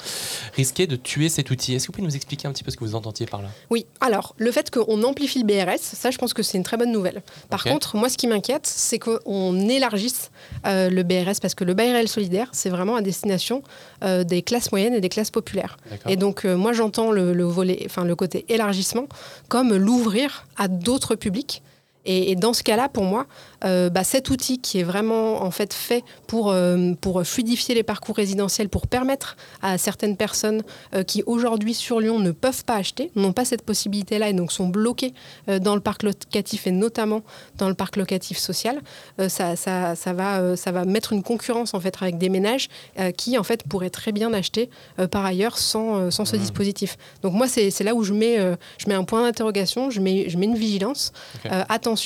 risquait 0.55 0.87
de 0.87 0.95
tuer 0.95 1.29
cet 1.29 1.51
outil. 1.51 1.73
Est-ce 1.75 1.85
que 1.85 1.87
vous 1.87 1.97
pouvez 1.97 2.07
nous 2.07 2.15
expliquer 2.15 2.47
un 2.47 2.51
petit 2.51 2.63
peu 2.63 2.71
ce 2.71 2.77
que 2.77 2.83
vous 2.83 2.95
entendiez 2.95 3.25
par 3.25 3.41
là? 3.41 3.49
Oui, 3.69 3.85
alors, 4.01 4.35
le 4.37 4.51
fait 4.51 4.69
qu'on 4.71 5.03
amplifie 5.03 5.43
le 5.43 5.45
BRS, 5.45 5.79
ça, 5.79 6.11
je 6.11 6.17
pense 6.17 6.33
que 6.33 6.43
c'est 6.43 6.57
une 6.57 6.63
très 6.63 6.77
bonne 6.77 6.91
nouvelle. 6.91 7.21
Par 7.49 7.63
contre, 7.63 7.95
moi, 7.95 8.09
ce 8.09 8.17
qui 8.17 8.27
m'inquiète, 8.27 8.67
c'est 8.67 8.99
qu'on 8.99 9.69
élargisse 9.69 10.31
euh, 10.65 10.89
le 10.89 11.03
BRS 11.03 11.39
parce 11.41 11.55
que 11.55 11.63
le 11.63 11.75
réel 11.77 12.07
solidaire, 12.07 12.49
c'est 12.51 12.69
vraiment 12.69 12.95
à 12.95 13.01
destination 13.01 13.61
des 14.01 14.41
classes 14.41 14.71
moyennes 14.71 14.93
et 14.93 15.01
des 15.01 15.09
classes 15.09 15.31
populaires. 15.31 15.77
Et 16.07 16.17
donc, 16.17 16.43
moi, 16.45 16.73
j'entends 16.73 17.11
le, 17.11 17.33
le 17.33 17.43
volet, 17.43 17.81
enfin, 17.85 18.03
le 18.03 18.15
côté 18.15 18.26
élargissement 18.49 19.07
comme 19.47 19.75
l'ouvrir 19.75 20.45
à 20.57 20.67
d'autres 20.67 21.15
publics. 21.15 21.61
Et, 22.07 22.35
dans 22.35 22.53
ce 22.53 22.63
cas-là, 22.63 22.87
pour 22.87 23.03
moi, 23.03 23.27
euh, 23.65 23.89
bah, 23.89 24.05
cet 24.05 24.29
outil 24.29 24.59
qui 24.59 24.79
est 24.79 24.83
vraiment 24.83 25.43
en 25.43 25.51
fait 25.51 25.73
fait 25.73 26.03
pour, 26.25 26.51
euh, 26.51 26.93
pour 27.01 27.23
fluidifier 27.23 27.75
les 27.75 27.83
parcours 27.83 28.15
résidentiels, 28.15 28.69
pour 28.69 28.87
permettre 28.87 29.35
à 29.61 29.77
certaines 29.77 30.15
personnes 30.15 30.63
euh, 30.95 31.03
qui 31.03 31.21
aujourd'hui 31.25 31.73
sur 31.73 31.99
Lyon 31.99 32.19
ne 32.19 32.31
peuvent 32.31 32.63
pas 32.63 32.75
acheter, 32.75 33.11
n'ont 33.15 33.33
pas 33.33 33.43
cette 33.43 33.63
possibilité-là 33.63 34.29
et 34.29 34.33
donc 34.33 34.53
sont 34.53 34.67
bloquées 34.67 35.13
dans 35.61 35.75
le 35.75 35.81
parc 35.81 36.03
locatif 36.03 36.65
et 36.67 36.71
notamment 36.71 37.23
dans 37.57 37.67
le 37.67 37.73
parc 37.73 37.97
locatif 37.97 38.37
social, 38.37 38.79
ça, 39.27 39.55
ça, 39.55 39.95
ça, 39.95 40.13
va, 40.13 40.55
ça 40.55 40.71
va 40.71 40.85
mettre 40.85 41.11
une 41.11 41.23
concurrence 41.23 41.73
en 41.73 41.79
fait 41.79 41.95
avec 42.01 42.17
des 42.17 42.29
ménages 42.29 42.69
qui 43.17 43.37
en 43.37 43.43
fait 43.43 43.63
pourraient 43.67 43.89
très 43.89 44.11
bien 44.11 44.33
acheter 44.33 44.69
par 45.11 45.25
ailleurs 45.25 45.57
sans, 45.57 46.09
sans 46.11 46.25
ce 46.25 46.35
mmh. 46.35 46.39
dispositif. 46.39 46.97
Donc 47.21 47.33
moi, 47.33 47.47
c'est 47.47 47.83
là 47.83 47.93
où 47.95 48.03
je 48.03 48.13
mets, 48.13 48.37
je 48.77 48.87
mets 48.87 48.93
un 48.93 49.03
point 49.03 49.23
d'interrogation, 49.23 49.89
je 49.89 49.99
mets, 49.99 50.29
je 50.29 50.37
mets 50.37 50.45
une 50.45 50.57
vigilance. 50.57 51.11
attention 51.49 51.96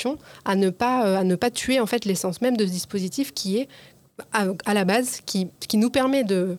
à 0.45 0.55
ne 0.55 0.69
pas, 0.69 1.19
à 1.19 1.23
ne 1.23 1.35
pas 1.35 1.51
tuer 1.51 1.80
en 1.80 1.85
fait 1.85 2.05
l'essence 2.05 2.41
même 2.41 2.57
de 2.57 2.65
ce 2.65 2.72
dispositif 2.72 3.34
qui 3.34 3.57
est 3.57 3.68
à, 4.34 4.73
la 4.73 4.85
base, 4.85 5.22
qui, 5.26 5.47
qui 5.68 5.77
nous 5.77 5.89
permet 5.89 6.23
de, 6.23 6.57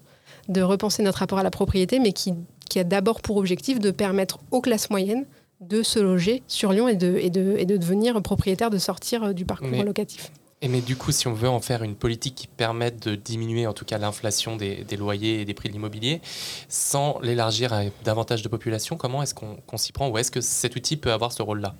de 0.49 0.63
repenser 0.63 1.03
notre 1.03 1.19
rapport 1.19 1.39
à 1.39 1.43
la 1.43 1.51
propriété, 1.51 1.99
mais 1.99 2.13
qui, 2.13 2.35
qui 2.69 2.79
a 2.79 2.85
d'abord 2.85 3.21
pour 3.21 3.37
objectif 3.37 3.79
de 3.79 3.91
permettre 3.91 4.39
aux 4.51 4.61
classes 4.61 4.91
moyennes 4.91 5.27
de 5.61 5.83
se 5.83 6.01
loger 6.01 6.43
sur 6.49 6.73
Lyon 6.73 6.89
et 6.89 6.97
de, 6.97 7.17
et 7.19 7.31
de, 7.31 7.55
et 7.59 7.67
de 7.67 7.77
devenir 7.77 8.21
propriétaire, 8.21 8.69
de 8.69 8.79
sortir 8.79 9.23
euh, 9.25 9.33
du 9.33 9.45
parcours 9.45 9.69
Mais- 9.69 9.85
locatif. 9.85 10.31
Et 10.65 10.69
mais 10.69 10.81
du 10.81 10.95
coup, 10.95 11.11
si 11.11 11.27
on 11.27 11.33
veut 11.35 11.49
en 11.49 11.61
faire 11.61 11.83
une 11.83 11.97
politique 11.97 12.37
qui 12.37 12.47
permette 12.47 13.09
de 13.09 13.17
diminuer 13.17 13.67
en 13.67 13.73
tout 13.73 13.85
cas 13.85 13.99
l'inflation 13.99 14.57
des, 14.57 14.85
des 14.85 14.97
loyers 14.97 15.41
et 15.41 15.45
des 15.45 15.55
prix 15.55 15.69
de 15.69 15.73
l'immobilier, 15.73 16.21
sans 16.69 17.19
l'élargir 17.21 17.73
à 17.73 17.83
davantage 18.05 18.43
de 18.43 18.49
population, 18.49 18.97
comment 18.97 19.25
est-ce 19.25 19.35
qu'on 19.35 19.57
qu'on 19.67 19.77
s'y 19.77 19.91
prend 19.91 20.09
Ou 20.09 20.19
est-ce 20.19 20.31
que 20.31 20.41
cet 20.41 20.77
outil 20.77 20.97
peut 20.97 21.11
avoir 21.11 21.33
ce 21.33 21.43
rôle-là? 21.43 21.75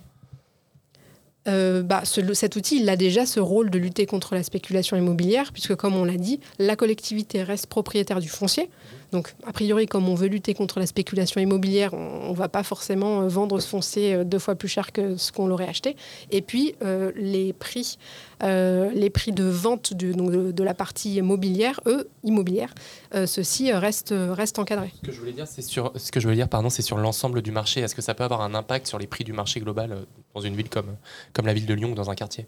Euh, 1.49 1.83
bah, 1.83 2.03
ce- 2.05 2.35
cet 2.35 2.55
outil, 2.55 2.81
il 2.81 2.89
a 2.89 2.97
déjà 2.97 3.27
ce 3.27 3.41
rôle 3.41 3.69
de 3.69 3.79
lutter 3.79 4.07
contre 4.07 4.35
la 4.37 4.43
spéculation 4.45 4.97
immobilière, 4.97 5.53
puisque 5.53 5.75
comme 5.75 5.97
on 5.97 6.05
l'a 6.05 6.17
dit, 6.17 6.39
la 6.61 6.77
collectivité 6.77 7.43
reste 7.43 7.67
propriétaire 7.67 8.21
du 8.21 8.29
foncier. 8.29 8.71
Donc, 9.13 9.35
a 9.47 9.53
priori, 9.53 9.87
comme 9.87 10.09
on 10.09 10.15
veut 10.15 10.29
lutter 10.29 10.55
contre 10.55 10.81
la 10.81 10.87
spéculation 10.87 11.41
immobilière, 11.41 11.93
on 11.93 12.31
ne 12.31 12.35
va 12.37 12.49
pas 12.49 12.63
forcément 12.63 13.21
euh, 13.21 13.29
vendre 13.29 13.61
ce 13.61 13.69
foncier 13.69 14.15
euh, 14.15 14.25
deux 14.25 14.39
fois 14.39 14.55
plus 14.55 14.69
cher 14.69 14.91
que 14.91 15.17
ce 15.19 15.33
qu'on 15.33 15.47
l'aurait 15.47 15.69
acheté. 15.69 15.97
Et 16.31 16.41
puis, 16.41 16.75
euh, 16.83 17.13
les 17.15 17.53
prix, 17.53 17.99
les 18.41 19.11
prix 19.11 19.33
de 19.33 19.45
vente 19.45 19.93
de, 19.95 20.63
la 20.65 20.75
partie 20.75 21.17
immobilière, 21.17 21.81
eux, 21.87 22.09
immobilière, 22.25 22.75
euh, 23.15 23.27
ceux-ci 23.27 23.71
encadrés. 23.73 24.93
Ce 25.03 25.07
que 25.07 25.13
je 25.13 25.21
voulais 25.21 25.33
dire, 25.33 25.47
c'est 25.47 25.63
sur 25.63 25.93
ce 25.95 26.11
que 26.11 26.19
je 26.19 26.27
voulais 26.27 26.37
dire, 26.37 26.49
pardon, 26.49 26.71
c'est 26.71 26.83
sur 26.83 26.97
l'ensemble 26.97 27.43
du 27.43 27.53
marché. 27.53 27.81
Est-ce 27.81 27.95
que 27.95 28.03
ça 28.03 28.15
peut 28.15 28.25
avoir 28.25 28.41
un 28.41 28.55
impact 28.55 28.87
sur 28.87 28.99
les 28.99 29.07
prix 29.07 29.25
du 29.25 29.33
marché 29.33 29.61
global 29.61 30.07
dans 30.35 30.41
une 30.41 30.57
ville 30.57 30.69
comme 30.69 30.97
comme 31.33 31.47
la 31.47 31.55
ville 31.55 31.67
de 31.67 31.75
Lyon 31.75 31.93
ou 31.93 31.95
dans 31.95 32.11
un 32.11 32.15
quartier? 32.15 32.47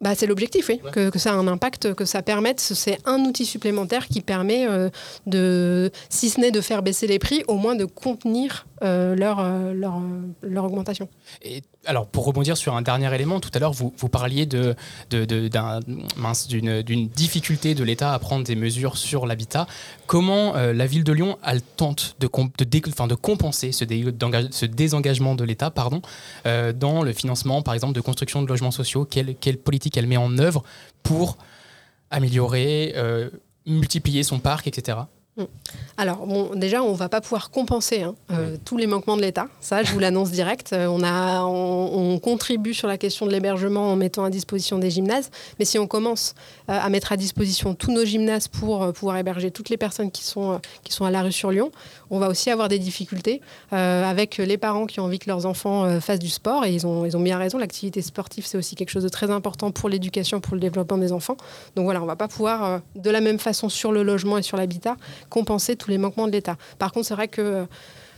Bah, 0.00 0.14
c'est 0.14 0.26
l'objectif, 0.26 0.68
oui, 0.68 0.80
que, 0.92 1.10
que 1.10 1.18
ça 1.18 1.32
a 1.32 1.34
un 1.34 1.48
impact, 1.48 1.94
que 1.94 2.04
ça 2.04 2.22
permette. 2.22 2.60
C'est 2.60 2.98
un 3.04 3.18
outil 3.24 3.44
supplémentaire 3.44 4.06
qui 4.06 4.20
permet 4.20 4.68
euh, 4.68 4.90
de, 5.26 5.90
si 6.08 6.30
ce 6.30 6.40
n'est 6.40 6.52
de 6.52 6.60
faire 6.60 6.84
baisser 6.84 7.08
les 7.08 7.18
prix, 7.18 7.42
au 7.48 7.56
moins 7.56 7.74
de 7.74 7.84
contenir 7.84 8.67
euh, 8.82 9.16
leur, 9.16 9.40
euh, 9.40 9.72
leur, 9.72 9.96
euh, 9.96 10.00
leur 10.42 10.64
augmentation. 10.64 11.08
Et 11.42 11.62
alors, 11.84 12.06
pour 12.06 12.24
rebondir 12.24 12.56
sur 12.56 12.76
un 12.76 12.82
dernier 12.82 13.12
élément, 13.14 13.40
tout 13.40 13.50
à 13.54 13.58
l'heure, 13.58 13.72
vous, 13.72 13.92
vous 13.96 14.08
parliez 14.08 14.46
de, 14.46 14.76
d'une, 15.10 17.08
difficulté 17.08 17.74
de 17.74 17.82
l'État 17.84 18.12
à 18.14 18.18
prendre 18.18 18.44
des 18.44 18.56
mesures 18.56 18.96
sur 18.96 19.26
l'habitat. 19.26 19.66
Comment 20.06 20.52
la 20.54 20.86
ville 20.86 21.04
de 21.04 21.12
Lyon, 21.12 21.38
elle 21.44 21.62
tente 21.62 22.16
de, 22.20 22.28
de, 22.58 22.64
dé- 22.64 22.80
de 22.80 23.14
compenser 23.14 23.72
ce, 23.72 23.84
désengagement 23.84 25.34
de 25.34 25.44
l'État 25.44 25.72
dans 26.74 27.02
le 27.02 27.12
financement, 27.12 27.62
par 27.62 27.74
exemple, 27.74 27.94
de 27.94 28.00
construction 28.00 28.42
de 28.42 28.48
logements 28.48 28.70
sociaux? 28.70 29.04
Quelle, 29.04 29.34
quelle 29.36 29.58
politique 29.58 29.96
elle 29.96 30.06
met 30.06 30.16
en 30.16 30.38
œuvre 30.38 30.62
pour 31.02 31.38
améliorer, 32.10 32.94
multiplier 33.66 34.22
son 34.22 34.38
parc, 34.38 34.66
etc. 34.66 34.98
Mm. 35.38 35.44
Alors, 35.96 36.26
bon, 36.26 36.50
déjà, 36.54 36.82
on 36.82 36.92
ne 36.92 36.96
va 36.96 37.08
pas 37.08 37.20
pouvoir 37.20 37.50
compenser 37.50 38.02
hein, 38.02 38.14
euh, 38.30 38.56
tous 38.64 38.76
les 38.76 38.86
manquements 38.86 39.16
de 39.16 39.22
l'État. 39.22 39.46
Ça, 39.60 39.82
je 39.82 39.92
vous 39.92 39.98
l'annonce 39.98 40.30
direct. 40.30 40.72
Euh, 40.72 40.86
on, 40.86 41.02
a, 41.02 41.42
on, 41.42 42.14
on 42.14 42.18
contribue 42.18 42.74
sur 42.74 42.88
la 42.88 42.98
question 42.98 43.26
de 43.26 43.32
l'hébergement 43.32 43.92
en 43.92 43.96
mettant 43.96 44.24
à 44.24 44.30
disposition 44.30 44.78
des 44.78 44.90
gymnases. 44.90 45.30
Mais 45.58 45.64
si 45.64 45.78
on 45.78 45.86
commence 45.86 46.34
euh, 46.68 46.78
à 46.80 46.88
mettre 46.88 47.12
à 47.12 47.16
disposition 47.16 47.74
tous 47.74 47.92
nos 47.92 48.04
gymnases 48.04 48.48
pour 48.48 48.82
euh, 48.82 48.92
pouvoir 48.92 49.16
héberger 49.16 49.50
toutes 49.50 49.70
les 49.70 49.76
personnes 49.76 50.10
qui 50.10 50.24
sont, 50.24 50.60
qui 50.82 50.92
sont 50.92 51.04
à 51.04 51.10
la 51.10 51.22
rue 51.22 51.32
sur 51.32 51.50
Lyon, 51.50 51.70
on 52.10 52.18
va 52.18 52.28
aussi 52.28 52.50
avoir 52.50 52.68
des 52.68 52.78
difficultés 52.78 53.40
avec 53.70 54.38
les 54.38 54.56
parents 54.56 54.86
qui 54.86 54.98
ont 54.98 55.04
envie 55.04 55.18
que 55.18 55.28
leurs 55.28 55.44
enfants 55.44 56.00
fassent 56.00 56.18
du 56.18 56.30
sport. 56.30 56.64
Et 56.64 56.72
ils 56.72 56.86
ont, 56.86 57.04
ils 57.04 57.16
ont 57.16 57.20
bien 57.20 57.36
raison. 57.36 57.58
L'activité 57.58 58.00
sportive, 58.00 58.46
c'est 58.46 58.56
aussi 58.56 58.76
quelque 58.76 58.90
chose 58.90 59.02
de 59.02 59.10
très 59.10 59.30
important 59.30 59.70
pour 59.70 59.90
l'éducation, 59.90 60.40
pour 60.40 60.54
le 60.54 60.60
développement 60.60 60.96
des 60.96 61.12
enfants. 61.12 61.36
Donc 61.76 61.84
voilà, 61.84 62.00
on 62.00 62.04
ne 62.04 62.08
va 62.08 62.16
pas 62.16 62.28
pouvoir, 62.28 62.80
de 62.96 63.10
la 63.10 63.20
même 63.20 63.38
façon 63.38 63.68
sur 63.68 63.92
le 63.92 64.02
logement 64.02 64.38
et 64.38 64.42
sur 64.42 64.56
l'habitat, 64.56 64.96
compenser 65.28 65.76
tous 65.76 65.90
les 65.90 65.98
manquements 65.98 66.26
de 66.26 66.32
l'État. 66.32 66.56
Par 66.78 66.92
contre, 66.92 67.06
c'est 67.06 67.14
vrai 67.14 67.28
que 67.28 67.40
euh, 67.40 67.64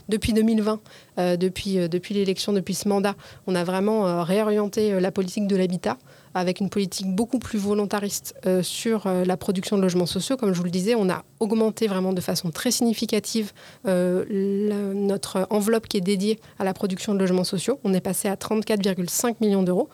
depuis 0.09 0.33
2020, 0.33 0.81
euh, 1.19 1.37
depuis, 1.37 1.79
euh, 1.79 1.87
depuis 1.87 2.15
l'élection, 2.15 2.53
depuis 2.53 2.75
ce 2.75 2.89
mandat, 2.89 3.15
on 3.47 3.55
a 3.55 3.63
vraiment 3.63 4.25
réorienté 4.25 4.99
la 4.99 5.13
politique 5.13 5.47
de 5.47 5.57
l'habitat 5.57 5.99
avec 6.33 6.61
une 6.61 6.71
politique 6.71 7.09
beaucoup 7.09 7.41
plus 7.41 7.59
volontariste 7.59 8.35
sur 8.63 9.09
la 9.09 9.37
production 9.37 9.77
de 9.77 9.83
logements 9.83 10.07
sociaux. 10.07 10.37
Comme 10.37 10.53
je 10.53 10.59
vous 10.59 10.65
le 10.65 10.71
disais, 10.71 10.95
on 10.95 11.11
a 11.11 11.25
augmenté 11.41 11.89
vraiment 11.89 12.13
de 12.13 12.21
façon 12.21 12.53
très 12.53 12.71
significative 12.71 13.53
notre 13.85 15.49
enveloppe 15.51 15.89
qui 15.89 15.97
est 15.97 16.01
dédiée 16.03 16.39
à 16.61 16.65
la 16.65 16.73
production 16.73 17.15
de 17.15 17.19
logements 17.19 17.43
sociaux. 17.43 17.81
On 17.83 17.93
est 17.95 18.01
passé 18.01 18.29
à 18.29 18.37
34,5 18.37 19.37
millions 19.41 19.65
d'euros. 19.65 19.89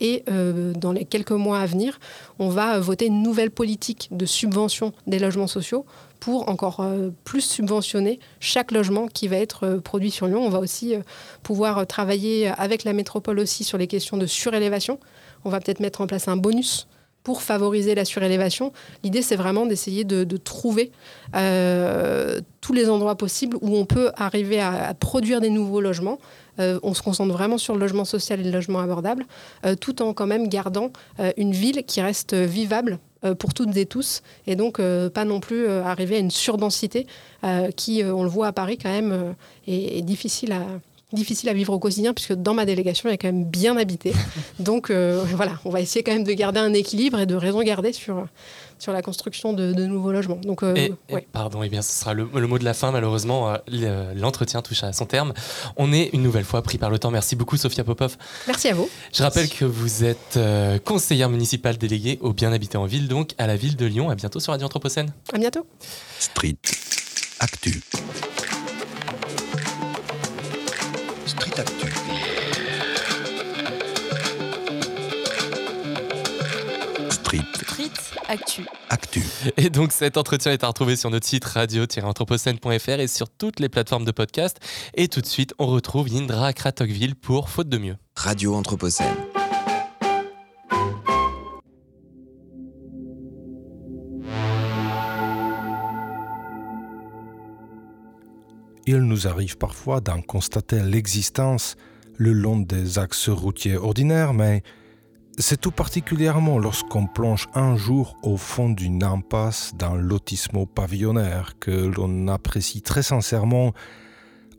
Et 0.00 0.22
euh, 0.28 0.72
dans 0.74 0.92
les 0.92 1.04
quelques 1.04 1.32
mois 1.32 1.58
à 1.58 1.66
venir, 1.66 1.98
on 2.38 2.48
va 2.48 2.76
euh, 2.76 2.80
voter 2.80 3.06
une 3.06 3.22
nouvelle 3.22 3.50
politique 3.50 4.08
de 4.12 4.26
subvention 4.26 4.92
des 5.06 5.18
logements 5.18 5.46
sociaux 5.46 5.84
pour 6.20 6.48
encore 6.48 6.80
euh, 6.80 7.10
plus 7.24 7.40
subventionner 7.40 8.20
chaque 8.40 8.70
logement 8.70 9.08
qui 9.08 9.28
va 9.28 9.36
être 9.36 9.80
produit 9.82 10.10
sur 10.10 10.26
Lyon. 10.26 10.44
On 10.44 10.50
va 10.50 10.60
aussi 10.60 10.94
pouvoir 11.42 11.86
travailler 11.86 12.48
avec 12.48 12.84
la 12.84 12.92
métropole 12.92 13.38
aussi 13.38 13.64
sur 13.64 13.78
les 13.78 13.86
questions 13.86 14.16
de 14.16 14.26
surélévation. 14.26 14.98
On 15.44 15.50
va 15.50 15.60
peut-être 15.60 15.80
mettre 15.80 16.00
en 16.00 16.06
place 16.06 16.28
un 16.28 16.36
bonus 16.36 16.86
pour 17.24 17.42
favoriser 17.42 17.94
la 17.94 18.04
surélévation. 18.04 18.72
L'idée, 19.04 19.20
c'est 19.20 19.36
vraiment 19.36 19.66
d'essayer 19.66 20.04
de, 20.04 20.24
trouver 20.36 20.92
tous 21.32 22.72
les 22.72 22.88
endroits 22.88 23.16
possibles 23.16 23.58
où 23.60 23.76
on 23.76 23.84
peut 23.84 24.10
arriver 24.16 24.60
à 24.60 24.94
produire 24.94 25.40
des 25.40 25.50
nouveaux 25.50 25.80
logements. 25.80 26.18
Euh, 26.58 26.78
on 26.82 26.94
se 26.94 27.02
concentre 27.02 27.32
vraiment 27.32 27.58
sur 27.58 27.74
le 27.74 27.80
logement 27.80 28.04
social 28.04 28.40
et 28.40 28.44
le 28.44 28.50
logement 28.50 28.80
abordable, 28.80 29.26
euh, 29.64 29.74
tout 29.74 30.02
en 30.02 30.12
quand 30.12 30.26
même 30.26 30.48
gardant 30.48 30.90
euh, 31.20 31.32
une 31.36 31.52
ville 31.52 31.84
qui 31.84 32.00
reste 32.00 32.34
vivable 32.34 32.98
pour 33.40 33.52
toutes 33.52 33.76
et 33.76 33.84
tous, 33.84 34.22
et 34.46 34.54
donc 34.54 34.80
pas 35.12 35.24
non 35.24 35.40
plus 35.40 35.68
arriver 35.68 36.14
à 36.14 36.18
une 36.20 36.30
surdensité 36.30 37.08
qui, 37.74 38.04
on 38.04 38.22
le 38.22 38.28
voit 38.28 38.46
à 38.46 38.52
Paris 38.52 38.78
quand 38.78 38.92
même, 38.92 39.34
est, 39.66 39.98
est 39.98 40.02
difficile 40.02 40.52
à 40.52 40.62
difficile 41.12 41.48
à 41.48 41.54
vivre 41.54 41.72
au 41.72 41.78
quotidien 41.78 42.12
puisque 42.12 42.34
dans 42.34 42.54
ma 42.54 42.66
délégation 42.66 43.08
il 43.08 43.14
est 43.14 43.18
quand 43.18 43.28
même 43.28 43.44
bien 43.44 43.76
habité. 43.76 44.12
Donc 44.58 44.90
euh, 44.90 45.24
voilà 45.34 45.52
on 45.64 45.70
va 45.70 45.80
essayer 45.80 46.02
quand 46.02 46.12
même 46.12 46.24
de 46.24 46.32
garder 46.32 46.60
un 46.60 46.74
équilibre 46.74 47.18
et 47.18 47.26
de 47.26 47.34
raison 47.34 47.62
garder 47.62 47.92
sur 47.92 48.26
sur 48.78 48.92
la 48.92 49.02
construction 49.02 49.52
de, 49.52 49.72
de 49.72 49.86
nouveaux 49.86 50.12
logements 50.12 50.36
donc 50.44 50.62
euh, 50.62 50.74
Et- 50.76 50.92
et 51.08 51.26
pardon, 51.32 51.62
eh 51.62 51.68
bien, 51.68 51.82
ce 51.82 51.92
sera 51.92 52.14
le, 52.14 52.28
le 52.34 52.46
mot 52.46 52.58
de 52.58 52.64
la 52.64 52.74
fin. 52.74 52.90
Malheureusement, 52.92 53.50
euh, 53.50 53.56
le- 53.68 54.14
l'entretien 54.18 54.62
touche 54.62 54.82
à 54.82 54.92
son 54.92 55.06
terme. 55.06 55.32
On 55.76 55.92
est 55.92 56.10
une 56.12 56.22
nouvelle 56.22 56.44
fois 56.44 56.62
pris 56.62 56.78
par 56.78 56.90
le 56.90 56.98
temps. 56.98 57.10
Merci 57.10 57.36
beaucoup, 57.36 57.56
Sophia 57.56 57.84
Popov. 57.84 58.16
merci 58.46 58.68
à 58.68 58.74
vous 58.74 58.88
Je 59.12 59.22
rappelle 59.22 59.48
que 59.48 59.64
vous 59.64 60.04
êtes 60.04 60.36
euh, 60.36 60.78
conseillère 60.78 61.28
municipale 61.28 61.76
déléguée 61.78 62.18
au 62.22 62.32
bien 62.32 62.52
habité 62.52 62.76
en 62.78 62.86
ville, 62.86 63.08
donc 63.08 63.34
à 63.38 63.46
la 63.46 63.56
ville 63.56 63.76
de 63.76 63.86
Lyon. 63.86 64.10
À 64.10 64.14
bientôt 64.14 64.40
sur 64.40 64.52
Radio 64.52 64.66
Anthropocène. 64.66 65.12
à 65.32 65.38
bientôt 65.38 65.66
Street 66.18 66.56
Actu. 67.40 67.80
Street 71.26 71.52
Actu. 71.60 71.92
Street 77.10 77.44
Street 77.54 77.92
Actu. 78.30 78.66
Actu. 78.90 79.22
Et 79.56 79.70
donc 79.70 79.90
cet 79.90 80.18
entretien 80.18 80.52
est 80.52 80.62
à 80.62 80.68
retrouver 80.68 80.96
sur 80.96 81.08
notre 81.08 81.26
site 81.26 81.46
radio-anthropocène.fr 81.46 83.00
et 83.00 83.06
sur 83.06 83.30
toutes 83.30 83.58
les 83.58 83.70
plateformes 83.70 84.04
de 84.04 84.10
podcast. 84.10 84.58
Et 84.94 85.08
tout 85.08 85.22
de 85.22 85.26
suite, 85.26 85.54
on 85.58 85.66
retrouve 85.66 86.08
Indra 86.14 86.52
Kratokville 86.52 87.14
pour 87.14 87.48
Faute 87.48 87.70
de 87.70 87.78
mieux. 87.78 87.96
Radio 88.16 88.54
Anthropocène. 88.54 89.16
Il 98.86 98.98
nous 98.98 99.26
arrive 99.26 99.56
parfois 99.56 100.02
d'en 100.02 100.20
constater 100.20 100.82
l'existence 100.82 101.76
le 102.16 102.32
long 102.34 102.58
des 102.58 102.98
axes 102.98 103.30
routiers 103.30 103.76
ordinaires, 103.76 104.34
mais 104.34 104.62
c'est 105.40 105.60
tout 105.60 105.70
particulièrement 105.70 106.58
lorsqu'on 106.58 107.06
plonge 107.06 107.48
un 107.54 107.76
jour 107.76 108.16
au 108.22 108.36
fond 108.36 108.70
d'une 108.70 109.04
impasse 109.04 109.72
d'un 109.76 109.94
lotissement 109.94 110.66
pavillonnaire 110.66 111.54
que 111.60 111.70
l'on 111.70 112.26
apprécie 112.26 112.82
très 112.82 113.04
sincèrement 113.04 113.72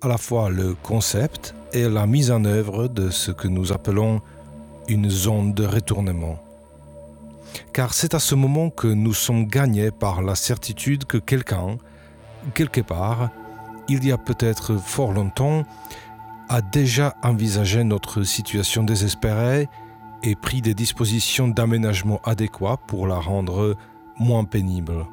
à 0.02 0.08
la 0.08 0.18
fois 0.18 0.50
le 0.50 0.76
concept 0.76 1.54
et 1.74 1.90
la 1.90 2.08
mise 2.08 2.32
en 2.32 2.46
œuvre 2.46 2.88
de 2.88 3.10
ce 3.10 3.32
que 3.32 3.50
nous 3.50 3.74
appelons 3.74 4.22
une 4.88 5.10
zone 5.10 5.54
de 5.54 5.66
retournement. 5.66 6.40
Car 7.74 7.94
c'est 7.94 8.14
à 8.14 8.20
ce 8.20 8.36
moment 8.36 8.70
que 8.70 8.88
nous 8.88 9.14
sommes 9.14 9.48
gagnés 9.48 9.92
par 9.92 10.22
la 10.22 10.36
certitude 10.36 11.04
que 11.04 11.18
quelqu'un, 11.18 11.78
quelque 12.54 12.82
part, 12.82 13.30
il 13.90 14.06
y 14.06 14.14
a 14.14 14.18
peut-être 14.18 14.78
fort 14.78 15.12
longtemps, 15.12 15.66
a 16.48 16.62
déjà 16.62 17.16
envisagé 17.22 17.84
notre 17.84 18.24
situation 18.24 18.84
désespérée 18.84 19.68
et 20.24 20.36
pris 20.36 20.62
des 20.62 20.74
dispositions 20.74 21.48
d'aménagement 21.48 22.20
adéquats 22.24 22.78
pour 22.88 23.08
la 23.08 23.20
rendre 23.20 23.76
moins 24.18 24.44
pénible. 24.44 25.06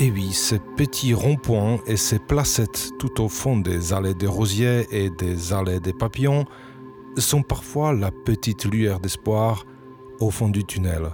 Et 0.00 0.10
oui, 0.10 0.32
ces 0.32 0.58
petits 0.58 1.14
ronds-points 1.14 1.78
et 1.86 1.96
ces 1.96 2.18
placettes 2.18 2.90
tout 2.98 3.22
au 3.22 3.28
fond 3.28 3.56
des 3.56 3.92
allées 3.92 4.14
des 4.14 4.26
rosiers 4.26 4.86
et 4.90 5.10
des 5.10 5.52
allées 5.52 5.80
des 5.80 5.92
papillons 5.92 6.46
sont 7.16 7.42
parfois 7.42 7.92
la 7.92 8.10
petite 8.10 8.64
lueur 8.64 8.98
d'espoir 8.98 9.64
au 10.20 10.30
fond 10.30 10.48
du 10.48 10.64
tunnel. 10.64 11.10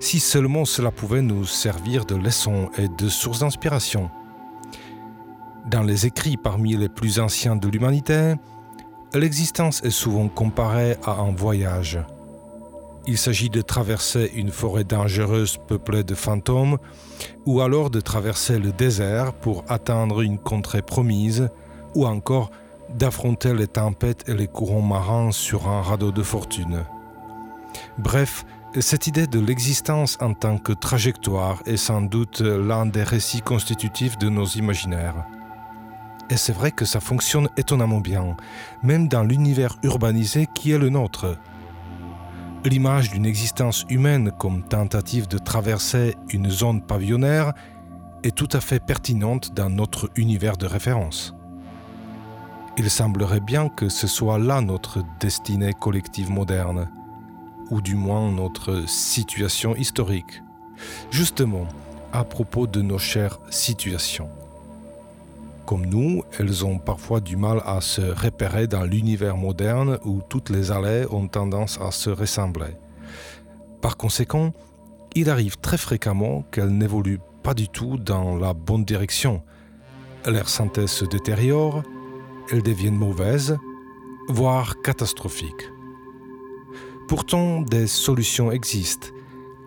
Si 0.00 0.20
seulement 0.20 0.64
cela 0.64 0.90
pouvait 0.90 1.22
nous 1.22 1.44
servir 1.44 2.06
de 2.06 2.14
leçon 2.14 2.70
et 2.78 2.88
de 2.88 3.08
source 3.08 3.40
d'inspiration. 3.40 4.10
Dans 5.66 5.82
les 5.82 6.06
écrits 6.06 6.36
parmi 6.36 6.76
les 6.76 6.88
plus 6.88 7.20
anciens 7.20 7.56
de 7.56 7.68
l'humanité, 7.68 8.34
l'existence 9.18 9.82
est 9.84 9.90
souvent 9.90 10.28
comparée 10.28 10.96
à 11.04 11.12
un 11.12 11.32
voyage. 11.32 11.98
Il 13.06 13.18
s'agit 13.18 13.50
de 13.50 13.60
traverser 13.60 14.32
une 14.34 14.50
forêt 14.50 14.84
dangereuse 14.84 15.58
peuplée 15.68 16.04
de 16.04 16.14
fantômes 16.14 16.78
ou 17.44 17.60
alors 17.60 17.90
de 17.90 18.00
traverser 18.00 18.58
le 18.58 18.72
désert 18.72 19.34
pour 19.34 19.64
atteindre 19.68 20.22
une 20.22 20.38
contrée 20.38 20.80
promise 20.82 21.50
ou 21.94 22.06
encore 22.06 22.50
d'affronter 22.94 23.52
les 23.52 23.66
tempêtes 23.66 24.28
et 24.28 24.34
les 24.34 24.48
courants 24.48 24.80
marins 24.80 25.32
sur 25.32 25.68
un 25.68 25.82
radeau 25.82 26.12
de 26.12 26.22
fortune. 26.22 26.84
Bref, 27.98 28.46
cette 28.80 29.06
idée 29.06 29.26
de 29.26 29.38
l'existence 29.38 30.16
en 30.20 30.32
tant 30.32 30.58
que 30.58 30.72
trajectoire 30.72 31.62
est 31.66 31.76
sans 31.76 32.00
doute 32.00 32.40
l'un 32.40 32.86
des 32.86 33.02
récits 33.02 33.42
constitutifs 33.42 34.18
de 34.18 34.28
nos 34.28 34.46
imaginaires. 34.46 35.26
Et 36.30 36.36
c'est 36.36 36.52
vrai 36.52 36.70
que 36.70 36.84
ça 36.84 37.00
fonctionne 37.00 37.48
étonnamment 37.56 38.00
bien, 38.00 38.36
même 38.82 39.08
dans 39.08 39.22
l'univers 39.22 39.76
urbanisé 39.82 40.48
qui 40.54 40.70
est 40.70 40.78
le 40.78 40.88
nôtre. 40.88 41.36
L'image 42.64 43.10
d'une 43.10 43.26
existence 43.26 43.84
humaine 43.90 44.32
comme 44.38 44.62
tentative 44.62 45.28
de 45.28 45.36
traverser 45.36 46.16
une 46.30 46.48
zone 46.48 46.80
pavillonnaire 46.80 47.52
est 48.22 48.34
tout 48.34 48.48
à 48.52 48.60
fait 48.60 48.80
pertinente 48.80 49.52
dans 49.54 49.68
notre 49.68 50.10
univers 50.16 50.56
de 50.56 50.66
référence. 50.66 51.34
Il 52.78 52.90
semblerait 52.90 53.40
bien 53.40 53.68
que 53.68 53.90
ce 53.90 54.06
soit 54.06 54.38
là 54.38 54.62
notre 54.62 55.02
destinée 55.20 55.74
collective 55.74 56.30
moderne, 56.30 56.88
ou 57.70 57.82
du 57.82 57.94
moins 57.94 58.32
notre 58.32 58.88
situation 58.88 59.76
historique, 59.76 60.42
justement 61.10 61.68
à 62.12 62.24
propos 62.24 62.66
de 62.66 62.80
nos 62.80 62.98
chères 62.98 63.38
situations. 63.50 64.30
Comme 65.66 65.86
nous, 65.86 66.22
elles 66.38 66.64
ont 66.66 66.78
parfois 66.78 67.20
du 67.20 67.36
mal 67.36 67.62
à 67.64 67.80
se 67.80 68.02
repérer 68.02 68.66
dans 68.66 68.84
l'univers 68.84 69.36
moderne 69.36 69.98
où 70.04 70.20
toutes 70.28 70.50
les 70.50 70.70
allées 70.70 71.06
ont 71.10 71.26
tendance 71.26 71.80
à 71.80 71.90
se 71.90 72.10
ressembler. 72.10 72.76
Par 73.80 73.96
conséquent, 73.96 74.52
il 75.14 75.30
arrive 75.30 75.58
très 75.58 75.78
fréquemment 75.78 76.42
qu'elles 76.50 76.76
n'évoluent 76.76 77.20
pas 77.42 77.54
du 77.54 77.68
tout 77.68 77.96
dans 77.96 78.36
la 78.36 78.52
bonne 78.52 78.84
direction. 78.84 79.42
Leur 80.26 80.48
santé 80.48 80.86
se 80.86 81.04
détériore, 81.04 81.82
elles 82.50 82.62
deviennent 82.62 82.96
mauvaises, 82.96 83.56
voire 84.28 84.80
catastrophiques. 84.82 85.70
Pourtant, 87.08 87.62
des 87.62 87.86
solutions 87.86 88.50
existent 88.50 89.08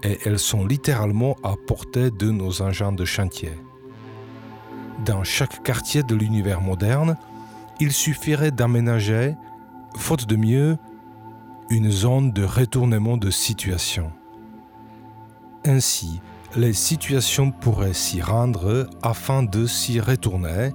et 0.03 0.17
elles 0.25 0.39
sont 0.39 0.65
littéralement 0.65 1.35
à 1.43 1.55
portée 1.55 2.11
de 2.11 2.29
nos 2.29 2.61
engins 2.61 2.91
de 2.91 3.05
chantier. 3.05 3.51
Dans 5.05 5.23
chaque 5.23 5.61
quartier 5.63 6.03
de 6.03 6.15
l'univers 6.15 6.61
moderne, 6.61 7.17
il 7.79 7.91
suffirait 7.91 8.51
d'aménager, 8.51 9.35
faute 9.95 10.25
de 10.25 10.35
mieux, 10.35 10.77
une 11.69 11.91
zone 11.91 12.31
de 12.31 12.43
retournement 12.43 13.17
de 13.17 13.29
situation. 13.29 14.11
Ainsi, 15.65 16.21
les 16.55 16.73
situations 16.73 17.51
pourraient 17.51 17.93
s'y 17.93 18.21
rendre 18.21 18.87
afin 19.03 19.43
de 19.43 19.65
s'y 19.65 19.99
retourner 19.99 20.71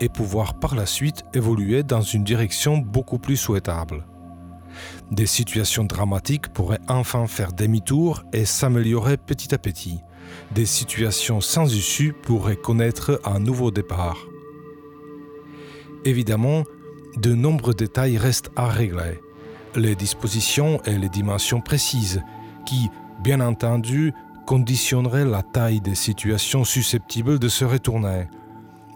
et 0.00 0.08
pouvoir 0.08 0.54
par 0.54 0.74
la 0.74 0.86
suite 0.86 1.24
évoluer 1.34 1.82
dans 1.82 2.00
une 2.00 2.24
direction 2.24 2.78
beaucoup 2.78 3.18
plus 3.18 3.36
souhaitable. 3.36 4.04
Des 5.10 5.26
situations 5.26 5.84
dramatiques 5.84 6.48
pourraient 6.48 6.80
enfin 6.88 7.26
faire 7.26 7.52
demi-tour 7.52 8.24
et 8.32 8.44
s'améliorer 8.44 9.16
petit 9.16 9.54
à 9.54 9.58
petit. 9.58 10.00
Des 10.52 10.66
situations 10.66 11.40
sans 11.40 11.72
issue 11.72 12.12
pourraient 12.12 12.56
connaître 12.56 13.20
un 13.24 13.38
nouveau 13.38 13.70
départ. 13.70 14.26
Évidemment, 16.04 16.64
de 17.16 17.34
nombreux 17.34 17.74
détails 17.74 18.18
restent 18.18 18.50
à 18.56 18.66
régler. 18.66 19.20
Les 19.76 19.94
dispositions 19.94 20.82
et 20.84 20.98
les 20.98 21.08
dimensions 21.08 21.60
précises, 21.60 22.22
qui, 22.66 22.88
bien 23.22 23.40
entendu, 23.40 24.12
conditionneraient 24.44 25.24
la 25.24 25.42
taille 25.42 25.80
des 25.80 25.94
situations 25.94 26.64
susceptibles 26.64 27.38
de 27.38 27.48
se 27.48 27.64
retourner, 27.64 28.26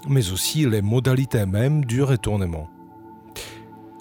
mais 0.08 0.32
aussi 0.32 0.68
les 0.68 0.82
modalités 0.82 1.46
mêmes 1.46 1.84
du 1.84 2.02
retournement. 2.02 2.68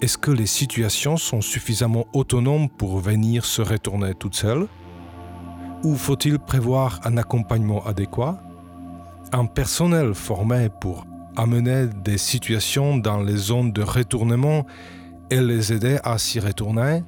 Est-ce 0.00 0.18
que 0.18 0.32
les 0.32 0.46
situations 0.46 1.16
sont 1.16 1.40
suffisamment 1.40 2.06
autonomes 2.12 2.68
pour 2.68 2.98
venir 2.98 3.44
se 3.44 3.62
retourner 3.62 4.14
toutes 4.14 4.34
seules? 4.34 4.66
Ou 5.84 5.96
faut-il 5.96 6.38
prévoir 6.38 6.98
un 7.04 7.18
accompagnement 7.18 7.84
adéquat? 7.84 8.38
Un 9.32 9.44
personnel 9.44 10.14
formé 10.14 10.70
pour 10.80 11.06
amener 11.36 11.88
des 12.02 12.16
situations 12.16 12.96
dans 12.96 13.20
les 13.20 13.36
zones 13.36 13.70
de 13.70 13.82
retournement 13.82 14.64
et 15.30 15.42
les 15.42 15.74
aider 15.74 15.98
à 16.02 16.16
s'y 16.16 16.40
retourner? 16.40 17.04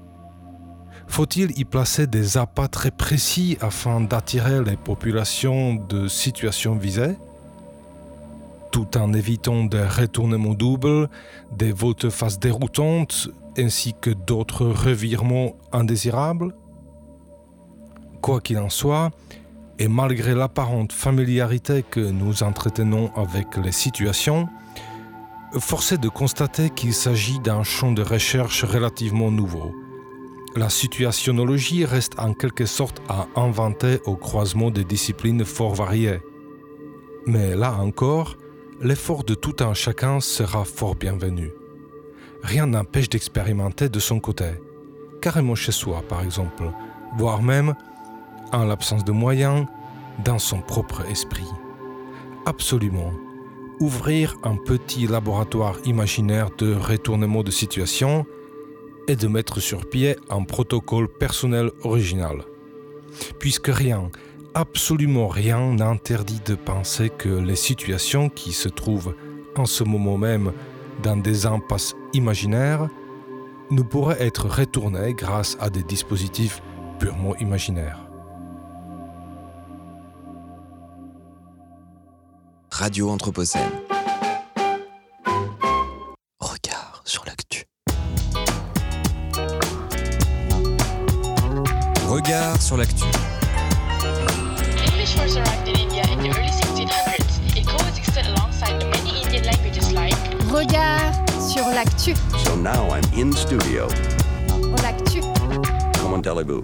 Faut-il 1.07 1.59
y 1.59 1.65
placer 1.65 2.07
des 2.07 2.37
appâts 2.37 2.69
très 2.69 2.91
précis 2.91 3.57
afin 3.63 4.03
d'attirer 4.03 4.63
les 4.63 4.77
populations 4.77 5.77
de 5.77 6.07
situations 6.07 6.75
visées? 6.75 7.17
Tout 8.73 8.99
en 8.99 9.15
évitant 9.15 9.65
des 9.65 9.85
retournements 9.85 10.53
doubles, 10.53 11.09
des 11.57 11.73
volte-face 11.73 12.39
déroutantes 12.39 13.31
ainsi 13.57 13.95
que 13.99 14.11
d'autres 14.11 14.67
revirements 14.67 15.55
indésirables? 15.73 16.53
Quoi 18.27 18.41
qu'il 18.41 18.59
en 18.59 18.71
soit, 18.71 19.13
et 19.79 19.87
malgré 19.87 20.35
l'apparente 20.35 20.93
familiarité 20.93 21.85
que 21.89 22.01
nous 22.01 22.43
entretenons 22.43 23.13
avec 23.15 23.57
les 23.57 23.71
situations, 23.71 24.49
force 25.61 25.93
est 25.93 25.99
de 25.99 26.09
constater 26.09 26.71
qu'il 26.71 26.93
s'agit 26.93 27.39
d'un 27.39 27.63
champ 27.63 27.93
de 27.93 28.03
recherche 28.03 28.65
relativement 28.65 29.31
nouveau. 29.31 29.73
La 30.57 30.71
situationnologie 30.71 31.85
reste 31.85 32.19
en 32.19 32.35
quelque 32.35 32.67
sorte 32.67 33.01
à 33.09 33.29
inventer 33.37 34.01
au 34.07 34.17
croisement 34.17 34.73
des 34.73 34.83
disciplines 34.83 35.45
fort 35.45 35.77
variées. 35.77 36.21
Mais 37.27 37.55
là 37.55 37.75
encore, 37.75 38.39
l'effort 38.83 39.23
de 39.23 39.35
tout 39.35 39.55
un 39.61 39.73
chacun 39.73 40.19
sera 40.19 40.65
fort 40.65 40.97
bienvenu. 40.97 41.53
Rien 42.43 42.67
n'empêche 42.67 43.09
d'expérimenter 43.09 43.89
de 43.89 44.01
son 44.01 44.19
côté, 44.19 44.51
carrément 45.23 45.55
chez 45.55 45.71
soi 45.71 46.03
par 46.09 46.25
exemple, 46.25 46.73
voire 47.17 47.41
même, 47.41 47.77
en 48.53 48.65
l'absence 48.65 49.05
de 49.05 49.13
moyens, 49.13 49.67
dans 50.25 50.39
son 50.39 50.61
propre 50.61 51.03
esprit. 51.11 51.49
Absolument. 52.47 53.13
Ouvrir 53.81 54.37
un 54.43 54.57
petit 54.57 55.07
laboratoire 55.07 55.77
imaginaire 55.85 56.51
de 56.57 56.75
retournement 56.75 57.43
de 57.43 57.51
situation 57.51 58.25
et 59.09 59.17
de 59.17 59.29
mettre 59.29 59.61
sur 59.61 59.89
pied 59.89 60.17
un 60.31 60.45
protocole 60.45 61.09
personnel 61.09 61.71
original. 61.83 62.45
Puisque 63.39 63.69
rien, 63.69 64.11
absolument 64.55 65.29
rien 65.29 65.75
n'interdit 65.75 66.41
de 66.45 66.55
penser 66.55 67.11
que 67.11 67.29
les 67.29 67.57
situations 67.57 68.29
qui 68.29 68.53
se 68.53 68.69
trouvent 68.69 69.15
en 69.57 69.67
ce 69.67 69.85
moment 69.85 70.19
même 70.19 70.53
dans 71.03 71.17
des 71.17 71.47
impasses 71.47 71.95
imaginaires 72.15 72.89
ne 73.71 73.83
pourraient 73.83 74.23
être 74.23 74.49
retournées 74.49 75.15
grâce 75.15 75.57
à 75.61 75.71
des 75.71 75.83
dispositifs 75.83 76.63
purement 76.99 77.37
imaginaires. 77.37 78.06
Radio 82.79 83.09
Anthropocène. 83.09 83.71
Regard 86.39 87.01
sur 87.07 87.25
l'actu. 87.25 87.65
Regard 92.07 92.61
sur 92.61 92.77
l'actu. 92.77 93.05
English 94.93 95.17
first 95.17 95.39
arrived 95.39 95.69
in 95.69 95.77
India 95.77 96.03
in 96.13 96.19
the 96.19 96.29
early 96.37 96.51
1600s. 96.51 97.57
It 97.57 97.67
coexisted 97.67 98.27
alongside 98.27 98.85
many 98.91 99.23
Indian 99.23 99.45
languages 99.45 99.95
like 99.95 100.15
Regard 100.53 101.15
sur 101.41 101.65
l'actu. 101.71 102.15
So 102.45 102.57
now 102.57 102.91
I'm 102.91 103.05
in 103.19 103.33
studio. 103.33 103.89
L'actu. 104.83 105.23
Comment 106.03 106.21
allez-vous 106.21 106.63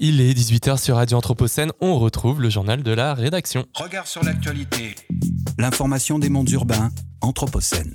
Il 0.00 0.20
est 0.20 0.32
18h 0.32 0.80
sur 0.80 0.94
Radio 0.94 1.18
Anthropocène, 1.18 1.72
on 1.80 1.98
retrouve 1.98 2.40
le 2.40 2.50
journal 2.50 2.84
de 2.84 2.92
la 2.92 3.14
rédaction. 3.14 3.66
Regard 3.74 4.06
sur 4.06 4.22
l'actualité. 4.22 4.94
L'information 5.58 6.20
des 6.20 6.28
mondes 6.28 6.50
urbains, 6.50 6.90
Anthropocène. 7.20 7.92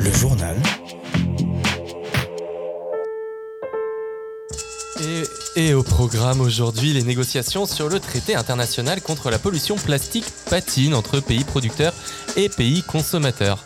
Le 0.00 0.10
journal 0.10 0.56
Et, 5.56 5.72
au 5.72 5.82
programme 5.82 6.40
aujourd'hui, 6.40 6.92
les 6.92 7.02
négociations 7.02 7.64
sur 7.64 7.88
le 7.88 8.00
traité 8.00 8.34
international 8.34 9.00
contre 9.00 9.30
la 9.30 9.38
pollution 9.38 9.76
plastique 9.76 10.26
patinent 10.50 10.94
entre 10.94 11.20
pays 11.20 11.44
producteurs 11.44 11.94
et 12.36 12.48
pays 12.48 12.82
consommateurs. 12.82 13.64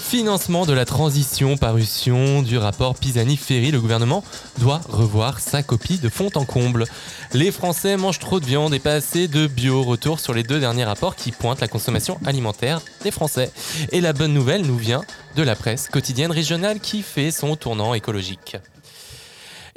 Financement 0.00 0.64
de 0.64 0.72
la 0.72 0.84
transition, 0.84 1.56
parution 1.56 2.42
du 2.42 2.56
rapport 2.56 2.94
Pisani-Ferry, 2.94 3.70
le 3.70 3.80
gouvernement 3.80 4.24
doit 4.58 4.80
revoir 4.88 5.40
sa 5.40 5.62
copie 5.62 5.98
de 5.98 6.08
fond 6.08 6.30
en 6.34 6.44
comble. 6.44 6.84
Les 7.32 7.52
Français 7.52 7.96
mangent 7.96 8.18
trop 8.18 8.40
de 8.40 8.46
viande 8.46 8.72
et 8.72 8.78
pas 8.78 8.94
assez 8.94 9.28
de 9.28 9.46
bio. 9.46 9.82
Retour 9.82 10.18
sur 10.18 10.32
les 10.32 10.42
deux 10.42 10.60
derniers 10.60 10.84
rapports 10.84 11.14
qui 11.14 11.30
pointent 11.30 11.60
la 11.60 11.68
consommation 11.68 12.18
alimentaire 12.24 12.80
des 13.04 13.10
Français. 13.10 13.52
Et 13.92 14.00
la 14.00 14.12
bonne 14.12 14.32
nouvelle 14.32 14.62
nous 14.62 14.78
vient 14.78 15.02
de 15.36 15.42
la 15.42 15.56
presse 15.56 15.88
quotidienne 15.88 16.32
régionale 16.32 16.80
qui 16.80 17.02
fait 17.02 17.30
son 17.30 17.54
tournant 17.56 17.92
écologique. 17.92 18.56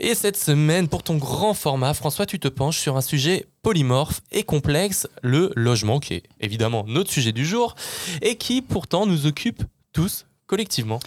Et 0.05 0.15
cette 0.15 0.35
semaine, 0.35 0.89
pour 0.89 1.01
ton 1.01 1.15
grand 1.15 1.53
format, 1.53 1.93
François, 1.93 2.25
tu 2.25 2.37
te 2.37 2.49
penches 2.49 2.77
sur 2.77 2.97
un 2.97 3.01
sujet 3.01 3.45
polymorphe 3.61 4.19
et 4.33 4.43
complexe, 4.43 5.07
le 5.21 5.53
logement, 5.55 6.01
qui 6.01 6.15
est 6.15 6.23
évidemment 6.41 6.83
notre 6.89 7.09
sujet 7.09 7.31
du 7.31 7.45
jour, 7.45 7.73
et 8.21 8.35
qui 8.35 8.61
pourtant 8.61 9.05
nous 9.05 9.27
occupe 9.27 9.63
tous 9.93 10.25
collectivement. 10.53 10.99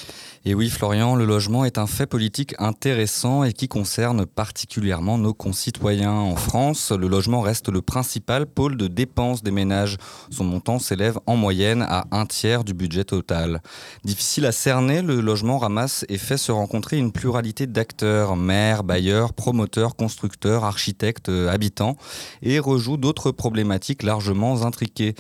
Et 0.44 0.54
oui, 0.54 0.68
Florian, 0.68 1.14
le 1.14 1.24
logement 1.24 1.64
est 1.64 1.78
un 1.78 1.86
fait 1.86 2.06
politique 2.06 2.56
intéressant 2.58 3.44
et 3.44 3.52
qui 3.52 3.68
concerne 3.68 4.26
particulièrement 4.26 5.18
nos 5.18 5.34
concitoyens. 5.34 6.10
En 6.10 6.34
France, 6.34 6.90
le 6.90 7.06
logement 7.06 7.42
reste 7.42 7.68
le 7.68 7.80
principal 7.80 8.46
pôle 8.46 8.76
de 8.76 8.88
dépenses 8.88 9.44
des 9.44 9.52
ménages. 9.52 9.98
Son 10.30 10.42
montant 10.42 10.80
s'élève 10.80 11.20
en 11.26 11.36
moyenne 11.36 11.82
à 11.82 12.06
un 12.10 12.26
tiers 12.26 12.64
du 12.64 12.74
budget 12.74 13.04
total. 13.04 13.62
Difficile 14.02 14.46
à 14.46 14.52
cerner, 14.52 15.00
le 15.00 15.20
logement 15.20 15.58
ramasse 15.58 16.04
et 16.08 16.18
fait 16.18 16.38
se 16.38 16.50
rencontrer 16.50 16.98
une 16.98 17.12
pluralité 17.12 17.68
d'acteurs, 17.68 18.34
maires, 18.34 18.82
bailleurs, 18.82 19.32
promoteurs, 19.32 19.94
constructeurs, 19.94 20.64
architectes, 20.64 21.28
habitants, 21.28 21.96
et 22.42 22.58
rejoue 22.58 22.96
d'autres 22.96 23.30
problématiques 23.30 24.02
largement 24.02 24.64
intriquées. 24.64 25.14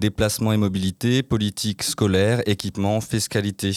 Déplacement 0.00 0.52
et 0.52 0.56
mobilité, 0.56 1.22
politique 1.22 1.82
scolaire, 1.82 2.42
équipement, 2.46 3.02
fiscalité. 3.02 3.72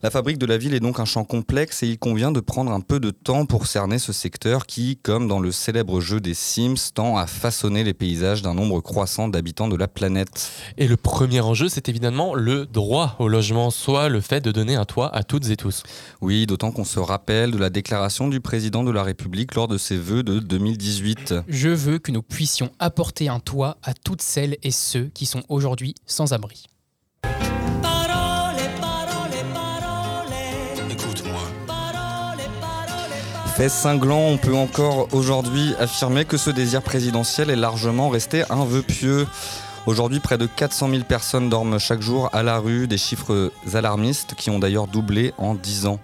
La 0.00 0.10
fabrique 0.10 0.38
de 0.38 0.46
la 0.46 0.58
ville 0.58 0.74
est 0.74 0.80
donc 0.80 1.00
un 1.00 1.04
champ 1.04 1.24
complexe 1.24 1.82
et 1.82 1.88
il 1.88 1.98
convient 1.98 2.30
de 2.30 2.38
prendre 2.38 2.70
un 2.70 2.80
peu 2.80 3.00
de 3.00 3.10
temps 3.10 3.46
pour 3.46 3.66
cerner 3.66 3.98
ce 3.98 4.12
secteur 4.12 4.64
qui, 4.64 4.96
comme 4.96 5.26
dans 5.26 5.40
le 5.40 5.50
célèbre 5.50 6.00
jeu 6.00 6.20
des 6.20 6.34
Sims, 6.34 6.92
tend 6.94 7.16
à 7.16 7.26
façonner 7.26 7.82
les 7.82 7.94
paysages 7.94 8.40
d'un 8.40 8.54
nombre 8.54 8.80
croissant 8.80 9.26
d'habitants 9.26 9.66
de 9.66 9.74
la 9.74 9.88
planète. 9.88 10.52
Et 10.76 10.86
le 10.86 10.96
premier 10.96 11.40
enjeu, 11.40 11.68
c'est 11.68 11.88
évidemment 11.88 12.34
le 12.34 12.64
droit 12.64 13.16
au 13.18 13.26
logement, 13.26 13.70
soit 13.70 14.08
le 14.08 14.20
fait 14.20 14.40
de 14.40 14.52
donner 14.52 14.76
un 14.76 14.84
toit 14.84 15.12
à 15.12 15.24
toutes 15.24 15.50
et 15.50 15.56
tous. 15.56 15.82
Oui, 16.20 16.46
d'autant 16.46 16.70
qu'on 16.70 16.84
se 16.84 17.00
rappelle 17.00 17.50
de 17.50 17.58
la 17.58 17.68
déclaration 17.68 18.28
du 18.28 18.40
président 18.40 18.84
de 18.84 18.92
la 18.92 19.02
République 19.02 19.56
lors 19.56 19.66
de 19.66 19.78
ses 19.78 19.96
vœux 19.96 20.22
de 20.22 20.38
2018. 20.38 21.34
Je 21.48 21.70
veux 21.70 21.98
que 21.98 22.12
nous 22.12 22.22
puissions 22.22 22.70
apporter 22.78 23.28
un 23.28 23.40
toit 23.40 23.78
à 23.82 23.94
toutes 23.94 24.22
celles 24.22 24.58
et 24.62 24.70
ceux 24.70 25.10
qui 25.12 25.26
sont 25.26 25.42
aujourd'hui 25.48 25.96
sans 26.06 26.32
abri. 26.32 26.68
Fait 33.58 33.68
cinglant, 33.68 34.20
on 34.20 34.36
peut 34.36 34.54
encore 34.54 35.08
aujourd'hui 35.10 35.74
affirmer 35.80 36.24
que 36.24 36.36
ce 36.36 36.48
désir 36.48 36.80
présidentiel 36.80 37.50
est 37.50 37.56
largement 37.56 38.08
resté 38.08 38.44
un 38.50 38.64
vœu 38.64 38.82
pieux. 38.82 39.26
Aujourd'hui, 39.84 40.20
près 40.20 40.38
de 40.38 40.46
400 40.46 40.90
000 40.90 41.02
personnes 41.02 41.50
dorment 41.50 41.80
chaque 41.80 42.00
jour 42.00 42.30
à 42.32 42.44
la 42.44 42.60
rue, 42.60 42.86
des 42.86 42.98
chiffres 42.98 43.50
alarmistes 43.74 44.34
qui 44.36 44.50
ont 44.50 44.60
d'ailleurs 44.60 44.86
doublé 44.86 45.34
en 45.38 45.56
10 45.56 45.86
ans. 45.86 45.98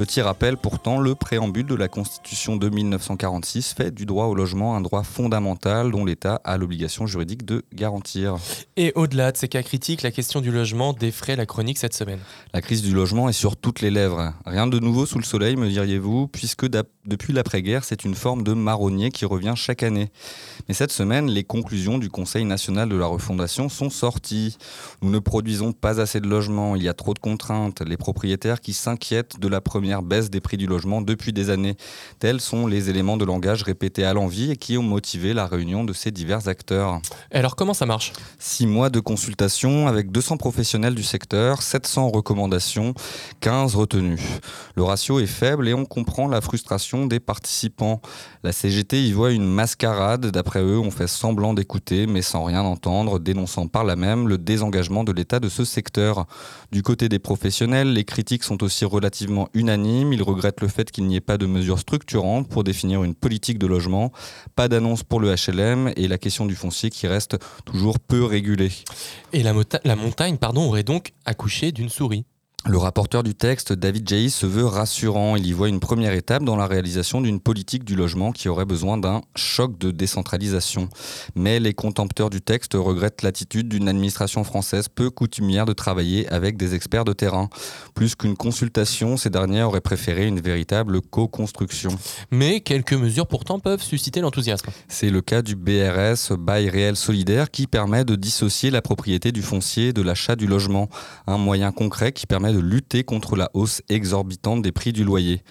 Petit 0.00 0.22
rappel, 0.22 0.56
pourtant, 0.56 0.98
le 0.98 1.14
préambule 1.14 1.66
de 1.66 1.74
la 1.74 1.86
Constitution 1.86 2.56
de 2.56 2.70
1946 2.70 3.74
fait 3.74 3.94
du 3.94 4.06
droit 4.06 4.28
au 4.28 4.34
logement 4.34 4.74
un 4.74 4.80
droit 4.80 5.02
fondamental 5.02 5.90
dont 5.90 6.06
l'État 6.06 6.40
a 6.42 6.56
l'obligation 6.56 7.06
juridique 7.06 7.44
de 7.44 7.66
garantir. 7.74 8.36
Et 8.78 8.92
au-delà 8.94 9.30
de 9.30 9.36
ces 9.36 9.46
cas 9.46 9.62
critiques, 9.62 10.00
la 10.00 10.10
question 10.10 10.40
du 10.40 10.50
logement 10.50 10.94
défraie 10.94 11.36
la 11.36 11.44
chronique 11.44 11.76
cette 11.76 11.92
semaine. 11.92 12.20
La 12.54 12.62
crise 12.62 12.80
du 12.80 12.94
logement 12.94 13.28
est 13.28 13.34
sur 13.34 13.58
toutes 13.58 13.82
les 13.82 13.90
lèvres. 13.90 14.32
Rien 14.46 14.66
de 14.66 14.78
nouveau 14.78 15.04
sous 15.04 15.18
le 15.18 15.24
soleil, 15.24 15.56
me 15.56 15.68
diriez-vous, 15.68 16.28
puisque 16.28 16.66
depuis 17.04 17.34
l'après-guerre, 17.34 17.84
c'est 17.84 18.02
une 18.02 18.14
forme 18.14 18.42
de 18.42 18.54
marronnier 18.54 19.10
qui 19.10 19.26
revient 19.26 19.52
chaque 19.54 19.82
année. 19.82 20.10
Mais 20.66 20.72
cette 20.72 20.92
semaine, 20.92 21.28
les 21.28 21.44
conclusions 21.44 21.98
du 21.98 22.08
Conseil 22.08 22.46
national 22.46 22.88
de 22.88 22.96
la 22.96 23.04
refondation 23.04 23.68
sont 23.68 23.90
sorties. 23.90 24.56
Nous 25.02 25.10
ne 25.10 25.18
produisons 25.18 25.72
pas 25.72 26.00
assez 26.00 26.20
de 26.20 26.26
logements, 26.26 26.74
il 26.74 26.82
y 26.82 26.88
a 26.88 26.94
trop 26.94 27.12
de 27.12 27.18
contraintes, 27.18 27.82
les 27.82 27.98
propriétaires 27.98 28.62
qui 28.62 28.72
s'inquiètent 28.72 29.38
de 29.38 29.48
la 29.48 29.60
première 29.60 29.89
baisse 30.00 30.30
des 30.30 30.40
prix 30.40 30.56
du 30.56 30.66
logement 30.66 31.02
depuis 31.02 31.32
des 31.32 31.50
années. 31.50 31.76
Tels 32.20 32.40
sont 32.40 32.66
les 32.66 32.88
éléments 32.88 33.16
de 33.16 33.24
langage 33.24 33.62
répétés 33.62 34.04
à 34.04 34.14
l'envie 34.14 34.52
et 34.52 34.56
qui 34.56 34.78
ont 34.78 34.82
motivé 34.82 35.34
la 35.34 35.46
réunion 35.46 35.84
de 35.84 35.92
ces 35.92 36.10
divers 36.10 36.48
acteurs. 36.48 37.00
alors 37.32 37.56
comment 37.56 37.74
ça 37.74 37.86
marche? 37.86 38.12
Six 38.38 38.66
mois 38.66 38.90
de 38.90 39.00
consultation 39.00 39.88
avec 39.88 40.12
200 40.12 40.36
professionnels 40.36 40.94
du 40.94 41.02
secteur, 41.02 41.62
700 41.62 42.10
recommandations, 42.10 42.94
15 43.40 43.74
retenues. 43.74 44.20
Le 44.76 44.82
ratio 44.82 45.18
est 45.18 45.26
faible 45.26 45.68
et 45.68 45.74
on 45.74 45.84
comprend 45.84 46.28
la 46.28 46.40
frustration 46.40 47.06
des 47.06 47.20
participants. 47.20 48.00
La 48.44 48.52
CGT 48.52 49.02
y 49.02 49.12
voit 49.12 49.32
une 49.32 49.46
mascarade. 49.46 50.26
D'après 50.26 50.62
eux, 50.62 50.78
on 50.78 50.90
fait 50.90 51.08
semblant 51.08 51.54
d'écouter 51.54 52.06
mais 52.06 52.22
sans 52.22 52.44
rien 52.44 52.62
entendre, 52.62 53.18
dénonçant 53.18 53.66
par 53.66 53.84
là 53.84 53.96
même 53.96 54.28
le 54.28 54.38
désengagement 54.38 55.04
de 55.04 55.12
l'État 55.12 55.40
de 55.40 55.48
ce 55.48 55.64
secteur. 55.64 56.26
Du 56.72 56.82
côté 56.82 57.08
des 57.08 57.18
professionnels, 57.18 57.92
les 57.92 58.04
critiques 58.04 58.44
sont 58.44 58.62
aussi 58.62 58.84
relativement 58.84 59.48
unanimes 59.54 59.79
il 59.84 60.22
regrette 60.22 60.60
le 60.60 60.68
fait 60.68 60.90
qu'il 60.90 61.06
n'y 61.06 61.16
ait 61.16 61.20
pas 61.20 61.38
de 61.38 61.46
mesures 61.46 61.78
structurantes 61.78 62.48
pour 62.48 62.64
définir 62.64 63.04
une 63.04 63.14
politique 63.14 63.58
de 63.58 63.66
logement, 63.66 64.12
pas 64.56 64.68
d'annonce 64.68 65.02
pour 65.02 65.20
le 65.20 65.34
HLM 65.34 65.92
et 65.96 66.08
la 66.08 66.18
question 66.18 66.46
du 66.46 66.54
foncier 66.54 66.90
qui 66.90 67.06
reste 67.06 67.36
toujours 67.64 67.98
peu 67.98 68.24
régulée. 68.24 68.72
Et 69.32 69.42
la, 69.42 69.54
la 69.84 69.96
montagne 69.96 70.36
pardon, 70.36 70.66
aurait 70.66 70.82
donc 70.82 71.12
accouché 71.24 71.72
d'une 71.72 71.88
souris. 71.88 72.24
Le 72.66 72.76
rapporteur 72.76 73.22
du 73.22 73.34
texte, 73.34 73.72
David 73.72 74.06
Jay, 74.06 74.28
se 74.28 74.44
veut 74.44 74.66
rassurant. 74.66 75.34
Il 75.34 75.46
y 75.46 75.52
voit 75.52 75.70
une 75.70 75.80
première 75.80 76.12
étape 76.12 76.44
dans 76.44 76.56
la 76.56 76.66
réalisation 76.66 77.22
d'une 77.22 77.40
politique 77.40 77.84
du 77.84 77.96
logement 77.96 78.32
qui 78.32 78.50
aurait 78.50 78.66
besoin 78.66 78.98
d'un 78.98 79.22
choc 79.34 79.78
de 79.78 79.90
décentralisation. 79.90 80.90
Mais 81.34 81.58
les 81.58 81.72
contempteurs 81.72 82.28
du 82.28 82.42
texte 82.42 82.74
regrettent 82.74 83.22
l'attitude 83.22 83.68
d'une 83.68 83.88
administration 83.88 84.44
française 84.44 84.88
peu 84.88 85.08
coutumière 85.08 85.64
de 85.64 85.72
travailler 85.72 86.28
avec 86.28 86.58
des 86.58 86.74
experts 86.74 87.06
de 87.06 87.14
terrain. 87.14 87.48
Plus 87.94 88.14
qu'une 88.14 88.36
consultation, 88.36 89.16
ces 89.16 89.30
derniers 89.30 89.62
auraient 89.62 89.80
préféré 89.80 90.26
une 90.26 90.40
véritable 90.40 91.00
co-construction. 91.00 91.92
Mais 92.30 92.60
quelques 92.60 92.92
mesures 92.92 93.26
pourtant 93.26 93.58
peuvent 93.58 93.82
susciter 93.82 94.20
l'enthousiasme. 94.20 94.68
C'est 94.86 95.08
le 95.08 95.22
cas 95.22 95.40
du 95.40 95.56
BRS, 95.56 96.36
bail 96.38 96.68
réel 96.68 96.96
solidaire, 96.96 97.50
qui 97.50 97.66
permet 97.66 98.04
de 98.04 98.16
dissocier 98.16 98.70
la 98.70 98.82
propriété 98.82 99.32
du 99.32 99.40
foncier 99.40 99.94
de 99.94 100.02
l'achat 100.02 100.36
du 100.36 100.46
logement. 100.46 100.90
Un 101.26 101.38
moyen 101.38 101.72
concret 101.72 102.12
qui 102.12 102.26
permet 102.26 102.49
de 102.52 102.58
lutter 102.58 103.04
contre 103.04 103.36
la 103.36 103.50
hausse 103.54 103.82
exorbitante 103.88 104.62
des 104.62 104.72
prix 104.72 104.92
du 104.92 105.04
loyer. 105.04 105.42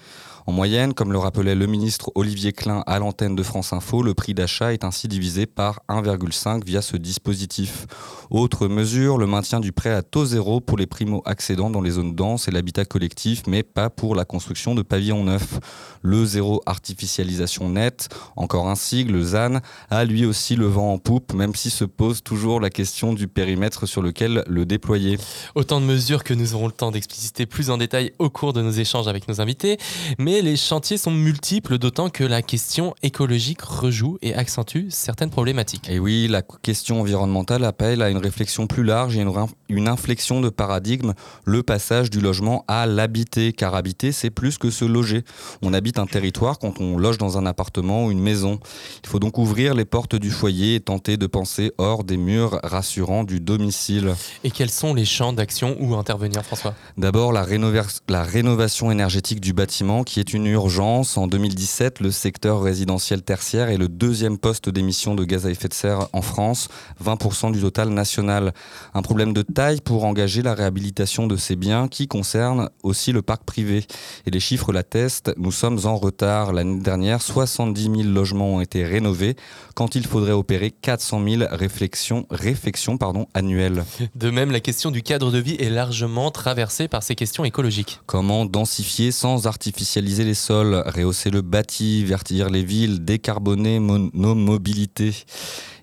En 0.46 0.52
moyenne, 0.52 0.94
comme 0.94 1.12
le 1.12 1.18
rappelait 1.18 1.54
le 1.54 1.66
ministre 1.66 2.10
Olivier 2.14 2.52
Klein 2.52 2.82
à 2.86 2.98
l'antenne 2.98 3.36
de 3.36 3.42
France 3.42 3.72
Info, 3.72 4.02
le 4.02 4.14
prix 4.14 4.34
d'achat 4.34 4.72
est 4.72 4.84
ainsi 4.84 5.06
divisé 5.06 5.46
par 5.46 5.80
1,5 5.88 6.64
via 6.64 6.82
ce 6.82 6.96
dispositif. 6.96 7.86
Autre 8.30 8.68
mesure, 8.68 9.18
le 9.18 9.26
maintien 9.26 9.60
du 9.60 9.72
prêt 9.72 9.92
à 9.92 10.02
taux 10.02 10.24
zéro 10.24 10.60
pour 10.60 10.78
les 10.78 10.86
primo-accédants 10.86 11.70
dans 11.70 11.80
les 11.80 11.90
zones 11.90 12.14
denses 12.14 12.48
et 12.48 12.50
l'habitat 12.50 12.84
collectif, 12.84 13.42
mais 13.46 13.62
pas 13.62 13.90
pour 13.90 14.14
la 14.14 14.24
construction 14.24 14.74
de 14.74 14.82
pavillons 14.82 15.24
neufs. 15.24 15.58
Le 16.02 16.24
zéro 16.24 16.62
artificialisation 16.64 17.68
nette, 17.68 18.08
encore 18.36 18.68
un 18.68 18.76
sigle, 18.76 19.22
ZAN, 19.22 19.60
a 19.90 20.04
lui 20.04 20.24
aussi 20.24 20.56
le 20.56 20.66
vent 20.66 20.92
en 20.92 20.98
poupe, 20.98 21.34
même 21.34 21.54
si 21.54 21.70
se 21.70 21.84
pose 21.84 22.22
toujours 22.22 22.60
la 22.60 22.70
question 22.70 23.12
du 23.12 23.28
périmètre 23.28 23.86
sur 23.86 24.00
lequel 24.00 24.44
le 24.46 24.64
déployer. 24.64 25.18
Autant 25.54 25.80
de 25.80 25.86
mesures 25.86 26.24
que 26.24 26.32
nous 26.32 26.54
aurons 26.54 26.66
le 26.66 26.72
temps 26.72 26.90
d'expliciter 26.90 27.46
plus 27.46 27.70
en 27.70 27.76
détail 27.76 28.12
au 28.18 28.30
cours 28.30 28.52
de 28.52 28.62
nos 28.62 28.70
échanges 28.70 29.08
avec 29.08 29.28
nos 29.28 29.40
invités, 29.40 29.76
mais 30.18 30.39
les 30.42 30.56
chantiers 30.56 30.96
sont 30.96 31.10
multiples, 31.10 31.78
d'autant 31.78 32.08
que 32.08 32.24
la 32.24 32.42
question 32.42 32.94
écologique 33.02 33.62
rejoue 33.62 34.18
et 34.22 34.34
accentue 34.34 34.88
certaines 34.90 35.30
problématiques. 35.30 35.88
Et 35.88 35.98
oui, 35.98 36.28
la 36.28 36.42
question 36.42 37.00
environnementale 37.00 37.64
appelle 37.64 38.02
à 38.02 38.10
une 38.10 38.18
réflexion 38.18 38.66
plus 38.66 38.84
large 38.84 39.16
et 39.16 39.24
une, 39.68 39.88
inflexion 39.88 40.40
de 40.40 40.48
paradigme, 40.48 41.14
le 41.44 41.62
passage 41.62 42.10
du 42.10 42.20
logement 42.20 42.64
à 42.68 42.86
l'habiter, 42.86 43.52
car 43.52 43.74
habiter, 43.74 44.12
c'est 44.12 44.30
plus 44.30 44.58
que 44.58 44.70
se 44.70 44.84
loger. 44.84 45.24
On 45.62 45.72
habite 45.74 45.98
un 45.98 46.06
territoire 46.06 46.58
quand 46.58 46.80
on 46.80 46.96
loge 46.96 47.18
dans 47.18 47.38
un 47.38 47.46
appartement 47.46 48.06
ou 48.06 48.10
une 48.10 48.20
maison. 48.20 48.60
Il 49.02 49.08
faut 49.08 49.18
donc 49.18 49.38
ouvrir 49.38 49.74
les 49.74 49.84
portes 49.84 50.16
du 50.16 50.30
foyer 50.30 50.76
et 50.76 50.80
tenter 50.80 51.16
de 51.16 51.26
penser 51.26 51.72
hors 51.78 52.04
des 52.04 52.16
murs 52.16 52.60
rassurants 52.62 53.24
du 53.24 53.40
domicile. 53.40 54.14
Et 54.44 54.50
quels 54.50 54.70
sont 54.70 54.94
les 54.94 55.04
champs 55.04 55.32
d'action 55.32 55.76
où 55.80 55.94
intervenir, 55.94 56.44
François? 56.44 56.74
D'abord, 56.96 57.32
la, 57.32 57.46
la 58.08 58.22
rénovation 58.22 58.90
énergétique 58.90 59.40
du 59.40 59.52
bâtiment 59.52 60.04
qui 60.04 60.19
qui 60.20 60.34
est 60.34 60.36
une 60.36 60.46
urgence. 60.48 61.16
En 61.16 61.26
2017, 61.26 62.00
le 62.00 62.10
secteur 62.10 62.60
résidentiel 62.60 63.22
tertiaire 63.22 63.70
est 63.70 63.78
le 63.78 63.88
deuxième 63.88 64.36
poste 64.36 64.68
d'émission 64.68 65.14
de 65.14 65.24
gaz 65.24 65.46
à 65.46 65.50
effet 65.50 65.68
de 65.68 65.72
serre 65.72 66.08
en 66.12 66.20
France, 66.20 66.68
20% 67.02 67.52
du 67.52 67.60
total 67.62 67.88
national. 67.88 68.52
Un 68.92 69.00
problème 69.00 69.32
de 69.32 69.40
taille 69.40 69.80
pour 69.80 70.04
engager 70.04 70.42
la 70.42 70.52
réhabilitation 70.52 71.26
de 71.26 71.36
ces 71.36 71.56
biens 71.56 71.88
qui 71.88 72.06
concerne 72.06 72.68
aussi 72.82 73.12
le 73.12 73.22
parc 73.22 73.44
privé. 73.44 73.86
Et 74.26 74.30
les 74.30 74.40
chiffres 74.40 74.74
l'attestent, 74.74 75.32
nous 75.38 75.52
sommes 75.52 75.78
en 75.84 75.96
retard. 75.96 76.52
L'année 76.52 76.80
dernière, 76.80 77.22
70 77.22 77.82
000 77.82 77.94
logements 78.02 78.56
ont 78.56 78.60
été 78.60 78.84
rénovés 78.84 79.36
quand 79.74 79.94
il 79.94 80.06
faudrait 80.06 80.32
opérer 80.32 80.70
400 80.70 81.24
000 81.26 81.42
réflexions, 81.50 82.26
réflexions 82.30 82.98
pardon, 82.98 83.26
annuelles. 83.32 83.84
De 84.16 84.30
même, 84.30 84.50
la 84.50 84.60
question 84.60 84.90
du 84.90 85.02
cadre 85.02 85.30
de 85.30 85.38
vie 85.38 85.56
est 85.58 85.70
largement 85.70 86.30
traversée 86.30 86.88
par 86.88 87.02
ces 87.02 87.14
questions 87.14 87.46
écologiques. 87.46 88.00
Comment 88.04 88.44
densifier 88.44 89.12
sans 89.12 89.46
artificialiser 89.46 90.09
les 90.18 90.34
sols, 90.34 90.82
rehausser 90.86 91.30
le 91.30 91.42
bâti, 91.42 92.04
vertir 92.04 92.50
les 92.50 92.64
villes, 92.64 93.04
décarboner 93.04 93.78
nos 93.80 94.34
mobilités 94.34 95.14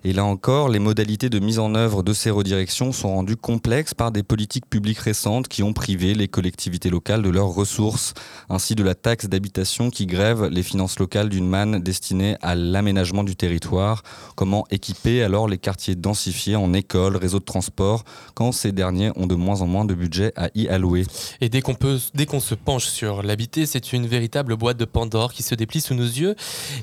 et 0.04 0.12
là 0.12 0.24
encore, 0.24 0.68
les 0.68 0.78
modalités 0.78 1.28
de 1.28 1.38
mise 1.38 1.58
en 1.58 1.74
œuvre 1.74 2.02
de 2.02 2.12
ces 2.12 2.30
redirections 2.30 2.92
sont 2.92 3.14
rendues 3.14 3.36
complexes 3.36 3.94
par 3.94 4.12
des 4.12 4.22
politiques 4.22 4.68
publiques 4.68 4.98
récentes 4.98 5.48
qui 5.48 5.62
ont 5.62 5.72
privé 5.72 6.14
les 6.14 6.28
collectivités 6.28 6.90
locales 6.90 7.22
de 7.22 7.30
leurs 7.30 7.48
ressources, 7.48 8.14
ainsi 8.48 8.74
de 8.74 8.82
la 8.82 8.94
taxe 8.94 9.26
d'habitation 9.26 9.90
qui 9.90 10.06
grève 10.06 10.44
les 10.46 10.62
finances 10.62 10.98
locales 10.98 11.28
d'une 11.28 11.48
manne 11.48 11.80
destinée 11.80 12.36
à 12.42 12.54
l'aménagement 12.54 13.24
du 13.24 13.36
territoire. 13.36 14.02
Comment 14.36 14.64
équiper 14.70 15.22
alors 15.22 15.48
les 15.48 15.58
quartiers 15.58 15.94
densifiés 15.94 16.56
en 16.56 16.72
écoles, 16.72 17.16
réseaux 17.16 17.40
de 17.40 17.44
transport, 17.44 18.04
quand 18.34 18.52
ces 18.52 18.72
derniers 18.72 19.10
ont 19.16 19.26
de 19.26 19.34
moins 19.34 19.60
en 19.62 19.66
moins 19.66 19.84
de 19.84 19.94
budget 19.94 20.32
à 20.36 20.50
y 20.54 20.68
allouer? 20.68 21.04
Et 21.40 21.48
dès 21.48 21.60
qu'on 21.60 22.40
se 22.40 22.54
penche 22.54 22.86
sur 22.86 23.22
l'habité, 23.22 23.66
c'est 23.66 23.92
une 23.92 24.06
véritable 24.06 24.56
boîte 24.56 24.76
de 24.76 24.84
Pandore 24.84 25.32
qui 25.32 25.42
se 25.42 25.54
déplie 25.54 25.80
sous 25.80 25.94
nos 25.94 26.04
yeux. 26.04 26.34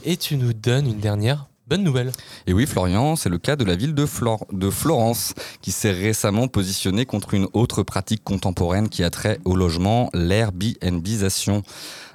Et 0.04 0.18
tu 0.18 0.38
nous 0.38 0.54
donnes 0.54 0.88
une 0.88 1.00
dernière 1.00 1.48
Bonne 1.68 1.84
nouvelle. 1.84 2.12
Et 2.46 2.54
oui, 2.54 2.68
Florian, 2.68 3.16
c'est 3.16 3.30
le 3.30 3.40
cas 3.40 3.56
de 3.56 3.64
la 3.64 3.76
ville 3.76 3.96
de, 3.96 4.06
Florence, 4.06 5.34
qui 5.64 5.72
s'est 5.72 5.92
récemment 5.92 6.48
positionnée 6.48 7.08
contre 7.08 7.34
une 7.34 7.48
autre 7.54 7.82
pratique 7.82 8.24
contemporaine 8.24 8.88
qui 8.88 9.04
a 9.04 9.10
trait 9.10 9.40
au 9.46 9.56
logement, 9.56 10.12
l'Airbnbisation. 10.14 11.64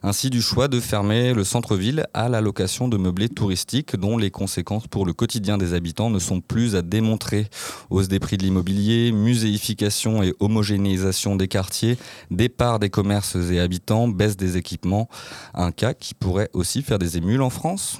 Ainsi 0.04 0.30
du 0.30 0.40
choix 0.40 0.68
de 0.68 0.78
fermer 0.78 1.34
le 1.34 1.42
centre-ville 1.42 2.06
à 2.14 2.28
la 2.28 2.40
location 2.40 2.86
de 2.86 2.96
meublés 2.96 3.28
touristiques 3.28 3.96
dont 3.96 4.16
les 4.16 4.30
conséquences 4.30 4.86
pour 4.86 5.04
le 5.04 5.12
quotidien 5.12 5.58
des 5.58 5.74
habitants 5.74 6.10
ne 6.10 6.20
sont 6.20 6.40
plus 6.40 6.76
à 6.76 6.82
démontrer. 6.82 7.48
Hausse 7.90 8.06
des 8.06 8.20
prix 8.20 8.36
de 8.36 8.44
l'immobilier, 8.44 9.10
muséification 9.10 10.22
et 10.22 10.32
homogénéisation 10.38 11.34
des 11.34 11.48
quartiers, 11.48 11.98
départ 12.30 12.78
des 12.78 12.88
commerces 12.88 13.34
et 13.34 13.58
habitants, 13.58 14.06
baisse 14.06 14.36
des 14.36 14.56
équipements. 14.56 15.08
Un 15.54 15.72
cas 15.72 15.92
qui 15.92 16.14
pourrait 16.14 16.50
aussi 16.52 16.82
faire 16.82 17.00
des 17.00 17.16
émules 17.16 17.42
en 17.42 17.50
France 17.50 17.98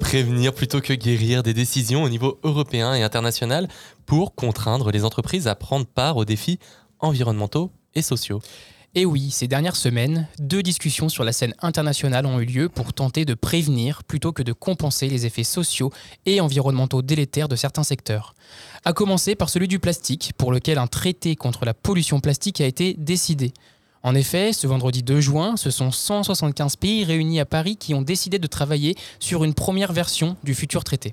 Prévenir 0.00 0.54
plutôt 0.54 0.80
que 0.80 0.92
guérir 0.92 1.42
des 1.42 1.54
décisions 1.54 2.02
au 2.02 2.08
niveau 2.08 2.38
européen 2.42 2.94
et 2.94 3.02
international 3.02 3.68
pour 4.06 4.34
contraindre 4.34 4.90
les 4.90 5.04
entreprises 5.04 5.48
à 5.48 5.54
prendre 5.54 5.86
part 5.86 6.16
aux 6.16 6.24
défis 6.24 6.58
environnementaux 7.00 7.70
et 7.94 8.02
sociaux. 8.02 8.40
Et 8.94 9.04
oui, 9.04 9.30
ces 9.30 9.46
dernières 9.46 9.76
semaines, 9.76 10.26
deux 10.38 10.62
discussions 10.62 11.10
sur 11.10 11.22
la 11.22 11.32
scène 11.32 11.52
internationale 11.60 12.24
ont 12.24 12.40
eu 12.40 12.46
lieu 12.46 12.68
pour 12.70 12.94
tenter 12.94 13.26
de 13.26 13.34
prévenir 13.34 14.04
plutôt 14.04 14.32
que 14.32 14.42
de 14.42 14.54
compenser 14.54 15.10
les 15.10 15.26
effets 15.26 15.44
sociaux 15.44 15.92
et 16.24 16.40
environnementaux 16.40 17.02
délétères 17.02 17.48
de 17.48 17.56
certains 17.56 17.82
secteurs. 17.82 18.34
À 18.86 18.94
commencer 18.94 19.34
par 19.34 19.50
celui 19.50 19.68
du 19.68 19.78
plastique, 19.78 20.32
pour 20.38 20.50
lequel 20.50 20.78
un 20.78 20.86
traité 20.86 21.36
contre 21.36 21.66
la 21.66 21.74
pollution 21.74 22.20
plastique 22.20 22.62
a 22.62 22.66
été 22.66 22.94
décidé. 22.94 23.52
En 24.06 24.14
effet, 24.14 24.52
ce 24.52 24.68
vendredi 24.68 25.02
2 25.02 25.20
juin, 25.20 25.56
ce 25.56 25.72
sont 25.72 25.90
175 25.90 26.76
pays 26.76 27.02
réunis 27.02 27.40
à 27.40 27.44
Paris 27.44 27.76
qui 27.76 27.92
ont 27.92 28.02
décidé 28.02 28.38
de 28.38 28.46
travailler 28.46 28.94
sur 29.18 29.42
une 29.42 29.52
première 29.52 29.92
version 29.92 30.36
du 30.44 30.54
futur 30.54 30.84
traité. 30.84 31.12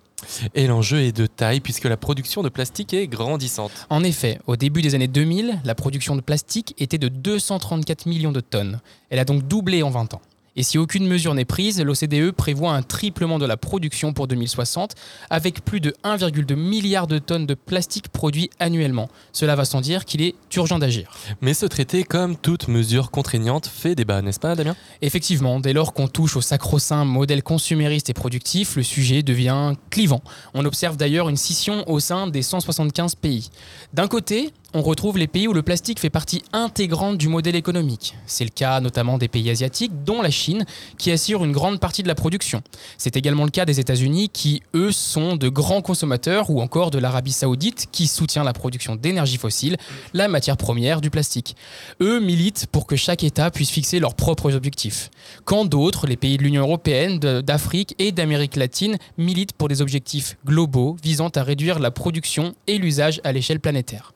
Et 0.53 0.67
l'enjeu 0.67 1.01
est 1.01 1.11
de 1.11 1.25
taille 1.25 1.59
puisque 1.59 1.85
la 1.85 1.97
production 1.97 2.43
de 2.43 2.49
plastique 2.49 2.93
est 2.93 3.07
grandissante. 3.07 3.71
En 3.89 4.03
effet, 4.03 4.37
au 4.45 4.57
début 4.57 4.83
des 4.83 4.93
années 4.93 5.07
2000, 5.07 5.61
la 5.65 5.73
production 5.73 6.15
de 6.15 6.21
plastique 6.21 6.75
était 6.77 6.99
de 6.99 7.07
234 7.07 8.05
millions 8.05 8.31
de 8.31 8.41
tonnes. 8.41 8.79
Elle 9.09 9.17
a 9.17 9.25
donc 9.25 9.47
doublé 9.47 9.81
en 9.81 9.89
20 9.89 10.13
ans. 10.13 10.21
Et 10.55 10.63
si 10.63 10.77
aucune 10.77 11.07
mesure 11.07 11.33
n'est 11.33 11.45
prise, 11.45 11.81
l'OCDE 11.81 12.31
prévoit 12.31 12.73
un 12.73 12.83
triplement 12.83 13.39
de 13.39 13.45
la 13.45 13.57
production 13.57 14.13
pour 14.13 14.27
2060, 14.27 14.93
avec 15.29 15.65
plus 15.65 15.79
de 15.79 15.95
1,2 16.03 16.55
milliard 16.55 17.07
de 17.07 17.17
tonnes 17.17 17.45
de 17.45 17.55
plastique 17.55 18.09
produit 18.09 18.49
annuellement. 18.59 19.09
Cela 19.31 19.55
va 19.55 19.65
sans 19.65 19.81
dire 19.81 20.05
qu'il 20.05 20.21
est 20.21 20.35
urgent 20.55 20.77
d'agir. 20.77 21.11
Mais 21.41 21.53
ce 21.53 21.65
traité, 21.65 22.03
comme 22.03 22.35
toute 22.35 22.67
mesure 22.67 23.09
contraignante, 23.09 23.67
fait 23.67 23.95
débat, 23.95 24.21
n'est-ce 24.21 24.39
pas 24.39 24.55
Damien? 24.55 24.75
Effectivement, 25.01 25.59
dès 25.59 25.73
lors 25.73 25.93
qu'on 25.93 26.07
touche 26.07 26.37
au 26.37 26.41
sacro-saint 26.41 27.05
modèle 27.05 27.41
consumériste 27.41 28.09
et 28.09 28.13
productif, 28.13 28.75
le 28.75 28.83
sujet 28.83 29.23
devient 29.23 29.73
clivant. 29.89 30.21
On 30.53 30.65
observe 30.65 30.97
d'ailleurs 30.97 31.29
une 31.29 31.37
scission 31.37 31.83
au 31.89 31.99
sein 31.99 32.27
des 32.27 32.43
175 32.43 33.15
pays. 33.15 33.49
D'un 33.93 34.07
côté, 34.07 34.51
on 34.73 34.81
retrouve 34.81 35.17
les 35.17 35.27
pays 35.27 35.47
où 35.47 35.53
le 35.53 35.61
plastique 35.61 35.99
fait 35.99 36.09
partie 36.09 36.43
intégrante 36.51 37.17
du 37.17 37.27
modèle 37.27 37.55
économique. 37.55 38.15
C'est 38.25 38.43
le 38.43 38.49
cas 38.49 38.79
notamment 38.79 39.19
des 39.19 39.27
pays 39.27 39.49
asiatiques, 39.49 40.03
dont 40.03 40.21
la 40.21 40.31
Chine, 40.31 40.65
qui 40.97 41.11
assure 41.11 41.45
une 41.45 41.51
grande 41.51 41.79
partie 41.79 42.01
de 42.01 42.07
la 42.07 42.15
production. 42.15 42.63
C'est 42.97 43.15
également 43.15 43.43
le 43.43 43.51
cas 43.51 43.65
des 43.65 43.79
États-Unis, 43.79 44.29
qui, 44.29 44.63
eux, 44.73 44.91
sont 44.91 45.35
de 45.35 45.47
grands 45.47 45.81
consommateurs, 45.81 46.49
ou 46.49 46.59
encore 46.59 46.89
de 46.89 46.97
l'Arabie 46.97 47.31
saoudite, 47.31 47.87
qui 47.91 48.07
soutient 48.07 48.43
la 48.43 48.53
production 48.53 48.95
d'énergie 48.95 49.37
fossile, 49.37 49.77
la 50.13 50.27
matière 50.27 50.57
première 50.57 51.01
du 51.01 51.11
plastique. 51.11 51.55
Eux 52.01 52.19
militent 52.19 52.65
pour 52.71 52.87
que 52.87 52.95
chaque 52.95 53.23
État 53.23 53.51
puisse 53.51 53.69
fixer 53.69 53.99
leurs 53.99 54.15
propres 54.15 54.55
objectifs. 54.55 55.11
Quand 55.45 55.65
d'autres, 55.65 56.07
les 56.07 56.17
pays 56.17 56.37
de 56.37 56.43
l'Union 56.43 56.63
européenne, 56.63 57.19
d'Afrique 57.19 57.93
et 57.99 58.11
d'Amérique 58.11 58.55
latine, 58.55 58.97
militent 59.17 59.53
pour 59.53 59.67
des 59.67 59.81
objectifs 59.81 60.35
globaux 60.45 60.97
visant 61.03 61.29
à 61.29 61.43
réduire 61.43 61.77
la 61.77 61.91
production 61.91 62.55
et 62.65 62.79
l'usage 62.79 63.21
à 63.23 63.31
l'échelle 63.31 63.59
planétaire 63.59 64.13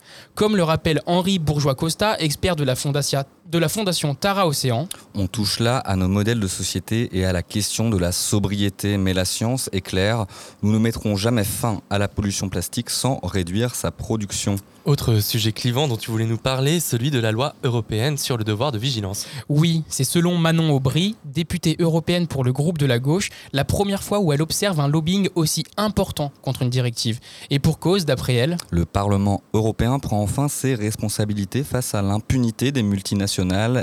le 0.55 0.63
rappelle 0.63 1.01
Henri 1.05 1.39
Bourgeois-Costa, 1.39 2.17
expert 2.19 2.55
de 2.55 2.63
la, 2.63 2.75
fondation, 2.75 3.23
de 3.49 3.57
la 3.57 3.69
fondation 3.69 4.13
Tara 4.13 4.47
Océan. 4.47 4.87
On 5.15 5.27
touche 5.27 5.59
là 5.59 5.77
à 5.77 5.95
nos 5.95 6.07
modèles 6.07 6.39
de 6.39 6.47
société 6.47 7.09
et 7.13 7.25
à 7.25 7.31
la 7.31 7.43
question 7.43 7.89
de 7.89 7.97
la 7.97 8.11
sobriété, 8.11 8.97
mais 8.97 9.13
la 9.13 9.25
science 9.25 9.69
est 9.71 9.81
claire, 9.81 10.25
nous 10.63 10.71
ne 10.71 10.79
mettrons 10.79 11.15
jamais 11.15 11.45
fin 11.45 11.81
à 11.89 11.97
la 11.97 12.07
pollution 12.07 12.49
plastique 12.49 12.89
sans 12.89 13.19
réduire 13.23 13.75
sa 13.75 13.91
production. 13.91 14.57
Autre 14.85 15.19
sujet 15.19 15.51
clivant 15.51 15.89
dont 15.89 15.97
tu 15.97 16.11
voulais 16.11 16.25
nous 16.25 16.37
parler, 16.37 16.79
celui 16.79 17.11
de 17.11 17.19
la 17.19 17.33
loi 17.33 17.55
européenne 17.63 18.17
sur 18.17 18.37
le 18.37 18.45
devoir 18.45 18.71
de 18.71 18.77
vigilance. 18.77 19.25
Oui, 19.49 19.83
c'est 19.89 20.05
selon 20.05 20.37
Manon 20.37 20.73
Aubry, 20.73 21.17
députée 21.25 21.75
européenne 21.79 22.27
pour 22.27 22.45
le 22.45 22.53
groupe 22.53 22.77
de 22.77 22.85
la 22.85 22.97
gauche, 22.97 23.29
la 23.51 23.65
première 23.65 24.01
fois 24.01 24.19
où 24.19 24.31
elle 24.31 24.41
observe 24.41 24.79
un 24.79 24.87
lobbying 24.87 25.27
aussi 25.35 25.65
important 25.75 26.31
contre 26.41 26.61
une 26.61 26.69
directive. 26.69 27.19
Et 27.49 27.59
pour 27.59 27.79
cause, 27.79 28.05
d'après 28.05 28.35
elle, 28.35 28.55
le 28.69 28.85
Parlement 28.85 29.41
européen 29.53 29.99
prend 29.99 30.21
enfin 30.21 30.47
ses 30.47 30.73
responsabilités 30.73 31.65
face 31.65 31.93
à 31.93 32.01
l'impunité 32.01 32.71
des 32.71 32.83
multinationales 32.83 33.36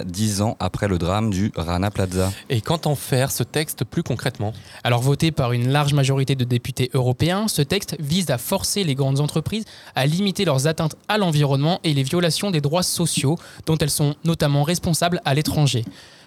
dix 0.07 0.43
ans 0.43 0.57
après 0.61 0.89
le 0.89 0.99
drame 0.99 1.31
du 1.31 1.53
Rana 1.57 1.91
Plaza. 1.91 2.33
Et 2.49 2.61
qu'entend 2.61 2.95
faire 2.95 3.31
ce 3.31 3.43
texte 3.43 3.85
plus 3.85 4.03
concrètement 4.03 4.53
Alors 4.83 5.01
voté 5.01 5.31
par 5.31 5.53
une 5.53 5.69
large 5.69 5.95
majorité 5.95 6.35
de 6.35 6.45
députés 6.45 6.91
européens, 6.95 7.49
ce 7.49 7.63
texte 7.63 7.97
vise 8.01 8.31
à 8.31 8.39
forcer 8.39 8.85
les 8.85 8.95
grandes 8.95 9.21
entreprises 9.21 9.65
à 9.95 10.07
limiter 10.07 10.45
leurs 10.45 10.67
atteintes 10.67 10.97
à 11.09 11.19
l'environnement 11.19 11.81
et 11.85 11.95
les 11.95 12.03
violations 12.03 12.51
des 12.51 12.61
droits 12.61 12.83
sociaux 12.83 13.39
dont 13.67 13.79
elles 13.79 13.91
sont 13.91 14.15
notamment 14.25 14.63
responsables 14.63 15.21
à 15.25 15.35
l'étranger. 15.35 15.85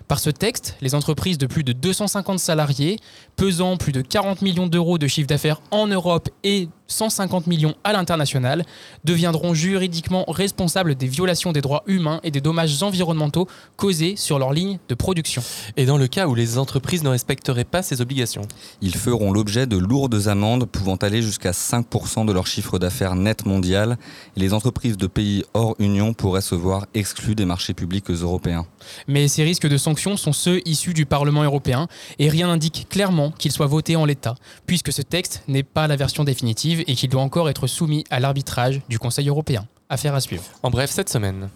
Par 0.07 0.19
ce 0.19 0.29
texte, 0.29 0.77
les 0.81 0.95
entreprises 0.95 1.37
de 1.37 1.47
plus 1.47 1.65
de 1.65 1.73
250 1.73 2.39
salariés, 2.39 2.97
pesant 3.35 3.75
plus 3.75 3.91
de 3.91 4.01
40 4.01 4.41
millions 4.41 4.67
d'euros 4.67 4.97
de 4.97 5.07
chiffre 5.07 5.27
d'affaires 5.27 5.61
en 5.69 5.87
Europe 5.87 6.29
et 6.45 6.69
150 6.87 7.47
millions 7.47 7.75
à 7.83 7.93
l'international, 7.93 8.65
deviendront 9.03 9.53
juridiquement 9.53 10.25
responsables 10.27 10.95
des 10.95 11.07
violations 11.07 11.51
des 11.51 11.61
droits 11.61 11.83
humains 11.87 12.19
et 12.23 12.31
des 12.31 12.41
dommages 12.41 12.81
environnementaux 12.83 13.47
causés 13.75 14.15
sur 14.15 14.39
leur 14.39 14.53
ligne 14.53 14.79
de 14.89 14.95
production. 14.95 15.41
Et 15.75 15.85
dans 15.85 15.97
le 15.97 16.07
cas 16.07 16.27
où 16.27 16.35
les 16.35 16.57
entreprises 16.57 17.03
ne 17.03 17.09
respecteraient 17.09 17.63
pas 17.63 17.81
ces 17.81 18.01
obligations? 18.01 18.47
Ils 18.81 18.95
feront 18.95 19.31
l'objet 19.31 19.67
de 19.67 19.77
lourdes 19.77 20.27
amendes 20.27 20.65
pouvant 20.65 20.95
aller 20.95 21.21
jusqu'à 21.21 21.51
5% 21.51 22.25
de 22.25 22.31
leur 22.31 22.47
chiffre 22.47 22.79
d'affaires 22.79 23.15
net 23.15 23.45
mondial. 23.45 23.97
Les 24.35 24.53
entreprises 24.53 24.97
de 24.97 25.07
pays 25.07 25.43
hors 25.53 25.75
Union 25.79 26.13
pourraient 26.13 26.41
se 26.41 26.55
voir 26.55 26.85
exclues 26.93 27.35
des 27.35 27.45
marchés 27.45 27.73
publics 27.73 28.09
européens. 28.09 28.65
Mais 29.07 29.27
ces 29.27 29.43
risques 29.43 29.67
de 29.67 29.77
sanctions 29.77 30.17
sont 30.17 30.33
ceux 30.33 30.61
issus 30.65 30.93
du 30.93 31.05
Parlement 31.05 31.43
européen 31.43 31.87
et 32.19 32.29
rien 32.29 32.47
n'indique 32.47 32.87
clairement 32.89 33.31
qu'ils 33.31 33.51
soient 33.51 33.67
votés 33.67 33.95
en 33.95 34.05
l'état, 34.05 34.35
puisque 34.65 34.91
ce 34.91 35.01
texte 35.01 35.43
n'est 35.47 35.63
pas 35.63 35.87
la 35.87 35.95
version 35.95 36.23
définitive 36.23 36.76
et 36.87 36.95
qui 36.95 37.07
doit 37.07 37.21
encore 37.21 37.49
être 37.49 37.67
soumis 37.67 38.03
à 38.09 38.19
l'arbitrage 38.19 38.81
du 38.89 38.99
Conseil 38.99 39.29
européen. 39.29 39.65
Affaire 39.89 40.15
à 40.15 40.19
suivre. 40.19 40.43
En 40.63 40.69
bref, 40.69 40.91
cette 40.91 41.09
semaine. 41.09 41.49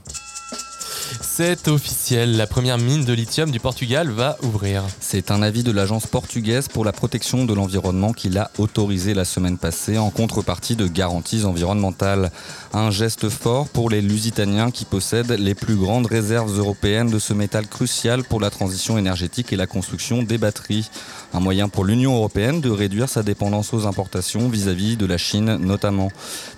C'est 1.44 1.70
officiel, 1.70 2.38
la 2.38 2.46
première 2.46 2.78
mine 2.78 3.04
de 3.04 3.14
lithium 3.14 3.50
du 3.50 3.60
Portugal 3.60 4.12
va 4.12 4.38
ouvrir. 4.44 4.84
C'est 5.00 5.32
un 5.32 5.42
avis 5.42 5.64
de 5.64 5.72
l'agence 5.72 6.06
portugaise 6.06 6.68
pour 6.68 6.86
la 6.86 6.92
protection 6.92 7.46
de 7.46 7.54
l'environnement 7.56 8.14
qui 8.14 8.30
l'a 8.30 8.52
autorisé 8.60 9.16
la 9.16 9.26
semaine 9.26 9.58
passée 9.58 9.98
en 9.98 10.12
contrepartie 10.12 10.76
de 10.76 10.86
garanties 10.86 11.44
environnementales. 11.44 12.32
Un 12.74 12.92
geste 12.92 13.28
fort 13.30 13.70
pour 13.70 13.90
les 13.90 14.02
Lusitaniens 14.02 14.70
qui 14.70 14.86
possèdent 14.86 15.32
les 15.32 15.56
plus 15.56 15.78
grandes 15.78 16.06
réserves 16.06 16.60
européennes 16.60 17.10
de 17.10 17.18
ce 17.18 17.34
métal 17.34 17.66
crucial 17.66 18.24
pour 18.24 18.40
la 18.40 18.52
transition 18.52 19.00
énergétique 19.00 19.52
et 19.52 19.56
la 19.56 19.66
construction 19.66 20.22
des 20.22 20.38
batteries. 20.38 20.92
Un 21.34 21.40
moyen 21.40 21.70
pour 21.70 21.86
l'Union 21.86 22.16
européenne 22.18 22.62
de 22.62 22.70
réduire 22.70 23.10
sa 23.10 23.24
dépendance 23.24 23.74
aux 23.74 23.88
importations 23.88 24.48
vis-à-vis 24.48 24.96
de 24.96 25.08
la 25.08 25.18
Chine 25.18 25.58
notamment. 25.58 26.12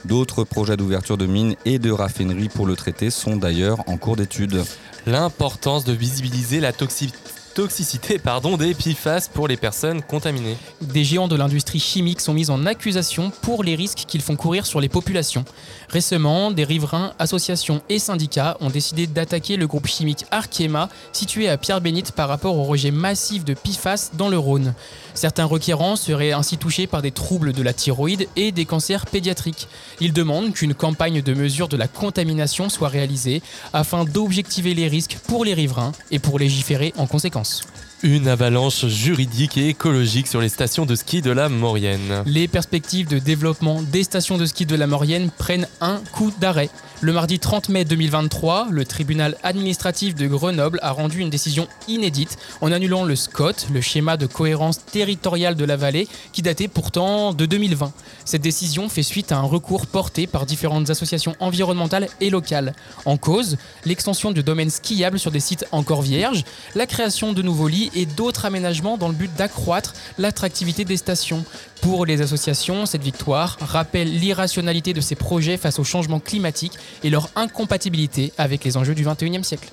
D'autres 0.04 0.44
projets 0.44 0.76
d'ouverture 0.76 1.18
de 1.18 1.26
mines 1.26 1.56
et 1.64 1.80
de 1.80 1.90
raffineries 1.90 2.50
pour 2.50 2.66
le 2.66 2.76
traité 2.76 3.12
sont 3.12 3.38
d'ailleurs 3.38 3.80
en 3.88 3.96
cours 3.96 4.18
d'étude. 4.18 4.62
L'importance 5.06 5.84
de 5.84 5.94
visibiliser 5.94 6.60
la 6.60 6.72
toxicité 6.72 7.18
toxicité 7.54 8.20
pardon, 8.20 8.58
des 8.58 8.74
PFAS 8.74 9.30
pour 9.32 9.48
les 9.48 9.58
personnes 9.58 10.02
contaminées. 10.02 10.58
Des 10.82 11.04
géants 11.04 11.28
de 11.28 11.36
l'industrie 11.36 11.80
chimique 11.80 12.20
sont 12.20 12.34
mis 12.34 12.50
en 12.50 12.66
accusation 12.66 13.32
pour 13.42 13.64
les 13.64 13.76
risques 13.76 14.06
qu'ils 14.08 14.22
font 14.22 14.36
courir 14.36 14.66
sur 14.66 14.82
les 14.82 14.90
populations. 14.90 15.46
Récemment, 15.90 16.52
des 16.52 16.64
riverains, 16.64 17.14
associations 17.20 17.82
et 17.90 18.00
syndicats 18.00 18.58
ont 18.60 18.70
décidé 18.70 19.06
d'attaquer 19.06 19.58
le 19.58 19.68
groupe 19.68 19.88
chimique 19.88 20.26
Arkema, 20.32 20.90
situé 21.12 21.50
à 21.50 21.58
Pierre-Bénite 21.58 22.14
par 22.14 22.28
rapport 22.30 22.58
au 22.58 22.64
rejet 22.64 22.92
massif 22.92 23.46
de 23.46 23.54
PFAS 23.54 24.12
dans 24.18 24.30
le 24.30 24.38
Rhône. 24.38 24.74
Certains 25.14 25.46
requérants 25.46 25.96
seraient 25.96 26.32
ainsi 26.32 26.58
touchés 26.58 26.88
par 26.88 27.04
des 27.04 27.12
troubles 27.12 27.54
de 27.54 27.62
la 27.62 27.74
thyroïde 27.74 28.28
et 28.36 28.52
des 28.52 28.66
cancers 28.66 29.06
pédiatriques. 29.06 29.68
Ils 30.00 30.14
demandent 30.14 30.54
qu'une 30.54 30.74
campagne 30.74 31.22
de 31.22 31.34
mesure 31.34 31.68
de 31.68 31.78
la 31.78 31.88
contamination 31.88 32.70
soit 32.70 32.90
réalisée 32.90 33.44
afin 33.74 34.06
d'objectiver 34.06 34.74
les 34.74 34.88
risques 34.88 35.20
pour 35.28 35.46
les 35.46 35.54
riverains 35.54 35.92
et 36.10 36.20
pour 36.20 36.40
légiférer 36.40 36.94
en 36.98 37.06
conséquence. 37.06 37.43
Adios. 37.44 37.93
Une 38.06 38.28
avalanche 38.28 38.86
juridique 38.88 39.58
et 39.58 39.70
écologique 39.70 40.28
sur 40.28 40.42
les 40.42 40.50
stations 40.50 40.86
de 40.86 40.94
ski 40.94 41.22
de 41.22 41.32
la 41.32 41.48
Maurienne. 41.48 42.22
Les 42.26 42.50
perspectives 42.50 43.08
de 43.08 43.18
développement 43.18 43.82
des 43.82 44.04
stations 44.04 44.38
de 44.38 44.46
ski 44.46 44.66
de 44.66 44.76
la 44.76 44.88
Maurienne 44.88 45.32
prennent 45.32 45.70
un 45.80 46.02
coup 46.12 46.34
d'arrêt. 46.42 46.70
Le 47.00 47.12
mardi 47.12 47.38
30 47.38 47.68
mai 47.68 47.84
2023, 47.84 48.68
le 48.72 48.86
tribunal 48.86 49.36
administratif 49.44 50.16
de 50.16 50.26
Grenoble 50.26 50.80
a 50.82 50.92
rendu 50.92 51.20
une 51.20 51.30
décision 51.30 51.68
inédite 51.90 52.38
en 52.62 52.72
annulant 52.72 53.04
le 53.04 53.16
SCOT, 53.16 53.68
le 53.74 53.82
schéma 53.82 54.16
de 54.16 54.26
cohérence 54.26 54.86
territoriale 54.86 55.56
de 55.56 55.66
la 55.66 55.76
vallée, 55.76 56.08
qui 56.32 56.42
datait 56.42 56.70
pourtant 56.70 57.34
de 57.34 57.46
2020. 57.46 57.92
Cette 58.24 58.42
décision 58.42 58.88
fait 58.88 59.04
suite 59.04 59.34
à 59.34 59.38
un 59.38 59.42
recours 59.42 59.88
porté 59.88 60.28
par 60.28 60.46
différentes 60.46 60.90
associations 60.90 61.36
environnementales 61.42 62.08
et 62.22 62.30
locales. 62.30 62.74
En 63.04 63.18
cause, 63.18 63.58
l'extension 63.84 64.32
du 64.32 64.42
domaine 64.42 64.70
skiable 64.70 65.20
sur 65.20 65.32
des 65.32 65.42
sites 65.42 65.66
encore 65.74 66.04
vierges, 66.04 66.46
la 66.74 66.86
création 66.86 67.34
de 67.34 67.42
nouveaux 67.42 67.68
lits 67.68 67.92
et 67.96 68.06
d'autres 68.06 68.46
aménagements 68.46 68.98
dans 68.98 69.08
le 69.08 69.14
but 69.14 69.32
d'accroître 69.36 69.94
l'attractivité 70.18 70.86
des 70.86 70.98
stations. 70.98 71.44
Pour 71.82 72.06
les 72.06 72.22
associations, 72.22 72.86
cette 72.86 73.04
victoire 73.04 73.58
rappelle 73.62 74.12
l'irrationalité 74.20 74.94
de 74.94 75.02
ces 75.02 75.16
projets 75.16 75.58
face 75.58 75.80
au 75.80 75.84
changement 75.84 76.20
climatique 76.20 76.74
et 77.04 77.10
leur 77.10 77.30
incompatibilité 77.36 78.34
avec 78.38 78.64
les 78.64 78.78
enjeux 78.78 78.96
du 78.96 79.06
21e 79.06 79.44
siècle. 79.44 79.70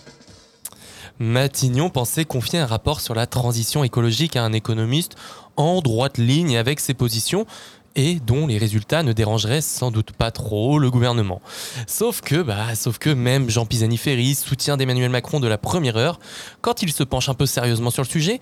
Matignon 1.20 1.90
pensait 1.90 2.24
confier 2.24 2.58
un 2.58 2.66
rapport 2.66 3.02
sur 3.02 3.14
la 3.14 3.26
transition 3.26 3.84
écologique 3.84 4.36
à 4.36 4.42
un 4.42 4.54
économiste 4.54 5.16
en 5.56 5.82
droite 5.82 6.16
ligne 6.16 6.56
avec 6.56 6.80
ses 6.80 6.94
positions, 6.94 7.46
et 7.96 8.20
dont 8.20 8.46
les 8.46 8.58
résultats 8.58 9.02
ne 9.02 9.12
dérangeraient 9.12 9.60
sans 9.60 9.90
doute 9.90 10.12
pas 10.12 10.30
trop 10.30 10.78
le 10.78 10.90
gouvernement. 10.90 11.40
Sauf 11.86 12.20
que, 12.20 12.42
bah, 12.42 12.74
sauf 12.74 12.98
que 12.98 13.10
même 13.10 13.50
Jean 13.50 13.66
Pisani-Ferry, 13.66 14.34
soutien 14.34 14.76
d'Emmanuel 14.76 15.10
Macron 15.10 15.40
de 15.40 15.48
la 15.48 15.58
première 15.58 15.96
heure, 15.96 16.20
quand 16.60 16.82
il 16.82 16.92
se 16.92 17.02
penche 17.02 17.28
un 17.28 17.34
peu 17.34 17.46
sérieusement 17.46 17.90
sur 17.90 18.02
le 18.02 18.08
sujet, 18.08 18.40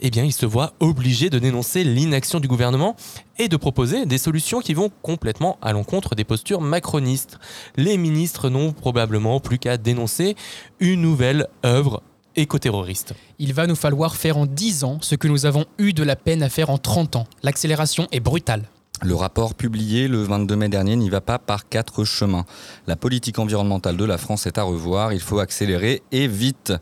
eh 0.00 0.10
bien, 0.10 0.24
il 0.24 0.32
se 0.32 0.46
voit 0.46 0.74
obligé 0.80 1.30
de 1.30 1.38
dénoncer 1.38 1.84
l'inaction 1.84 2.40
du 2.40 2.48
gouvernement 2.48 2.96
et 3.38 3.48
de 3.48 3.56
proposer 3.56 4.06
des 4.06 4.18
solutions 4.18 4.60
qui 4.60 4.74
vont 4.74 4.90
complètement 5.02 5.58
à 5.62 5.72
l'encontre 5.72 6.14
des 6.14 6.24
postures 6.24 6.60
macronistes. 6.60 7.38
Les 7.76 7.96
ministres 7.96 8.50
n'ont 8.50 8.72
probablement 8.72 9.40
plus 9.40 9.58
qu'à 9.58 9.76
dénoncer 9.76 10.36
une 10.78 11.00
nouvelle 11.00 11.48
œuvre 11.64 12.02
éco-terroriste. 12.36 13.14
Il 13.38 13.54
va 13.54 13.66
nous 13.66 13.74
falloir 13.74 14.16
faire 14.16 14.36
en 14.36 14.46
10 14.46 14.84
ans 14.84 14.98
ce 15.00 15.14
que 15.14 15.28
nous 15.28 15.46
avons 15.46 15.64
eu 15.78 15.92
de 15.92 16.02
la 16.02 16.16
peine 16.16 16.42
à 16.42 16.48
faire 16.48 16.70
en 16.70 16.78
30 16.78 17.16
ans. 17.16 17.26
L'accélération 17.42 18.06
est 18.12 18.20
brutale. 18.20 18.68
Le 19.02 19.14
rapport 19.14 19.54
publié 19.54 20.08
le 20.08 20.22
22 20.22 20.56
mai 20.56 20.68
dernier 20.68 20.94
n'y 20.94 21.08
va 21.08 21.22
pas 21.22 21.38
par 21.38 21.70
quatre 21.70 22.04
chemins. 22.04 22.44
La 22.86 22.96
politique 22.96 23.38
environnementale 23.38 23.96
de 23.96 24.04
la 24.04 24.18
France 24.18 24.46
est 24.46 24.58
à 24.58 24.62
revoir, 24.62 25.14
il 25.14 25.20
faut 25.20 25.38
accélérer 25.38 26.02
et 26.12 26.28
vite. 26.28 26.74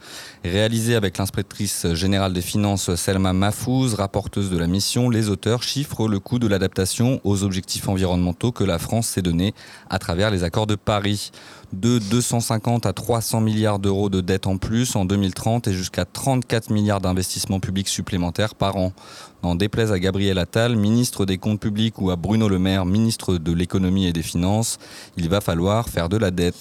Réalisé 0.45 0.97
avec 0.97 1.17
l'inspectrice 1.17 1.87
générale 1.95 2.33
des 2.33 2.41
finances 2.43 2.93
Selma 2.97 3.33
Mahfouz, 3.33 3.95
rapporteuse 3.95 4.51
de 4.51 4.59
la 4.59 4.67
mission, 4.67 5.11
les 5.11 5.29
auteurs 5.29 5.63
chiffrent 5.63 6.09
le 6.09 6.19
coût 6.19 6.41
de 6.41 6.49
l'adaptation 6.49 7.21
aux 7.23 7.45
objectifs 7.45 7.89
environnementaux 7.89 8.51
que 8.51 8.65
la 8.65 8.81
France 8.81 9.07
s'est 9.07 9.23
donné 9.23 9.55
à 9.89 10.01
travers 10.01 10.33
les 10.33 10.43
accords 10.43 10.67
de 10.67 10.75
Paris. 10.75 11.31
De 11.73 11.99
250 11.99 12.87
à 12.87 12.95
300 12.95 13.43
milliards 13.43 13.79
d'euros 13.79 14.09
de 14.09 14.23
dettes 14.23 14.47
en 14.47 14.57
plus 14.57 14.97
en 14.97 15.05
2030 15.05 15.69
et 15.69 15.73
jusqu'à 15.73 16.07
34 16.07 16.71
milliards 16.71 17.01
d'investissements 17.01 17.61
publics 17.61 17.89
supplémentaires 17.89 18.55
par 18.55 18.77
an. 18.77 18.93
N'en 19.45 19.55
déplaise 19.55 19.93
à 19.93 20.01
Gabriel 20.01 20.39
Attal, 20.39 20.75
ministre 20.75 21.25
des 21.25 21.39
Comptes 21.39 21.61
publics, 21.61 22.01
ou 22.01 22.11
à 22.11 22.17
Bruno 22.17 22.49
Le 22.49 22.59
Maire, 22.59 22.85
ministre 22.85 23.37
de 23.37 23.53
l'économie 23.53 24.07
et 24.07 24.13
des 24.13 24.23
finances, 24.23 24.79
il 25.17 25.29
va 25.29 25.41
falloir 25.41 25.89
faire 25.89 26.09
de 26.09 26.17
la 26.17 26.33
dette. 26.33 26.57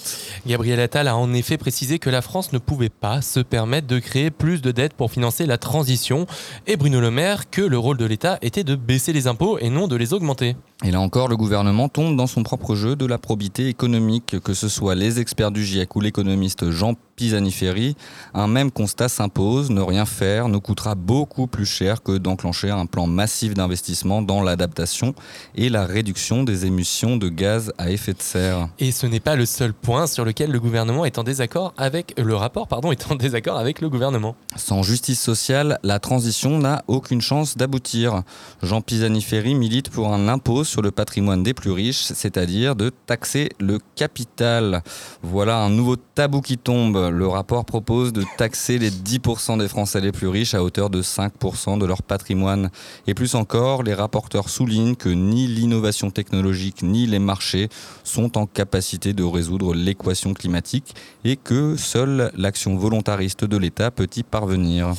Gabriel 0.46 0.80
Attal 0.80 1.08
a 1.08 1.18
en 1.18 1.34
effet 1.34 1.58
précisé 1.58 1.98
que 1.98 2.12
la 2.12 2.22
France 2.22 2.54
ne 2.54 2.60
pouvait 2.60 2.90
pas 2.90 3.24
se 3.24 3.40
permettre 3.40 3.88
de 3.88 3.98
créer 3.98 4.30
plus 4.30 4.62
de 4.62 4.72
dettes 4.72 4.94
pour 4.94 5.12
financer 5.12 5.48
la 5.48 5.58
transition, 5.58 6.28
et 6.68 6.78
Bruno 6.78 7.00
Le 7.00 7.10
Maire 7.10 7.50
que 7.50 7.62
le 7.62 7.80
rôle 7.80 7.98
de 7.98 8.06
l'État 8.06 8.38
était 8.44 8.64
de 8.64 8.76
baisser 8.76 9.12
les 9.12 9.26
impôts 9.26 9.58
et 9.58 9.72
non 9.72 9.88
de 9.88 9.96
les 9.96 10.14
augmenter. 10.14 10.56
Et 10.84 10.92
là 10.92 11.02
encore, 11.02 11.28
le 11.28 11.38
gouvernement 11.38 11.90
tombe 11.90 12.16
dans 12.16 12.28
son 12.28 12.44
propre 12.44 12.76
jeu 12.76 12.96
de 12.96 13.06
la 13.06 13.18
probité 13.18 13.68
économique, 13.68 14.40
que 14.44 14.54
ce 14.54 14.70
soit 14.70 14.94
les 14.94 15.20
experts 15.20 15.52
du 15.52 15.66
GIEC 15.66 15.96
ou 15.96 16.02
l'économiste 16.02 16.70
Jean 16.70 16.94
Pisani-Ferry. 17.18 17.96
Un 18.36 18.48
même 18.48 18.72
constat 18.72 19.10
s'impose, 19.10 19.72
ne 19.72 19.82
rien 19.82 20.06
faire 20.06 20.48
nous 20.48 20.62
coûtera 20.62 20.94
beaucoup 20.94 21.48
plus 21.48 21.66
cher 21.66 22.04
que 22.04 22.18
d'enclencher 22.18 22.70
un 22.70 22.86
plan 22.86 23.08
massif 23.08 23.56
d'investissement 23.56 24.22
dans 24.22 24.42
l'adaptation 24.44 25.16
et 25.56 25.70
la 25.70 25.86
réduction 25.86 26.44
des 26.44 26.68
émissions 26.68 27.18
de 27.18 27.28
gaz 27.28 27.74
à 27.80 27.90
effet 27.90 28.14
de 28.14 28.22
serre. 28.22 28.70
Et 28.80 28.92
ce 28.92 29.08
n'est 29.08 29.20
pas 29.20 29.36
le 29.36 29.48
seul 29.48 29.74
point 29.74 30.06
sur 30.06 30.24
lequel 30.24 30.52
le 30.52 30.60
gouvernement 30.60 31.06
est 31.06 31.18
en 31.18 31.24
désaccord 31.24 31.74
avec 31.76 32.14
le 32.18 32.36
rapport 32.36 32.68
pardon 32.68 32.92
est 32.92 33.12
en 33.12 33.16
désaccord 33.16 33.58
avec 33.58 33.82
le 33.82 33.90
gouvernement. 33.90 34.36
Sans 34.56 34.84
justice 34.84 35.20
sociale, 35.20 35.80
la 35.82 36.00
transition 36.00 36.60
n'a 36.60 36.84
aucune 36.88 37.22
chance 37.22 37.58
d'aboutir. 37.58 38.22
Jean 38.62 38.82
Pisani-Ferry 38.82 39.56
milite 39.56 39.90
pour 39.90 40.14
un 40.14 40.28
impôt 40.28 40.64
sur 40.64 40.84
le 40.84 40.92
patrimoine 40.92 41.42
des 41.42 41.56
plus 41.56 41.72
riches, 41.72 42.04
c'est-à-dire 42.14 42.76
de 42.76 42.92
taxer 43.08 43.50
le 43.60 43.80
capital. 43.96 44.84
Voilà 45.24 45.58
un 45.58 45.72
nouveau 45.72 45.96
tabou 45.96 46.42
qui 46.42 46.60
tombe. 46.60 47.07
Le 47.12 47.28
rapport 47.28 47.66
propose 47.66 48.14
de 48.14 48.24
taxer 48.38 48.78
les 48.78 48.92
10% 48.92 49.60
des 49.60 49.68
Français 49.68 50.02
les 50.02 50.12
plus 50.12 50.28
riches 50.28 50.54
à 50.54 50.64
hauteur 50.64 50.90
de 50.90 51.02
5% 51.02 51.78
de 51.78 51.86
leur 51.86 52.04
patrimoine. 52.04 52.70
Et 53.08 53.14
plus 53.14 53.36
encore, 53.36 53.84
les 53.84 53.94
rapporteurs 53.94 54.50
soulignent 54.50 54.96
que 54.96 55.10
ni 55.10 55.48
l'innovation 55.48 56.12
technologique 56.12 56.84
ni 56.84 57.06
les 57.06 57.20
marchés 57.20 57.70
sont 58.04 58.38
en 58.38 58.46
capacité 58.46 59.14
de 59.14 59.24
résoudre 59.24 59.74
l'équation 59.74 60.34
climatique 60.34 60.96
et 61.24 61.36
que 61.36 61.76
seule 61.76 62.32
l'action 62.36 62.78
volontariste 62.78 63.46
de 63.46 63.58
l'État 63.58 63.92
peut 63.92 64.10
y 64.16 64.24
parvenir. 64.24 64.94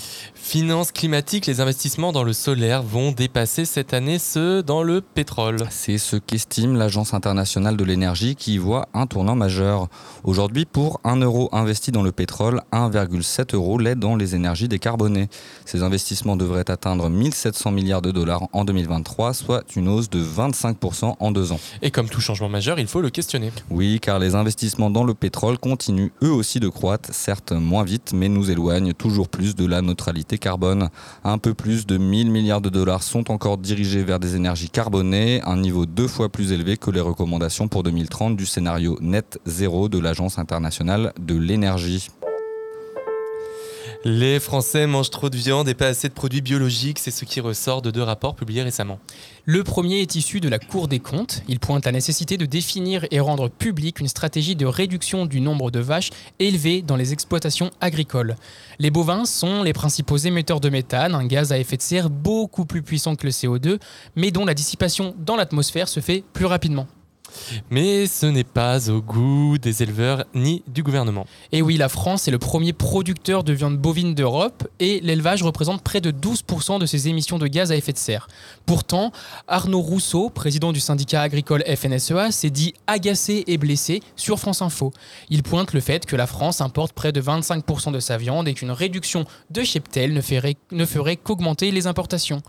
Finances 0.49 0.93
climatiques, 0.93 1.45
les 1.45 1.61
investissements 1.61 2.11
dans 2.11 2.23
le 2.23 2.33
solaire 2.33 2.83
vont 2.83 3.13
dépasser 3.13 3.67
cette 3.67 3.93
année 3.93 4.19
ceux 4.19 4.63
dans 4.63 4.83
le 4.83 5.03
pétrole. 5.03 5.67
C'est 5.69 5.99
ce 5.99 6.17
qu'estime 6.17 6.75
l'Agence 6.75 7.13
internationale 7.13 7.77
de 7.77 7.85
l'énergie 7.85 8.35
qui 8.35 8.55
y 8.55 8.57
voit 8.57 8.89
un 8.95 9.07
tournant 9.07 9.35
majeur. 9.35 9.89
Aujourd'hui, 10.25 10.65
pour 10.65 11.01
1 11.05 11.17
euro 11.17 11.51
investi 11.53 11.93
dans 11.93 12.01
le 12.01 12.13
pétrole, 12.13 12.63
1,7 12.73 13.55
euro 13.57 13.77
l'est 13.77 13.95
dans 13.95 14.17
les 14.17 14.35
énergies 14.35 14.69
décarbonées. 14.69 15.29
Ces 15.67 15.83
investissements 15.83 16.35
devraient 16.35 16.71
atteindre 16.71 17.11
1700 17.11 17.71
milliards 17.71 18.01
de 18.01 18.11
dollars 18.11 18.45
en 18.55 18.65
2023, 18.65 19.35
soit 19.35 19.65
une 19.77 19.87
hausse 19.87 20.09
de 20.09 20.25
25% 20.25 21.17
en 21.21 21.31
deux 21.31 21.53
ans. 21.53 21.61
Et 21.83 21.91
comme 21.91 22.09
tout 22.09 22.23
changement 22.23 22.49
majeur, 22.49 22.81
il 22.81 22.87
faut 22.87 23.03
le 23.03 23.11
questionner. 23.11 23.53
Oui, 23.69 23.99
car 24.01 24.19
les 24.19 24.35
investissements 24.35 24.89
dans 24.89 25.05
le 25.05 25.13
pétrole 25.13 25.59
continuent 25.59 26.09
eux 26.23 26.33
aussi 26.33 26.59
de 26.59 26.71
croître, 26.71 27.11
certes 27.13 27.53
moins 27.53 27.85
vite, 27.85 28.13
mais 28.15 28.31
nous 28.31 28.51
éloignent 28.51 28.95
toujours 28.95 29.29
plus 29.29 29.55
de 29.55 29.67
la 29.67 29.83
neutralité 29.83 30.38
carbone. 30.39 30.91
Un 31.25 31.39
peu 31.39 31.55
plus 31.55 31.87
de 31.87 31.97
1000 31.97 32.31
milliards 32.31 32.61
de 32.61 32.69
dollars 32.69 33.03
sont 33.03 33.31
encore 33.31 33.59
dirigés 33.59 34.05
vers 34.05 34.19
des 34.19 34.37
énergies 34.37 34.71
carbonées, 34.71 35.41
un 35.45 35.57
niveau 35.57 35.87
deux 35.87 36.09
fois 36.09 36.29
plus 36.29 36.53
élevé 36.53 36.77
que 36.77 36.91
les 36.91 37.01
recommandations 37.01 37.69
pour 37.69 37.83
2030 37.83 38.37
du 38.37 38.47
scénario 38.47 38.99
net 39.01 39.39
zéro 39.47 39.89
de 39.89 39.99
l'Agence 39.99 40.39
internationale 40.39 41.13
de 41.21 41.37
l'énergie. 41.37 42.09
Les 44.05 44.39
Français 44.39 44.87
mangent 44.87 45.11
trop 45.11 45.29
de 45.29 45.37
viande 45.37 45.69
et 45.69 45.75
pas 45.75 45.89
assez 45.89 46.09
de 46.09 46.15
produits 46.15 46.41
biologiques, 46.41 47.01
c'est 47.01 47.11
ce 47.11 47.25
qui 47.25 47.41
ressort 47.41 47.83
de 47.83 47.91
deux 47.91 48.03
rapports 48.03 48.37
publiés 48.37 48.63
récemment. 48.63 49.01
Le 49.45 49.65
premier 49.65 50.01
est 50.01 50.15
issu 50.15 50.39
de 50.39 50.49
la 50.49 50.61
Cour 50.61 50.87
des 50.87 51.01
comptes. 51.01 51.43
Il 51.49 51.59
pointe 51.59 51.85
la 51.85 51.91
nécessité 51.91 52.37
de 52.37 52.47
définir 52.47 53.05
et 53.11 53.19
rendre 53.19 53.49
publique 53.49 53.99
une 53.99 54.07
stratégie 54.07 54.55
de 54.55 54.67
réduction 54.67 55.27
du 55.27 55.41
nombre 55.41 55.73
de 55.73 55.81
vaches 55.81 56.11
élevées 56.39 56.81
dans 56.81 56.95
les 56.95 57.13
exploitations 57.13 57.73
agricoles. 57.81 58.37
Les 58.79 58.93
bovins 58.93 59.25
sont 59.25 59.65
les 59.65 59.73
principaux 59.73 60.17
émetteurs 60.17 60.61
de 60.61 60.69
méthane, 60.69 61.17
un 61.17 61.27
gaz 61.27 61.51
à 61.51 61.59
effet 61.59 61.77
de 61.77 61.83
serre 61.83 62.09
beaucoup 62.09 62.67
plus 62.67 62.83
puissant 62.83 63.17
que 63.17 63.27
le 63.27 63.33
CO2, 63.33 63.81
mais 64.15 64.31
dont 64.31 64.45
la 64.45 64.55
dissipation 64.55 65.17
dans 65.19 65.35
l'atmosphère 65.35 65.89
se 65.89 65.99
fait 65.99 66.23
plus 66.33 66.47
rapidement. 66.47 66.87
Mais 67.71 68.07
ce 68.07 68.27
n'est 68.27 68.45
pas 68.45 68.91
au 68.91 69.01
goût 69.01 69.59
des 69.59 69.83
éleveurs 69.83 70.25
ni 70.35 70.63
du 70.67 70.83
gouvernement. 70.83 71.27
Et 71.53 71.63
oui, 71.63 71.77
la 71.77 71.89
France 71.89 72.29
est 72.29 72.31
le 72.31 72.39
premier 72.39 72.73
producteur 72.73 73.45
de 73.45 73.53
viande 73.53 73.79
bovine 73.79 74.15
d'Europe 74.15 74.69
et 74.81 75.01
l'élevage 75.01 75.43
représente 75.43 75.83
près 75.83 76.01
de 76.01 76.11
12% 76.11 76.79
de 76.79 76.87
ses 76.87 77.09
émissions 77.09 77.39
de 77.39 77.47
gaz 77.47 77.73
à 77.73 77.77
effet 77.77 77.93
de 77.93 77.99
serre. 77.99 78.29
Pourtant, 78.67 79.13
Arnaud 79.47 79.81
Rousseau, 79.81 80.31
président 80.31 80.73
du 80.73 80.81
syndicat 80.81 81.23
agricole 81.23 81.65
FNSEA, 81.65 82.31
s'est 82.31 82.51
dit 82.51 82.75
agacé 82.87 83.45
et 83.47 83.59
blessé 83.59 84.03
sur 84.17 84.39
France 84.39 84.63
Info. 84.63 84.93
Il 85.31 85.43
pointe 85.43 85.73
le 85.73 85.81
fait 85.81 86.07
que 86.07 86.17
la 86.17 86.27
France 86.27 86.61
importe 86.61 86.93
près 86.93 87.13
de 87.13 87.21
25% 87.21 87.93
de 87.93 88.01
sa 88.01 88.17
viande 88.17 88.49
et 88.49 88.55
qu'une 88.55 88.71
réduction 88.71 89.25
de 89.51 89.63
cheptel 89.63 90.13
ne 90.13 90.21
ferait, 90.21 90.57
ne 90.73 90.85
ferait 90.85 91.17
qu'augmenter 91.17 91.71
les 91.71 91.87
importations. 91.87 92.43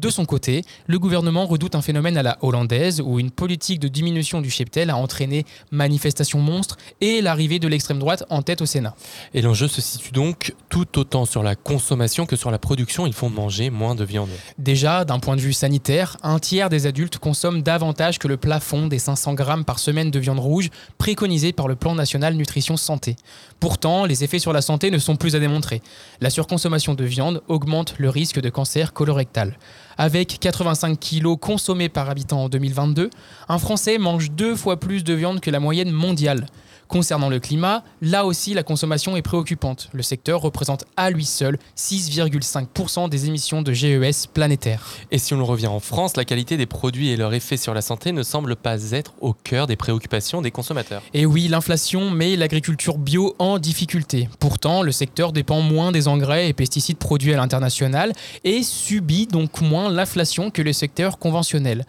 De 0.00 0.08
son 0.08 0.24
côté, 0.24 0.64
le 0.86 0.98
gouvernement 0.98 1.44
redoute 1.44 1.74
un 1.74 1.82
phénomène 1.82 2.16
à 2.16 2.22
la 2.22 2.38
hollandaise 2.40 3.02
où 3.04 3.20
une 3.20 3.30
politique 3.30 3.78
de 3.80 3.86
diminution 3.86 4.40
du 4.40 4.48
cheptel 4.48 4.88
a 4.88 4.96
entraîné 4.96 5.44
manifestations 5.72 6.38
monstres 6.38 6.78
et 7.02 7.20
l'arrivée 7.20 7.58
de 7.58 7.68
l'extrême 7.68 7.98
droite 7.98 8.24
en 8.30 8.40
tête 8.40 8.62
au 8.62 8.66
Sénat. 8.66 8.94
Et 9.34 9.42
l'enjeu 9.42 9.68
se 9.68 9.82
situe 9.82 10.12
donc 10.12 10.54
tout 10.70 10.98
autant 10.98 11.26
sur 11.26 11.42
la 11.42 11.54
consommation 11.54 12.24
que 12.24 12.34
sur 12.34 12.50
la 12.50 12.58
production. 12.58 13.06
Il 13.06 13.12
faut 13.12 13.28
manger 13.28 13.68
moins 13.68 13.94
de 13.94 14.04
viande. 14.04 14.30
Déjà, 14.56 15.04
d'un 15.04 15.18
point 15.18 15.36
de 15.36 15.42
vue 15.42 15.52
sanitaire, 15.52 16.16
un 16.22 16.38
tiers 16.38 16.70
des 16.70 16.86
adultes 16.86 17.18
consomment 17.18 17.60
davantage 17.60 18.18
que 18.18 18.26
le 18.26 18.38
plafond 18.38 18.86
des 18.86 18.98
500 18.98 19.34
grammes 19.34 19.66
par 19.66 19.78
semaine 19.78 20.10
de 20.10 20.18
viande 20.18 20.38
rouge 20.38 20.70
préconisé 20.96 21.52
par 21.52 21.68
le 21.68 21.76
Plan 21.76 21.94
national 21.94 22.36
nutrition 22.36 22.78
santé. 22.78 23.16
Pourtant, 23.58 24.06
les 24.06 24.24
effets 24.24 24.38
sur 24.38 24.54
la 24.54 24.62
santé 24.62 24.90
ne 24.90 24.98
sont 24.98 25.16
plus 25.16 25.36
à 25.36 25.40
démontrer. 25.40 25.82
La 26.22 26.30
surconsommation 26.30 26.94
de 26.94 27.04
viande 27.04 27.42
augmente 27.48 27.96
le 27.98 28.08
risque 28.08 28.40
de 28.40 28.48
cancer 28.48 28.94
colorectal. 28.94 29.58
Avec 29.98 30.38
85 30.40 30.98
kilos 30.98 31.36
consommés 31.40 31.88
par 31.88 32.08
habitant 32.08 32.44
en 32.44 32.48
2022, 32.48 33.10
un 33.48 33.58
Français 33.58 33.98
mange 33.98 34.30
deux 34.30 34.56
fois 34.56 34.78
plus 34.78 35.04
de 35.04 35.14
viande 35.14 35.40
que 35.40 35.50
la 35.50 35.60
moyenne 35.60 35.90
mondiale. 35.90 36.46
Concernant 36.90 37.28
le 37.28 37.38
climat, 37.38 37.84
là 38.02 38.26
aussi 38.26 38.52
la 38.52 38.64
consommation 38.64 39.16
est 39.16 39.22
préoccupante. 39.22 39.90
Le 39.92 40.02
secteur 40.02 40.40
représente 40.40 40.86
à 40.96 41.10
lui 41.10 41.24
seul 41.24 41.56
6,5% 41.76 43.08
des 43.08 43.26
émissions 43.28 43.62
de 43.62 43.72
GES 43.72 44.26
planétaires. 44.26 44.84
Et 45.12 45.18
si 45.18 45.32
on 45.32 45.44
revient 45.44 45.68
en 45.68 45.78
France, 45.78 46.16
la 46.16 46.24
qualité 46.24 46.56
des 46.56 46.66
produits 46.66 47.10
et 47.10 47.16
leur 47.16 47.32
effet 47.32 47.56
sur 47.56 47.74
la 47.74 47.80
santé 47.80 48.10
ne 48.10 48.24
semblent 48.24 48.56
pas 48.56 48.90
être 48.90 49.14
au 49.20 49.34
cœur 49.34 49.68
des 49.68 49.76
préoccupations 49.76 50.42
des 50.42 50.50
consommateurs. 50.50 51.00
Et 51.14 51.26
oui, 51.26 51.46
l'inflation 51.46 52.10
met 52.10 52.34
l'agriculture 52.34 52.98
bio 52.98 53.36
en 53.38 53.60
difficulté. 53.60 54.28
Pourtant, 54.40 54.82
le 54.82 54.90
secteur 54.90 55.30
dépend 55.30 55.60
moins 55.60 55.92
des 55.92 56.08
engrais 56.08 56.48
et 56.48 56.54
pesticides 56.54 56.98
produits 56.98 57.32
à 57.32 57.36
l'international 57.36 58.12
et 58.42 58.64
subit 58.64 59.28
donc 59.28 59.60
moins 59.60 59.90
l'inflation 59.90 60.50
que 60.50 60.60
le 60.60 60.72
secteur 60.72 61.20
conventionnel. 61.20 61.86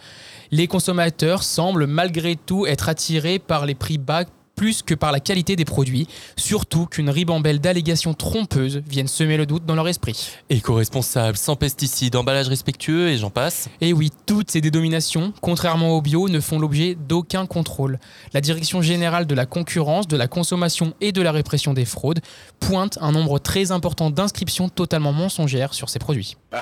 Les 0.52 0.68
consommateurs 0.68 1.42
semblent 1.42 1.88
malgré 1.88 2.36
tout 2.36 2.68
être 2.68 2.88
attirés 2.88 3.40
par 3.40 3.66
les 3.66 3.74
prix 3.74 3.98
bas 3.98 4.26
plus 4.62 4.84
que 4.84 4.94
par 4.94 5.12
la 5.12 5.20
qualité 5.20 5.56
des 5.56 5.66
produits, 5.66 6.08
surtout 6.36 6.86
qu'une 6.86 7.10
ribambelle 7.10 7.60
d'allégations 7.60 8.14
trompeuses 8.14 8.84
viennent 8.88 9.08
semer 9.08 9.36
le 9.36 9.48
doute 9.48 9.66
dans 9.66 9.74
leur 9.74 9.88
esprit. 9.88 10.34
Éco-responsable, 10.52 11.36
sans 11.36 11.56
pesticides, 11.56 12.16
emballage 12.16 12.48
respectueux 12.48 13.10
et 13.10 13.18
j'en 13.18 13.32
passe. 13.32 13.70
Et 13.82 13.92
oui, 13.92 14.12
toutes 14.28 14.52
ces 14.52 14.62
dénominations, 14.62 15.34
contrairement 15.42 15.98
au 15.98 16.02
bio, 16.04 16.30
ne 16.30 16.40
font 16.40 16.60
l'objet 16.60 16.96
d'aucun 16.96 17.48
contrôle. 17.48 17.98
La 18.34 18.42
Direction 18.42 18.84
générale 18.84 19.26
de 19.26 19.34
la 19.34 19.48
concurrence, 19.48 20.08
de 20.08 20.16
la 20.16 20.28
consommation 20.28 20.94
et 21.02 21.12
de 21.12 21.24
la 21.24 21.32
répression 21.32 21.74
des 21.74 21.86
fraudes 21.86 22.20
pointe 22.60 23.00
un 23.02 23.14
nombre 23.14 23.40
très 23.40 23.72
important 23.72 24.12
d'inscriptions 24.12 24.70
totalement 24.70 25.12
mensongères 25.12 25.74
sur 25.74 25.90
ces 25.90 25.98
produits. 25.98 26.38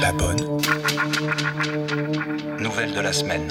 La 0.00 0.12
bonne 0.12 0.60
nouvelle 2.60 2.92
de 2.92 3.00
la 3.00 3.12
semaine. 3.12 3.48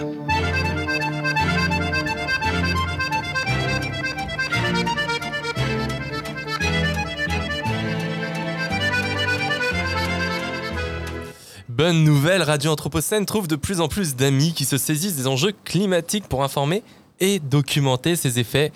Bonne 11.84 12.04
nouvelle, 12.04 12.44
Radio 12.44 12.70
Anthropocène 12.70 13.26
trouve 13.26 13.48
de 13.48 13.56
plus 13.56 13.82
en 13.82 13.88
plus 13.88 14.16
d'amis 14.16 14.54
qui 14.54 14.66
se 14.66 14.78
saisissent 14.78 15.16
des 15.16 15.26
enjeux 15.26 15.52
climatiques 15.66 16.28
pour 16.28 16.44
informer 16.44 16.84
et 17.20 17.40
documenter 17.40 18.16
ses 18.16 18.38
effets 18.38 18.72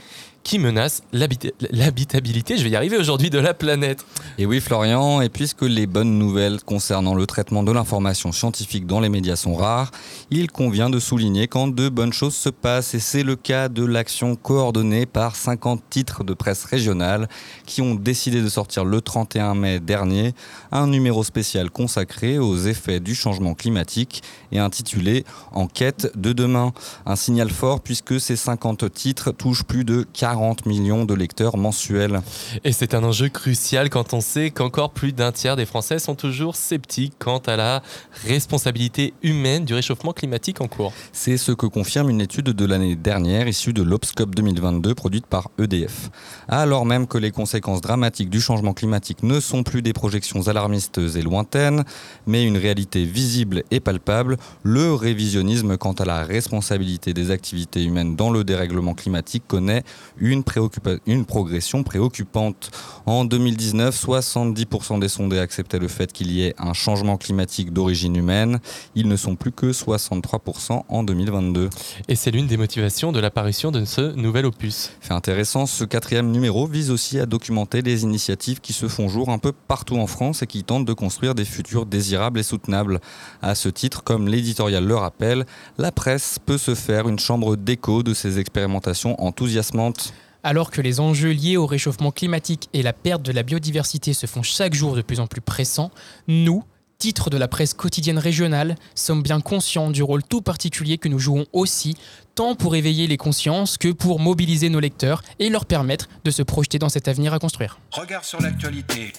qui 0.45 0.59
menacent 0.59 1.01
l'habitabilité, 1.11 2.55
je 2.55 2.63
vais 2.63 2.69
y 2.69 2.75
arriver 2.75 2.97
aujourd'hui, 2.97 3.31
de 3.31 3.39
la 3.39 3.55
planète. 3.55 4.05
Et 4.37 4.45
oui 4.45 4.61
Florian, 4.61 5.19
et 5.21 5.29
puisque 5.29 5.63
les 5.63 5.87
bonnes 5.87 6.19
nouvelles 6.19 6.61
concernant 6.61 7.15
le 7.15 7.25
traitement 7.25 7.63
de 7.63 7.71
l'information 7.71 8.31
scientifique 8.31 8.85
dans 8.85 8.99
les 8.99 9.09
médias 9.09 9.37
sont 9.37 9.55
rares, 9.55 9.89
il 10.29 10.51
convient 10.51 10.91
de 10.91 10.99
souligner 10.99 11.47
quand 11.47 11.67
de 11.67 11.89
bonnes 11.89 12.13
choses 12.13 12.35
se 12.35 12.49
passent, 12.49 12.93
et 12.93 12.99
c'est 12.99 13.23
le 13.23 13.35
cas 13.35 13.69
de 13.69 13.83
l'action 13.83 14.35
coordonnée 14.35 15.07
par 15.07 15.35
50 15.35 15.81
titres 15.89 16.23
de 16.23 16.35
presse 16.35 16.63
régionale 16.63 17.27
qui 17.65 17.81
ont 17.81 17.95
décidé 17.95 18.43
de 18.43 18.49
sortir 18.49 18.85
le 18.85 19.01
31 19.01 19.55
mai 19.55 19.79
dernier 19.79 20.35
un 20.71 20.85
numéro 20.85 21.23
spécial 21.23 21.71
consacré 21.71 22.37
aux 22.37 22.57
effets 22.57 22.99
du 22.99 23.15
changement 23.15 23.55
climatique 23.55 24.21
et 24.51 24.59
intitulé 24.59 25.25
Enquête 25.53 26.11
de 26.15 26.33
demain. 26.33 26.71
Un 27.07 27.15
signal 27.15 27.49
fort 27.49 27.81
puisque 27.81 28.19
ces 28.19 28.35
50 28.35 28.93
titres 28.93 29.31
touchent 29.31 29.63
plus 29.63 29.85
de 29.85 30.05
40 30.13 30.34
40 30.35 30.65
millions 30.65 31.05
de 31.05 31.13
lecteurs 31.13 31.55
mensuels. 31.55 32.19
Et 32.65 32.73
c'est 32.73 32.93
un 32.93 33.05
enjeu 33.05 33.29
crucial 33.29 33.89
quand 33.89 34.13
on 34.13 34.19
sait 34.19 34.51
qu'encore 34.51 34.89
plus 34.89 35.13
d'un 35.13 35.31
tiers 35.31 35.55
des 35.55 35.65
Français 35.65 35.97
sont 35.97 36.15
toujours 36.15 36.57
sceptiques 36.57 37.13
quant 37.17 37.37
à 37.37 37.55
la 37.55 37.81
responsabilité 38.27 39.13
humaine 39.23 39.63
du 39.63 39.73
réchauffement 39.73 40.11
climatique 40.11 40.59
en 40.59 40.67
cours. 40.67 40.91
C'est 41.13 41.37
ce 41.37 41.53
que 41.53 41.67
confirme 41.67 42.09
une 42.09 42.19
étude 42.19 42.47
de 42.47 42.65
l'année 42.65 42.97
dernière 42.97 43.47
issue 43.47 43.71
de 43.71 43.81
l'Obscope 43.81 44.35
2022 44.35 44.93
produite 44.93 45.25
par 45.25 45.51
EDF. 45.57 46.09
Alors 46.49 46.85
même 46.85 47.07
que 47.07 47.17
les 47.17 47.31
conséquences 47.31 47.79
dramatiques 47.79 48.29
du 48.29 48.41
changement 48.41 48.73
climatique 48.73 49.23
ne 49.23 49.39
sont 49.39 49.63
plus 49.63 49.81
des 49.81 49.93
projections 49.93 50.49
alarmistes 50.49 50.97
et 50.97 51.21
lointaines, 51.21 51.85
mais 52.27 52.43
une 52.43 52.57
réalité 52.57 53.05
visible 53.05 53.63
et 53.71 53.79
palpable, 53.79 54.35
le 54.63 54.93
révisionnisme 54.93 55.77
quant 55.77 55.93
à 55.93 56.03
la 56.03 56.23
responsabilité 56.23 57.13
des 57.13 57.31
activités 57.31 57.85
humaines 57.85 58.17
dans 58.17 58.31
le 58.31 58.43
dérèglement 58.43 58.95
climatique 58.95 59.43
connaît 59.47 59.83
une, 60.17 60.24
une 60.31 61.25
progression 61.25 61.83
préoccupante. 61.83 62.71
En 63.05 63.25
2019, 63.25 63.95
70% 63.95 64.99
des 64.99 65.07
sondés 65.07 65.39
acceptaient 65.39 65.79
le 65.79 65.87
fait 65.87 66.11
qu'il 66.11 66.31
y 66.31 66.45
ait 66.45 66.55
un 66.57 66.73
changement 66.73 67.17
climatique 67.17 67.71
d'origine 67.71 68.15
humaine. 68.15 68.59
Ils 68.95 69.07
ne 69.07 69.15
sont 69.15 69.35
plus 69.35 69.51
que 69.51 69.71
63% 69.71 70.83
en 70.87 71.03
2022. 71.03 71.69
Et 72.07 72.15
c'est 72.15 72.31
l'une 72.31 72.47
des 72.47 72.57
motivations 72.57 73.11
de 73.11 73.19
l'apparition 73.19 73.71
de 73.71 73.85
ce 73.85 74.15
nouvel 74.15 74.45
opus. 74.45 74.91
Fait 75.01 75.13
intéressant, 75.13 75.65
ce 75.65 75.83
quatrième 75.83 76.31
numéro 76.31 76.65
vise 76.67 76.91
aussi 76.91 77.19
à 77.19 77.25
documenter 77.25 77.81
les 77.81 78.03
initiatives 78.03 78.59
qui 78.61 78.73
se 78.73 78.87
font 78.87 79.07
jour 79.07 79.29
un 79.29 79.37
peu 79.37 79.51
partout 79.51 79.97
en 79.97 80.07
France 80.07 80.41
et 80.41 80.47
qui 80.47 80.63
tentent 80.63 80.85
de 80.85 80.93
construire 80.93 81.35
des 81.35 81.45
futurs 81.45 81.85
désirables 81.85 82.39
et 82.39 82.43
soutenables. 82.43 82.99
À 83.41 83.55
ce 83.55 83.69
titre, 83.69 84.03
comme 84.03 84.27
l'éditorial 84.27 84.85
le 84.85 84.95
rappelle, 84.95 85.45
la 85.77 85.91
presse 85.91 86.39
peut 86.43 86.57
se 86.57 86.75
faire 86.75 87.07
une 87.07 87.19
chambre 87.19 87.55
d'écho 87.55 88.03
de 88.03 88.13
ces 88.13 88.39
expérimentations 88.39 89.21
enthousiasmantes. 89.23 90.13
Alors 90.45 90.69
que 90.69 90.79
les 90.79 90.99
enjeux 90.99 91.31
liés 91.31 91.57
au 91.57 91.65
réchauffement 91.65 92.11
climatique 92.11 92.69
et 92.73 92.83
la 92.83 92.93
perte 92.93 93.23
de 93.23 93.31
la 93.31 93.41
biodiversité 93.41 94.13
se 94.13 94.27
font 94.27 94.43
chaque 94.43 94.75
jour 94.75 94.95
de 94.95 95.01
plus 95.01 95.19
en 95.19 95.25
plus 95.25 95.41
pressants, 95.41 95.89
nous, 96.27 96.63
titre 96.99 97.31
de 97.31 97.37
la 97.37 97.47
presse 97.47 97.73
quotidienne 97.73 98.19
régionale, 98.19 98.75
sommes 98.93 99.23
bien 99.23 99.41
conscients 99.41 99.89
du 99.89 100.03
rôle 100.03 100.21
tout 100.21 100.43
particulier 100.43 100.99
que 100.99 101.09
nous 101.09 101.17
jouons 101.17 101.47
aussi, 101.51 101.95
tant 102.35 102.53
pour 102.53 102.75
éveiller 102.75 103.07
les 103.07 103.17
consciences 103.17 103.79
que 103.79 103.91
pour 103.91 104.19
mobiliser 104.19 104.69
nos 104.69 104.79
lecteurs 104.79 105.23
et 105.39 105.49
leur 105.49 105.65
permettre 105.65 106.09
de 106.23 106.29
se 106.29 106.43
projeter 106.43 106.77
dans 106.77 106.89
cet 106.89 107.07
avenir 107.07 107.33
à 107.33 107.39
construire. 107.39 107.79
Regard 107.89 108.23
sur 108.23 108.39
l'actualité. 108.39 109.13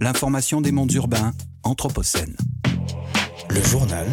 L'information 0.00 0.60
des 0.60 0.70
mondes 0.70 0.92
urbains, 0.92 1.32
Anthropocène. 1.64 2.36
Le 3.48 3.60
journal 3.60 4.06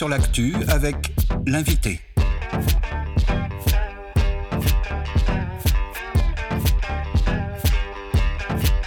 sur 0.00 0.08
l'actu 0.08 0.54
avec 0.68 1.12
l'invité. 1.46 2.00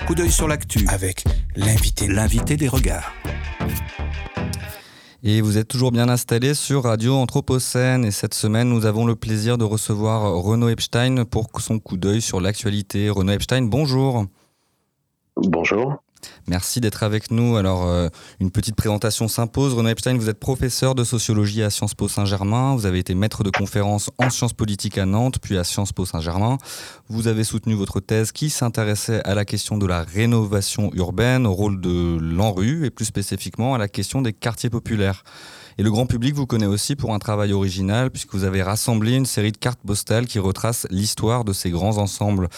Coup 0.08 0.16
d'œil 0.16 0.32
sur 0.32 0.48
l'actu 0.48 0.88
avec 0.88 1.24
l'invité. 1.56 2.08
L'invité 2.08 2.58
des 2.58 2.68
regards. 2.68 3.14
Et 5.22 5.42
vous 5.42 5.60
êtes 5.60 5.68
toujours 5.68 5.92
bien 5.92 6.10
installé 6.10 6.56
sur 6.56 6.86
Radio 6.86 7.14
Anthropocène. 7.14 8.06
Et 8.06 8.10
cette 8.10 8.34
semaine, 8.34 8.70
nous 8.70 8.88
avons 8.88 9.06
le 9.06 9.16
plaisir 9.16 9.60
de 9.60 9.66
recevoir 9.66 10.24
Renaud 10.42 10.70
Epstein 10.70 11.26
pour 11.26 11.50
son 11.60 11.78
coup 11.78 11.98
d'œil 11.98 12.24
sur 12.24 12.42
l'actualité. 12.42 13.12
Renaud 13.12 13.34
Epstein, 13.34 13.62
bonjour. 13.62 14.26
Bonjour. 15.38 16.03
Merci 16.48 16.82
d'être 16.82 17.04
avec 17.04 17.32
nous. 17.32 17.58
Alors, 17.58 17.86
euh, 17.86 18.10
une 18.40 18.52
petite 18.52 18.76
présentation 18.76 19.28
s'impose. 19.28 19.74
Renaud 19.74 19.90
Epstein, 19.90 20.18
vous 20.18 20.30
êtes 20.30 20.40
professeur 20.40 20.96
de 20.96 21.04
sociologie 21.04 21.64
à 21.64 21.70
Sciences 21.70 21.94
Po 21.94 22.08
Saint-Germain. 22.08 22.76
Vous 22.76 22.86
avez 22.86 23.00
été 23.00 23.16
maître 23.16 23.44
de 23.44 23.50
conférence 23.50 24.10
en 24.18 24.30
sciences 24.30 24.54
politiques 24.54 24.98
à 24.98 25.06
Nantes, 25.06 25.40
puis 25.42 25.58
à 25.58 25.64
Sciences 25.64 25.94
Po 25.94 26.06
Saint-Germain. 26.06 26.58
Vous 27.10 27.28
avez 27.28 27.44
soutenu 27.44 27.76
votre 27.76 28.00
thèse 28.00 28.32
qui 28.32 28.50
s'intéressait 28.50 29.22
à 29.24 29.36
la 29.36 29.46
question 29.46 29.78
de 29.78 29.86
la 29.86 30.04
rénovation 30.04 30.92
urbaine, 30.94 31.46
au 31.46 31.54
rôle 31.54 31.80
de 31.82 32.18
l'ANRU 32.20 32.86
et 32.86 32.90
plus 32.90 33.06
spécifiquement 33.06 33.76
à 33.76 33.78
la 33.78 33.88
question 33.88 34.22
des 34.22 34.34
quartiers 34.34 34.70
populaires. 34.70 35.24
Et 35.78 35.84
le 35.84 35.92
grand 35.92 36.06
public 36.06 36.36
vous 36.36 36.46
connaît 36.46 36.66
aussi 36.66 36.96
pour 36.96 37.14
un 37.14 37.20
travail 37.20 37.54
original, 37.54 38.12
puisque 38.12 38.34
vous 38.34 38.44
avez 38.44 38.62
rassemblé 38.62 39.16
une 39.16 39.26
série 39.26 39.52
de 39.52 39.58
cartes 39.58 39.80
postales 39.86 40.28
qui 40.28 40.40
retracent 40.40 40.88
l'histoire 40.90 41.44
de 41.44 41.54
ces 41.54 41.70
grands 41.70 41.98
ensembles. 41.98 42.50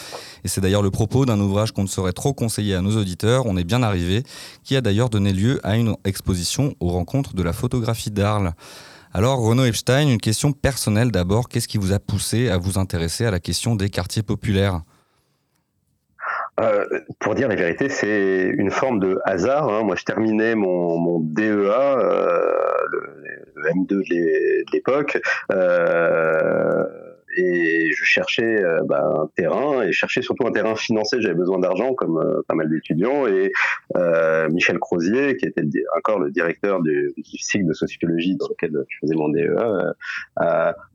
Et 0.44 0.48
c'est 0.48 0.60
d'ailleurs 0.60 0.82
le 0.82 0.90
propos 0.90 1.26
d'un 1.26 1.40
ouvrage 1.40 1.72
qu'on 1.72 1.82
ne 1.82 1.88
saurait 1.88 2.12
trop 2.12 2.34
conseiller 2.34 2.74
à 2.74 2.82
nos 2.82 2.96
auditeurs, 2.96 3.46
On 3.46 3.56
est 3.56 3.64
bien 3.64 3.82
arrivé, 3.82 4.22
qui 4.64 4.76
a 4.76 4.80
d'ailleurs 4.80 5.10
donné 5.10 5.32
lieu 5.32 5.60
à 5.62 5.76
une 5.76 5.96
exposition 6.04 6.74
aux 6.80 6.90
rencontres 6.90 7.34
de 7.34 7.42
la 7.42 7.52
photographie 7.52 8.10
d'Arles. 8.10 8.52
Alors, 9.12 9.38
Renaud 9.38 9.64
Epstein, 9.64 10.08
une 10.08 10.20
question 10.20 10.52
personnelle 10.52 11.10
d'abord. 11.10 11.48
Qu'est-ce 11.48 11.68
qui 11.68 11.78
vous 11.78 11.92
a 11.92 11.98
poussé 11.98 12.50
à 12.50 12.58
vous 12.58 12.78
intéresser 12.78 13.24
à 13.24 13.30
la 13.30 13.40
question 13.40 13.74
des 13.74 13.88
quartiers 13.88 14.22
populaires? 14.22 14.82
Euh, 16.60 16.86
pour 17.18 17.34
dire 17.34 17.48
la 17.48 17.54
vérité, 17.54 17.88
c'est 17.88 18.42
une 18.56 18.70
forme 18.70 18.98
de 18.98 19.20
hasard. 19.24 19.68
Hein. 19.68 19.82
Moi, 19.82 19.96
je 19.96 20.04
terminais 20.04 20.54
mon, 20.54 20.98
mon 20.98 21.20
DEA, 21.20 21.44
euh, 21.50 22.76
le, 22.90 23.00
le, 23.54 23.70
M2 23.70 23.88
de 23.88 24.72
l'époque. 24.72 25.18
Euh, 25.52 26.84
et 27.36 27.90
je 27.92 28.04
cherchais 28.04 28.64
euh, 28.64 28.80
bah, 28.84 29.04
un 29.22 29.26
terrain 29.36 29.82
et 29.82 29.92
cherchais 29.92 30.22
surtout 30.22 30.46
un 30.46 30.52
terrain 30.52 30.74
financé. 30.74 31.20
J'avais 31.20 31.34
besoin 31.34 31.58
d'argent 31.58 31.94
comme 31.94 32.18
euh, 32.18 32.42
pas 32.48 32.54
mal 32.54 32.68
d'étudiants 32.68 33.26
et 33.26 33.52
euh, 33.96 34.48
Michel 34.48 34.78
Crozier, 34.78 35.36
qui 35.36 35.46
était 35.46 35.62
encore 35.96 36.18
le 36.18 36.30
directeur 36.30 36.82
du, 36.82 37.12
cycle 37.38 37.66
de 37.66 37.74
sociologie 37.74 38.36
dans 38.36 38.48
lequel 38.48 38.72
je 38.88 38.96
faisais 39.00 39.14
mon 39.14 39.28
DEA, 39.28 39.94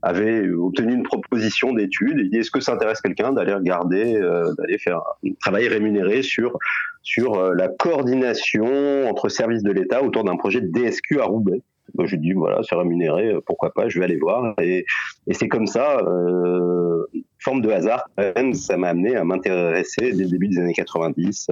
avait 0.02 0.50
obtenu 0.50 0.94
une 0.94 1.04
proposition 1.04 1.74
d'étude. 1.74 2.18
Il 2.18 2.30
dit 2.30 2.38
est-ce 2.38 2.52
que 2.52 2.60
ça 2.60 2.74
intéresse 2.74 3.02
quelqu'un 3.02 3.32
d'aller 3.32 3.54
regarder, 3.54 4.20
d'aller 4.58 4.78
faire 4.78 4.98
un 4.98 5.32
travail 5.40 5.68
rémunéré 5.68 6.22
sur 6.22 6.58
sur 7.04 7.54
la 7.54 7.68
coordination 7.68 9.10
entre 9.10 9.30
services 9.30 9.64
de 9.64 9.72
l'État 9.72 10.04
autour 10.04 10.24
d'un 10.24 10.38
projet 10.38 10.62
de 10.62 10.68
DSQ 10.68 11.20
à 11.20 11.26
Roubaix? 11.26 11.62
Moi, 11.96 12.06
je 12.06 12.16
dis 12.16 12.34
voilà, 12.34 12.62
c'est 12.64 12.76
rémunéré, 12.76 13.34
pourquoi 13.46 13.74
pas, 13.74 13.90
je 13.90 14.00
vais 14.00 14.06
aller 14.06 14.18
voir. 14.18 14.54
Et, 14.62 14.86
et 15.28 15.34
c'est 15.34 15.48
comme 15.48 15.68
ça, 15.68 16.00
euh, 16.00 17.06
forme 17.40 17.62
de 17.62 17.70
hasard, 17.70 18.08
ça 18.54 18.78
m'a 18.78 18.90
amené 18.90 19.16
à 19.16 19.24
m'intéresser 19.24 20.14
dès 20.14 20.24
le 20.24 20.30
début 20.30 20.48
des 20.48 20.60
années 20.60 20.74
90 20.74 21.50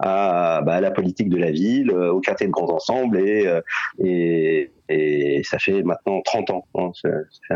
à, 0.00 0.62
bah, 0.62 0.74
à, 0.74 0.80
la 0.80 0.90
politique 0.90 1.28
de 1.28 1.36
la 1.36 1.50
ville, 1.50 1.92
au 1.92 2.20
quartier 2.20 2.46
de 2.46 2.52
grands 2.52 2.72
ensembles 2.72 3.18
et, 3.18 3.46
et, 4.02 4.70
et 4.88 5.42
ça 5.44 5.58
fait 5.58 5.82
maintenant 5.82 6.20
30 6.22 6.50
ans. 6.50 6.66
Hein, 6.74 6.90
ça 7.00 7.08
fait 7.48 7.54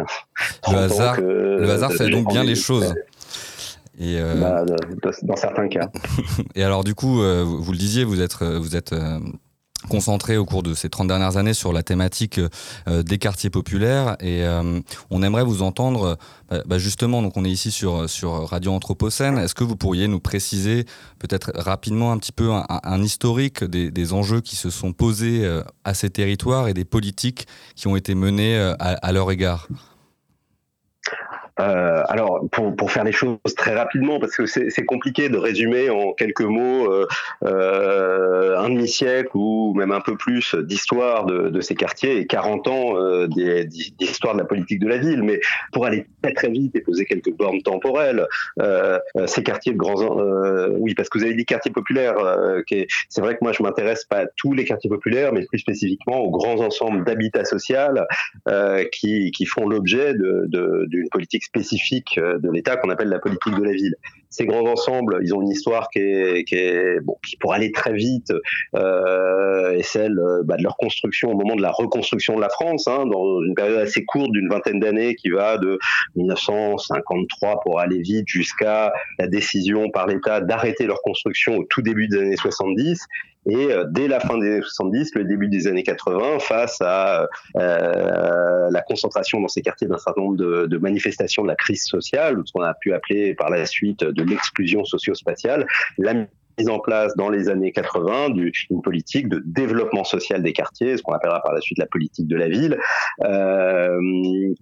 30 0.62 0.74
le 0.74 0.80
hasard, 0.80 1.16
que, 1.16 1.22
le 1.22 1.70
hasard 1.70 1.92
fait 1.92 2.08
donc 2.10 2.28
bien 2.28 2.44
les 2.44 2.54
choses. 2.54 2.94
Et 3.98 4.18
euh... 4.18 4.34
bah, 4.40 4.64
dans 5.22 5.36
certains 5.36 5.68
cas. 5.68 5.90
et 6.54 6.62
alors 6.62 6.84
du 6.84 6.94
coup, 6.94 7.22
euh, 7.22 7.44
vous 7.44 7.72
le 7.72 7.78
disiez, 7.78 8.04
vous 8.04 8.20
êtes, 8.20 8.42
vous 8.42 8.76
êtes 8.76 8.92
euh, 8.92 9.18
concentré 9.88 10.36
au 10.36 10.44
cours 10.44 10.62
de 10.62 10.74
ces 10.74 10.88
30 10.88 11.08
dernières 11.08 11.36
années 11.36 11.54
sur 11.54 11.72
la 11.72 11.82
thématique 11.82 12.40
euh, 12.88 13.02
des 13.02 13.18
quartiers 13.18 13.50
populaires. 13.50 14.16
Et 14.20 14.44
euh, 14.44 14.80
on 15.10 15.22
aimerait 15.22 15.44
vous 15.44 15.62
entendre 15.62 16.18
euh, 16.52 16.62
bah 16.66 16.78
justement 16.78 17.22
donc 17.22 17.36
on 17.36 17.44
est 17.44 17.50
ici 17.50 17.70
sur 17.70 18.08
sur 18.08 18.48
Radio 18.48 18.72
Anthropocène. 18.72 19.38
Est-ce 19.38 19.54
que 19.54 19.64
vous 19.64 19.76
pourriez 19.76 20.08
nous 20.08 20.20
préciser 20.20 20.84
peut-être 21.18 21.52
rapidement 21.54 22.12
un 22.12 22.18
petit 22.18 22.32
peu 22.32 22.50
un, 22.52 23.02
historique 23.02 23.64
des, 23.64 24.12
enjeux 24.12 24.40
qui 24.40 24.54
se 24.56 24.70
sont 24.70 24.92
posés 24.92 25.44
à 25.84 25.94
ces 25.94 26.10
territoires 26.10 26.68
et 26.68 26.74
des 26.74 26.84
politiques 26.84 27.46
qui 27.74 27.88
ont 27.88 27.96
été 27.96 28.14
menées 28.14 28.56
à 28.78 29.12
leur 29.12 29.30
égard? 29.30 29.66
Euh, 31.58 32.02
alors, 32.08 32.46
pour, 32.50 32.74
pour 32.76 32.90
faire 32.90 33.04
les 33.04 33.12
choses 33.12 33.38
très 33.56 33.74
rapidement, 33.74 34.18
parce 34.20 34.36
que 34.36 34.46
c'est 34.46 34.84
compliqué 34.84 35.28
de 35.28 35.38
résumer 35.38 35.90
en 35.90 36.12
quelques 36.12 36.42
mots 36.42 36.92
euh, 36.92 37.06
euh, 37.44 38.58
un 38.58 38.68
demi-siècle 38.68 39.30
ou 39.34 39.74
même 39.74 39.92
un 39.92 40.00
peu 40.00 40.16
plus 40.16 40.54
d'histoire 40.54 41.24
de, 41.24 41.48
de, 41.48 41.60
ces 41.60 41.74
quartiers 41.74 42.18
et 42.18 42.26
40 42.26 42.68
ans 42.68 43.00
euh, 43.00 43.26
d'histoire 43.26 44.34
de 44.34 44.40
la 44.40 44.44
politique 44.44 44.80
de 44.80 44.88
la 44.88 44.98
ville. 44.98 45.22
Mais 45.22 45.40
pour 45.72 45.86
aller 45.86 46.06
très 46.22 46.34
très 46.34 46.48
vite 46.48 46.76
et 46.76 46.80
poser 46.80 47.06
quelques 47.06 47.32
bornes 47.32 47.62
temporelles, 47.62 48.26
euh, 48.60 48.98
ces 49.26 49.42
quartiers 49.42 49.72
de 49.72 49.78
grands... 49.78 49.96
oui, 50.78 50.94
parce 50.94 51.08
que 51.08 51.18
vous 51.18 51.24
avez 51.24 51.34
dit 51.34 51.44
quartiers 51.44 51.72
populaires. 51.72 52.16
c'est 53.08 53.20
vrai 53.20 53.34
que 53.34 53.40
moi, 53.42 53.52
je 53.52 53.62
m'intéresse 53.62 54.04
pas 54.04 54.18
à 54.20 54.26
tous 54.36 54.52
les 54.52 54.64
quartiers 54.64 54.90
populaires, 54.90 55.32
mais 55.32 55.44
plus 55.46 55.58
spécifiquement 55.58 56.18
aux 56.18 56.30
grands 56.30 56.60
ensembles 56.60 57.04
d'habitat 57.04 57.44
social 57.44 58.06
qui, 58.92 59.30
qui 59.30 59.46
font 59.46 59.68
l'objet 59.68 60.14
d'une 60.14 61.08
politique 61.10 61.45
spécifique 61.46 62.18
euh, 62.18 62.38
de 62.38 62.50
l'État 62.50 62.76
qu'on 62.76 62.90
appelle 62.90 63.08
la 63.08 63.18
politique 63.18 63.54
de 63.54 63.62
la 63.62 63.72
ville. 63.72 63.94
Ces 64.28 64.44
grands 64.44 64.66
ensembles, 64.68 65.20
ils 65.22 65.34
ont 65.34 65.40
une 65.40 65.50
histoire 65.50 65.88
qui 65.88 66.00
est, 66.00 67.00
bon, 67.00 67.16
qui 67.26 67.36
pour 67.36 67.54
aller 67.54 67.72
très 67.72 67.92
vite 67.92 68.32
euh, 68.74 69.70
est 69.70 69.82
celle 69.82 70.18
euh, 70.18 70.42
bah, 70.44 70.56
de 70.56 70.62
leur 70.62 70.76
construction 70.76 71.30
au 71.30 71.36
moment 71.36 71.56
de 71.56 71.62
la 71.62 71.70
reconstruction 71.70 72.36
de 72.36 72.40
la 72.40 72.48
France, 72.48 72.86
hein, 72.88 73.06
dans 73.06 73.42
une 73.42 73.54
période 73.54 73.78
assez 73.78 74.04
courte 74.04 74.32
d'une 74.32 74.48
vingtaine 74.48 74.80
d'années 74.80 75.14
qui 75.14 75.30
va 75.30 75.56
de 75.56 75.78
1953 76.16 77.60
pour 77.60 77.80
aller 77.80 78.00
vite 78.00 78.26
jusqu'à 78.26 78.92
la 79.18 79.26
décision 79.26 79.88
par 79.90 80.06
l'État 80.06 80.40
d'arrêter 80.40 80.86
leur 80.86 81.00
construction 81.02 81.56
au 81.56 81.64
tout 81.64 81.82
début 81.82 82.08
des 82.08 82.18
années 82.18 82.36
70 82.36 83.06
et 83.48 83.72
euh, 83.72 83.84
dès 83.88 84.08
la 84.08 84.20
fin 84.20 84.38
des 84.38 84.46
années 84.46 84.62
70, 84.62 85.14
le 85.14 85.24
début 85.24 85.48
des 85.48 85.66
années 85.66 85.82
80, 85.82 86.40
face 86.40 86.78
à 86.80 87.28
euh, 87.56 88.70
la 88.70 88.82
concentration 88.82 89.40
dans 89.40 89.48
ces 89.48 89.62
quartiers 89.62 89.86
d'un 89.86 89.98
certain 89.98 90.20
nombre 90.20 90.36
de, 90.36 90.66
de, 90.66 90.78
manifestations 90.78 91.42
de 91.42 91.48
la 91.48 91.56
crise 91.56 91.84
sociale, 91.84 92.40
ce 92.44 92.52
qu'on 92.52 92.62
a 92.62 92.74
pu 92.74 92.92
appeler 92.92 93.34
par 93.34 93.50
la 93.50 93.64
suite 93.66 94.04
de 94.04 94.22
l'exclusion 94.22 94.84
socio-spatiale, 94.84 95.66
la 95.98 96.14
mise 96.58 96.68
en 96.68 96.78
place 96.78 97.14
dans 97.16 97.28
les 97.28 97.48
années 97.48 97.72
80 97.72 98.30
d'une 98.30 98.82
politique 98.82 99.28
de 99.28 99.42
développement 99.44 100.04
social 100.04 100.42
des 100.42 100.52
quartiers, 100.52 100.96
ce 100.96 101.02
qu'on 101.02 101.12
appellera 101.12 101.42
par 101.42 101.54
la 101.54 101.60
suite 101.60 101.78
la 101.78 101.86
politique 101.86 102.26
de 102.26 102.36
la 102.36 102.48
ville, 102.48 102.78
euh, 103.24 103.98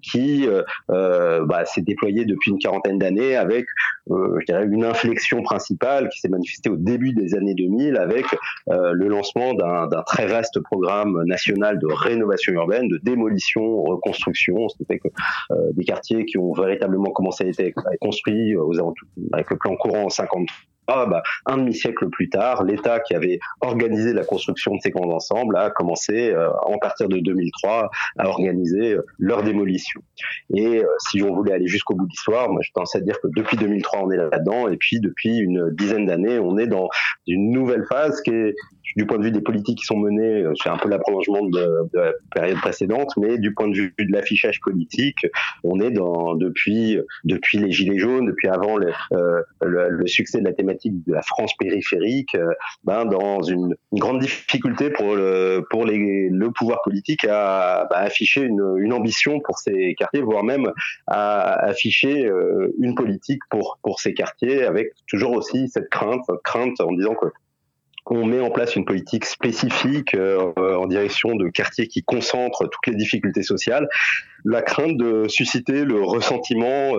qui 0.03 0.49
euh, 0.49 1.45
bah, 1.47 1.65
s'est 1.65 1.83
déployée 1.83 2.25
depuis 2.25 2.51
une 2.51 2.59
quarantaine 2.59 2.99
d'années 2.99 3.37
avec, 3.37 3.67
euh, 4.11 4.39
je 4.41 4.47
dirais, 4.47 4.67
une 4.67 4.85
inflexion 4.85 5.43
principale 5.43 6.09
qui 6.09 6.21
s'est 6.21 6.29
manifestée 6.29 6.71
au 6.71 6.77
début 6.77 7.13
des 7.13 7.35
années 7.35 7.55
2000 7.55 7.97
avec 7.97 8.27
euh, 8.71 8.93
le 8.93 9.09
lancement 9.09 9.55
d'un 9.55 10.03
très 10.07 10.27
vaste 10.27 10.61
programme 10.61 11.23
national 11.25 11.79
de 11.79 11.87
rénovation 11.87 12.53
urbaine, 12.55 12.89
de 12.89 12.99
démolition, 12.99 13.83
reconstruction, 13.83 14.69
ce 14.69 14.77
qui 14.77 14.85
fait 14.85 14.99
que 14.99 15.09
euh, 15.53 15.55
des 15.73 15.85
quartiers 15.85 16.25
qui 16.25 16.39
ont 16.39 16.53
véritablement 16.53 17.11
commencé 17.11 17.45
à 17.45 17.63
être 17.63 17.83
construits 18.01 18.57
aux 18.57 18.75
avec 19.33 19.51
le 19.51 19.57
plan 19.57 19.77
courant 19.77 20.05
en 20.05 20.09
53 20.09 20.47
ah, 20.87 21.07
bah, 21.07 21.23
un 21.47 21.59
demi-siècle 21.59 22.09
plus 22.11 22.29
tard, 22.29 22.63
l'État 22.65 23.01
qui 23.01 23.15
avait 23.15 23.39
organisé 23.61 24.13
la 24.13 24.25
construction 24.25 24.75
de 24.75 24.81
ces 24.83 24.91
grands 24.91 25.11
ensembles 25.11 25.57
a 25.57 25.71
commencé, 25.71 26.31
euh, 26.31 26.51
en 26.63 26.79
partir 26.79 27.09
de 27.09 27.19
2003, 27.19 27.91
à 28.19 28.29
organiser 28.29 28.93
euh, 28.93 29.07
leur 29.19 29.43
démolition. 29.43 30.03
Et 30.55 30.79
euh, 30.79 30.87
si 30.99 31.23
on 31.23 31.35
voulait 31.35 31.53
aller 31.53 31.69
jusqu'au 31.69 31.95
bout 31.95 32.05
de 32.05 32.11
l'histoire, 32.11 32.51
moi 32.51 32.61
je 32.63 32.71
pense 32.75 32.95
à 32.95 33.01
dire 33.01 33.19
que 33.21 33.29
depuis 33.35 33.57
2003 33.57 34.01
on 34.05 34.11
est 34.11 34.17
là-dedans, 34.17 34.69
et 34.69 34.77
puis 34.77 35.01
depuis 35.01 35.39
une 35.39 35.71
dizaine 35.71 36.07
d'années 36.07 36.39
on 36.39 36.59
est 36.59 36.67
dans 36.67 36.89
une 37.27 37.51
nouvelle 37.51 37.85
phase 37.87 38.21
qui 38.21 38.31
est 38.31 38.55
du 38.97 39.07
point 39.07 39.19
de 39.19 39.25
vue 39.25 39.31
des 39.31 39.41
politiques 39.41 39.79
qui 39.79 39.87
sont 39.87 39.97
menées, 39.97 40.45
c'est 40.63 40.69
un 40.69 40.77
peu 40.77 40.89
l'approlongement 40.89 41.43
de, 41.43 41.89
la 41.95 42.13
période 42.33 42.59
précédente, 42.59 43.13
mais 43.17 43.39
du 43.39 43.55
point 43.55 43.67
de 43.69 43.75
vue 43.75 43.95
de 43.99 44.13
l'affichage 44.13 44.61
politique, 44.61 45.27
on 45.65 45.81
est 45.81 45.91
dans 45.91 46.35
depuis 46.35 46.99
depuis 47.25 47.59
les 47.59 47.73
gilets 47.73 47.99
jaunes, 47.99 48.27
depuis 48.27 48.49
avant 48.49 48.77
le, 48.77 48.93
le, 49.63 50.07
succès 50.07 50.39
de 50.39 50.45
la 50.45 50.53
thématique 50.53 50.74
de 50.85 51.13
la 51.13 51.23
France 51.23 51.55
périphérique, 51.59 52.35
euh, 52.35 52.53
ben 52.85 53.05
dans 53.05 53.43
une, 53.43 53.75
grande 53.93 54.21
difficulté 54.21 54.91
pour 54.91 55.15
le 55.15 55.65
pour 55.71 55.85
le 55.85 56.49
pouvoir 56.51 56.83
politique 56.83 57.25
à 57.25 57.87
bah, 57.91 57.99
afficher 57.99 58.43
une, 58.43 58.93
ambition 58.93 59.41
pour 59.41 59.59
ces 59.59 59.95
quartiers, 59.97 60.21
voire 60.21 60.45
même 60.45 60.71
à 61.07 61.55
afficher 61.65 62.27
euh, 62.27 62.75
une 62.79 62.95
politique 62.95 63.41
pour 63.51 63.79
pour 63.83 64.01
ces 64.01 64.15
quartiers, 64.15 64.65
avec 64.65 64.93
toujours 65.07 65.33
aussi 65.33 65.69
cette 65.69 65.89
crainte, 65.91 66.25
crainte 66.45 66.81
en 66.81 66.93
disant 66.93 67.15
que 67.15 67.27
on 68.07 68.27
met 68.27 68.41
en 68.41 68.51
place 68.51 68.77
une 68.77 68.85
politique 68.85 69.25
spécifique 69.25 70.15
euh, 70.15 70.53
en 70.57 70.87
direction 70.87 71.35
de 71.37 71.49
quartiers 71.49 71.89
qui 71.89 72.03
concentrent 72.03 72.69
toutes 72.69 72.87
les 72.87 72.97
difficultés 72.97 73.43
sociales, 73.43 73.89
la 74.45 74.61
crainte 74.61 74.97
de 74.99 75.27
susciter 75.27 75.85
le 75.85 76.03
ressentiment 76.03 76.97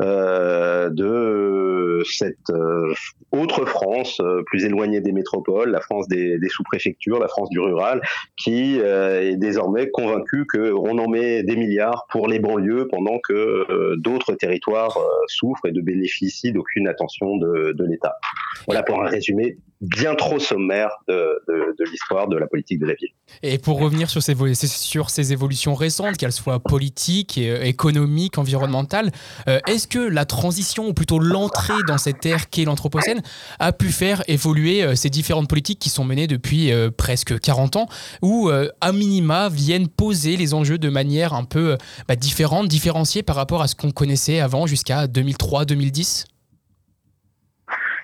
euh, 0.00 0.90
de 0.90 2.02
cette 2.04 2.50
euh, 2.50 2.92
autre 3.30 3.66
France 3.66 4.20
euh, 4.20 4.42
plus 4.46 4.64
éloignée 4.64 5.00
des 5.00 5.12
métropoles, 5.12 5.70
la 5.70 5.80
France 5.80 6.08
des, 6.08 6.38
sous-préfectures, 6.48 7.18
la 7.18 7.28
France 7.28 7.50
du 7.50 7.60
rural, 7.60 8.00
qui 8.36 8.80
euh, 8.80 9.30
est 9.30 9.36
désormais 9.36 9.90
convaincue 9.90 10.44
qu'on 10.46 10.98
en 10.98 11.08
met 11.08 11.42
des 11.42 11.56
milliards 11.56 12.06
pour 12.10 12.26
les 12.26 12.38
banlieues 12.38 12.88
pendant 12.90 13.18
que 13.22 13.32
euh, 13.32 13.96
d'autres 13.96 14.34
territoires 14.34 14.98
souffrent 15.26 15.66
et 15.66 15.72
ne 15.72 15.80
bénéficient 15.80 16.52
d'aucune 16.52 16.88
attention 16.88 17.36
de, 17.36 17.72
de 17.72 17.84
l'État. 17.84 18.14
Voilà 18.66 18.82
pour 18.82 19.02
un 19.02 19.06
résumé 19.06 19.58
bien 19.80 20.14
trop 20.14 20.38
sommaire 20.38 20.90
de, 21.06 21.40
l'histoire 21.90 22.28
de 22.28 22.36
la 22.36 22.46
politique 22.46 22.80
de 22.80 22.86
la 22.86 22.94
ville. 22.94 23.10
Et 23.42 23.58
pour 23.58 23.78
revenir 23.78 24.10
sur 24.10 24.22
ces, 24.22 24.34
sur 24.66 25.10
ces 25.10 25.32
évolutions 25.32 25.74
récentes, 25.74 26.16
qu'elles 26.16 26.32
soient 26.32 26.60
politiques, 26.60 27.38
euh, 27.38 27.62
économiques, 27.62 28.38
environnementales, 28.38 29.12
euh, 29.48 29.60
est-ce 29.66 29.86
que 29.86 29.98
la 29.98 30.24
transition, 30.24 30.88
ou 30.88 30.94
plutôt 30.94 31.18
l'entrée 31.18 31.82
dans 31.86 31.98
cette 31.98 32.24
ère 32.26 32.50
qu'est 32.50 32.64
l'Anthropocène, 32.64 33.22
a 33.58 33.72
pu 33.72 33.90
faire 33.90 34.22
évoluer 34.26 34.82
euh, 34.82 34.94
ces 34.94 35.10
différentes 35.10 35.48
politiques 35.48 35.78
qui 35.78 35.90
sont 35.90 36.04
menées 36.04 36.26
depuis 36.26 36.72
presque 36.96 37.38
40 37.38 37.76
ans, 37.76 37.88
ou 38.22 38.50
euh, 38.50 38.68
à 38.80 38.92
minima 38.92 39.48
viennent 39.48 39.88
poser 39.88 40.36
les 40.36 40.54
enjeux 40.54 40.78
de 40.78 40.88
manière 40.88 41.34
un 41.34 41.44
peu 41.44 41.76
bah, 42.08 42.16
différente, 42.16 42.68
différenciée 42.68 43.22
par 43.22 43.36
rapport 43.36 43.62
à 43.62 43.68
ce 43.68 43.74
qu'on 43.74 43.90
connaissait 43.90 44.40
avant 44.40 44.66
jusqu'à 44.66 45.06
2003-2010 45.06 46.26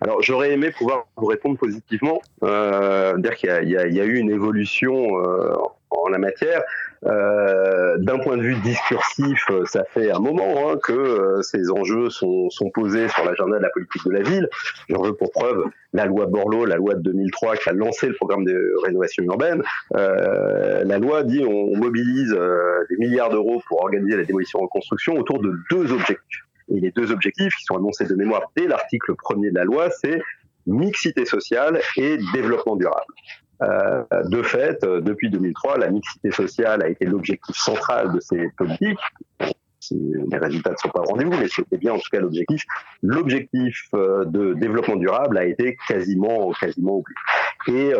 alors 0.04 0.20
j'aurais 0.20 0.52
aimé 0.52 0.70
pouvoir 0.70 1.06
vous 1.16 1.26
répondre 1.26 1.56
positivement, 1.58 2.20
euh, 2.42 3.16
dire 3.16 3.34
qu'il 3.36 3.50
y, 3.50 3.68
y, 3.68 3.94
y, 3.94 4.00
a 4.00 4.04
eu 4.04 4.16
une 4.18 4.30
évolution 4.30 5.18
euh, 5.18 5.54
en 5.88 6.08
la 6.08 6.18
matière. 6.18 6.62
Euh, 7.06 7.96
D'un 7.98 8.18
point 8.18 8.36
de 8.36 8.42
vue 8.42 8.56
discursif, 8.56 9.46
ça 9.66 9.84
fait 9.84 10.10
un 10.10 10.18
moment 10.18 10.70
hein, 10.70 10.78
que 10.82 10.92
euh, 10.92 11.42
ces 11.42 11.70
enjeux 11.70 12.10
sont, 12.10 12.50
sont 12.50 12.70
posés 12.70 13.08
sur 13.08 13.24
l'agenda 13.24 13.56
de 13.58 13.62
la 13.62 13.70
politique 13.70 14.04
de 14.04 14.10
la 14.10 14.22
ville. 14.22 14.48
J'en 14.88 15.02
veux 15.02 15.14
pour 15.14 15.30
preuve 15.30 15.64
la 15.92 16.06
loi 16.06 16.26
Borloo, 16.26 16.66
la 16.66 16.76
loi 16.76 16.94
de 16.94 17.00
2003 17.00 17.56
qui 17.56 17.68
a 17.70 17.72
lancé 17.72 18.08
le 18.08 18.14
programme 18.14 18.44
de 18.44 18.74
rénovation 18.84 19.24
urbaine. 19.24 19.62
Euh, 19.96 20.84
la 20.84 20.98
loi 20.98 21.22
dit 21.22 21.44
on, 21.44 21.72
on 21.72 21.76
mobilise 21.76 22.34
euh, 22.38 22.84
des 22.90 22.96
milliards 22.96 23.30
d'euros 23.30 23.62
pour 23.68 23.82
organiser 23.82 24.16
la 24.16 24.24
démolition 24.24 24.60
reconstruction 24.60 25.14
autour 25.14 25.40
de 25.40 25.54
deux 25.70 25.92
objectifs. 25.92 26.43
Et 26.68 26.80
les 26.80 26.90
deux 26.90 27.12
objectifs 27.12 27.54
qui 27.56 27.64
sont 27.64 27.76
annoncés 27.76 28.06
de 28.06 28.14
mémoire 28.14 28.50
dès 28.56 28.66
l'article 28.66 29.14
premier 29.16 29.50
de 29.50 29.56
la 29.56 29.64
loi, 29.64 29.90
c'est 29.90 30.20
mixité 30.66 31.24
sociale 31.24 31.80
et 31.96 32.18
développement 32.32 32.76
durable. 32.76 33.12
Euh, 33.62 34.02
de 34.24 34.42
fait, 34.42 34.82
depuis 34.82 35.30
2003, 35.30 35.78
la 35.78 35.90
mixité 35.90 36.30
sociale 36.30 36.82
a 36.82 36.88
été 36.88 37.04
l'objectif 37.04 37.54
central 37.56 38.12
de 38.12 38.20
ces 38.20 38.48
politiques. 38.56 38.98
Les 39.90 40.38
résultats 40.38 40.70
ne 40.70 40.76
sont 40.76 40.88
pas 40.88 41.00
au 41.00 41.04
rendez-vous, 41.04 41.32
mais 41.38 41.48
c'était 41.48 41.76
bien 41.76 41.92
en 41.92 41.98
tout 41.98 42.08
cas 42.10 42.20
l'objectif. 42.20 42.64
L'objectif 43.02 43.90
de 43.92 44.54
développement 44.54 44.96
durable 44.96 45.36
a 45.36 45.44
été 45.44 45.76
quasiment, 45.86 46.52
quasiment 46.52 46.96
oublié. 46.96 47.90
Et 47.90 47.94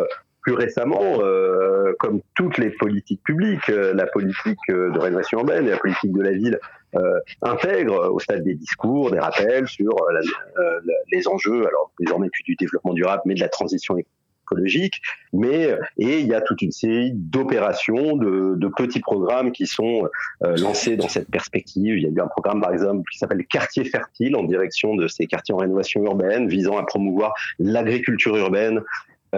plus 0.45 0.53
récemment, 0.53 1.21
euh, 1.21 1.93
comme 1.99 2.21
toutes 2.35 2.59
les 2.59 2.69
politiques 2.69 3.21
publiques, 3.23 3.67
euh, 3.69 3.93
la 3.95 4.05
politique 4.05 4.59
de 4.69 4.97
rénovation 4.99 5.39
urbaine 5.39 5.65
et 5.65 5.71
la 5.71 5.77
politique 5.77 6.13
de 6.13 6.21
la 6.21 6.31
ville 6.31 6.59
euh, 6.95 7.19
intègrent 7.41 8.13
au 8.13 8.19
stade 8.19 8.43
des 8.43 8.55
discours 8.55 9.11
des 9.11 9.19
rappels 9.19 9.67
sur 9.67 9.93
la, 10.11 10.21
la, 10.57 10.93
les 11.11 11.27
enjeux, 11.27 11.67
alors 11.67 11.91
désormais 11.99 12.29
plus 12.29 12.43
du 12.43 12.55
développement 12.55 12.93
durable, 12.93 13.21
mais 13.25 13.35
de 13.35 13.39
la 13.39 13.49
transition 13.49 13.97
écologique, 14.45 15.01
mais 15.33 15.75
et 15.97 16.19
il 16.19 16.27
y 16.27 16.33
a 16.33 16.41
toute 16.41 16.61
une 16.61 16.71
série 16.71 17.11
d'opérations, 17.13 18.15
de, 18.15 18.67
petits 18.77 18.99
programmes 18.99 19.51
qui 19.51 19.67
sont 19.67 20.09
euh, 20.43 20.57
lancés 20.57 20.97
dans 20.97 21.07
cette 21.07 21.29
perspective. 21.29 21.97
Il 21.97 22.03
y 22.03 22.07
a 22.07 22.09
eu 22.09 22.19
un 22.19 22.27
programme 22.27 22.61
par 22.61 22.73
exemple 22.73 23.03
qui 23.09 23.17
s'appelle 23.17 23.45
Quartier 23.45 23.85
fertile 23.85 24.35
en 24.35 24.43
direction 24.43 24.95
de 24.95 25.07
ces 25.07 25.27
quartiers 25.27 25.55
en 25.55 25.59
rénovation 25.59 26.03
urbaine, 26.03 26.47
visant 26.47 26.77
à 26.77 26.83
promouvoir 26.83 27.33
l'agriculture 27.57 28.35
urbaine 28.35 28.81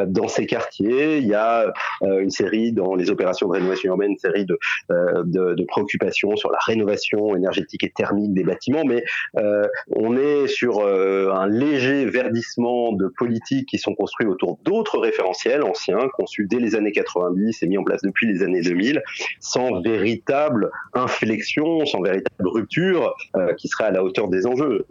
dans 0.06 0.28
ces 0.28 0.46
quartiers. 0.46 1.18
Il 1.18 1.28
y 1.28 1.34
a 1.34 1.74
euh, 2.04 2.20
une 2.20 2.30
série 2.30 2.72
dans 2.72 2.96
les 2.96 3.10
opérations 3.10 3.48
de 3.48 3.54
rénovation 3.54 3.92
urbaine, 3.92 4.12
une 4.12 4.18
série 4.18 4.46
de, 4.46 4.58
euh, 4.92 5.56
préoccupations 5.68 6.36
sur 6.36 6.52
la 6.52 6.60
rénovation 6.66 7.36
énergétique 7.36 7.84
et 7.84 7.90
thermique 7.90 8.34
des 8.34 8.44
bâtiments, 8.44 8.84
mais 8.86 9.04
euh, 9.38 9.68
on 9.96 10.16
est 10.18 10.48
sur 10.48 10.86
un 10.88 11.48
léger 11.48 12.06
verdissement 12.06 12.94
de 12.94 13.08
politiques 13.18 13.68
qui 13.68 13.78
sont 13.78 13.96
construits 13.96 14.28
autour 14.28 14.60
d'autres 14.64 14.98
référentiels 15.00 15.64
anciens, 15.64 16.08
conçus 16.14 16.48
dès 16.50 16.60
les 16.60 16.76
années 16.76 16.92
90 16.92 17.64
et 17.64 17.68
mis 17.68 17.78
en 17.78 17.84
place 17.84 18.02
depuis 18.02 18.28
les 18.28 18.44
années 18.44 18.62
2000, 18.62 19.02
sans 19.40 19.82
véritable 19.82 20.72
inflexion, 20.94 21.86
sans 21.86 22.02
véritable 22.02 22.48
rupture 22.48 23.16
qui 23.58 23.68
serait 23.68 23.86
à 23.86 23.92
la 23.92 24.04
hauteur 24.04 24.28
des 24.28 24.46
enjeux. 24.46 24.86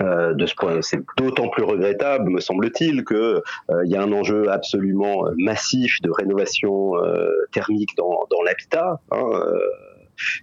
De 0.00 0.46
ce 0.46 0.54
point, 0.54 0.80
c'est 0.82 1.00
d'autant 1.16 1.48
plus 1.48 1.62
regrettable, 1.62 2.30
me 2.30 2.40
semble-t-il, 2.40 3.04
que 3.04 3.42
euh, 3.70 3.84
il 3.84 3.90
y 3.90 3.96
a 3.96 4.02
un 4.02 4.12
enjeu 4.12 4.50
absolument 4.50 5.26
massif 5.36 6.00
de 6.02 6.10
rénovation 6.10 6.96
euh, 6.96 7.30
thermique 7.52 7.96
dans, 7.96 8.26
dans 8.30 8.42
l'habitat. 8.42 9.00
Hein, 9.10 9.40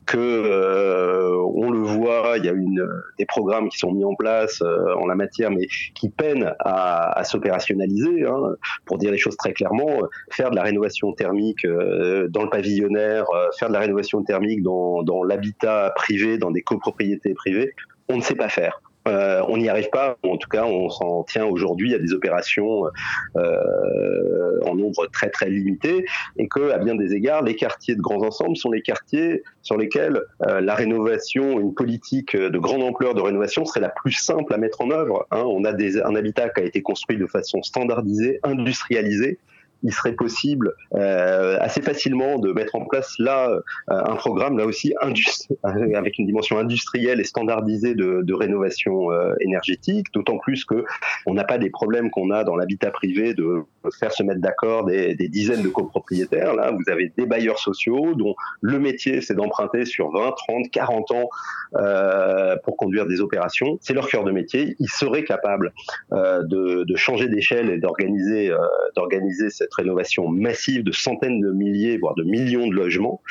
que 0.05 1.33
on 1.55 1.71
le 1.71 1.79
voit, 1.79 2.33
il 2.35 2.43
y 2.43 2.49
a 2.49 2.51
une, 2.51 2.85
des 3.17 3.25
programmes 3.25 3.69
qui 3.69 3.77
sont 3.77 3.93
mis 3.93 4.03
en 4.03 4.15
place 4.15 4.61
en 4.61 5.07
la 5.07 5.15
matière, 5.15 5.49
mais 5.49 5.65
qui 5.95 6.09
peinent 6.09 6.53
à, 6.59 7.17
à 7.17 7.23
s'opérationnaliser. 7.23 8.25
Hein, 8.25 8.55
pour 8.85 8.97
dire 8.97 9.11
les 9.11 9.17
choses 9.17 9.37
très 9.37 9.53
clairement, 9.53 10.01
faire 10.29 10.51
de 10.51 10.57
la 10.57 10.63
rénovation 10.63 11.13
thermique 11.13 11.65
dans 11.65 12.43
le 12.43 12.49
pavillonnaire, 12.49 13.25
faire 13.57 13.69
de 13.69 13.73
la 13.73 13.79
rénovation 13.79 14.21
thermique 14.23 14.61
dans, 14.61 15.03
dans 15.03 15.23
l'habitat 15.23 15.93
privé, 15.95 16.37
dans 16.37 16.51
des 16.51 16.63
copropriétés 16.63 17.33
privées, 17.33 17.73
on 18.09 18.17
ne 18.17 18.21
sait 18.21 18.35
pas 18.35 18.49
faire. 18.49 18.81
Euh, 19.07 19.41
on 19.47 19.57
n'y 19.57 19.67
arrive 19.67 19.89
pas, 19.89 20.17
en 20.23 20.37
tout 20.37 20.47
cas 20.47 20.65
on 20.65 20.89
s'en 20.89 21.23
tient 21.23 21.45
aujourd'hui 21.45 21.95
à 21.95 21.97
des 21.97 22.13
opérations 22.13 22.83
euh, 23.35 24.59
en 24.65 24.75
nombre 24.75 25.07
très 25.07 25.29
très 25.29 25.49
limité 25.49 26.05
et 26.37 26.47
que 26.47 26.69
à 26.69 26.77
bien 26.77 26.93
des 26.93 27.15
égards 27.15 27.41
les 27.41 27.55
quartiers 27.55 27.95
de 27.95 28.01
grands 28.01 28.23
ensembles 28.23 28.55
sont 28.55 28.69
les 28.69 28.83
quartiers 28.83 29.41
sur 29.63 29.75
lesquels 29.75 30.21
euh, 30.47 30.61
la 30.61 30.75
rénovation, 30.75 31.59
une 31.59 31.73
politique 31.73 32.35
de 32.35 32.59
grande 32.59 32.83
ampleur 32.83 33.15
de 33.15 33.21
rénovation 33.21 33.65
serait 33.65 33.79
la 33.79 33.89
plus 33.89 34.11
simple 34.11 34.53
à 34.53 34.57
mettre 34.57 34.81
en 34.81 34.91
œuvre. 34.91 35.25
Hein. 35.31 35.43
On 35.47 35.65
a 35.65 35.71
un 35.71 36.15
habitat 36.15 36.49
qui 36.49 36.61
a 36.61 36.63
été 36.63 36.83
construit 36.83 37.17
de 37.17 37.25
façon 37.25 37.63
standardisée, 37.63 38.39
industrialisée 38.43 39.39
il 39.83 39.93
serait 39.93 40.13
possible 40.13 40.73
euh, 40.95 41.57
assez 41.59 41.81
facilement 41.81 42.39
de 42.39 42.51
mettre 42.51 42.75
en 42.75 42.85
place 42.85 43.15
là 43.19 43.49
euh, 43.49 43.61
un 43.87 44.15
programme 44.15 44.57
là 44.57 44.65
aussi 44.65 44.93
avec 45.63 46.17
une 46.17 46.25
dimension 46.25 46.57
industrielle 46.57 47.19
et 47.19 47.23
standardisée 47.23 47.95
de, 47.95 48.21
de 48.23 48.33
rénovation 48.33 49.11
euh, 49.11 49.33
énergétique, 49.39 50.07
d'autant 50.13 50.37
plus 50.37 50.65
que 50.65 50.85
on 51.25 51.33
n'a 51.33 51.43
pas 51.43 51.57
des 51.57 51.69
problèmes 51.69 52.09
qu'on 52.09 52.31
a 52.31 52.43
dans 52.43 52.55
l'habitat 52.55 52.91
privé 52.91 53.33
de 53.33 53.63
faire 53.99 54.11
se 54.11 54.23
mettre 54.23 54.41
d'accord 54.41 54.85
des, 54.85 55.15
des, 55.15 55.27
dizaines 55.27 55.63
de 55.63 55.69
copropriétaires. 55.69 56.55
Là, 56.55 56.71
vous 56.71 56.91
avez 56.91 57.11
des 57.17 57.25
bailleurs 57.25 57.59
sociaux 57.59 58.13
dont 58.15 58.35
le 58.61 58.79
métier 58.79 59.21
c'est 59.21 59.33
d'emprunter 59.33 59.85
sur 59.85 60.11
20, 60.11 60.31
30, 60.31 60.71
40 60.71 61.11
ans 61.11 61.29
euh, 61.75 62.55
pour 62.63 62.77
conduire 62.77 63.05
des 63.07 63.21
opérations. 63.21 63.77
C'est 63.81 63.93
leur 63.93 64.07
cœur 64.07 64.23
de 64.23 64.31
métier. 64.31 64.75
Ils 64.79 64.89
seraient 64.89 65.23
capables 65.23 65.73
euh, 66.11 66.43
de, 66.43 66.83
de, 66.83 66.95
changer 66.95 67.27
d'échelle 67.27 67.69
et 67.69 67.77
d'organiser 67.77 68.51
d'organiser 68.95 69.49
cette 69.49 69.70
cette 69.71 69.85
rénovation 69.85 70.27
massive 70.27 70.83
de 70.83 70.91
centaines 70.91 71.39
de 71.39 71.51
milliers, 71.51 71.97
voire 71.97 72.15
de 72.15 72.23
millions 72.23 72.67
de 72.67 72.73
logements. 72.73 73.21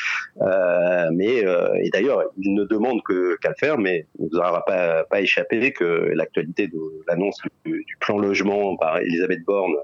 Euh, 0.40 1.10
mais 1.12 1.44
euh, 1.44 1.68
et 1.82 1.90
d'ailleurs, 1.90 2.22
il 2.38 2.54
ne 2.54 2.64
demande 2.64 3.02
que 3.02 3.36
qu'à 3.40 3.50
le 3.50 3.54
faire, 3.58 3.78
mais 3.78 4.06
il 4.18 4.24
ne 4.24 4.30
vous 4.30 4.36
aura 4.38 4.64
pas, 4.64 5.04
pas 5.04 5.20
échappé 5.20 5.72
que 5.72 5.84
l'actualité 6.14 6.68
de 6.68 6.78
l'annonce 7.08 7.38
du, 7.64 7.84
du, 7.84 7.96
plan 8.00 8.18
logement 8.18 8.76
par 8.76 8.98
Elisabeth 8.98 9.44
Borne 9.44 9.74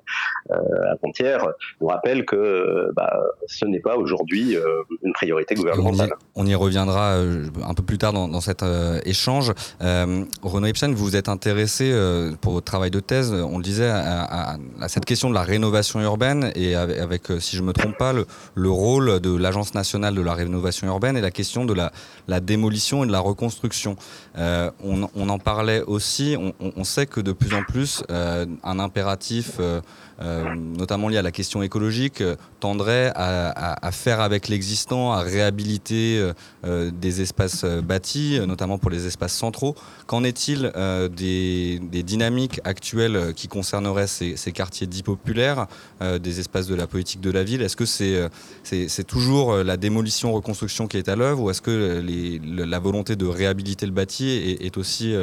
euh, 0.50 0.92
à 0.92 0.96
Pontière 0.96 1.46
nous 1.80 1.88
rappelle 1.88 2.24
que 2.24 2.90
bah, 2.94 3.20
ce 3.46 3.66
n'est 3.66 3.80
pas 3.80 3.96
aujourd'hui 3.96 4.56
euh, 4.56 4.82
une 5.02 5.12
priorité 5.12 5.54
gouvernementale. 5.54 6.12
On 6.34 6.46
y, 6.46 6.46
on 6.46 6.50
y 6.50 6.54
reviendra 6.54 7.16
euh, 7.16 7.44
un 7.66 7.74
peu 7.74 7.82
plus 7.82 7.98
tard 7.98 8.12
dans, 8.12 8.28
dans 8.28 8.40
cet 8.40 8.64
échange. 9.04 9.52
Renaud 9.80 10.66
Ibsen, 10.66 10.94
vous 10.94 11.04
vous 11.04 11.16
êtes 11.16 11.28
intéressé 11.28 11.92
pour 12.40 12.52
votre 12.52 12.64
travail 12.64 12.90
de 12.90 13.00
thèse, 13.00 13.32
on 13.32 13.58
le 13.58 13.64
disait, 13.64 13.88
à, 13.88 14.22
à, 14.22 14.56
à 14.80 14.88
cette 14.88 15.04
question 15.04 15.28
de 15.28 15.34
la 15.34 15.42
rénovation 15.42 16.00
urbaine 16.00 16.45
et 16.54 16.74
avec, 16.74 16.98
avec, 16.98 17.22
si 17.40 17.56
je 17.56 17.62
me 17.62 17.72
trompe 17.72 17.96
pas, 17.96 18.12
le, 18.12 18.26
le 18.54 18.70
rôle 18.70 19.20
de 19.20 19.36
l'Agence 19.36 19.74
nationale 19.74 20.14
de 20.14 20.22
la 20.22 20.34
rénovation 20.34 20.86
urbaine 20.86 21.16
et 21.16 21.20
la 21.20 21.30
question 21.30 21.64
de 21.64 21.74
la, 21.74 22.40
démolition 22.40 23.04
et 23.04 23.06
de 23.06 23.12
la 23.12 23.20
reconstruction. 23.20 23.96
Euh, 24.36 24.70
on, 24.84 25.28
en 25.28 25.38
parlait 25.38 25.82
aussi. 25.82 26.36
On, 26.60 26.84
sait 26.84 27.06
que 27.06 27.20
de 27.20 27.32
plus 27.32 27.54
en 27.54 27.62
plus, 27.62 28.02
euh, 28.10 28.46
un 28.62 28.78
impératif 28.78 29.52
euh, 29.60 29.80
notamment 30.20 31.08
liées 31.08 31.18
à 31.18 31.22
la 31.22 31.32
question 31.32 31.62
écologique, 31.62 32.22
tendraient 32.60 33.12
à, 33.14 33.90
faire 33.92 34.20
avec 34.20 34.48
l'existant, 34.48 35.12
à 35.12 35.20
réhabiliter 35.20 36.30
des 36.64 37.20
espaces 37.20 37.64
bâtis, 37.64 38.40
notamment 38.46 38.78
pour 38.78 38.90
les 38.90 39.06
espaces 39.06 39.34
centraux. 39.34 39.74
Qu'en 40.06 40.24
est-il 40.24 40.72
des, 41.14 42.02
dynamiques 42.02 42.60
actuelles 42.64 43.34
qui 43.34 43.48
concerneraient 43.48 44.06
ces, 44.06 44.52
quartiers 44.52 44.86
dits 44.86 45.02
populaires, 45.02 45.66
des 46.00 46.40
espaces 46.40 46.66
de 46.66 46.74
la 46.74 46.86
politique 46.86 47.20
de 47.20 47.30
la 47.30 47.44
ville? 47.44 47.62
Est-ce 47.62 47.76
que 47.76 47.84
c'est 47.84 49.04
toujours 49.04 49.56
la 49.56 49.76
démolition-reconstruction 49.76 50.86
qui 50.86 50.96
est 50.96 51.08
à 51.08 51.16
l'œuvre 51.16 51.42
ou 51.42 51.50
est-ce 51.50 51.62
que 51.62 52.02
la 52.46 52.78
volonté 52.78 53.16
de 53.16 53.26
réhabiliter 53.26 53.86
le 53.86 53.92
bâti 53.92 54.56
est, 54.60 54.76
aussi 54.76 55.14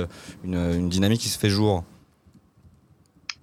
une 0.43 0.89
dynamique 0.89 1.21
qui 1.21 1.29
se 1.29 1.39
fait 1.39 1.49
jour? 1.49 1.83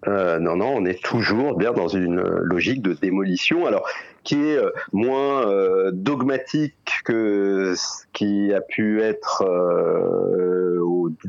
Euh, 0.09 0.39
non, 0.39 0.57
non, 0.57 0.75
on 0.77 0.85
est 0.87 1.03
toujours 1.03 1.57
dans 1.75 1.89
une 1.89 2.21
logique 2.21 2.83
de 2.83 2.95
démolition. 2.95 3.67
Alors, 3.67 3.87
qui 4.25 4.37
est 4.37 4.57
euh, 4.57 4.71
moins 4.93 5.47
euh, 5.47 5.91
dogmatique 5.93 6.75
que 7.05 7.75
ce 7.77 8.05
qui 8.13 8.53
a 8.53 8.61
pu 8.61 9.03
être 9.03 9.45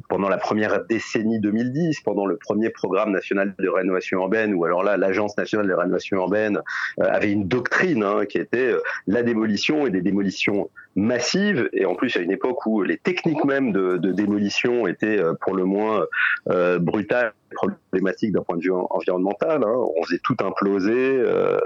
pendant 0.09 0.29
la 0.29 0.37
première 0.37 0.85
décennie 0.85 1.39
2010, 1.39 2.01
pendant 2.01 2.25
le 2.25 2.37
premier 2.37 2.69
programme 2.69 3.11
national 3.11 3.53
de 3.57 3.69
rénovation 3.69 4.19
urbaine, 4.19 4.53
où 4.53 4.65
alors 4.65 4.83
là, 4.83 4.97
l'Agence 4.97 5.37
nationale 5.37 5.67
de 5.67 5.73
rénovation 5.73 6.17
urbaine 6.17 6.59
avait 6.99 7.31
une 7.31 7.47
doctrine 7.47 8.03
hein, 8.03 8.25
qui 8.25 8.37
était 8.37 8.73
la 9.07 9.23
démolition 9.23 9.87
et 9.87 9.89
des 9.89 10.01
démolitions 10.01 10.69
massive 10.95 11.69
et 11.73 11.85
en 11.85 11.95
plus 11.95 12.15
à 12.17 12.19
une 12.19 12.31
époque 12.31 12.65
où 12.65 12.83
les 12.83 12.97
techniques 12.97 13.45
même 13.45 13.71
de, 13.71 13.97
démolition 13.97 14.87
étaient 14.87 15.19
euh, 15.19 15.33
pour 15.39 15.55
le 15.55 15.63
moins 15.63 16.05
euh, 16.49 16.79
brutales 16.79 17.33
problématiques 17.53 18.31
d'un 18.31 18.41
point 18.41 18.57
de 18.57 18.61
vue 18.61 18.71
environnemental. 18.71 19.63
Hein. 19.63 19.85
On 19.95 20.03
faisait 20.03 20.19
tout 20.23 20.35
imploser, 20.41 20.93
euh, 20.95 21.59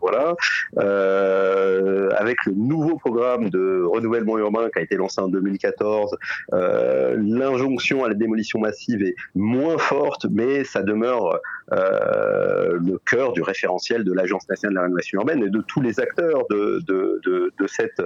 voilà. 0.00 0.34
Euh, 0.78 2.10
avec 2.16 2.44
le 2.46 2.52
nouveau 2.52 2.96
programme 2.96 3.50
de 3.50 3.82
renouvellement 3.84 4.38
urbain 4.38 4.68
qui 4.72 4.78
a 4.78 4.82
été 4.82 4.96
lancé 4.96 5.20
en 5.20 5.28
2014, 5.28 6.16
euh, 6.52 7.16
l'injonction 7.48 8.04
à 8.04 8.08
la 8.08 8.14
démolition 8.14 8.58
massive 8.58 9.02
est 9.02 9.14
moins 9.34 9.78
forte, 9.78 10.26
mais 10.30 10.64
ça 10.64 10.82
demeure 10.82 11.34
euh, 11.34 11.38
le 11.70 12.98
cœur 13.06 13.32
du 13.32 13.42
référentiel 13.42 14.04
de 14.04 14.12
l'Agence 14.12 14.48
nationale 14.48 14.74
de 14.74 14.76
la 14.76 14.82
rénovation 14.84 15.20
urbaine 15.20 15.42
et 15.42 15.50
de 15.50 15.60
tous 15.60 15.80
les 15.80 16.00
acteurs 16.00 16.46
de, 16.50 16.82
de, 16.86 17.20
de, 17.58 17.66
cette 17.66 18.02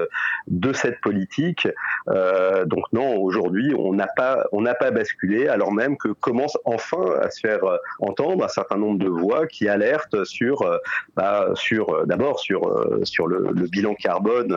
de 0.48 0.72
cette 0.72 1.00
politique. 1.00 1.68
Euh, 2.08 2.64
donc 2.64 2.84
non, 2.92 3.16
aujourd'hui, 3.18 3.74
on 3.76 3.92
n'a 3.92 4.08
pas, 4.16 4.46
pas 4.80 4.90
basculé, 4.90 5.48
alors 5.48 5.72
même 5.72 5.96
que 5.96 6.08
commence 6.08 6.56
enfin 6.64 7.04
à 7.20 7.30
se 7.30 7.40
faire 7.40 7.64
euh, 7.64 7.76
entendre 8.00 8.44
un 8.44 8.48
certain 8.48 8.76
nombre 8.76 8.98
de 8.98 9.08
voix 9.08 9.46
qui 9.46 9.68
alertent 9.68 10.24
sur, 10.24 10.62
euh, 10.62 10.78
bah, 11.16 11.50
sur 11.54 12.06
d'abord 12.06 12.40
sur 12.40 12.62
sur 13.04 13.26
le, 13.26 13.52
bilan 13.68 13.94
carbone 13.94 14.56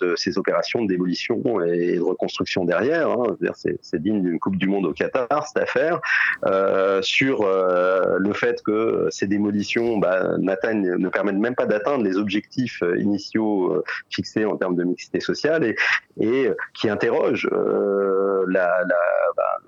de 0.00 0.14
ces 0.16 0.38
opérations 0.38 0.82
de 0.82 0.88
démolition 0.88 1.60
et 1.62 1.96
de 1.96 2.02
reconstruction 2.02 2.64
derrière. 2.64 3.10
Hein. 3.10 3.36
C'est 3.80 4.02
digne 4.02 4.22
d'une 4.22 4.38
Coupe 4.38 4.56
du 4.56 4.68
Monde 4.68 4.86
au 4.86 4.92
Qatar 4.92 5.46
cette 5.46 5.62
affaire. 5.62 6.00
Euh, 6.46 7.00
sur 7.02 7.44
le 7.44 8.32
que 8.64 9.08
ces 9.10 9.26
démolitions 9.26 9.98
bah, 9.98 10.36
ne 10.38 11.08
permettent 11.08 11.36
même 11.36 11.54
pas 11.54 11.66
d'atteindre 11.66 12.04
les 12.04 12.16
objectifs 12.16 12.82
initiaux 12.98 13.82
fixés 14.10 14.44
en 14.44 14.56
termes 14.56 14.76
de 14.76 14.84
mixité 14.84 15.20
sociale 15.20 15.74
et, 16.20 16.50
qui 16.74 16.88
interroge 16.88 17.48
euh, 17.52 18.44
la, 18.48 18.82
la, 18.88 18.96
bah, 19.36 19.60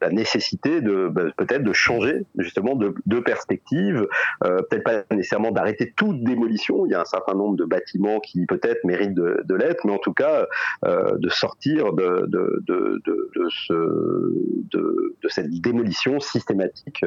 la 0.00 0.10
nécessité 0.10 0.80
de 0.80 1.08
bah, 1.08 1.22
peut-être 1.36 1.62
de 1.62 1.72
changer 1.72 2.24
justement 2.38 2.74
de, 2.74 3.20
perspective, 3.20 4.06
euh, 4.44 4.58
peut-être 4.68 4.84
pas 4.84 5.02
nécessairement 5.10 5.50
d'arrêter 5.50 5.92
toute 5.96 6.22
démolition. 6.22 6.86
Il 6.86 6.92
y 6.92 6.94
a 6.94 7.00
un 7.00 7.06
certain 7.06 7.34
nombre 7.34 7.56
de 7.56 7.64
bâtiments 7.64 8.20
qui 8.20 8.46
peut-être 8.46 8.84
méritent 8.84 9.14
de, 9.14 9.54
l'être, 9.54 9.86
mais 9.86 9.92
en 9.92 9.98
tout 9.98 10.12
cas 10.12 10.46
euh, 10.84 11.16
de 11.16 11.28
sortir 11.30 11.92
de, 11.94 12.26
de, 12.26 12.62
de, 12.66 13.02
de, 13.04 13.48
ce, 13.48 13.72
de, 13.72 15.16
de 15.22 15.28
cette 15.28 15.50
démolition 15.60 16.20
systématique 16.20 17.04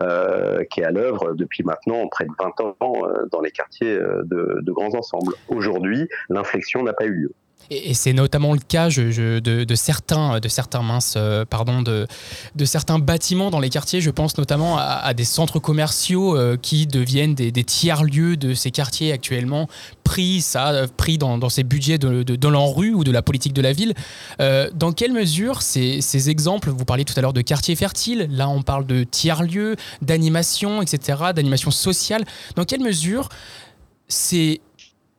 euh, 0.00 0.62
qui 0.70 0.80
est 0.80 0.84
à 0.84 0.90
l'œuvre 0.90 1.32
depuis 1.32 1.64
maintenant 1.64 2.06
près 2.08 2.26
de 2.26 2.32
20 2.38 2.60
ans 2.80 3.02
dans 3.32 3.40
les 3.40 3.50
quartiers 3.50 3.98
de 3.98 4.72
grands 4.72 4.94
ensembles. 4.94 5.32
Aujourd'hui, 5.48 6.08
l'inflexion 6.28 6.82
n'a 6.82 6.92
pas 6.92 7.06
eu 7.06 7.12
lieu. 7.12 7.32
Et, 7.70 7.94
c'est 7.94 8.12
notamment 8.12 8.52
le 8.52 8.60
cas 8.60 8.88
de, 8.88 9.74
certains, 9.74 10.40
de 10.40 10.48
certains 10.48 10.82
minces, 10.82 11.14
euh, 11.16 11.44
pardon, 11.44 11.82
de, 11.82 12.06
de, 12.54 12.64
certains 12.64 12.98
bâtiments 12.98 13.50
dans 13.50 13.60
les 13.60 13.70
quartiers. 13.70 14.00
Je 14.00 14.10
pense 14.10 14.38
notamment 14.38 14.78
à, 14.78 15.14
des 15.14 15.24
centres 15.24 15.58
commerciaux 15.58 16.36
euh, 16.36 16.56
qui 16.56 16.86
deviennent 16.86 17.34
des, 17.34 17.52
tiers-lieux 17.64 18.36
de 18.36 18.54
ces 18.54 18.70
quartiers 18.70 19.12
actuellement, 19.12 19.68
pris, 20.04 20.40
ça, 20.40 20.86
pris 20.96 21.18
dans, 21.18 21.48
ces 21.48 21.64
budgets 21.64 21.98
de, 21.98 22.22
de, 22.22 22.48
l'ANRU 22.48 22.94
ou 22.94 23.04
de 23.04 23.10
la 23.10 23.22
politique 23.22 23.52
de 23.52 23.62
la 23.62 23.72
ville. 23.72 23.94
Euh, 24.40 24.70
dans 24.74 24.92
quelle 24.92 25.12
mesure 25.12 25.62
ces, 25.62 26.00
ces, 26.00 26.30
exemples, 26.30 26.70
vous 26.70 26.84
parliez 26.84 27.04
tout 27.04 27.14
à 27.16 27.22
l'heure 27.22 27.32
de 27.32 27.40
quartiers 27.40 27.76
fertiles, 27.76 28.28
là 28.30 28.48
on 28.48 28.62
parle 28.62 28.86
de 28.86 29.04
tiers-lieux, 29.04 29.76
d'animation, 30.02 30.82
etc., 30.82 31.18
d'animation 31.34 31.70
sociale, 31.70 32.24
dans 32.54 32.64
quelle 32.64 32.80
mesure 32.80 33.28
c'est 34.08 34.60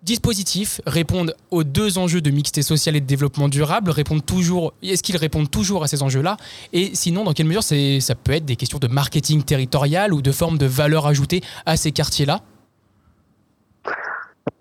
dispositifs 0.07 0.81
répondent 0.87 1.35
aux 1.51 1.63
deux 1.63 1.97
enjeux 1.97 2.21
de 2.21 2.31
mixité 2.31 2.63
sociale 2.63 2.95
et 2.95 3.01
de 3.01 3.05
développement 3.05 3.49
durable 3.49 3.91
répondent 3.91 4.25
toujours 4.25 4.73
Est-ce 4.81 5.03
qu'ils 5.03 5.17
répondent 5.17 5.51
toujours 5.51 5.83
à 5.83 5.87
ces 5.87 6.01
enjeux-là? 6.01 6.37
Et 6.73 6.91
sinon, 6.95 7.25
dans 7.25 7.33
quelle 7.33 7.45
mesure 7.45 7.61
ça 7.63 8.15
peut 8.15 8.31
être 8.31 8.45
des 8.45 8.55
questions 8.55 8.79
de 8.79 8.87
marketing 8.87 9.43
territorial 9.43 10.13
ou 10.13 10.21
de 10.21 10.31
forme 10.31 10.57
de 10.57 10.65
valeur 10.65 11.05
ajoutée 11.05 11.43
à 11.65 11.77
ces 11.77 11.91
quartiers-là? 11.91 12.41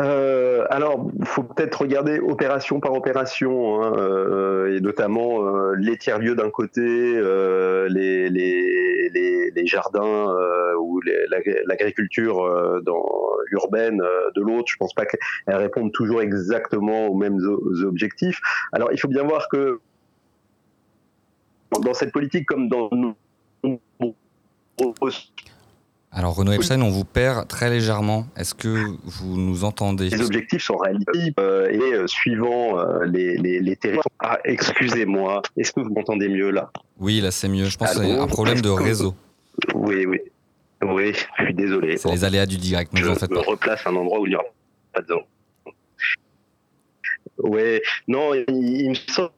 Euh, 0.00 0.66
alors, 0.70 1.08
faut 1.24 1.42
peut-être 1.42 1.82
regarder 1.82 2.18
opération 2.18 2.80
par 2.80 2.92
opération, 2.92 3.82
hein, 3.82 3.94
euh, 3.96 4.76
et 4.76 4.80
notamment 4.80 5.46
euh, 5.46 5.74
les 5.78 5.96
tiers-lieux 5.96 6.34
d'un 6.34 6.50
côté, 6.50 6.82
euh, 6.82 7.88
les, 7.88 8.28
les, 8.28 9.08
les, 9.10 9.50
les, 9.50 9.66
jardins 9.66 10.34
ou 10.78 11.00
l'agriculture 11.66 12.46
urbaine 13.52 14.02
de 14.34 14.40
l'autre. 14.40 14.66
Je 14.68 14.76
pense 14.76 14.94
pas 14.94 15.06
qu'elles 15.06 15.56
répondent 15.56 15.92
toujours 15.92 16.20
exactement 16.20 17.06
aux 17.06 17.16
mêmes 17.16 17.40
objectifs. 17.84 18.40
Alors, 18.72 18.92
il 18.92 19.00
faut 19.00 19.08
bien 19.08 19.24
voir 19.24 19.48
que 19.48 19.80
dans 21.82 21.94
cette 21.94 22.12
politique 22.12 22.46
comme 22.46 22.68
dans 22.68 22.88
nos 22.92 23.14
alors 26.16 26.34
Renaud 26.34 26.52
Epstein, 26.52 26.80
on 26.80 26.88
vous 26.88 27.04
perd 27.04 27.46
très 27.46 27.68
légèrement. 27.68 28.26
Est-ce 28.38 28.54
que 28.54 28.86
vous 29.04 29.36
nous 29.36 29.64
entendez? 29.64 30.08
Les 30.08 30.22
objectifs 30.22 30.62
sont 30.62 30.78
réalisés 30.78 31.34
euh, 31.38 31.68
et 31.68 31.92
euh, 31.92 32.06
suivant 32.06 32.78
euh, 32.78 33.04
les, 33.04 33.36
les, 33.36 33.76
territoires. 33.76 34.06
Ah, 34.20 34.38
excusez-moi, 34.46 35.42
est-ce 35.58 35.74
que 35.74 35.80
vous 35.80 35.92
m'entendez 35.92 36.30
mieux 36.30 36.50
là? 36.50 36.70
Oui, 36.98 37.20
là 37.20 37.30
c'est 37.30 37.48
mieux. 37.48 37.66
Je 37.66 37.76
pense 37.76 37.92
que 37.92 37.98
c'est 37.98 38.18
un 38.18 38.26
problème 38.28 38.62
de 38.62 38.70
réseau. 38.70 39.14
Oui, 39.74 40.06
oui. 40.06 40.20
Oui, 40.82 41.12
je 41.38 41.44
suis 41.44 41.54
désolé. 41.54 41.98
C'est 41.98 42.10
les 42.10 42.24
aléas 42.24 42.46
du 42.46 42.56
direct, 42.56 42.92
je 42.94 43.04
me 43.04 43.38
replace 43.40 43.86
à 43.86 43.90
un 43.90 43.96
endroit 43.96 44.18
où 44.18 44.26
il 44.26 44.30
n'y 44.30 44.36
aura 44.36 44.44
pas 44.94 45.02
de 45.02 45.08
zone. 45.08 45.74
Oui, 47.42 47.80
non, 48.08 48.32
il, 48.32 48.44
il 48.48 48.88
me 48.88 48.94
semble 48.94 49.32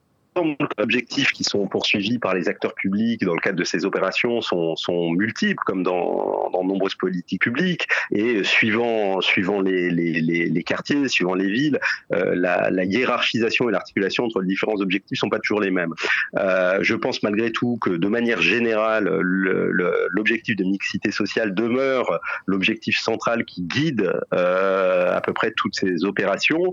objectifs 0.79 1.33
qui 1.33 1.45
sont 1.45 1.67
poursuivis 1.67 2.19
par 2.19 2.35
les 2.35 2.49
acteurs 2.49 2.75
publics 2.75 3.25
dans 3.25 3.35
le 3.35 3.41
cadre 3.41 3.59
de 3.59 3.65
ces 3.65 3.85
opérations 3.85 4.41
sont, 4.41 4.77
multiples, 5.13 5.63
comme 5.65 5.83
dans, 5.83 6.51
dans 6.53 6.65
nombreuses 6.65 6.95
politiques 6.95 7.43
publiques. 7.43 7.89
Et 8.11 8.45
suivant, 8.45 9.21
les, 9.63 10.65
quartiers, 10.65 11.09
suivant 11.09 11.35
les 11.35 11.51
villes, 11.51 11.79
euh, 12.13 12.35
la, 12.35 12.85
hiérarchisation 12.85 13.69
et 13.69 13.73
l'articulation 13.73 14.25
entre 14.25 14.41
les 14.41 14.49
différents 14.49 14.81
objectifs 14.81 15.19
sont 15.19 15.29
pas 15.29 15.39
toujours 15.39 15.61
les 15.61 15.71
mêmes. 15.71 15.95
Euh, 16.37 16.79
je 16.83 16.95
pense 16.95 17.23
malgré 17.23 17.53
tout 17.53 17.79
que 17.81 17.91
de 17.91 18.09
manière 18.09 18.41
générale, 18.41 19.09
l'objectif 19.09 20.57
de 20.57 20.65
mixité 20.65 21.11
sociale 21.11 21.55
demeure 21.55 22.21
l'objectif 22.47 22.99
central 22.99 23.45
qui 23.45 23.63
guide 23.63 24.13
euh, 24.35 25.15
à 25.15 25.21
peu 25.21 25.33
près 25.33 25.53
toutes 25.53 25.75
ces 25.75 26.05
opérations. 26.05 26.73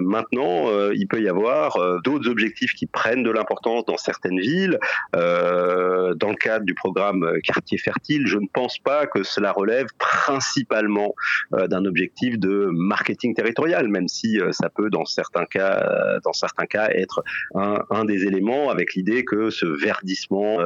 Maintenant, 0.00 0.68
il 0.92 1.06
peut 1.08 1.20
y 1.20 1.28
avoir 1.28 1.78
d'autres 2.02 2.28
objectifs 2.28 2.72
qui 2.74 2.83
prennent 2.86 3.22
de 3.22 3.30
l'importance 3.30 3.84
dans 3.86 3.96
certaines 3.96 4.38
villes. 4.38 4.78
Euh, 5.16 6.14
dans 6.14 6.30
le 6.30 6.36
cadre 6.36 6.64
du 6.64 6.74
programme 6.74 7.38
Quartier 7.42 7.78
Fertile, 7.78 8.26
je 8.26 8.38
ne 8.38 8.46
pense 8.52 8.78
pas 8.78 9.06
que 9.06 9.22
cela 9.22 9.52
relève 9.52 9.86
principalement 9.98 11.14
euh, 11.54 11.66
d'un 11.66 11.84
objectif 11.84 12.38
de 12.38 12.68
marketing 12.70 13.34
territorial, 13.34 13.88
même 13.88 14.08
si 14.08 14.40
euh, 14.40 14.52
ça 14.52 14.68
peut 14.68 14.90
dans 14.90 15.04
certains 15.04 15.46
cas, 15.46 16.18
dans 16.24 16.32
certains 16.32 16.66
cas 16.66 16.88
être 16.90 17.22
un, 17.54 18.04
des 18.04 18.24
éléments 18.24 18.70
avec 18.70 18.94
l'idée 18.94 19.24
que 19.24 19.50
ce 19.50 19.66
verdissement 19.66 20.58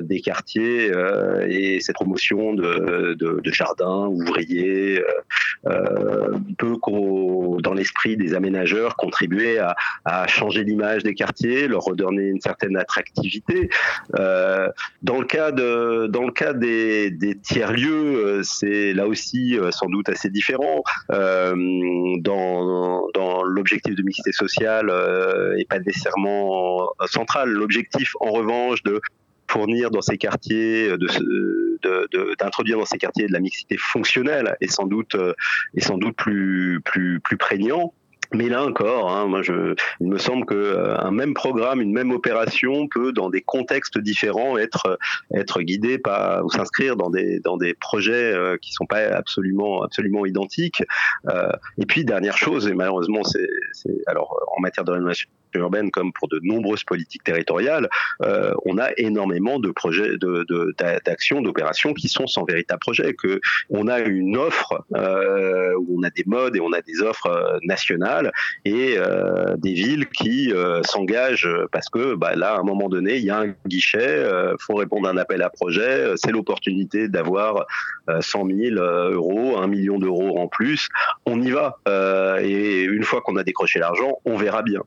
des 0.00 0.20
quartiers 0.20 0.92
et 1.48 1.80
cette 1.80 1.94
promotion 1.94 2.54
de, 2.54 3.14
de, 3.14 3.40
de 3.40 3.52
jardins 3.52 4.06
ouvriers 4.06 5.02
peut, 6.58 6.76
dans 7.62 7.74
l'esprit 7.74 8.16
des 8.16 8.34
aménageurs, 8.34 8.96
contribuer 8.96 9.58
à, 9.58 9.76
à 10.04 10.26
changer 10.26 10.64
l'image 10.64 11.02
des 11.02 11.14
quartiers 11.14 11.47
leur 11.68 11.82
redonner 11.82 12.28
une 12.28 12.40
certaine 12.40 12.76
attractivité. 12.76 13.70
dans 14.14 15.20
le 15.20 15.24
cas 15.24 15.52
de, 15.52 16.06
dans 16.06 16.24
le 16.24 16.32
cas 16.32 16.52
des, 16.52 17.16
tiers 17.42 17.72
lieux, 17.72 18.40
c'est 18.42 18.92
là 18.92 19.06
aussi 19.06 19.58
sans 19.70 19.86
doute 19.86 20.08
assez 20.08 20.30
différent. 20.30 20.82
dans, 21.08 23.06
dans 23.14 23.42
l'objectif 23.44 23.94
de 23.94 24.02
mixité 24.02 24.32
sociale 24.32 24.90
est 25.58 25.68
pas 25.68 25.78
nécessairement 25.78 26.88
central. 27.06 27.50
L'objectif, 27.50 28.14
en 28.20 28.30
revanche, 28.30 28.82
de 28.82 29.00
fournir 29.50 29.90
dans 29.90 30.02
ces 30.02 30.18
quartiers, 30.18 30.96
de, 30.98 31.08
d'introduire 32.38 32.78
dans 32.78 32.84
ces 32.84 32.98
quartiers 32.98 33.26
de 33.26 33.32
la 33.32 33.40
mixité 33.40 33.76
fonctionnelle 33.78 34.56
est 34.60 34.70
sans 34.70 34.86
doute, 34.86 35.16
est 35.74 35.80
sans 35.80 35.98
doute 35.98 36.16
plus, 36.16 36.80
plus, 36.84 37.20
plus 37.20 37.36
prégnant. 37.36 37.92
Mais 38.34 38.48
là 38.48 38.62
encore, 38.62 39.10
hein, 39.10 39.26
moi 39.26 39.42
je, 39.42 39.74
il 40.00 40.08
me 40.08 40.18
semble 40.18 40.44
que 40.44 40.54
euh, 40.54 40.98
un 40.98 41.10
même 41.10 41.32
programme, 41.32 41.80
une 41.80 41.92
même 41.92 42.10
opération 42.10 42.86
peut, 42.86 43.12
dans 43.12 43.30
des 43.30 43.40
contextes 43.40 43.98
différents, 43.98 44.58
être 44.58 44.98
être 45.34 45.62
guidé 45.62 45.98
par 45.98 46.44
ou 46.44 46.50
s'inscrire 46.50 46.96
dans 46.96 47.08
des 47.08 47.40
dans 47.40 47.56
des 47.56 47.72
projets 47.72 48.32
euh, 48.34 48.58
qui 48.60 48.72
sont 48.72 48.84
pas 48.84 48.98
absolument 48.98 49.82
absolument 49.82 50.26
identiques. 50.26 50.82
Euh, 51.28 51.50
et 51.78 51.86
puis 51.86 52.04
dernière 52.04 52.36
chose, 52.36 52.68
et 52.68 52.74
malheureusement 52.74 53.24
c'est 53.24 53.48
alors 54.06 54.38
en 54.56 54.60
matière 54.60 54.84
de 54.84 54.92
rénovation 54.92 55.28
urbaine 55.54 55.90
comme 55.90 56.12
pour 56.12 56.28
de 56.28 56.40
nombreuses 56.42 56.84
politiques 56.84 57.24
territoriales, 57.24 57.88
euh, 58.22 58.52
on 58.64 58.78
a 58.78 58.90
énormément 58.96 59.58
de 59.58 59.70
projets, 59.70 60.16
d'actions, 61.04 61.40
de, 61.40 61.46
d'opérations 61.46 61.94
qui 61.94 62.08
sont 62.08 62.26
sans 62.26 62.44
véritable 62.44 62.80
projet. 62.80 63.14
Que 63.14 63.40
on 63.70 63.88
a 63.88 64.00
une 64.00 64.36
offre 64.36 64.84
euh, 64.94 65.72
où 65.78 66.00
on 66.00 66.02
a 66.02 66.10
des 66.10 66.24
modes 66.26 66.56
et 66.56 66.60
on 66.60 66.72
a 66.72 66.82
des 66.82 67.00
offres 67.02 67.26
euh, 67.26 67.58
nationales 67.62 68.32
et 68.64 68.96
des 69.58 69.72
villes 69.72 70.08
qui 70.08 70.52
s'engagent 70.84 71.48
parce 71.72 71.88
que 71.88 72.14
bah, 72.14 72.34
là, 72.34 72.54
à 72.54 72.60
un 72.60 72.62
moment 72.62 72.88
donné, 72.88 73.16
il 73.16 73.24
y 73.24 73.30
a 73.30 73.38
un 73.38 73.54
guichet, 73.66 74.24
faut 74.60 74.74
répondre 74.74 75.08
à 75.08 75.12
un 75.12 75.16
appel 75.16 75.42
à 75.42 75.50
projet, 75.50 76.12
c'est 76.16 76.30
l'opportunité 76.30 77.08
d'avoir 77.08 77.66
100 78.20 78.46
000 78.46 78.76
euros, 78.76 79.58
1 79.58 79.66
million 79.66 79.98
d'euros 79.98 80.38
en 80.38 80.48
plus. 80.48 80.88
On 81.26 81.40
y 81.40 81.50
va 81.50 81.78
et 82.40 82.82
une 82.82 83.04
fois 83.04 83.20
qu'on 83.20 83.36
a 83.36 83.44
décroché 83.44 83.78
l'argent, 83.78 84.18
on 84.24 84.36
verra 84.36 84.62
bien. 84.62 84.80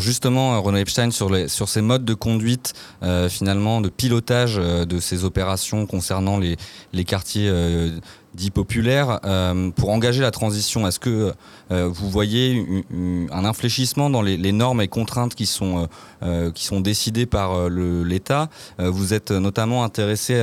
Justement, 0.00 0.54
euh, 0.54 0.58
Renaud 0.58 0.78
Epstein, 0.78 1.10
sur, 1.10 1.30
les, 1.30 1.48
ces 1.48 1.80
modes 1.80 2.04
de 2.04 2.14
conduite, 2.14 2.74
euh, 3.02 3.28
finalement, 3.28 3.80
de 3.80 3.88
pilotage 3.88 4.56
euh, 4.58 4.84
de 4.84 5.00
ces 5.00 5.24
opérations 5.24 5.86
concernant 5.86 6.38
les 6.38 7.04
quartiers 7.04 7.50
dits 8.38 8.50
populaires, 8.50 9.20
pour 9.76 9.90
engager 9.90 10.22
la 10.22 10.30
transition, 10.30 10.86
est-ce 10.86 11.00
que 11.00 11.32
vous 11.70 12.08
voyez 12.08 12.84
un 13.30 13.44
infléchissement 13.44 14.10
dans 14.10 14.22
les, 14.22 14.52
normes 14.52 14.80
et 14.80 14.88
contraintes 14.88 15.34
qui 15.34 15.46
sont, 15.46 15.88
qui 16.54 16.64
sont 16.64 16.80
décidées 16.80 17.26
par 17.26 17.68
l'État? 17.68 18.48
Vous 18.78 19.12
êtes 19.12 19.32
notamment 19.32 19.84
intéressé, 19.84 20.34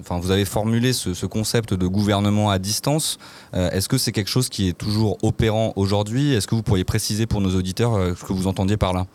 enfin, 0.00 0.18
vous 0.20 0.30
avez 0.30 0.44
formulé 0.44 0.92
ce, 0.92 1.14
ce, 1.14 1.26
concept 1.26 1.74
de 1.74 1.86
gouvernement 1.86 2.50
à 2.50 2.58
distance. 2.58 3.18
est-ce 3.54 3.88
que 3.88 3.98
c'est 3.98 4.12
quelque 4.12 4.30
chose 4.30 4.48
qui 4.48 4.68
est 4.68 4.76
toujours 4.76 5.16
opérant 5.22 5.72
aujourd'hui? 5.76 6.34
Est-ce 6.34 6.46
que 6.46 6.54
vous 6.54 6.62
pourriez 6.62 6.84
préciser 6.84 7.26
pour 7.26 7.40
nos 7.40 7.56
auditeurs 7.56 8.16
ce 8.16 8.24
que 8.24 8.32
vous 8.32 8.46
entendiez 8.46 8.76
par 8.76 8.92
là? 8.92 9.06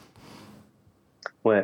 Ouais. 1.45 1.63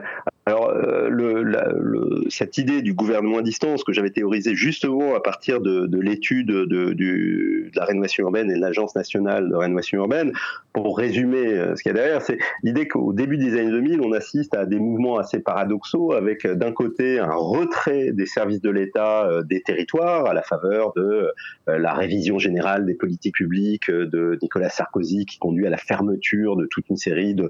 Euh, 0.71 1.09
le, 1.09 1.43
le, 1.43 2.23
cette 2.29 2.57
idée 2.57 2.81
du 2.81 2.93
gouvernement 2.93 3.39
à 3.39 3.41
distance 3.41 3.83
que 3.83 3.93
j'avais 3.93 4.09
théorisé 4.09 4.55
justement 4.55 5.15
à 5.15 5.19
partir 5.19 5.61
de, 5.61 5.85
de 5.85 5.99
l'étude 5.99 6.47
de, 6.47 6.65
de, 6.65 6.93
de, 6.93 7.69
la 7.75 7.85
rénovation 7.85 8.23
urbaine 8.23 8.49
et 8.49 8.55
de 8.55 8.59
l'Agence 8.59 8.95
nationale 8.95 9.49
de 9.49 9.55
rénovation 9.55 9.99
urbaine, 9.99 10.31
pour 10.73 10.97
résumer 10.97 11.53
euh, 11.53 11.75
ce 11.75 11.83
qu'il 11.83 11.91
y 11.91 11.95
a 11.95 11.97
derrière, 11.97 12.21
c'est 12.21 12.37
l'idée 12.63 12.87
qu'au 12.87 13.13
début 13.13 13.37
des 13.37 13.59
années 13.59 13.71
2000, 13.71 14.01
on 14.01 14.11
assiste 14.13 14.55
à 14.55 14.65
des 14.65 14.79
mouvements 14.79 15.17
assez 15.17 15.39
paradoxaux 15.39 16.13
avec 16.13 16.45
euh, 16.45 16.55
d'un 16.55 16.71
côté 16.71 17.19
un 17.19 17.33
retrait 17.33 18.11
des 18.11 18.25
services 18.25 18.61
de 18.61 18.69
l'État 18.69 19.27
des 19.43 19.61
territoires 19.61 20.25
à 20.25 20.33
la 20.33 20.41
faveur 20.41 20.93
de 20.95 21.31
la 21.67 21.93
révision 21.93 22.39
générale 22.39 22.85
des 22.85 22.93
politiques 22.93 23.35
publiques 23.35 23.89
de 23.89 24.37
Nicolas 24.41 24.69
Sarkozy 24.69 25.25
qui 25.25 25.39
conduit 25.39 25.67
à 25.67 25.69
la 25.69 25.77
fermeture 25.77 26.55
de 26.55 26.65
toute 26.65 26.89
une 26.89 26.97
série 26.97 27.33
de, 27.35 27.49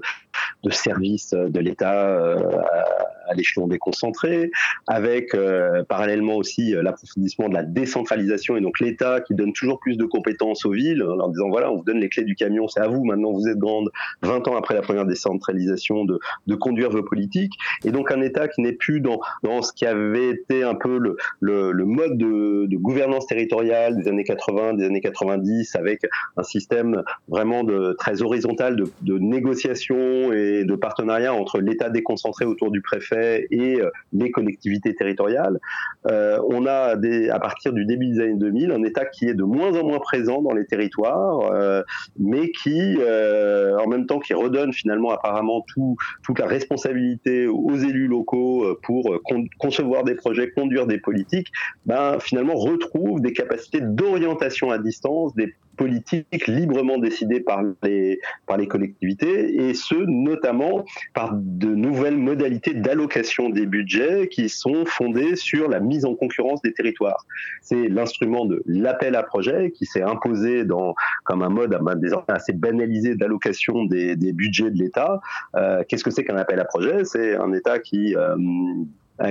de 0.62 0.70
services 0.70 1.34
de 1.34 1.60
l'État 1.60 2.36
à 3.28 3.34
l'échelon 3.34 3.66
déconcentré, 3.66 4.50
avec 4.86 5.34
euh, 5.34 5.84
parallèlement 5.84 6.36
aussi 6.36 6.74
euh, 6.74 6.82
l'approfondissement 6.82 7.48
de 7.48 7.54
la 7.54 7.62
décentralisation 7.62 8.56
et 8.56 8.60
donc 8.60 8.80
l'État 8.80 9.20
qui 9.20 9.34
donne 9.34 9.52
toujours 9.52 9.78
plus 9.78 9.96
de 9.96 10.04
compétences 10.04 10.64
aux 10.64 10.72
villes 10.72 11.02
en 11.02 11.16
leur 11.16 11.28
disant 11.28 11.48
voilà, 11.48 11.70
on 11.70 11.76
vous 11.76 11.84
donne 11.84 12.00
les 12.00 12.08
clés 12.08 12.24
du 12.24 12.34
camion, 12.34 12.68
c'est 12.68 12.80
à 12.80 12.88
vous, 12.88 13.04
maintenant 13.04 13.32
vous 13.32 13.48
êtes 13.48 13.58
grande, 13.58 13.90
20 14.22 14.48
ans 14.48 14.56
après 14.56 14.74
la 14.74 14.82
première 14.82 15.06
décentralisation, 15.06 16.04
de, 16.04 16.18
de 16.46 16.54
conduire 16.54 16.90
vos 16.90 17.02
politiques. 17.02 17.54
Et 17.84 17.90
donc 17.90 18.10
un 18.10 18.20
État 18.20 18.48
qui 18.48 18.60
n'est 18.60 18.72
plus 18.72 19.00
dans, 19.00 19.20
dans 19.42 19.62
ce 19.62 19.72
qui 19.72 19.86
avait 19.86 20.30
été 20.30 20.62
un 20.62 20.74
peu 20.74 20.98
le, 20.98 21.16
le, 21.40 21.84
mode 21.84 22.16
de, 22.18 22.66
de, 22.66 22.76
gouvernance 22.76 23.26
territoriale 23.26 23.96
des 23.96 24.08
années 24.08 24.24
80, 24.24 24.74
des 24.74 24.84
années 24.84 25.00
90, 25.00 25.76
avec 25.76 26.02
un 26.36 26.42
système 26.42 27.02
vraiment 27.28 27.64
de, 27.64 27.94
très 27.98 28.22
horizontal 28.22 28.76
de, 28.76 28.84
de 29.02 29.18
négociation 29.18 30.32
et 30.32 30.64
de 30.64 30.74
partenariat 30.74 31.34
entre 31.34 31.60
l'État 31.60 31.90
déconcentré 31.90 32.44
autour 32.44 32.70
du 32.70 32.80
préfet 32.80 33.01
et 33.12 33.80
euh, 33.80 33.90
les 34.12 34.30
collectivités 34.30 34.94
territoriales. 34.94 35.58
Euh, 36.10 36.38
on 36.48 36.66
a 36.66 36.96
à 37.30 37.40
partir 37.40 37.72
du 37.72 37.84
début 37.84 38.08
des 38.08 38.20
années 38.20 38.36
2000 38.36 38.72
un 38.72 38.82
État 38.82 39.04
qui 39.04 39.28
est 39.28 39.34
de 39.34 39.44
moins 39.44 39.78
en 39.78 39.86
moins 39.86 39.98
présent 39.98 40.42
dans 40.42 40.54
les 40.54 40.66
territoires, 40.66 41.52
euh, 41.52 41.82
mais 42.18 42.50
qui, 42.50 42.98
en 42.98 43.86
même 43.88 44.06
temps, 44.06 44.18
qui 44.18 44.34
redonne 44.34 44.72
finalement 44.72 45.10
apparemment 45.10 45.64
tout, 45.68 45.96
toute 46.22 46.38
la 46.38 46.46
responsabilité 46.46 47.46
aux 47.46 47.76
élus 47.76 48.08
locaux 48.08 48.78
pour 48.82 49.18
concevoir 49.58 50.04
des 50.04 50.14
projets, 50.14 50.50
conduire 50.50 50.86
des 50.86 50.98
politiques, 50.98 51.48
ben, 51.86 52.18
finalement 52.20 52.54
retrouve 52.54 53.20
des 53.20 53.32
capacités 53.32 53.80
d'orientation 53.80 54.70
à 54.70 54.78
distance, 54.78 55.34
des 55.34 55.54
politiques 55.76 56.46
librement 56.46 56.98
décidées 56.98 57.40
par 57.40 57.62
les, 57.82 58.20
par 58.46 58.56
les 58.56 58.66
collectivités, 58.66 59.68
et 59.68 59.74
ce, 59.74 59.94
notamment 59.94 60.84
par 61.14 61.32
de 61.34 61.68
nouvelles 61.68 62.18
modalités 62.18 62.74
d'allocation 62.74 63.48
des 63.48 63.66
budgets 63.66 64.28
qui 64.28 64.48
sont 64.48 64.84
fondées 64.86 65.36
sur 65.36 65.68
la 65.68 65.80
mise 65.80 66.04
en 66.04 66.14
concurrence 66.14 66.62
des 66.62 66.72
territoires. 66.72 67.24
C'est 67.60 67.88
l'instrument 67.88 68.44
de 68.44 68.62
l'appel 68.66 69.16
à 69.16 69.22
projet 69.22 69.72
qui 69.72 69.86
s'est 69.86 70.02
imposé 70.02 70.64
dans, 70.64 70.94
comme 71.24 71.42
un 71.42 71.48
mode 71.48 71.78
désormais 71.96 72.34
assez 72.34 72.52
banalisé 72.52 73.14
d'allocation 73.14 73.84
des, 73.84 74.16
des, 74.16 74.32
budgets 74.32 74.70
de 74.70 74.78
l'État. 74.78 75.20
Euh, 75.56 75.82
Qu'est-ce 75.88 76.04
que 76.04 76.10
c'est 76.10 76.24
qu'un 76.24 76.36
appel 76.36 76.58
à 76.60 76.64
projet? 76.64 77.04
C'est 77.04 77.34
un 77.36 77.52
État 77.52 77.78
qui 77.78 78.16
euh, 78.16 78.36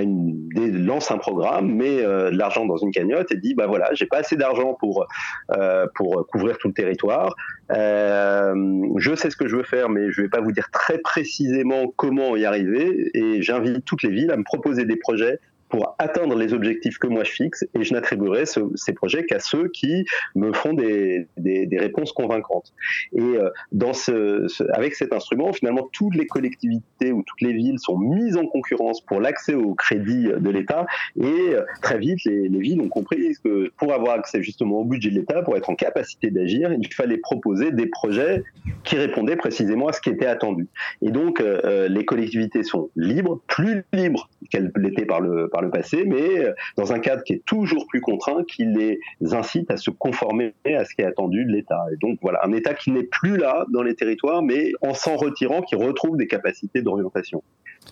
lance 0.00 1.10
un 1.10 1.18
programme, 1.18 1.74
met 1.74 2.02
euh, 2.02 2.30
de 2.30 2.36
l'argent 2.36 2.66
dans 2.66 2.76
une 2.76 2.90
cagnotte 2.90 3.32
et 3.32 3.36
dit 3.36 3.54
bah 3.54 3.66
voilà, 3.66 3.92
j'ai 3.94 4.06
pas 4.06 4.18
assez 4.18 4.36
d'argent 4.36 4.74
pour 4.78 5.06
euh, 5.50 5.86
pour 5.94 6.26
couvrir 6.26 6.58
tout 6.58 6.68
le 6.68 6.74
territoire. 6.74 7.34
Euh, 7.70 8.54
je 8.98 9.14
sais 9.14 9.30
ce 9.30 9.36
que 9.36 9.48
je 9.48 9.56
veux 9.56 9.62
faire, 9.62 9.88
mais 9.88 10.10
je 10.10 10.22
vais 10.22 10.28
pas 10.28 10.40
vous 10.40 10.52
dire 10.52 10.70
très 10.70 10.98
précisément 10.98 11.92
comment 11.96 12.36
y 12.36 12.44
arriver. 12.44 13.10
Et 13.14 13.42
j'invite 13.42 13.84
toutes 13.84 14.02
les 14.02 14.10
villes 14.10 14.30
à 14.30 14.36
me 14.36 14.44
proposer 14.44 14.84
des 14.84 14.96
projets 14.96 15.38
pour 15.72 15.96
atteindre 15.98 16.36
les 16.36 16.52
objectifs 16.52 16.98
que 16.98 17.06
moi 17.06 17.24
je 17.24 17.30
fixe 17.30 17.64
et 17.74 17.82
je 17.82 17.94
n'attribuerai 17.94 18.44
ces 18.46 18.92
projets 18.92 19.24
qu'à 19.24 19.40
ceux 19.40 19.68
qui 19.68 20.04
me 20.34 20.52
font 20.52 20.74
des, 20.74 21.26
des, 21.38 21.78
réponses 21.78 22.12
convaincantes. 22.12 22.74
Et 23.16 23.22
euh, 23.22 23.48
dans 23.72 23.94
ce, 23.94 24.46
avec 24.74 24.94
cet 24.94 25.14
instrument, 25.14 25.50
finalement, 25.54 25.88
toutes 25.90 26.14
les 26.14 26.26
collectivités 26.26 27.10
ou 27.10 27.22
toutes 27.22 27.40
les 27.40 27.54
villes 27.54 27.78
sont 27.78 27.96
mises 27.96 28.36
en 28.36 28.46
concurrence 28.46 29.00
pour 29.00 29.18
l'accès 29.18 29.54
au 29.54 29.74
crédit 29.74 30.28
de 30.28 30.50
l'État 30.50 30.84
et 31.18 31.24
euh, 31.24 31.62
très 31.80 31.98
vite, 31.98 32.18
les, 32.26 32.50
les, 32.50 32.58
villes 32.58 32.82
ont 32.82 32.90
compris 32.90 33.34
que 33.42 33.70
pour 33.78 33.94
avoir 33.94 34.18
accès 34.18 34.42
justement 34.42 34.80
au 34.80 34.84
budget 34.84 35.08
de 35.08 35.14
l'État, 35.14 35.40
pour 35.40 35.56
être 35.56 35.70
en 35.70 35.74
capacité 35.74 36.30
d'agir, 36.30 36.70
il 36.78 36.92
fallait 36.92 37.16
proposer 37.16 37.72
des 37.72 37.86
projets 37.86 38.44
qui 38.84 38.96
répondaient 38.96 39.36
précisément 39.36 39.88
à 39.88 39.94
ce 39.94 40.02
qui 40.02 40.10
était 40.10 40.26
attendu. 40.26 40.68
Et 41.00 41.10
donc, 41.10 41.40
euh, 41.40 41.88
les 41.88 42.04
collectivités 42.04 42.62
sont 42.62 42.90
libres, 42.94 43.40
plus 43.46 43.84
libres 43.94 44.28
qu'elles 44.50 44.70
l'étaient 44.76 45.06
par 45.06 45.22
le, 45.22 45.48
le 45.62 45.70
passé, 45.70 46.04
mais 46.06 46.38
euh, 46.38 46.52
dans 46.76 46.92
un 46.92 46.98
cadre 46.98 47.22
qui 47.22 47.34
est 47.34 47.44
toujours 47.44 47.86
plus 47.86 48.00
contraint, 48.00 48.44
qui 48.44 48.64
les 48.64 49.00
incite 49.32 49.70
à 49.70 49.76
se 49.76 49.90
conformer 49.90 50.54
à 50.66 50.84
ce 50.84 50.94
qui 50.94 51.02
est 51.02 51.06
attendu 51.06 51.44
de 51.44 51.50
l'État. 51.50 51.84
Et 51.92 51.96
donc 51.96 52.18
voilà, 52.22 52.40
un 52.44 52.52
État 52.52 52.74
qui 52.74 52.90
n'est 52.90 53.04
plus 53.04 53.36
là 53.36 53.64
dans 53.72 53.82
les 53.82 53.94
territoires, 53.94 54.42
mais 54.42 54.72
en 54.82 54.94
s'en 54.94 55.16
retirant, 55.16 55.62
qui 55.62 55.74
retrouve 55.74 56.16
des 56.16 56.26
capacités 56.26 56.82
d'orientation. 56.82 57.42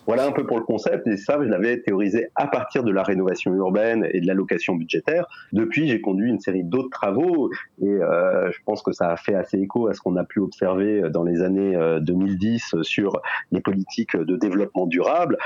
Voilà 0.06 0.24
un 0.24 0.32
peu 0.32 0.46
pour 0.46 0.58
le 0.58 0.64
concept, 0.64 1.06
et 1.08 1.16
ça, 1.16 1.38
je 1.42 1.48
l'avais 1.48 1.80
théorisé 1.80 2.28
à 2.36 2.46
partir 2.46 2.84
de 2.84 2.92
la 2.92 3.02
rénovation 3.02 3.52
urbaine 3.54 4.08
et 4.12 4.20
de 4.20 4.26
l'allocation 4.26 4.74
budgétaire. 4.74 5.26
Depuis, 5.52 5.88
j'ai 5.88 6.00
conduit 6.00 6.30
une 6.30 6.38
série 6.38 6.62
d'autres 6.62 6.90
travaux, 6.90 7.50
et 7.82 7.88
euh, 7.88 8.50
je 8.52 8.58
pense 8.64 8.82
que 8.82 8.92
ça 8.92 9.10
a 9.10 9.16
fait 9.16 9.34
assez 9.34 9.58
écho 9.58 9.88
à 9.88 9.94
ce 9.94 10.00
qu'on 10.00 10.16
a 10.16 10.24
pu 10.24 10.38
observer 10.38 11.02
dans 11.10 11.24
les 11.24 11.42
années 11.42 11.76
2010 12.00 12.74
euh, 12.74 12.82
sur 12.82 13.20
les 13.50 13.60
politiques 13.60 14.16
de 14.16 14.36
développement 14.36 14.86
durable 14.86 15.36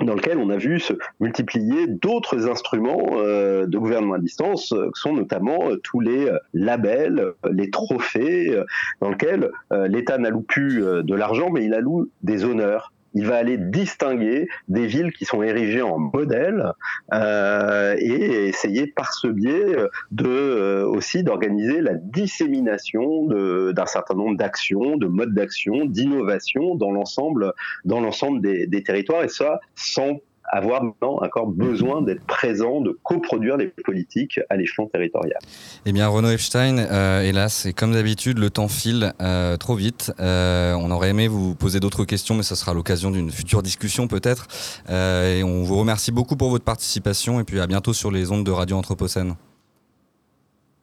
dans 0.00 0.14
lequel 0.14 0.38
on 0.38 0.50
a 0.50 0.56
vu 0.56 0.80
se 0.80 0.92
multiplier 1.20 1.86
d'autres 1.86 2.48
instruments 2.48 3.10
euh, 3.12 3.66
de 3.66 3.78
gouvernement 3.78 4.14
à 4.14 4.18
distance, 4.18 4.72
euh, 4.72 4.90
qui 4.94 5.00
sont 5.00 5.12
notamment 5.12 5.70
euh, 5.70 5.76
tous 5.76 6.00
les 6.00 6.30
labels, 6.52 7.32
les 7.50 7.70
trophées, 7.70 8.56
dans 9.00 9.10
lesquels 9.10 9.50
l'État 9.70 10.18
n'alloue 10.18 10.42
plus 10.42 10.80
de 10.80 11.14
l'argent, 11.14 11.50
mais 11.50 11.64
il 11.64 11.74
alloue 11.74 12.08
des 12.22 12.44
honneurs 12.44 12.92
il 13.14 13.26
va 13.26 13.36
aller 13.36 13.58
distinguer 13.58 14.48
des 14.68 14.86
villes 14.86 15.12
qui 15.12 15.24
sont 15.24 15.42
érigées 15.42 15.82
en 15.82 15.98
modèle 15.98 16.72
euh, 17.12 17.94
et 17.98 18.48
essayer 18.48 18.86
par 18.86 19.14
ce 19.14 19.28
biais 19.28 19.76
de 20.10 20.26
euh, 20.26 20.86
aussi 20.86 21.22
d'organiser 21.22 21.80
la 21.80 21.94
dissémination 21.94 23.26
d'un 23.72 23.86
certain 23.86 24.14
nombre 24.14 24.36
d'actions, 24.36 24.96
de 24.96 25.06
modes 25.06 25.34
d'action, 25.34 25.84
d'innovation 25.84 26.74
dans 26.74 26.90
l'ensemble 26.90 27.52
dans 27.84 28.00
l'ensemble 28.00 28.40
des, 28.40 28.66
des 28.66 28.82
territoires 28.82 29.24
et 29.24 29.28
ça 29.28 29.60
sans 29.74 30.20
avoir 30.54 30.82
maintenant 30.82 31.18
encore 31.20 31.46
besoin 31.46 32.02
d'être 32.02 32.24
présent, 32.24 32.80
de 32.80 32.98
coproduire 33.02 33.58
des 33.58 33.66
politiques 33.84 34.40
à 34.48 34.56
l'échelon 34.56 34.86
territorial. 34.86 35.38
Eh 35.84 35.92
bien, 35.92 36.06
Renaud 36.08 36.30
Epstein, 36.30 36.78
euh, 36.78 37.22
hélas, 37.22 37.66
et 37.66 37.72
comme 37.72 37.92
d'habitude, 37.92 38.38
le 38.38 38.50
temps 38.50 38.68
file 38.68 39.12
euh, 39.20 39.56
trop 39.56 39.74
vite. 39.74 40.12
Euh, 40.20 40.74
on 40.74 40.90
aurait 40.90 41.10
aimé 41.10 41.28
vous 41.28 41.54
poser 41.54 41.80
d'autres 41.80 42.04
questions, 42.04 42.34
mais 42.34 42.42
ce 42.42 42.54
sera 42.54 42.72
l'occasion 42.72 43.10
d'une 43.10 43.30
future 43.30 43.62
discussion 43.62 44.06
peut-être. 44.06 44.46
et 44.88 45.42
on 45.42 45.62
vous 45.64 45.76
remercie 45.76 46.12
beaucoup 46.12 46.36
pour 46.36 46.50
votre 46.50 46.64
participation, 46.64 47.40
et 47.40 47.44
puis 47.44 47.60
à 47.60 47.66
bientôt 47.66 47.92
sur 47.92 48.10
les 48.10 48.30
ondes 48.30 48.44
de 48.44 48.50
Radio 48.50 48.76
Anthropocène. 48.76 49.34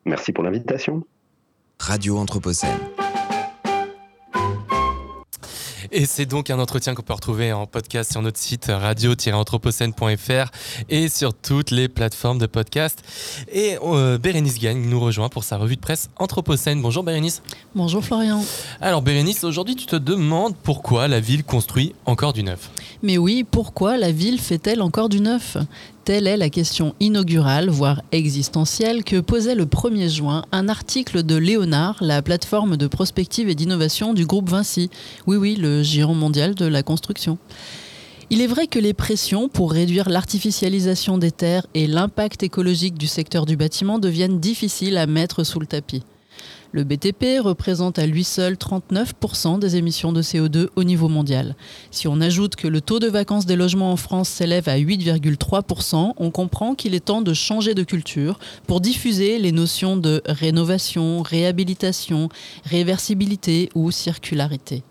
Merci 0.06 0.32
pour 0.33 0.43
l'invitation. 0.43 1.03
Radio 1.80 2.17
Anthropocène. 2.17 3.01
Et 5.94 6.06
c'est 6.06 6.26
donc 6.26 6.50
un 6.50 6.58
entretien 6.58 6.95
qu'on 6.95 7.02
peut 7.02 7.11
retrouver 7.11 7.52
en 7.52 7.68
podcast 7.68 8.14
sur 8.14 8.22
notre 8.22 8.40
site 8.40 8.68
radio-anthropocène.fr 8.70 10.50
et 10.88 11.10
sur 11.10 11.34
toutes 11.34 11.70
les 11.70 11.90
plateformes 11.90 12.38
de 12.38 12.45
podcast. 12.45 13.03
Et 13.52 13.78
euh, 13.84 14.18
Bérénice 14.18 14.58
Gagne 14.58 14.82
nous 14.88 15.02
rejoint 15.02 15.28
pour 15.28 15.44
sa 15.44 15.58
revue 15.58 15.76
de 15.76 15.82
presse 15.82 16.10
Anthropocène. 16.18 16.82
Bonjour 16.82 17.03
Bérénice. 17.03 17.42
Bonjour 17.76 18.02
Florian. 18.02 18.42
Alors 18.80 19.02
Bérénice, 19.02 19.44
aujourd'hui 19.44 19.76
tu 19.76 19.86
te 19.86 19.98
demandes 19.98 20.56
pourquoi 20.64 21.10
la 21.10 21.20
ville 21.20 21.44
construit 21.44 21.94
encore 22.06 22.32
du 22.32 22.44
neuf? 22.44 22.70
Mais 23.03 23.18
oui, 23.18 23.44
pourquoi 23.44 23.98
la 23.98 24.14
ville 24.14 24.40
fait-elle 24.40 24.82
encore 24.82 25.10
du 25.10 25.20
neuf? 25.20 25.58
Telle 26.04 26.26
est 26.26 26.38
la 26.38 26.50
question 26.50 26.96
inaugurale, 27.00 27.70
voire 27.70 28.02
existentielle, 28.12 29.04
que 29.04 29.20
posait 29.20 29.54
le 29.54 29.66
1er 29.66 30.10
juin 30.10 30.44
un 30.52 30.68
article 30.68 31.22
de 31.22 31.36
Léonard, 31.36 31.98
la 32.02 32.24
plateforme 32.24 32.76
de 32.76 32.88
prospective 32.88 33.50
et 33.50 33.56
d'innovation 33.56 34.16
du 34.16 34.26
groupe 34.26 34.50
Vinci. 34.50 34.90
Oui, 35.28 35.38
oui, 35.38 35.56
le 35.56 35.84
géant 35.84 36.16
mondial 36.16 36.56
de 36.56 36.66
la 36.66 36.82
construction. 36.82 37.38
Il 38.32 38.42
est 38.42 38.48
vrai 38.48 38.66
que 38.66 38.80
les 38.80 38.96
pressions 38.96 39.48
pour 39.48 39.72
réduire 39.72 40.10
l'artificialisation 40.10 41.20
des 41.20 41.32
terres 41.32 41.68
et 41.76 41.86
l'impact 41.86 42.42
écologique 42.42 42.98
du 42.98 43.06
secteur 43.06 43.46
du 43.46 43.56
bâtiment 43.56 44.00
deviennent 44.00 44.40
difficiles 44.40 44.98
à 44.98 45.06
mettre 45.06 45.44
sous 45.44 45.60
le 45.60 45.68
tapis. 45.68 46.02
Le 46.74 46.85
BTP 46.85 47.41
représente 47.41 48.00
à 48.00 48.06
lui 48.06 48.24
seul 48.24 48.53
39% 48.53 49.59
des 49.59 49.75
émissions 49.75 50.14
de 50.14 50.22
CO2 50.22 50.69
au 50.77 50.85
niveau 50.85 51.09
mondial. 51.09 51.56
Si 51.91 52.08
on 52.08 52.22
ajoute 52.22 52.56
que 52.56 52.67
le 52.69 52.80
taux 52.80 53.00
de 53.00 53.09
vacances 53.09 53.45
des 53.45 53.58
logements 53.58 53.91
en 53.91 53.98
France 53.98 54.30
s'élève 54.30 54.69
à 54.69 54.77
8,3%, 54.77 56.14
on 56.16 56.32
comprend 56.32 56.74
qu'il 56.74 56.95
est 56.95 57.06
temps 57.06 57.22
de 57.22 57.33
changer 57.33 57.74
de 57.74 57.83
culture 57.83 58.40
pour 58.67 58.80
diffuser 58.80 59.38
les 59.38 59.51
notions 59.51 59.98
de 59.98 60.22
rénovation, 60.25 61.22
réhabilitation, 61.22 62.30
réversibilité 62.64 63.69
ou 63.75 63.91
circularité. 63.91 64.83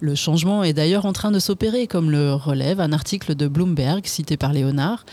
Le 0.00 0.14
changement 0.14 0.64
est 0.64 0.74
d'ailleurs 0.74 1.06
en 1.06 1.14
train 1.14 1.30
de 1.30 1.38
s'opérer, 1.38 1.86
comme 1.86 2.10
le 2.10 2.34
relève 2.34 2.80
un 2.80 2.92
article 2.92 3.34
de 3.34 3.48
Bloomberg 3.48 4.04
cité 4.04 4.36
par 4.36 4.52
Léonard 4.52 5.06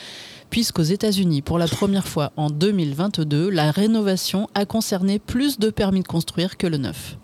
puisqu'aux 0.51 0.83
États-Unis, 0.83 1.41
pour 1.41 1.57
la 1.57 1.67
première 1.67 2.07
fois 2.07 2.33
en 2.35 2.49
2022, 2.49 3.49
la 3.49 3.71
rénovation 3.71 4.47
a 4.53 4.65
concerné 4.65 5.17
plus 5.17 5.57
de 5.57 5.71
permis 5.71 6.01
de 6.01 6.07
construire 6.07 6.57
que 6.57 6.67
le 6.67 6.77
neuf. 6.77 7.17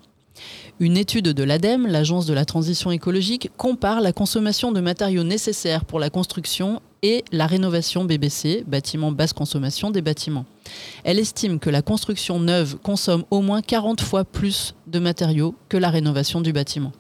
Une 0.80 0.96
étude 0.96 1.26
de 1.26 1.44
l'ADEME, 1.44 1.88
l'Agence 1.88 2.26
de 2.26 2.34
la 2.34 2.46
transition 2.46 2.90
écologique, 2.90 3.52
compare 3.58 4.00
la 4.00 4.14
consommation 4.14 4.72
de 4.72 4.80
matériaux 4.80 5.24
nécessaires 5.24 5.84
pour 5.84 6.00
la 6.00 6.10
construction 6.10 6.82
et 7.04 7.26
la 7.32 7.48
rénovation 7.48 8.06
BBC, 8.06 8.64
bâtiment 8.66 9.12
basse 9.12 9.34
consommation 9.34 9.92
des 9.92 10.02
bâtiments. 10.02 10.46
Elle 11.04 11.20
estime 11.20 11.60
que 11.60 11.70
la 11.70 11.82
construction 11.82 12.40
neuve 12.40 12.78
consomme 12.78 13.26
au 13.30 13.42
moins 13.42 13.62
40 13.62 14.02
fois 14.02 14.24
plus 14.24 14.74
de 14.88 15.00
matériaux 15.00 15.54
que 15.68 15.78
la 15.78 15.90
rénovation 15.90 16.40
du 16.40 16.54
bâtiment. 16.54 16.94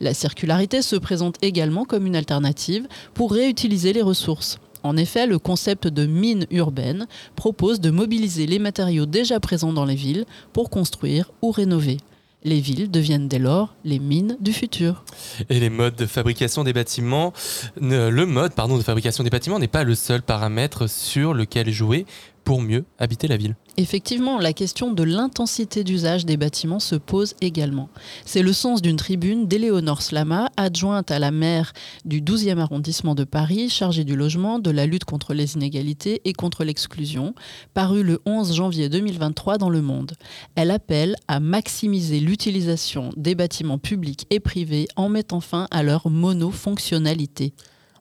La 0.00 0.12
circularité 0.12 0.82
se 0.82 0.96
présente 0.96 1.36
également 1.40 1.84
comme 1.84 2.06
une 2.06 2.16
alternative 2.16 2.86
pour 3.14 3.32
réutiliser 3.32 3.94
les 3.94 4.02
ressources. 4.02 4.58
En 4.86 4.96
effet, 4.96 5.26
le 5.26 5.40
concept 5.40 5.88
de 5.88 6.06
mine 6.06 6.46
urbaine 6.52 7.08
propose 7.34 7.80
de 7.80 7.90
mobiliser 7.90 8.46
les 8.46 8.60
matériaux 8.60 9.04
déjà 9.04 9.40
présents 9.40 9.72
dans 9.72 9.84
les 9.84 9.96
villes 9.96 10.26
pour 10.52 10.70
construire 10.70 11.32
ou 11.42 11.50
rénover. 11.50 11.96
Les 12.44 12.60
villes 12.60 12.88
deviennent 12.88 13.26
dès 13.26 13.40
lors 13.40 13.74
les 13.82 13.98
mines 13.98 14.36
du 14.38 14.52
futur. 14.52 15.02
Et 15.50 15.58
les 15.58 15.70
modes 15.70 15.96
de 15.96 16.06
fabrication 16.06 16.62
des 16.62 16.72
bâtiments, 16.72 17.32
le 17.80 18.24
mode 18.26 18.52
de 18.54 18.82
fabrication 18.82 19.24
des 19.24 19.30
bâtiments 19.30 19.58
n'est 19.58 19.66
pas 19.66 19.82
le 19.82 19.96
seul 19.96 20.22
paramètre 20.22 20.88
sur 20.88 21.34
lequel 21.34 21.70
jouer 21.70 22.06
pour 22.46 22.62
mieux 22.62 22.84
habiter 23.00 23.26
la 23.26 23.36
ville. 23.36 23.56
Effectivement, 23.76 24.38
la 24.38 24.52
question 24.52 24.92
de 24.92 25.02
l'intensité 25.02 25.82
d'usage 25.82 26.24
des 26.24 26.36
bâtiments 26.36 26.78
se 26.78 26.94
pose 26.94 27.34
également. 27.40 27.88
C'est 28.24 28.40
le 28.40 28.52
sens 28.52 28.80
d'une 28.80 28.96
tribune 28.96 29.48
d'Éléonore 29.48 30.00
Slama, 30.00 30.48
adjointe 30.56 31.10
à 31.10 31.18
la 31.18 31.32
maire 31.32 31.72
du 32.04 32.22
12e 32.22 32.58
arrondissement 32.58 33.16
de 33.16 33.24
Paris, 33.24 33.68
chargée 33.68 34.04
du 34.04 34.14
logement, 34.14 34.60
de 34.60 34.70
la 34.70 34.86
lutte 34.86 35.04
contre 35.04 35.34
les 35.34 35.56
inégalités 35.56 36.22
et 36.24 36.32
contre 36.32 36.62
l'exclusion, 36.62 37.34
parue 37.74 38.04
le 38.04 38.20
11 38.26 38.54
janvier 38.54 38.88
2023 38.88 39.58
dans 39.58 39.68
Le 39.68 39.82
Monde. 39.82 40.12
Elle 40.54 40.70
appelle 40.70 41.16
à 41.26 41.40
maximiser 41.40 42.20
l'utilisation 42.20 43.10
des 43.16 43.34
bâtiments 43.34 43.78
publics 43.78 44.24
et 44.30 44.38
privés 44.38 44.86
en 44.94 45.08
mettant 45.08 45.40
fin 45.40 45.66
à 45.72 45.82
leur 45.82 46.08
monofonctionnalité. 46.08 47.54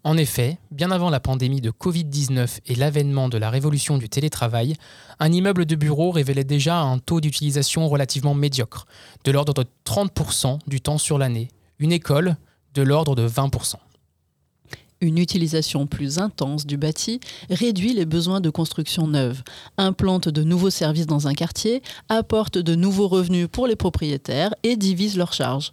En 0.05 0.17
effet, 0.17 0.59
bien 0.69 0.91
avant 0.91 1.09
la 1.09 1.19
pandémie 1.19 1.61
de 1.61 1.71
Covid-19 1.71 2.59
et 2.67 2.75
l'avènement 2.75 3.27
de 3.27 3.39
la 3.39 3.49
révolution 3.49 3.97
du 3.97 4.07
télétravail, 4.07 4.75
un 5.19 5.31
immeuble 5.31 5.65
de 5.65 5.75
bureau 5.75 6.11
révélait 6.11 6.43
déjà 6.43 6.79
un 6.79 6.99
taux 6.99 7.21
d'utilisation 7.21 7.89
relativement 7.89 8.35
médiocre, 8.35 8.85
de 9.23 9.31
l'ordre 9.31 9.55
de 9.55 9.65
30% 9.83 10.59
du 10.67 10.79
temps 10.79 10.99
sur 10.99 11.17
l'année, 11.17 11.47
une 11.79 11.91
école 11.91 12.37
de 12.75 12.83
l'ordre 12.83 13.15
de 13.15 13.27
20%. 13.27 13.77
Une 15.01 15.17
utilisation 15.17 15.87
plus 15.87 16.19
intense 16.19 16.67
du 16.67 16.77
bâti 16.77 17.19
réduit 17.49 17.93
les 17.93 18.05
besoins 18.05 18.41
de 18.41 18.51
construction 18.51 19.07
neuve, 19.07 19.41
implante 19.79 20.29
de 20.29 20.43
nouveaux 20.43 20.69
services 20.69 21.07
dans 21.07 21.27
un 21.27 21.33
quartier, 21.33 21.81
apporte 22.09 22.59
de 22.59 22.75
nouveaux 22.75 23.07
revenus 23.07 23.47
pour 23.51 23.65
les 23.65 23.75
propriétaires 23.75 24.53
et 24.61 24.75
divise 24.75 25.17
leurs 25.17 25.33
charges. 25.33 25.71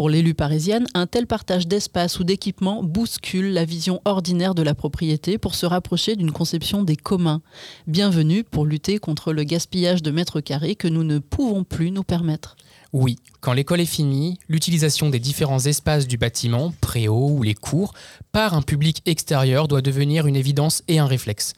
Pour 0.00 0.08
l'élu 0.08 0.32
parisienne, 0.32 0.86
un 0.94 1.06
tel 1.06 1.26
partage 1.26 1.66
d'espace 1.66 2.20
ou 2.20 2.24
d'équipement 2.24 2.82
bouscule 2.82 3.52
la 3.52 3.66
vision 3.66 4.00
ordinaire 4.06 4.54
de 4.54 4.62
la 4.62 4.74
propriété 4.74 5.36
pour 5.36 5.54
se 5.54 5.66
rapprocher 5.66 6.16
d'une 6.16 6.32
conception 6.32 6.82
des 6.82 6.96
communs. 6.96 7.42
Bienvenue 7.86 8.42
pour 8.42 8.64
lutter 8.64 8.96
contre 8.96 9.34
le 9.34 9.44
gaspillage 9.44 10.02
de 10.02 10.10
mètres 10.10 10.40
carrés 10.40 10.74
que 10.74 10.88
nous 10.88 11.04
ne 11.04 11.18
pouvons 11.18 11.64
plus 11.64 11.90
nous 11.90 12.02
permettre. 12.02 12.56
Oui, 12.94 13.16
quand 13.40 13.52
l'école 13.52 13.82
est 13.82 13.84
finie, 13.84 14.38
l'utilisation 14.48 15.10
des 15.10 15.18
différents 15.18 15.66
espaces 15.66 16.06
du 16.06 16.16
bâtiment, 16.16 16.72
préaux 16.80 17.28
ou 17.28 17.42
les 17.42 17.54
cours, 17.54 17.92
par 18.32 18.54
un 18.54 18.62
public 18.62 19.02
extérieur 19.04 19.68
doit 19.68 19.82
devenir 19.82 20.26
une 20.26 20.34
évidence 20.34 20.82
et 20.88 20.98
un 20.98 21.06
réflexe. 21.06 21.52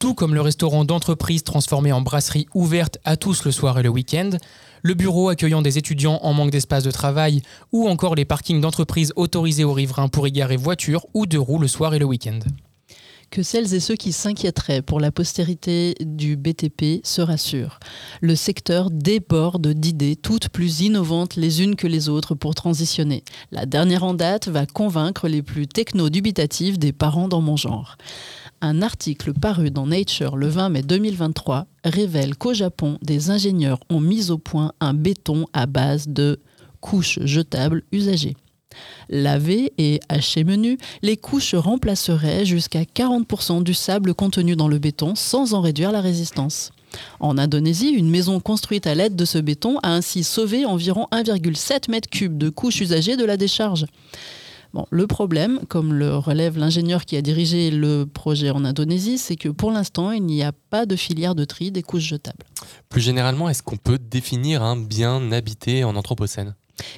Tout 0.00 0.14
comme 0.14 0.34
le 0.34 0.40
restaurant 0.40 0.86
d'entreprise 0.86 1.44
transformé 1.44 1.92
en 1.92 2.00
brasserie 2.00 2.46
ouverte 2.54 2.96
à 3.04 3.18
tous 3.18 3.44
le 3.44 3.52
soir 3.52 3.78
et 3.78 3.82
le 3.82 3.90
week-end, 3.90 4.30
le 4.82 4.94
bureau 4.94 5.28
accueillant 5.28 5.60
des 5.60 5.76
étudiants 5.76 6.18
en 6.22 6.32
manque 6.32 6.50
d'espace 6.50 6.84
de 6.84 6.90
travail, 6.90 7.42
ou 7.70 7.86
encore 7.86 8.14
les 8.14 8.24
parkings 8.24 8.62
d'entreprise 8.62 9.12
autorisés 9.16 9.64
aux 9.64 9.74
riverains 9.74 10.08
pour 10.08 10.26
y 10.26 10.32
garer 10.32 10.56
voitures 10.56 11.04
ou 11.12 11.26
deux 11.26 11.38
roues 11.38 11.58
le 11.58 11.68
soir 11.68 11.92
et 11.92 11.98
le 11.98 12.06
week-end. 12.06 12.38
Que 13.30 13.42
celles 13.42 13.74
et 13.74 13.80
ceux 13.80 13.94
qui 13.94 14.12
s'inquiéteraient 14.12 14.80
pour 14.80 15.00
la 15.00 15.12
postérité 15.12 15.94
du 16.00 16.38
BTP 16.38 17.04
se 17.04 17.20
rassurent. 17.20 17.78
Le 18.22 18.34
secteur 18.36 18.90
déborde 18.90 19.68
d'idées 19.68 20.16
toutes 20.16 20.48
plus 20.48 20.80
innovantes 20.80 21.36
les 21.36 21.62
unes 21.62 21.76
que 21.76 21.86
les 21.86 22.08
autres 22.08 22.34
pour 22.34 22.54
transitionner. 22.54 23.22
La 23.52 23.66
dernière 23.66 24.02
en 24.02 24.14
date 24.14 24.48
va 24.48 24.64
convaincre 24.64 25.28
les 25.28 25.42
plus 25.42 25.68
techno-dubitatifs 25.68 26.78
des 26.78 26.92
parents 26.92 27.28
dans 27.28 27.42
mon 27.42 27.56
genre. 27.56 27.98
Un 28.62 28.82
article 28.82 29.32
paru 29.32 29.70
dans 29.70 29.86
Nature 29.86 30.36
le 30.36 30.46
20 30.46 30.68
mai 30.68 30.82
2023 30.82 31.66
révèle 31.82 32.36
qu'au 32.36 32.52
Japon, 32.52 32.98
des 33.00 33.30
ingénieurs 33.30 33.80
ont 33.88 34.00
mis 34.00 34.30
au 34.30 34.36
point 34.36 34.72
un 34.80 34.92
béton 34.92 35.46
à 35.54 35.64
base 35.64 36.08
de 36.08 36.40
couches 36.82 37.18
jetables 37.24 37.84
usagées. 37.90 38.36
Lavées 39.08 39.72
et 39.78 40.00
hachées 40.10 40.44
menu, 40.44 40.76
les 41.00 41.16
couches 41.16 41.54
remplaceraient 41.54 42.44
jusqu'à 42.44 42.82
40% 42.82 43.62
du 43.62 43.72
sable 43.72 44.12
contenu 44.12 44.56
dans 44.56 44.68
le 44.68 44.78
béton 44.78 45.14
sans 45.14 45.54
en 45.54 45.62
réduire 45.62 45.90
la 45.90 46.02
résistance. 46.02 46.70
En 47.18 47.38
Indonésie, 47.38 47.88
une 47.88 48.10
maison 48.10 48.40
construite 48.40 48.86
à 48.86 48.94
l'aide 48.94 49.16
de 49.16 49.24
ce 49.24 49.38
béton 49.38 49.78
a 49.82 49.94
ainsi 49.94 50.22
sauvé 50.22 50.66
environ 50.66 51.06
1,7 51.12 51.88
m3 51.88 52.36
de 52.36 52.50
couches 52.50 52.82
usagées 52.82 53.16
de 53.16 53.24
la 53.24 53.38
décharge 53.38 53.86
le 54.90 55.06
problème, 55.06 55.60
comme 55.68 55.92
le 55.92 56.16
relève 56.16 56.58
l'ingénieur 56.58 57.04
qui 57.04 57.16
a 57.16 57.22
dirigé 57.22 57.70
le 57.70 58.04
projet 58.06 58.50
en 58.50 58.64
Indonésie, 58.64 59.18
c'est 59.18 59.36
que 59.36 59.48
pour 59.48 59.72
l'instant, 59.72 60.12
il 60.12 60.24
n'y 60.24 60.42
a 60.42 60.52
pas 60.52 60.86
de 60.86 60.96
filière 60.96 61.34
de 61.34 61.44
tri 61.44 61.70
des 61.70 61.82
couches 61.82 62.08
jetables. 62.08 62.44
Plus 62.88 63.00
généralement, 63.00 63.48
est-ce 63.48 63.62
qu'on 63.62 63.76
peut 63.76 63.98
définir 63.98 64.62
un 64.62 64.76
bien 64.76 65.32
habité 65.32 65.84
en 65.84 65.96
Anthropocène? 65.96 66.54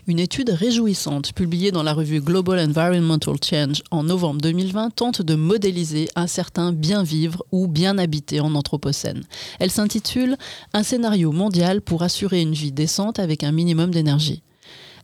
Une 0.06 0.20
étude 0.20 0.50
réjouissante 0.50 1.32
publiée 1.32 1.72
dans 1.72 1.82
la 1.82 1.92
revue 1.92 2.20
Global 2.20 2.58
Environmental 2.60 3.34
Change 3.42 3.82
en 3.90 4.04
novembre 4.04 4.40
2020 4.40 4.90
tente 4.90 5.22
de 5.22 5.34
modéliser 5.34 6.08
un 6.14 6.26
certain 6.26 6.72
bien 6.72 7.02
vivre 7.02 7.44
ou 7.50 7.66
bien 7.66 7.98
habiter 7.98 8.40
en 8.40 8.54
Anthropocène. 8.54 9.24
Elle 9.58 9.70
s'intitule 9.70 10.36
Un 10.72 10.82
scénario 10.82 11.32
mondial 11.32 11.80
pour 11.80 12.02
assurer 12.02 12.42
une 12.42 12.54
vie 12.54 12.72
décente 12.72 13.18
avec 13.18 13.42
un 13.42 13.52
minimum 13.52 13.90
d'énergie. 13.90 14.42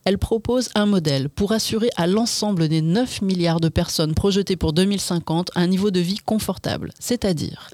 Elle 0.08 0.16
propose 0.16 0.70
un 0.74 0.86
modèle 0.86 1.28
pour 1.28 1.52
assurer 1.52 1.90
à 1.98 2.06
l'ensemble 2.06 2.68
des 2.68 2.80
9 2.80 3.20
milliards 3.20 3.60
de 3.60 3.68
personnes 3.68 4.14
projetées 4.14 4.56
pour 4.56 4.72
2050 4.72 5.50
un 5.54 5.66
niveau 5.66 5.90
de 5.90 6.00
vie 6.00 6.16
confortable, 6.24 6.92
c'est-à-dire 6.98 7.68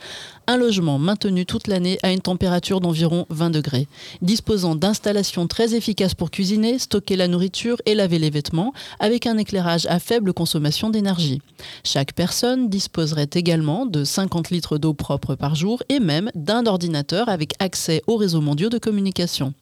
un 0.49 0.57
logement 0.57 0.99
maintenu 0.99 1.47
toute 1.47 1.69
l'année 1.69 1.97
à 2.03 2.11
une 2.11 2.21
température 2.21 2.81
d'environ 2.81 3.25
20 3.31 3.51
degrés, 3.51 3.87
disposant 4.21 4.75
d'installations 4.75 5.47
très 5.47 5.77
efficaces 5.77 6.17
pour 6.17 6.33
cuisiner, 6.33 6.81
stocker 6.81 7.15
la 7.15 7.29
nourriture 7.29 7.77
et 7.87 7.95
laver 7.95 8.19
les 8.19 8.31
vêtements, 8.31 8.73
avec 8.99 9.29
un 9.29 9.39
éclairage 9.39 9.87
à 9.87 10.01
faible 10.01 10.33
consommation 10.33 10.91
d'énergie. 10.91 11.41
Chaque 11.85 12.15
personne 12.15 12.69
disposerait 12.69 13.31
également 13.33 13.87
de 13.87 14.03
50 14.03 14.51
litres 14.51 14.77
d'eau 14.77 14.93
propre 14.93 15.37
par 15.37 15.55
jour 15.55 15.85
et 15.89 16.01
même 16.01 16.33
d'un 16.35 16.67
ordinateur 16.67 17.29
avec 17.29 17.53
accès 17.61 18.03
aux 18.09 18.17
réseaux 18.17 18.41
mondiaux 18.41 18.71
de 18.71 18.79
communication. 18.79 19.55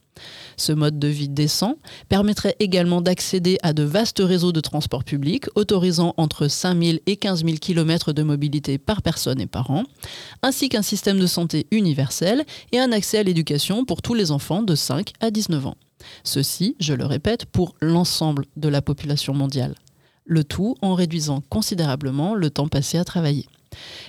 Ce 0.57 0.73
mode 0.73 0.99
de 0.99 1.08
vie 1.08 1.28
décent 1.28 1.76
permettrait 2.08 2.57
également 2.60 3.00
d'accéder 3.00 3.58
à 3.62 3.73
de 3.73 3.82
vastes 3.82 4.23
réseaux 4.23 4.52
de 4.52 4.60
transport 4.60 5.05
public, 5.05 5.47
autorisant 5.55 6.15
entre 6.16 6.49
5 6.49 6.82
000 6.82 6.99
et 7.07 7.16
15 7.16 7.44
000 7.44 7.57
km 7.57 8.12
de 8.12 8.23
mobilité 8.23 8.78
par 8.78 9.02
personne 9.02 9.41
et 9.41 9.47
par 9.47 9.70
an, 9.70 9.84
ainsi 10.42 10.68
qu'un 10.68 10.82
système 10.82 11.18
de 11.18 11.26
santé 11.26 11.66
universel 11.70 12.44
et 12.73 12.78
un 12.78 12.92
accès 12.92 13.18
à 13.18 13.23
l'éducation 13.23 13.84
pour 13.84 14.02
tous 14.02 14.15
les 14.15 14.31
enfants 14.31 14.62
de 14.62 14.74
5 14.74 15.12
à 15.20 15.31
19 15.31 15.66
ans. 15.66 15.76
Ceci, 16.24 16.76
je 16.81 16.94
le 16.94 17.07
répète, 17.07 17.47
pour 17.47 17.74
l'ensemble 17.81 18.47
de 18.57 18.68
la 18.68 18.82
population 18.82 19.34
mondiale. 19.34 19.74
Le 20.24 20.44
tout 20.44 20.76
en 20.82 20.94
réduisant 20.94 21.42
considérablement 21.49 22.34
le 22.34 22.50
temps 22.50 22.68
passé 22.68 22.99
à 22.99 23.05
travailler. 23.05 23.47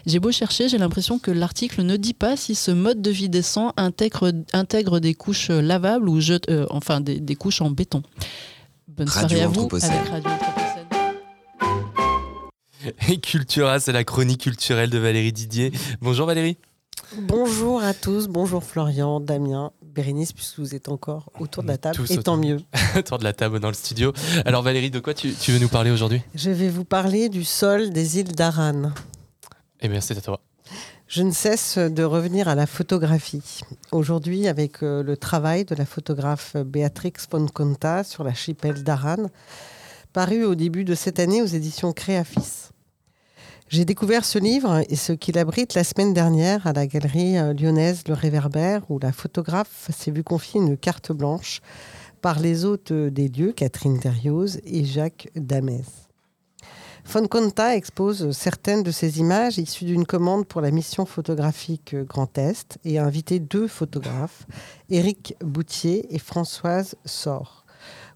J'ai 0.06 0.20
beau 0.20 0.32
chercher, 0.32 0.70
j'ai 0.70 0.78
l'impression 0.78 1.20
que 1.20 1.32
l'article 1.32 1.84
ne 1.84 1.98
dit 1.98 2.14
pas 2.14 2.36
si 2.36 2.56
ce 2.56 2.72
mode 2.72 3.02
de 3.02 3.12
vie 3.12 3.30
décent 3.30 3.74
intègre, 3.78 4.32
intègre 4.54 5.00
des 5.00 5.14
couches 5.14 5.50
lavables 5.50 6.10
ou 6.10 6.20
jette, 6.20 6.50
euh, 6.50 6.66
enfin 6.70 7.02
des, 7.02 7.20
des, 7.20 7.36
couches 7.36 7.62
en 7.62 7.70
béton. 7.70 8.04
Bonne 8.88 9.10
Radio 9.10 9.38
soirée 9.38 9.44
à 9.44 9.48
vous 9.48 9.70
avec 9.72 10.10
Radio. 10.10 10.32
Et 13.08 13.20
Cultura, 13.20 13.80
c'est 13.80 13.94
la 13.94 14.04
chronique 14.04 14.42
culturelle 14.42 14.90
de 14.90 14.98
Valérie 14.98 15.32
Didier. 15.32 15.72
Bonjour 16.02 16.28
Valérie. 16.28 16.58
Bonjour 17.18 17.82
à 17.84 17.94
tous, 17.94 18.28
bonjour 18.28 18.64
Florian, 18.64 19.20
Damien, 19.20 19.72
Bérénice, 19.84 20.34
puisque 20.34 20.60
vous 20.60 20.74
êtes 20.74 20.90
encore 20.90 21.32
autour 21.40 21.64
de 21.64 21.68
la 21.68 21.78
table, 21.78 21.96
Tous 21.96 22.10
et 22.12 22.16
tant 22.16 22.34
autour- 22.34 22.38
mieux. 22.38 22.60
autour 22.98 23.20
de 23.20 23.24
la 23.24 23.34
table 23.34 23.60
dans 23.60 23.68
le 23.68 23.74
studio. 23.74 24.14
Alors 24.46 24.64
Valérie, 24.64 24.90
de 24.90 25.00
quoi 25.00 25.14
tu, 25.14 25.34
tu 25.34 25.52
veux 25.52 25.60
nous 25.60 25.70
parler 25.70 25.92
aujourd'hui? 25.92 26.22
Je 26.34 26.50
vais 26.50 26.70
vous 26.70 26.86
parler 26.86 27.30
du 27.30 27.44
sol 27.44 27.92
des 27.92 28.20
îles 28.20 28.32
d'Aran. 28.32 28.92
Eh 29.84 29.90
bien, 29.90 30.00
c'est 30.00 30.18
à 30.18 30.22
toi. 30.22 30.40
Je 31.08 31.24
ne 31.24 31.32
cesse 31.32 31.78
de 31.78 32.04
revenir 32.04 32.48
à 32.48 32.56
la 32.56 32.66
photographie. 32.66 33.60
Aujourd'hui, 33.92 34.48
avec 34.48 34.82
euh, 34.82 35.04
le 35.04 35.18
travail 35.18 35.66
de 35.66 35.76
la 35.76 35.86
photographe 35.86 36.56
Béatrix 36.56 37.14
von 37.30 37.48
Conta 37.48 38.06
sur 38.06 38.24
l'archipel 38.24 38.82
d'Aran, 38.84 39.30
paru 40.14 40.46
au 40.46 40.56
début 40.56 40.86
de 40.86 40.96
cette 40.96 41.20
année 41.20 41.42
aux 41.42 41.48
éditions 41.48 41.92
Créafis. 41.92 42.70
J'ai 43.68 43.84
découvert 43.84 44.24
ce 44.24 44.40
livre 44.40 44.84
et 44.88 44.96
ce 44.96 45.12
qu'il 45.12 45.38
abrite 45.38 45.74
la 45.74 45.84
semaine 45.84 46.14
dernière 46.14 46.66
à 46.66 46.72
la 46.72 46.88
galerie 46.88 47.38
euh, 47.38 47.54
lyonnaise 47.54 48.04
Le 48.08 48.14
Réverbère, 48.14 48.90
où 48.90 49.00
la 49.00 49.12
photographe 49.12 49.90
s'est 49.94 50.12
vu 50.12 50.24
confier 50.24 50.62
une 50.62 50.78
carte 50.78 51.12
blanche 51.12 51.60
par 52.22 52.40
les 52.40 52.64
hôtes 52.64 52.94
des 52.94 53.28
lieux, 53.28 53.52
Catherine 53.52 54.00
Derrioz 54.00 54.62
et 54.64 54.86
Jacques 54.86 55.28
Damez. 55.36 56.03
Fonconta 57.04 57.76
expose 57.76 58.32
certaines 58.32 58.82
de 58.82 58.92
ces 58.92 59.20
images 59.20 59.58
issues 59.58 59.86
d'une 59.86 60.06
commande 60.06 60.48
pour 60.48 60.62
la 60.62 60.72
mission 60.72 61.06
photographique 61.06 61.96
Grand 61.96 62.38
Est 62.38 62.80
et 62.86 62.98
a 62.98 63.06
invité 63.06 63.40
deux 63.40 63.68
photographes, 63.68 64.48
Éric 64.90 65.36
Boutier 65.42 66.14
et 66.14 66.20
Françoise 66.20 66.96
Sor. 67.06 67.66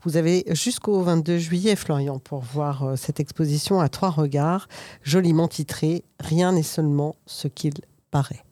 Vous 0.04 0.16
avez 0.16 0.46
jusqu'au 0.52 1.02
22 1.02 1.38
juillet, 1.38 1.76
Florian, 1.76 2.18
pour 2.18 2.40
voir 2.40 2.84
euh, 2.84 2.96
cette 2.96 3.20
exposition 3.20 3.82
à 3.82 3.90
trois 3.90 4.10
regards, 4.10 4.68
joliment 5.04 5.48
titrée 5.48 6.04
Rien 6.20 6.54
n'est 6.54 6.64
seulement 6.64 7.16
ce 7.26 7.48
qu'il 7.48 7.74
paraît. 8.10 8.47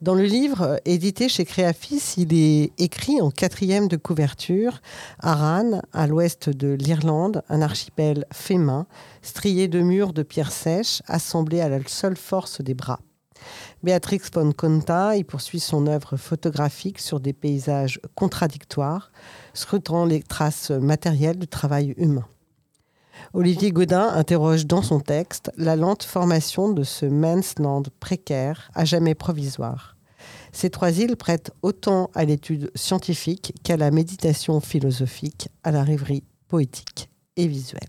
Dans 0.00 0.14
le 0.14 0.24
livre 0.24 0.62
euh, 0.62 0.76
édité 0.86 1.28
chez 1.28 1.44
Créafis, 1.44 2.14
il 2.16 2.32
est 2.32 2.72
écrit 2.78 3.20
en 3.20 3.30
quatrième 3.30 3.86
de 3.86 3.98
couverture 3.98 4.80
Aran, 5.18 5.82
à 5.92 6.06
l'ouest 6.06 6.48
de 6.48 6.68
l'Irlande, 6.68 7.42
un 7.50 7.60
archipel 7.60 8.24
fait 8.32 8.56
main, 8.56 8.86
strié 9.20 9.68
de 9.68 9.80
murs 9.80 10.14
de 10.14 10.22
pierres 10.22 10.52
sèches, 10.52 11.02
assemblés 11.06 11.60
à 11.60 11.68
la 11.68 11.80
seule 11.86 12.16
force 12.16 12.62
des 12.62 12.72
bras. 12.72 13.00
Béatrix 13.82 14.22
von 14.32 14.52
Conta 14.52 15.16
y 15.16 15.24
poursuit 15.24 15.60
son 15.60 15.86
œuvre 15.86 16.16
photographique 16.16 16.98
sur 16.98 17.20
des 17.20 17.34
paysages 17.34 18.00
contradictoires, 18.14 19.12
scrutant 19.52 20.06
les 20.06 20.22
traces 20.22 20.70
matérielles 20.70 21.38
du 21.38 21.46
travail 21.46 21.92
humain. 21.98 22.26
Olivier 23.34 23.70
Godin 23.70 24.08
interroge 24.14 24.66
dans 24.66 24.82
son 24.82 25.00
texte 25.00 25.52
la 25.58 25.76
lente 25.76 26.04
formation 26.04 26.72
de 26.72 26.84
ce 26.84 27.04
Mansland 27.04 27.82
précaire, 28.00 28.70
à 28.74 28.86
jamais 28.86 29.14
provisoire. 29.14 29.89
Ces 30.52 30.70
trois 30.70 30.98
îles 30.98 31.16
prêtent 31.16 31.52
autant 31.62 32.10
à 32.14 32.24
l'étude 32.24 32.70
scientifique 32.74 33.54
qu'à 33.62 33.76
la 33.76 33.90
méditation 33.90 34.60
philosophique, 34.60 35.48
à 35.62 35.70
la 35.70 35.82
rêverie 35.82 36.24
poétique 36.48 37.08
et 37.36 37.46
visuelle. 37.46 37.80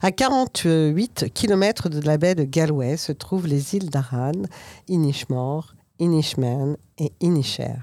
À 0.00 0.12
48 0.12 1.32
km 1.34 1.88
de 1.88 2.00
la 2.00 2.18
baie 2.18 2.36
de 2.36 2.44
Galway 2.44 2.96
se 2.96 3.12
trouvent 3.12 3.48
les 3.48 3.74
îles 3.74 3.90
d'Aran, 3.90 4.44
Inishmore, 4.86 5.74
Inishman 5.98 6.76
et 6.98 7.12
Inisher, 7.20 7.74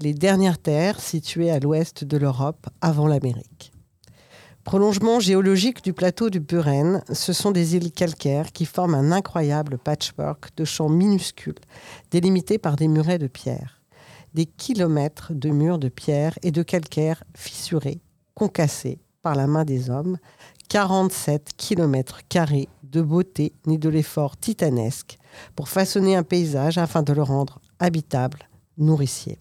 les 0.00 0.14
dernières 0.14 0.58
terres 0.58 1.00
situées 1.00 1.50
à 1.50 1.58
l'ouest 1.58 2.04
de 2.04 2.16
l'Europe 2.16 2.68
avant 2.80 3.08
l'Amérique. 3.08 3.71
Prolongement 4.64 5.18
géologique 5.18 5.82
du 5.82 5.92
plateau 5.92 6.30
du 6.30 6.38
Buren, 6.38 7.02
ce 7.12 7.32
sont 7.32 7.50
des 7.50 7.74
îles 7.74 7.90
calcaires 7.90 8.52
qui 8.52 8.64
forment 8.64 8.94
un 8.94 9.10
incroyable 9.10 9.76
patchwork 9.76 10.56
de 10.56 10.64
champs 10.64 10.88
minuscules, 10.88 11.58
délimités 12.12 12.58
par 12.58 12.76
des 12.76 12.86
murets 12.86 13.18
de 13.18 13.26
pierre. 13.26 13.80
Des 14.34 14.46
kilomètres 14.46 15.32
de 15.34 15.50
murs 15.50 15.78
de 15.78 15.88
pierre 15.88 16.38
et 16.42 16.52
de 16.52 16.62
calcaire 16.62 17.24
fissurés, 17.36 18.00
concassés 18.34 19.00
par 19.20 19.34
la 19.34 19.48
main 19.48 19.64
des 19.64 19.90
hommes, 19.90 20.16
47 20.68 21.50
kilomètres 21.56 22.20
carrés 22.28 22.68
de 22.84 23.02
beauté 23.02 23.52
ni 23.66 23.78
de 23.78 23.88
l'effort 23.88 24.36
titanesque 24.36 25.18
pour 25.56 25.68
façonner 25.68 26.14
un 26.14 26.22
paysage 26.22 26.78
afin 26.78 27.02
de 27.02 27.12
le 27.12 27.22
rendre 27.22 27.60
habitable, 27.80 28.48
nourricier. 28.78 29.38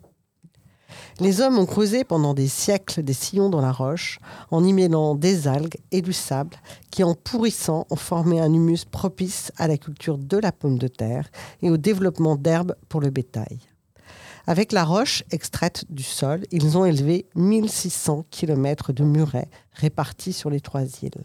Les 1.19 1.41
hommes 1.41 1.59
ont 1.59 1.65
creusé 1.65 2.03
pendant 2.03 2.33
des 2.33 2.47
siècles 2.47 3.03
des 3.03 3.13
sillons 3.13 3.49
dans 3.49 3.61
la 3.61 3.71
roche, 3.71 4.19
en 4.49 4.63
y 4.63 4.73
mêlant 4.73 5.15
des 5.15 5.47
algues 5.47 5.77
et 5.91 6.01
du 6.01 6.13
sable, 6.13 6.55
qui 6.89 7.03
en 7.03 7.13
pourrissant 7.13 7.85
ont 7.89 7.95
formé 7.95 8.39
un 8.39 8.53
humus 8.53 8.85
propice 8.85 9.51
à 9.57 9.67
la 9.67 9.77
culture 9.77 10.17
de 10.17 10.37
la 10.37 10.51
pomme 10.51 10.77
de 10.77 10.87
terre 10.87 11.29
et 11.61 11.69
au 11.69 11.77
développement 11.77 12.35
d'herbes 12.35 12.75
pour 12.89 13.01
le 13.01 13.09
bétail. 13.09 13.59
Avec 14.47 14.71
la 14.71 14.83
roche 14.83 15.23
extraite 15.31 15.85
du 15.89 16.03
sol, 16.03 16.43
ils 16.51 16.77
ont 16.77 16.85
élevé 16.85 17.25
1600 17.35 18.25
km 18.31 18.91
de 18.91 19.03
murets 19.03 19.49
répartis 19.73 20.33
sur 20.33 20.49
les 20.49 20.61
trois 20.61 20.83
îles. 21.03 21.23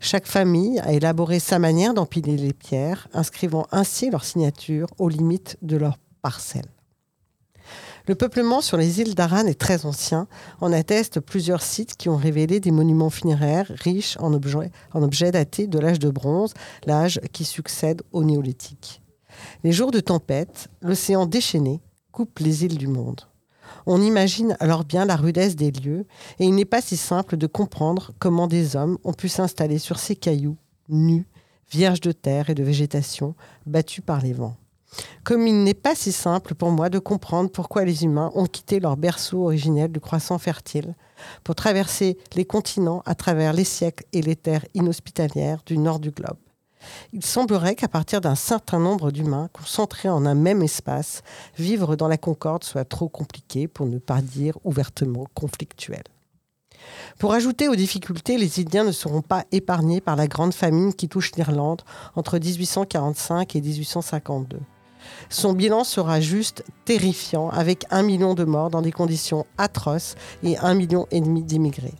Chaque 0.00 0.26
famille 0.26 0.78
a 0.80 0.92
élaboré 0.92 1.40
sa 1.40 1.58
manière 1.58 1.92
d'empiler 1.92 2.36
les 2.36 2.54
pierres, 2.54 3.08
inscrivant 3.12 3.66
ainsi 3.70 4.10
leur 4.10 4.24
signature 4.24 4.88
aux 4.98 5.08
limites 5.08 5.58
de 5.60 5.76
leur 5.76 5.98
parcelle. 6.22 6.68
Le 8.08 8.14
peuplement 8.14 8.62
sur 8.62 8.78
les 8.78 9.02
îles 9.02 9.14
d'Aran 9.14 9.44
est 9.44 9.60
très 9.60 9.84
ancien. 9.84 10.28
En 10.62 10.72
attestent 10.72 11.20
plusieurs 11.20 11.60
sites 11.60 11.94
qui 11.94 12.08
ont 12.08 12.16
révélé 12.16 12.58
des 12.58 12.70
monuments 12.70 13.10
funéraires 13.10 13.70
riches 13.84 14.16
en 14.18 14.32
objets, 14.32 14.72
en 14.94 15.02
objets 15.02 15.30
datés 15.30 15.66
de 15.66 15.78
l'âge 15.78 15.98
de 15.98 16.08
bronze, 16.08 16.54
l'âge 16.86 17.20
qui 17.34 17.44
succède 17.44 18.00
au 18.12 18.24
néolithique. 18.24 19.02
Les 19.62 19.72
jours 19.72 19.90
de 19.90 20.00
tempête, 20.00 20.68
l'océan 20.80 21.26
déchaîné 21.26 21.82
coupe 22.10 22.38
les 22.38 22.64
îles 22.64 22.78
du 22.78 22.86
monde. 22.86 23.20
On 23.84 24.00
imagine 24.00 24.56
alors 24.58 24.84
bien 24.84 25.04
la 25.04 25.14
rudesse 25.14 25.54
des 25.54 25.70
lieux, 25.70 26.06
et 26.38 26.46
il 26.46 26.54
n'est 26.54 26.64
pas 26.64 26.80
si 26.80 26.96
simple 26.96 27.36
de 27.36 27.46
comprendre 27.46 28.12
comment 28.18 28.46
des 28.46 28.74
hommes 28.74 28.96
ont 29.04 29.12
pu 29.12 29.28
s'installer 29.28 29.78
sur 29.78 29.98
ces 29.98 30.16
cailloux, 30.16 30.56
nus, 30.88 31.26
vierges 31.70 32.00
de 32.00 32.12
terre 32.12 32.48
et 32.48 32.54
de 32.54 32.64
végétation, 32.64 33.34
battus 33.66 34.02
par 34.02 34.22
les 34.22 34.32
vents. 34.32 34.56
Comme 35.24 35.46
il 35.46 35.62
n'est 35.62 35.74
pas 35.74 35.94
si 35.94 36.12
simple 36.12 36.54
pour 36.54 36.70
moi 36.70 36.88
de 36.88 36.98
comprendre 36.98 37.50
pourquoi 37.50 37.84
les 37.84 38.04
humains 38.04 38.30
ont 38.34 38.46
quitté 38.46 38.80
leur 38.80 38.96
berceau 38.96 39.44
originel 39.44 39.92
du 39.92 40.00
croissant 40.00 40.38
fertile 40.38 40.94
pour 41.44 41.54
traverser 41.54 42.16
les 42.34 42.44
continents 42.44 43.02
à 43.04 43.14
travers 43.14 43.52
les 43.52 43.64
siècles 43.64 44.04
et 44.12 44.22
les 44.22 44.36
terres 44.36 44.64
inhospitalières 44.74 45.62
du 45.66 45.78
nord 45.78 45.98
du 45.98 46.10
globe. 46.10 46.38
Il 47.12 47.24
semblerait 47.24 47.74
qu'à 47.74 47.88
partir 47.88 48.20
d'un 48.20 48.36
certain 48.36 48.78
nombre 48.78 49.10
d'humains 49.10 49.50
concentrés 49.52 50.08
en 50.08 50.24
un 50.24 50.34
même 50.34 50.62
espace, 50.62 51.22
vivre 51.58 51.96
dans 51.96 52.08
la 52.08 52.16
concorde 52.16 52.64
soit 52.64 52.84
trop 52.84 53.08
compliqué, 53.08 53.68
pour 53.68 53.86
ne 53.86 53.98
pas 53.98 54.22
dire 54.22 54.56
ouvertement 54.64 55.26
conflictuel. 55.34 56.04
Pour 57.18 57.34
ajouter 57.34 57.68
aux 57.68 57.74
difficultés, 57.74 58.38
les 58.38 58.60
Indiens 58.60 58.84
ne 58.84 58.92
seront 58.92 59.22
pas 59.22 59.44
épargnés 59.50 60.00
par 60.00 60.16
la 60.16 60.28
grande 60.28 60.54
famine 60.54 60.94
qui 60.94 61.08
touche 61.08 61.32
l'Irlande 61.32 61.82
entre 62.14 62.38
1845 62.38 63.56
et 63.56 63.60
1852. 63.60 64.58
Son 65.30 65.52
bilan 65.52 65.84
sera 65.84 66.20
juste 66.20 66.64
terrifiant, 66.84 67.50
avec 67.50 67.84
un 67.90 68.02
million 68.02 68.34
de 68.34 68.44
morts 68.44 68.70
dans 68.70 68.82
des 68.82 68.92
conditions 68.92 69.46
atroces 69.56 70.14
et 70.42 70.58
un 70.58 70.74
million 70.74 71.06
et 71.10 71.20
demi 71.20 71.42
d'immigrés. 71.42 71.94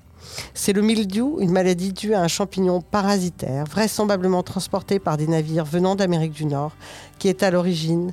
C'est 0.54 0.72
le 0.72 0.82
mildiou, 0.82 1.38
une 1.40 1.52
maladie 1.52 1.92
due 1.92 2.14
à 2.14 2.22
un 2.22 2.28
champignon 2.28 2.80
parasitaire, 2.80 3.64
vraisemblablement 3.64 4.42
transporté 4.42 4.98
par 4.98 5.16
des 5.16 5.26
navires 5.26 5.64
venant 5.64 5.94
d'Amérique 5.94 6.32
du 6.32 6.44
Nord, 6.44 6.72
qui 7.18 7.28
est 7.28 7.42
à 7.42 7.50
l'origine 7.50 8.12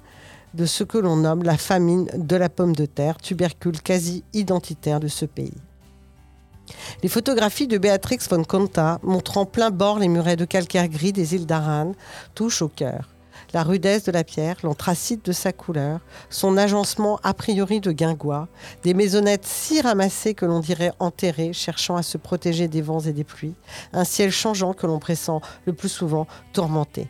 de 0.54 0.66
ce 0.66 0.84
que 0.84 0.98
l'on 0.98 1.18
nomme 1.18 1.44
la 1.44 1.58
famine 1.58 2.08
de 2.16 2.36
la 2.36 2.50
pomme 2.50 2.76
de 2.76 2.86
terre, 2.86 3.18
tubercule 3.18 3.82
quasi 3.82 4.24
identitaire 4.34 5.00
de 5.00 5.08
ce 5.08 5.26
pays. 5.26 5.54
Les 7.04 7.10
photographies 7.10 7.68
de 7.68 7.78
Béatrix 7.78 8.20
von 8.30 8.44
Conta, 8.44 9.00
montrant 9.04 9.46
plein 9.46 9.70
bord 9.70 10.00
les 10.00 10.08
murets 10.08 10.38
de 10.38 10.46
calcaire 10.46 10.88
gris 10.88 11.14
des 11.14 11.36
îles 11.36 11.46
d'Aran, 11.46 11.94
touchent 12.34 12.62
au 12.62 12.70
cœur. 12.70 13.15
La 13.56 13.64
rudesse 13.64 14.04
de 14.04 14.12
la 14.12 14.26
pierre, 14.26 14.58
l'anthracite 14.64 15.24
de 15.24 15.32
sa 15.32 15.54
couleur, 15.54 16.02
son 16.30 16.58
agencement 16.58 17.22
a 17.24 17.34
priori 17.34 17.80
de 17.80 17.94
guingois, 17.94 18.50
des 18.84 18.94
maisonnettes 18.94 19.46
si 19.46 19.80
ramassées 19.80 20.34
que 20.34 20.46
l'on 20.46 20.60
dirait 20.60 20.92
enterrées, 21.00 21.54
cherchant 21.54 21.96
à 21.96 22.04
se 22.04 22.18
protéger 22.18 22.68
des 22.68 22.82
vents 22.82 23.00
et 23.00 23.14
des 23.14 23.24
pluies, 23.24 23.56
un 23.94 24.04
ciel 24.04 24.30
changeant 24.30 24.74
que 24.74 24.86
l'on 24.86 25.00
pressent 25.00 25.40
le 25.66 25.72
plus 25.72 25.88
souvent 25.88 26.28
tourmenté. 26.52 27.08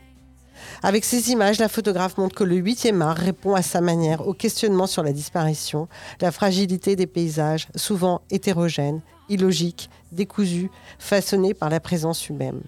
Avec 0.83 1.03
ces 1.03 1.32
images, 1.32 1.57
la 1.57 1.67
photographe 1.67 2.19
montre 2.19 2.35
que 2.35 2.43
le 2.43 2.61
8e 2.61 3.01
art 3.01 3.17
répond 3.17 3.56
à 3.56 3.64
sa 3.64 3.82
manière 3.82 4.27
au 4.27 4.35
questionnement 4.35 4.85
sur 4.85 5.01
la 5.01 5.14
disparition, 5.14 5.88
la 6.22 6.32
fragilité 6.32 6.95
des 6.95 7.07
paysages, 7.07 7.69
souvent 7.75 8.22
hétérogènes, 8.30 9.01
illogiques, 9.30 9.90
décousus, 10.11 10.69
façonnés 10.99 11.56
par 11.56 11.72
la 11.72 11.80
présence 11.80 12.30
humaine. 12.30 12.61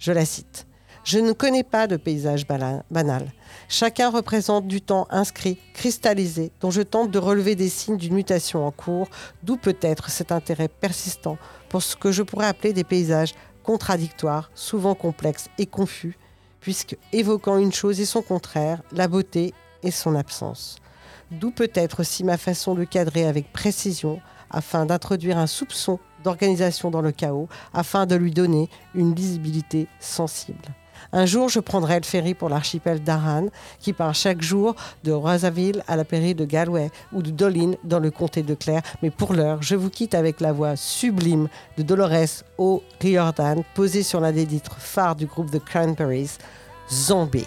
Je 0.00 0.10
la 0.10 0.24
cite. 0.24 0.66
Je 1.10 1.18
ne 1.18 1.32
connais 1.32 1.64
pas 1.64 1.88
de 1.88 1.96
paysage 1.96 2.46
banal. 2.46 3.32
Chacun 3.68 4.10
représente 4.10 4.68
du 4.68 4.80
temps 4.80 5.08
inscrit, 5.10 5.58
cristallisé, 5.74 6.52
dont 6.60 6.70
je 6.70 6.82
tente 6.82 7.10
de 7.10 7.18
relever 7.18 7.56
des 7.56 7.68
signes 7.68 7.96
d'une 7.96 8.14
mutation 8.14 8.64
en 8.64 8.70
cours, 8.70 9.08
d'où 9.42 9.56
peut-être 9.56 10.08
cet 10.08 10.30
intérêt 10.30 10.68
persistant 10.68 11.36
pour 11.68 11.82
ce 11.82 11.96
que 11.96 12.12
je 12.12 12.22
pourrais 12.22 12.46
appeler 12.46 12.72
des 12.72 12.84
paysages 12.84 13.34
contradictoires, 13.64 14.52
souvent 14.54 14.94
complexes 14.94 15.48
et 15.58 15.66
confus, 15.66 16.16
puisque 16.60 16.96
évoquant 17.12 17.58
une 17.58 17.72
chose 17.72 17.98
et 18.00 18.06
son 18.06 18.22
contraire, 18.22 18.80
la 18.92 19.08
beauté 19.08 19.52
et 19.82 19.90
son 19.90 20.14
absence. 20.14 20.76
D'où 21.32 21.50
peut-être 21.50 22.02
aussi 22.02 22.22
ma 22.22 22.38
façon 22.38 22.76
de 22.76 22.84
cadrer 22.84 23.26
avec 23.26 23.52
précision 23.52 24.20
afin 24.48 24.86
d'introduire 24.86 25.38
un 25.38 25.48
soupçon 25.48 25.98
d'organisation 26.22 26.88
dans 26.92 27.02
le 27.02 27.10
chaos, 27.10 27.48
afin 27.74 28.06
de 28.06 28.14
lui 28.14 28.30
donner 28.30 28.68
une 28.94 29.12
lisibilité 29.12 29.88
sensible. 29.98 30.72
Un 31.12 31.26
jour, 31.26 31.48
je 31.48 31.60
prendrai 31.60 31.98
le 31.98 32.04
ferry 32.04 32.34
pour 32.34 32.48
l'archipel 32.48 33.02
d'Aran, 33.02 33.46
qui 33.80 33.92
part 33.92 34.14
chaque 34.14 34.42
jour 34.42 34.74
de 35.04 35.12
Roisaville 35.12 35.82
à 35.88 35.96
la 35.96 36.04
pérille 36.04 36.34
de 36.34 36.44
Galway 36.44 36.90
ou 37.12 37.22
de 37.22 37.30
Dolin 37.30 37.72
dans 37.84 37.98
le 37.98 38.10
comté 38.10 38.42
de 38.42 38.54
Clare. 38.54 38.82
Mais 39.02 39.10
pour 39.10 39.32
l'heure, 39.32 39.62
je 39.62 39.76
vous 39.76 39.90
quitte 39.90 40.14
avec 40.14 40.40
la 40.40 40.52
voix 40.52 40.76
sublime 40.76 41.48
de 41.76 41.82
Dolores 41.82 42.44
O'Riordan, 42.58 43.62
posée 43.74 44.02
sur 44.02 44.20
l'un 44.20 44.32
des 44.32 44.46
titres 44.46 44.76
phares 44.78 45.16
du 45.16 45.26
groupe 45.26 45.50
The 45.50 45.64
Cranberries, 45.64 46.38
Zombie. 46.90 47.46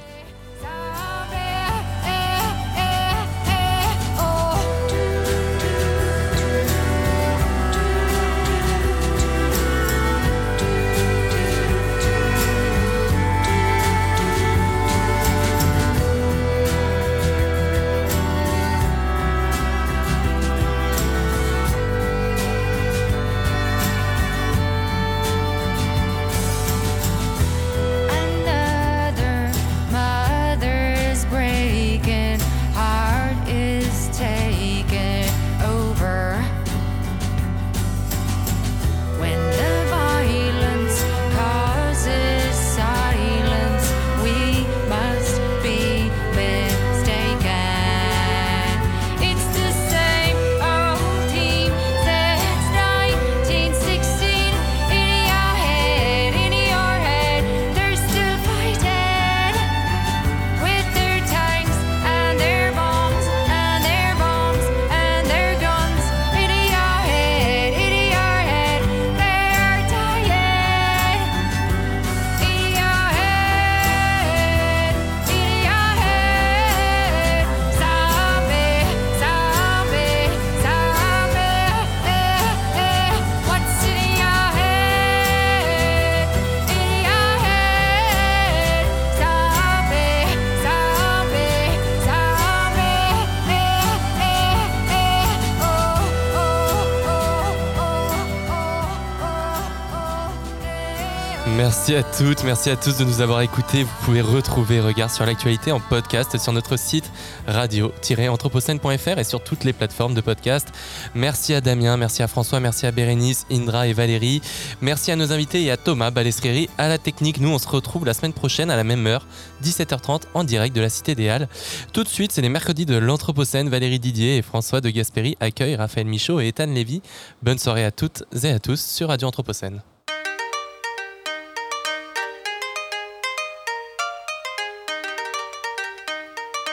Merci 101.94 102.08
à 102.08 102.26
toutes, 102.26 102.44
merci 102.44 102.70
à 102.72 102.76
tous 102.76 102.98
de 102.98 103.04
nous 103.04 103.22
avoir 103.22 103.42
écoutés. 103.42 103.84
Vous 103.84 104.06
pouvez 104.06 104.22
retrouver 104.22 104.80
Regard 104.80 105.12
sur 105.12 105.28
l'actualité 105.28 105.72
en 105.72 105.80
podcast 105.80 106.40
sur 106.40 106.52
notre 106.52 106.76
site 106.76 107.12
radio-anthropocène.fr 107.46 109.20
et 109.20 109.24
sur 109.24 109.44
toutes 109.44 109.64
les 109.64 109.74
plateformes 109.74 110.16
de 110.16 110.22
podcast. 110.22 110.70
Merci 111.14 111.54
à 111.54 111.62
Damien, 111.62 111.96
merci 111.96 112.24
à 112.24 112.28
François, 112.28 112.60
merci 112.60 112.88
à 112.88 112.92
Bérénice, 112.92 113.46
Indra 113.52 113.86
et 113.86 113.94
Valérie. 113.94 114.42
Merci 114.82 115.12
à 115.12 115.16
nos 115.16 115.32
invités 115.32 115.62
et 115.62 115.70
à 115.70 115.78
Thomas 115.78 116.10
Balestréry 116.10 116.68
à 116.80 116.88
la 116.88 116.98
technique. 116.98 117.40
Nous, 117.40 117.50
on 117.50 117.60
se 117.60 117.68
retrouve 117.68 118.08
la 118.08 118.16
semaine 118.16 118.34
prochaine 118.34 118.72
à 118.72 118.76
la 118.76 118.84
même 118.84 119.06
heure, 119.06 119.28
17h30 119.64 120.24
en 120.34 120.44
direct 120.44 120.76
de 120.76 120.82
la 120.82 120.90
Cité 120.90 121.14
des 121.14 121.30
Halles. 121.30 121.48
Tout 121.92 122.04
de 122.04 122.10
suite, 122.10 122.32
c'est 122.32 122.42
les 122.42 122.50
mercredis 122.50 122.88
de 122.88 122.98
l'Anthropocène. 122.98 123.70
Valérie 123.70 124.00
Didier 124.00 124.38
et 124.38 124.42
François 124.42 124.82
de 124.82 124.90
Gasperi 124.90 125.38
accueillent 125.40 125.76
Raphaël 125.76 126.08
Michaud 126.08 126.40
et 126.40 126.48
Ethan 126.48 126.66
Lévy. 126.66 127.04
Bonne 127.44 127.60
soirée 127.60 127.86
à 127.86 127.92
toutes 127.92 128.24
et 128.42 128.50
à 128.50 128.58
tous 128.58 128.84
sur 128.84 129.10
Radio 129.10 129.28
Anthropocène. 129.28 129.84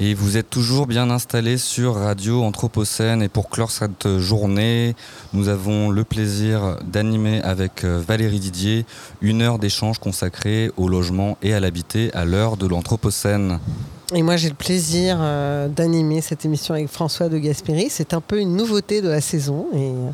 Et 0.00 0.14
vous 0.14 0.36
êtes 0.36 0.48
toujours 0.48 0.86
bien 0.86 1.10
installés 1.10 1.58
sur 1.58 1.96
Radio 1.96 2.44
Anthropocène. 2.44 3.20
Et 3.20 3.28
pour 3.28 3.50
clore 3.50 3.72
cette 3.72 4.18
journée, 4.18 4.94
nous 5.32 5.48
avons 5.48 5.90
le 5.90 6.04
plaisir 6.04 6.76
d'animer 6.84 7.42
avec 7.42 7.82
euh, 7.82 8.00
Valérie 8.06 8.38
Didier 8.38 8.86
une 9.22 9.42
heure 9.42 9.58
d'échange 9.58 9.98
consacrée 9.98 10.70
au 10.76 10.88
logement 10.88 11.36
et 11.42 11.52
à 11.52 11.58
l'habité 11.58 12.12
à 12.14 12.24
l'heure 12.24 12.56
de 12.56 12.68
l'Anthropocène. 12.68 13.58
Et 14.14 14.22
moi, 14.22 14.36
j'ai 14.36 14.48
le 14.48 14.54
plaisir 14.54 15.18
euh, 15.20 15.68
d'animer 15.68 16.22
cette 16.22 16.44
émission 16.44 16.74
avec 16.74 16.88
François 16.88 17.28
de 17.28 17.36
Gasperi. 17.36 17.88
C'est 17.90 18.14
un 18.14 18.22
peu 18.22 18.40
une 18.40 18.56
nouveauté 18.56 19.02
de 19.02 19.08
la 19.08 19.20
saison 19.20 19.66
euh, 19.74 20.10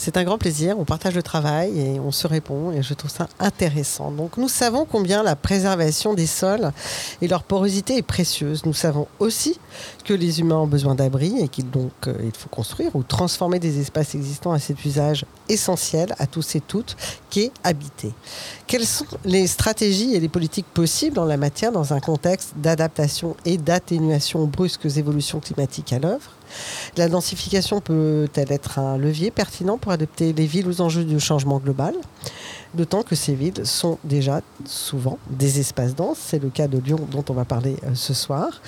c'est 0.00 0.16
un 0.16 0.24
grand 0.24 0.38
plaisir. 0.38 0.78
On 0.78 0.84
partage 0.84 1.14
le 1.14 1.22
travail 1.22 1.78
et 1.78 2.00
on 2.00 2.10
se 2.10 2.26
répond 2.26 2.72
et 2.72 2.82
je 2.82 2.94
trouve 2.94 3.10
ça 3.10 3.28
intéressant. 3.38 4.10
Donc, 4.10 4.38
nous 4.38 4.48
savons 4.48 4.86
combien 4.90 5.22
la 5.22 5.36
préservation 5.36 6.14
des 6.14 6.26
sols 6.26 6.72
et 7.20 7.28
leur 7.28 7.42
porosité 7.42 7.98
est 7.98 8.02
précieuse. 8.02 8.64
Nous 8.64 8.72
savons 8.72 9.08
aussi 9.18 9.60
que 10.06 10.14
les 10.14 10.40
humains 10.40 10.56
ont 10.56 10.66
besoin 10.66 10.94
d'abri 10.94 11.34
et 11.38 11.48
qu'il 11.48 11.68
donc 11.68 11.92
euh, 12.06 12.14
faut 12.32 12.48
construire 12.48 12.96
ou 12.96 13.02
transformer 13.02 13.58
des 13.58 13.78
espaces 13.78 14.14
existants 14.14 14.52
à 14.52 14.58
cet 14.58 14.82
usage 14.86 15.26
essentiel 15.50 16.14
à 16.18 16.26
tous 16.26 16.56
et 16.56 16.60
toutes 16.60 16.96
qui 17.28 17.42
est 17.42 17.52
habiter. 17.62 18.12
Quelles 18.66 18.86
sont 18.86 19.04
les 19.26 19.46
stratégies 19.46 20.14
et 20.14 20.20
les 20.20 20.30
politiques 20.30 20.66
possibles 20.72 21.18
en 21.18 21.26
la 21.26 21.36
matière 21.36 21.72
dans 21.72 21.92
un 21.92 22.00
contexte 22.00 22.54
d'adaptation 22.56 23.36
et 23.44 23.58
d'atténuation 23.58 24.40
aux 24.40 24.46
brusques 24.46 24.96
évolutions 24.96 25.40
climatiques 25.40 25.92
à 25.92 25.98
l'œuvre? 25.98 26.39
La 26.96 27.08
densification 27.08 27.80
peut-elle 27.80 28.52
être 28.52 28.78
un 28.78 28.96
levier 28.96 29.30
pertinent 29.30 29.78
pour 29.78 29.92
adapter 29.92 30.32
les 30.32 30.46
villes 30.46 30.68
aux 30.68 30.80
enjeux 30.80 31.04
du 31.04 31.20
changement 31.20 31.58
global 31.58 31.94
D'autant 32.72 33.02
que 33.02 33.16
ces 33.16 33.34
villes 33.34 33.66
sont 33.66 33.98
déjà 34.04 34.42
souvent 34.64 35.18
des 35.28 35.58
espaces 35.58 35.96
denses? 35.96 36.18
C'est 36.24 36.40
le 36.40 36.50
cas 36.50 36.68
de 36.68 36.78
Lyon 36.78 37.00
dont 37.10 37.24
on 37.28 37.32
va 37.32 37.44
parler 37.44 37.74
euh, 37.82 37.94
ce 37.94 38.14
soir. 38.14 38.62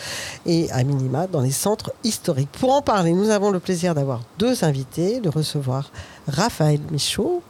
Et 0.44 0.68
à 0.72 0.82
minima 0.82 1.28
dans 1.28 1.40
les 1.40 1.52
centres 1.52 1.92
historiques. 2.02 2.50
Pour 2.50 2.72
en 2.72 2.82
parler, 2.82 3.12
nous 3.12 3.30
avons 3.30 3.50
le 3.50 3.60
plaisir 3.60 3.94
d'avoir 3.94 4.22
deux 4.38 4.64
invités, 4.64 5.20
de 5.20 5.28
recevoir 5.28 5.92
Raphaël 6.26 6.80
Michaud. 6.90 7.42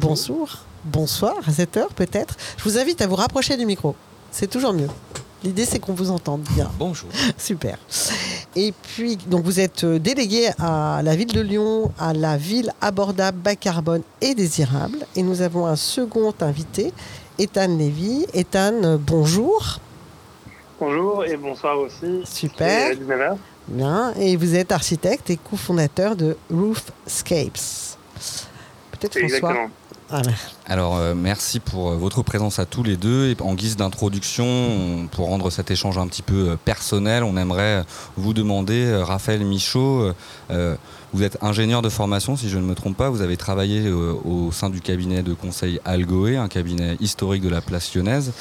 Bonjour. 0.00 0.58
Bonsoir, 0.84 1.34
à 1.44 1.50
cette 1.50 1.76
heure 1.76 1.92
peut-être. 1.92 2.36
Je 2.56 2.62
vous 2.62 2.78
invite 2.78 3.02
à 3.02 3.08
vous 3.08 3.16
rapprocher 3.16 3.56
du 3.56 3.66
micro. 3.66 3.96
C'est 4.30 4.48
toujours 4.48 4.72
mieux. 4.72 4.88
L'idée, 5.46 5.64
c'est 5.64 5.78
qu'on 5.78 5.94
vous 5.94 6.10
entende 6.10 6.40
bien. 6.56 6.68
Bonjour. 6.76 7.08
Super. 7.38 7.78
Et 8.56 8.74
puis, 8.82 9.14
donc 9.14 9.44
vous 9.44 9.60
êtes 9.60 9.84
euh, 9.84 10.00
délégué 10.00 10.50
à 10.58 11.02
la 11.04 11.14
ville 11.14 11.32
de 11.32 11.40
Lyon, 11.40 11.92
à 12.00 12.12
la 12.12 12.36
ville 12.36 12.72
abordable, 12.80 13.38
bas 13.38 13.54
carbone 13.54 14.02
et 14.20 14.34
désirable. 14.34 15.06
Et 15.14 15.22
nous 15.22 15.42
avons 15.42 15.64
un 15.66 15.76
second 15.76 16.34
invité, 16.40 16.92
Ethan 17.38 17.68
Lévy. 17.78 18.26
Ethan, 18.34 18.72
euh, 18.82 18.96
bonjour. 18.98 19.78
Bonjour 20.80 21.24
et 21.24 21.36
bonsoir 21.36 21.78
aussi. 21.78 22.22
Super. 22.24 22.96
19h. 22.96 23.36
Bien. 23.68 24.14
Et 24.14 24.34
vous 24.34 24.56
êtes 24.56 24.72
architecte 24.72 25.30
et 25.30 25.36
cofondateur 25.36 26.16
de 26.16 26.36
Roofscapes. 26.50 27.96
Peut-être 28.90 29.16
François. 29.16 29.36
Exactement. 29.36 29.70
Alors 30.66 30.96
euh, 30.96 31.14
merci 31.14 31.58
pour 31.58 31.90
euh, 31.90 31.96
votre 31.96 32.22
présence 32.22 32.58
à 32.60 32.64
tous 32.64 32.84
les 32.84 32.96
deux. 32.96 33.28
Et 33.30 33.36
en 33.42 33.54
guise 33.54 33.76
d'introduction, 33.76 34.44
on- 34.46 35.06
pour 35.08 35.26
rendre 35.26 35.50
cet 35.50 35.70
échange 35.72 35.98
un 35.98 36.06
petit 36.06 36.22
peu 36.22 36.50
euh, 36.50 36.56
personnel, 36.64 37.24
on 37.24 37.36
aimerait 37.36 37.84
vous 38.16 38.32
demander, 38.32 38.94
Raphaël 39.02 39.44
Michaud, 39.44 40.12
vous 41.12 41.22
êtes 41.22 41.38
ingénieur 41.42 41.82
de 41.82 41.88
formation, 41.88 42.36
si 42.36 42.48
je 42.48 42.58
ne 42.58 42.62
me 42.64 42.74
trompe 42.74 42.96
pas. 42.96 43.08
Vous 43.10 43.22
avez 43.22 43.36
travaillé 43.36 43.86
euh, 43.86 44.12
au 44.24 44.52
sein 44.52 44.70
du 44.70 44.80
cabinet 44.80 45.22
de 45.22 45.34
conseil 45.34 45.80
Algoé, 45.84 46.36
un 46.36 46.48
cabinet 46.48 46.96
historique 47.00 47.42
de 47.42 47.48
la 47.48 47.60
place 47.60 47.94
lyonnaise. 47.94 48.32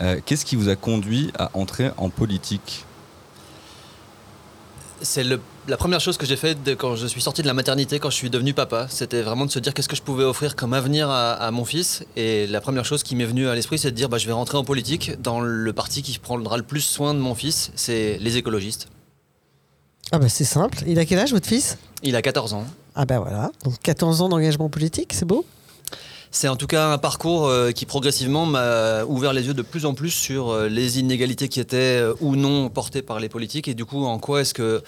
Euh, 0.00 0.18
Qu'est-ce 0.24 0.44
qui 0.44 0.56
vous 0.56 0.68
a 0.70 0.76
conduit 0.76 1.30
à 1.38 1.50
entrer 1.54 1.90
en 1.98 2.08
politique? 2.10 2.84
C'est 5.02 5.24
le- 5.24 5.40
la 5.68 5.76
première 5.76 6.00
chose 6.00 6.16
que 6.16 6.26
j'ai 6.26 6.36
faite 6.36 6.62
de- 6.64 6.74
quand 6.74 6.96
je 6.96 7.06
suis 7.06 7.20
sorti 7.20 7.42
de 7.42 7.46
la 7.46 7.54
maternité, 7.54 7.98
quand 8.00 8.10
je 8.10 8.16
suis 8.16 8.30
devenu 8.30 8.52
papa. 8.52 8.86
C'était 8.90 9.22
vraiment 9.22 9.46
de 9.46 9.50
se 9.50 9.58
dire 9.60 9.74
qu'est-ce 9.74 9.88
que 9.88 9.94
je 9.96 10.02
pouvais 10.02 10.24
offrir 10.24 10.56
comme 10.56 10.72
avenir 10.74 11.08
à, 11.08 11.32
à 11.34 11.50
mon 11.52 11.64
fils. 11.64 12.04
Et 12.16 12.46
la 12.48 12.60
première 12.60 12.84
chose 12.84 13.02
qui 13.02 13.14
m'est 13.14 13.24
venue 13.24 13.46
à 13.48 13.54
l'esprit, 13.54 13.78
c'est 13.78 13.90
de 13.92 13.96
dire 13.96 14.08
bah, 14.08 14.18
je 14.18 14.26
vais 14.26 14.32
rentrer 14.32 14.58
en 14.58 14.64
politique 14.64 15.20
dans 15.22 15.40
le 15.40 15.72
parti 15.72 16.02
qui 16.02 16.18
prendra 16.18 16.56
le 16.56 16.62
plus 16.64 16.80
soin 16.80 17.14
de 17.14 17.20
mon 17.20 17.34
fils, 17.34 17.70
c'est 17.76 18.18
les 18.20 18.36
écologistes. 18.36 18.88
Ah 20.10 20.18
bah 20.18 20.28
c'est 20.28 20.44
simple. 20.44 20.82
Il 20.86 20.98
a 20.98 21.04
quel 21.06 21.18
âge 21.20 21.32
votre 21.32 21.46
fils? 21.46 21.78
Il 22.02 22.16
a 22.16 22.22
14 22.22 22.52
ans. 22.54 22.66
Ah 22.94 23.06
bah 23.06 23.18
voilà. 23.20 23.50
Donc 23.64 23.74
14 23.82 24.20
ans 24.20 24.28
d'engagement 24.28 24.68
politique, 24.68 25.12
c'est 25.14 25.24
beau? 25.24 25.46
C'est 26.34 26.48
en 26.48 26.56
tout 26.56 26.66
cas 26.66 26.88
un 26.92 26.98
parcours 26.98 27.46
euh, 27.46 27.70
qui 27.72 27.86
progressivement 27.86 28.46
m'a 28.46 29.04
ouvert 29.04 29.32
les 29.32 29.46
yeux 29.46 29.54
de 29.54 29.62
plus 29.62 29.84
en 29.86 29.94
plus 29.94 30.10
sur 30.10 30.50
euh, 30.50 30.66
les 30.68 30.98
inégalités 30.98 31.48
qui 31.48 31.60
étaient 31.60 31.76
euh, 32.00 32.14
ou 32.20 32.36
non 32.36 32.68
portées 32.70 33.02
par 33.02 33.20
les 33.20 33.28
politiques 33.28 33.68
et 33.68 33.74
du 33.74 33.84
coup 33.84 34.04
en 34.06 34.18
quoi 34.18 34.40
est-ce 34.40 34.54
que 34.54 34.82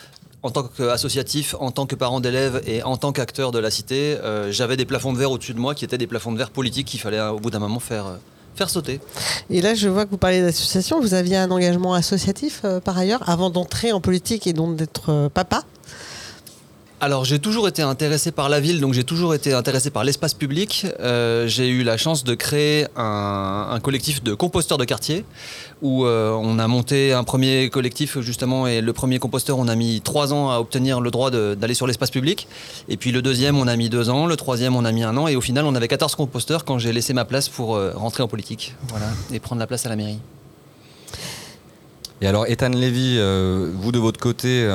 en 0.45 0.51
tant 0.51 0.63
qu'associatif, 0.63 1.57
en 1.59 1.71
tant 1.71 1.87
que 1.87 1.95
parent 1.95 2.21
d'élèves 2.21 2.63
et 2.67 2.83
en 2.83 2.99
tant 2.99 3.13
qu'acteur 3.13 3.51
de 3.51 3.59
la 3.59 3.71
cité, 3.71 4.19
euh, 4.23 4.53
j'avais 4.53 4.77
des 4.77 4.85
plafonds 4.85 5.15
de 5.15 5.19
verre 5.19 5.31
au-dessus 5.31 5.55
de 5.55 5.59
moi 5.59 5.75
qui 5.75 5.87
étaient 5.87 5.99
des 5.99 6.07
plafonds 6.07 6.33
de 6.33 6.39
verre 6.39 6.51
politiques 6.51 6.87
qu'il 6.87 7.01
fallait 7.01 7.21
au 7.21 7.39
bout 7.39 7.51
d'un 7.51 7.61
moment 7.61 7.81
faire, 7.81 8.07
euh, 8.07 8.17
faire 8.55 8.71
sauter. 8.71 9.01
Et 9.51 9.61
là, 9.61 9.75
je 9.75 9.89
vois 9.89 10.05
que 10.05 10.11
vous 10.11 10.19
parlez 10.19 10.43
d'association. 10.43 11.01
Vous 11.01 11.15
aviez 11.15 11.37
un 11.37 11.51
engagement 11.51 11.95
associatif 11.95 12.61
euh, 12.65 12.79
par 12.79 12.99
ailleurs 12.99 13.29
avant 13.29 13.51
d'entrer 13.51 13.93
en 13.93 14.01
politique 14.01 14.47
et 14.47 14.53
donc 14.53 14.77
d'être 14.77 15.11
euh, 15.11 15.29
papa. 15.29 15.63
Alors 17.05 17.27
j'ai 17.27 17.39
toujours 17.39 17.69
été 17.69 17.83
intéressé 17.83 18.33
par 18.33 18.49
la 18.49 18.61
ville, 18.61 18.81
donc 18.81 18.95
j'ai 18.95 19.05
toujours 19.05 19.35
été 19.35 19.53
intéressé 19.53 19.91
par 19.91 20.05
l'espace 20.05 20.33
public. 20.33 20.87
Euh, 21.01 21.47
j'ai 21.47 21.69
eu 21.69 21.83
la 21.83 21.99
chance 21.99 22.25
de 22.25 22.35
créer 22.35 22.87
un, 22.97 23.79
collectif 23.83 24.23
de 24.23 24.33
composteurs 24.33 24.79
de 24.79 24.87
quartier 24.87 25.27
où 25.83 26.07
euh, 26.07 26.31
on 26.31 26.59
a 26.59 26.67
monté 26.67 27.13
un 27.13 27.23
premier 27.23 27.69
collectif 27.69 28.19
justement 28.21 28.67
et 28.67 28.81
le 28.81 28.93
premier 28.95 29.19
composteur 29.19 29.59
on 29.59 29.69
a 29.69 29.75
mis 29.75 30.01
trois 30.01 30.33
ans 30.33 30.51
à 30.51 30.61
obtenir 30.61 31.03
le 31.03 31.11
droit 31.11 31.31
d'aller 31.31 31.75
sur 31.75 31.87
l'espace 31.87 32.11
public 32.11 32.49
et 32.89 32.97
puis 32.97 33.13
le 33.13 33.21
deuxième 33.21 33.59
on 33.59 33.69
a 33.69 33.77
mis 33.77 33.91
deux 33.91 34.09
ans, 34.09 34.25
le 34.25 34.37
troisième 34.37 34.75
on 34.75 34.87
a 34.87 34.93
mis 34.93 35.03
un 35.03 35.15
an 35.19 35.29
et 35.29 35.37
au 35.37 35.43
final 35.43 35.67
on 35.67 35.75
avait 35.75 35.89
14 35.89 36.15
composteurs 36.15 36.65
quand 36.65 36.79
j'ai 36.79 36.95
laissé 36.95 37.13
ma 37.13 37.27
place 37.27 37.51
pour 37.51 37.77
euh, 37.77 37.93
rentrer 37.95 38.23
en 38.23 38.29
politique 38.29 38.77
voilà, 38.89 39.09
et 39.31 39.41
prendre 39.41 39.61
la 39.61 39.67
place 39.67 39.85
à 39.85 39.91
la 39.91 39.97
mairie. 39.97 40.21
Et 42.21 42.27
alors, 42.27 42.47
Ethan 42.47 42.71
euh, 42.75 43.71
vous 43.75 43.93
de 43.93 43.99
votre 43.99 44.19
côté, 44.19 44.67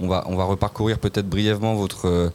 on, 0.00 0.08
va, 0.08 0.24
on 0.26 0.36
reparcourir 0.36 0.98
peut-être 0.98 1.28
brièvement 1.28 1.74
votre, 1.74 2.06
euh, 2.08 2.30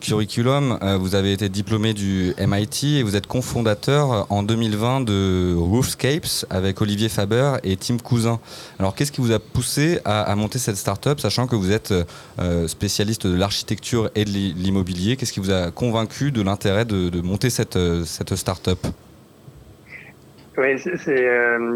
curriculum. 0.00 0.78
Euh, 0.82 0.98
vous 0.98 1.14
avez 1.14 1.32
été 1.32 1.48
diplômé 1.48 1.94
du 1.94 2.34
MIT 2.38 2.98
et 2.98 3.02
vous 3.02 3.16
êtes 3.16 3.26
cofondateur 3.26 4.26
en 4.30 4.42
2020 4.42 5.02
de 5.02 5.54
Roofscapes 5.56 6.46
avec 6.50 6.80
Olivier 6.80 7.08
Faber 7.08 7.54
et 7.64 7.76
Tim 7.76 7.96
Cousin. 7.98 8.38
Alors, 8.78 8.94
qu'est-ce 8.94 9.12
qui 9.12 9.20
vous 9.20 9.32
a 9.32 9.38
poussé 9.38 10.00
à, 10.04 10.34
monter 10.36 10.58
cette 10.58 10.76
start-up, 10.76 11.20
sachant 11.20 11.46
que 11.46 11.56
vous 11.56 11.72
êtes 11.72 11.94
euh, 12.38 12.68
spécialiste 12.68 13.26
de 13.26 13.36
l'architecture 13.36 14.10
et 14.14 14.24
de 14.24 14.30
l'i- 14.30 14.54
l'immobilier? 14.54 15.16
Qu'est-ce 15.16 15.32
qui 15.32 15.40
vous 15.40 15.52
a 15.52 15.70
convaincu 15.70 16.32
de 16.32 16.42
l'intérêt 16.42 16.84
de, 16.84 17.20
monter 17.22 17.50
cette, 17.50 17.78
cette 18.04 18.34
start-up? 18.34 18.78
Oui, 20.58 20.78
c'est 20.78 21.26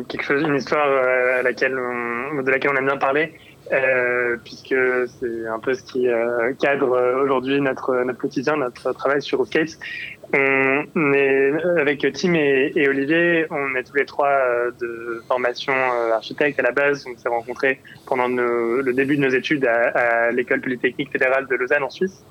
quelque 0.09 0.23
chose, 0.23 0.43
une 0.43 0.57
histoire 0.57 0.87
de 0.87 1.43
laquelle 1.43 1.79
on 1.79 2.77
aime 2.77 2.87
bien 2.87 2.99
parler, 2.99 3.33
euh, 3.73 4.37
puisque 4.45 4.75
c'est 5.21 5.47
un 5.47 5.59
peu 5.59 5.75
ce 5.75 5.83
qui 5.83 6.09
euh, 6.09 6.53
cadre 6.61 6.93
euh, 6.93 7.23
aujourd'hui 7.25 7.61
notre 7.61 7.95
notre 8.05 8.19
quotidien, 8.19 8.57
notre 8.57 8.93
travail 8.93 9.21
sur 9.23 9.39
Roofscapes. 9.39 9.71
On 10.33 11.13
est 11.15 11.53
avec 11.79 12.05
Tim 12.13 12.35
et, 12.35 12.73
et 12.75 12.89
Olivier, 12.89 13.47
on 13.51 13.77
est 13.77 13.85
tous 13.85 13.95
les 13.95 14.05
trois 14.05 14.29
euh, 14.29 14.71
de 14.81 15.23
formation 15.29 15.73
euh, 15.73 16.13
architecte 16.13 16.59
à 16.59 16.63
la 16.63 16.73
base. 16.73 17.07
On 17.09 17.17
s'est 17.17 17.29
rencontrés 17.29 17.81
pendant 18.07 18.29
nos- 18.29 18.81
le 18.83 18.93
début 18.93 19.17
de 19.17 19.23
nos 19.23 19.29
études 19.31 19.65
à, 19.67 19.91
à 20.27 20.31
l'école 20.33 20.61
polytechnique 20.61 21.13
fédérale 21.13 21.47
de 21.47 21.55
Lausanne 21.55 21.85
en 21.85 21.91
Suisse, 21.91 22.25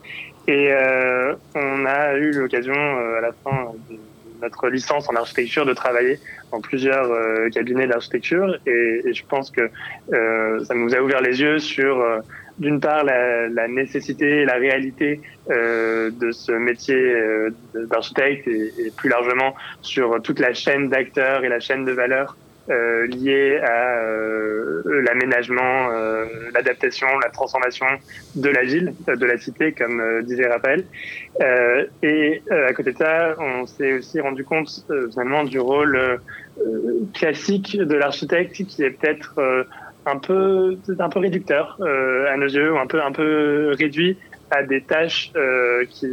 et 0.48 0.72
euh, 0.74 1.36
on 1.56 1.86
a 1.86 2.16
eu 2.16 2.32
l'occasion 2.32 2.74
euh, 2.76 3.18
à 3.20 3.22
la 3.22 3.32
fin 3.32 3.72
de 3.90 3.96
notre 4.42 4.70
licence 4.70 5.10
en 5.10 5.16
architecture 5.16 5.66
de 5.66 5.74
travailler 5.74 6.20
dans 6.52 6.62
plusieurs 6.62 7.12
euh, 7.12 7.50
cabinets 7.50 7.88
d'architecture. 7.88 8.58
Et, 8.66 9.14
je 9.14 9.24
pense 9.28 9.52
que 9.52 9.70
euh, 10.14 10.64
ça 10.66 10.74
nous 10.74 10.94
a 10.94 11.00
ouvert 11.00 11.22
les 11.22 11.42
yeux 11.42 11.60
sur 11.60 12.00
euh, 12.00 12.20
d'une 12.58 12.80
part 12.80 13.04
la, 13.04 13.48
la 13.50 13.68
nécessité 13.68 14.42
et 14.42 14.46
la 14.46 14.56
réalité 14.56 15.20
de 15.50 16.32
ce 16.32 16.54
métier 16.54 17.14
d'architecte 17.74 18.48
et, 18.48 18.74
et 18.80 18.92
plus 18.96 19.10
largement 19.10 19.54
sur 19.82 20.22
toute 20.22 20.40
la 20.40 20.54
chaîne 20.54 20.88
d'acteurs 20.88 21.44
et 21.44 21.50
la 21.50 21.60
chaîne 21.60 21.84
de 21.84 21.92
valeur 21.92 22.38
euh, 22.70 23.06
liée 23.08 23.60
à 23.62 24.00
euh, 24.00 24.82
l'aménagement, 25.04 25.90
euh, 25.92 26.26
l'adaptation, 26.54 27.08
la 27.24 27.30
transformation 27.30 27.86
de 28.36 28.50
la 28.50 28.64
ville, 28.64 28.94
euh, 29.08 29.16
de 29.16 29.26
la 29.26 29.38
cité, 29.38 29.72
comme 29.72 30.00
euh, 30.00 30.22
disait 30.24 30.48
Raphaël. 30.48 30.84
Euh, 31.42 31.86
et 32.02 32.42
à 32.50 32.74
côté 32.74 32.94
de 32.94 32.98
ça, 32.98 33.36
on 33.38 33.66
s'est 33.68 33.94
aussi 33.94 34.20
rendu 34.20 34.44
compte 34.44 34.86
finalement 35.12 35.44
du 35.44 35.60
rôle 35.60 36.20
classique 37.14 37.78
de 37.78 37.96
l'architecte 37.96 38.54
qui 38.54 38.84
est 38.84 38.92
peut-être 38.92 39.40
un 40.06 40.18
peu 40.18 40.78
un 40.98 41.10
peu 41.10 41.20
réducteur 41.20 41.78
à 41.82 42.38
nos 42.38 42.48
yeux 42.48 42.72
ou 42.72 42.78
un 42.78 42.88
peu 42.88 43.02
un 43.02 43.12
peu 43.12 43.76
réduit 43.78 44.18
à 44.52 44.64
des 44.64 44.82
tâches 44.82 45.34
qui 45.90 46.08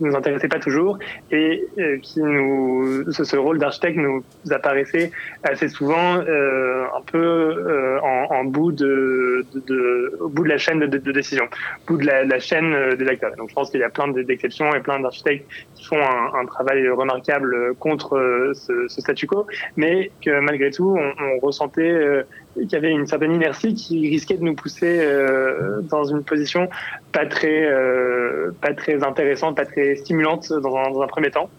nous 0.00 0.14
intéressaient 0.14 0.48
pas 0.48 0.58
toujours 0.58 0.98
et 1.30 1.64
euh, 1.78 1.98
qui 1.98 2.20
nous 2.20 3.10
ce, 3.12 3.36
rôle 3.36 3.58
d'architecte 3.58 3.96
nous 3.96 4.22
apparaissait 4.50 5.10
assez 5.42 5.68
souvent 5.68 6.16
euh, 6.16 6.84
un 6.96 7.02
peu 7.02 7.18
euh, 7.18 8.00
en, 8.00 8.44
bout 8.44 8.72
de, 8.72 9.44
de, 9.54 10.18
au 10.20 10.28
bout 10.28 10.44
de 10.44 10.48
la 10.48 10.58
chaîne 10.58 10.80
de, 10.80 11.12
décision, 11.12 11.44
au 11.44 11.92
bout 11.92 11.96
de 11.98 12.06
la, 12.06 12.38
chaîne 12.38 12.72
euh, 12.72 12.96
des 12.96 13.06
acteurs. 13.08 13.34
Donc 13.36 13.50
je 13.50 13.54
pense 13.54 13.70
qu'il 13.70 13.80
y 13.80 13.84
a 13.84 13.90
plein 13.90 14.08
d'exceptions 14.08 14.74
et 14.74 14.80
plein 14.80 15.00
d'architectes 15.00 15.46
qui 15.74 15.84
font 15.84 16.00
un, 16.00 16.46
travail 16.46 16.88
remarquable 16.88 17.74
contre 17.78 18.52
ce, 18.54 18.88
statu 18.88 19.26
quo, 19.26 19.46
mais 19.76 20.10
que 20.24 20.40
malgré 20.40 20.70
tout 20.70 20.98
on, 20.98 21.38
ressentait 21.40 22.24
qu'il 22.54 22.72
y 22.72 22.76
avait 22.76 22.90
une 22.90 23.06
certaine 23.06 23.32
inertie 23.32 23.74
qui 23.74 24.08
risquait 24.08 24.36
de 24.36 24.42
nous 24.42 24.54
pousser 24.54 25.00
euh, 25.00 25.80
dans 25.82 26.04
une 26.04 26.24
position 26.24 26.68
pas 27.12 27.26
très 27.26 27.64
euh, 27.64 28.50
pas 28.60 28.74
très 28.74 29.02
intéressante, 29.02 29.56
pas 29.56 29.66
très 29.66 29.96
stimulante 29.96 30.52
dans 30.52 31.02
un, 31.02 31.06
premier 31.06 31.30
temps. 31.30 31.50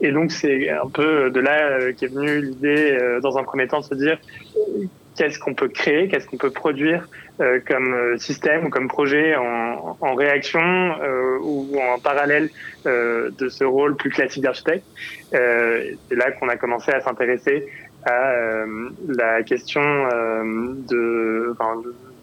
Et 0.00 0.12
donc 0.12 0.32
c'est 0.32 0.70
un 0.70 0.88
peu 0.88 1.30
de 1.30 1.40
là 1.40 1.62
euh, 1.62 1.92
qu'est 1.96 2.12
venue 2.12 2.40
l'idée 2.42 2.98
euh, 3.00 3.20
dans 3.20 3.38
un 3.38 3.44
premier 3.44 3.66
temps 3.66 3.80
de 3.80 3.84
se 3.84 3.94
dire 3.94 4.18
qu'est-ce 5.18 5.38
qu'on 5.38 5.54
peut 5.54 5.68
créer, 5.68 6.08
qu'est-ce 6.08 6.26
qu'on 6.26 6.36
peut 6.36 6.50
produire 6.50 7.08
euh, 7.40 7.60
comme 7.66 7.92
euh, 7.92 8.18
système 8.18 8.66
ou 8.66 8.70
comme 8.70 8.88
projet 8.88 9.34
en, 9.34 9.96
en 10.00 10.14
réaction 10.14 10.60
euh, 10.60 11.38
ou 11.40 11.76
en 11.80 11.98
parallèle 11.98 12.50
euh, 12.86 13.30
de 13.36 13.48
ce 13.48 13.64
rôle 13.64 13.96
plus 13.96 14.10
classique 14.10 14.44
d'architecte. 14.44 14.84
C'est 15.32 16.16
là 16.16 16.30
qu'on 16.32 16.48
a 16.48 16.56
commencé 16.56 16.92
à 16.92 17.00
s'intéresser 17.00 17.66
à 18.04 18.30
euh, 18.30 18.90
la 19.08 19.42
question 19.42 19.82
euh, 19.82 20.74
de, 20.88 21.54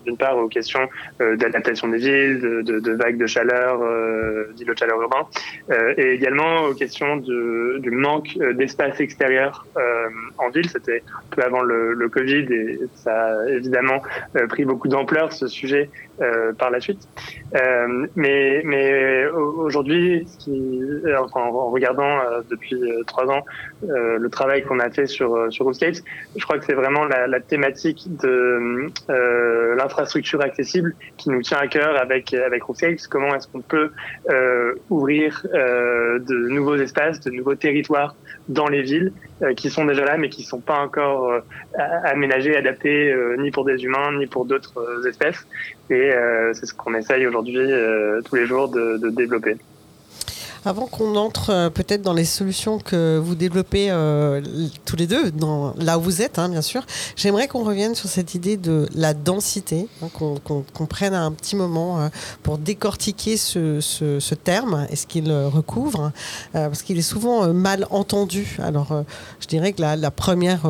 d'une 0.06 0.18
part 0.18 0.38
aux 0.38 0.48
questions 0.48 0.88
euh, 1.22 1.36
d'adaptation 1.36 1.88
des 1.88 1.98
villes, 1.98 2.40
de, 2.40 2.62
de, 2.62 2.80
de 2.80 2.92
vagues 2.94 3.18
de 3.18 3.26
chaleur, 3.26 3.82
euh, 3.82 4.52
d'îlots 4.56 4.74
de 4.74 4.80
chaleur 4.80 5.02
urbains, 5.02 5.28
euh, 5.72 5.94
et 5.98 6.14
également 6.14 6.66
aux 6.66 6.74
questions 6.74 7.18
de, 7.18 7.80
du 7.80 7.92
manque 7.92 8.38
euh, 8.40 8.54
d'espace 8.54 9.00
extérieur 9.00 9.66
en 10.38 10.50
ville. 10.50 10.70
C'était 10.70 11.04
un 11.18 11.36
peu 11.36 11.42
avant 11.44 11.62
le, 11.62 11.94
le 11.94 12.10
Covid 12.10 12.46
et 12.54 12.80
ça 12.96 13.40
a 13.40 13.50
évidemment 13.50 14.02
pris 14.50 14.66
beaucoup 14.66 14.88
d'ampleur 14.88 15.34
ce 15.34 15.48
sujet 15.48 15.90
euh, 16.22 16.54
par 16.54 16.70
la 16.72 16.80
suite. 16.80 17.08
Euh, 17.56 18.08
mais 18.16 18.62
mais 18.64 19.26
au- 19.28 19.62
aujourd'hui, 19.66 20.28
euh, 20.48 21.16
enfin, 21.20 21.42
en 21.42 21.70
regardant 21.70 22.20
euh, 22.20 22.42
depuis 22.50 22.76
euh, 22.76 23.04
trois 23.06 23.28
ans 23.30 23.44
euh, 23.90 24.18
le 24.18 24.30
travail 24.30 24.64
qu'on 24.64 24.80
a 24.80 24.90
fait 24.90 25.06
sur 25.06 25.52
sur 25.52 25.66
Roofscapes, 25.66 25.96
je 26.36 26.44
crois 26.44 26.58
que 26.60 26.66
c'est 26.66 26.74
vraiment 26.74 27.06
la, 27.06 27.28
la 27.28 27.40
thématique 27.40 28.08
de 28.22 28.88
l'infrastructure 29.76 30.42
accessible 30.42 30.96
qui 31.18 31.30
nous 31.30 31.42
tient 31.42 31.58
à 31.58 31.68
cœur 31.68 31.96
avec 31.98 32.34
avec 32.34 32.64
Roofscapes. 32.64 33.00
Comment 33.10 33.34
est-ce 33.36 33.48
qu'on 33.48 33.62
peut 33.62 33.92
ouvrir 34.90 35.46
de 35.54 36.50
nouveaux 36.50 36.76
espaces, 36.76 37.20
de 37.22 37.32
nouveaux 37.32 37.56
territoires 37.56 38.16
dans 38.48 38.68
les 38.68 38.82
villes 38.82 39.12
euh, 39.42 39.54
qui 39.54 39.70
sont 39.70 39.86
déjà 39.86 40.06
là 40.06 40.18
mais 40.18 40.30
qui 40.30 40.44
sont 40.44 40.60
pas 40.60 40.80
encore 40.80 41.32
euh, 41.32 41.40
aménagés, 42.04 42.56
adaptés 42.56 43.12
euh, 43.12 43.36
ni 43.38 43.52
pour 43.52 43.66
des 43.66 43.84
humains 43.84 44.18
ni 44.18 44.28
pour 44.28 44.46
d'autres 44.46 45.08
espèces. 45.08 45.46
Et 45.90 46.12
c'est 46.54 46.66
ce 46.66 46.74
qu'on 46.74 46.96
essaye 46.96 47.28
aujourd'hui 47.28 47.70
tous 48.26 48.36
les 48.36 48.48
jours 48.48 48.70
de, 48.70 48.98
de 48.98 49.10
développer. 49.10 49.56
Avant 50.68 50.88
qu'on 50.88 51.16
entre 51.16 51.52
euh, 51.52 51.70
peut-être 51.70 52.02
dans 52.02 52.14
les 52.14 52.26
solutions 52.26 52.80
que 52.80 53.20
vous 53.24 53.36
développez 53.36 53.92
euh, 53.92 54.42
tous 54.84 54.96
les 54.96 55.06
deux, 55.06 55.30
dans, 55.30 55.76
là 55.78 56.00
où 56.00 56.02
vous 56.02 56.24
êtes, 56.24 56.40
hein, 56.40 56.50
bien 56.50 56.64
sûr, 56.64 56.82
j'aimerais 57.16 57.48
qu'on 57.48 57.64
revienne 57.64 57.94
sur 57.94 58.10
cette 58.10 58.34
idée 58.34 58.58
de 58.58 58.90
la 58.96 59.14
densité, 59.14 59.88
hein, 60.02 60.08
qu'on 60.12 60.86
prenne 60.88 61.14
un 61.14 61.32
petit 61.32 61.56
moment 61.56 62.02
euh, 62.02 62.08
pour 62.42 62.58
décortiquer 62.58 63.38
ce, 63.38 63.80
ce- 63.80 64.20
ce 64.20 64.34
terme 64.34 64.88
et 64.90 64.96
ce 64.96 65.06
qu'il 65.06 65.30
euh, 65.30 65.48
recouvre, 65.50 66.12
euh, 66.56 66.68
parce 66.68 66.82
qu'il 66.82 66.98
est 66.98 67.04
souvent 67.04 67.54
mal 67.54 67.86
entendu. 67.92 68.58
Alors, 68.60 69.04
je 69.40 69.46
dirais 69.48 69.72
que 69.74 69.82
la, 69.84 70.10
première 70.12 70.62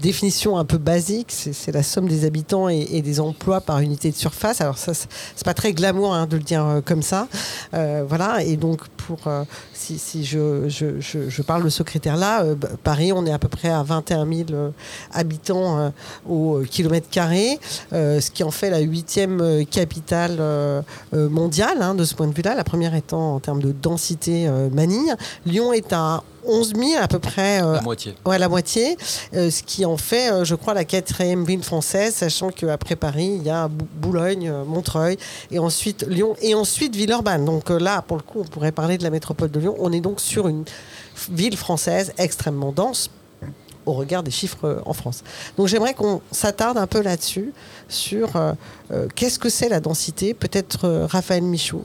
définition 0.00 0.58
un 0.58 0.64
peu 0.64 0.78
basique, 0.78 1.30
c'est 1.30 1.72
la 1.72 1.82
somme 1.82 2.08
des 2.08 2.24
habitants 2.24 2.68
et, 2.68 3.02
des 3.02 3.20
emplois 3.20 3.60
par 3.60 3.80
unité 3.80 4.10
de 4.10 4.16
surface. 4.16 4.60
Alors 4.60 4.78
ça, 4.78 4.92
c'est 4.94 5.44
pas 5.44 5.54
très 5.54 5.72
glamour 5.72 6.14
hein, 6.14 6.26
de 6.26 6.36
le 6.36 6.42
dire 6.42 6.64
euh, 6.64 6.80
comme 6.80 7.02
ça, 7.02 7.28
Euh, 7.74 8.04
voilà. 8.08 8.42
Et 8.42 8.56
donc 8.56 8.88
pour, 8.88 9.26
euh, 9.26 9.44
si, 9.72 10.24
je, 10.24 11.42
parle 11.42 11.64
de 11.64 11.68
ce 11.68 11.82
critère-là, 11.82 12.54
bah, 12.54 12.68
Paris, 12.82 13.12
on 13.12 13.26
est 13.26 13.32
à 13.32 13.38
peu 13.38 13.48
près 13.48 13.68
à 13.68 13.82
21 13.82 14.26
000 14.26 14.48
euh, 14.50 14.70
habitants 15.12 15.92
au 16.28 16.60
kilomètre 16.68 17.08
carré, 17.10 17.58
ce 17.92 18.30
qui 18.30 18.42
en 18.44 18.50
fait 18.50 18.70
la 18.70 18.80
huitième 18.80 19.64
capitale 19.66 20.38
mondiale 21.12 21.80
hein, 21.80 21.94
de 21.94 22.04
ce 22.04 22.14
point 22.14 22.26
de 22.26 22.34
vue-là, 22.34 22.54
la 22.54 22.64
première 22.64 22.94
étant 22.94 23.34
en 23.34 23.40
termes 23.40 23.62
de 23.62 23.72
densité 23.72 24.48
Manille. 24.72 25.14
Lyon 25.44 25.72
est 25.72 25.92
à 25.92 26.22
11 26.46 26.72
000 26.74 27.02
à 27.02 27.08
peu 27.08 27.18
près. 27.18 27.62
euh, 27.62 27.74
La 27.74 27.80
moitié. 27.82 28.14
Ouais, 28.24 28.38
la 28.38 28.48
moitié, 28.48 28.96
euh, 29.34 29.50
ce 29.50 29.62
qui 29.62 29.84
en 29.84 29.96
fait, 29.96 30.30
euh, 30.32 30.44
je 30.44 30.54
crois, 30.54 30.74
la 30.74 30.84
quatrième 30.84 31.44
ville 31.44 31.62
française, 31.62 32.14
sachant 32.14 32.50
qu'après 32.50 32.96
Paris, 32.96 33.34
il 33.38 33.42
y 33.42 33.50
a 33.50 33.68
Bou- 33.68 33.86
Boulogne, 33.94 34.52
Montreuil, 34.66 35.18
et 35.50 35.58
ensuite 35.58 36.04
Lyon, 36.08 36.36
et 36.40 36.54
ensuite 36.54 36.94
Villeurbanne. 36.96 37.44
Donc 37.44 37.70
là, 37.70 38.02
pour 38.02 38.16
le 38.16 38.22
coup, 38.22 38.40
on 38.40 38.44
pourrait 38.44 38.72
parler 38.72 38.98
de 38.98 39.02
la 39.02 39.10
métropole 39.10 39.50
de 39.50 39.60
Lyon. 39.60 39.74
On 39.78 39.92
est 39.92 40.00
donc 40.00 40.20
sur 40.20 40.48
une 40.48 40.64
ville 41.30 41.56
française 41.56 42.12
extrêmement 42.18 42.72
dense 42.72 43.10
au 43.86 43.92
regard 43.92 44.24
des 44.24 44.32
chiffres 44.32 44.82
en 44.84 44.92
France. 44.92 45.22
Donc 45.56 45.68
j'aimerais 45.68 45.94
qu'on 45.94 46.20
s'attarde 46.32 46.76
un 46.76 46.88
peu 46.88 47.00
là-dessus, 47.02 47.52
sur 47.88 48.34
euh, 48.34 48.52
qu'est-ce 49.14 49.38
que 49.38 49.48
c'est 49.48 49.68
la 49.68 49.78
densité? 49.78 50.34
Peut-être 50.34 50.86
euh, 50.86 51.06
Raphaël 51.06 51.44
Michaud. 51.44 51.84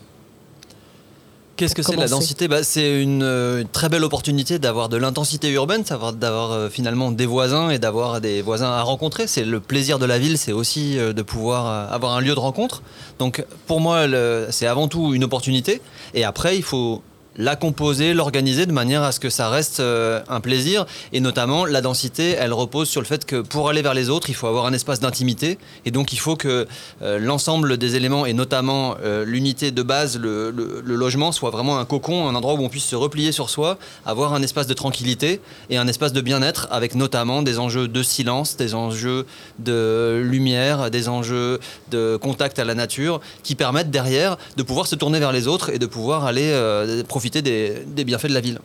Qu'est-ce 1.62 1.76
que 1.76 1.84
c'est 1.84 1.96
la 1.96 2.08
densité? 2.08 2.48
Bah, 2.48 2.64
C'est 2.64 3.04
une, 3.04 3.22
euh, 3.22 3.62
une 3.62 3.68
très 3.68 3.88
belle 3.88 4.04
opportunité 4.04 4.58
d'avoir 4.58 4.90
de 4.90 4.98
l'intensité 4.98 5.52
urbaine, 5.52 5.84
d'avoir 5.84 6.54
euh, 6.54 6.70
finalement 6.70 7.12
des 7.12 7.28
voisins 7.28 7.70
et 7.70 7.78
d'avoir 7.78 8.20
des 8.20 8.42
voisins 8.42 8.72
à 8.72 8.82
rencontrer. 8.82 9.28
C'est 9.28 9.46
le 9.46 9.60
plaisir 9.60 10.00
de 10.00 10.08
la 10.08 10.18
ville, 10.18 10.40
c'est 10.40 10.54
aussi 10.54 10.98
euh, 10.98 11.14
de 11.14 11.22
pouvoir 11.22 11.94
avoir 11.94 12.14
un 12.14 12.22
lieu 12.22 12.34
de 12.34 12.40
rencontre. 12.40 12.82
Donc 13.20 13.46
pour 13.68 13.80
moi, 13.80 14.08
c'est 14.50 14.66
avant 14.66 14.88
tout 14.88 15.14
une 15.14 15.24
opportunité. 15.24 15.84
Et 16.16 16.24
après, 16.24 16.58
il 16.58 16.64
faut 16.64 17.04
la 17.38 17.56
composer, 17.56 18.14
l'organiser 18.14 18.66
de 18.66 18.72
manière 18.72 19.04
à 19.04 19.12
ce 19.12 19.20
que 19.20 19.30
ça 19.30 19.50
reste 19.50 19.80
euh, 19.80 20.22
un 20.30 20.42
plaisir. 20.42 20.86
Et 21.14 21.20
notamment, 21.20 21.66
la 21.66 21.82
densité, 21.82 22.32
elle 22.38 22.54
repose 22.54 22.90
sur 22.90 23.02
le 23.02 23.08
fait 23.08 23.26
que 23.26 23.42
pour 23.42 23.70
aller 23.70 23.82
vers 23.82 23.94
les 23.94 24.10
autres, 24.10 24.30
il 24.30 24.34
faut 24.36 24.48
avoir 24.48 24.66
un 24.66 24.74
espace 24.74 25.00
d'intimité. 25.00 25.58
Et 25.86 25.92
donc, 25.92 26.14
il 26.14 26.20
faut 26.20 26.36
que 26.36 26.68
euh, 27.02 27.20
l'ensemble 27.20 27.78
des 27.78 27.96
éléments, 27.96 28.26
et 28.26 28.34
notamment 28.34 28.96
euh, 29.04 29.24
l'unité 29.26 29.72
de 29.72 29.82
base, 29.82 30.18
le, 30.20 30.52
le- 30.52 30.82
logement, 30.82 31.32
soit 31.32 31.50
vraiment 31.50 31.80
un 31.80 31.86
cocon, 31.86 32.28
un 32.28 32.36
endroit 32.36 32.54
où 32.56 32.64
on 32.64 32.70
puisse 32.70 32.86
se 32.86 32.96
replier 32.96 33.32
sur 33.32 33.50
soi, 33.50 33.78
avoir 34.06 34.34
un 34.34 34.42
espace 34.42 34.68
de 34.68 34.74
tranquillité 34.74 35.40
et 35.70 35.78
un 35.78 35.88
espace 35.88 36.14
de 36.14 36.22
bien-être, 36.22 36.68
avec 36.70 36.96
notamment 36.96 37.42
des 37.42 37.60
enjeux 37.60 37.88
de 37.88 38.04
silence, 38.04 38.58
des 38.58 38.76
enjeux 38.76 39.26
de 39.60 40.22
lumière, 40.24 40.92
des 40.92 41.08
enjeux 41.08 41.60
de 41.92 42.18
contact 42.18 42.60
à 42.60 42.66
la 42.66 42.76
nature, 42.76 43.22
qui 43.44 43.56
permettent 43.56 43.90
derrière 43.92 44.38
de 44.58 44.64
pouvoir 44.64 44.86
se 44.88 44.96
tourner 44.96 45.20
vers 45.20 45.32
les 45.32 45.48
autres 45.48 45.70
et 45.70 45.80
de 45.80 45.86
pouvoir 45.86 46.26
aller 46.26 46.52
euh, 46.52 47.04
profiter 47.22 47.44
des, 47.44 47.84
des 47.86 48.04
bienfaits 48.04 48.30
de 48.30 48.34
la 48.34 48.42
ville. 48.42 48.58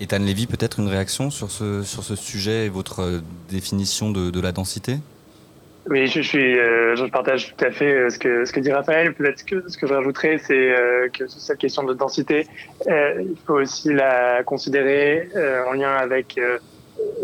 Ethan 0.00 0.20
Lévy, 0.20 0.46
peut-être 0.46 0.80
une 0.80 0.88
réaction 0.88 1.30
sur 1.30 1.50
ce, 1.50 1.82
sur 1.82 2.02
ce 2.02 2.16
sujet 2.16 2.64
et 2.64 2.68
votre 2.70 3.00
euh, 3.00 3.20
définition 3.50 4.10
de, 4.10 4.30
de 4.30 4.40
la 4.40 4.52
densité? 4.52 4.96
Oui, 5.90 6.06
je, 6.06 6.22
suis, 6.22 6.58
euh, 6.58 6.96
je 6.96 7.04
partage 7.04 7.54
tout 7.54 7.62
à 7.62 7.70
fait 7.70 7.92
euh, 7.92 8.08
ce 8.08 8.18
que, 8.18 8.46
ce 8.46 8.52
que 8.54 8.60
dit 8.60 8.72
Raphaël. 8.72 9.12
Peut-être 9.12 9.44
que 9.44 9.68
ce 9.68 9.76
que 9.76 9.86
je 9.86 9.92
rajouterais, 9.92 10.38
c'est 10.38 10.54
euh, 10.54 11.10
que 11.10 11.26
cette 11.26 11.58
question 11.58 11.82
de 11.82 11.92
densité, 11.92 12.46
euh, 12.86 13.20
il 13.20 13.36
faut 13.46 13.60
aussi 13.60 13.92
la 13.92 14.42
considérer 14.44 15.28
euh, 15.36 15.68
en 15.68 15.72
lien 15.72 15.94
avec 15.94 16.38
euh, 16.38 16.56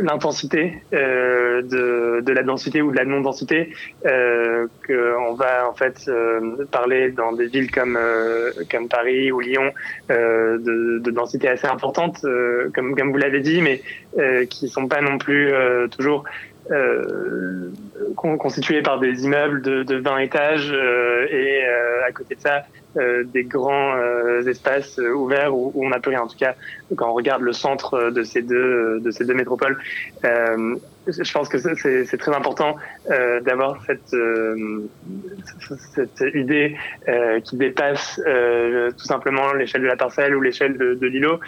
l'intensité 0.01 0.75
euh, 0.93 1.63
de, 1.63 2.21
de 2.21 2.33
la 2.33 2.43
densité 2.43 2.83
ou 2.83 2.91
de 2.91 2.97
la 2.97 3.05
non-densité. 3.05 3.75
Euh, 4.07 4.67
que 4.83 5.17
on 5.29 5.35
va 5.35 5.69
en 5.69 5.75
fait 5.75 6.05
euh, 6.09 6.65
parler 6.71 7.11
dans 7.11 7.33
des 7.33 7.47
villes 7.47 7.71
comme, 7.71 7.97
euh, 7.97 8.51
comme 8.71 8.89
Paris 8.89 9.31
ou 9.33 9.41
Lyon 9.41 9.73
euh, 10.11 10.59
de, 10.59 10.99
de 10.99 11.11
densité 11.11 11.49
assez 11.49 11.67
importante, 11.67 12.19
euh, 12.25 12.71
comme, 12.75 12.97
comme 12.97 13.11
vous 13.13 13.19
l'avez 13.19 13.41
dit, 13.41 13.63
mais 13.63 13.83
qui 14.49 14.69
sont 14.69 14.89
pas 14.89 15.01
non 15.01 15.19
plus 15.19 15.53
toujours 15.91 16.25
euh, 16.71 17.71
con- 18.17 18.37
constitué 18.39 18.83
par 18.83 18.99
des 19.01 19.25
immeubles 19.25 19.63
de, 19.63 19.83
de 19.83 19.97
20 19.97 20.19
étages 20.19 20.73
et 21.31 21.63
à 22.07 22.13
côté 22.13 22.35
de 22.35 22.41
ça 22.41 22.63
des 23.25 23.45
grands 23.45 23.95
euh, 23.97 24.43
espaces 24.49 24.99
euh, 24.99 25.13
ouverts 25.13 25.55
où, 25.55 25.71
où 25.75 25.87
on 25.87 25.91
n'a 25.91 26.01
plus 26.01 26.11
rien. 26.11 26.23
En 26.23 26.27
tout 26.27 26.37
cas, 26.39 26.55
quand 26.97 27.09
on 27.11 27.15
regarde 27.15 27.43
le 27.43 27.53
centre 27.53 27.95
euh, 27.95 28.11
de 28.11 28.23
ces 28.23 28.43
deux 28.43 29.01
de 29.01 29.11
ces 29.11 29.25
deux 29.25 29.35
métropoles, 29.35 29.79
euh, 30.25 30.77
je 31.07 31.33
pense 31.33 31.49
que 31.49 31.59
c'est- 31.59 32.17
très 32.19 32.35
important 32.35 32.77
euh, 33.11 33.41
d'avoir 33.41 33.83
cette 33.87 34.13
euh, 34.15 34.89
cette 35.95 36.23
idée 36.35 36.77
euh, 37.09 37.41
qui 37.41 37.57
dépasse 37.57 38.21
euh, 38.27 38.91
tout 38.93 39.07
simplement 39.07 39.53
l'échelle 39.55 39.83
de 39.83 39.87
la 39.87 39.97
parcelle 39.97 40.35
ou 40.37 40.41
l'échelle 40.41 40.77
de, 40.77 40.95
de 40.95 41.07
l'îlot, 41.07 41.41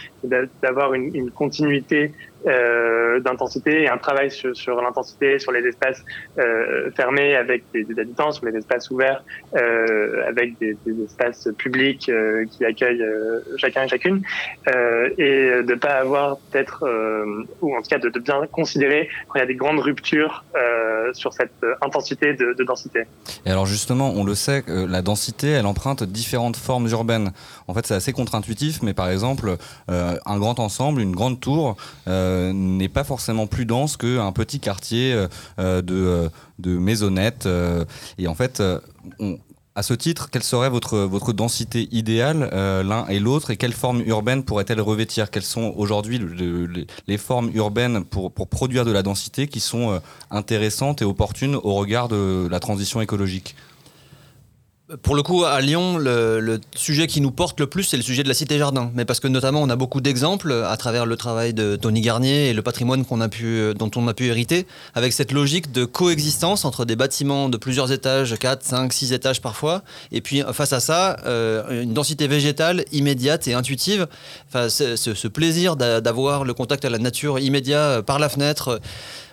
d'avoir 0.62 0.94
une, 0.94 1.14
une 1.14 1.30
continuité 1.30 2.12
euh, 2.46 3.20
d'intensité 3.20 3.82
et 3.82 3.88
un 3.88 3.98
travail 3.98 4.30
sur, 4.30 4.80
l'intensité, 4.80 5.38
sur 5.38 5.52
les 5.52 5.60
espaces 5.60 6.02
euh, 6.38 6.90
fermés 6.96 7.36
avec 7.36 7.62
des, 7.72 7.86
habitants, 8.00 8.32
sur 8.32 8.46
les 8.46 8.56
espaces 8.56 8.90
ouverts 8.90 9.22
euh, 9.54 10.26
avec 10.26 10.58
des, 10.58 10.76
espaces 11.04 11.48
publics 11.58 12.10
qui 12.50 12.64
accueillent 12.64 13.04
chacun 13.56 13.84
et 13.84 13.88
chacune, 13.88 14.22
et 14.66 15.62
de 15.62 15.74
pas 15.74 15.94
avoir 15.94 16.38
peut-être, 16.50 16.84
ou 17.60 17.76
en 17.76 17.82
tout 17.82 17.88
cas 17.88 17.98
de, 17.98 18.18
bien 18.18 18.46
considérer 18.50 19.08
quand 19.28 19.36
il 19.36 19.40
y 19.40 19.42
a 19.42 19.46
des 19.46 19.54
grandes 19.54 19.80
ruptures 19.80 20.44
sur 21.12 21.32
cette 21.32 21.52
intensité 21.80 22.34
de, 22.34 22.54
de 22.54 22.64
densité. 22.64 23.04
Et 23.44 23.50
alors 23.50 23.66
justement, 23.66 24.12
on 24.14 24.24
le 24.24 24.34
sait, 24.34 24.64
la 24.66 25.02
densité, 25.02 25.50
elle 25.50 25.66
emprunte 25.66 26.02
différentes 26.02 26.56
formes 26.56 26.88
urbaines. 26.88 27.32
En 27.68 27.74
fait, 27.74 27.86
c'est 27.86 27.94
assez 27.94 28.12
contre-intuitif, 28.12 28.82
mais 28.82 28.94
par 28.94 29.10
exemple, 29.10 29.56
un 29.88 30.38
grand 30.38 30.58
ensemble, 30.60 31.00
une 31.00 31.14
grande 31.14 31.40
tour, 31.40 31.76
n'est 32.52 32.88
pas 32.88 33.04
forcément 33.04 33.46
plus 33.46 33.66
dense 33.66 33.96
qu'un 33.96 34.32
petit 34.32 34.60
quartier 34.60 35.12
euh, 35.12 35.28
euh, 35.58 35.82
de, 35.82 35.94
euh, 35.94 36.28
maisonnettes. 36.78 37.46
euh, 37.46 37.84
et 38.18 38.26
en 38.28 38.34
fait, 38.34 38.60
euh, 38.60 38.78
à 39.74 39.82
ce 39.82 39.94
titre, 39.94 40.28
quelle 40.30 40.42
serait 40.42 40.68
votre, 40.68 41.06
densité 41.32 41.88
idéale 41.92 42.50
euh, 42.52 42.82
l'un 42.82 43.06
et 43.06 43.18
l'autre 43.18 43.50
et 43.50 43.56
quelle 43.56 43.72
forme 43.72 44.02
urbaine 44.06 44.42
pourrait-elle 44.44 44.80
revêtir? 44.82 45.30
Quelles 45.30 45.42
sont 45.44 45.72
aujourd'hui 45.76 46.18
le- 46.18 46.66
le- 46.66 46.86
les, 47.06 47.18
formes 47.18 47.50
urbaines 47.54 48.04
pour, 48.04 48.30
produire 48.32 48.84
de 48.84 48.92
la 48.92 49.02
densité 49.02 49.48
qui 49.48 49.60
sont 49.60 49.92
euh, 49.92 49.98
intéressantes 50.30 51.00
et 51.00 51.06
opportunes 51.06 51.54
au 51.56 51.74
regard 51.74 52.08
de 52.08 52.46
la 52.50 52.60
transition 52.60 53.00
écologique? 53.00 53.56
Pour 55.00 55.14
le 55.14 55.22
coup, 55.22 55.44
à 55.44 55.58
Lyon, 55.62 55.96
le, 55.96 56.60
sujet 56.74 57.06
qui 57.06 57.22
nous 57.22 57.30
porte 57.30 57.58
le 57.60 57.66
plus, 57.66 57.84
c'est 57.84 57.96
le 57.96 58.02
sujet 58.02 58.22
de 58.24 58.28
la 58.28 58.34
cité-jardin. 58.34 58.90
Mais 58.94 59.06
parce 59.06 59.20
que 59.20 59.28
notamment, 59.28 59.62
on 59.62 59.70
a 59.70 59.76
beaucoup 59.76 60.02
d'exemples 60.02 60.52
à 60.68 60.76
travers 60.76 61.06
le 61.06 61.16
travail 61.16 61.54
de 61.54 61.76
Tony 61.76 62.02
Garnier 62.02 62.50
et 62.50 62.52
le 62.52 62.60
patrimoine 62.60 63.04
pu, 63.30 63.72
dont 63.74 63.90
on 63.96 64.06
a 64.08 64.12
pu 64.12 64.26
hériter, 64.26 64.66
avec 64.94 65.14
cette 65.14 65.32
logique 65.32 65.72
de 65.72 65.86
coexistence 65.86 66.66
entre 66.66 66.84
des 66.84 66.96
bâtiments 66.96 67.48
de 67.48 67.56
plusieurs 67.56 67.90
étages, 67.90 68.36
4, 68.38 68.62
5, 68.64 68.92
6 68.92 69.12
étages 69.14 69.40
parfois, 69.40 69.82
et 70.10 70.20
puis 70.20 70.42
face 70.52 70.72
à 70.74 70.80
ça, 70.80 71.16
euh, 71.24 71.82
une 71.82 71.94
densité 71.94 72.26
végétale 72.28 72.84
immédiate 72.92 73.48
et 73.48 73.54
intuitive. 73.54 74.06
Enfin, 74.48 74.68
ce, 74.68 74.96
ce- 74.96 75.28
plaisir 75.28 75.76
d'a- 75.76 76.02
d'avoir 76.02 76.44
le 76.44 76.52
contact 76.52 76.84
à 76.84 76.90
la 76.90 76.98
nature 76.98 77.38
immédiat 77.38 77.78
euh, 77.78 78.02
par 78.02 78.18
la 78.18 78.28
fenêtre. 78.28 78.68
euh, 78.68 78.78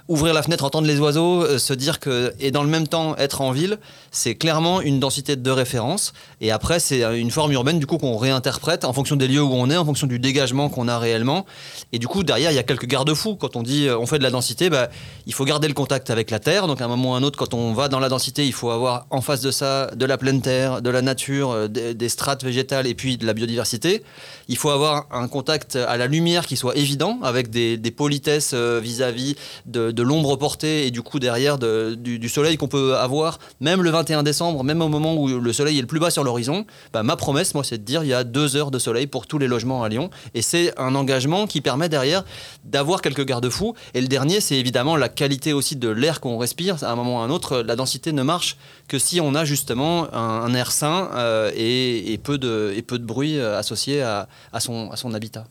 ouvrir 0.07 0.33
la 0.33 0.41
fenêtre, 0.41 0.63
entendre 0.63 0.87
les 0.87 0.99
oiseaux, 0.99 1.43
euh, 1.43 1.59
se 1.59 1.71
dire 1.71 1.99
que, 1.99 2.33
et 2.39 2.49
dans 2.49 2.63
le 2.63 2.69
même 2.69 2.87
temps 2.87 3.15
être 3.17 3.41
en 3.41 3.51
ville, 3.51 3.77
c'est 4.11 4.35
clairement 4.35 4.81
une 4.81 4.99
densité 4.99 5.35
de 5.35 5.51
référence. 5.51 6.13
Et 6.41 6.51
après, 6.51 6.79
c'est 6.79 7.03
euh, 7.03 7.17
une 7.17 7.31
forme 7.31 7.51
urbaine 7.51 7.79
du 7.79 7.85
coup 7.85 7.97
qu'on 7.97 8.17
réinterprète 8.17 8.85
en 8.85 8.93
fonction 8.93 9.15
des 9.15 9.27
lieux 9.27 9.41
où 9.41 9.53
on 9.53 9.69
est, 9.69 9.77
en 9.77 9.85
fonction 9.85 10.07
du 10.07 10.19
dégagement 10.19 10.69
qu'on 10.69 10.87
a 10.87 10.97
réellement. 10.97 11.45
Et 11.91 11.99
du 11.99 12.07
coup, 12.07 12.23
derrière, 12.23 12.51
il 12.51 12.55
y 12.55 12.59
a 12.59 12.63
quelques 12.63 12.87
garde-fous. 12.87 13.35
Quand 13.35 13.55
on 13.55 13.63
dit 13.63 13.87
euh, 13.87 13.97
on 13.97 14.05
fait 14.05 14.17
de 14.17 14.23
la 14.23 14.31
densité, 14.31 14.69
bah, 14.69 14.89
il 15.25 15.33
faut 15.33 15.45
garder 15.45 15.67
le 15.67 15.73
contact 15.73 16.09
avec 16.09 16.31
la 16.31 16.39
terre. 16.39 16.67
Donc 16.67 16.81
à 16.81 16.85
un 16.85 16.87
moment 16.87 17.11
ou 17.11 17.13
à 17.13 17.17
un 17.17 17.23
autre, 17.23 17.37
quand 17.37 17.53
on 17.53 17.73
va 17.73 17.87
dans 17.87 17.99
la 17.99 18.09
densité, 18.09 18.45
il 18.45 18.53
faut 18.53 18.71
avoir 18.71 19.05
en 19.09 19.21
face 19.21 19.41
de 19.41 19.51
ça 19.51 19.91
de 19.95 20.05
la 20.05 20.17
pleine 20.17 20.41
terre, 20.41 20.81
de 20.81 20.89
la 20.89 21.01
nature, 21.01 21.51
euh, 21.51 21.67
des, 21.67 22.09
strates 22.09 22.43
végétales 22.43 22.87
et 22.87 22.95
puis 22.95 23.17
de 23.17 23.25
la 23.25 23.33
biodiversité. 23.33 24.03
Il 24.47 24.57
faut 24.57 24.71
avoir 24.71 25.05
un 25.11 25.27
contact 25.27 25.75
à 25.75 25.95
la 25.97 26.07
lumière 26.07 26.47
qui 26.47 26.57
soit 26.57 26.75
évident, 26.75 27.19
avec 27.21 27.51
des, 27.51 27.77
des 27.77 27.91
politesses 27.91 28.55
vis-à-vis 28.55 29.35
de, 29.67 30.01
l'ombre 30.01 30.37
portée 30.37 30.87
et 30.87 30.91
du 30.91 31.03
coup 31.03 31.19
derrière 31.19 31.59
de- 31.59 31.95
du, 31.95 32.17
du 32.17 32.29
soleil 32.29 32.57
qu'on 32.57 32.67
peut 32.67 32.97
avoir, 32.97 33.37
même 33.59 33.83
le 33.83 33.91
21 33.99 34.23
décembre, 34.23 34.63
même 34.63 34.81
au 34.81 34.87
moment 34.87 35.15
où 35.15 35.27
le 35.27 35.53
soleil 35.53 35.77
est 35.77 35.81
le 35.81 35.87
plus 35.87 35.99
bas 35.99 36.09
sur 36.09 36.23
l'horizon. 36.23 36.65
Bah, 36.93 37.03
ma 37.03 37.15
promesse, 37.15 37.53
moi, 37.53 37.63
c'est 37.63 37.77
de 37.77 37.83
dire 37.83 38.03
il 38.03 38.07
y 38.07 38.13
a 38.13 38.23
deux 38.23 38.55
heures 38.55 38.71
de 38.71 38.79
soleil 38.79 39.07
pour 39.07 39.27
tous 39.27 39.37
les 39.37 39.47
logements 39.47 39.83
à 39.83 39.89
Lyon. 39.89 40.09
Et 40.33 40.41
c'est 40.41 40.77
un 40.79 40.95
engagement 40.95 41.47
qui 41.47 41.59
permet 41.61 41.89
derrière 41.89 42.23
d'avoir 42.63 43.01
quelques 43.01 43.25
garde-fous. 43.25 43.75
Et 43.93 44.01
le 44.01 44.07
dernier, 44.07 44.39
c'est 44.39 44.55
évidemment 44.55 44.95
la 44.95 45.09
qualité 45.09 45.51
aussi 45.53 45.75
de 45.75 45.89
l'air 45.89 46.21
qu'on 46.21 46.37
respire. 46.37 46.81
À 46.83 46.91
un 46.91 46.95
moment 46.95 47.17
ou 47.17 47.19
à 47.19 47.23
un 47.23 47.29
autre, 47.29 47.59
la 47.59 47.75
densité 47.75 48.13
ne 48.13 48.23
marche 48.23 48.57
que 48.87 48.97
si 48.97 49.19
on 49.19 49.35
a 49.35 49.43
justement 49.43 50.13
un, 50.13 50.53
air 50.53 50.71
sain 50.71 51.09
euh, 51.15 51.51
et, 51.55 52.17
peu 52.23 52.37
de, 52.37 52.73
bruit 52.97 53.37
euh, 53.37 53.57
associé 53.57 54.01
à, 54.01 54.27
à 54.53 54.59
à 54.59 54.95
son 54.95 55.13
habitat. 55.13 55.45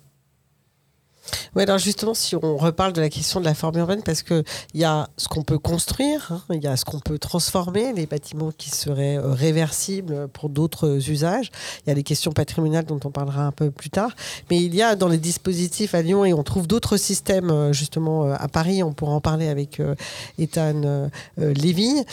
Oui, 1.55 1.63
alors 1.63 1.79
justement, 1.79 2.15
si 2.15 2.37
on 2.37 2.57
reparle 2.57 2.93
de 2.93 3.01
la 3.01 3.09
question 3.09 3.41
de 3.41 3.45
la 3.45 3.55
forme 3.55 3.77
urbaine, 3.79 4.03
parce 4.03 4.23
qu'il 4.23 4.45
y 4.75 4.85
a 4.85 5.09
ce 5.17 5.29
qu'on 5.29 5.43
peut 5.43 5.59
construire, 5.59 6.29
hein, 6.33 6.43
il 6.55 6.63
y 6.63 6.67
a 6.67 6.77
ce 6.77 6.85
qu'on 6.85 7.01
peut 7.01 7.19
transformer, 7.19 7.93
les 7.93 8.07
bâtiments 8.07 8.51
qui 8.57 8.71
seraient 8.71 9.17
euh, 9.19 9.33
réversibles 9.33 10.29
pour 10.29 10.49
d'autres 10.49 11.11
usages, 11.11 11.51
il 11.85 11.89
y 11.91 11.93
a 11.93 11.95
les 11.95 12.03
questions 12.03 12.33
patrimoniales 12.33 12.85
dont 12.87 13.01
on 13.05 13.11
parlera 13.11 13.43
un 13.43 13.53
peu 13.53 13.71
plus 13.71 13.91
tard, 13.91 14.11
mais 14.51 14.63
il 14.63 14.75
y 14.75 14.83
a 14.83 14.95
dans 14.97 15.09
les 15.09 15.19
dispositifs 15.19 15.95
à 15.95 16.03
Lyon, 16.03 16.25
et 16.25 16.33
on 16.33 16.43
trouve 16.43 16.67
d'autres 16.67 16.97
systèmes 16.97 17.51
euh, 17.51 17.73
justement 17.73 18.25
euh, 18.27 18.35
à 18.39 18.49
Paris, 18.49 18.83
on 18.83 18.93
pourra 18.93 19.13
en 19.13 19.21
parler 19.21 19.49
avec 19.49 19.81
euh, 19.81 19.95
Ethan 20.39 20.83
euh, 20.85 21.09
Lévy, 21.37 22.05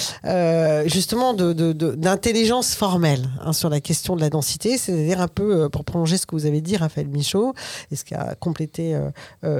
justement 0.85 1.33
de- 1.33 1.53
de- 1.53 1.73
de- 1.73 1.95
d'intelligence 1.95 2.73
formelle 2.75 3.29
hein, 3.41 3.53
sur 3.53 3.69
la 3.69 3.79
question 3.79 4.15
de 4.15 4.21
la 4.21 4.29
densité, 4.29 4.77
c'est-à-dire 4.77 5.21
un 5.21 5.27
peu, 5.27 5.69
pour 5.69 5.83
prolonger 5.85 6.17
ce 6.17 6.25
que 6.25 6.35
vous 6.35 6.45
avez 6.45 6.61
dit, 6.61 6.77
Raphaël 6.77 7.07
Michaud, 7.07 7.53
et 7.91 7.95
ce 7.95 8.03
qu'a 8.03 8.35
complété 8.39 8.95
euh, 8.95 9.03
euh, 9.04 9.04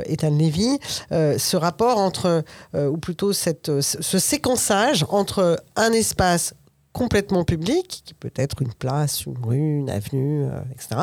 Ethan 0.05 0.31
Lévy, 0.37 0.79
euh, 1.11 1.37
ce 1.37 1.57
rapport 1.57 1.97
entre, 1.97 2.43
euh, 2.75 2.87
ou 2.87 2.97
plutôt 2.97 3.31
euh, 3.31 3.81
ce 3.81 4.19
séquençage 4.19 5.05
entre 5.09 5.57
un 5.75 5.91
espace 5.91 6.53
complètement 6.95 7.43
public, 7.43 8.03
qui 8.05 8.13
peut 8.13 8.31
être 8.37 8.61
une 8.61 8.71
place, 8.71 9.25
une 9.25 9.35
rue, 9.43 9.79
une 9.79 9.89
avenue, 9.89 10.45
euh, 10.45 10.61
etc. 10.71 11.01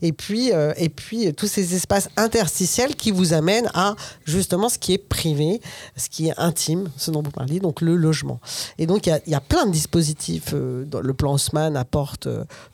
Et 0.00 0.14
puis, 0.14 0.52
euh, 0.54 0.72
et 0.78 0.88
puis 0.88 1.28
euh, 1.28 1.32
tous 1.32 1.48
ces 1.48 1.74
espaces 1.74 2.08
interstitiels 2.16 2.96
qui 2.96 3.10
vous 3.10 3.34
amènent 3.34 3.70
à 3.74 3.94
justement 4.24 4.70
ce 4.70 4.78
qui 4.78 4.94
est 4.94 4.98
privé, 4.98 5.60
ce 5.98 6.08
qui 6.08 6.28
est 6.28 6.38
intime, 6.38 6.88
ce 6.96 7.10
dont 7.10 7.20
vous 7.22 7.30
parliez, 7.30 7.60
donc 7.60 7.82
le 7.82 7.94
logement. 7.94 8.40
Et 8.78 8.86
donc 8.86 9.06
il 9.06 9.20
y 9.26 9.30
y 9.30 9.34
a 9.34 9.40
plein 9.40 9.66
de 9.66 9.70
dispositifs. 9.70 10.52
le 10.54 11.12
plan 11.12 11.34
Haussmann 11.34 11.76
apporte 11.76 12.26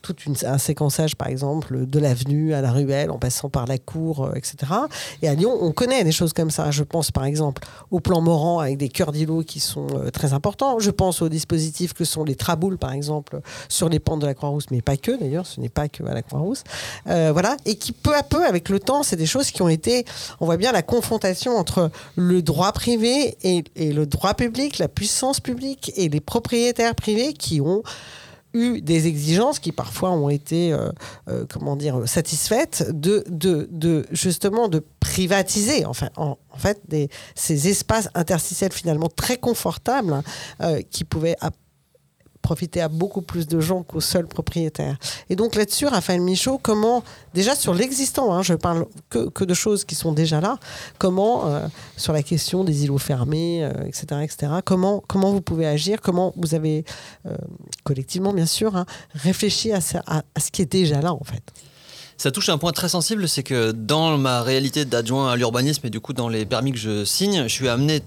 tout 0.02 0.14
un 0.44 0.58
séquençage, 0.58 1.16
par 1.16 1.26
exemple, 1.26 1.86
de 1.86 1.98
l'avenue 1.98 2.54
à 2.54 2.60
la 2.60 2.70
ruelle, 2.70 3.10
en 3.10 3.18
passant 3.18 3.48
par 3.48 3.66
la 3.66 3.78
cour, 3.78 4.30
etc. 4.36 4.72
Et 5.22 5.28
à 5.28 5.34
Lyon, 5.34 5.58
on 5.60 5.72
connaît 5.72 6.04
des 6.04 6.12
choses 6.12 6.32
comme 6.32 6.50
ça. 6.50 6.70
Je 6.70 6.84
pense 6.84 7.10
par 7.10 7.24
exemple 7.24 7.62
au 7.90 7.98
plan 7.98 8.20
Morand 8.20 8.60
avec 8.60 8.76
des 8.76 8.90
cœurs 8.90 9.10
d'îlots 9.10 9.42
qui 9.42 9.58
sont 9.58 9.88
très 10.12 10.34
importants. 10.34 10.78
Je 10.78 10.90
pense 10.90 11.20
aux 11.20 11.28
dispositifs 11.28 11.94
que 11.94 12.04
sont 12.04 12.22
les 12.22 12.36
par 12.78 12.92
exemple, 12.92 13.40
sur 13.68 13.88
les 13.88 13.98
pentes 13.98 14.20
de 14.20 14.26
la 14.26 14.34
Croix-Rousse, 14.34 14.66
mais 14.70 14.82
pas 14.82 14.96
que 14.96 15.12
d'ailleurs, 15.18 15.46
ce 15.46 15.60
n'est 15.60 15.68
pas 15.68 15.88
que 15.88 16.04
à 16.04 16.14
la 16.14 16.22
Croix-Rousse. 16.22 16.64
Euh, 17.06 17.30
voilà. 17.32 17.56
Et 17.64 17.76
qui 17.76 17.92
peu 17.92 18.14
à 18.14 18.22
peu, 18.22 18.44
avec 18.46 18.68
le 18.68 18.80
temps, 18.80 19.02
c'est 19.02 19.16
des 19.16 19.26
choses 19.26 19.50
qui 19.50 19.62
ont 19.62 19.68
été, 19.68 20.04
on 20.40 20.46
voit 20.46 20.56
bien 20.56 20.72
la 20.72 20.82
confrontation 20.82 21.56
entre 21.56 21.90
le 22.16 22.42
droit 22.42 22.72
privé 22.72 23.36
et, 23.42 23.64
le 23.92 24.06
droit 24.06 24.34
public, 24.34 24.78
la 24.78 24.88
puissance 24.88 25.40
publique 25.40 25.92
et 25.96 26.08
les 26.08 26.20
propriétaires 26.20 26.94
privés 26.94 27.32
qui 27.32 27.60
ont 27.60 27.82
eu 28.52 28.80
des 28.80 29.06
exigences 29.06 29.60
qui 29.60 29.70
parfois 29.70 30.10
ont 30.10 30.28
été 30.28 30.72
euh, 30.72 30.90
euh, 31.28 31.44
comment 31.48 31.76
dire 31.76 32.08
satisfaites 32.08 32.84
de, 32.90 33.24
de, 33.28 33.68
de 33.70 34.04
justement 34.10 34.66
de 34.66 34.84
privatiser 34.98 35.84
enfin 35.86 36.08
en, 36.16 36.36
fait 36.56 36.80
ces 37.36 37.68
espaces 37.68 38.08
interstitiels 38.14 38.72
finalement 38.72 39.08
très 39.08 39.36
confortables 39.36 40.20
hein, 40.58 40.82
qui 40.90 41.04
pouvaient 41.04 41.36
profiter 42.42 42.80
à 42.80 42.88
beaucoup 42.88 43.22
plus 43.22 43.46
de 43.46 43.60
gens 43.60 43.82
qu'aux 43.82 44.00
seuls 44.00 44.26
propriétaires. 44.26 44.96
Et 45.28 45.36
donc 45.36 45.54
là-dessus, 45.54 45.86
Raphaël 45.86 46.20
Michaud, 46.20 46.58
comment, 46.62 47.02
déjà 47.34 47.54
sur 47.54 47.74
l'existant, 47.74 48.32
hein, 48.34 48.42
je 48.42 48.54
parle 48.54 48.86
que, 49.10 49.28
que 49.28 49.44
de 49.44 49.54
choses 49.54 49.84
qui 49.84 49.94
sont 49.94 50.12
déjà 50.12 50.40
là, 50.40 50.58
comment, 50.98 51.46
euh, 51.46 51.66
sur 51.96 52.12
la 52.12 52.22
question 52.22 52.64
des 52.64 52.84
îlots 52.84 52.98
fermés, 52.98 53.64
euh, 53.64 53.72
etc., 53.86 54.06
etc., 54.22 54.52
comment, 54.64 55.02
comment 55.06 55.30
vous 55.32 55.40
pouvez 55.42 55.66
agir, 55.66 56.00
comment 56.00 56.32
vous 56.36 56.54
avez, 56.54 56.84
euh, 57.26 57.36
collectivement 57.84 58.32
bien 58.32 58.46
sûr, 58.46 58.74
hein, 58.76 58.86
réfléchi 59.14 59.72
à, 59.72 59.80
ça- 59.80 60.02
à- 60.06 60.22
à 60.34 60.40
ce 60.40 60.50
qui 60.50 60.62
est 60.62 60.72
déjà 60.72 61.00
là 61.00 61.12
en 61.12 61.22
fait. 61.24 61.42
Ça 62.16 62.30
touche 62.30 62.50
un 62.50 62.58
point 62.58 62.72
très 62.72 62.90
sensible, 62.90 63.26
c'est 63.28 63.42
que 63.42 63.70
dans 63.72 64.18
ma 64.18 64.42
réalité 64.42 64.84
d'adjoint 64.84 65.30
à 65.32 65.36
l'urbanisme 65.36 65.86
et 65.86 65.90
du 65.90 66.00
coup 66.00 66.12
dans 66.12 66.28
les 66.28 66.44
permis 66.44 66.72
que 66.72 66.78
je 66.78 67.04
signe, 67.04 67.44
je 67.44 67.48
suis 67.48 67.68
amené 67.68 68.02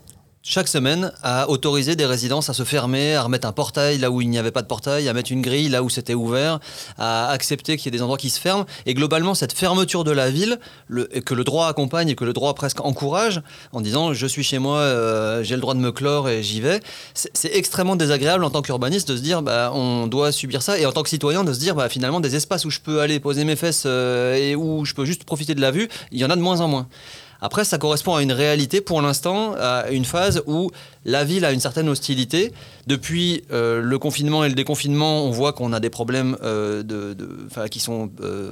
chaque 0.46 0.68
semaine 0.68 1.14
à 1.24 1.50
autoriser 1.50 1.96
des 1.96 2.06
résidences 2.06 2.50
à 2.50 2.54
se 2.54 2.64
fermer, 2.64 3.16
à 3.16 3.24
remettre 3.24 3.48
un 3.48 3.54
portail 3.54 3.98
là 3.98 4.12
où 4.12 4.20
il 4.20 4.30
n'y 4.30 4.38
avait 4.38 4.52
pas 4.52 4.62
de 4.62 4.68
portail, 4.68 5.08
à 5.08 5.14
mettre 5.14 5.32
une 5.32 5.42
grille 5.42 5.70
là 5.70 5.82
où 5.84 5.90
c'était 5.90 6.14
ouvert, 6.16 6.60
à 6.98 7.30
accepter 7.30 7.78
qu'il 7.78 7.86
y 7.86 7.88
ait 7.96 7.98
des 7.98 8.02
endroits 8.04 8.18
qui 8.18 8.30
se 8.30 8.42
ferment. 8.42 8.66
Et 8.86 8.94
globalement, 8.94 9.36
cette 9.36 9.54
fermeture 9.54 10.04
de 10.04 10.12
la 10.12 10.30
ville, 10.30 10.60
le- 10.88 11.06
que 11.06 11.34
le 11.34 11.46
droit 11.46 11.68
accompagne 11.68 12.10
et 12.10 12.16
que 12.16 12.26
le 12.26 12.34
droit 12.34 12.54
presque 12.56 12.82
encourage, 12.82 13.42
en 13.72 13.80
disant 13.80 14.14
je 14.14 14.28
suis 14.28 14.44
chez 14.44 14.60
moi, 14.60 14.80
euh, 14.80 15.44
j'ai 15.44 15.56
le 15.56 15.62
droit 15.62 15.76
de 15.76 15.80
me 15.80 15.94
clore 15.94 16.28
et 16.28 16.44
j'y 16.44 16.60
vais, 16.60 16.82
c'est 17.14 17.32
c'est 17.34 17.56
extrêmement 17.56 17.96
désagréable 17.96 18.44
en 18.44 18.50
tant 18.50 18.62
qu'urbaniste 18.62 19.08
de 19.10 19.16
se 19.16 19.22
dire 19.22 19.42
bah, 19.44 19.72
on 19.74 20.08
doit 20.08 20.34
subir 20.34 20.62
ça 20.62 20.78
et 20.78 20.86
en 20.86 20.92
tant 20.92 21.04
que 21.04 21.10
citoyen 21.10 21.46
de 21.46 21.54
se 21.54 21.60
dire 21.60 21.74
bah, 21.74 21.88
finalement 21.88 22.20
des 22.20 22.36
espaces 22.36 22.66
où 22.66 22.70
je 22.70 22.82
peux 22.82 23.00
aller 23.00 23.22
poser 23.22 23.46
mes 23.46 23.56
fesses 23.56 23.84
euh, 23.86 24.36
et 24.36 24.56
où 24.58 24.84
je 24.84 24.94
peux 24.94 25.06
juste 25.06 25.24
profiter 25.24 25.56
de 25.56 25.62
la 25.62 25.72
vue, 25.72 25.88
il 26.12 26.20
y 26.20 26.26
en 26.26 26.30
a 26.30 26.36
de 26.36 26.42
moins 26.42 26.60
en 26.60 26.68
moins. 26.68 26.88
Après, 27.46 27.66
ça 27.66 27.78
correspond 27.78 28.16
à 28.16 28.24
une 28.24 28.32
réalité 28.32 28.80
pour 28.80 29.02
l'instant, 29.02 29.54
à 29.60 29.90
une 29.92 30.06
phase 30.06 30.42
où 30.48 30.72
la 31.04 31.26
ville 31.26 31.44
a 31.44 31.52
une 31.52 31.60
certaine 31.60 31.90
hostilité. 31.90 32.54
Depuis 32.88 33.44
euh, 33.52 33.82
le 33.82 34.00
confinement 34.00 34.46
et 34.46 34.50
le 34.50 34.56
déconfinement, 34.56 35.26
on 35.26 35.32
voit 35.32 35.52
qu'on 35.52 35.74
a 35.74 35.82
des 35.82 35.90
problèmes 35.90 36.38
euh, 36.42 36.84
de, 36.84 37.14
de- 37.14 37.68
qui 37.68 37.82
sont 37.82 38.10
euh, 38.22 38.52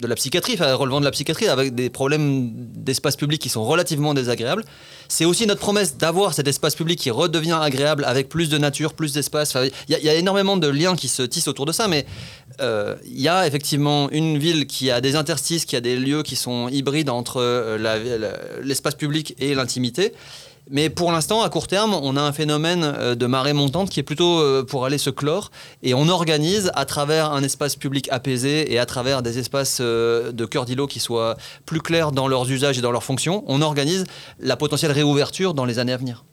de 0.00 0.06
la 0.06 0.14
psychiatrie, 0.14 0.56
relevant 0.56 1.00
de 1.00 1.04
la 1.04 1.10
psychiatrie, 1.10 1.48
avec 1.48 1.74
des 1.74 1.90
problèmes 1.90 2.50
d'espace 2.54 3.16
public 3.16 3.40
qui 3.40 3.48
sont 3.48 3.64
relativement 3.64 4.14
désagréables. 4.14 4.64
C'est 5.08 5.24
aussi 5.24 5.46
notre 5.46 5.60
promesse 5.60 5.96
d'avoir 5.96 6.34
cet 6.34 6.46
espace 6.46 6.74
public 6.74 6.98
qui 6.98 7.10
redevient 7.10 7.58
agréable 7.60 8.04
avec 8.04 8.28
plus 8.28 8.48
de 8.48 8.58
nature, 8.58 8.94
plus 8.94 9.12
d'espace. 9.12 9.56
Il 9.88 9.96
y, 9.96 10.08
a- 10.08 10.14
énormément 10.14 10.56
de 10.56 10.68
liens 10.68 10.94
qui 10.96 11.08
se 11.08 11.22
tissent 11.22 11.48
autour 11.48 11.66
de 11.66 11.72
ça, 11.72 11.88
mais 11.88 12.06
euh, 12.60 12.94
il 13.06 13.20
y 13.20 13.28
a 13.28 13.46
effectivement 13.46 14.08
une 14.10 14.38
ville 14.38 14.66
qui 14.66 14.90
a 14.90 15.00
des 15.00 15.16
interstices, 15.16 15.64
qui 15.64 15.76
a 15.76 15.80
des 15.80 15.96
lieux 15.96 16.22
qui 16.22 16.36
sont 16.36 16.68
hybrides 16.68 17.10
entre 17.10 17.38
euh, 17.40 18.60
l'espace 18.62 18.94
public 18.94 19.34
et 19.38 19.54
l'intimité. 19.54 20.12
Mais 20.70 20.90
pour 20.90 21.12
l'instant, 21.12 21.42
à 21.42 21.48
court 21.48 21.66
terme, 21.66 21.94
on 21.94 22.16
a 22.16 22.20
un 22.20 22.32
phénomène 22.32 22.84
euh, 22.84 23.14
de 23.14 23.26
marée 23.26 23.54
montante 23.54 23.88
qui 23.88 24.00
est 24.00 24.02
plutôt 24.04 24.40
euh, 24.40 24.62
pour 24.62 24.84
aller 24.84 24.98
se 24.98 25.10
clore. 25.10 25.50
Et 25.82 25.94
on 25.94 26.08
organise 26.08 26.70
à 26.74 26.84
travers 26.84 27.32
un 27.32 27.42
espace 27.42 27.74
public 27.76 28.08
apaisé 28.10 28.72
et 28.72 28.78
à 28.78 28.84
travers 28.84 29.22
des 29.22 29.38
espaces 29.38 29.78
euh, 29.80 30.30
de 30.30 30.44
cœur 30.44 30.66
d'îlot 30.66 30.86
qui 30.86 31.00
soient 31.00 31.36
plus 31.64 31.80
clairs 31.80 32.12
dans 32.12 32.28
leurs 32.28 32.50
usages 32.50 32.78
et 32.78 32.82
dans 32.82 32.92
leurs 32.92 33.04
fonctions, 33.04 33.44
on 33.46 33.62
organise 33.62 34.04
la 34.40 34.56
potentielle 34.56 34.92
réouverture 34.92 35.54
dans 35.54 35.64
les 35.64 35.78
années 35.78 35.92
à 35.92 35.96
venir. 35.96 36.24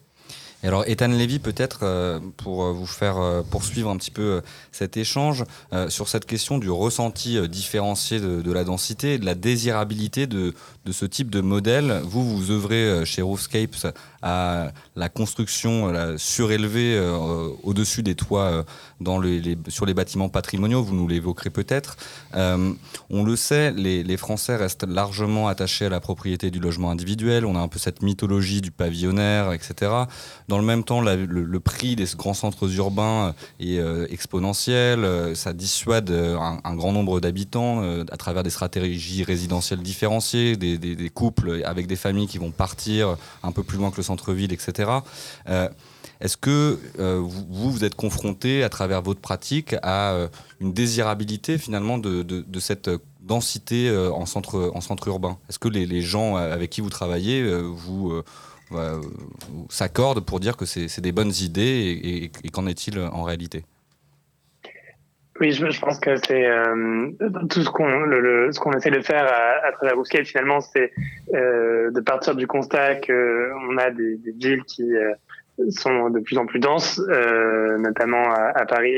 Et 0.63 0.67
alors, 0.67 0.83
Ethan 0.87 1.09
Levy, 1.09 1.37
peut-être 1.37 2.19
pour 2.37 2.63
vous 2.73 2.87
faire 2.87 3.43
poursuivre 3.51 3.91
un 3.91 3.97
petit 3.97 4.09
peu 4.09 4.41
cet 4.71 4.97
échange 4.97 5.43
sur 5.89 6.07
cette 6.07 6.25
question 6.25 6.57
du 6.57 6.71
ressenti 6.71 7.37
différencié 7.47 8.19
de 8.19 8.51
la 8.51 8.63
densité 8.63 9.13
et 9.13 9.17
de 9.19 9.25
la 9.25 9.35
désirabilité 9.35 10.25
de, 10.25 10.55
de 10.85 10.91
ce 10.91 11.05
type 11.05 11.31
de 11.31 11.41
modèle. 11.41 12.01
Vous, 12.03 12.37
vous 12.37 12.51
œuvrez 12.51 12.83
euh, 12.83 13.05
chez 13.05 13.21
Roofscapes 13.21 13.87
à 14.21 14.71
la 14.95 15.09
construction 15.09 15.87
la 15.87 16.17
surélevée 16.17 16.95
euh, 16.95 17.49
au-dessus 17.63 18.03
des 18.03 18.15
toits 18.15 18.41
euh, 18.41 18.63
dans 19.01 19.19
les, 19.19 19.57
sur 19.67 19.85
les 19.85 19.93
bâtiments 19.93 20.29
patrimoniaux. 20.29 20.83
Vous 20.83 20.95
nous 20.95 21.07
l'évoquerez 21.07 21.49
peut-être. 21.49 21.97
On 22.33 23.23
le 23.23 23.35
sait, 23.35 23.71
les, 23.71 24.17
Français 24.17 24.55
restent 24.55 24.87
largement 24.87 25.47
attachés 25.47 25.85
à 25.85 25.89
la 25.89 25.99
propriété 25.99 26.51
du 26.51 26.59
logement 26.59 26.91
individuel. 26.91 27.45
On 27.45 27.55
a 27.55 27.59
un 27.59 27.67
peu 27.67 27.79
cette 27.79 28.01
mythologie 28.01 28.61
du 28.61 28.71
pavillonnaire, 28.71 29.51
etc. 29.51 29.91
Dans 30.47 30.57
le 30.57 30.63
même 30.63 30.83
temps, 30.83 31.01
le, 31.01 31.59
prix 31.59 31.95
des 31.95 32.05
grands 32.15 32.33
centres 32.33 32.71
urbains 32.75 33.33
est 33.59 33.79
exponentiel. 34.09 35.35
Ça 35.35 35.53
dissuade 35.53 36.11
un, 36.11 36.59
un 36.63 36.75
grand 36.75 36.93
nombre 36.93 37.19
d'habitants 37.19 37.83
à 38.11 38.17
travers 38.17 38.43
des 38.43 38.49
stratégies 38.49 39.23
résidentielles 39.23 39.81
différenciées, 39.81 40.55
des, 40.55 40.74
des- 40.77 41.09
couples 41.09 41.61
avec 41.65 41.87
des 41.87 41.95
familles 41.95 42.27
qui 42.27 42.37
vont 42.37 42.51
partir 42.51 43.17
un 43.43 43.51
peu 43.51 43.63
plus 43.63 43.77
loin 43.77 43.91
que 43.91 43.97
le 43.97 44.03
centre-ville, 44.03 44.51
etc. 44.51 44.91
Euh, 45.47 45.69
est-ce 46.19 46.37
que 46.37 46.79
euh, 46.99 47.19
vous, 47.21 47.71
vous, 47.71 47.83
êtes 47.83 47.95
confronté 47.95 48.63
à 48.63 48.69
travers 48.69 49.01
votre 49.01 49.19
pratique 49.19 49.75
à 49.81 50.11
euh, 50.11 50.27
une 50.59 50.73
désirabilité 50.73 51.57
finalement 51.57 51.97
de, 51.97 52.45
cette 52.59 52.89
densité 53.21 53.95
en, 54.13 54.25
centre, 54.25 54.71
en 54.73 54.81
centre 54.81 55.07
urbain? 55.07 55.37
Est-ce 55.49 55.59
que 55.59 55.67
les, 55.67 56.01
gens 56.01 56.35
avec 56.35 56.69
qui 56.69 56.81
vous 56.81 56.89
travaillez 56.89 57.43
vous, 57.61 58.21
s'accordent 59.69 60.21
pour 60.21 60.39
dire 60.39 60.57
que 60.57 60.65
c'est 60.65 61.01
des 61.01 61.11
bonnes 61.11 61.33
idées 61.41 62.31
et 62.43 62.49
qu'en 62.49 62.65
est-il 62.67 62.99
en 62.99 63.23
réalité? 63.23 63.65
Oui, 65.41 65.51
je, 65.51 65.69
je 65.69 65.79
pense 65.81 65.99
que 65.99 66.15
c'est 66.15 66.45
euh, 66.47 67.09
tout 67.49 67.61
ce 67.61 67.69
qu'on 67.69 67.89
le, 68.05 68.21
le- 68.21 68.51
ce 68.53 68.59
qu'on 68.59 68.71
essaie 68.71 68.89
de 68.91 69.01
faire 69.01 69.25
à, 69.25 69.67
à 69.67 69.71
travers 69.73 69.95
Roofscape 69.97 70.23
finalement, 70.25 70.61
c'est 70.61 70.91
euh, 71.33 71.91
de 71.91 71.99
partir 71.99 72.35
du 72.35 72.47
constat 72.47 72.95
que 72.95 73.51
on 73.69 73.77
a 73.77 73.91
des, 73.91 74.15
des 74.17 74.31
villes 74.31 74.63
qui 74.63 74.95
euh, 74.95 75.11
sont 75.71 76.09
de 76.09 76.19
plus 76.21 76.37
en 76.37 76.45
plus 76.45 76.59
denses, 76.59 77.01
euh, 77.09 77.77
notamment 77.77 78.31
à, 78.33 78.51
à 78.55 78.65
Paris. 78.65 78.95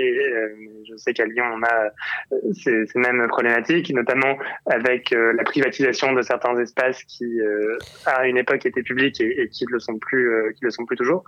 Je 0.88 0.96
sais 0.98 1.14
qu'à 1.14 1.26
Lyon, 1.26 1.46
on 1.54 1.64
a 1.64 1.92
euh, 2.34 2.54
ces, 2.54 3.00
mêmes 3.00 3.28
problématiques, 3.28 3.94
notamment 3.94 4.38
avec 4.66 5.12
euh, 5.12 5.34
la 5.34 5.44
privatisation 5.44 6.14
de 6.14 6.22
certains 6.22 6.58
espaces 6.60 7.04
qui, 7.04 7.40
euh, 7.42 7.78
à 8.06 8.28
une 8.28 8.38
époque, 8.38 8.66
étaient 8.66 8.84
publics 8.84 9.20
et, 9.22 9.50
qui 9.50 9.66
le 9.70 9.80
sont 9.80 9.98
plus, 9.98 10.54
le 10.62 10.70
sont 10.70 10.86
plus 10.86 10.98
toujours. 10.98 11.24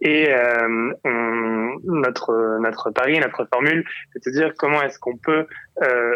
Et 0.00 0.28
notre 1.84 2.58
notre 2.60 2.90
pari, 2.90 3.18
notre 3.18 3.46
formule, 3.46 3.84
c'est 4.12 4.24
de 4.26 4.30
dire 4.30 4.52
comment 4.56 4.82
est-ce 4.82 4.98
qu'on 4.98 5.16
peut 5.16 5.46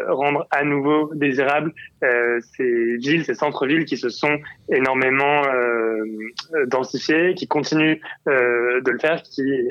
rendre 0.08 0.46
à 0.50 0.64
nouveau 0.64 1.10
désirables 1.14 1.72
ces 2.00 2.96
villes, 2.96 3.24
ces 3.24 3.34
centres-villes 3.34 3.84
qui 3.84 3.96
se 3.96 4.08
sont 4.08 4.38
énormément 4.70 5.42
densifiés, 6.66 7.34
qui 7.34 7.46
continuent 7.46 8.00
de 8.26 8.90
le 8.90 8.98
faire. 8.98 9.22
Qui 9.22 9.68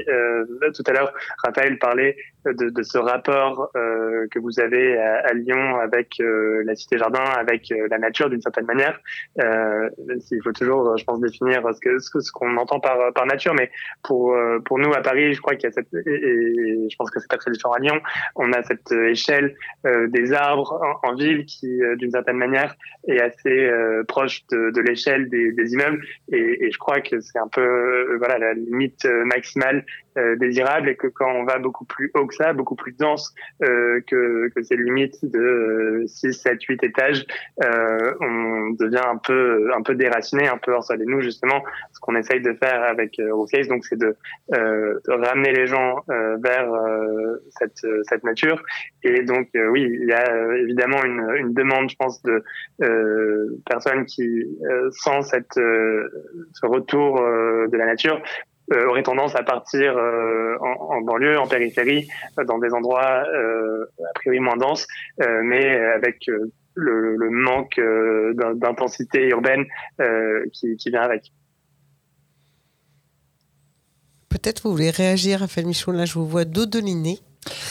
tout 0.76 0.84
à 0.88 0.92
l'heure, 0.92 1.14
Raphaël 1.44 1.78
parlait 1.80 2.18
de, 2.54 2.70
de 2.70 2.84
ce 2.84 2.98
rapport 2.98 3.70
euh, 3.76 4.28
que 4.32 4.40
vous 4.40 4.60
avez 4.60 4.98
à, 4.98 5.28
à 5.28 5.34
Lyon 5.34 5.78
avec 5.78 6.20
euh, 6.20 6.64
la 6.66 6.76
cité 6.76 6.98
jardin, 6.98 7.24
avec 7.24 7.72
euh, 7.72 7.88
la 7.90 7.98
nature 7.98 8.30
d'une 8.30 8.42
certaine 8.42 8.66
manière. 8.66 9.00
Euh, 9.40 9.90
même 10.08 10.20
s'il 10.22 10.42
faut 10.44 10.52
toujours, 10.52 10.98
je 10.98 11.04
pense, 11.04 11.20
définir 11.20 11.62
ce 11.74 11.80
que 11.80 12.00
ce 12.00 12.20
ce 12.20 12.32
qu'on 12.32 12.58
entend 12.58 12.80
par 12.80 13.14
par 13.14 13.26
nature, 13.26 13.54
mais 13.54 13.70
pour 14.04 14.34
euh, 14.34 14.60
pour 14.60 14.80
nous 14.80 14.94
à 14.94 15.02
Paris, 15.02 15.34
je 15.34 15.42
crois 15.42 15.56
qu'il 15.56 15.66
y 15.66 15.68
a 15.68 15.72
cette 15.72 15.94
et, 15.94 16.88
je 16.90 16.96
pense 16.98 17.12
que 17.12 17.20
c'est 17.20 17.30
pas 17.30 17.38
très 17.38 17.52
différent 17.52 17.74
à 17.74 17.80
Lyon. 17.80 18.00
On 18.36 18.52
a 18.54 18.64
cette 18.64 18.92
euh, 18.92 19.10
échelle 19.10 19.56
euh, 19.86 20.08
des 20.08 20.34
arbres 20.34 20.80
en, 21.04 21.10
en 21.10 21.16
ville 21.16 21.46
qui, 21.46 21.82
euh, 21.82 21.96
d'une 21.96 22.12
certaine 22.12 22.38
manière, 22.38 22.76
est 23.08 23.20
assez 23.20 23.66
euh, 23.66 24.04
proche 24.08 24.46
de, 24.52 24.72
de 24.72 24.82
l'échelle 24.82 25.30
des, 25.30 25.52
des 25.52 25.74
immeubles. 25.74 26.02
Et, 26.32 26.66
et 26.66 26.72
je 26.72 26.78
crois 26.78 27.02
que 27.02 27.20
c'est 27.20 27.40
un 27.40 27.48
peu 27.48 27.62
euh, 27.62 28.18
voilà 28.18 28.38
la 28.38 28.54
limite 28.54 29.06
euh, 29.06 29.26
maximale 29.26 29.86
euh, 30.18 30.36
désirable 30.36 30.90
et 30.90 30.96
que 30.96 31.08
quand 31.08 31.32
on 31.32 31.44
va 31.44 31.60
beaucoup 31.60 31.86
plus 31.86 32.12
haut 32.16 32.26
que 32.26 32.36
ça, 32.36 32.54
beaucoup 32.54 32.76
plus 32.76 32.94
dense 32.94 33.34
euh, 33.64 34.02
que, 34.08 34.50
que 34.50 34.64
ces 34.64 34.76
limites 34.78 35.24
de 35.24 35.40
euh, 35.40 36.08
6, 36.08 36.34
7, 36.34 36.62
8 36.64 36.84
étages, 36.84 37.26
euh, 37.64 38.14
on 38.22 38.72
devient 38.72 39.04
un 39.06 39.18
peu 39.18 39.72
un 39.76 39.82
peu 39.82 39.96
déraciné, 39.96 40.48
un 40.48 40.58
peu 40.58 40.74
hors 40.74 40.84
sol. 40.84 41.02
Et 41.02 41.06
nous, 41.06 41.22
justement, 41.22 41.64
ce 41.94 42.00
qu'on 42.00 42.16
essaye 42.16 42.42
de 42.42 42.54
faire 42.54 42.84
avec 42.84 43.20
euh, 43.20 43.34
Rookcase, 43.34 43.68
donc 43.68 43.86
c'est 43.86 43.98
de, 43.98 44.16
euh, 44.56 45.00
de 45.08 45.14
ramener 45.14 45.52
les 45.52 45.68
gens 45.68 46.04
euh, 46.10 46.38
vers 46.44 46.72
euh, 46.74 47.38
cette, 47.50 47.86
cette 48.04 48.24
nature. 48.24 48.62
Et 49.04 49.24
donc, 49.24 49.50
euh, 49.56 49.68
oui, 49.70 49.84
il 49.84 50.08
y 50.08 50.14
a 50.14 50.32
euh, 50.32 50.64
évidemment 50.64 51.04
une, 51.04 51.24
une 51.38 51.54
demande, 51.54 51.90
je 51.90 51.96
pense, 51.96 52.22
de 52.24 52.44
euh, 52.82 53.58
personnes 53.66 54.06
qui, 54.06 54.46
euh, 54.70 54.90
sans 54.92 55.22
cette, 55.22 55.58
euh, 55.58 56.10
ce 56.54 56.66
retour 56.66 57.20
euh, 57.22 57.68
de 57.68 57.78
la 57.78 57.86
nature, 57.86 58.22
euh, 58.74 58.88
auraient 58.88 59.04
tendance 59.04 59.36
à 59.36 59.44
partir 59.44 59.98
euh, 59.98 60.56
en, 60.62 60.96
en 60.96 61.02
banlieue, 61.02 61.40
en 61.40 61.48
périphérie, 61.48 62.08
euh, 62.40 62.44
dans 62.46 62.60
des 62.60 62.74
endroits 62.74 63.24
a 63.24 64.14
priori 64.16 64.40
moins 64.40 64.58
denses, 64.58 64.88
mais 65.20 65.66
avec 65.68 66.26
le, 66.76 67.16
le 67.16 67.30
manque 67.30 67.80
d'in- 67.80 68.54
d'intensité 68.56 69.30
urbaine 69.30 69.66
qui, 70.54 70.76
qui 70.78 70.90
vient 70.90 71.02
avec. 71.02 71.32
Peut-être 74.30 74.64
vous 74.64 74.72
voulez 74.72 74.92
réagir, 74.92 75.40
Raphaël 75.40 75.66
Michaud. 75.66 75.92
Là, 75.92 76.06
je 76.06 76.14
vous 76.14 76.28
vois 76.28 76.46
dodeliner. 76.46 77.20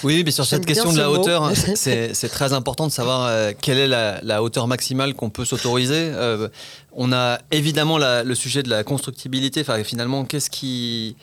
Oui, 0.04 0.22
mais 0.24 0.30
sur 0.30 0.44
cette 0.44 0.66
question 0.66 0.92
de 0.92 0.98
la 0.98 1.08
mot. 1.08 1.16
hauteur, 1.18 1.44
hein, 1.44 1.52
c'est 1.74 2.28
très 2.28 2.52
important 2.52 2.86
de 2.86 2.92
savoir 2.92 3.26
euh, 3.26 3.52
quelle 3.60 3.78
est 3.78 3.88
la, 3.88 4.20
la 4.22 4.42
hauteur 4.42 4.66
maximale 4.66 5.14
qu'on 5.14 5.30
peut 5.30 5.44
s'autoriser. 5.44 5.94
Euh, 6.12 6.48
on 6.92 7.12
a 7.12 7.38
évidemment 7.50 7.98
la- 7.98 8.22
le 8.22 8.34
sujet 8.34 8.62
de 8.62 8.70
la 8.70 8.84
constructibilité. 8.84 9.60
Enfin, 9.60 9.82
finalement, 9.84 10.24
qu'est-ce 10.24 10.50
qui 10.50 11.16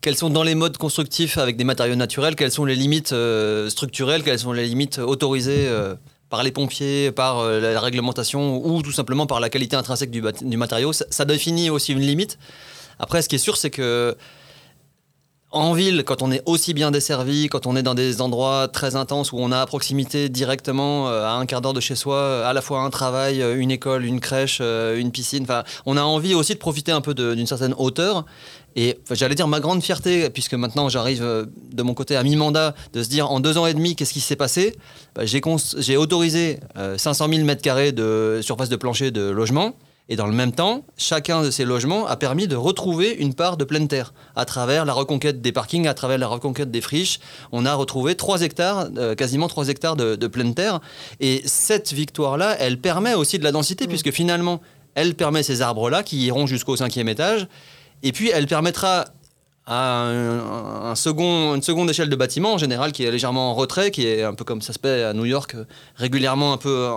quels 0.00 0.16
sont 0.16 0.30
dans 0.30 0.42
les 0.42 0.54
modes 0.54 0.78
constructifs 0.78 1.36
avec 1.36 1.58
des 1.58 1.64
matériaux 1.64 1.94
naturels, 1.94 2.34
quelles 2.34 2.52
sont 2.52 2.64
les 2.64 2.74
limites 2.76 3.12
euh, 3.12 3.68
structurelles, 3.68 4.22
quelles 4.22 4.38
sont 4.38 4.52
les 4.52 4.66
limites 4.66 4.98
autorisées 4.98 5.68
par 6.30 6.42
les 6.42 6.52
pompiers, 6.52 7.12
par 7.12 7.44
la 7.44 7.80
réglementation 7.80 8.64
ou 8.64 8.80
tout 8.80 8.92
simplement 8.92 9.26
par 9.26 9.40
la 9.40 9.50
qualité 9.50 9.76
intrinsèque 9.76 10.10
du, 10.10 10.22
matériau? 10.56 10.94
Ça, 10.94 11.04
ça 11.10 11.24
définit 11.26 11.68
aussi 11.68 11.92
une 11.92 12.00
limite. 12.00 12.38
Après, 12.98 13.20
ce 13.20 13.28
qui 13.28 13.36
est 13.36 13.38
sûr, 13.38 13.56
c'est 13.58 13.70
que 13.70 14.16
en 15.52 15.72
ville, 15.72 16.04
quand 16.04 16.22
on 16.22 16.30
est 16.30 16.42
aussi 16.46 16.74
bien 16.74 16.92
desservi, 16.92 17.48
quand 17.48 17.66
on 17.66 17.74
est 17.74 17.82
dans 17.82 17.94
des 17.94 18.20
endroits 18.20 18.68
très 18.68 18.94
intenses 18.94 19.32
où 19.32 19.38
on 19.38 19.50
a 19.50 19.60
à 19.60 19.66
proximité 19.66 20.28
directement, 20.28 21.08
euh, 21.08 21.24
à 21.24 21.32
un 21.32 21.46
quart 21.46 21.60
d'heure 21.60 21.72
de 21.72 21.80
chez 21.80 21.96
soi, 21.96 22.16
euh, 22.16 22.48
à 22.48 22.52
la 22.52 22.60
fois 22.60 22.82
un 22.82 22.90
travail, 22.90 23.42
euh, 23.42 23.58
une 23.58 23.72
école, 23.72 24.04
une 24.04 24.20
crèche, 24.20 24.60
une 24.60 25.10
piscine, 25.10 25.42
enfin, 25.42 25.64
on 25.86 25.96
a 25.96 26.02
envie 26.02 26.34
aussi 26.34 26.54
de 26.54 26.58
profiter 26.58 26.92
un 26.92 27.00
peu 27.00 27.14
d'une 27.14 27.46
certaine 27.46 27.74
hauteur. 27.78 28.24
Et 28.76 28.98
j'allais 29.10 29.34
dire 29.34 29.48
ma 29.48 29.58
grande 29.58 29.82
fierté, 29.82 30.30
puisque 30.30 30.54
maintenant 30.54 30.88
j'arrive 30.88 31.48
de 31.72 31.82
mon 31.82 31.94
côté 31.94 32.14
à 32.14 32.22
mi-mandat, 32.22 32.74
de 32.92 33.02
se 33.02 33.08
dire 33.08 33.28
en 33.28 33.40
deux 33.40 33.58
ans 33.58 33.66
et 33.66 33.74
demi, 33.74 33.96
qu'est-ce 33.96 34.12
qui 34.12 34.20
s'est 34.20 34.36
passé? 34.36 34.76
Bah, 35.16 35.22
J'ai 35.26 35.96
autorisé 35.96 36.60
euh, 36.76 36.96
500 36.96 37.28
000 37.28 37.44
mètres 37.44 37.62
carrés 37.62 37.90
de 37.90 38.38
surface 38.42 38.68
de 38.68 38.76
plancher 38.76 39.10
de 39.10 39.22
logement. 39.22 39.74
Et 40.10 40.16
dans 40.16 40.26
le 40.26 40.32
même 40.32 40.50
temps, 40.50 40.84
chacun 40.98 41.42
de 41.42 41.52
ces 41.52 41.64
logements 41.64 42.06
a 42.08 42.16
permis 42.16 42.48
de 42.48 42.56
retrouver 42.56 43.12
une 43.12 43.32
part 43.32 43.56
de 43.56 43.64
pleine 43.64 43.86
terre 43.86 44.12
à 44.34 44.44
travers 44.44 44.84
la 44.84 44.92
reconquête 44.92 45.40
des 45.40 45.52
parkings, 45.52 45.86
à 45.86 45.94
travers 45.94 46.18
la 46.18 46.26
reconquête 46.26 46.72
des 46.72 46.80
friches. 46.80 47.20
On 47.52 47.64
a 47.64 47.72
retrouvé 47.74 48.16
3 48.16 48.42
hectares, 48.42 48.88
euh, 48.98 49.14
quasiment 49.14 49.46
3 49.46 49.68
hectares 49.68 49.94
de, 49.94 50.16
de 50.16 50.26
pleine 50.26 50.52
terre. 50.52 50.80
Et 51.20 51.42
cette 51.44 51.92
victoire-là, 51.92 52.56
elle 52.58 52.80
permet 52.80 53.14
aussi 53.14 53.38
de 53.38 53.44
la 53.44 53.52
densité, 53.52 53.86
puisque 53.86 54.10
finalement, 54.10 54.60
elle 54.96 55.14
permet 55.14 55.44
ces 55.44 55.62
arbres-là 55.62 56.02
qui 56.02 56.26
iront 56.26 56.48
jusqu'au 56.48 56.74
cinquième 56.74 57.08
étage. 57.08 57.46
Et 58.02 58.10
puis, 58.10 58.30
elle 58.34 58.48
permettra 58.48 59.04
à 59.72 60.08
un, 60.08 60.96
second, 60.96 61.54
une 61.54 61.62
seconde 61.62 61.88
échelle 61.88 62.08
de 62.08 62.16
bâtiment 62.16 62.54
en 62.54 62.58
général 62.58 62.90
qui 62.90 63.04
est 63.04 63.10
légèrement 63.10 63.52
en 63.52 63.54
retrait, 63.54 63.92
qui 63.92 64.04
est 64.04 64.24
un 64.24 64.34
peu 64.34 64.44
comme 64.44 64.62
ça 64.62 64.72
se 64.72 64.80
fait 64.82 65.04
à 65.04 65.12
New 65.12 65.26
York, 65.26 65.54
régulièrement 65.94 66.52
un 66.52 66.56
peu 66.56 66.88
euh, 66.88 66.90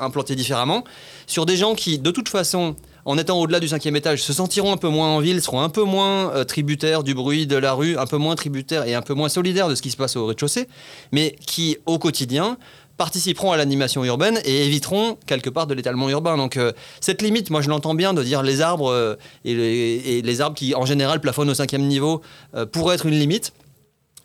implanté 0.00 0.34
différemment, 0.34 0.82
sur 1.28 1.46
des 1.46 1.56
gens 1.56 1.76
qui, 1.76 2.00
de 2.00 2.10
toute 2.10 2.28
façon, 2.28 2.74
en 3.04 3.16
étant 3.16 3.38
au-delà 3.38 3.60
du 3.60 3.68
cinquième 3.68 3.94
étage, 3.94 4.24
se 4.24 4.32
sentiront 4.32 4.72
un 4.72 4.76
peu 4.76 4.88
moins 4.88 5.06
en 5.06 5.20
ville, 5.20 5.40
seront 5.40 5.60
un 5.60 5.68
peu 5.68 5.84
moins 5.84 6.32
euh, 6.34 6.42
tributaires 6.42 7.04
du 7.04 7.14
bruit 7.14 7.46
de 7.46 7.56
la 7.56 7.74
rue, 7.74 7.96
un 7.96 8.06
peu 8.06 8.16
moins 8.16 8.34
tributaires 8.34 8.88
et 8.88 8.96
un 8.96 9.02
peu 9.02 9.14
moins 9.14 9.28
solidaires 9.28 9.68
de 9.68 9.76
ce 9.76 9.82
qui 9.82 9.92
se 9.92 9.96
passe 9.96 10.16
au 10.16 10.26
rez-de-chaussée, 10.26 10.66
mais 11.12 11.36
qui, 11.46 11.78
au 11.86 12.00
quotidien, 12.00 12.58
participeront 12.96 13.52
à 13.52 13.56
l'animation 13.56 14.04
urbaine 14.04 14.40
et 14.44 14.66
éviteront 14.66 15.18
quelque 15.26 15.50
part 15.50 15.66
de 15.66 15.74
l'étalement 15.74 16.08
urbain. 16.08 16.36
Donc 16.36 16.56
euh, 16.56 16.72
cette 17.00 17.22
limite, 17.22 17.50
moi 17.50 17.60
je 17.60 17.68
l'entends 17.68 17.94
bien 17.94 18.14
de 18.14 18.22
dire 18.22 18.42
les 18.42 18.60
arbres 18.60 18.90
euh, 18.90 19.16
et, 19.44 20.22
les, 20.22 20.40
arbres 20.40 20.56
qui 20.56 20.74
en 20.74 20.86
général 20.86 21.20
plafonnent 21.20 21.50
au 21.50 21.54
cinquième 21.54 21.82
niveau 21.82 22.22
euh, 22.54 22.66
pourraient 22.66 22.94
être 22.94 23.06
une 23.06 23.18
limite. 23.18 23.52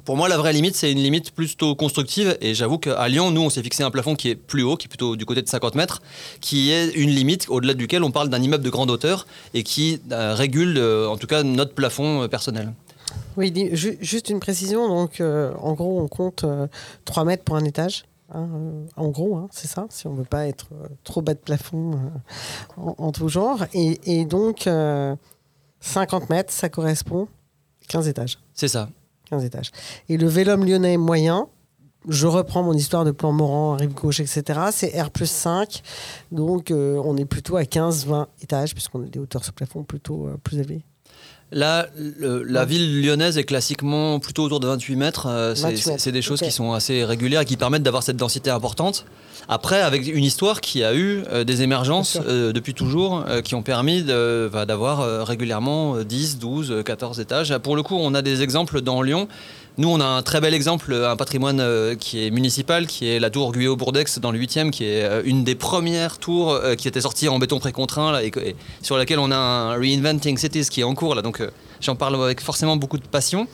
Pour 0.03 0.17
moi, 0.17 0.27
la 0.27 0.37
vraie 0.37 0.51
limite, 0.51 0.75
c'est 0.75 0.91
une 0.91 0.97
limite 0.97 1.29
plutôt 1.29 1.75
constructive. 1.75 2.35
Et 2.41 2.55
j'avoue 2.55 2.79
qu'à 2.79 3.07
Lyon, 3.07 3.29
nous, 3.29 3.41
on 3.41 3.51
s'est 3.51 3.61
fixé 3.61 3.83
un 3.83 3.91
plafond 3.91 4.15
qui 4.15 4.29
est 4.29 4.35
plus 4.35 4.63
haut, 4.63 4.75
qui 4.75 4.87
est 4.87 4.89
plutôt 4.89 5.15
du 5.15 5.27
côté 5.27 5.43
de 5.43 5.47
50 5.47 5.75
mètres, 5.75 6.01
qui 6.41 6.71
est 6.71 6.89
une 6.95 7.11
limite 7.11 7.45
au-delà 7.49 7.75
duquel 7.75 8.03
on 8.03 8.09
parle 8.09 8.29
d'un 8.29 8.41
immeuble 8.41 8.63
de 8.63 8.69
grande 8.71 8.89
hauteur 8.89 9.27
et 9.53 9.61
qui 9.61 10.01
euh, 10.11 10.33
régule, 10.33 10.79
en 11.07 11.17
tout 11.17 11.27
cas, 11.27 11.43
notre 11.43 11.75
plafond 11.75 12.27
personnel. 12.29 12.73
Oui, 13.37 13.53
juste 13.75 14.29
une 14.29 14.39
précision. 14.39 14.87
Donc, 14.87 15.21
en 15.21 15.73
gros, 15.73 16.01
on 16.01 16.07
compte 16.07 16.45
euh, 16.45 16.67
3 17.05 17.25
mètres 17.25 17.43
pour 17.43 17.55
un 17.55 17.65
étage. 17.65 18.03
Hein, 18.31 18.49
euh, 18.53 18.85
en 18.95 19.09
gros, 19.09 19.37
hein, 19.37 19.47
c'est 19.51 19.67
ça, 19.67 19.85
si 19.89 20.07
on 20.07 20.13
ne 20.13 20.17
veut 20.17 20.23
pas 20.23 20.47
être 20.47 20.69
euh, 20.73 20.87
trop 21.03 21.21
bas 21.21 21.33
de 21.33 21.39
plafond 21.39 21.93
euh, 21.93 22.81
en, 22.81 22.95
en 22.97 23.11
tout 23.11 23.27
genre. 23.27 23.65
Et, 23.73 24.19
et 24.19 24.25
donc, 24.25 24.67
euh, 24.67 25.15
50 25.81 26.29
mètres, 26.29 26.51
ça 26.53 26.69
correspond 26.69 27.27
15 27.87 28.07
étages. 28.07 28.39
C'est 28.53 28.67
ça. 28.67 28.89
15 29.29 29.45
étages. 29.45 29.71
Et 30.09 30.17
le 30.17 30.27
Vélum 30.27 30.65
lyonnais 30.65 30.97
moyen, 30.97 31.47
je 32.07 32.27
reprends 32.27 32.63
mon 32.63 32.73
histoire 32.73 33.05
de 33.05 33.11
plan 33.11 33.31
Morand, 33.31 33.75
rive 33.75 33.93
gauche, 33.93 34.19
etc. 34.19 34.59
C'est 34.71 34.99
R 35.01 35.11
plus 35.11 35.29
5. 35.29 35.81
Donc, 36.31 36.71
euh, 36.71 37.01
on 37.03 37.15
est 37.17 37.25
plutôt 37.25 37.57
à 37.57 37.63
15-20 37.63 38.27
étages, 38.41 38.73
puisqu'on 38.73 39.03
a 39.03 39.07
des 39.07 39.19
hauteurs 39.19 39.43
sur 39.43 39.53
plafond 39.53 39.83
plutôt 39.83 40.27
euh, 40.27 40.37
plus 40.43 40.57
élevées. 40.57 40.83
Là, 41.53 41.87
le- 41.97 42.43
la 42.43 42.63
ville 42.63 43.01
lyonnaise 43.05 43.37
est 43.37 43.43
classiquement 43.43 44.19
plutôt 44.19 44.43
autour 44.43 44.61
de 44.61 44.67
28 44.67 44.95
mètres. 44.95 45.27
Euh, 45.27 45.53
c'est- 45.53 45.63
28 45.63 45.77
C'est 45.81 45.89
mètres, 45.91 46.01
c'est 46.03 46.11
des 46.13 46.21
choses 46.21 46.39
qui 46.39 46.51
sont 46.51 46.71
assez 46.73 47.03
régulières 47.03 47.41
et 47.41 47.45
qui 47.45 47.57
permettent 47.57 47.83
d'avoir 47.83 48.03
cette 48.03 48.15
densité 48.17 48.49
importante. 48.49 49.05
Après, 49.49 49.81
avec 49.81 50.07
une 50.07 50.23
histoire 50.23 50.61
qui 50.61 50.81
a 50.83 50.93
eu 50.95 51.23
euh, 51.29 51.43
des 51.43 51.61
émergences 51.61 52.17
euh, 52.25 52.53
depuis 52.53 52.73
toujours, 52.73 53.25
qui 53.43 53.55
ont 53.55 53.63
permis 53.63 54.01
d'avoir 54.03 55.25
régulièrement 55.27 55.95
euh, 55.97 56.03
10, 56.05 56.37
12, 56.39 56.71
euh, 56.71 56.83
14 56.83 57.19
étages. 57.19 57.57
Pour 57.57 57.75
le 57.75 57.83
coup, 57.83 57.97
on 57.99 58.13
a 58.13 58.21
des 58.21 58.43
exemples 58.43 58.81
dans 58.81 59.01
Lyon. 59.01 59.27
Nous, 59.77 59.87
on 59.87 60.01
a 60.01 60.05
un 60.05 60.21
très 60.21 60.41
bel 60.41 60.53
exemple, 60.53 60.93
un 60.93 61.15
patrimoine 61.15 61.61
euh, 61.61 61.95
qui 61.95 62.25
est 62.25 62.29
municipal, 62.29 62.87
qui 62.87 63.07
est 63.07 63.21
la 63.21 63.29
tour 63.29 63.53
Guyot-Bourdex 63.53 64.19
dans 64.19 64.31
le 64.33 64.37
8e, 64.37 64.69
qui 64.69 64.83
est 64.83 65.03
euh, 65.03 65.21
une 65.23 65.45
des 65.45 65.55
premières 65.55 66.17
tours 66.17 66.51
euh, 66.51 66.75
qui 66.75 66.89
était 66.89 66.99
sortie 66.99 67.29
en 67.29 67.39
béton 67.39 67.59
précontraint 67.59 68.19
sur 68.81 68.97
laquelle 68.97 69.19
on 69.19 69.31
a 69.31 69.37
un 69.37 69.75
Reinventing 69.75 70.37
Cities 70.37 70.65
qui 70.69 70.81
est 70.81 70.83
en 70.83 70.93
cours. 70.93 71.21
Donc, 71.21 71.41
j'en 71.79 71.95
parle 71.95 72.21
avec 72.21 72.41
forcément 72.41 72.75
beaucoup 72.75 72.97
de 72.97 73.07
passion. 73.07 73.47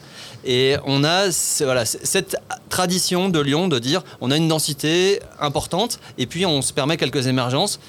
Et 0.43 0.75
on 0.85 1.03
a 1.03 1.25
voilà, 1.61 1.85
cette 1.85 2.35
tradition 2.69 3.29
de 3.29 3.39
Lyon 3.39 3.67
de 3.67 3.77
dire 3.77 4.03
on 4.19 4.31
a 4.31 4.37
une 4.37 4.47
densité 4.47 5.19
importante 5.39 5.99
et 6.17 6.25
puis 6.25 6.47
on 6.47 6.63
se 6.63 6.73
permet 6.73 6.97
quelques 6.97 7.27
émergences 7.27 7.79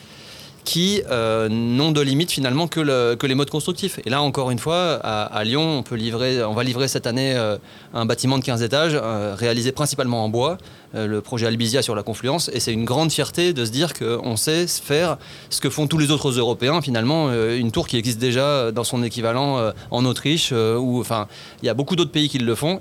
qui 0.69 1.01
euh, 1.11 1.49
n'ont 1.49 1.93
de 1.93 2.03
limite 2.03 2.31
finalement 2.31 2.69
que, 2.69 2.79
le- 2.81 3.17
que 3.19 3.27
les 3.27 3.35
modes 3.35 3.49
constructifs. 3.49 4.01
Et 4.05 4.11
là, 4.11 4.21
encore 4.21 4.51
une 4.51 4.59
fois, 4.59 5.01
à, 5.03 5.43
Lyon, 5.43 5.79
on, 5.79 5.83
peut 5.83 5.95
livrer, 5.95 6.45
on 6.45 6.53
va 6.53 6.63
livrer 6.63 6.89
cette 6.89 7.07
année 7.07 7.33
euh, 7.35 7.57
un 7.95 8.05
bâtiment 8.05 8.37
de 8.37 8.45
15 8.45 8.63
étages 8.63 8.93
euh, 8.95 9.35
réalisé 9.35 9.73
principalement 9.73 10.23
en 10.23 10.29
bois, 10.29 10.59
euh, 10.95 11.07
le 11.07 11.23
projet 11.23 11.47
Albizia 11.47 11.81
sur 11.81 11.95
la 11.95 12.03
confluence. 12.03 12.51
Et 12.53 12.61
c'est 12.61 12.75
une 12.75 12.85
grande 12.85 13.11
fierté 13.11 13.55
de 13.55 13.65
se 13.65 13.71
dire 13.71 13.95
qu'on 13.95 14.37
sait 14.37 14.67
faire 14.67 15.17
ce 15.49 15.63
que 15.63 15.71
font 15.71 15.87
tous 15.87 15.97
les 15.97 16.11
autres 16.11 16.33
Européens, 16.33 16.83
finalement, 16.83 17.33
une 17.33 17.73
tour 17.73 17.89
qui 17.89 17.97
existe 17.97 18.19
déjà 18.19 18.71
dans 18.71 18.85
son 18.85 19.03
équivalent 19.03 19.73
en 19.91 20.05
Autriche, 20.05 20.53
ou 20.53 21.01
enfin, 21.01 21.29
il 21.63 21.67
y 21.67 21.71
a 21.71 21.75
beaucoup 21.75 21.97
d'autres 21.97 22.13
pays 22.13 22.29
qui 22.29 22.39
le 22.39 22.55
font. 22.55 22.81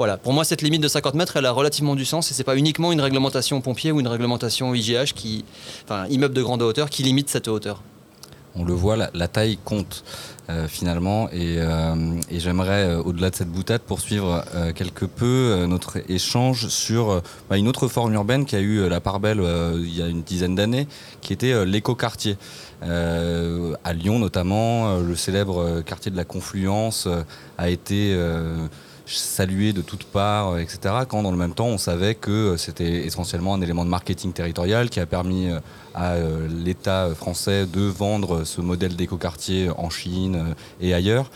Voilà, 0.00 0.16
pour 0.16 0.32
moi, 0.32 0.44
cette 0.44 0.62
limite 0.62 0.80
de 0.80 0.88
50 0.88 1.12
mètres, 1.12 1.36
elle 1.36 1.44
a 1.44 1.50
relativement 1.50 1.94
du 1.94 2.06
sens 2.06 2.30
et 2.30 2.34
c'est 2.34 2.42
pas 2.42 2.56
uniquement 2.56 2.90
une 2.90 3.02
réglementation 3.02 3.60
pompier 3.60 3.92
ou 3.92 4.00
une 4.00 4.08
réglementation 4.08 4.74
IGH, 4.74 5.12
qui, 5.14 5.44
enfin, 5.84 6.06
immeuble 6.06 6.32
de 6.32 6.42
grande 6.42 6.62
hauteur, 6.62 6.88
qui 6.88 7.02
limite 7.02 7.28
cette 7.28 7.48
hauteur. 7.48 7.82
On 8.54 8.64
le 8.64 8.72
voit, 8.72 8.96
la, 8.96 9.28
taille 9.28 9.58
compte. 9.62 10.02
Euh, 10.48 10.66
finalement. 10.66 11.28
Et, 11.30 11.58
euh, 11.58 11.94
j'aimerais, 12.30 12.86
euh, 12.86 13.02
au-delà 13.02 13.28
de 13.28 13.36
cette 13.36 13.50
boutade, 13.50 13.82
poursuivre 13.82 14.42
quelque 14.74 15.04
peu 15.04 15.66
notre 15.68 15.98
échange 16.10 16.68
sur 16.68 17.22
bah, 17.50 17.58
une 17.58 17.68
autre 17.68 17.86
forme 17.86 18.14
urbaine 18.14 18.46
qui 18.46 18.56
a 18.56 18.60
eu 18.60 18.88
la 18.88 19.00
part 19.00 19.20
belle 19.20 19.42
il 19.76 19.94
y 19.94 20.02
a 20.02 20.06
une 20.06 20.22
dizaine 20.22 20.54
d'années, 20.54 20.88
qui 21.20 21.34
était 21.34 21.66
l'écoquartier. 21.66 22.38
À 22.82 23.92
Lyon 23.92 24.18
notamment, 24.18 24.96
le 24.96 25.14
célèbre 25.14 25.82
quartier 25.82 26.10
de 26.10 26.16
la 26.16 26.24
Confluence 26.24 27.06
a 27.58 27.68
été 27.68 28.16
salué 29.18 29.72
de 29.72 29.82
toutes 29.82 30.04
parts, 30.04 30.50
euh, 30.50 30.58
etc. 30.58 30.94
Quand 31.08 31.22
dans 31.22 31.30
le 31.30 31.36
même 31.36 31.54
temps, 31.54 31.66
on 31.66 31.78
savait 31.78 32.14
que 32.14 32.30
euh, 32.30 32.56
c'était 32.56 33.06
essentiellement 33.06 33.54
un 33.54 33.60
élément 33.60 33.84
de 33.84 33.90
marketing 33.90 34.32
territorial 34.32 34.90
qui 34.90 35.00
a 35.00 35.06
permis 35.06 35.50
euh, 35.50 35.60
à 35.94 36.14
l'État 36.48 37.08
français 37.16 37.66
de 37.66 37.80
vendre 37.80 38.44
ce 38.44 38.60
modèle 38.60 38.94
d'écoquartier 38.94 39.70
en 39.76 39.90
Chine 39.90 40.54
et 40.80 40.94
ailleurs. 40.94 41.32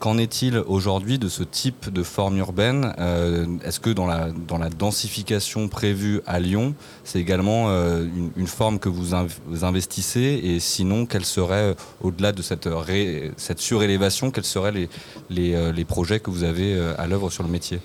Qu'en 0.00 0.18
est-il 0.18 0.58
aujourd'hui 0.58 1.18
de 1.18 1.28
ce 1.28 1.42
type 1.42 1.90
de 1.90 2.02
forme 2.02 2.36
urbaine 2.36 2.92
Euh, 2.98 3.46
Est-ce 3.64 3.80
que 3.80 3.88
dans 3.90 4.06
la, 4.06 4.30
dans 4.32 4.58
la 4.58 4.68
densification 4.68 5.68
prévue 5.68 6.20
à 6.26 6.40
Lyon, 6.40 6.74
c'est 7.04 7.20
également 7.20 7.70
euh, 7.70 8.06
une, 8.36 8.46
forme 8.46 8.78
que 8.78 8.90
vous, 8.90 9.14
inv- 9.14 9.30
vous 9.46 9.64
investissez 9.64 10.40
Et 10.44 10.60
sinon, 10.60 11.06
quels 11.06 11.24
seraient, 11.24 11.70
euh, 11.70 11.74
au-delà 12.02 12.32
de 12.32 12.42
cette, 12.42 12.68
cette 13.38 13.60
surélévation, 13.60 14.30
quels 14.30 14.44
seraient 14.44 14.72
les, 14.72 14.88
les, 15.30 15.72
les 15.72 15.84
projets 15.84 16.20
que 16.20 16.30
vous 16.30 16.44
avez 16.44 16.78
à 16.98 17.06
l'œuvre 17.06 17.30
sur 17.30 17.42
le 17.42 17.48
métier? 17.48 17.80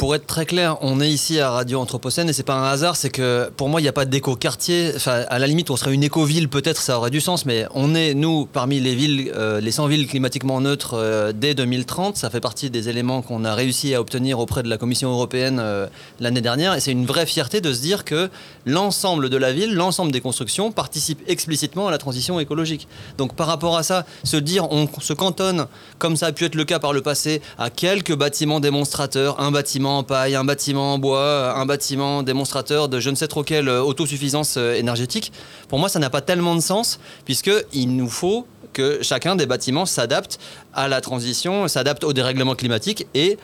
Pour 0.00 0.14
être 0.14 0.26
très 0.26 0.46
clair, 0.46 0.78
on 0.80 0.98
est 1.02 1.10
ici 1.10 1.40
à 1.40 1.50
Radio 1.50 1.78
Anthropocène 1.78 2.26
et 2.30 2.32
c'est 2.32 2.42
pas 2.42 2.54
un 2.54 2.64
hasard, 2.64 2.96
c'est 2.96 3.10
que 3.10 3.50
pour 3.58 3.68
moi 3.68 3.80
il 3.80 3.82
n'y 3.82 3.88
a 3.88 3.92
pas 3.92 4.06
d'éco-quartier. 4.06 4.92
Enfin, 4.96 5.26
à 5.28 5.38
la 5.38 5.46
limite, 5.46 5.68
on 5.68 5.76
serait 5.76 5.92
une 5.92 6.02
éco-ville, 6.02 6.48
peut-être 6.48 6.80
ça 6.80 6.96
aurait 6.96 7.10
du 7.10 7.20
sens, 7.20 7.44
mais 7.44 7.66
on 7.74 7.94
est, 7.94 8.14
nous, 8.14 8.46
parmi 8.46 8.80
les 8.80 8.94
villes, 8.94 9.30
euh, 9.36 9.60
les 9.60 9.70
100 9.70 9.88
villes 9.88 10.06
climatiquement 10.06 10.62
neutres 10.62 10.94
euh, 10.94 11.32
dès 11.34 11.52
2030. 11.52 12.16
Ça 12.16 12.30
fait 12.30 12.40
partie 12.40 12.70
des 12.70 12.88
éléments 12.88 13.20
qu'on 13.20 13.44
a 13.44 13.54
réussi 13.54 13.94
à 13.94 14.00
obtenir 14.00 14.38
auprès 14.38 14.62
de 14.62 14.70
la 14.70 14.78
Commission 14.78 15.10
européenne 15.10 15.58
euh, 15.60 15.86
l'année 16.18 16.40
dernière 16.40 16.72
et 16.72 16.80
c'est 16.80 16.92
une 16.92 17.04
vraie 17.04 17.26
fierté 17.26 17.60
de 17.60 17.70
se 17.70 17.82
dire 17.82 18.06
que 18.06 18.30
l'ensemble 18.64 19.28
de 19.28 19.36
la 19.36 19.52
ville, 19.52 19.74
l'ensemble 19.74 20.12
des 20.12 20.22
constructions 20.22 20.72
participent 20.72 21.28
explicitement 21.28 21.88
à 21.88 21.90
la 21.90 21.98
transition 21.98 22.40
écologique. 22.40 22.88
Donc 23.18 23.34
par 23.34 23.48
rapport 23.48 23.76
à 23.76 23.82
ça, 23.82 24.06
se 24.24 24.38
dire 24.38 24.66
on 24.72 24.88
se 24.98 25.12
cantonne, 25.12 25.66
comme 25.98 26.16
ça 26.16 26.28
a 26.28 26.32
pu 26.32 26.46
être 26.46 26.54
le 26.54 26.64
cas 26.64 26.78
par 26.78 26.94
le 26.94 27.02
passé, 27.02 27.42
à 27.58 27.68
quelques 27.68 28.16
bâtiments 28.16 28.60
démonstrateurs, 28.60 29.38
un 29.40 29.50
bâtiment 29.50 29.89
paille, 30.02 30.34
un 30.34 30.44
bâtiment 30.44 30.94
en 30.94 30.98
bois, 30.98 31.54
un 31.56 31.66
bâtiment 31.66 32.22
démonstrateur 32.22 32.88
de 32.88 33.00
je 33.00 33.10
ne 33.10 33.14
sais 33.14 33.28
trop 33.28 33.42
quelle 33.42 33.68
euh, 33.68 33.82
autosuffisance 33.82 34.56
euh, 34.56 34.74
énergétique, 34.74 35.32
pour 35.68 35.78
moi 35.78 35.88
ça 35.88 35.98
n'a 35.98 36.10
pas 36.10 36.20
tellement 36.20 36.54
de 36.54 36.60
sens, 36.60 37.00
puisqu'il 37.24 37.96
nous 37.96 38.08
faut 38.08 38.46
que 38.72 38.98
chacun 39.02 39.36
des 39.36 39.46
bâtiments 39.46 39.86
s'adapte 39.86 40.38
à 40.74 40.88
la 40.88 41.00
transition, 41.00 41.66
s'adapte 41.68 42.04
au 42.04 42.12
dérèglement 42.12 42.54
climatique 42.54 43.06
et 43.14 43.38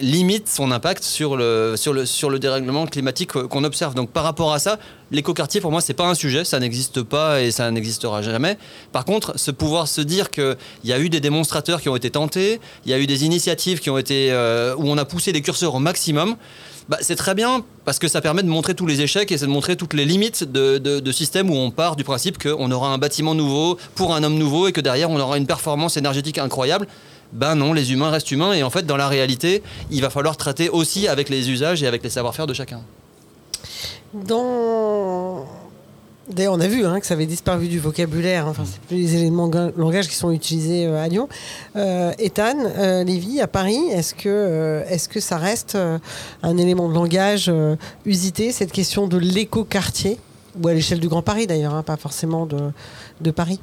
limite 0.00 0.48
son 0.48 0.70
impact 0.70 1.02
sur 1.02 1.36
le, 1.36 1.74
sur 1.76 1.92
le, 1.92 2.06
sur 2.06 2.30
le 2.30 2.38
dérèglement 2.38 2.86
climatique 2.86 3.32
qu'on 3.32 3.64
observe. 3.64 3.94
Donc 3.94 4.10
par 4.10 4.24
rapport 4.24 4.52
à 4.52 4.58
ça, 4.58 4.78
l'écoquartier 5.10 5.60
pour 5.60 5.70
moi 5.70 5.80
c'est 5.80 5.94
pas 5.94 6.06
un 6.06 6.14
sujet, 6.14 6.44
ça 6.44 6.58
n'existe 6.58 7.02
pas 7.02 7.40
et 7.40 7.50
ça 7.50 7.70
n'existera 7.70 8.22
jamais. 8.22 8.58
Par 8.92 9.04
contre, 9.04 9.38
ce 9.38 9.50
pouvoir 9.50 9.88
se 9.88 10.00
dire 10.00 10.30
qu'il 10.30 10.56
y 10.84 10.92
a 10.92 10.98
eu 10.98 11.08
des 11.08 11.20
démonstrateurs 11.20 11.80
qui 11.80 11.88
ont 11.88 11.96
été 11.96 12.10
tentés, 12.10 12.60
il 12.84 12.90
y 12.90 12.94
a 12.94 12.98
eu 12.98 13.06
des 13.06 13.24
initiatives 13.24 13.80
qui 13.80 13.90
ont 13.90 13.98
été 13.98 14.32
euh, 14.32 14.74
où 14.76 14.88
on 14.88 14.98
a 14.98 15.04
poussé 15.04 15.32
les 15.32 15.42
curseurs 15.42 15.74
au 15.74 15.80
maximum. 15.80 16.36
Bah, 16.88 16.98
c'est 17.00 17.16
très 17.16 17.34
bien 17.34 17.64
parce 17.84 17.98
que 17.98 18.06
ça 18.06 18.20
permet 18.20 18.44
de 18.44 18.48
montrer 18.48 18.74
tous 18.74 18.86
les 18.86 19.00
échecs 19.00 19.32
et 19.32 19.38
c'est 19.38 19.46
de 19.46 19.50
montrer 19.50 19.74
toutes 19.74 19.92
les 19.92 20.04
limites 20.04 20.44
de, 20.44 20.78
de, 20.78 21.00
de 21.00 21.12
systèmes 21.12 21.50
où 21.50 21.56
on 21.56 21.72
part 21.72 21.96
du 21.96 22.04
principe 22.04 22.40
qu'on 22.40 22.70
aura 22.70 22.90
un 22.90 22.98
bâtiment 22.98 23.34
nouveau 23.34 23.76
pour 23.96 24.14
un 24.14 24.22
homme 24.22 24.38
nouveau 24.38 24.68
et 24.68 24.72
que 24.72 24.80
derrière 24.80 25.10
on 25.10 25.18
aura 25.18 25.36
une 25.36 25.46
performance 25.46 25.96
énergétique 25.96 26.38
incroyable. 26.38 26.86
Ben 27.32 27.54
non, 27.54 27.72
les 27.72 27.92
humains 27.92 28.10
restent 28.10 28.30
humains 28.30 28.52
et 28.52 28.62
en 28.62 28.70
fait 28.70 28.86
dans 28.86 28.96
la 28.96 29.08
réalité, 29.08 29.62
il 29.90 30.00
va 30.00 30.10
falloir 30.10 30.36
traiter 30.36 30.68
aussi 30.70 31.08
avec 31.08 31.28
les 31.28 31.50
usages 31.50 31.82
et 31.82 31.86
avec 31.86 32.02
les 32.02 32.10
savoir-faire 32.10 32.46
de 32.46 32.54
chacun. 32.54 32.80
D'ailleurs, 36.28 36.54
on 36.54 36.60
a 36.60 36.66
vu 36.66 36.84
hein, 36.84 36.98
que 36.98 37.06
ça 37.06 37.14
avait 37.14 37.26
disparu 37.26 37.68
du 37.68 37.78
vocabulaire. 37.78 38.46
hein. 38.46 38.50
Enfin, 38.50 38.64
c'est 38.64 38.80
plus 38.80 38.96
les 38.96 39.14
éléments 39.14 39.46
de 39.46 39.72
langage 39.76 40.08
qui 40.08 40.16
sont 40.16 40.32
utilisés 40.32 40.84
euh, 40.86 41.00
à 41.00 41.06
Lyon. 41.06 41.28
Euh, 41.76 42.10
Ethan, 42.18 42.56
euh, 42.64 43.04
à 43.40 43.46
Paris, 43.46 43.78
est-ce 43.92 44.12
que, 44.12 44.22
euh, 44.26 44.82
est-ce 44.88 45.08
que 45.08 45.20
ça 45.20 45.36
reste 45.36 45.76
euh, 45.76 45.98
un 46.42 46.56
élément 46.56 46.88
de 46.88 46.94
langage 46.94 47.52
usité, 48.04 48.50
cette 48.50 48.72
question 48.72 49.06
de 49.06 49.18
l'éco-quartier? 49.18 50.18
Ou 50.60 50.66
à 50.68 50.74
l'échelle 50.74 51.00
du 51.00 51.08
Grand 51.08 51.22
Paris, 51.22 51.46
d'ailleurs, 51.46 51.74
hein, 51.74 51.82
pas 51.84 51.96
forcément 51.96 52.46
de, 52.46 52.72
de 53.20 53.30
Paris 53.30 53.60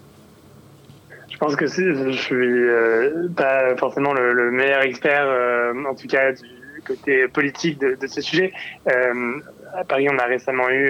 pense 1.43 1.55
que 1.57 1.67
je 1.67 2.11
suis 2.11 2.35
euh, 2.35 3.27
pas 3.35 3.75
forcément 3.75 4.13
le, 4.13 4.33
le 4.33 4.51
meilleur 4.51 4.81
expert, 4.81 5.25
euh, 5.25 5.73
en 5.89 5.93
tout 5.93 6.07
cas 6.07 6.31
du 6.31 6.81
côté 6.87 7.27
politique 7.27 7.79
de, 7.79 7.95
de 7.99 8.07
ce 8.07 8.21
sujet. 8.21 8.53
Euh, 8.87 9.39
à 9.73 9.83
Paris, 9.83 10.07
on 10.09 10.17
a 10.19 10.25
récemment 10.25 10.69
eu 10.69 10.87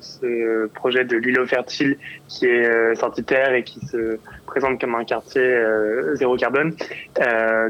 ce 0.00 0.66
projet 0.66 1.04
de 1.04 1.16
l'îlot 1.16 1.46
fertile 1.46 1.96
qui 2.28 2.46
est 2.46 2.94
sorti 2.96 3.22
terre 3.22 3.54
et 3.54 3.62
qui 3.62 3.78
se 3.86 4.18
présente 4.46 4.80
comme 4.80 4.96
un 4.96 5.04
quartier 5.04 5.62
zéro 6.14 6.36
carbone. 6.36 6.74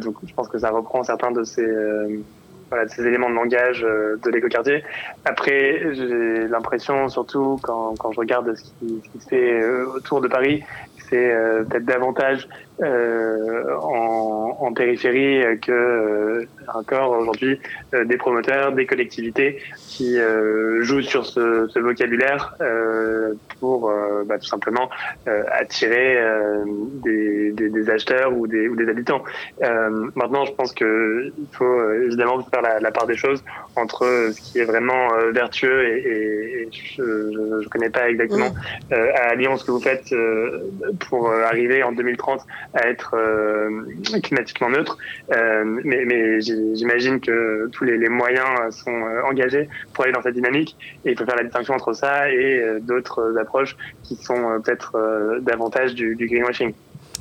Donc, 0.01 0.17
je 0.27 0.33
pense 0.33 0.49
que 0.49 0.57
ça 0.57 0.71
reprend 0.71 1.05
certains 1.05 1.31
de 1.31 1.45
ces 1.45 3.07
éléments 3.07 3.29
de 3.29 3.35
langage 3.35 3.83
de 3.83 4.31
l'écoquartier. 4.31 4.83
Après, 5.27 5.93
j'ai 5.93 6.49
l'impression, 6.49 7.11
surtout 7.11 7.61
quand, 7.63 8.13
je 8.13 8.19
regarde 8.19 8.55
ce 8.55 8.63
qui, 8.63 9.21
se 9.21 9.29
fait 9.29 9.63
autour 9.95 10.23
de 10.23 10.29
Paris, 10.29 10.65
c'est 11.09 11.33
peut-être 11.69 11.85
davantage 11.85 12.49
en, 12.83 14.57
en 14.61 14.73
périphérie 14.73 15.43
que 15.61 15.73
euh, 15.73 16.47
encore 16.75 17.11
aujourd'hui 17.11 17.61
euh, 17.95 18.05
des 18.05 18.17
promoteurs, 18.17 18.73
des 18.73 18.87
collectivités 18.87 19.59
qui 19.89 20.19
euh, 20.19 20.83
jouent 20.83 21.03
sur 21.03 21.25
ce, 21.27 21.69
ce 21.69 21.79
vocabulaire 21.79 22.55
euh, 22.61 23.35
pour 23.61 23.91
euh, 23.91 24.25
bah, 24.27 24.39
tout 24.39 24.47
simplement 24.47 24.89
euh, 25.29 25.43
attirer 25.53 26.19
euh, 26.19 26.65
des, 27.05 27.53
des, 27.53 27.69
des 27.71 27.91
acheteurs 27.91 28.37
ou 28.37 28.47
des, 28.47 28.69
ou 28.69 28.77
des 28.77 28.89
habitants. 28.89 29.23
Euh, 29.63 30.11
maintenant, 30.15 30.45
je 30.45 30.53
pense 30.53 30.73
que 30.73 31.33
il 31.39 31.57
faut 31.57 31.65
euh, 31.65 32.07
évidemment 32.07 32.43
faire 32.43 32.63
la, 32.63 32.81
la 32.81 32.91
part 32.91 33.07
des 33.07 33.17
choses 33.17 33.43
entre 33.77 34.05
euh, 34.05 34.33
ce 34.33 34.41
qui 34.41 34.59
est 34.59 34.65
vraiment 34.65 35.15
euh, 35.15 35.31
vertueux 35.33 35.89
et, 35.89 35.99
et, 35.99 36.63
et 36.63 36.69
je 36.73 37.03
ne 37.03 37.69
connais 37.69 37.91
pas 37.91 38.09
exactement 38.09 38.49
euh, 38.93 39.11
à 39.15 39.35
Lyon 39.35 39.57
ce 39.57 39.65
que 39.65 39.71
vous 39.71 39.81
faites 39.81 40.13
euh, 40.13 40.71
pour 41.09 41.31
euh, 41.31 41.45
arriver 41.45 41.83
en 41.83 41.93
2030 41.93 42.41
à 42.75 42.89
être 42.89 43.15
euh, 43.15 43.85
climatiquement 44.23 44.71
neutre. 44.71 44.99
Euh, 45.33 45.65
mais 45.85 46.41
j'imagine 46.41 47.21
que 47.21 47.69
tous 47.73 47.85
les, 47.85 48.09
moyens 48.09 48.75
sont 48.75 48.91
euh, 48.91 49.23
engagés 49.25 49.69
pour 49.93 50.05
aller 50.05 50.13
dans 50.13 50.23
cette 50.23 50.35
dynamique 50.35 50.77
et 51.05 51.13
il 51.13 51.19
faut 51.19 51.25
faire 51.25 51.37
la 51.37 51.45
distinction 51.45 51.75
entre 51.75 51.93
ça 51.93 52.31
et 52.31 52.63
d'autres 52.81 53.37
approches 53.39 53.77
qui 54.03 54.17
sont 54.17 54.61
peut-être 54.63 55.41
davantage 55.43 55.95
du, 55.95 56.17
greenwashing. 56.17 56.73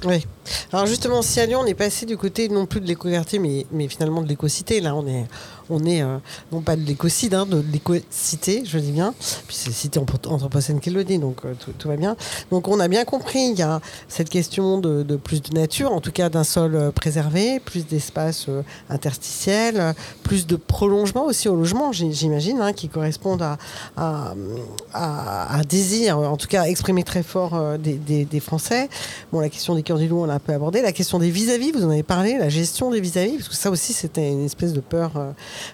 Oui. 0.06 0.26
Alors 0.72 0.86
justement, 0.86 1.22
si 1.22 1.40
à 1.40 1.46
Lyon, 1.46 1.62
on 1.64 1.66
est 1.66 1.74
passé 1.74 2.06
du 2.06 2.18
côté 2.18 2.50
non 2.50 2.66
plus 2.66 2.82
de 2.82 2.86
l'éco-quartier, 2.86 3.40
mais, 3.40 3.66
mais 3.72 3.88
finalement 3.88 4.22
de 4.22 4.28
l'éco-cité, 4.28 4.82
là, 4.82 4.96
on 4.96 5.08
est, 5.08 5.26
on 5.70 5.84
est 5.86 6.02
euh, 6.02 6.18
non 6.52 6.62
pas 6.62 6.76
de 6.76 6.82
l'écocide, 6.82 7.34
hein, 7.34 7.46
de 7.46 7.64
l'éco-cité, 7.72 8.64
je 8.66 8.78
dis 8.80 8.92
bien. 8.92 9.14
Puis 9.48 9.56
c'est 9.58 9.72
cité 9.72 10.00
en- 10.00 10.06
anthropocène 10.32 10.80
qui 10.80 10.90
le 10.90 11.04
dit, 11.04 11.18
donc 11.20 11.38
euh, 11.46 11.54
tout, 11.78 11.88
va 11.88 11.96
bien. 11.98 12.16
Donc 12.52 12.68
on 12.68 12.80
a 12.80 12.88
bien 12.88 13.06
compris, 13.06 13.50
il 13.52 13.58
y 13.58 13.62
a 13.62 13.82
cette 14.08 14.30
question 14.30 14.80
de, 14.80 15.16
plus 15.16 15.42
de 15.42 15.54
nature, 15.54 15.92
en 15.92 16.02
tout 16.02 16.12
cas 16.12 16.30
d'un 16.30 16.44
sol 16.44 16.76
euh, 16.76 16.92
préservé, 16.92 17.60
plus 17.60 17.86
d'espace 17.88 18.48
interstitiel, 18.90 19.94
plus 20.24 20.48
de 20.48 20.56
prolongement 20.56 21.26
aussi 21.26 21.48
au 21.50 21.56
logement, 21.56 21.92
j'imagine, 21.92 22.60
hein, 22.62 22.74
qui 22.74 22.90
correspondent 22.90 23.42
à, 23.42 23.58
à, 23.98 24.34
à- 24.94 25.58
à 25.60 25.64
désir, 25.64 26.18
en 26.20 26.38
tout 26.38 26.48
cas 26.48 26.64
exprimé 26.66 27.04
très 27.04 27.24
fort 27.24 27.60
des, 27.80 28.40
Français. 28.40 28.90
Bon, 29.32 29.40
la 29.40 29.50
question 29.50 29.76
des 29.76 29.82
cœurs 29.84 29.98
du 29.98 30.08
loup, 30.08 30.22
on 30.22 30.26
l'a 30.26 30.36
un 30.36 30.40
peu 30.40 30.54
abordé. 30.54 30.82
La 30.82 30.92
question 30.92 31.20
des 31.20 31.32
vis-à-vis, 31.32 31.72
vous 31.72 31.86
en 31.86 31.90
avez 31.90 32.04
parlé, 32.04 32.38
la 32.38 32.50
gestion 32.50 32.92
des 32.92 33.00
vis-à-vis, 33.00 33.38
parce 33.38 33.50
que 33.50 33.56
ça 33.56 33.72
aussi, 33.72 33.94
c'était 33.94 34.30
une 34.30 34.46
espèce 34.46 34.74
de 34.74 34.82
peur 34.82 35.12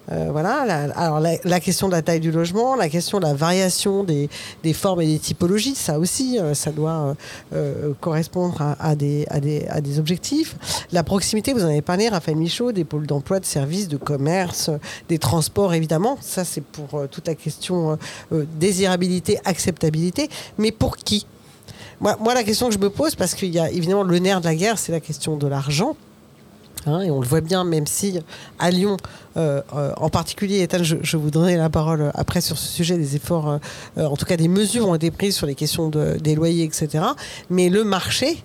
voilà. 0.08 0.66
La, 0.66 0.82
alors 0.96 1.20
la, 1.20 1.60
question 1.60 1.88
de 1.88 1.94
la 1.94 2.02
taille 2.02 2.20
du 2.20 2.32
logement, 2.32 2.76
la 2.76 2.90
question 2.90 3.20
de 3.20 3.26
la 3.26 3.34
variation 3.34 4.04
des, 4.04 4.30
des 4.64 4.74
formes 4.74 5.02
et 5.02 5.08
des 5.08 5.20
typologies, 5.20 5.76
ça 5.76 6.00
aussi, 6.00 6.40
euh, 6.40 6.54
ça 6.54 6.72
doit 6.72 6.92
euh, 6.92 7.14
euh, 7.54 7.94
correspondre 8.00 8.62
à, 8.62 8.76
à 8.80 8.96
des, 8.96 9.26
à, 9.30 9.40
des, 9.40 9.68
à 9.68 9.82
des 9.82 10.00
objectifs. 10.00 10.56
La 10.92 11.04
proximité, 11.04 11.54
vous 11.54 11.64
en 11.64 11.68
avez 11.70 11.82
parlé, 11.82 12.10
Raphaël 12.10 12.38
Michaud, 12.38 12.72
des 12.72 12.84
pôles 12.84 13.08
d'emploi, 13.08 13.40
de 13.40 13.46
services, 13.46 13.88
de 13.88 13.98
commerce, 13.98 14.70
euh, 14.70 14.78
des 15.10 15.20
transports, 15.20 15.74
évidemment. 15.74 16.18
Ça, 16.22 16.44
c'est 16.44 16.64
pour 16.64 16.96
euh, 16.96 17.08
toute 17.08 17.28
la 17.28 17.36
question 17.36 17.92
euh, 17.92 17.96
euh, 18.34 18.46
désirabilité, 18.60 19.40
acceptabilité. 19.46 20.30
Mais 20.58 20.72
pour 20.72 20.98
qui? 20.98 21.26
Moi, 22.00 22.18
moi, 22.20 22.34
la 22.34 22.44
question 22.44 22.68
que 22.68 22.74
je 22.74 22.80
me 22.80 22.90
pose, 22.90 23.16
parce 23.16 23.36
qu'il 23.36 23.50
y 23.54 23.60
a 23.60 23.70
évidemment 23.70 24.04
le 24.04 24.20
nerf 24.20 24.42
de 24.42 24.46
la 24.46 24.56
guerre, 24.56 24.80
c'est 24.80 24.92
la 24.92 25.00
question 25.00 25.38
de 25.38 25.48
l'argent. 25.48 25.96
Hein, 26.86 27.02
et 27.02 27.12
on 27.12 27.20
le 27.22 27.28
voit 27.28 27.42
bien, 27.42 27.64
même 27.64 27.86
si 27.86 28.20
à 28.60 28.72
Lyon, 28.72 28.98
euh, 29.38 29.62
euh, 29.76 29.92
en 29.98 30.10
particulier, 30.10 30.62
Ethan, 30.62 30.84
je, 30.84 31.18
vous 31.18 31.30
donnerai 31.32 31.56
la 31.58 31.70
parole 31.70 32.12
après 32.16 32.42
sur 32.42 32.58
ce 32.58 32.68
sujet, 32.68 32.98
des 32.98 33.16
efforts, 33.16 33.50
euh, 33.50 33.58
euh, 33.98 34.06
en 34.06 34.18
tout 34.18 34.26
cas 34.26 34.38
des 34.38 34.48
mesures 34.48 34.88
ont 34.90 34.96
été 34.96 35.12
prises 35.12 35.36
sur 35.36 35.46
les 35.48 35.56
questions 35.56 35.90
de- 35.90 36.18
des 36.20 36.36
loyers, 36.36 36.64
etc. 36.64 37.04
Mais 37.50 37.70
le 37.70 37.84
marché, 37.84 38.44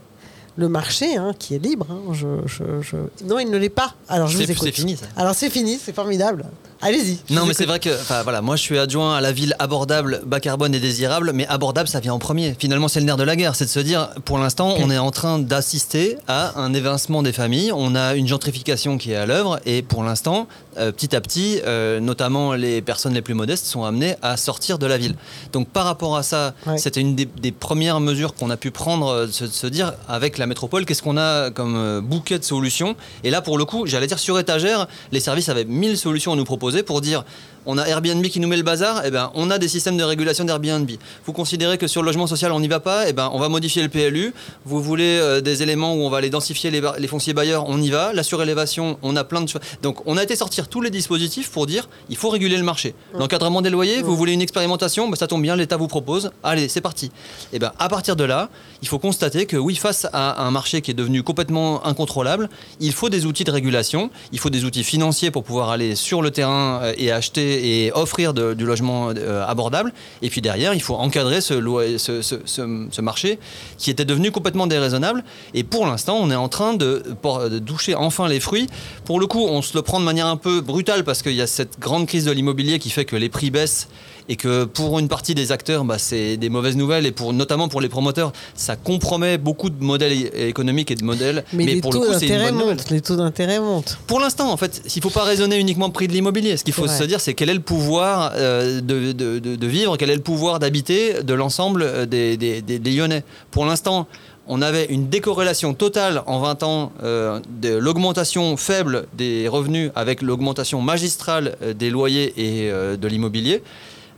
le 0.57 0.69
marché 0.69 1.17
hein, 1.17 1.33
qui 1.39 1.55
est 1.55 1.59
libre, 1.59 1.87
hein, 1.91 2.13
je, 2.13 2.27
je- 2.47 2.81
je- 2.83 3.25
non, 3.27 3.39
il 3.39 3.51
ne 3.51 3.57
l'est 3.59 3.69
pas. 3.69 3.95
Alors 4.09 4.29
je 4.29 4.37
vous 4.37 4.43
écoute. 4.51 4.63
c'est 4.65 4.73
fini, 4.73 4.97
ça. 4.97 5.07
Alors 5.17 5.35
c'est 5.35 5.51
fini, 5.51 5.79
c'est 5.83 5.95
formidable. 5.95 6.45
Allez-y. 6.83 7.19
Non, 7.33 7.47
mais 7.47 7.55
c'est 7.55 7.65
vrai 7.65 7.81
que, 7.81 7.89
voilà, 8.23 8.43
moi 8.43 8.57
je 8.57 8.61
suis 8.63 8.79
adjoint 8.79 9.17
à 9.17 9.21
la 9.23 9.33
ville 9.33 9.57
abordable, 9.59 10.21
bas 10.27 10.41
carbone 10.41 10.75
et 10.75 10.79
désirable, 10.81 11.33
mais 11.33 11.47
abordable 11.47 11.89
ça 11.89 12.01
vient 12.01 12.13
en 12.13 12.19
premier. 12.19 12.55
Finalement, 12.59 12.89
c'est 12.89 13.01
le 13.01 13.07
nerf 13.07 13.17
de 13.17 13.23
la 13.23 13.35
guerre, 13.35 13.55
c'est 13.55 13.65
de 13.65 13.71
se 13.71 13.81
dire, 13.81 14.11
pour 14.27 14.37
l'instant, 14.39 14.75
on 14.79 14.91
est 14.91 14.99
en 14.99 15.11
train 15.11 15.39
d'assister 15.39 16.19
à 16.29 16.61
un 16.61 16.75
évincement 16.75 17.23
des 17.23 17.33
familles, 17.33 17.73
on 17.75 17.95
a 17.95 18.15
une 18.15 18.29
gentrification 18.29 18.99
qui 18.99 19.13
est 19.13 19.17
à 19.17 19.25
l'œuvre, 19.25 19.59
et 19.65 19.81
pour 19.83 20.05
l'instant, 20.05 20.49
euh, 20.79 20.93
petit 20.93 21.15
à 21.17 21.21
petit, 21.21 21.61
euh, 21.67 22.01
notamment 22.01 22.55
les 22.55 22.83
personnes 22.83 23.15
les 23.15 23.23
plus 23.23 23.35
modestes 23.35 23.67
sont 23.67 23.85
amenées 23.85 24.17
à 24.23 24.37
sortir 24.37 24.79
de 24.79 24.87
la 24.87 24.99
ville. 24.99 25.15
Donc 25.53 25.69
par 25.69 25.85
rapport 25.85 26.17
à 26.17 26.23
ça, 26.23 26.55
c'était 26.77 27.01
une 27.01 27.15
des, 27.15 27.25
des 27.27 27.53
premières 27.53 28.01
mesures 28.01 28.35
qu'on 28.35 28.51
a 28.51 28.57
pu 28.57 28.71
prendre, 28.71 29.09
euh, 29.09 29.27
se, 29.29 29.47
se 29.47 29.67
dire 29.67 29.95
avec 30.09 30.39
la 30.39 30.47
métropole, 30.47 30.85
qu'est-ce 30.85 31.03
qu'on 31.03 31.17
a 31.17 31.51
comme 31.51 32.01
bouquet 32.01 32.39
de 32.39 32.45
solutions? 32.45 32.97
Et 33.25 33.31
là, 33.31 33.43
pour 33.43 33.59
le 33.59 33.65
coup, 33.65 33.87
j'allais 33.87 34.07
dire 34.07 34.19
sur 34.19 34.39
étagère, 34.39 34.87
les 35.13 35.21
services 35.21 35.49
avaient 35.49 35.65
mille 35.65 35.97
solutions 35.97 36.33
à 36.33 36.37
nous 36.37 36.45
proposer 36.45 36.83
pour 36.83 37.01
dire 37.01 37.25
on 37.67 37.79
a 37.79 37.85
Airbnb 37.87 38.25
qui 38.27 38.41
nous 38.41 38.49
met 38.49 38.57
le 38.57 38.63
bazar, 38.63 39.05
et 39.05 39.11
ben 39.11 39.31
on 39.35 39.51
a 39.51 39.59
des 39.59 39.69
systèmes 39.69 39.97
de 39.97 40.05
régulation 40.05 40.45
d'Airbnb. 40.45 40.91
Vous 41.25 41.33
considérez 41.33 41.79
que 41.79 41.87
sur 41.87 42.03
le 42.03 42.07
logement 42.07 42.27
social 42.27 42.53
on 42.53 42.61
n'y 42.61 42.69
va 42.69 42.81
pas, 42.81 43.09
et 43.09 43.13
ben 43.13 43.31
on 43.33 43.39
va 43.39 43.49
modifier 43.49 43.83
le 43.83 43.89
PLU. 43.89 44.33
Vous 44.65 44.83
voulez 44.83 45.19
euh, 45.21 45.41
des 45.41 45.63
éléments 45.63 45.95
où 45.95 45.99
on 45.99 46.11
va 46.11 46.19
aller 46.19 46.31
densifier 46.31 46.71
les, 46.71 47.09
fonciers 47.09 47.35
bailleurs, 47.35 47.65
on 47.69 47.81
y 47.81 47.91
va. 47.91 48.13
La 48.13 48.23
surélévation, 48.23 48.99
on 49.03 49.17
a 49.17 49.25
plein 49.25 49.41
de 49.41 49.49
choses. 49.49 49.61
Donc 49.83 49.99
on 50.07 50.17
a 50.17 50.23
été 50.23 50.37
sortir 50.37 50.69
tous 50.69 50.81
les 50.81 50.91
dispositifs 50.91 51.51
pour 51.51 51.67
dire 51.67 51.89
il 52.09 52.17
faut 52.17 52.31
réguler 52.31 52.57
le 52.57 52.63
marché. 52.63 52.95
L'encadrement 53.15 53.63
des 53.63 53.71
loyers, 53.71 54.03
vous 54.03 54.17
voulez 54.17 54.33
une 54.33 54.43
expérimentation, 54.43 55.09
ben, 55.09 55.17
ça 55.17 55.27
tombe 55.27 55.43
bien, 55.43 55.57
l'État 55.57 55.77
vous 55.77 55.89
propose. 55.89 56.31
Allez, 56.43 56.69
c'est 56.69 56.81
parti. 56.81 57.11
Et 57.53 57.59
ben 57.59 57.73
à 57.79 57.89
partir 57.89 58.17
de 58.17 58.25
là, 58.25 58.49
il 58.83 58.89
faut 58.89 58.99
constater 58.99 59.47
que 59.47 59.57
oui, 59.57 59.75
face 59.77 60.07
à 60.13 60.45
un 60.45 60.51
marché 60.51 60.81
qui 60.83 60.91
est 60.91 60.95
devenu 60.95 61.23
complètement 61.23 61.85
incontrôlable, 61.87 62.49
il 62.81 62.93
faut 62.93 63.09
des 63.09 63.27
outils 63.27 63.45
de 63.45 63.51
régulation, 63.51 64.11
il 64.33 64.39
faut 64.39 64.51
des 64.51 64.65
outils 64.65 64.85
financiers 64.85 65.31
pour 65.31 65.45
pouvoir 65.45 65.71
aller 65.71 65.95
sur 65.95 66.23
le 66.23 66.31
terrain 66.31 66.81
euh, 66.83 66.93
et 66.97 67.11
acheter 67.11 67.56
et 67.57 67.93
offrir 67.93 68.35
du 68.35 68.65
logement 68.65 69.13
euh, 69.17 69.45
abordable. 69.47 69.93
Et 70.23 70.31
puis 70.31 70.41
derrière, 70.41 70.75
il 70.75 70.83
faut 70.83 70.95
encadrer 70.95 71.41
ce, 71.41 73.01
marché 73.01 73.39
qui 73.79 73.91
était 73.91 74.05
devenu 74.05 74.31
complètement 74.31 74.67
déraisonnable. 74.67 75.25
Et 75.55 75.65
pour 75.65 75.87
l'instant, 75.87 76.19
on 76.21 76.31
est 76.31 76.37
en 76.37 76.49
train 76.49 76.75
de, 76.75 77.03
de 77.23 77.59
doucher 77.59 77.95
enfin 77.95 78.29
les 78.29 78.41
fruits. 78.41 78.67
Pour 79.05 79.21
le 79.21 79.27
coup, 79.27 79.45
on 79.47 79.63
se 79.63 79.77
le 79.77 79.83
prend 79.83 80.01
de 80.01 80.05
manière 80.05 80.27
un 80.27 80.37
peu 80.37 80.61
brutale 80.61 81.05
parce 81.05 81.23
qu'il 81.23 81.35
y 81.35 81.43
a 81.43 81.47
cette 81.47 81.79
grande 81.79 82.07
crise 82.07 82.25
de 82.25 82.33
l'immobilier 82.33 82.79
qui 82.79 82.91
fait 82.91 83.05
que 83.05 83.17
les 83.17 83.29
prix 83.29 83.51
baissent 83.51 83.89
et 84.29 84.37
que 84.37 84.65
pour 84.65 84.99
une 84.99 85.09
partie 85.09 85.35
des 85.35 85.53
acteurs, 85.53 85.85
bah, 85.85 85.99
c'est 85.99 86.37
des 86.37 86.49
mauvaises 86.49 86.77
nouvelles 86.77 87.07
et 87.07 87.13
pour, 87.13 87.33
notamment 87.33 87.69
pour 87.69 87.81
les 87.81 87.89
promoteurs, 87.89 88.33
ça 88.55 88.75
compromet 88.77 89.39
beaucoup 89.39 89.71
de 89.71 89.83
modèles 89.85 90.13
économiques 90.37 90.91
et 90.91 90.97
de 90.97 91.05
modèles. 91.05 91.45
Mais, 91.53 91.65
les 91.65 91.81
pour 91.81 91.93
le 91.93 91.99
taux 92.01 92.05
coup, 92.07 92.13
c'est 92.19 92.27
nouvelle. 92.29 92.55
montent. 92.55 92.91
Les 92.91 93.01
taux 93.01 93.17
d'intérêt 93.17 93.61
montent. 93.61 93.99
Pour 94.07 94.19
l'instant, 94.21 94.51
en 94.53 94.57
fait, 94.57 94.83
il 94.85 94.99
ne 94.99 95.03
faut 95.03 95.11
pas 95.11 95.25
raisonner 95.25 95.59
uniquement 95.59 95.91
prix 95.91 96.09
de 96.09 96.13
l'immobilier. 96.13 96.57
Ce 96.57 96.65
qu'il 96.65 96.75
faut 96.75 96.89
se 96.89 97.05
dire, 97.05 97.21
c'est 97.21 97.35
quel 97.35 97.51
est 97.51 97.55
le 97.55 97.61
pouvoir 97.61 98.33
euh, 98.35 98.81
de, 98.81 99.13
de- 99.13 99.39
de- 99.39 99.57
de 99.57 99.67
vivre, 99.67 99.97
quel 99.97 100.11
est 100.11 100.17
le 100.17 100.23
pouvoir 100.23 100.59
d'habiter 100.59 101.23
de 101.23 101.35
l'ensemble 101.35 101.83
euh, 101.83 102.07
des, 102.07 102.37
des- 102.37 102.63
des- 102.63 102.79
des 102.79 102.91
Lyonnais. 102.91 103.23
Pour 103.51 103.65
l'instant, 103.65 104.07
on 104.49 104.63
avait 104.63 104.85
une 104.87 105.09
décorrélation 105.09 105.75
totale 105.75 106.23
en 106.27 106.39
20 106.39 106.63
ans 106.63 106.93
euh, 107.03 107.41
de 107.61 107.75
l'augmentation 107.77 108.57
faible 108.57 109.07
des 109.17 109.49
revenus 109.49 109.91
avec 109.97 110.23
l'augmentation 110.23 110.81
magistrale 110.81 111.57
des 111.77 111.91
loyers 111.91 112.33
et 112.37 112.71
euh, 112.71 112.97
de 112.97 113.09
l'immobilier. 113.09 113.63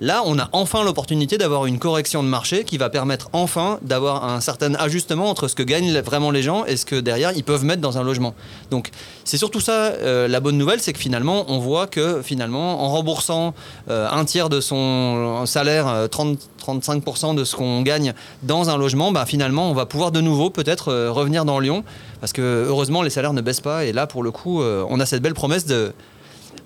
Là, 0.01 0.23
on 0.25 0.39
a 0.39 0.49
enfin 0.53 0.85
l'opportunité 0.85 1.39
d'avoir 1.39 1.67
une 1.67 1.79
correction 1.79 2.23
de 2.23 2.29
marché 2.29 2.65
qui 2.65 2.79
va 2.79 2.89
permettre 2.89 3.29
enfin 3.33 3.79
d'avoir 3.83 4.25
un 4.25 4.41
certain 4.41 4.75
ajustement 4.75 5.29
entre 5.29 5.49
ce 5.49 5.55
que 5.55 5.63
gagnent 5.63 6.01
vraiment 6.01 6.31
les 6.31 6.43
gens 6.43 6.65
et 6.65 6.77
ce 6.77 6.87
que 6.87 6.97
derrière 6.97 7.33
ils 7.37 7.45
peuvent 7.45 7.65
mettre 7.65 7.83
dans 7.83 7.99
un 7.99 8.03
logement. 8.03 8.35
Donc, 8.71 8.91
c'est 9.25 9.39
surtout 9.39 9.61
ça 9.61 9.73
euh, 9.73 10.29
la 10.29 10.41
bonne 10.41 10.57
nouvelle, 10.57 10.81
c'est 10.81 10.93
que 10.93 10.99
finalement, 10.99 11.47
on 11.49 11.59
voit 11.59 11.87
que 11.87 12.23
finalement, 12.23 12.85
en 12.85 12.89
remboursant 12.91 13.55
euh, 13.91 14.09
un 14.11 14.25
tiers 14.25 14.49
de 14.49 14.61
son 14.61 15.45
salaire, 15.47 15.89
euh, 15.89 16.07
30 16.07 16.39
35% 16.69 17.35
de 17.35 17.45
ce 17.45 17.57
qu'on 17.57 17.83
gagne 17.83 18.13
dans 18.43 18.71
un 18.71 18.77
logement, 18.77 19.13
bah, 19.13 19.25
finalement, 19.27 19.71
on 19.71 19.75
va 19.75 19.87
pouvoir 19.87 20.13
de 20.13 20.21
nouveau 20.21 20.51
peut-être 20.51 20.89
euh, 20.89 21.11
revenir 21.11 21.45
dans 21.45 21.59
Lyon 21.61 21.85
parce 22.21 22.33
que 22.33 22.67
heureusement, 22.69 23.03
les 23.03 23.11
salaires 23.11 23.33
ne 23.33 23.41
baissent 23.41 23.61
pas 23.61 23.85
et 23.85 23.93
là, 23.93 24.07
pour 24.07 24.23
le 24.23 24.31
coup, 24.31 24.61
euh, 24.61 24.85
on 24.89 25.01
a 25.01 25.07
cette 25.07 25.23
belle 25.23 25.35
promesse 25.35 25.67
de 25.67 25.93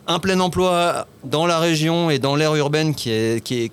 un 0.07 0.19
plein 0.19 0.41
emploi 0.41 1.07
dans 1.25 1.47
la 1.47 1.59
région 1.59 2.11
et 2.11 2.19
dans 2.19 2.35
l'aire 2.35 2.55
urbaine 2.57 2.95
qui 2.95 3.11
est, 3.11 3.43
qui. 3.43 3.69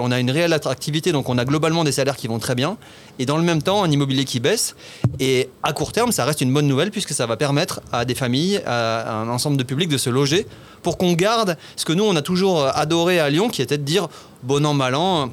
On 0.00 0.10
a 0.10 0.18
une 0.18 0.30
réelle 0.30 0.52
attractivité, 0.52 1.12
donc 1.12 1.28
on 1.28 1.38
a 1.38 1.44
globalement 1.44 1.84
des 1.84 1.92
salaires 1.92 2.16
qui 2.16 2.26
vont 2.26 2.38
très 2.38 2.54
bien. 2.54 2.76
Et 3.18 3.26
dans 3.26 3.36
le 3.36 3.42
même 3.42 3.62
temps, 3.62 3.82
un 3.82 3.90
immobilier 3.90 4.24
qui 4.24 4.40
baisse. 4.40 4.74
Et 5.20 5.48
à 5.62 5.72
court 5.72 5.92
terme, 5.92 6.12
ça 6.12 6.24
reste 6.24 6.40
une 6.40 6.52
bonne 6.52 6.66
nouvelle 6.66 6.90
puisque 6.90 7.12
ça 7.12 7.26
va 7.26 7.36
permettre 7.36 7.80
à 7.92 8.04
des 8.04 8.14
familles, 8.14 8.60
à 8.66 9.20
un 9.20 9.28
ensemble 9.28 9.56
de 9.56 9.62
publics 9.62 9.88
de 9.88 9.98
se 9.98 10.10
loger 10.10 10.46
pour 10.82 10.98
qu'on 10.98 11.12
garde 11.12 11.56
ce 11.76 11.84
que 11.84 11.92
nous, 11.92 12.04
on 12.04 12.16
a 12.16 12.22
toujours 12.22 12.66
adoré 12.66 13.20
à 13.20 13.30
Lyon, 13.30 13.48
qui 13.48 13.62
était 13.62 13.78
de 13.78 13.82
dire 13.82 14.08
bon 14.42 14.64
an, 14.64 14.74
mal 14.74 14.94
an 14.94 15.30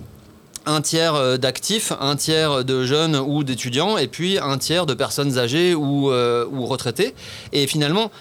un 0.65 0.81
tiers 0.81 1.15
euh, 1.15 1.37
d'actifs, 1.37 1.93
un 1.99 2.15
tiers 2.15 2.65
de 2.65 2.85
jeunes 2.85 3.15
ou 3.15 3.43
d'étudiants, 3.43 3.97
et 3.97 4.07
puis 4.07 4.39
un 4.39 4.57
tiers 4.57 4.85
de 4.85 4.93
personnes 4.93 5.37
âgées 5.37 5.75
ou, 5.75 6.11
euh, 6.11 6.45
ou 6.51 6.65
retraitées. 6.65 7.13
Et 7.53 7.67
finalement, 7.67 8.11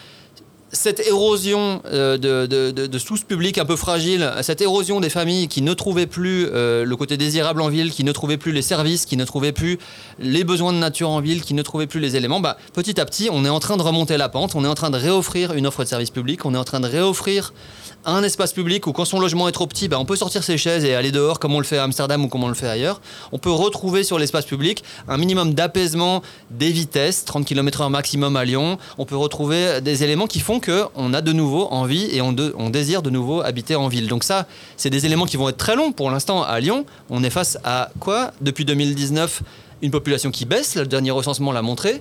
cette 0.75 1.01
érosion 1.01 1.81
euh, 1.87 2.19
de, 2.19 2.47
de, 2.47 2.71
de, 2.71 2.99
sous 2.99 3.17
ce 3.17 3.25
public 3.25 3.59
un 3.59 3.65
peu 3.65 3.77
fragile, 3.77 4.31
cette 4.43 4.61
érosion 4.61 5.01
des 5.01 5.09
familles 5.09 5.49
qui 5.49 5.63
ne 5.63 5.73
trouvaient 5.73 6.07
plus 6.07 6.47
euh, 6.53 6.85
le 6.85 6.97
côté 6.97 7.17
désirable 7.17 7.63
en 7.63 7.69
ville, 7.69 7.91
qui 7.91 8.05
ne 8.05 8.13
trouvaient 8.13 8.37
plus 8.37 8.53
les 8.53 8.63
services, 8.63 9.07
qui 9.07 9.17
ne 9.17 9.25
trouvaient 9.25 9.53
plus 9.53 9.79
les 10.19 10.45
besoins 10.45 10.73
de 10.73 10.79
nature 10.79 11.11
en 11.11 11.21
ville, 11.21 11.43
qui 11.43 11.55
ne 11.55 11.63
trouvaient 11.63 11.87
plus 11.87 12.01
les 12.01 12.17
éléments, 12.17 12.41
bah, 12.41 12.59
petit 12.73 13.01
à 13.01 13.05
petit, 13.07 13.29
on 13.31 13.45
est 13.45 13.49
en 13.49 13.61
train 13.61 13.77
de 13.77 13.83
remonter 13.83 14.17
la 14.17 14.29
pente, 14.29 14.55
on 14.55 14.65
est 14.65 14.69
en 14.69 14.75
train 14.75 14.91
de 14.91 14.99
réoffrir 14.99 15.53
une 15.55 15.67
offre 15.67 15.85
de 15.85 15.89
service 15.89 16.11
public, 16.11 16.45
on 16.45 16.55
est 16.55 16.59
en 16.59 16.65
train 16.65 16.81
de 16.81 16.89
réoffrir 16.89 17.53
un 18.07 18.23
espace 18.23 18.53
public 18.53 18.87
où 18.87 18.93
quand 18.93 19.05
son 19.05 19.21
logement 19.21 19.49
est 19.49 19.53
trop 19.53 19.67
petit, 19.67 19.89
bah, 19.89 19.99
on 19.99 20.05
peut 20.05 20.17
sortir 20.17 20.45
ses 20.45 20.59
chaises 20.59 20.85
et 20.85 20.95
aller 20.95 21.13
dehors 21.13 21.39
comme 21.39 21.55
on 21.55 21.59
le 21.59 21.65
fait 21.65 21.79
à 21.79 21.85
Amsterdam 21.85 22.25
ou 22.25 22.29
comme 22.29 22.45
on 22.45 22.49
le 22.49 22.55
fait 22.55 22.69
ailleurs. 22.69 23.01
On 23.33 23.39
peut 23.39 23.51
retrouver 23.51 24.05
sur 24.05 24.19
l'espace 24.19 24.45
public 24.45 24.85
un 25.09 25.17
minimum 25.17 25.55
d'apaisement 25.55 26.23
des 26.51 26.71
vitesses, 26.71 27.25
30 27.25 27.45
km/h 27.47 27.89
maximum 27.91 28.37
à 28.37 28.45
Lyon. 28.45 28.79
On 28.99 29.05
peut 29.05 29.17
retrouver 29.17 29.81
des 29.81 30.05
éléments 30.05 30.27
qui 30.27 30.41
font 30.41 30.61
qu'on 30.61 31.15
a 31.15 31.21
de 31.21 31.33
nouveau 31.33 31.69
envie 31.71 32.09
et 32.15 32.21
on, 32.21 32.35
on 32.59 32.71
désire 32.71 33.03
de 33.03 33.11
nouveau 33.11 33.41
habiter 33.41 33.75
en 33.75 33.89
ville. 33.89 34.09
Donc 34.09 34.25
ça, 34.25 34.47
c'est 34.77 34.91
des 34.91 35.07
éléments 35.07 35.27
qui 35.27 35.37
vont 35.37 35.49
être 35.49 35.57
très 35.57 35.77
longs. 35.77 35.93
Pour 35.93 36.11
l'instant, 36.11 36.43
à 36.43 36.61
Lyon, 36.61 36.85
on 37.11 37.23
est 37.23 37.31
face 37.31 37.59
à 37.65 37.91
quoi? 38.01 38.33
Depuis 38.41 38.65
2019, 38.65 39.43
une 39.83 39.91
population 39.91 40.31
qui 40.31 40.45
baisse, 40.47 40.77
le 40.77 40.87
dernier 40.87 41.11
recensement 41.11 41.53
l'a 41.53 41.63
montré. 41.63 42.01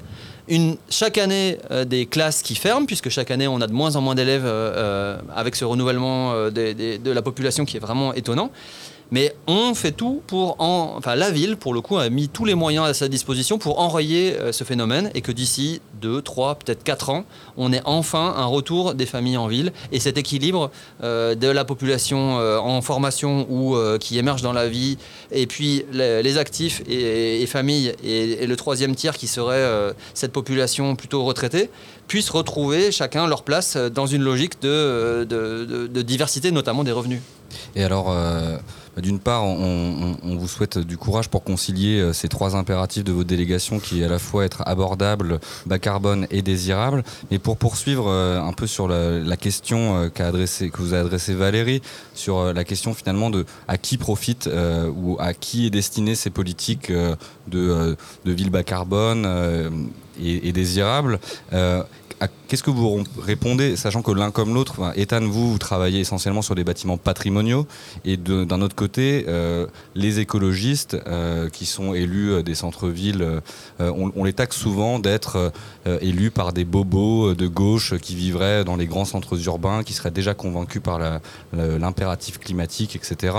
Chaque 0.90 1.18
année, 1.18 1.58
euh, 1.72 1.86
des 1.86 2.06
classes 2.06 2.42
qui 2.42 2.56
ferment, 2.56 2.86
puisque 2.86 3.10
chaque 3.10 3.32
année, 3.32 3.48
on 3.48 3.62
a 3.62 3.68
de 3.68 3.72
moins 3.72 3.96
en 3.96 4.02
moins 4.02 4.16
d'élèves 4.16 4.46
euh, 4.46 4.74
euh, 4.76 5.18
avec 5.34 5.56
ce 5.56 5.64
renouvellement 5.64 6.34
de 6.50 7.12
la 7.12 7.22
population 7.22 7.66
qui 7.66 7.78
est 7.78 7.80
vraiment 7.80 8.14
étonnant. 8.14 8.52
Mais 9.14 9.36
on 9.46 9.76
fait 9.76 9.92
tout 9.92 10.24
pour 10.26 10.56
en... 10.60 10.96
Enfin, 10.98 11.14
la 11.14 11.30
ville, 11.30 11.56
pour 11.56 11.76
le 11.76 11.82
coup, 11.82 11.98
a 11.98 12.10
mis 12.10 12.30
tous 12.30 12.46
les 12.46 12.56
moyens 12.56 12.88
à 12.88 12.96
sa 12.96 13.08
disposition 13.08 13.60
pour 13.60 13.80
enrayer 13.80 14.36
euh, 14.40 14.52
ce 14.52 14.64
phénomène 14.64 15.12
et 15.14 15.22
que 15.22 15.32
d'ici 15.32 15.82
2, 16.02 16.24
3, 16.24 16.56
peut-être 16.56 16.84
4 16.84 17.12
ans, 17.12 17.24
on 17.56 17.72
ait 17.72 17.84
enfin 17.86 18.34
un 18.36 18.46
retour 18.46 18.96
des 18.96 19.06
familles 19.06 19.38
en 19.38 19.46
ville 19.46 19.72
et 19.92 20.00
cet 20.00 20.18
équilibre 20.18 20.72
euh, 21.04 21.36
de 21.36 21.48
la 21.48 21.64
population 21.64 22.40
euh, 22.40 22.58
en 22.58 22.82
formation 22.82 23.46
ou 23.52 23.78
qui 24.00 24.18
émerge 24.18 24.42
dans 24.42 24.52
la 24.52 24.68
vie 24.68 24.98
et 25.32 25.46
puis 25.46 25.86
les, 25.92 26.38
actifs 26.40 26.82
et, 26.90 27.46
familles 27.46 27.94
et, 28.04 28.48
le 28.48 28.56
troisième 28.56 28.96
tiers 28.96 29.16
qui 29.16 29.28
serait 29.28 29.94
cette 30.16 30.32
population 30.32 30.96
plutôt 30.96 31.24
retraitée 31.24 31.70
puissent 32.08 32.32
retrouver 32.32 32.92
chacun 32.92 33.28
leur 33.28 33.44
place 33.44 33.78
dans 33.78 34.08
une 34.08 34.24
logique 34.24 34.60
de, 34.62 35.24
de- 35.30 35.88
de- 35.88 36.02
diversité, 36.02 36.52
notamment 36.52 36.84
des 36.84 36.92
revenus. 36.92 37.22
Et 37.76 37.84
alors, 37.84 38.14
D'une 38.98 39.20
part, 39.20 39.44
on, 39.44 40.16
vous 40.24 40.48
souhaite 40.48 40.78
du 40.78 40.98
courage 40.98 41.30
pour 41.30 41.44
concilier 41.44 42.00
euh, 42.00 42.14
ces 42.14 42.28
trois 42.28 42.56
impératifs 42.56 43.04
de 43.04 43.12
votre 43.12 43.28
délégation 43.28 43.80
qui 43.80 44.02
est 44.02 44.06
à 44.06 44.08
la 44.08 44.20
fois 44.20 44.46
être 44.46 44.62
abordable, 44.68 45.40
bas 45.66 45.80
carbone 45.80 46.28
et 46.30 46.42
désirable. 46.42 47.04
Mais 47.32 47.40
pour 47.40 47.58
poursuivre 47.58 48.08
euh, 48.08 48.42
un 48.42 48.54
peu 48.54 48.68
sur 48.68 48.88
la, 48.88 49.38
question 49.38 49.98
euh, 49.98 50.10
adressé, 50.20 50.70
que 50.70 50.78
vous 50.78 50.94
a 50.94 51.00
adressée 51.00 51.34
Valérie, 51.34 51.82
sur 52.14 52.54
la 52.54 52.64
question 52.64 52.94
finalement 52.94 53.30
de 53.30 53.46
à 53.68 53.78
qui 53.78 53.98
profite 53.98 54.50
ou 54.96 55.18
à 55.20 55.34
qui 55.34 55.66
est 55.66 55.70
destinées 55.70 56.16
ces 56.16 56.30
politiques 56.30 56.92
de, 56.92 57.98
de 58.26 58.32
ville 58.32 58.50
bas 58.50 58.64
carbone 58.64 59.28
et, 60.22 60.48
et 60.48 60.52
désirable. 60.52 61.20
Qu'est-ce 62.48 62.64
que 62.64 62.70
vous 62.70 63.04
répondez, 63.20 63.76
sachant 63.76 64.02
que 64.02 64.12
l'un 64.12 64.32
comme 64.32 64.54
l'autre, 64.54 64.76
enfin, 64.78 64.94
Ethan, 64.96 65.22
vous, 65.22 65.52
vous 65.52 65.58
travaillez 65.58 66.00
essentiellement 66.00 66.42
sur 66.42 66.56
des 66.56 66.64
bâtiments 66.64 66.98
patrimoniaux, 66.98 67.68
et 68.06 68.18
d'un 68.18 68.62
autre 68.62 68.76
côté, 68.76 69.26
euh, 69.28 69.68
les 69.96 70.20
écologistes 70.20 70.98
euh, 71.08 71.50
qui 71.50 71.66
sont 71.66 71.94
élus 71.94 72.32
euh, 72.32 72.44
des 72.44 72.56
centres-villes, 72.56 73.42
on, 73.80 74.12
on 74.16 74.24
les 74.24 74.34
taxe 74.34 74.58
souvent 74.58 75.00
d'être 75.00 75.52
élus 76.02 76.32
par 76.32 76.54
des 76.54 76.64
bobos 76.64 77.34
de 77.34 77.48
gauche 77.48 77.98
qui 77.98 78.16
vivraient 78.16 78.64
dans 78.64 78.76
les 78.76 78.86
grands 78.86 79.06
centres 79.06 79.38
urbains, 79.46 79.84
qui 79.84 79.94
seraient 79.94 80.12
déjà 80.12 80.34
convaincus 80.34 80.82
par 80.82 81.00
l'impératif 81.54 82.40
climatique, 82.40 82.96
etc. 82.96 83.36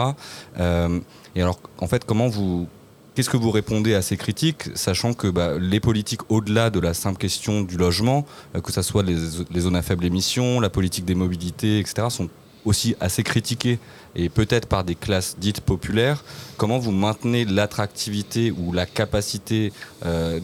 Et 0.59 1.43
alors, 1.43 1.59
en 1.79 1.87
fait, 1.87 2.05
comment 2.05 2.29
vous 2.29 2.69
Qu'est-ce 3.15 3.31
que 3.31 3.37
vous 3.37 3.53
répondez 3.53 3.95
à 3.95 4.03
ces 4.03 4.17
critiques, 4.17 4.71
sachant 4.75 5.15
que 5.15 5.29
bah, 5.29 5.53
les 5.57 5.79
politiques, 5.79 6.23
au-delà 6.31 6.71
de 6.71 6.81
la 6.81 6.95
simple 6.95 7.17
question 7.19 7.63
du 7.63 7.77
logement, 7.77 8.27
euh, 8.57 8.61
que 8.61 8.73
ce 8.73 8.83
soit 8.83 9.05
les, 9.05 9.15
zones 9.61 9.77
à 9.77 9.83
faible 9.83 10.05
émission, 10.05 10.59
la 10.59 10.69
politique 10.69 11.05
des 11.05 11.15
mobilités, 11.15 11.79
etc., 11.79 12.09
sont 12.11 12.29
aussi 12.65 12.97
assez 12.99 13.23
critiquées, 13.23 13.79
et 14.17 14.29
peut-être 14.29 14.67
par 14.67 14.83
des 14.83 14.97
classes 14.97 15.37
dites 15.39 15.61
populaires. 15.61 16.25
Comment 16.57 16.79
vous 16.79 16.91
maintenez 16.91 17.45
l'attractivité 17.45 18.51
ou 18.51 18.73
la 18.73 18.87
capacité 18.87 19.73
euh, 20.05 20.41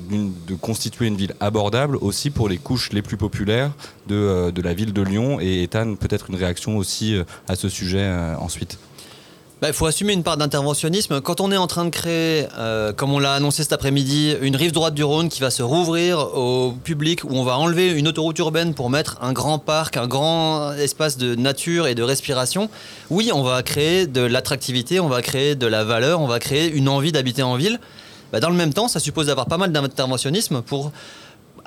de 0.47 0.55
constituer 0.55 1.07
une 1.07 1.17
ville 1.17 1.35
abordable 1.41 1.97
aussi 1.97 2.31
pour 2.31 2.49
les 2.49 2.59
couches 2.59 2.93
les 2.93 3.03
plus 3.03 3.17
populaires 3.17 3.73
de, 4.07 4.15
euh, 4.15 4.53
la 4.63 4.75
ville 4.75 4.93
de 4.93 5.03
Lyon? 5.03 5.41
Et 5.41 5.63
Ethan, 5.63 5.95
peut-être 5.97 6.31
une 6.31 6.37
réaction 6.37 6.77
aussi 6.77 7.17
euh, 7.17 7.25
à 7.49 7.57
ce 7.57 7.69
sujet 7.69 8.03
euh, 8.03 8.37
Bah, 9.61 9.69
Il 9.69 9.75
faut 9.75 9.85
assumer 9.85 10.15
une 10.15 10.23
part 10.23 10.39
d'interventionnisme. 10.39 11.21
Quand 11.21 11.43
on 11.43 11.53
est 11.53 11.57
en 11.59 11.67
train 11.67 11.85
de 11.85 11.91
créer, 11.91 12.47
euh, 12.57 12.95
comme 12.95 13.13
on 13.13 13.19
l'a 13.19 13.35
annoncé 13.35 13.63
cet 13.63 13.75
après-midi, 13.75 14.35
une 14.41 14.57
rive 14.57 14.73
droite 14.73 14.95
du 14.95 15.05
Rhône 15.05 15.29
qui 15.29 15.43
va 15.43 15.51
se 15.51 15.63
rouvrir 15.63 16.19
au 16.35 16.73
public, 16.73 17.25
où 17.25 17.33
on 17.33 17.45
va 17.45 17.59
enlever 17.59 17.91
une 17.91 18.09
autoroute 18.09 18.39
urbaine 18.39 18.73
pour 18.73 18.89
mettre 18.89 19.19
un 19.21 19.35
grand 19.35 19.59
parc, 19.59 19.99
un 19.99 20.07
grand 20.07 20.73
espace 20.73 21.19
de 21.19 21.35
nature 21.35 21.89
et 21.89 21.95
de 21.95 22.03
respiration, 22.03 22.71
oui, 23.11 23.33
on 23.35 23.43
va 23.43 23.63
créer 23.63 24.07
de 24.07 24.23
l'attractivité, 24.23 24.99
on 24.99 25.09
va 25.09 25.21
créer 25.21 25.57
de 25.57 25.67
la 25.67 25.85
valeur, 25.85 26.23
on 26.23 26.27
va 26.27 26.39
créer 26.39 26.73
une 26.73 26.89
envie 26.89 27.13
d'habiter 27.13 27.43
en 27.43 27.57
ville. 27.57 27.81
Bah, 28.33 28.41
dans 28.41 28.49
le 28.49 28.57
même 28.57 28.73
temps, 28.73 28.89
ça 28.89 28.99
suppose 28.99 29.27
d'avoir 29.27 29.45
pas 29.45 29.59
mal 29.59 29.73
d'interventionnisme 29.73 30.63
pour 30.63 30.91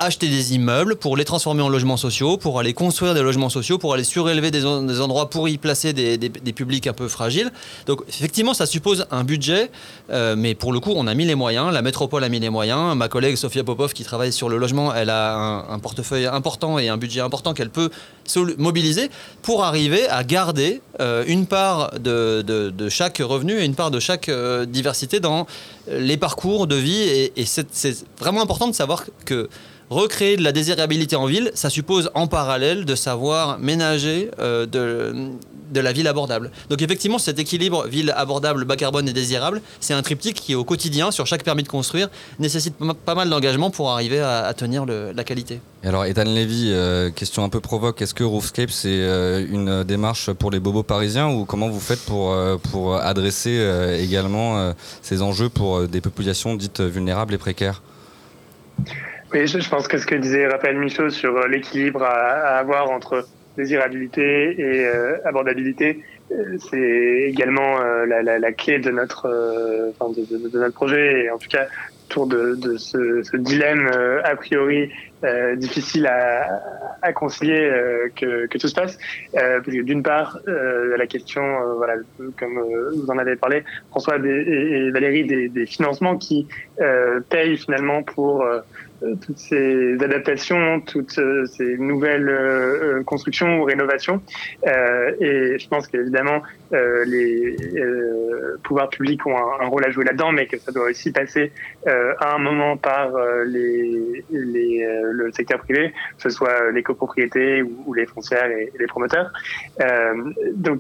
acheter 0.04 0.30
des 0.30 0.54
immeubles, 0.56 0.96
pour 0.96 1.18
les 1.18 1.26
transformer 1.26 1.62
en 1.62 1.70
logements 1.70 1.98
sociaux, 1.98 2.38
pour 2.38 2.60
aller 2.60 2.74
construire 2.74 3.14
des 3.14 3.22
logements 3.22 3.50
sociaux, 3.50 3.78
pour 3.78 3.94
aller 3.94 4.04
surélever 4.04 4.52
des, 4.52 4.66
en- 4.66 4.84
des 4.84 5.02
endroits 5.02 5.30
pour 5.30 5.50
y 5.50 5.58
placer 5.58 5.94
des, 5.94 6.30
publics 6.54 6.88
un 6.88 6.94
peu 6.94 7.08
fragiles. 7.08 7.52
Donc 7.88 8.04
effectivement, 8.08 8.54
ça 8.54 8.66
suppose 8.66 9.06
un 9.12 9.24
budget, 9.24 9.72
euh, 10.12 10.36
mais 10.38 10.56
pour 10.56 10.72
le 10.72 10.80
coup, 10.80 10.94
on 10.96 11.08
a 11.08 11.14
mis 11.14 11.26
les 11.26 11.36
moyens, 11.36 11.74
la 11.74 11.82
métropole 11.82 12.24
a 12.24 12.30
mis 12.30 12.40
les 12.40 12.50
moyens. 12.50 12.96
Ma 12.96 13.08
collègue 13.08 13.36
Sofia 13.36 13.64
Popov, 13.64 13.94
qui 13.94 14.04
travaille 14.04 14.32
sur 14.32 14.50
le 14.50 14.58
logement, 14.58 14.94
elle 14.94 15.10
a 15.10 15.66
un, 15.70 15.80
portefeuille 15.80 16.28
important 16.28 16.80
et 16.80 16.90
un 16.90 16.98
budget 16.98 17.22
important 17.22 17.54
qu'elle 17.54 17.70
peut 17.70 17.90
mobiliser 18.58 19.10
pour 19.42 19.64
arriver 19.64 20.08
à 20.08 20.24
garder 20.24 20.82
euh, 21.00 21.24
une 21.28 21.46
part 21.48 22.00
de, 22.00 22.72
chaque 22.90 23.18
revenu 23.18 23.60
et 23.60 23.66
une 23.66 23.76
part 23.76 23.92
de 23.92 24.00
chaque 24.00 24.30
euh, 24.30 24.66
diversité 24.66 25.20
dans 25.20 25.48
les 25.88 26.18
parcours 26.18 26.68
de 26.68 26.76
vie. 26.76 27.02
Et, 27.36 27.46
c'est 27.46 28.06
vraiment 28.20 28.42
important 28.42 28.68
de 28.68 28.74
savoir 28.74 29.04
que 29.26 29.50
recréer 29.90 30.38
de 30.38 30.44
la 30.44 30.52
désirabilité 30.52 31.16
en 31.16 31.26
ville, 31.26 31.52
ça 31.54 31.70
suppose 31.70 32.10
en 32.14 32.28
parallèle 32.28 32.86
de 32.86 32.96
savoir 32.96 33.60
ménager 33.60 34.32
euh, 34.40 34.66
de, 34.66 35.80
la 35.80 35.92
ville 35.92 36.08
abordable. 36.08 36.52
Donc 36.70 36.82
effectivement, 36.82 37.18
cet 37.18 37.40
équilibre 37.40 37.88
ville 37.88 38.14
abordable, 38.16 38.66
bas 38.66 38.76
carbone 38.76 39.08
et 39.10 39.14
désirable, 39.14 39.62
c'est 39.80 39.94
un 39.94 40.02
triptyque 40.02 40.36
qui 40.36 40.56
au 40.56 40.64
quotidien, 40.64 41.12
sur 41.12 41.26
chaque 41.26 41.44
permis 41.44 41.64
de 41.64 41.68
construire, 41.68 42.10
nécessite 42.40 42.76
pas- 43.06 43.16
mal 43.16 43.30
d'engagement 43.30 43.72
pour 43.72 43.92
arriver 43.92 44.20
à, 44.20 44.54
tenir 44.56 44.86
la 44.86 45.24
qualité. 45.24 45.60
Et 45.84 45.88
alors, 45.88 46.06
Ethan 46.06 46.24
Lévy, 46.24 46.70
euh, 46.72 47.10
question 47.12 47.44
un 47.44 47.50
peu 47.50 47.60
provoque, 47.60 48.02
est-ce 48.02 48.14
que 48.14 48.24
Roofscape, 48.24 48.72
c'est 48.72 48.90
euh, 48.90 49.46
une 49.50 49.84
démarche 49.84 50.32
pour 50.32 50.52
les 50.52 50.60
bobos 50.60 50.84
parisiens 50.84 51.30
ou 51.30 51.46
comment 51.46 51.70
vous 51.70 51.80
faites 51.80 52.02
pour, 52.02 52.34
adresser 52.96 53.60
également 54.00 54.74
ces 55.02 55.22
enjeux 55.22 55.50
pour 55.50 55.88
des 55.88 56.02
populations 56.02 56.56
dites 56.56 56.82
vulnérables 56.82 57.34
et 57.34 57.38
précaires? 57.38 57.82
Je, 59.34 59.70
pense 59.70 59.88
que 59.88 59.98
ce 59.98 60.06
que 60.06 60.16
disait 60.16 60.48
Raphaël 60.48 60.78
Michaud 60.78 61.10
sur 61.10 61.36
euh, 61.38 61.48
l'équilibre 61.48 62.04
à, 62.04 62.10
à 62.10 62.58
avoir 62.60 62.90
entre 62.92 63.26
désirabilité 63.58 64.60
et 64.60 64.86
euh, 64.86 65.18
abordabilité, 65.26 66.04
euh, 66.32 66.58
c'est 66.70 67.30
également 67.30 67.80
euh, 67.82 68.06
la, 68.06 68.22
la, 68.24 68.40
la 68.40 68.52
clé 68.52 68.80
de 68.80 68.92
notre, 68.92 69.28
euh, 69.28 69.92
de, 70.16 70.26
de- 70.26 70.50
de 70.50 70.60
notre 70.60 70.74
projet 70.76 71.24
et 71.26 71.30
en 71.32 71.38
tout 71.38 71.50
cas 71.50 71.68
autour 72.10 72.28
de, 72.28 72.56
de 72.56 72.78
ce, 72.78 73.24
ce 73.24 73.38
dilemme 73.38 73.90
euh, 73.96 74.22
a 74.24 74.36
priori 74.36 74.92
difficile 75.56 76.06
à, 76.06 76.62
à 77.02 77.14
concilier 77.14 77.72
que, 78.14 78.46
que 78.48 78.58
tout 78.58 78.68
se 78.68 78.76
passe. 78.76 78.98
D'une 79.66 80.04
part, 80.04 80.38
la 80.46 81.08
question, 81.08 81.42
voilà, 81.78 81.94
comme 82.38 82.60
vous 82.94 83.10
en 83.10 83.18
avez 83.18 83.38
parlé, 83.38 83.64
François 83.90 84.18
et, 84.18 84.28
et 84.28 84.92
Valérie, 84.92 85.24
des, 85.24 85.48
des 85.48 85.66
financements 85.66 86.18
qui 86.18 86.50
payent 87.30 87.56
finalement 87.58 88.04
pour 88.04 88.46
toutes 89.22 89.38
ces 89.38 89.94
adaptations, 90.02 90.82
toutes 90.82 91.18
euh, 91.18 91.46
ces 91.46 91.78
nouvelles 91.78 92.30
euh, 92.30 93.00
euh, 93.00 93.04
constructions 93.04 93.60
ou 93.60 93.64
rénovations. 93.64 94.22
Euh, 94.66 95.12
et 95.20 95.60
je 95.60 95.68
pense 95.68 95.88
qu'évidemment, 95.88 96.42
euh, 96.74 97.06
les 97.06 97.56
euh, 97.78 98.58
pouvoirs 98.64 98.90
publics 98.90 99.26
ont 99.26 99.38
un, 99.38 99.68
rôle 99.68 99.86
à 99.86 99.92
jouer 99.92 100.06
là-dedans, 100.06 100.32
mais 100.32 100.48
que 100.48 100.58
ça 100.58 100.72
doit 100.72 100.90
aussi 100.90 101.12
passer 101.12 101.52
euh, 101.88 102.14
à 102.20 102.36
un 102.36 102.40
moment 102.40 102.78
par 102.78 103.16
euh, 103.16 103.44
les, 103.46 104.24
euh, 104.32 105.12
le 105.12 105.32
secteur 105.32 105.60
privé, 105.60 105.92
que 106.18 106.24
ce 106.24 106.30
soit 106.30 106.72
les 106.72 106.84
copropriétés 106.84 107.62
ou, 107.62 107.94
les 107.94 108.06
foncières 108.06 108.50
et, 108.50 108.72
les 108.80 108.88
promoteurs. 108.88 109.32
Euh, 109.82 110.14
donc 110.54 110.80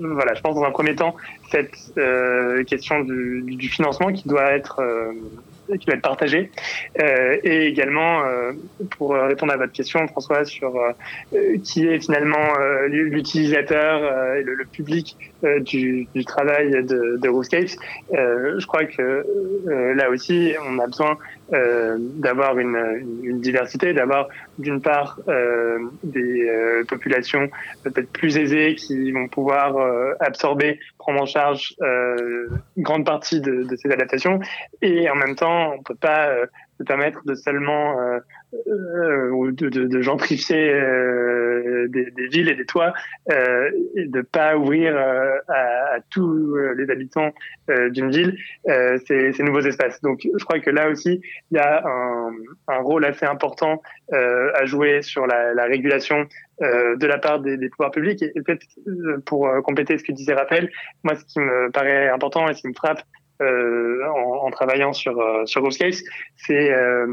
voilà, 0.00 0.34
je 0.34 0.40
pense 0.40 0.54
dans 0.54 0.64
un 0.64 0.70
premier 0.70 0.94
temps 0.94 1.14
cette 1.50 1.74
euh, 1.98 2.64
question 2.64 3.00
du, 3.00 3.68
financement 3.68 4.12
qui 4.12 4.28
doit 4.28 4.52
être 4.52 4.80
euh, 4.80 5.12
qui 5.78 5.86
doit 5.86 5.96
être 5.96 6.02
partagée 6.02 6.50
euh, 7.00 7.36
et 7.42 7.66
également 7.66 8.24
euh, 8.24 8.52
pour 8.96 9.14
répondre 9.14 9.52
à 9.52 9.56
votre 9.56 9.72
question 9.72 10.06
François 10.08 10.44
sur 10.44 10.74
euh, 10.76 11.56
qui 11.62 11.86
est 11.86 12.00
finalement 12.00 12.56
l'utilisateur 12.88 14.36
et 14.36 14.42
le, 14.42 14.64
public 14.64 15.16
du, 15.60 16.06
travail 16.26 16.70
de, 16.70 17.18
de 17.18 17.28
je 17.30 18.66
crois 18.66 18.84
que 18.84 19.24
là 19.94 20.10
aussi 20.10 20.52
on 20.66 20.78
a 20.78 20.86
besoin 20.86 21.18
euh, 21.52 21.96
d'avoir 21.98 22.58
une, 22.58 22.76
une- 23.22 23.40
diversité, 23.40 23.92
d'avoir 23.92 24.28
d'une 24.58 24.80
part 24.80 25.18
euh, 25.28 25.78
des 26.02 26.48
euh, 26.48 26.84
populations 26.84 27.48
peut-être 27.82 28.10
plus 28.12 28.36
aisées 28.36 28.74
qui 28.74 29.12
vont 29.12 29.28
pouvoir 29.28 29.76
euh, 29.78 30.12
absorber, 30.20 30.78
prendre 30.98 31.22
en 31.22 31.26
charge 31.26 31.74
euh, 31.82 32.48
une 32.76 32.82
grande 32.82 33.06
partie 33.06 33.40
de, 33.40 33.64
de 33.64 33.76
ces 33.76 33.90
adaptations, 33.90 34.40
et 34.82 35.08
en 35.08 35.14
même 35.14 35.36
temps 35.36 35.72
on 35.74 35.82
peut 35.82 35.94
pas 35.94 36.28
euh, 36.28 36.46
se 36.78 36.84
permettre 36.84 37.24
de 37.24 37.34
seulement 37.34 37.98
euh, 38.66 39.52
de, 39.52 39.68
de, 39.68 39.84
de 39.86 40.00
gentrifier 40.00 40.72
euh, 40.72 41.86
des, 41.88 42.10
des 42.10 42.26
villes 42.28 42.48
et 42.48 42.54
des 42.54 42.66
toits 42.66 42.92
euh, 43.30 43.70
et 43.96 44.06
de 44.06 44.22
pas 44.22 44.56
ouvrir 44.56 44.96
euh, 44.96 45.38
à, 45.48 45.96
à 45.96 46.00
tous 46.10 46.56
euh, 46.56 46.74
les 46.76 46.90
habitants 46.90 47.30
euh, 47.70 47.90
d'une 47.90 48.10
ville 48.10 48.36
ces, 49.06 49.32
ces 49.32 49.42
nouveaux 49.42 49.60
espaces. 49.60 50.00
Donc 50.02 50.20
je 50.22 50.44
crois 50.44 50.60
que 50.60 50.70
là 50.70 50.88
aussi 50.90 51.20
il 51.50 51.56
y 51.56 51.60
a 51.60 51.82
un, 51.86 52.32
un 52.68 52.78
rôle 52.78 53.04
assez 53.04 53.26
important 53.26 53.82
à 54.12 54.64
jouer 54.64 55.02
sur 55.02 55.26
la, 55.26 55.54
la 55.54 55.64
régulation 55.64 56.26
de 56.60 57.06
la 57.06 57.18
part 57.18 57.40
des, 57.40 57.56
des 57.56 57.68
pouvoirs 57.68 57.92
publics 57.92 58.22
et, 58.22 58.32
peut-être 58.42 58.66
pour 59.26 59.48
compléter 59.62 59.96
ce 59.98 60.04
que 60.04 60.12
disait 60.12 60.34
Raphaël, 60.34 60.70
moi 61.04 61.14
ce 61.14 61.24
qui 61.24 61.38
me 61.40 61.70
paraît 61.70 62.08
important 62.08 62.48
et 62.48 62.54
ce 62.54 62.62
qui 62.62 62.68
me 62.68 62.74
frappe 62.74 63.02
euh, 63.40 64.04
en, 64.06 64.46
en 64.46 64.50
travaillant 64.50 64.92
sur 64.92 65.18
euh, 65.18 65.46
sur 65.46 65.62
Roofscapes, 65.62 65.94
c'est 66.36 66.72
euh, 66.72 67.06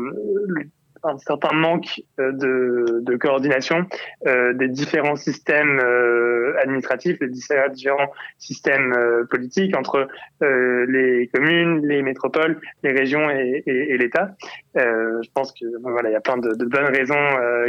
un 1.04 1.18
certain 1.18 1.54
manque 1.54 2.02
euh, 2.20 2.32
de, 2.32 3.16
coordination 3.18 3.86
euh, 4.26 4.54
des 4.54 4.68
différents 4.68 5.16
systèmes 5.16 5.80
euh, 5.80 6.54
administratifs, 6.62 7.20
des 7.20 7.30
différents 7.30 8.12
systèmes 8.38 8.94
politiques 9.30 9.76
entre 9.76 10.08
les 10.42 11.30
communes, 11.34 11.86
les 11.86 12.02
métropoles, 12.02 12.60
les 12.84 12.92
régions 12.92 13.30
et, 13.30 13.98
l'État. 13.98 14.36
Je 14.76 15.30
pense 15.34 15.52
que 15.52 15.66
voilà, 15.82 16.10
il 16.10 16.14
y 16.14 16.16
a 16.16 16.22
plein 16.22 16.38
de, 16.38 16.66
bonnes 16.66 16.96
raisons 16.96 17.16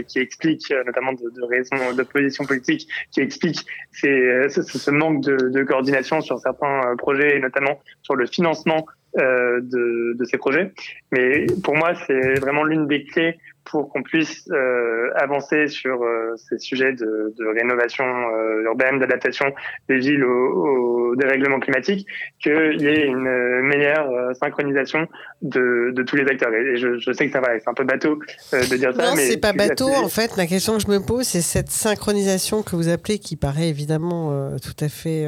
qui 0.07 0.19
expliquent, 0.19 0.73
notamment 0.87 1.13
de, 1.13 1.31
de 1.31 1.43
raisons 1.45 1.93
d'opposition 1.97 2.45
politique, 2.45 2.89
qui 3.11 3.21
expliquent 3.21 3.65
ces, 3.93 4.49
ce, 4.49 4.91
manque 4.91 5.23
de, 5.23 5.49
de 5.49 5.63
coordination 5.65 6.21
sur 6.21 6.39
certains 6.39 6.95
projets, 6.97 7.37
et 7.37 7.41
notamment 7.41 7.81
sur 8.03 8.15
le 8.15 8.27
financement 8.27 8.87
de, 9.17 10.17
de 10.17 10.25
ces 10.25 10.39
projets. 10.39 10.73
Mais 11.13 11.47
pour 11.65 11.77
moi, 11.77 11.93
c'est 12.07 12.39
vraiment 12.41 12.65
l'une 12.65 12.87
des 12.87 13.05
clés 13.05 13.39
pour 13.71 13.89
qu'on 13.91 14.03
puisse 14.03 14.49
euh, 14.51 15.11
avancer 15.17 15.69
sur 15.69 16.03
euh, 16.03 16.35
ces 16.37 16.59
sujets 16.59 16.93
de, 16.93 17.35
de 17.39 17.47
rénovation 17.59 18.05
euh, 18.05 18.63
urbaine, 18.65 18.99
d'adaptation 18.99 19.47
des 19.89 19.99
villes 19.99 20.25
au, 20.25 21.11
au 21.11 21.17
dérèglement 21.17 21.61
climatique, 21.61 22.07
qu'il 22.43 22.81
y 22.81 22.87
ait 22.87 23.07
une 23.07 23.61
meilleure 23.63 24.09
synchronisation 24.37 25.07
de, 25.43 25.93
de 25.95 26.03
tous 26.03 26.17
les 26.17 26.25
acteurs. 26.27 26.53
Et 26.53 26.77
je, 26.77 26.99
je 26.99 27.13
sais 27.13 27.27
que 27.27 27.33
ça 27.33 27.41
va, 27.41 27.59
c'est 27.59 27.69
un 27.69 27.75
peu 27.75 27.85
bateau 27.85 28.19
de 28.53 28.77
dire 28.77 28.95
ça, 28.95 29.11
Non, 29.11 29.17
c'est 29.17 29.37
pas 29.41 29.53
bateau. 29.53 29.89
En 29.89 30.09
fait, 30.09 30.37
la 30.37 30.47
question 30.47 30.75
que 30.77 30.83
je 30.83 30.89
me 30.89 31.01
pose, 31.01 31.25
c'est 31.27 31.41
cette 31.41 31.71
synchronisation 31.71 32.63
que 32.63 32.77
vous 32.77 32.89
appelez, 32.89 33.19
qui 33.19 33.37
paraît 33.37 33.69
évidemment 33.69 34.57
tout 34.63 34.85
à 34.85 34.89
fait 34.89 35.27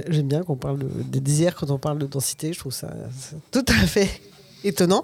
J'aime 0.08 0.28
bien 0.28 0.42
qu'on 0.42 0.56
parle 0.56 0.78
de, 0.78 0.86
des 1.10 1.20
désirs 1.20 1.54
quand 1.54 1.70
on 1.70 1.78
parle 1.78 1.98
de 1.98 2.06
densité. 2.06 2.52
Je 2.52 2.58
trouve 2.58 2.72
ça 2.72 2.88
tout 3.50 3.64
à 3.68 3.86
fait 3.86 4.08
étonnant 4.64 5.02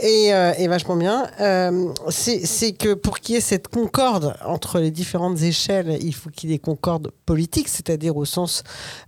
et, 0.00 0.32
euh, 0.34 0.52
vachement 0.68 0.96
bien. 0.96 1.28
Euh, 1.40 1.92
c'est 2.10 2.72
que 2.72 2.94
pour 2.94 3.20
qu'il 3.20 3.34
y 3.34 3.38
ait 3.38 3.40
cette 3.40 3.68
concorde 3.68 4.34
entre 4.44 4.78
les 4.78 4.90
différentes 4.90 5.40
échelles, 5.42 5.98
il 6.00 6.14
faut 6.14 6.30
qu'il 6.30 6.50
y 6.50 6.54
ait 6.54 6.58
concorde 6.58 7.10
politique, 7.24 7.68
c'est-à-dire 7.68 8.16
au 8.16 8.24
sens 8.24 8.62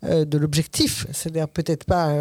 euh, 0.04 0.24
de 0.24 0.38
l'objectif. 0.38 1.06
C'est-à-dire 1.12 1.48
peut-être 1.48 1.84
pas 1.84 2.12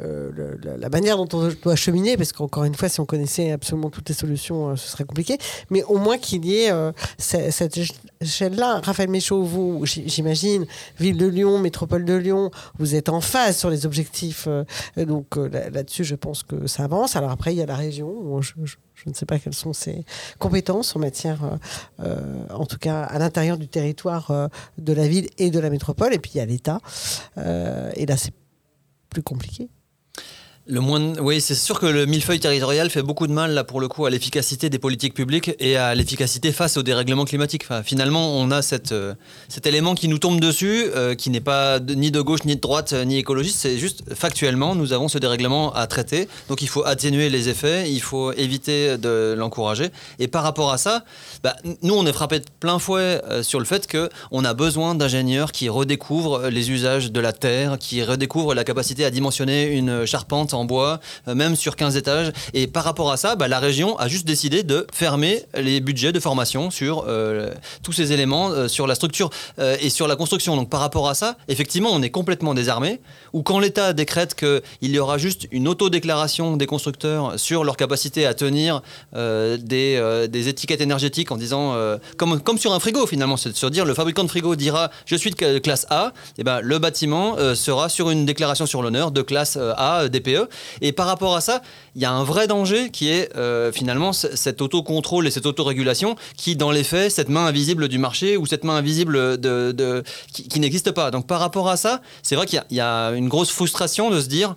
la, 0.00 0.88
manière 0.90 1.16
dont 1.16 1.28
on 1.32 1.48
doit 1.62 1.76
cheminer, 1.76 2.16
parce 2.16 2.32
qu'encore 2.32 2.64
une 2.64 2.74
fois, 2.74 2.88
si 2.88 3.00
on 3.00 3.06
connaissait 3.06 3.52
absolument 3.52 3.90
toutes 3.90 4.08
les 4.08 4.14
solutions, 4.14 4.76
ce 4.76 4.88
serait 4.88 5.04
compliqué, 5.04 5.38
mais 5.70 5.82
au 5.84 5.98
moins 5.98 6.18
qu'il 6.18 6.44
y 6.44 6.56
ait 6.56 6.72
ce- 7.18 7.50
cette 7.50 7.78
échelle-là. 8.24 8.80
Raphaël 8.82 9.08
Méchaud, 9.10 9.42
vous, 9.44 9.84
j'imagine, 9.84 10.66
ville 10.98 11.16
de 11.16 11.26
Lyon, 11.26 11.58
métropole 11.58 12.04
de 12.04 12.14
Lyon, 12.14 12.50
vous 12.78 12.94
êtes 12.94 13.08
en 13.08 13.20
phase 13.20 13.56
sur 13.56 13.70
les 13.70 13.86
objectifs. 13.86 14.46
euh, 14.48 14.64
donc 14.96 15.36
euh, 15.36 15.48
là- 15.48 15.70
là-dessus, 15.70 16.04
je 16.04 16.14
pense 16.14 16.42
que 16.42 16.66
ça 16.66 16.84
avance. 16.84 17.16
Alors 17.16 17.30
après, 17.30 17.54
il 17.54 17.58
y 17.58 17.62
a 17.62 17.66
la 17.66 17.76
région. 17.76 18.40
je, 18.40 18.52
ne 19.06 19.14
sais 19.14 19.26
pas 19.26 19.38
quelles 19.38 19.54
sont 19.54 19.72
ses 19.72 20.04
compétences 20.38 20.96
en 20.96 20.98
matière, 20.98 21.58
euh, 22.00 22.46
en 22.50 22.66
tout 22.66 22.78
cas 22.78 23.02
à 23.02 23.18
l'intérieur 23.18 23.58
du 23.58 23.68
territoire 23.68 24.50
de 24.78 24.92
la 24.92 25.06
ville 25.06 25.28
et 25.38 25.50
de 25.50 25.58
la 25.58 25.70
métropole. 25.70 26.14
Et 26.14 26.18
puis 26.18 26.32
il 26.34 26.38
y 26.38 26.40
a 26.40 26.46
l'État. 26.46 26.80
Et 27.36 28.06
là, 28.06 28.16
c'est 28.16 28.32
plus 29.10 29.22
compliqué. 29.22 29.68
Le 30.66 30.80
moins, 30.80 31.12
oui, 31.20 31.42
c'est 31.42 31.54
sûr 31.54 31.78
que 31.78 31.84
le 31.84 32.06
millefeuille 32.06 32.40
territorial 32.40 32.88
fait 32.88 33.02
beaucoup 33.02 33.26
de 33.26 33.32
mal 33.34 33.52
là 33.52 33.64
pour 33.64 33.82
le 33.82 33.88
coup 33.88 34.06
à 34.06 34.10
l'efficacité 34.10 34.70
des 34.70 34.78
politiques 34.78 35.12
publiques 35.12 35.50
et 35.60 35.76
à 35.76 35.94
l'efficacité 35.94 36.52
face 36.52 36.78
au 36.78 36.82
dérèglement 36.82 37.26
climatique. 37.26 37.66
Finalement, 37.84 38.34
on 38.38 38.50
a 38.50 38.62
euh, 38.90 39.14
cet 39.48 39.66
élément 39.66 39.94
qui 39.94 40.08
nous 40.08 40.16
tombe 40.16 40.40
dessus, 40.40 40.86
euh, 40.96 41.14
qui 41.14 41.28
n'est 41.28 41.42
pas 41.42 41.80
ni 41.80 42.10
de 42.10 42.18
gauche 42.22 42.44
ni 42.46 42.56
de 42.56 42.62
droite 42.62 42.94
euh, 42.94 43.04
ni 43.04 43.18
écologiste. 43.18 43.58
C'est 43.58 43.76
juste 43.76 44.04
factuellement, 44.14 44.74
nous 44.74 44.94
avons 44.94 45.08
ce 45.08 45.18
dérèglement 45.18 45.74
à 45.74 45.86
traiter. 45.86 46.28
Donc, 46.48 46.62
il 46.62 46.68
faut 46.68 46.82
atténuer 46.86 47.28
les 47.28 47.50
effets, 47.50 47.92
il 47.92 48.00
faut 48.00 48.32
éviter 48.32 48.96
de 48.96 49.34
l'encourager. 49.36 49.90
Et 50.18 50.28
par 50.28 50.44
rapport 50.44 50.72
à 50.72 50.78
ça, 50.78 51.04
bah, 51.42 51.56
nous, 51.82 51.92
on 51.92 52.06
est 52.06 52.12
frappé 52.14 52.38
de 52.38 52.46
plein 52.58 52.78
fouet 52.78 53.20
sur 53.42 53.58
le 53.58 53.66
fait 53.66 53.86
que 53.86 54.08
on 54.30 54.46
a 54.46 54.54
besoin 54.54 54.94
d'ingénieurs 54.94 55.52
qui 55.52 55.68
redécouvrent 55.68 56.48
les 56.48 56.70
usages 56.70 57.12
de 57.12 57.20
la 57.20 57.34
terre, 57.34 57.76
qui 57.78 58.02
redécouvrent 58.02 58.54
la 58.54 58.64
capacité 58.64 59.04
à 59.04 59.10
dimensionner 59.10 59.66
une 59.66 60.06
charpente 60.06 60.53
en 60.54 60.64
bois, 60.64 61.00
euh, 61.28 61.34
même 61.34 61.56
sur 61.56 61.76
15 61.76 61.96
étages. 61.96 62.32
Et 62.52 62.66
par 62.66 62.84
rapport 62.84 63.10
à 63.10 63.16
ça, 63.16 63.36
bah, 63.36 63.48
la 63.48 63.58
région 63.58 63.98
a 63.98 64.08
juste 64.08 64.26
décidé 64.26 64.62
de 64.62 64.86
fermer 64.92 65.42
les 65.56 65.80
budgets 65.80 66.12
de 66.12 66.20
formation 66.20 66.70
sur 66.70 67.04
euh, 67.06 67.50
tous 67.82 67.92
ces 67.92 68.12
éléments, 68.12 68.50
euh, 68.50 68.68
sur 68.68 68.86
la 68.86 68.94
structure 68.94 69.30
et 69.80 69.90
sur 69.90 70.06
la 70.08 70.16
construction. 70.16 70.56
Donc 70.56 70.70
par 70.70 70.80
rapport 70.80 71.08
à 71.08 71.14
ça, 71.14 71.36
effectivement, 71.48 71.90
on 71.92 72.02
est 72.02 72.10
complètement 72.10 72.54
désarmé. 72.54 73.00
Ou 73.32 73.42
quand 73.42 73.58
l'État 73.58 73.92
décrète 73.92 74.34
qu'il 74.34 74.62
y 74.82 74.98
aura 74.98 75.18
juste 75.18 75.48
une 75.50 75.68
autodéclaration 75.68 76.56
des 76.56 76.66
constructeurs 76.66 77.38
sur 77.38 77.64
leur 77.64 77.76
capacité 77.76 78.26
à 78.26 78.34
tenir 78.34 78.82
des, 79.12 80.48
étiquettes 80.48 80.80
énergétiques 80.80 81.32
en 81.32 81.36
disant, 81.36 81.76
comme, 82.16 82.58
sur 82.58 82.72
un 82.72 82.80
frigo 82.80 83.06
finalement, 83.06 83.36
c'est 83.36 83.50
de 83.50 83.56
se 83.56 83.66
dire 83.66 83.84
le 83.84 83.94
fabricant 83.94 84.24
de 84.24 84.28
frigo 84.28 84.56
dira 84.56 84.90
je 85.06 85.16
suis 85.16 85.30
de 85.30 85.58
classe 85.58 85.86
A, 85.90 86.12
et 86.38 86.44
ben, 86.44 86.60
le 86.60 86.78
bâtiment 86.78 87.36
sera 87.54 87.88
sur 87.88 88.10
une 88.10 88.26
déclaration 88.26 88.66
sur 88.66 88.82
l'honneur 88.82 89.10
de 89.10 89.22
classe 89.22 89.56
A, 89.56 90.04
euh, 90.04 90.08
Et 90.80 90.92
par 90.92 91.06
rapport 91.06 91.36
à 91.36 91.40
ça, 91.40 91.62
il 91.94 92.02
y 92.02 92.04
a 92.04 92.12
un 92.12 92.24
vrai 92.24 92.46
danger 92.46 92.90
qui 92.90 93.08
est 93.10 93.34
euh, 93.36 93.72
finalement 93.72 94.12
cet 94.12 94.62
autocontrôle 94.62 95.26
et 95.26 95.30
cette 95.30 95.46
autorégulation 95.46 96.16
qui, 96.36 96.56
dans 96.56 96.70
les 96.70 96.84
faits, 96.84 97.10
cette 97.10 97.28
main 97.28 97.46
invisible 97.46 97.88
du 97.88 97.98
marché 97.98 98.36
ou 98.36 98.46
cette 98.46 98.64
main 98.64 98.76
invisible 98.76 99.38
de, 99.38 100.02
qui, 100.32 100.60
n'existe 100.60 100.90
pas. 100.92 101.10
Donc 101.10 101.26
par 101.26 101.40
rapport 101.40 101.68
à 101.68 101.76
ça, 101.76 102.00
c'est 102.22 102.36
vrai 102.36 102.46
qu'il 102.46 102.62
y, 102.70 102.80
a 102.80 103.10
une 103.10 103.28
grosse 103.28 103.50
frustration 103.50 104.10
de 104.10 104.20
se 104.20 104.28
dire 104.28 104.56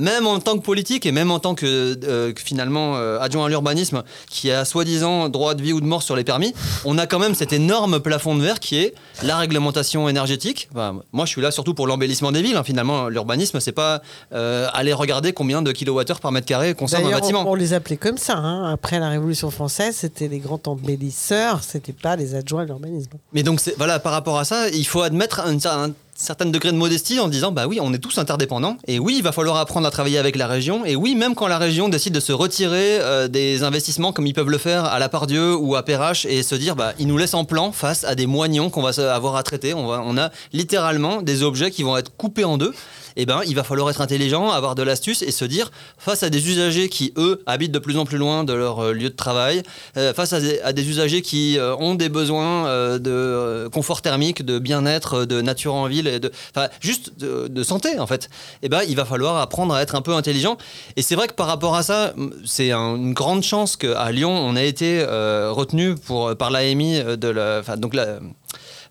même 0.00 0.26
en 0.26 0.40
tant 0.40 0.56
que 0.58 0.62
politique 0.64 1.06
et 1.06 1.12
même 1.12 1.30
en 1.30 1.38
tant 1.38 1.54
que, 1.54 1.98
euh, 2.04 2.32
que 2.32 2.40
finalement 2.40 2.96
euh, 2.96 3.20
adjoint 3.20 3.46
à 3.46 3.48
l'urbanisme 3.48 4.02
qui 4.28 4.50
a 4.50 4.64
soi-disant 4.64 5.28
droit 5.28 5.54
de 5.54 5.62
vie 5.62 5.72
ou 5.72 5.80
de 5.80 5.86
mort 5.86 6.02
sur 6.02 6.16
les 6.16 6.24
permis, 6.24 6.52
on 6.84 6.98
a 6.98 7.06
quand 7.06 7.18
même 7.18 7.34
cet 7.34 7.52
énorme 7.52 8.00
plafond 8.00 8.34
de 8.34 8.42
verre 8.42 8.58
qui 8.60 8.78
est 8.78 8.94
la 9.22 9.36
réglementation 9.36 10.08
énergétique. 10.08 10.68
Enfin, 10.72 11.00
moi, 11.12 11.26
je 11.26 11.30
suis 11.30 11.42
là 11.42 11.50
surtout 11.50 11.74
pour 11.74 11.86
l'embellissement 11.86 12.32
des 12.32 12.42
villes. 12.42 12.56
hein. 12.56 12.64
Finalement, 12.64 13.08
l'urbanisme, 13.08 13.60
c'est 13.60 13.72
pas 13.72 14.00
euh, 14.32 14.68
aller 14.72 14.92
regarder 14.92 15.32
combien 15.32 15.60
de 15.62 15.70
kilowattheures 15.72 16.20
par 16.20 16.32
mètre 16.32 16.46
carré 16.46 16.74
consomme 16.74 17.04
un 17.06 17.10
bâtiment. 17.10 17.42
on, 17.46 17.52
on 17.52 17.54
les 17.54 17.72
appelait 17.74 17.96
comme 17.98 18.16
ça. 18.18 18.36
hein. 18.38 18.72
Après 18.72 18.98
la 18.98 19.10
Révolution 19.10 19.50
française, 19.50 19.96
c'était 19.96 20.28
les 20.28 20.38
grands 20.38 20.60
embellisseurs, 20.66 21.62
c'était 21.62 21.92
pas 21.92 22.16
les 22.16 22.34
adjoints 22.34 22.62
à 22.62 22.64
l'urbanisme. 22.64 23.10
Mais 23.32 23.42
donc, 23.42 23.60
voilà, 23.76 23.98
par 23.98 24.12
rapport 24.12 24.38
à 24.38 24.44
ça, 24.44 24.68
il 24.70 24.86
faut 24.86 25.02
admettre 25.02 25.40
un, 25.40 25.56
un 25.66 25.90
certain 26.20 26.46
degré 26.46 26.70
de 26.70 26.76
modestie 26.76 27.18
en 27.18 27.28
disant 27.28 27.50
bah 27.50 27.66
oui, 27.66 27.78
on 27.80 27.92
est 27.94 27.98
tous 27.98 28.18
interdépendants. 28.18 28.76
Et 28.86 28.98
oui, 28.98 29.14
il 29.16 29.22
va 29.22 29.32
falloir 29.32 29.56
apprendre 29.56 29.86
à 29.86 29.90
travailler 29.90 30.18
avec 30.18 30.36
la 30.36 30.46
région. 30.46 30.84
Et 30.84 30.94
oui, 30.94 31.14
même 31.14 31.34
quand 31.34 31.48
la 31.48 31.58
région 31.58 31.88
décide 31.88 32.12
de 32.12 32.20
se 32.20 32.32
retirer 32.32 32.98
euh, 33.00 33.28
des 33.28 33.62
investissements 33.62 34.12
comme 34.12 34.26
ils 34.26 34.34
peuvent 34.34 34.50
le 34.50 34.58
faire 34.58 34.84
à 34.84 34.98
la 34.98 35.08
Pardieu 35.08 35.56
ou 35.56 35.76
à 35.76 35.82
Perrache 35.82 36.26
et 36.26 36.42
se 36.42 36.54
dire 36.54 36.76
bah 36.76 36.92
ils 36.98 37.06
nous 37.06 37.16
laissent 37.16 37.34
en 37.34 37.44
plan 37.44 37.72
face 37.72 38.04
à 38.04 38.14
des 38.14 38.26
moignons 38.26 38.68
qu'on 38.70 38.82
va 38.82 38.90
avoir 39.12 39.36
à 39.36 39.42
traiter. 39.42 39.72
On, 39.72 39.86
va, 39.86 40.02
on 40.04 40.18
a 40.18 40.30
littéralement 40.52 41.22
des 41.22 41.42
objets 41.42 41.70
qui 41.70 41.82
vont 41.82 41.96
être 41.96 42.14
coupés 42.16 42.44
en 42.44 42.58
deux. 42.58 42.74
Et 43.20 43.26
ben, 43.26 43.42
il 43.46 43.54
va 43.54 43.64
falloir 43.64 43.90
être 43.90 44.00
intelligent, 44.00 44.48
avoir 44.48 44.74
de 44.74 44.82
l'astuce 44.82 45.20
et 45.20 45.30
se 45.30 45.44
dire 45.44 45.70
face 45.98 46.22
à 46.22 46.30
des 46.30 46.48
usagers 46.48 46.88
qui 46.88 47.12
eux 47.18 47.42
habitent 47.44 47.70
de 47.70 47.78
plus 47.78 47.98
en 47.98 48.06
plus 48.06 48.16
loin 48.16 48.44
de 48.44 48.54
leur 48.54 48.78
euh, 48.82 48.92
lieu 48.94 49.10
de 49.10 49.14
travail, 49.14 49.62
euh, 49.98 50.14
face 50.14 50.32
à 50.32 50.72
des, 50.72 50.88
usagers 50.88 51.20
qui 51.20 51.58
euh, 51.58 51.76
ont 51.76 51.94
des 51.94 52.08
besoins 52.08 52.98
de 52.98 53.68
confort 53.74 54.00
thermique, 54.00 54.42
de 54.42 54.58
bien-être, 54.58 55.26
de 55.26 55.42
nature 55.42 55.74
en 55.74 55.86
ville, 55.86 56.06
et 56.06 56.18
de, 56.18 56.32
juste 56.80 57.18
de, 57.18 57.62
santé 57.62 57.98
en 57.98 58.06
fait. 58.06 58.30
Et 58.62 58.70
ben, 58.70 58.80
il 58.88 58.96
va 58.96 59.04
falloir 59.04 59.36
apprendre 59.36 59.74
à 59.74 59.82
être 59.82 59.96
un 59.96 60.00
peu 60.00 60.14
intelligent. 60.14 60.56
Et 60.96 61.02
c'est 61.02 61.14
vrai 61.14 61.28
que 61.28 61.34
par 61.34 61.46
rapport 61.46 61.76
à 61.76 61.82
ça, 61.82 62.14
c'est 62.46 62.72
un- 62.72 62.96
une 62.96 63.12
grande 63.12 63.42
chance 63.42 63.76
qu'à 63.76 64.10
Lyon, 64.12 64.30
on 64.32 64.56
a 64.56 64.62
été 64.62 65.04
retenu 65.04 65.94
par 66.38 66.50
l'AMI 66.50 67.02
de 67.18 67.28
la, 67.28 67.62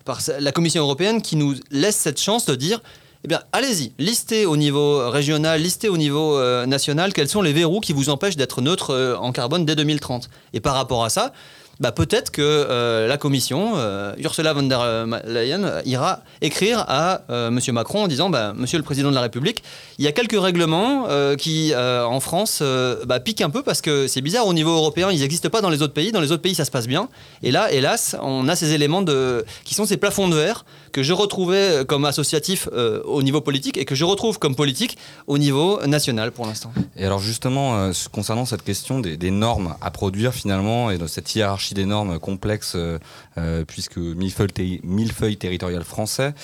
par 0.04 0.18
la 0.38 0.52
Commission 0.52 0.82
européenne 0.84 1.20
qui 1.20 1.34
nous 1.34 1.56
laisse 1.72 1.96
cette 1.96 2.20
chance 2.20 2.46
de 2.46 2.54
dire 2.54 2.80
eh 3.22 3.28
bien, 3.28 3.40
allez-y, 3.52 3.92
listez 3.98 4.46
au 4.46 4.56
niveau 4.56 5.10
régional, 5.10 5.60
listez 5.60 5.90
au 5.90 5.98
niveau 5.98 6.38
euh, 6.38 6.64
national 6.64 7.12
quels 7.12 7.28
sont 7.28 7.42
les 7.42 7.52
verrous 7.52 7.80
qui 7.80 7.92
vous 7.92 8.08
empêchent 8.08 8.36
d'être 8.36 8.62
neutre 8.62 8.94
euh, 8.94 9.14
en 9.16 9.30
carbone 9.30 9.66
dès 9.66 9.76
2030. 9.76 10.30
Et 10.54 10.60
par 10.60 10.74
rapport 10.74 11.04
à 11.04 11.10
ça, 11.10 11.34
bah, 11.80 11.92
peut-être 11.92 12.30
que 12.30 12.40
euh, 12.40 13.06
la 13.06 13.18
Commission, 13.18 13.74
Ursula 14.18 14.54
von 14.54 14.62
der 14.62 15.06
Leyen, 15.26 15.82
ira 15.84 16.20
écrire 16.40 16.84
à 16.88 17.22
Monsieur 17.50 17.72
Macron 17.72 18.04
en 18.04 18.08
disant 18.08 18.30
bah, 18.30 18.54
Monsieur 18.56 18.78
le 18.78 18.84
Président 18.84 19.10
de 19.10 19.14
la 19.14 19.22
République, 19.22 19.62
il 19.98 20.04
y 20.04 20.08
a 20.08 20.12
quelques 20.12 20.38
règlements 20.38 21.06
qui, 21.38 21.74
en 21.74 22.20
France, 22.20 22.62
bah, 23.06 23.18
piquent 23.20 23.40
un 23.40 23.48
peu 23.48 23.62
parce 23.62 23.80
que 23.80 24.06
c'est 24.08 24.20
bizarre 24.20 24.46
au 24.46 24.52
niveau 24.52 24.72
européen, 24.72 25.10
ils 25.10 25.20
n'existent 25.20 25.48
pas 25.48 25.62
dans 25.62 25.70
les 25.70 25.80
autres 25.80 25.94
pays. 25.94 26.12
Dans 26.12 26.20
les 26.20 26.32
autres 26.32 26.42
pays, 26.42 26.54
ça 26.54 26.66
se 26.66 26.70
passe 26.70 26.86
bien. 26.86 27.08
Et 27.42 27.50
là, 27.50 27.72
hélas, 27.72 28.14
on 28.20 28.46
a 28.48 28.56
ces 28.56 28.74
éléments 28.74 29.00
de, 29.00 29.46
qui 29.64 29.74
sont 29.74 29.86
ces 29.86 29.96
plafonds 29.96 30.28
de 30.28 30.36
verre 30.36 30.66
que 30.92 31.02
je 31.02 31.12
retrouvais 31.12 31.84
comme 31.86 32.04
associatif 32.04 32.68
euh, 32.72 33.02
au 33.04 33.22
niveau 33.22 33.40
politique 33.40 33.76
et 33.76 33.84
que 33.84 33.94
je 33.94 34.04
retrouve 34.04 34.38
comme 34.38 34.54
politique 34.54 34.98
au 35.26 35.38
niveau 35.38 35.80
national 35.86 36.32
pour 36.32 36.46
l'instant. 36.46 36.72
Et 36.96 37.04
alors 37.04 37.20
justement, 37.20 37.76
euh, 37.76 37.92
concernant 38.12 38.44
cette 38.44 38.62
question 38.62 39.00
des, 39.00 39.30
normes 39.30 39.76
à 39.80 39.90
produire 39.90 40.34
finalement 40.34 40.90
et 40.90 40.98
de 40.98 41.06
cette 41.06 41.34
hiérarchie 41.34 41.74
des 41.74 41.84
normes 41.84 42.18
complexe, 42.18 42.74
euh, 42.76 43.64
puisque 43.66 43.98
millefeuille, 43.98 44.80
millefeuille 44.82 45.36
territorial 45.36 45.84
français, 45.84 46.34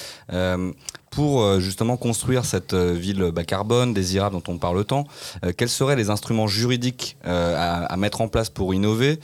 pour 1.10 1.60
justement 1.60 1.96
construire 1.96 2.44
cette 2.44 2.74
ville 2.74 3.30
bas 3.32 3.44
carbone, 3.44 3.94
désirable 3.94 4.36
dont 4.36 4.52
on 4.52 4.58
parle 4.58 4.84
tant, 4.84 5.04
quels 5.56 5.68
seraient 5.68 5.96
les 5.96 6.10
instruments 6.10 6.46
juridiques 6.46 7.16
à, 7.24 7.96
mettre 7.96 8.20
en 8.20 8.28
place 8.28 8.50
pour 8.50 8.74
innover 8.74 9.18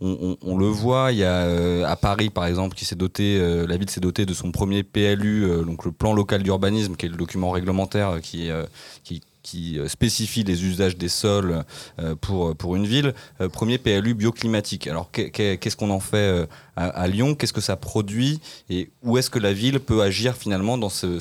on, 0.00 0.58
le 0.58 0.66
voit, 0.66 1.12
il 1.12 1.18
y 1.18 1.24
a 1.24 1.42
euh, 1.42 1.84
à 1.84 1.96
Paris 1.96 2.30
par 2.30 2.46
exemple, 2.46 2.76
qui 2.76 2.84
s'est 2.84 2.94
doté, 2.96 3.38
euh, 3.40 3.66
la 3.66 3.76
ville 3.76 3.90
s'est 3.90 4.00
dotée 4.00 4.26
de 4.26 4.34
son 4.34 4.52
premier 4.52 4.82
PLU, 4.82 5.44
euh, 5.44 5.64
donc 5.64 5.84
le 5.84 5.92
plan 5.92 6.12
local 6.12 6.42
d'urbanisme, 6.42 6.94
qui 6.96 7.06
est 7.06 7.08
le 7.08 7.16
document 7.16 7.50
réglementaire 7.50 8.10
euh, 8.10 8.66
qui, 9.42 9.78
spécifie 9.88 10.44
les 10.44 10.62
usages 10.66 10.98
des 10.98 11.08
sols 11.08 11.64
pour, 12.20 12.54
pour 12.54 12.76
une 12.76 12.84
ville. 12.84 13.14
Premier 13.50 13.78
PLU 13.78 14.12
bioclimatique. 14.12 14.86
Alors 14.88 15.10
qu'est- 15.10 15.30
qu'est- 15.30 15.56
qu'est-ce 15.56 15.74
qu'on 15.76 15.88
en 15.88 16.00
fait 16.00 16.46
à, 16.76 17.08
Lyon? 17.08 17.34
Qu'est-ce 17.34 17.54
que 17.54 17.62
ça 17.62 17.76
produit? 17.76 18.40
Et 18.68 18.90
où 19.02 19.16
est-ce 19.16 19.30
que 19.30 19.38
la 19.38 19.54
ville 19.54 19.80
peut 19.80 20.02
agir 20.02 20.36
finalement 20.36 20.76
dans 20.76 20.90
ce, 20.90 21.18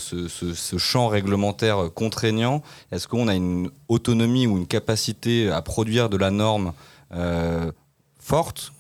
champ 0.78 1.08
réglementaire 1.08 1.90
contraignant? 1.96 2.64
Est-ce 2.92 3.08
qu'on 3.08 3.30
a 3.30 3.34
une 3.36 3.70
autonomie 3.88 4.46
ou 4.46 4.58
une 4.58 4.68
capacité 4.68 5.50
à 5.50 5.62
produire 5.62 6.10
de 6.10 6.18
la 6.18 6.30
norme 6.32 6.74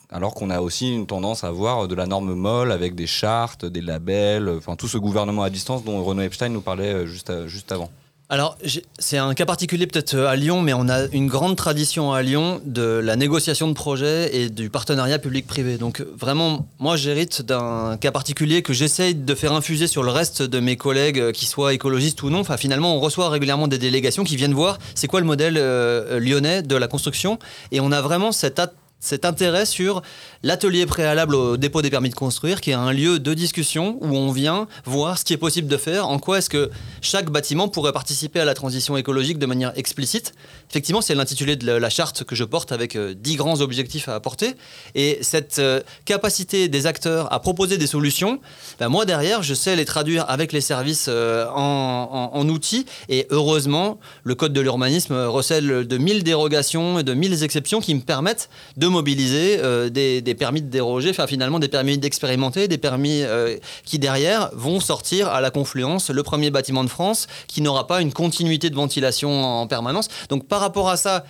alors 0.09 0.33
qu'on 0.33 0.49
a 0.49 0.61
aussi 0.61 0.93
une 0.93 1.05
tendance 1.07 1.43
à 1.43 1.47
avoir 1.47 1.87
de 1.87 1.95
la 1.95 2.05
norme 2.05 2.33
molle 2.33 2.71
avec 2.71 2.95
des 2.95 3.07
chartes, 3.07 3.65
des 3.65 3.81
labels, 3.81 4.49
enfin 4.57 4.75
tout 4.75 4.87
ce 4.87 4.97
gouvernement 4.97 5.43
à 5.43 5.49
distance 5.49 5.83
dont 5.83 6.03
Renaud 6.03 6.21
Epstein 6.23 6.49
nous 6.49 6.61
parlait 6.61 6.93
euh, 6.93 7.05
juste, 7.05 7.29
à- 7.29 7.47
juste 7.47 7.71
avant. 7.71 7.89
Alors, 8.29 8.57
c'est 8.99 9.17
un 9.17 9.33
cas 9.33 9.45
particulier 9.45 9.87
peut-être 9.87 10.15
euh, 10.15 10.27
à 10.27 10.35
Lyon, 10.35 10.61
mais 10.61 10.73
on 10.73 10.89
a 10.89 11.05
une 11.13 11.27
grande 11.27 11.55
tradition 11.55 12.11
à 12.11 12.21
Lyon 12.21 12.59
de 12.65 12.81
la 12.81 13.15
négociation 13.15 13.69
de 13.69 13.73
projets 13.73 14.35
et 14.35 14.49
du 14.49 14.69
partenariat 14.69 15.17
public-privé. 15.17 15.77
Donc 15.77 16.01
vraiment, 16.17 16.67
moi 16.79 16.97
j'hérite 16.97 17.41
d'un 17.41 17.95
cas 17.95 18.11
particulier 18.11 18.61
que 18.61 18.73
j'essaye 18.73 19.15
de 19.15 19.33
faire 19.33 19.53
infuser 19.53 19.87
sur 19.87 20.03
le 20.03 20.11
reste 20.11 20.41
de 20.41 20.59
mes 20.59 20.75
collègues, 20.75 21.19
euh, 21.19 21.31
qu'ils 21.31 21.47
soient 21.47 21.73
écologistes 21.73 22.21
ou 22.23 22.29
non. 22.29 22.39
Enfin, 22.41 22.57
finalement, 22.57 22.95
on 22.95 22.99
reçoit 22.99 23.29
régulièrement 23.29 23.69
des 23.69 23.77
délégations 23.77 24.25
qui 24.25 24.35
viennent 24.35 24.53
voir 24.53 24.77
c'est 24.93 25.07
quoi 25.07 25.21
le 25.21 25.25
modèle 25.25 25.55
euh, 25.57 26.19
lyonnais 26.19 26.63
de 26.63 26.75
la 26.75 26.87
construction. 26.89 27.39
Et 27.71 27.79
on 27.79 27.93
a 27.93 28.01
vraiment 28.01 28.33
cet 28.33 28.59
at- 28.59 28.73
cet 28.99 29.25
intérêt 29.25 29.65
sur 29.65 30.01
l'atelier 30.43 30.85
préalable 30.85 31.35
au 31.35 31.57
dépôt 31.57 31.81
des 31.81 31.89
permis 31.89 32.09
de 32.09 32.15
construire, 32.15 32.61
qui 32.61 32.71
est 32.71 32.73
un 32.75 32.91
lieu 32.91 33.19
de 33.19 33.33
discussion 33.33 33.97
où 34.01 34.15
on 34.15 34.31
vient 34.31 34.67
voir 34.85 35.17
ce 35.17 35.25
qui 35.25 35.33
est 35.33 35.37
possible 35.37 35.67
de 35.67 35.77
faire, 35.77 36.07
en 36.07 36.19
quoi 36.19 36.37
est-ce 36.39 36.49
que 36.49 36.69
chaque 37.01 37.29
bâtiment 37.29 37.67
pourrait 37.67 37.93
participer 37.93 38.39
à 38.39 38.45
la 38.45 38.53
transition 38.53 38.97
écologique 38.97 39.37
de 39.39 39.45
manière 39.45 39.73
explicite. 39.77 40.33
Effectivement, 40.69 41.01
c'est 41.01 41.15
l'intitulé 41.15 41.55
de 41.55 41.71
la- 41.71 41.89
charte 41.89 42.23
que 42.25 42.35
je 42.35 42.43
porte 42.43 42.71
avec 42.71 42.95
euh, 42.95 43.13
dix 43.17 43.37
grands 43.37 43.61
objectifs 43.61 44.09
à 44.09 44.15
apporter. 44.15 44.53
Et 44.93 45.19
cette 45.21 45.57
euh, 45.59 45.79
capacité 46.05 46.67
des 46.67 46.85
acteurs 46.85 47.31
à 47.33 47.39
proposer 47.39 47.77
des 47.77 47.87
solutions, 47.87 48.39
ben, 48.79 48.89
moi 48.89 49.05
derrière, 49.05 49.41
je 49.43 49.53
sais 49.53 49.75
les 49.75 49.85
traduire 49.85 50.25
avec 50.29 50.51
les 50.51 50.61
services 50.61 51.07
euh, 51.09 51.47
en, 51.55 52.29
en- 52.33 52.47
outils. 52.49 52.85
Et 53.09 53.25
heureusement, 53.29 53.99
le 54.23 54.35
Code 54.35 54.53
de 54.53 54.61
l'urbanisme 54.61 55.13
recèle 55.25 55.87
de 55.87 55.97
1000 55.97 56.23
dérogations 56.23 56.99
et 56.99 57.03
de 57.03 57.13
1000 57.13 57.43
exceptions 57.43 57.81
qui 57.81 57.95
me 57.95 58.01
permettent 58.01 58.49
de 58.77 58.87
mobiliser 58.87 59.59
euh, 59.59 59.89
des, 59.89 60.21
des 60.27 60.35
permis 60.35 60.61
de 60.61 60.69
déroger, 60.69 61.09
enfin 61.09 61.25
finalement 61.25 61.57
des 61.57 61.69
permis 61.69 61.97
d'expérimenter, 61.97 62.67
des 62.67 62.77
permis 62.77 63.21
euh, 63.23 63.55
qui 63.85 63.97
derrière 63.97 64.49
vont 64.53 64.81
sortir 64.81 65.29
à 65.29 65.39
la 65.39 65.51
confluence 65.51 66.09
le 66.09 66.21
premier 66.21 66.49
bâtiment 66.51 66.83
de 66.83 66.89
France 66.89 67.27
qui 67.47 67.61
n'aura 67.61 67.87
pas 67.87 68.01
une 68.01 68.11
continuité 68.11 68.69
de 68.69 68.75
ventilation 68.75 69.61
en 69.61 69.67
permanence. 69.67 70.09
Donc 70.27 70.45
par 70.45 70.59
rapport 70.59 70.89
à 70.89 70.97
ça, 70.97 71.23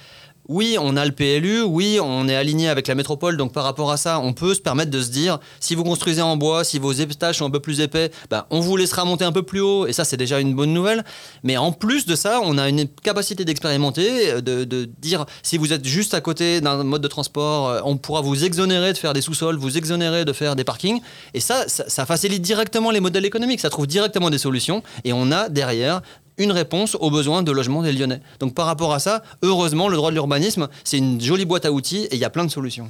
oui, 0.50 0.78
on 0.80 0.96
a 0.96 1.06
le 1.06 1.12
PLU, 1.12 1.62
oui, 1.62 2.00
on 2.02 2.28
est 2.28 2.36
aligné 2.36 2.70
avec 2.70 2.88
la 2.88 2.96
métropole, 2.96 3.38
donc 3.38 3.52
par 3.52 3.64
rapport 3.64 3.92
à 3.92 3.98
ça, 3.98 4.20
on 4.20 4.34
peut 4.34 4.54
se 4.54 4.62
permettre 4.62 4.92
de 4.92 5.02
se 5.02 5.10
dire, 5.10 5.40
si 5.60 5.76
vous 5.76 5.84
construisez 5.84 6.22
en 6.22 6.38
bois, 6.38 6.64
si 6.64 6.80
vos 6.80 6.92
étages 6.92 7.38
sont 7.38 7.46
un 7.46 7.50
peu 7.50 7.60
plus 7.60 7.82
épais, 7.82 8.12
ben, 8.30 8.46
on 8.50 8.60
vous 8.60 8.78
laissera 8.78 9.06
monter 9.06 9.26
un 9.26 9.32
peu 9.32 9.44
plus 9.44 9.60
haut, 9.60 9.88
et 9.88 9.94
ça 9.94 10.06
c'est 10.06 10.18
déjà 10.18 10.40
une 10.40 10.56
bonne 10.56 10.74
nouvelle. 10.74 11.04
Mais 11.44 11.58
en 11.58 11.72
plus 11.72 12.06
de 12.06 12.16
ça, 12.16 12.40
on 12.44 12.58
a 12.58 12.70
une 12.70 12.88
capacité 12.88 13.46
d'expérimenter, 13.46 14.42
de, 14.42 14.64
de 14.64 14.90
dire, 15.00 15.26
si 15.44 15.58
vous 15.58 15.74
êtes 15.74 15.86
juste 15.86 16.14
à 16.14 16.22
côté 16.22 16.62
d'un 16.62 16.84
mode 16.84 17.02
de 17.02 17.08
transport, 17.08 17.68
euh, 17.68 17.82
on 17.84 17.98
pourra 17.98 18.22
vous 18.22 18.46
exonérer 18.46 18.94
de 18.94 18.98
faire 18.98 19.14
des 19.14 19.22
sous-sols, 19.22 19.58
vous 19.58 19.78
exonérer 19.78 20.26
de 20.26 20.34
faire 20.34 20.56
des 20.56 20.64
parkings, 20.64 21.02
et 21.34 21.40
ça, 21.40 21.68
ça, 21.68 21.86
ça 21.88 22.06
facilite 22.06 22.42
directement 22.42 22.92
les 22.92 23.00
modèles 23.00 23.26
économiques, 23.26 23.60
ça 23.60 23.70
trouve 23.70 23.88
directement 23.88 24.30
des 24.30 24.38
solutions, 24.38 24.82
et 25.04 25.14
on 25.14 25.32
a 25.32 25.50
derrière 25.50 26.02
une 26.38 26.52
réponse 26.52 26.96
aux 26.96 27.12
besoins 27.12 27.44
de 27.44 27.52
logement 27.52 27.82
des 27.82 27.92
Lyonnais. 27.92 28.22
Donc 28.40 28.54
par 28.54 28.66
rapport 28.66 28.94
à 28.94 29.00
ça, 29.00 29.24
heureusement, 29.42 29.88
le 29.88 29.98
droit 29.98 30.10
de 30.10 30.16
l'urbanisme, 30.16 30.68
c'est 30.84 30.98
une 30.98 31.20
jolie 31.20 31.46
boîte 31.46 31.66
à 31.66 31.72
outils 31.72 32.06
et 32.06 32.16
il 32.16 32.20
y 32.20 32.26
a 32.26 32.30
plein 32.30 32.46
de 32.46 32.52
solutions. 32.52 32.90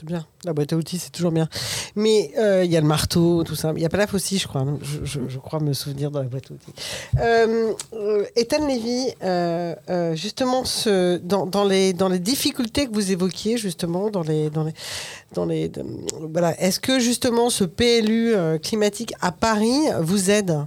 C'est 0.00 0.06
bien. 0.06 0.24
La 0.44 0.54
boîte 0.54 0.72
à 0.72 0.76
outils, 0.76 0.98
c'est 0.98 1.10
toujours 1.10 1.30
bien. 1.30 1.46
Mais 1.94 2.32
euh, 2.38 2.64
il 2.64 2.70
y 2.70 2.76
a 2.78 2.80
le 2.80 2.86
marteau, 2.86 3.44
tout 3.44 3.54
ça. 3.54 3.74
Il 3.76 3.82
y 3.82 3.84
a 3.84 3.90
pas 3.90 3.98
la 3.98 4.06
aussi, 4.14 4.38
je 4.38 4.48
crois. 4.48 4.64
Je, 5.04 5.38
crois 5.38 5.60
me 5.60 5.74
souvenir 5.74 6.10
dans 6.10 6.22
la 6.22 6.28
boîte 6.28 6.50
à 6.50 6.54
outils. 6.54 6.72
Euh, 7.20 7.74
Ethan 8.34 8.66
Lévy, 8.66 9.08
euh, 9.22 9.74
euh, 9.90 10.14
justement, 10.14 10.62
dans, 11.22 11.64
les, 11.64 11.92
difficultés 12.18 12.86
que 12.86 12.94
vous 12.94 13.12
évoquiez, 13.12 13.58
justement, 13.58 14.08
dans 14.08 14.22
les. 14.22 14.48
Dans 14.48 14.64
les, 14.64 14.72
dans 15.34 15.44
les 15.44 15.70
voilà. 16.32 16.58
Est-ce 16.58 16.80
que, 16.80 16.98
justement, 16.98 17.50
ce 17.50 17.64
PLU 17.64 18.32
climatique 18.62 19.12
à 19.20 19.32
Paris 19.32 19.80
vous 20.00 20.30
aide? 20.30 20.60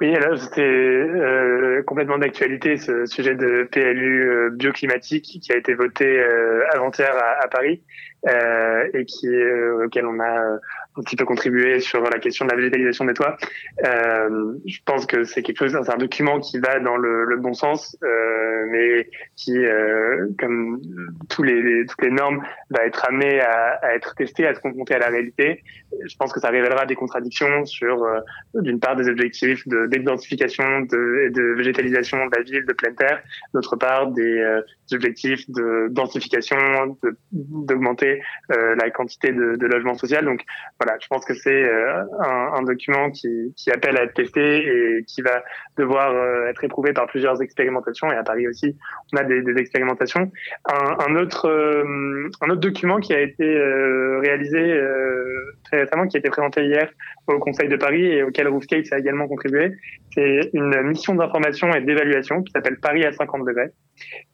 Oui, 0.00 0.14
alors 0.14 0.38
c'était 0.38 0.60
euh, 0.62 1.82
complètement 1.82 2.18
d'actualité 2.18 2.76
ce 2.76 3.04
sujet 3.06 3.34
de 3.34 3.64
PLU 3.64 4.30
euh, 4.30 4.50
bioclimatique 4.50 5.40
qui 5.42 5.52
a 5.52 5.56
été 5.56 5.74
voté 5.74 6.20
euh, 6.20 6.62
avant-hier 6.70 7.12
à, 7.16 7.42
à 7.44 7.48
Paris 7.48 7.82
euh, 8.28 8.88
et 8.94 9.04
qui 9.04 9.26
euh, 9.26 9.86
auquel 9.86 10.06
on 10.06 10.20
a 10.20 10.58
un 10.98 11.02
petit 11.02 11.16
peu 11.16 11.24
contribué 11.24 11.80
sur 11.80 12.02
la 12.02 12.18
question 12.18 12.44
de 12.44 12.50
la 12.50 12.56
végétalisation 12.56 13.04
des 13.04 13.14
toits. 13.14 13.36
Euh, 13.84 14.54
je 14.66 14.78
pense 14.84 15.06
que 15.06 15.24
c'est 15.24 15.42
quelque 15.42 15.68
chose, 15.68 15.78
c'est 15.84 15.92
un 15.92 15.98
document 15.98 16.40
qui 16.40 16.58
va 16.58 16.80
dans 16.80 16.96
le, 16.96 17.36
bon 17.38 17.54
sens, 17.54 17.96
euh, 18.02 18.66
mais 18.70 19.08
qui, 19.36 19.56
euh, 19.56 20.26
comme 20.38 20.80
tous 21.28 21.42
les, 21.42 21.86
toutes 21.86 22.02
les 22.02 22.10
normes, 22.10 22.42
va 22.70 22.84
être 22.84 23.04
amené 23.06 23.40
à, 23.40 23.94
être 23.94 24.14
testé, 24.16 24.46
à 24.46 24.54
se 24.54 24.60
confronter 24.60 24.94
à 24.94 24.98
la 24.98 25.08
réalité. 25.08 25.62
Je 26.04 26.16
pense 26.16 26.32
que 26.32 26.40
ça 26.40 26.48
révélera 26.48 26.84
des 26.86 26.96
contradictions 26.96 27.64
sur, 27.64 28.02
euh, 28.02 28.20
d'une 28.54 28.80
part, 28.80 28.96
des 28.96 29.08
objectifs 29.08 29.66
de 29.68 29.86
d'identification 29.86 30.80
de, 30.80 31.26
et 31.26 31.30
de 31.30 31.54
végétalisation 31.56 32.26
de 32.26 32.36
la 32.36 32.42
ville, 32.42 32.66
de 32.66 32.72
pleine 32.72 32.94
terre, 32.96 33.22
d'autre 33.54 33.76
part, 33.76 34.08
des, 34.08 34.38
euh, 34.38 34.60
objectifs 34.94 35.48
de 35.50 35.88
densification, 35.90 36.56
de- 37.02 37.16
d'augmenter 37.32 38.22
euh, 38.52 38.74
la 38.76 38.90
quantité 38.90 39.32
de, 39.32 39.56
de 39.56 39.66
logements 39.66 39.94
sociaux. 39.94 40.22
Donc 40.22 40.42
voilà, 40.80 40.98
je 41.00 41.06
pense 41.08 41.24
que 41.24 41.34
c'est 41.34 41.64
euh, 41.64 42.02
un, 42.20 42.52
un 42.58 42.62
document 42.62 43.10
qui, 43.10 43.52
qui 43.56 43.70
appelle 43.70 43.96
à 43.96 44.04
être 44.04 44.14
testé 44.14 44.66
et 44.66 45.04
qui 45.04 45.22
va 45.22 45.42
devoir 45.76 46.12
euh, 46.12 46.46
être 46.48 46.64
éprouvé 46.64 46.92
par 46.92 47.06
plusieurs 47.06 47.40
expérimentations. 47.42 48.10
Et 48.10 48.16
à 48.16 48.22
Paris 48.22 48.48
aussi, 48.48 48.76
on 49.12 49.16
a 49.16 49.24
des, 49.24 49.42
des 49.42 49.56
expérimentations. 49.58 50.30
Un, 50.70 50.96
un 51.06 51.16
autre 51.16 51.46
euh, 51.48 52.28
un 52.40 52.50
autre 52.50 52.60
document 52.60 52.98
qui 52.98 53.12
a 53.14 53.20
été 53.20 53.44
euh, 53.44 54.20
réalisé 54.20 54.58
euh, 54.58 55.52
très 55.68 55.82
récemment, 55.82 56.06
qui 56.06 56.16
a 56.16 56.20
été 56.20 56.28
présenté 56.30 56.64
hier 56.64 56.88
au 57.26 57.38
Conseil 57.38 57.68
de 57.68 57.76
Paris 57.76 58.04
et 58.04 58.22
auquel 58.22 58.48
Roofscape 58.48 58.84
a 58.90 58.98
également 58.98 59.28
contribué, 59.28 59.76
c'est 60.14 60.50
une 60.52 60.82
mission 60.82 61.14
d'information 61.14 61.72
et 61.74 61.80
d'évaluation 61.80 62.42
qui 62.42 62.52
s'appelle 62.52 62.78
Paris 62.80 63.04
à 63.04 63.12
50 63.12 63.44
degrés, 63.46 63.70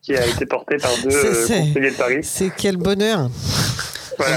qui 0.03 0.17
a 0.17 0.27
été 0.27 0.47
portée 0.47 0.77
par 0.77 0.91
deux 1.03 1.11
conseillers 1.11 1.91
de 1.91 1.97
Paris. 1.97 2.19
C'est 2.23 2.51
quel 2.57 2.77
bonheur 2.77 3.29
Voilà, 4.19 4.37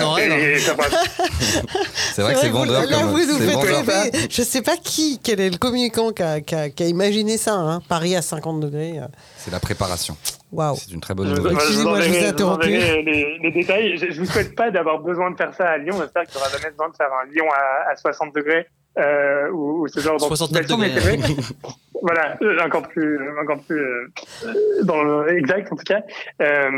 passe. 0.75 1.09
C'est 2.13 2.21
vrai 2.21 2.33
que 2.33 2.39
c'est 2.39 2.49
vous- 2.49 2.57
vendeur 2.59 2.85
Là, 2.85 2.97
comme- 2.99 3.09
vous 3.11 3.17
nous 3.19 3.37
faites 3.37 3.53
vendeur. 3.53 3.85
rêver. 3.85 4.27
Je 4.29 4.41
sais 4.41 4.61
pas 4.61 4.75
qui, 4.77 5.19
quel 5.23 5.39
est 5.39 5.49
le 5.49 5.57
communicant 5.57 6.11
qui 6.11 6.23
a, 6.23 6.41
qui 6.41 6.55
a- 6.55 6.69
qui 6.69 6.83
a 6.83 6.87
imaginé 6.87 7.37
ça. 7.37 7.53
hein. 7.53 7.81
Paris 7.87 8.15
à 8.15 8.21
50 8.21 8.59
degrés. 8.59 8.99
euh. 8.99 9.05
C'est 9.37 9.51
la 9.51 9.59
préparation. 9.59 10.17
Waouh. 10.51 10.75
C'est 10.77 10.91
une 10.93 11.01
très 11.01 11.13
bonne 11.13 11.29
nouvelle. 11.33 11.53
je- 11.53 11.57
Excusez-moi, 11.57 12.01
je 12.01 12.09
vous 12.09 12.15
ai 12.15 12.27
interrompu. 12.27 12.67
Les, 12.69 13.39
les 13.41 13.51
détails. 13.51 13.97
Je, 13.97 14.11
je 14.11 14.19
vous 14.19 14.25
souhaite 14.25 14.55
pas 14.55 14.71
d'avoir 14.71 14.99
besoin 14.99 15.31
de 15.31 15.35
faire 15.37 15.53
ça 15.55 15.65
à 15.65 15.77
Lyon. 15.77 15.95
J'espère 15.99 16.23
qu'il 16.23 16.35
n'y 16.39 16.41
aura 16.41 16.49
jamais 16.57 16.71
besoin 16.71 16.89
de 16.89 16.95
faire 16.95 17.09
un 17.21 17.25
Lyon 17.31 17.45
à, 17.53 17.91
à 17.91 17.95
60 17.95 18.33
degrés 18.33 18.67
euh, 18.97 19.51
ou, 19.51 19.83
ou 19.83 19.87
ce 19.87 19.99
genre 19.99 20.19
69 20.19 20.77
mais 20.79 20.89
c'est 20.99 21.17
degrés. 21.17 21.35
voilà, 22.01 22.37
euh, 22.41 22.57
encore 22.65 22.87
plus, 22.87 23.19
encore 23.39 23.61
plus 23.65 23.79
euh, 23.79 24.07
euh, 24.45 24.53
dans 24.83 25.03
le 25.03 25.29
exact 25.37 25.71
en 25.71 25.75
tout 25.75 25.83
cas. 25.83 26.01
Euh, 26.41 26.69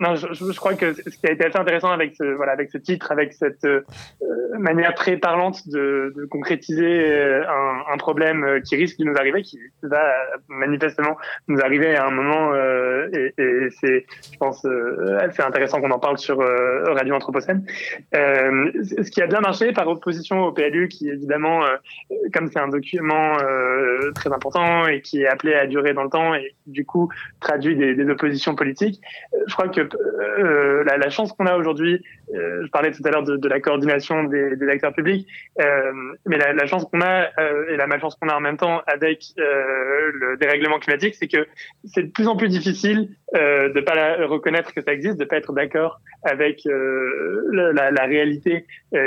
non, 0.00 0.14
je, 0.14 0.26
je- 0.32 0.56
crois 0.56 0.74
que 0.74 0.92
ce 0.94 1.02
qui 1.18 1.26
a 1.26 1.32
été 1.32 1.44
assez 1.46 1.58
intéressant 1.58 1.90
avec 1.90 2.14
ce, 2.16 2.24
voilà, 2.34 2.52
avec 2.52 2.70
ce 2.70 2.78
titre, 2.78 3.10
avec 3.12 3.32
cette 3.32 3.64
euh, 3.64 3.82
manière 4.58 4.94
très 4.94 5.16
parlante 5.16 5.68
de, 5.68 6.12
de 6.16 6.24
concrétiser 6.26 7.10
euh, 7.10 7.42
un, 7.48 7.92
un 7.92 7.96
problème 7.96 8.44
euh, 8.44 8.60
qui 8.60 8.76
risque 8.76 8.98
de 8.98 9.04
nous 9.04 9.16
arriver, 9.16 9.42
qui 9.42 9.58
va 9.82 10.02
manifestement 10.48 11.16
nous 11.48 11.60
arriver 11.60 11.96
à 11.96 12.06
un 12.06 12.10
moment, 12.10 12.52
euh, 12.54 13.08
et, 13.12 13.34
et 13.38 13.68
c'est, 13.80 14.06
je 14.32 14.38
pense, 14.38 14.64
euh, 14.64 15.18
assez 15.20 15.42
intéressant 15.42 15.80
qu'on 15.80 15.90
en 15.90 15.98
parle 15.98 16.18
sur 16.18 16.40
euh, 16.40 16.84
Radio 16.92 17.14
Anthropocène. 17.14 17.64
Euh, 18.14 18.70
ce 18.82 19.10
qui 19.10 19.20
a 19.22 19.26
bien 19.26 19.40
marché 19.40 19.72
par 19.72 19.88
opposition 19.88 20.44
au 20.44 20.52
PLU, 20.52 20.88
qui 20.88 21.08
évidemment, 21.08 21.64
euh, 21.64 21.76
comme 22.32 22.48
c'est 22.48 22.58
un 22.60 22.68
document 22.68 23.38
euh, 23.42 24.10
très 24.14 24.32
important 24.32 24.53
et 24.88 25.00
qui 25.00 25.22
est 25.22 25.26
appelé 25.26 25.54
à 25.54 25.66
durer 25.66 25.94
dans 25.94 26.04
le 26.04 26.10
temps 26.10 26.34
et 26.34 26.54
du 26.66 26.84
coup 26.84 27.08
traduit 27.40 27.76
des, 27.76 28.08
oppositions 28.08 28.54
politiques. 28.54 29.00
Euh, 29.34 29.38
Je 29.46 29.54
crois 29.54 29.68
que 29.68 29.80
euh, 29.80 30.84
la, 30.84 31.10
chance 31.10 31.32
qu'on 31.32 31.46
a 31.46 31.56
aujourd'hui, 31.56 32.02
euh, 32.34 32.62
je 32.64 32.70
parlais 32.70 32.92
tout 32.92 33.02
à 33.04 33.10
l'heure 33.10 33.22
de, 33.22 33.48
la 33.48 33.60
coordination 33.60 34.24
des, 34.24 34.68
acteurs 34.68 34.94
publics, 34.94 35.26
mais 36.26 36.38
la, 36.38 36.66
chance 36.66 36.84
qu'on 36.84 37.00
a 37.00 37.28
et 37.70 37.76
la 37.76 37.86
malchance 37.86 38.14
qu'on 38.16 38.28
a 38.28 38.36
en 38.36 38.40
même 38.40 38.56
temps 38.56 38.82
avec 38.86 39.24
le 39.36 40.36
dérèglement 40.36 40.78
climatique, 40.78 41.14
c'est 41.14 41.28
que 41.28 41.46
c'est 41.84 42.04
de 42.04 42.10
plus 42.10 42.28
en 42.28 42.36
plus 42.36 42.48
difficile 42.48 43.10
de 43.34 43.80
pas 43.80 43.94
la- 43.94 44.26
reconnaître 44.26 44.72
que 44.72 44.80
ça 44.80 44.92
existe, 44.92 45.18
de 45.18 45.24
pas 45.24 45.36
être 45.36 45.52
d'accord 45.52 46.00
avec 46.22 46.62
la, 46.64 48.04
réalité 48.04 48.66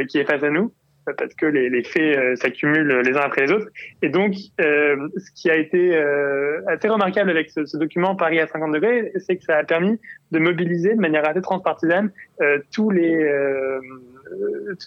qui 0.10 0.18
est 0.20 0.26
face 0.26 0.44
à 0.44 0.50
nous 0.50 0.72
parce 1.14 1.34
que 1.34 1.46
les, 1.46 1.70
les 1.70 1.84
faits 1.84 2.18
euh, 2.18 2.36
s'accumulent 2.36 3.02
les 3.06 3.16
uns 3.16 3.22
après 3.22 3.46
les 3.46 3.52
autres. 3.52 3.68
Et 4.02 4.10
donc, 4.10 4.34
euh, 4.60 5.08
ce 5.18 5.32
qui 5.32 5.50
a 5.50 5.56
été 5.56 5.96
euh, 5.96 6.62
assez 6.68 6.90
remarquable 6.90 7.30
avec 7.30 7.50
ce, 7.50 7.66
ce 7.66 7.78
document 7.78 8.16
Paris 8.16 8.40
à 8.40 8.48
50 8.48 8.74
degrés, 8.74 9.12
c'est 9.18 9.38
que 9.38 9.44
ça 9.44 9.58
a 9.58 9.64
permis 9.64 10.00
de 10.32 10.40
mobiliser 10.40 10.94
de 10.94 11.00
manière 11.00 11.28
assez 11.28 11.42
transpartisane 11.42 12.12
euh, 12.42 12.60
tous 12.74 12.90
les 12.90 13.16
euh, 13.16 13.80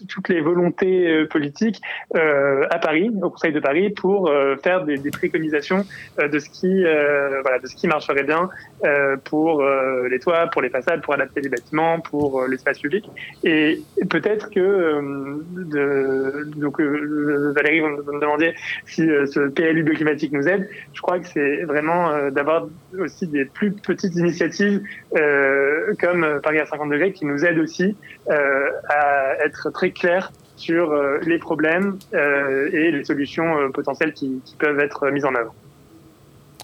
toutes 0.07 0.29
les 0.29 0.41
volontés 0.41 1.07
euh, 1.09 1.27
politiques 1.27 1.81
euh, 2.15 2.65
à 2.69 2.79
Paris, 2.79 3.11
au 3.21 3.29
Conseil 3.29 3.53
de 3.53 3.59
Paris, 3.59 3.89
pour 3.89 4.29
euh, 4.29 4.55
faire 4.57 4.85
des, 4.85 4.97
des 4.97 5.11
préconisations 5.11 5.85
euh, 6.19 6.27
de 6.27 6.39
ce 6.39 6.49
qui 6.49 6.85
euh, 6.85 7.41
voilà 7.41 7.59
de 7.59 7.67
ce 7.67 7.75
qui 7.75 7.87
marcherait 7.87 8.23
bien 8.23 8.49
euh, 8.85 9.17
pour 9.23 9.61
euh, 9.61 10.07
les 10.09 10.19
toits, 10.19 10.47
pour 10.47 10.61
les 10.61 10.69
façades, 10.69 11.01
pour 11.01 11.13
adapter 11.13 11.41
les 11.41 11.49
bâtiments, 11.49 11.99
pour 11.99 12.41
euh, 12.41 12.47
l'espace 12.47 12.79
public. 12.79 13.09
Et 13.43 13.81
peut-être 14.09 14.49
que 14.49 14.59
euh, 14.59 15.45
de, 15.51 16.49
donc 16.57 16.79
euh, 16.79 17.53
Valérie, 17.55 17.81
vous 17.81 17.87
me 18.13 18.19
demandez 18.19 18.53
si 18.85 19.09
euh, 19.09 19.25
ce 19.25 19.47
PLU 19.47 19.83
bioclimatique 19.83 20.31
nous 20.31 20.47
aide. 20.47 20.69
Je 20.93 21.01
crois 21.01 21.19
que 21.19 21.27
c'est 21.27 21.63
vraiment 21.63 22.09
euh, 22.09 22.29
d'avoir 22.29 22.67
aussi 22.99 23.27
des 23.27 23.45
plus 23.45 23.71
petites 23.71 24.15
initiatives 24.15 24.81
euh, 25.15 25.93
comme 25.99 26.23
euh, 26.23 26.39
Paris 26.39 26.59
à 26.59 26.65
50 26.65 26.89
degrés 26.89 27.11
qui 27.11 27.25
nous 27.25 27.45
aident 27.45 27.59
aussi 27.59 27.95
euh, 28.29 28.69
à 28.89 29.30
être 29.43 29.69
très 29.71 29.91
clairs 29.91 30.31
sur 30.55 30.91
euh, 30.91 31.17
les 31.25 31.39
problèmes 31.39 31.97
euh, 32.13 32.69
et 32.71 32.91
les 32.91 33.03
solutions 33.03 33.57
euh, 33.57 33.69
potentielles 33.69 34.13
qui, 34.13 34.41
peuvent 34.59 34.79
être 34.79 35.09
mises 35.09 35.25
en 35.25 35.33
œuvre. 35.35 35.53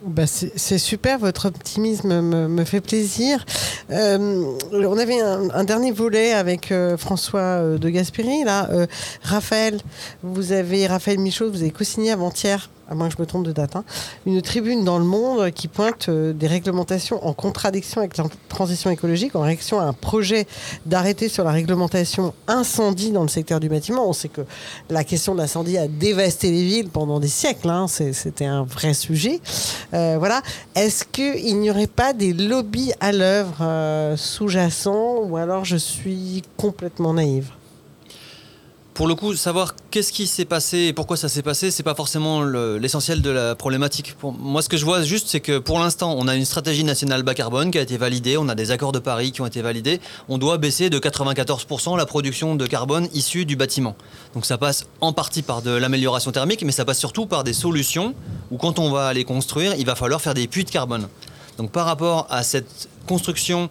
Bah, 0.03 0.27
c'est 0.27 0.77
super, 0.77 1.17
votre 1.17 1.47
optimisme 1.47 2.21
me, 2.21 2.65
fait 2.65 2.81
plaisir. 2.81 3.43
Euh, 3.89 4.43
on 4.71 4.97
avait 4.97 5.19
un, 5.19 5.63
dernier 5.63 5.91
volet 5.91 6.33
avec 6.33 6.71
euh, 6.71 6.97
François 6.97 7.39
euh, 7.39 7.77
de 7.79 7.89
Gasperi. 7.89 8.43
Là, 8.43 8.69
Euh, 8.69 8.85
Raphaël, 9.23 9.79
vous 10.21 10.51
avez 10.51 10.85
Raphaël 10.85 11.19
Michaud, 11.19 11.49
vous 11.49 11.61
avez 11.61 11.71
co-signé 11.71 12.11
avant-hier, 12.11 12.69
à 12.89 12.95
moins 12.95 13.09
que 13.09 13.15
je 13.15 13.21
me 13.21 13.25
trompe 13.25 13.45
de 13.45 13.51
date, 13.51 13.75
hein, 13.75 13.83
une 14.25 14.41
tribune 14.41 14.83
dans 14.83 14.99
le 14.99 15.05
monde 15.05 15.51
qui 15.51 15.67
pointe 15.67 16.09
euh, 16.09 16.33
des 16.33 16.47
réglementations 16.47 17.25
en 17.25 17.33
contradiction 17.33 18.01
avec 18.01 18.17
la 18.17 18.25
transition 18.49 18.89
écologique, 18.89 19.35
en 19.35 19.41
réaction 19.41 19.79
à 19.79 19.83
un 19.83 19.93
projet 19.93 20.47
d'arrêté 20.85 21.29
sur 21.29 21.43
la 21.43 21.51
réglementation 21.51 22.33
incendie 22.47 23.11
dans 23.11 23.23
le 23.23 23.27
secteur 23.27 23.59
du 23.59 23.69
bâtiment. 23.69 24.07
On 24.07 24.13
sait 24.13 24.29
que 24.29 24.41
la 24.89 25.03
question 25.03 25.35
de 25.35 25.39
l'incendie 25.39 25.77
a 25.77 25.87
dévasté 25.87 26.51
les 26.51 26.63
villes 26.63 26.89
pendant 26.89 27.19
des 27.19 27.27
siècles. 27.27 27.69
hein, 27.69 27.87
C'était 27.87 28.45
un 28.45 28.63
vrai 28.63 28.93
sujet. 28.93 29.39
Euh, 29.93 30.15
voilà. 30.19 30.41
Est-ce 30.75 31.03
qu'il 31.05 31.59
n'y 31.59 31.69
aurait 31.69 31.87
pas 31.87 32.13
des 32.13 32.33
lobbies 32.33 32.93
à 32.99 33.11
l'œuvre 33.11 33.57
euh, 33.61 34.15
sous-jacents 34.17 35.17
ou 35.23 35.37
alors 35.37 35.65
je 35.65 35.77
suis 35.77 36.43
complètement 36.57 37.13
naïve? 37.13 37.49
Pour 38.97 39.07
le 39.07 39.13
coup, 39.13 39.35
savoir 39.35 39.75
qu'est-ce 39.91 40.11
qui 40.11 40.25
s'est 40.25 40.43
passé 40.43 40.85
et 40.85 40.93
pourquoi 40.93 41.17
ça 41.17 41.29
s'est 41.29 41.43
passé, 41.43 41.69
c'est 41.69 41.83
pas 41.83 41.93
forcément 41.93 42.41
le- 42.41 42.79
l'essentiel 42.79 43.21
de 43.21 43.29
la 43.29 43.53
problématique. 43.53 44.15
Moi, 44.23 44.63
ce 44.63 44.69
que 44.69 44.75
je 44.75 44.85
vois 44.85 45.03
juste, 45.03 45.27
c'est 45.27 45.39
que 45.39 45.59
pour 45.59 45.77
l'instant, 45.77 46.15
on 46.17 46.27
a 46.27 46.35
une 46.35 46.45
stratégie 46.45 46.83
nationale 46.83 47.21
bas 47.21 47.35
carbone 47.35 47.69
qui 47.69 47.77
a 47.77 47.81
été 47.81 47.95
validée, 47.97 48.37
on 48.37 48.49
a 48.49 48.55
des 48.55 48.71
accords 48.71 48.93
de 48.93 48.97
Paris 48.97 49.31
qui 49.31 49.41
ont 49.41 49.45
été 49.45 49.61
validés. 49.61 50.01
On 50.29 50.39
doit 50.39 50.57
baisser 50.57 50.89
de 50.89 50.97
94% 50.97 51.95
la 51.95 52.07
production 52.07 52.55
de 52.55 52.65
carbone 52.65 53.07
issue 53.13 53.45
du 53.45 53.55
bâtiment. 53.55 53.95
Donc 54.33 54.47
ça 54.47 54.57
passe 54.57 54.87
en 54.99 55.13
partie 55.13 55.43
par 55.43 55.61
de 55.61 55.69
l'amélioration 55.69 56.31
thermique, 56.31 56.63
mais 56.63 56.71
ça 56.71 56.83
passe 56.83 56.97
surtout 56.97 57.27
par 57.27 57.43
des 57.43 57.53
solutions 57.53 58.15
où 58.49 58.57
quand 58.57 58.79
on 58.79 58.89
va 58.89 59.13
les 59.13 59.25
construire, 59.25 59.75
il 59.77 59.85
va 59.85 59.93
falloir 59.93 60.21
faire 60.21 60.33
des 60.33 60.47
puits 60.47 60.63
de 60.63 60.71
carbone. 60.71 61.07
Donc 61.59 61.71
par 61.71 61.85
rapport 61.85 62.25
à 62.31 62.41
cette 62.41 62.89
construction 63.05 63.69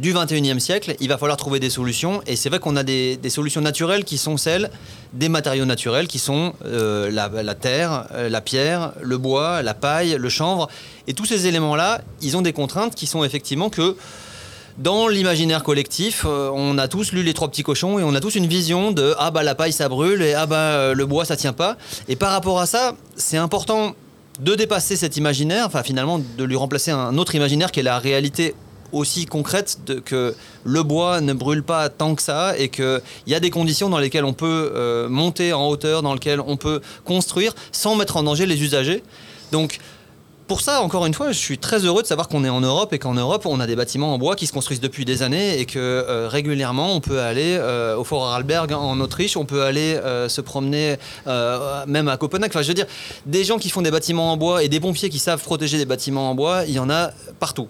du 0.00 0.14
21e 0.14 0.58
siècle, 0.58 0.96
il 0.98 1.08
va 1.08 1.18
falloir 1.18 1.36
trouver 1.36 1.60
des 1.60 1.68
solutions. 1.68 2.22
Et 2.26 2.34
c'est 2.34 2.48
vrai 2.48 2.58
qu'on 2.58 2.74
a 2.76 2.82
des, 2.82 3.18
solutions 3.28 3.60
naturelles 3.60 4.04
qui 4.04 4.16
sont 4.16 4.38
celles 4.38 4.70
des 5.12 5.28
matériaux 5.28 5.66
naturels, 5.66 6.08
qui 6.08 6.18
sont 6.18 6.54
euh, 6.64 7.10
la, 7.10 7.28
la 7.28 7.54
terre, 7.54 8.06
euh, 8.12 8.30
la 8.30 8.40
pierre, 8.40 8.92
le 9.02 9.18
bois, 9.18 9.62
la 9.62 9.74
paille, 9.74 10.16
le 10.18 10.28
chanvre. 10.30 10.68
Et 11.06 11.12
tous 11.12 11.26
ces 11.26 11.46
éléments-là, 11.46 12.00
ils 12.22 12.36
ont 12.36 12.40
des 12.40 12.54
contraintes 12.54 12.94
qui 12.94 13.06
sont 13.06 13.24
effectivement 13.24 13.68
que 13.68 13.94
dans 14.78 15.06
l'imaginaire 15.06 15.62
collectif, 15.62 16.24
euh, 16.26 16.50
on 16.54 16.78
a 16.78 16.88
tous 16.88 17.12
lu 17.12 17.22
les 17.22 17.34
trois 17.34 17.48
petits 17.48 17.62
cochons 17.62 17.98
et 17.98 18.02
on 18.02 18.14
a 18.14 18.20
tous 18.20 18.36
une 18.36 18.46
vision 18.46 18.92
de 18.92 19.14
ah 19.18 19.30
bah 19.30 19.42
la 19.42 19.54
paille 19.54 19.72
ça 19.72 19.90
brûle 19.90 20.22
et 20.22 20.32
ah 20.32 20.46
bah 20.46 20.94
le 20.94 21.06
bois 21.06 21.26
ça 21.26 21.36
tient 21.36 21.52
pas. 21.52 21.76
Et 22.08 22.16
par 22.16 22.30
rapport 22.30 22.58
à 22.58 22.64
ça, 22.64 22.94
c'est 23.16 23.36
important 23.36 23.94
de 24.40 24.54
dépasser 24.54 24.96
cet 24.96 25.18
imaginaire, 25.18 25.66
enfin 25.66 25.82
finalement 25.82 26.18
de 26.18 26.44
lui 26.44 26.56
remplacer 26.56 26.90
un 26.90 27.18
autre 27.18 27.34
imaginaire 27.34 27.70
qui 27.70 27.80
est 27.80 27.82
la 27.82 27.98
réalité 27.98 28.54
aussi 28.92 29.26
concrète 29.26 29.78
que 30.04 30.34
le 30.64 30.82
bois 30.82 31.20
ne 31.20 31.32
brûle 31.32 31.62
pas 31.62 31.88
tant 31.88 32.14
que 32.14 32.22
ça 32.22 32.56
et 32.58 32.68
qu'il 32.68 33.00
y 33.26 33.34
a 33.34 33.40
des 33.40 33.50
conditions 33.50 33.88
dans 33.88 33.98
lesquelles 33.98 34.24
on 34.24 34.32
peut 34.32 34.72
euh, 34.74 35.08
monter 35.08 35.52
en 35.52 35.68
hauteur, 35.68 36.02
dans 36.02 36.14
lesquelles 36.14 36.40
on 36.40 36.56
peut 36.56 36.80
construire 37.04 37.54
sans 37.72 37.94
mettre 37.96 38.16
en 38.16 38.22
danger 38.22 38.46
les 38.46 38.62
usagers. 38.62 39.02
Donc 39.52 39.80
pour 40.50 40.62
ça, 40.62 40.82
encore 40.82 41.06
une 41.06 41.14
fois, 41.14 41.30
je 41.30 41.38
suis 41.38 41.58
très 41.58 41.84
heureux 41.84 42.02
de 42.02 42.08
savoir 42.08 42.26
qu'on 42.26 42.42
est 42.42 42.48
en 42.48 42.60
Europe 42.60 42.92
et 42.92 42.98
qu'en 42.98 43.14
Europe, 43.14 43.46
on 43.46 43.60
a 43.60 43.68
des 43.68 43.76
bâtiments 43.76 44.12
en 44.12 44.18
bois 44.18 44.34
qui 44.34 44.48
se 44.48 44.52
construisent 44.52 44.80
depuis 44.80 45.04
des 45.04 45.22
années 45.22 45.60
et 45.60 45.64
que 45.64 45.78
euh, 45.78 46.26
régulièrement, 46.28 46.92
on 46.92 46.98
peut 46.98 47.20
aller 47.20 47.56
euh, 47.56 47.96
au 47.96 48.02
Fort 48.02 48.26
Arlberg 48.26 48.72
en 48.72 48.98
Autriche, 48.98 49.36
on 49.36 49.44
peut 49.44 49.62
aller 49.62 49.94
euh, 49.94 50.28
se 50.28 50.40
promener 50.40 50.96
même 51.86 52.08
à 52.08 52.16
Copenhague. 52.16 52.50
Enfin, 52.50 52.62
je 52.62 52.66
veux 52.66 52.74
dire, 52.74 52.88
des 53.26 53.44
gens 53.44 53.58
qui 53.58 53.70
font 53.70 53.80
des 53.80 53.92
bâtiments 53.92 54.32
en 54.32 54.36
bois 54.36 54.64
et 54.64 54.68
des 54.68 54.80
pompiers 54.80 55.08
qui 55.08 55.20
savent 55.20 55.40
protéger 55.40 55.78
des 55.78 55.86
bâtiments 55.86 56.28
en 56.28 56.34
bois, 56.34 56.64
il 56.66 56.74
y 56.74 56.80
en 56.80 56.90
a 56.90 57.12
partout. 57.38 57.68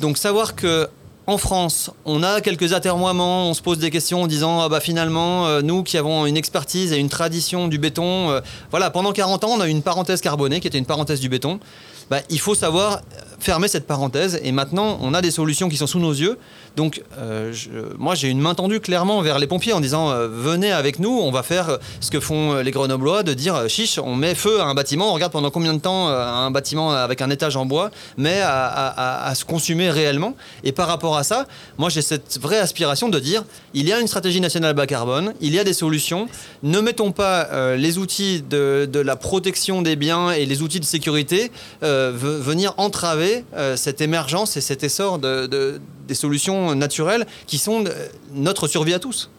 Donc 0.00 0.18
savoir 0.18 0.54
que 0.54 0.88
en 1.26 1.36
France, 1.36 1.90
on 2.06 2.22
a 2.22 2.40
quelques 2.40 2.72
atermoiements, 2.72 3.50
on 3.50 3.54
se 3.54 3.60
pose 3.60 3.78
des 3.78 3.90
questions 3.90 4.22
en 4.22 4.26
disant 4.26 4.60
ah 4.62 4.70
bah 4.70 4.80
finalement 4.80 5.46
euh, 5.46 5.60
nous 5.60 5.82
qui 5.82 5.98
avons 5.98 6.24
une 6.24 6.38
expertise 6.38 6.90
et 6.92 6.96
une 6.96 7.10
tradition 7.10 7.68
du 7.68 7.78
béton, 7.78 8.30
euh, 8.30 8.40
voilà 8.70 8.88
pendant 8.88 9.12
40 9.12 9.44
ans 9.44 9.50
on 9.50 9.60
a 9.60 9.68
eu 9.68 9.70
une 9.70 9.82
parenthèse 9.82 10.22
carbonée 10.22 10.60
qui 10.60 10.68
était 10.68 10.78
une 10.78 10.86
parenthèse 10.86 11.20
du 11.20 11.28
béton. 11.28 11.60
Bah, 12.08 12.20
il 12.30 12.40
faut 12.40 12.54
savoir 12.54 13.02
fermer 13.38 13.68
cette 13.68 13.86
parenthèse 13.86 14.40
et 14.42 14.52
maintenant 14.52 14.98
on 15.02 15.12
a 15.12 15.20
des 15.20 15.30
solutions 15.30 15.68
qui 15.68 15.76
sont 15.76 15.86
sous 15.86 15.98
nos 15.98 16.12
yeux. 16.12 16.38
Donc 16.78 17.02
euh, 17.18 17.52
moi 17.98 18.14
j'ai 18.14 18.28
une 18.28 18.38
main 18.40 18.54
tendue 18.54 18.78
clairement 18.78 19.20
vers 19.20 19.40
les 19.40 19.48
pompiers 19.48 19.72
en 19.72 19.80
disant 19.80 20.10
euh, 20.12 20.28
venez 20.30 20.70
avec 20.70 21.00
nous, 21.00 21.10
on 21.10 21.32
va 21.32 21.42
faire 21.42 21.70
euh, 21.70 21.76
ce 22.00 22.08
que 22.12 22.20
font 22.20 22.54
les 22.60 22.70
Grenoblois 22.70 23.24
de 23.24 23.34
dire 23.34 23.68
chiche, 23.68 23.98
on 23.98 24.14
met 24.14 24.36
feu 24.36 24.60
à 24.60 24.66
un 24.66 24.74
bâtiment, 24.74 25.10
on 25.10 25.14
regarde 25.14 25.32
pendant 25.32 25.50
combien 25.50 25.74
de 25.74 25.80
temps 25.80 26.06
un 26.06 26.52
bâtiment 26.52 26.92
avec 26.92 27.20
un 27.20 27.30
étage 27.30 27.56
en 27.56 27.66
bois 27.66 27.90
met 28.16 28.40
à, 28.44 29.32
se 29.34 29.44
consumer 29.44 29.90
réellement. 29.90 30.36
Et 30.62 30.70
par 30.70 30.86
rapport 30.86 31.16
à 31.16 31.24
ça, 31.24 31.46
moi 31.78 31.88
j'ai 31.88 32.00
cette 32.00 32.38
vraie 32.40 32.60
aspiration 32.60 33.08
de 33.08 33.18
dire 33.18 33.42
il 33.74 33.88
y 33.88 33.92
a 33.92 33.98
une 33.98 34.06
stratégie 34.06 34.40
nationale 34.40 34.74
bas 34.74 34.86
carbone, 34.86 35.34
il 35.40 35.52
y 35.52 35.58
a 35.58 35.64
des 35.64 35.72
solutions. 35.72 36.28
Ne 36.62 36.80
mettons 36.80 37.10
pas 37.10 37.74
les 37.76 37.98
outils 37.98 38.44
de, 38.48 38.88
la 39.00 39.16
protection 39.16 39.82
des 39.82 39.96
biens 39.96 40.30
et 40.30 40.46
les 40.46 40.62
outils 40.62 40.78
de 40.78 40.84
sécurité 40.84 41.50
ve- 41.82 42.38
venir 42.40 42.72
entraver 42.76 43.44
cette 43.74 44.00
émergence 44.00 44.56
et 44.56 44.60
cet 44.60 44.84
essor 44.84 45.18
de- 45.18 45.80
des 46.08 46.14
solutions 46.14 46.74
naturelles 46.74 47.26
qui 47.46 47.58
sont 47.58 47.84
euh, 47.84 48.08
notre 48.32 48.66
survie 48.66 48.94
à 48.94 48.98
tous. 48.98 49.30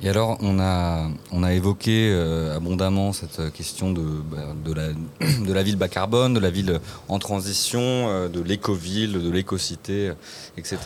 Et 0.00 0.08
alors, 0.08 0.38
on 0.40 0.60
a, 0.60 1.10
on 1.32 1.42
a 1.42 1.52
évoqué 1.52 2.10
euh, 2.12 2.56
abondamment 2.56 3.12
cette 3.12 3.52
question 3.52 3.92
de, 3.92 4.00
bah, 4.00 4.54
de, 4.64 4.72
la, 4.72 4.88
de 5.46 5.52
la 5.52 5.62
ville 5.62 5.76
bas 5.76 5.88
carbone, 5.88 6.34
de 6.34 6.40
la 6.40 6.50
ville 6.50 6.80
en 7.08 7.18
transition, 7.18 7.80
euh, 7.80 8.28
de 8.28 8.40
l'éco-ville, 8.40 9.12
de 9.12 9.30
l'éco-cité, 9.30 10.12
etc. 10.56 10.78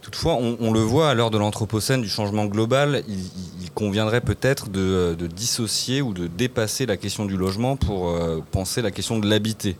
Toutefois, 0.00 0.36
on, 0.36 0.72
le 0.72 0.80
voit 0.80 1.10
à 1.10 1.14
l'heure 1.14 1.30
de 1.30 1.36
l'Anthropocène, 1.36 2.00
du 2.00 2.08
changement 2.08 2.46
global, 2.46 3.02
il, 3.08 3.70
conviendrait 3.74 4.22
peut-être 4.22 4.70
de, 4.70 5.14
de 5.16 5.26
dissocier 5.28 6.02
ou 6.02 6.12
de 6.12 6.26
dépasser 6.26 6.84
la 6.86 6.96
question 6.96 7.26
du 7.26 7.36
logement 7.36 7.76
pour 7.76 8.18
penser 8.50 8.82
la 8.82 8.90
question 8.90 9.20
de 9.20 9.28
l'habiter 9.28 9.76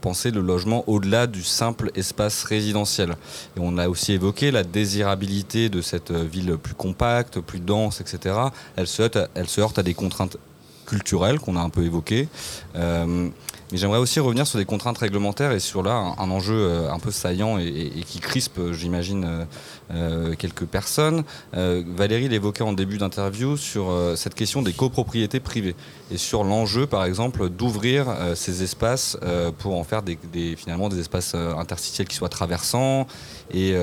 penser 0.00 0.30
le 0.30 0.40
logement 0.40 0.84
au-delà 0.86 1.26
du 1.26 1.42
simple 1.42 1.90
espace 1.94 2.44
résidentiel. 2.44 3.16
Et 3.56 3.60
on 3.60 3.78
a 3.78 3.88
aussi 3.88 4.12
évoqué 4.12 4.50
la 4.50 4.62
désirabilité 4.62 5.68
de 5.68 5.80
cette 5.80 6.10
euh, 6.10 6.24
ville 6.24 6.56
plus 6.56 6.74
compacte, 6.74 7.40
plus 7.40 7.60
dense, 7.60 8.00
etc. 8.00 8.36
Elle 8.76 8.86
se 8.86 9.02
heurte 9.02 9.16
à, 9.16 9.28
elle 9.34 9.48
se 9.48 9.60
heurte 9.60 9.78
à 9.78 9.82
des 9.82 9.94
contraintes 9.94 10.36
culturelles 10.86 11.38
qu'on 11.38 11.56
a 11.56 11.60
un 11.60 11.70
peu 11.70 11.84
évoquées. 11.84 12.28
Euh, 12.76 13.28
mais 13.72 13.78
j'aimerais 13.78 13.98
aussi 13.98 14.18
revenir 14.20 14.46
sur 14.46 14.58
des 14.58 14.64
contraintes 14.64 14.98
réglementaires 14.98 15.52
et 15.52 15.60
sur 15.60 15.82
là 15.82 16.14
un, 16.18 16.30
enjeu 16.30 16.54
euh, 16.56 16.90
un 16.92 16.98
peu 16.98 17.10
saillant 17.10 17.58
et, 17.58 17.90
qui 18.06 18.18
crispe, 18.20 18.58
euh, 18.58 18.72
j'imagine, 18.72 19.24
euh, 19.24 19.44
euh, 19.92 20.34
quelques 20.36 20.64
personnes. 20.64 21.24
Valérie 21.52 22.28
l'évoquait 22.28 22.62
en 22.62 22.72
début 22.72 22.98
d'interview 22.98 23.56
sur 23.56 23.92
cette 24.16 24.34
question 24.34 24.62
des 24.62 24.72
copropriétés 24.72 25.40
privées 25.40 25.74
et 26.10 26.16
sur 26.16 26.44
l'enjeu, 26.44 26.86
par 26.86 27.04
exemple, 27.04 27.48
d'ouvrir 27.48 28.06
ces 28.34 28.62
espaces 28.62 29.16
pour 29.58 29.76
en 29.76 29.84
faire 29.84 30.02
des, 30.02 30.18
des- 30.32 30.54
finalement 30.56 30.88
des 30.88 31.00
espaces 31.00 31.34
interstitiels 31.34 32.06
qui 32.08 32.16
soient 32.16 32.28
traversants 32.28 33.06
et 33.52 33.74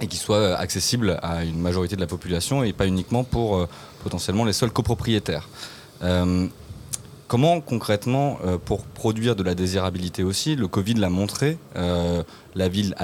et 0.00 0.06
qui 0.08 0.16
soient 0.16 0.56
accessibles 0.56 1.18
à 1.22 1.44
une 1.44 1.60
majorité 1.60 1.94
de 1.96 2.00
la 2.00 2.06
population 2.06 2.64
et 2.64 2.72
pas 2.72 2.86
uniquement 2.86 3.24
pour 3.24 3.66
potentiellement 4.02 4.44
les 4.44 4.52
seuls 4.52 4.72
copropriétaires. 4.72 5.48
Comment 7.26 7.60
concrètement, 7.62 8.38
euh, 8.44 8.58
pour 8.62 8.82
produire 8.84 9.34
de 9.34 9.42
la 9.42 9.54
désirabilité 9.54 10.22
aussi, 10.22 10.56
le 10.56 10.68
Covid 10.68 10.94
l'a 10.94 11.08
montré, 11.08 11.56
euh, 11.74 12.22
la 12.54 12.68
ville 12.68 12.94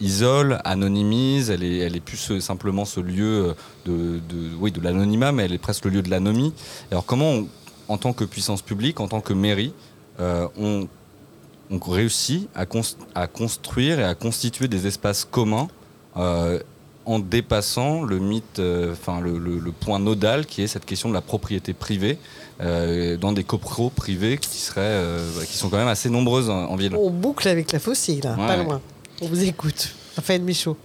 isole, 0.00 0.58
anonymise, 0.64 1.50
elle 1.50 1.62
est, 1.62 2.00
plus 2.00 2.16
ce- 2.16 2.40
simplement 2.40 2.86
ce 2.86 3.00
lieu 3.00 3.54
de, 3.84 4.20
l'anonymat, 4.82 5.32
mais 5.32 5.44
elle 5.44 5.52
est 5.52 5.58
presque 5.58 5.84
le 5.84 5.90
lieu 5.90 6.02
de 6.02 6.08
l'anomie. 6.10 6.54
Alors 6.90 7.04
comment, 7.04 7.42
en 7.88 7.98
tant 7.98 8.14
que 8.14 8.24
puissance 8.24 8.62
publique, 8.62 9.00
en 9.00 9.08
tant 9.08 9.20
que 9.20 9.34
mairie, 9.34 9.74
euh, 10.18 10.48
on, 10.58 10.88
réussit 11.78 12.48
à, 12.54 12.64
cons- 12.64 12.96
à 13.14 13.26
construire 13.26 14.00
et 14.00 14.04
à 14.04 14.14
constituer 14.14 14.66
des 14.68 14.86
espaces 14.86 15.26
communs 15.26 15.68
euh, 16.16 16.58
en 17.04 17.18
dépassant 17.18 18.02
le 18.02 18.18
mythe, 18.18 18.58
euh, 18.58 18.92
enfin 18.92 19.20
le 19.20 19.70
point 19.72 19.98
nodal 19.98 20.46
qui 20.46 20.62
est 20.62 20.66
cette 20.66 20.86
question 20.86 21.08
de 21.10 21.14
la 21.14 21.20
propriété 21.20 21.74
privée 21.74 22.18
euh, 22.60 23.16
dans 23.16 23.32
des 23.32 23.44
copros 23.44 23.90
privés 23.90 24.38
qui 24.38 24.58
seraient, 24.58 24.80
euh, 24.82 25.44
qui 25.48 25.56
sont 25.56 25.68
quand 25.68 25.76
même 25.78 25.88
assez 25.88 26.10
nombreuses 26.10 26.50
en, 26.50 26.64
en 26.66 26.76
ville. 26.76 26.94
On 26.96 27.10
boucle 27.10 27.46
avec 27.48 27.72
la 27.72 27.78
fossile, 27.78 28.20
là, 28.24 28.36
Ouais, 28.38 28.46
pas 28.46 28.56
ouais. 28.58 28.64
loin. 28.64 28.80
On 29.20 29.26
vous 29.28 29.42
écoute. 29.44 29.94
Raphaël 30.16 30.42
Michaud. 30.42 30.76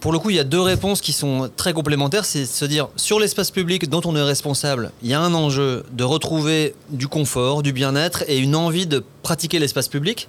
Pour 0.00 0.12
le 0.12 0.18
coup, 0.18 0.28
il 0.28 0.36
y 0.36 0.40
a 0.40 0.44
deux 0.44 0.60
réponses 0.60 1.00
qui 1.00 1.12
sont 1.14 1.48
très 1.56 1.72
complémentaires. 1.72 2.26
C'est 2.26 2.40
de 2.40 2.44
se 2.44 2.64
dire, 2.66 2.88
sur 2.96 3.18
l'espace 3.18 3.50
public 3.50 3.88
dont 3.88 4.02
on 4.04 4.14
est 4.14 4.22
responsable, 4.22 4.90
il 5.02 5.08
y 5.08 5.14
a 5.14 5.20
un 5.20 5.32
enjeu 5.32 5.84
de 5.92 6.04
retrouver 6.04 6.74
du 6.90 7.08
confort, 7.08 7.62
du 7.62 7.72
bien-être 7.72 8.24
et 8.28 8.36
une 8.38 8.54
envie 8.56 8.86
de 8.86 9.02
pratiquer 9.22 9.58
l'espace 9.58 9.88
public. 9.88 10.26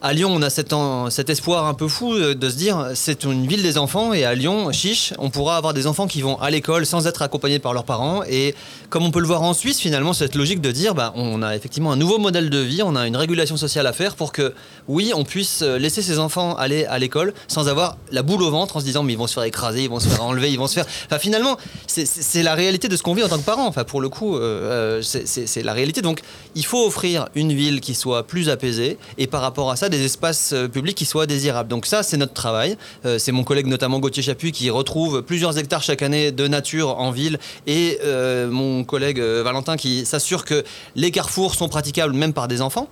À 0.00 0.12
Lyon, 0.12 0.30
on 0.32 0.42
a 0.42 0.48
cet, 0.48 1.28
espoir 1.28 1.66
un 1.66 1.74
peu 1.74 1.88
fou 1.88 2.14
de 2.16 2.50
se 2.50 2.54
dire, 2.54 2.90
c'est 2.94 3.24
une 3.24 3.48
ville 3.48 3.64
des 3.64 3.78
enfants 3.78 4.12
et 4.12 4.24
à 4.24 4.32
Lyon, 4.36 4.70
chiche, 4.70 5.12
on 5.18 5.28
pourra 5.28 5.56
avoir 5.56 5.74
des 5.74 5.88
enfants 5.88 6.06
qui 6.06 6.22
vont 6.22 6.40
à 6.40 6.50
l'école 6.50 6.86
sans 6.86 7.08
être 7.08 7.20
accompagnés 7.20 7.58
par 7.58 7.74
leurs 7.74 7.82
parents. 7.82 8.22
Et 8.30 8.54
comme 8.90 9.04
on 9.04 9.10
peut 9.10 9.18
le 9.18 9.26
voir 9.26 9.42
en 9.42 9.54
Suisse, 9.54 9.80
finalement, 9.80 10.12
cette 10.12 10.36
logique 10.36 10.60
de 10.60 10.70
dire, 10.70 10.94
bah, 10.94 11.12
on 11.16 11.42
a 11.42 11.56
effectivement 11.56 11.90
un 11.90 11.96
nouveau 11.96 12.18
modèle 12.18 12.48
de 12.48 12.58
vie, 12.58 12.80
on 12.84 12.94
a 12.94 13.08
une 13.08 13.16
régulation 13.16 13.56
sociale 13.56 13.88
à 13.88 13.92
faire 13.92 14.14
pour 14.14 14.30
que, 14.30 14.54
oui, 14.86 15.10
on 15.16 15.24
puisse 15.24 15.62
euh, 15.62 15.78
laisser 15.78 16.00
ses 16.00 16.20
enfants 16.20 16.54
aller 16.54 16.84
à 16.84 17.00
l'école 17.00 17.34
sans 17.48 17.66
avoir 17.68 17.96
la 18.12 18.22
boule 18.22 18.42
au 18.44 18.52
ventre 18.52 18.76
en 18.76 18.80
se 18.80 18.84
disant, 18.84 19.02
mais 19.02 19.14
ils 19.14 19.18
vont 19.18 19.26
se 19.26 19.34
faire 19.34 19.42
écraser, 19.42 19.82
ils 19.82 19.90
vont 19.90 19.98
se 19.98 20.06
faire 20.06 20.22
enlever, 20.22 20.52
ils 20.52 20.58
vont 20.60 20.68
se 20.68 20.74
faire. 20.74 20.86
Enfin, 21.06 21.18
finalement, 21.18 21.56
c'est- 21.88 22.42
la 22.44 22.54
réalité 22.54 22.86
de 22.86 22.94
ce 22.94 23.02
qu'on 23.02 23.14
vit 23.14 23.24
en 23.24 23.28
tant 23.28 23.38
que 23.38 23.44
parent. 23.44 23.66
Enfin, 23.66 23.82
pour 23.82 24.00
le 24.00 24.08
coup, 24.08 24.36
euh, 24.36 25.00
euh, 25.00 25.02
c'est 25.02 25.62
la 25.64 25.72
réalité. 25.72 26.02
Donc, 26.02 26.20
il 26.54 26.64
faut 26.64 26.86
offrir 26.86 27.28
une 27.34 27.52
ville 27.52 27.80
qui 27.80 27.96
soit 27.96 28.22
plus 28.28 28.48
apaisée 28.48 28.96
et 29.18 29.26
par 29.26 29.40
rapport 29.40 29.72
à 29.72 29.74
ça, 29.74 29.87
des 29.88 30.04
espaces 30.04 30.52
euh, 30.52 30.68
publics 30.68 30.96
qui 30.96 31.04
soient 31.04 31.26
désirables. 31.26 31.68
Donc, 31.68 31.86
ça, 31.86 32.02
c'est 32.02 32.16
notre 32.16 32.32
travail. 32.32 32.76
Euh, 33.04 33.18
c'est 33.18 33.32
mon 33.32 33.44
collègue, 33.44 33.66
notamment 33.66 33.98
Gauthier 33.98 34.22
Chapuis, 34.22 34.52
qui 34.52 34.70
retrouve 34.70 35.22
plusieurs 35.22 35.58
hectares 35.58 35.82
chaque 35.82 36.02
année 36.02 36.32
de 36.32 36.46
nature 36.48 36.98
en 36.98 37.10
ville 37.10 37.38
et 37.66 37.98
euh, 38.04 38.50
mon 38.50 38.84
collègue 38.84 39.20
Valentin 39.20 39.76
qui 39.76 40.06
s'assure 40.06 40.44
que 40.44 40.64
les 40.96 41.10
carrefours 41.10 41.54
sont 41.54 41.68
praticables 41.68 42.14
même 42.14 42.32
par 42.32 42.48
des 42.48 42.62
enfants. 42.62 42.88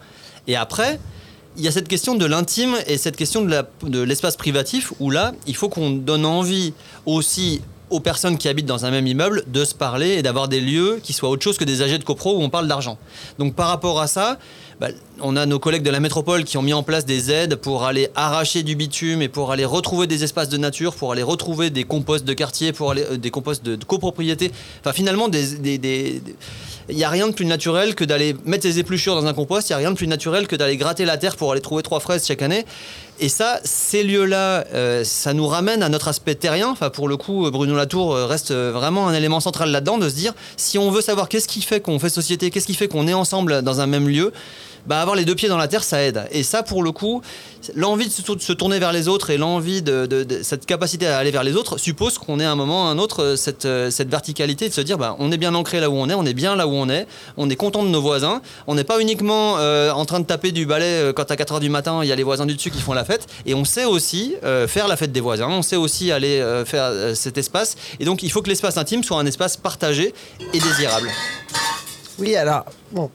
Et 0.46 0.56
après, 0.56 0.98
il 1.56 1.64
y 1.64 1.68
a 1.68 1.72
cette 1.72 1.88
question 1.88 2.14
de 2.14 2.26
l'intime 2.26 2.76
et 2.86 2.98
cette 2.98 3.16
question 3.16 3.42
de 3.42 4.00
l'espace 4.02 4.36
privatif 4.36 4.92
où 5.00 5.10
là, 5.10 5.32
il 5.46 5.56
faut 5.56 5.68
qu'on 5.68 5.90
donne 5.90 6.26
envie 6.26 6.74
aussi 7.06 7.62
aux 7.90 8.00
personnes 8.00 8.36
qui 8.36 8.48
habitent 8.48 8.66
dans 8.66 8.84
un 8.84 8.90
même 8.90 9.06
immeuble 9.06 9.44
de 9.46 9.64
se 9.64 9.74
parler 9.74 10.14
et 10.14 10.22
d'avoir 10.22 10.48
des 10.48 10.60
lieux 10.60 11.00
qui 11.02 11.12
soient 11.12 11.28
autre 11.28 11.42
chose 11.42 11.56
que 11.56 11.64
des 11.64 11.82
AG 11.82 11.98
de 11.98 12.04
copro 12.04 12.36
où 12.36 12.42
on 12.42 12.50
parle 12.50 12.66
d'argent. 12.66 12.98
Donc 13.38 13.54
par 13.54 13.68
rapport 13.68 14.00
à 14.00 14.06
ça, 14.06 14.38
bah, 14.80 14.88
on 15.20 15.36
a 15.36 15.46
nos 15.46 15.58
collègues 15.58 15.82
de 15.82 15.90
la 15.90 16.00
métropole 16.00 16.44
qui 16.44 16.58
ont 16.58 16.62
mis 16.62 16.74
en 16.74 16.82
place 16.82 17.06
des 17.06 17.30
aides 17.30 17.56
pour 17.56 17.84
aller 17.84 18.08
arracher 18.14 18.62
du 18.62 18.76
bitume 18.76 19.22
et 19.22 19.28
pour 19.28 19.50
aller 19.50 19.64
retrouver 19.64 20.06
des 20.06 20.22
espaces 20.22 20.50
de 20.50 20.58
nature, 20.58 20.94
pour 20.94 21.12
aller 21.12 21.22
retrouver 21.22 21.70
des 21.70 21.84
composts 21.84 22.24
de 22.24 22.34
quartier, 22.34 22.72
pour 22.72 22.90
aller 22.90 23.04
euh, 23.10 23.16
des 23.16 23.30
composts 23.30 23.64
de, 23.64 23.82
copropriété. 23.82 24.52
Enfin 24.80 24.92
finalement, 24.92 25.28
il 25.32 26.96
n'y 26.96 27.04
a 27.04 27.08
rien 27.08 27.28
de 27.28 27.32
plus 27.32 27.46
naturel 27.46 27.94
que 27.94 28.04
d'aller 28.04 28.36
mettre 28.44 28.64
ses 28.64 28.78
épluchures 28.78 29.14
dans 29.14 29.26
un 29.26 29.34
compost, 29.34 29.70
il 29.70 29.72
n'y 29.72 29.74
a 29.74 29.78
rien 29.78 29.90
de 29.90 29.96
plus 29.96 30.08
naturel 30.08 30.46
que 30.46 30.56
d'aller 30.56 30.76
gratter 30.76 31.04
la 31.04 31.16
terre 31.16 31.36
pour 31.36 31.52
aller 31.52 31.62
trouver 31.62 31.82
trois 31.82 32.00
fraises 32.00 32.26
chaque 32.26 32.42
année. 32.42 32.66
Et 33.18 33.30
ça, 33.30 33.60
ces 33.64 34.02
lieux-là, 34.02 34.66
euh, 34.74 35.02
ça 35.02 35.32
nous 35.32 35.46
ramène 35.46 35.82
à 35.82 35.88
notre 35.88 36.08
aspect 36.08 36.34
terrien. 36.34 36.68
Enfin, 36.68 36.90
pour 36.90 37.08
le 37.08 37.16
coup, 37.16 37.50
Bruno 37.50 37.74
Latour 37.74 38.14
euh, 38.14 38.26
reste 38.26 38.50
euh, 38.50 38.72
vraiment 38.74 39.08
un 39.08 39.14
élément 39.14 39.40
central 39.40 39.70
là-dedans, 39.70 39.96
de 39.96 40.08
se 40.08 40.14
dire, 40.14 40.34
si 40.58 40.76
on 40.76 40.90
veut 40.90 41.00
savoir 41.00 41.30
qu'est-ce 41.30 41.48
qui 41.48 41.62
fait 41.62 41.80
qu'on 41.80 41.98
fait 41.98 42.10
société, 42.10 42.50
qu'est-ce 42.50 42.66
qui 42.66 42.74
fait 42.74 42.88
qu'on 42.88 43.08
est 43.08 43.14
ensemble 43.14 43.62
dans 43.62 43.80
un 43.80 43.86
même 43.86 44.06
lieu, 44.06 44.32
bah, 44.86 45.00
avoir 45.00 45.16
les 45.16 45.24
deux 45.24 45.34
pieds 45.34 45.48
dans 45.48 45.56
la 45.56 45.68
terre, 45.68 45.84
ça 45.84 46.02
aide. 46.02 46.26
Et 46.30 46.42
ça, 46.42 46.62
pour 46.62 46.82
le 46.82 46.92
coup, 46.92 47.22
l'envie 47.74 48.06
de 48.06 48.12
se, 48.12 48.52
tourner 48.52 48.78
vers 48.78 48.92
les 48.92 49.08
autres 49.08 49.30
et 49.30 49.36
l'envie 49.36 49.82
de, 49.82 50.26
cette 50.42 50.66
capacité 50.66 51.06
à 51.06 51.18
aller 51.18 51.30
vers 51.30 51.44
les 51.44 51.54
autres 51.54 51.78
suppose 51.78 52.18
qu'on 52.18 52.40
ait 52.40 52.44
à 52.44 52.52
un 52.52 52.56
moment 52.56 52.84
ou 52.84 52.86
à 52.86 52.90
un 52.90 52.98
autre 52.98 53.22
euh, 53.22 53.36
cette, 53.36 53.64
euh, 53.64 53.90
cette 53.90 54.08
verticalité 54.08 54.68
de 54.68 54.74
se 54.74 54.80
dire, 54.80 54.98
bah, 54.98 55.16
on 55.18 55.32
est 55.32 55.36
bien 55.36 55.54
ancré 55.54 55.80
là 55.80 55.90
où 55.90 55.94
on 55.94 56.08
est, 56.08 56.14
on 56.14 56.24
est 56.24 56.34
bien 56.34 56.56
là 56.56 56.66
où 56.66 56.72
on 56.72 56.88
est, 56.88 57.06
on 57.36 57.50
est 57.50 57.56
content 57.56 57.82
de 57.82 57.88
nos 57.88 58.00
voisins, 58.00 58.42
on 58.66 58.74
n'est 58.74 58.84
pas 58.84 59.00
uniquement 59.00 59.58
euh, 59.58 59.90
en 59.90 60.04
train 60.04 60.20
de 60.20 60.24
taper 60.24 60.52
du 60.52 60.66
balai 60.66 61.12
quand 61.14 61.30
à 61.30 61.34
4h 61.34 61.60
du 61.60 61.68
matin, 61.68 62.00
il 62.02 62.08
y 62.08 62.12
a 62.12 62.16
les 62.16 62.22
voisins 62.22 62.46
du 62.46 62.54
dessus 62.54 62.70
qui 62.70 62.80
font 62.80 62.92
la 62.92 63.04
fête, 63.04 63.26
et 63.46 63.54
on 63.54 63.64
sait 63.64 63.84
aussi 63.84 64.34
faire 64.66 64.88
la 64.88 64.96
fête 64.96 65.12
des 65.12 65.20
voisins, 65.20 65.48
on 65.48 65.62
sait 65.62 65.76
aussi 65.76 66.12
aller 66.12 66.42
faire 66.64 66.92
cet 67.14 67.38
espace, 67.38 67.76
et 68.00 68.04
donc 68.04 68.22
il 68.22 68.30
faut 68.30 68.42
que 68.42 68.48
l'espace 68.48 68.76
intime 68.76 69.02
soit 69.02 69.18
un 69.18 69.26
espace 69.26 69.56
partagé 69.56 70.14
et 70.52 70.58
désirable. 70.58 71.10
Oui, 72.18 72.36
alors, 72.36 72.64
bon. 72.92 73.10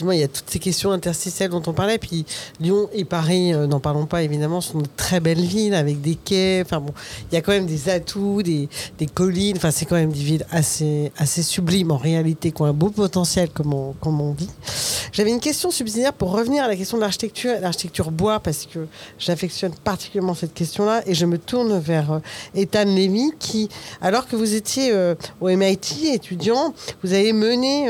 Il 0.00 0.18
y 0.18 0.22
a 0.22 0.28
toutes 0.28 0.48
ces 0.48 0.58
questions 0.58 0.90
interstitielles 0.92 1.50
dont 1.50 1.62
on 1.66 1.72
parlait. 1.72 1.98
Puis 1.98 2.24
Lyon 2.60 2.88
et 2.92 3.04
Paris, 3.04 3.54
euh, 3.54 3.66
n'en 3.66 3.80
parlons 3.80 4.06
pas 4.06 4.22
évidemment, 4.22 4.60
sont 4.60 4.80
de 4.80 4.88
très 4.96 5.20
belles 5.20 5.40
villes 5.40 5.74
avec 5.74 6.00
des 6.00 6.16
quais. 6.16 6.62
Enfin 6.64 6.80
bon, 6.80 6.92
il 7.30 7.34
y 7.34 7.38
a 7.38 7.40
quand 7.40 7.52
même 7.52 7.66
des 7.66 7.88
atouts, 7.88 8.42
des, 8.42 8.68
collines. 9.14 9.56
Enfin, 9.56 9.70
c'est 9.70 9.84
quand 9.84 9.96
même 9.96 10.12
des 10.12 10.22
villes 10.22 10.46
assez, 10.50 11.12
assez 11.16 11.42
sublimes 11.42 11.90
en 11.90 11.96
réalité, 11.96 12.50
qui 12.50 12.62
ont 12.62 12.66
un 12.66 12.72
beau 12.72 12.90
potentiel, 12.90 13.50
comme 13.50 13.72
on, 13.72 13.92
comme 14.00 14.20
on 14.20 14.32
dit. 14.32 14.50
J'avais 15.12 15.30
une 15.30 15.40
question 15.40 15.70
subsidiaire 15.70 16.12
pour 16.12 16.32
revenir 16.32 16.64
à 16.64 16.68
la 16.68 16.74
question 16.74 16.96
de 16.96 17.02
l'architecture, 17.02 17.52
l'architecture 17.60 18.10
bois, 18.10 18.40
parce 18.40 18.66
que 18.66 18.86
j'affectionne 19.18 19.72
particulièrement 19.84 20.34
cette 20.34 20.54
question-là. 20.54 21.02
Et 21.06 21.14
je 21.14 21.26
me 21.26 21.38
tourne 21.38 21.78
vers 21.78 22.12
euh, 22.12 22.18
Ethan 22.54 22.84
Levy, 22.84 23.32
qui, 23.38 23.68
alors 24.00 24.26
que 24.26 24.34
vous 24.34 24.54
étiez 24.54 24.90
euh, 24.92 25.14
au 25.40 25.48
MIT 25.48 26.12
étudiant, 26.12 26.74
vous 27.02 27.12
avez 27.12 27.32
mené 27.32 27.88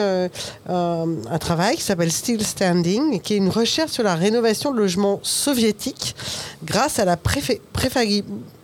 un 0.69 1.39
travail 1.39 1.77
qui 1.77 1.83
s'appelle 1.95 2.11
Still 2.13 2.45
Standing, 2.45 3.21
qui 3.21 3.35
est 3.35 3.37
une 3.37 3.49
recherche 3.51 3.93
sur 3.93 4.03
la 4.03 4.17
rénovation 4.17 4.73
de 4.73 4.79
logements 4.79 5.21
soviétiques 5.23 6.17
grâce 6.65 6.99
à 6.99 7.05
la 7.05 7.17
préfé- 7.17 7.61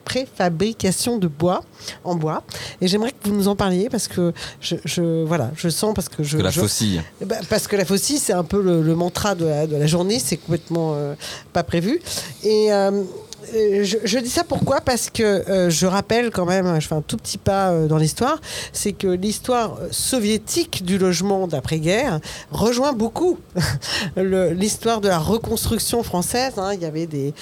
préfabrication 0.05 1.19
de 1.19 1.29
bois 1.29 1.63
en 2.03 2.17
bois. 2.17 2.43
Et 2.81 2.89
j'aimerais 2.89 3.13
que 3.13 3.29
vous 3.29 3.35
nous 3.35 3.47
en 3.47 3.55
parliez 3.55 3.89
parce 3.89 4.09
que 4.09 4.33
je, 4.61 4.75
je- 4.85 5.23
voilà, 5.25 5.53
je 5.57 5.69
sens 5.69 5.95
parce 5.95 6.09
que 6.09 6.25
je 6.25 6.39
Que 6.39 6.43
la 6.43 6.51
je- 6.51 6.61
faucille. 6.61 7.01
bah, 7.25 7.37
parce 7.49 7.69
que 7.69 7.77
la 7.77 7.85
faucille, 7.85 8.19
c'est 8.19 8.33
un 8.33 8.43
peu 8.43 8.61
le, 8.61 8.83
le 8.83 8.95
mantra 8.97 9.37
de 9.37 9.45
la, 9.47 9.67
de 9.69 9.77
la 9.77 9.87
journée, 9.87 10.19
c'est 10.19 10.37
complètement 10.37 10.95
euh, 10.97 11.15
pas 11.53 11.63
prévu. 11.63 12.01
Et 12.43 12.73
euh, 12.73 13.03
je, 13.53 13.97
je 14.05 14.19
dis 14.19 14.29
ça 14.29 14.45
pourquoi? 14.45 14.81
Parce 14.81 15.11
que 15.11 15.23
euh, 15.23 15.71
je 15.71 15.87
rappelle 15.87 16.31
quand 16.31 16.47
même, 16.47 16.81
je 16.81 16.87
fais 16.87 16.95
un 16.95 17.03
tout 17.03 17.17
petit 17.17 17.39
pas 17.39 17.71
euh, 17.71 17.87
dans 17.87 17.97
l'histoire, 17.97 18.41
c'est 18.73 18.93
que 18.93 19.07
l'histoire 19.07 19.79
euh, 19.81 19.89
soviétique 19.91 20.85
du 20.85 20.99
logement 20.99 21.47
d'après-guerre 21.47 22.21
rejoint 22.51 22.93
beaucoup 22.93 23.39
l'histoire 24.17 25.01
de 25.01 25.09
la 25.09 25.19
reconstruction 25.19 26.03
française. 26.03 26.55
hein. 26.59 26.75
Il 26.75 26.83
y 26.83 26.85
avait 26.85 27.07
des, 27.07 27.35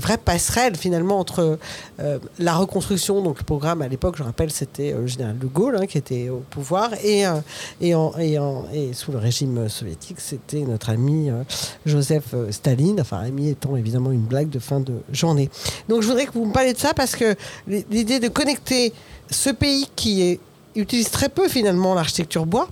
vraies 0.00 0.18
passerelles 0.18 0.76
finalement 0.76 1.18
entre 1.18 1.58
euh, 2.00 2.18
la 2.38 2.54
reconstruction, 2.54 3.22
donc 3.22 3.38
le 3.38 3.44
programme 3.44 3.82
à 3.82 3.88
l'époque, 3.88 4.16
je 4.18 4.22
rappelle, 4.22 4.50
c'était 4.50 4.92
euh, 4.92 5.00
le 5.00 5.06
général 5.06 5.38
de 5.38 5.46
Gaulle 5.46 5.76
hein, 5.80 5.86
qui 5.86 5.98
était 5.98 6.28
au 6.28 6.42
pouvoir, 6.50 6.90
et, 7.02 7.26
euh, 7.26 7.40
et, 7.80 8.92
sous 8.92 9.12
le 9.12 9.18
régime 9.18 9.68
soviétique, 9.68 10.20
c'était 10.20 10.60
notre 10.60 10.90
ami 10.90 11.30
euh, 11.30 11.42
Joseph 11.84 12.34
euh, 12.34 12.50
Staline, 12.50 13.00
enfin 13.00 13.18
ami 13.18 13.48
étant 13.48 13.76
évidemment 13.76 14.10
une 14.10 14.20
blague 14.20 14.48
de 14.50 14.58
fin 14.58 14.75
de 14.80 14.94
journée. 15.12 15.50
Donc 15.88 16.02
je 16.02 16.08
voudrais 16.08 16.26
que 16.26 16.32
vous 16.32 16.46
me 16.46 16.52
parliez 16.52 16.72
de 16.72 16.78
ça 16.78 16.94
parce 16.94 17.16
que 17.16 17.34
l'idée 17.68 18.20
de 18.20 18.28
connecter 18.28 18.92
ce 19.30 19.50
pays 19.50 19.88
qui 19.96 20.38
utilise 20.74 21.10
très 21.10 21.28
peu 21.28 21.48
finalement 21.48 21.94
l'architecture 21.94 22.46
bois, 22.46 22.68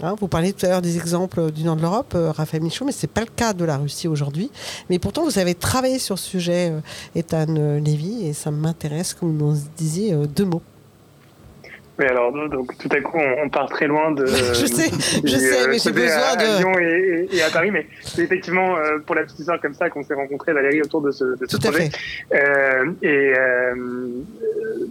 Hein, 0.00 0.14
vous 0.20 0.28
parliez 0.28 0.52
tout 0.52 0.64
à 0.64 0.68
l'heure 0.68 0.82
des 0.82 0.96
exemples 0.96 1.50
du 1.50 1.64
nord 1.64 1.74
de 1.74 1.82
l'Europe, 1.82 2.12
euh, 2.14 2.30
Raphaël 2.30 2.62
Michaud, 2.62 2.84
mais 2.84 2.92
ce 2.92 3.04
n'est 3.04 3.12
pas 3.12 3.20
le 3.20 3.26
cas 3.26 3.52
de 3.52 3.64
la 3.64 3.78
Russie 3.78 4.06
aujourd'hui. 4.06 4.50
Mais 4.90 5.00
pourtant, 5.00 5.24
vous 5.24 5.40
avez 5.40 5.56
travaillé 5.56 5.98
sur 5.98 6.18
ce 6.18 6.28
sujet, 6.28 6.70
euh, 6.70 6.80
Ethan 7.16 7.46
euh, 7.56 7.80
Lévy, 7.80 8.26
et 8.26 8.32
ça 8.32 8.52
m'intéresse 8.52 9.12
que 9.12 9.24
vous 9.24 9.32
nous 9.32 9.56
disiez 9.76 10.12
euh, 10.12 10.26
deux 10.26 10.44
mots. 10.44 10.62
Mais 11.98 12.06
alors, 12.08 12.32
donc, 12.32 12.76
tout 12.78 12.88
à 12.92 13.00
coup, 13.00 13.18
on, 13.18 13.48
part 13.48 13.68
très 13.68 13.86
loin 13.86 14.12
de. 14.12 14.24
Je 14.54 14.66
sais, 14.66 14.90
je 15.24 15.36
sais, 15.36 15.68
mais 15.68 15.78
j'ai 15.78 15.90
besoin 15.92 16.22
à, 16.32 16.36
de- 16.36 16.42
À 16.44 16.58
Lyon 16.58 16.78
et, 16.78 17.42
à 17.42 17.50
Paris, 17.50 17.70
mais 17.72 17.86
c'est 18.02 18.22
effectivement 18.22 18.76
euh, 18.76 18.98
pour 19.04 19.14
la 19.16 19.22
petite 19.24 19.40
histoire 19.40 19.60
comme 19.60 19.74
ça 19.74 19.90
qu'on 19.90 20.02
s'est 20.04 20.14
rencontrés, 20.14 20.52
Valérie, 20.52 20.80
autour 20.82 21.00
de 21.02 21.10
ce, 21.10 21.24
de 21.24 21.46
ce 21.46 21.56
Tout 21.56 21.66
à 21.66 21.70
projet. 21.70 21.90
Euh, 22.34 22.92
et 23.02 23.32
euh, 23.36 23.74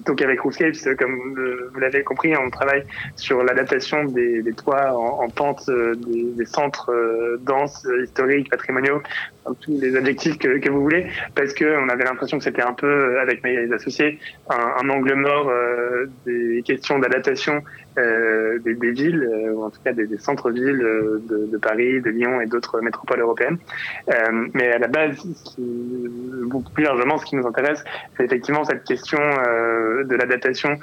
donc 0.05 0.21
avec 0.21 0.39
Roofscapes, 0.41 0.75
comme 0.97 1.35
vous 1.73 1.79
l'avez 1.79 2.03
compris, 2.03 2.35
on 2.35 2.49
travaille 2.49 2.83
sur 3.15 3.43
l'adaptation 3.43 4.03
des, 4.05 4.41
des 4.41 4.53
toits 4.53 4.91
en, 4.97 5.23
en 5.23 5.29
pente 5.29 5.63
euh, 5.69 5.95
des, 5.95 6.23
des 6.35 6.45
centres 6.45 6.91
euh, 6.91 7.37
denses, 7.41 7.85
euh, 7.85 8.03
historiques, 8.03 8.49
patrimoniaux, 8.49 9.01
tous 9.61 9.79
les 9.79 9.95
adjectifs 9.95 10.37
que, 10.37 10.57
que 10.57 10.69
vous 10.69 10.81
voulez, 10.81 11.07
parce 11.35 11.53
que 11.53 11.77
on 11.83 11.87
avait 11.89 12.03
l'impression 12.03 12.37
que 12.37 12.43
c'était 12.43 12.61
un 12.61 12.73
peu, 12.73 12.87
euh, 12.87 13.21
avec 13.21 13.43
mes 13.43 13.71
associés, 13.73 14.19
un, 14.49 14.73
un 14.83 14.89
angle 14.89 15.13
mort 15.15 15.49
euh, 15.49 16.05
des 16.25 16.61
questions 16.65 16.96
d'adaptation 16.99 17.61
euh, 17.97 18.59
des, 18.59 18.75
des 18.75 18.91
villes, 18.91 19.23
euh, 19.23 19.53
ou 19.53 19.63
en 19.63 19.69
tout 19.69 19.79
cas 19.83 19.93
des, 19.93 20.05
des 20.07 20.17
centres-villes 20.17 20.81
euh, 20.81 21.21
de, 21.29 21.47
de 21.51 21.57
Paris, 21.57 22.01
de 22.01 22.09
Lyon 22.09 22.41
et 22.41 22.45
d'autres 22.45 22.79
métropoles 22.81 23.21
européennes. 23.21 23.57
Mais 24.53 24.71
à 24.71 24.77
la 24.79 24.87
base, 24.87 25.17
ce 25.17 25.55
qui, 25.55 25.61
beaucoup 26.45 26.71
plus 26.71 26.83
largement, 26.83 27.17
ce 27.17 27.25
qui 27.25 27.35
nous 27.35 27.47
intéresse, 27.47 27.83
c'est 28.15 28.23
effectivement 28.23 28.63
cette 28.63 28.83
question 28.83 29.19
de 29.19 30.15
l'adaptation 30.15 30.77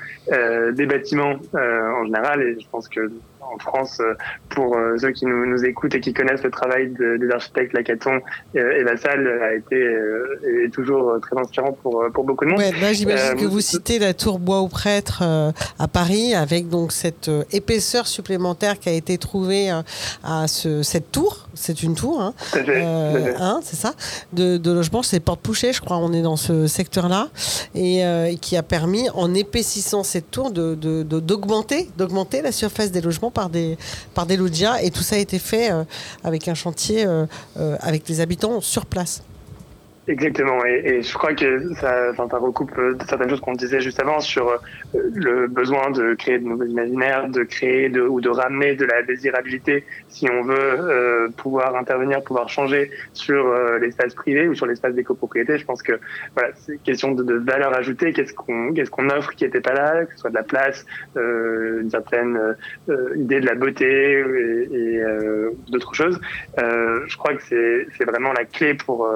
des 0.72 0.86
bâtiments 0.86 1.36
en 1.54 2.04
général. 2.04 2.42
Et 2.42 2.56
je 2.60 2.66
pense 2.70 2.88
que 2.88 3.10
en 3.40 3.58
France, 3.58 4.00
pour 4.48 4.76
ceux 4.96 5.10
qui 5.10 5.26
nous, 5.26 5.44
nous 5.46 5.64
écoutent 5.66 5.94
et 5.94 6.00
qui 6.00 6.14
connaissent 6.14 6.42
le 6.42 6.50
travail 6.50 6.88
de- 6.88 7.18
des 7.18 7.30
architectes 7.30 7.74
Lacaton 7.74 8.20
et 8.54 8.82
Vassal, 8.82 9.26
a 9.42 9.54
été 9.54 9.78
est 10.64 10.72
toujours 10.72 11.18
très 11.20 11.38
inspirant 11.38 11.72
pour, 11.72 12.04
pour 12.12 12.24
beaucoup 12.24 12.44
de 12.46 12.50
monde. 12.50 12.58
Ouais, 12.60 12.72
j'imagine 12.94 13.36
que 13.38 13.44
vous 13.44 13.60
citez 13.60 13.98
la 13.98 14.14
tour 14.14 14.38
Bois 14.38 14.60
au 14.60 14.68
Prêtre 14.68 15.20
euh, 15.22 15.50
à 15.78 15.88
Paris, 15.88 16.34
avec 16.34 16.68
donc 16.68 16.90
cette 17.04 17.28
euh, 17.28 17.44
épaisseur 17.52 18.06
supplémentaire 18.06 18.80
qui 18.80 18.88
a 18.88 18.92
été 18.92 19.18
trouvée 19.18 19.70
euh, 19.70 19.82
à 20.22 20.48
ce, 20.48 20.82
cette 20.82 21.12
tour. 21.12 21.46
C'est 21.54 21.82
une 21.82 21.94
tour, 21.94 22.18
hein, 22.22 22.32
Euh, 22.56 23.34
hein, 23.38 23.60
c'est 23.62 23.76
ça, 23.76 23.92
de, 24.32 24.56
de 24.56 24.70
logement. 24.72 25.02
C'est 25.02 25.20
Porte 25.20 25.40
Pouchet, 25.40 25.74
je 25.74 25.82
crois. 25.82 25.98
On 25.98 26.14
est 26.14 26.22
dans 26.22 26.36
ce 26.38 26.66
secteur-là, 26.66 27.28
et, 27.74 28.04
euh, 28.06 28.34
qui 28.40 28.56
a 28.56 28.62
permis, 28.62 29.10
en 29.10 29.34
épaississant 29.34 30.02
cette 30.02 30.30
tour, 30.30 30.50
de 30.50 30.74
de- 30.74 31.02
de- 31.02 31.20
d'augmenter, 31.20 31.90
d'augmenter 31.98 32.40
la 32.40 32.52
surface 32.52 32.90
des 32.90 33.02
logements 33.02 33.30
par 33.30 33.50
des 33.50 33.76
par 34.14 34.24
des 34.24 34.38
loggias. 34.38 34.80
Et 34.80 34.90
tout 34.90 35.02
ça 35.02 35.16
a 35.16 35.18
été 35.18 35.38
fait 35.38 35.70
euh, 35.70 35.84
avec 36.24 36.48
un 36.48 36.54
chantier, 36.54 37.06
avec 37.80 38.08
les 38.08 38.20
habitants 38.20 38.60
sur 38.62 38.86
place. 38.86 39.20
Exactement, 40.06 40.62
et, 40.66 40.82
et 40.84 41.02
je 41.02 41.14
crois 41.14 41.32
que 41.32 41.72
ça, 41.76 42.10
enfin, 42.10 42.28
ça 42.28 42.36
recoupe 42.36 42.76
euh, 42.76 42.94
certaines 43.08 43.30
choses 43.30 43.40
qu'on 43.40 43.54
disait 43.54 43.80
juste 43.80 43.98
avant 44.00 44.20
sur 44.20 44.50
euh, 44.50 44.58
le 44.92 45.46
besoin 45.46 45.90
de 45.92 46.12
créer 46.12 46.38
de 46.38 46.44
nouveaux 46.44 46.66
imaginaires, 46.66 47.26
de 47.30 47.42
créer 47.42 47.88
de, 47.88 48.02
ou 48.02 48.20
de 48.20 48.28
ramener 48.28 48.74
de 48.74 48.84
la 48.84 49.02
désirabilité 49.02 49.82
si 50.08 50.28
on 50.30 50.42
veut 50.42 50.58
euh, 50.58 51.28
pouvoir 51.38 51.74
intervenir, 51.74 52.22
pouvoir 52.22 52.50
changer 52.50 52.90
sur 53.14 53.46
euh, 53.46 53.78
l'espace 53.78 54.12
privé 54.12 54.46
ou 54.46 54.54
sur 54.54 54.66
l'espace 54.66 54.94
des 54.94 55.04
copropriétés. 55.04 55.56
Je 55.56 55.64
pense 55.64 55.82
que 55.82 55.98
voilà, 56.34 56.50
c'est 56.54 56.76
question 56.82 57.12
de, 57.12 57.22
de 57.22 57.36
valeur 57.36 57.74
ajoutée. 57.74 58.12
Qu'est-ce 58.12 58.34
qu'on 58.34 58.74
qu'est-ce 58.74 58.90
qu'on 58.90 59.08
offre 59.08 59.32
qui 59.32 59.44
n'était 59.44 59.62
pas 59.62 59.72
là, 59.72 60.04
que 60.04 60.12
ce 60.12 60.18
soit 60.18 60.30
de 60.30 60.34
la 60.34 60.42
place, 60.42 60.84
une 61.16 61.88
certaine 61.90 62.38
idée 63.16 63.40
de 63.40 63.46
la 63.46 63.54
beauté 63.54 63.86
et, 63.86 64.96
et, 64.96 65.02
d'autres 65.70 65.94
choses. 65.94 66.20
Je 66.58 67.16
crois 67.16 67.34
que 67.34 67.42
c'est 67.44 67.86
c'est 67.96 68.04
vraiment 68.04 68.32
la 68.32 68.44
clé 68.44 68.74
pour 68.74 69.08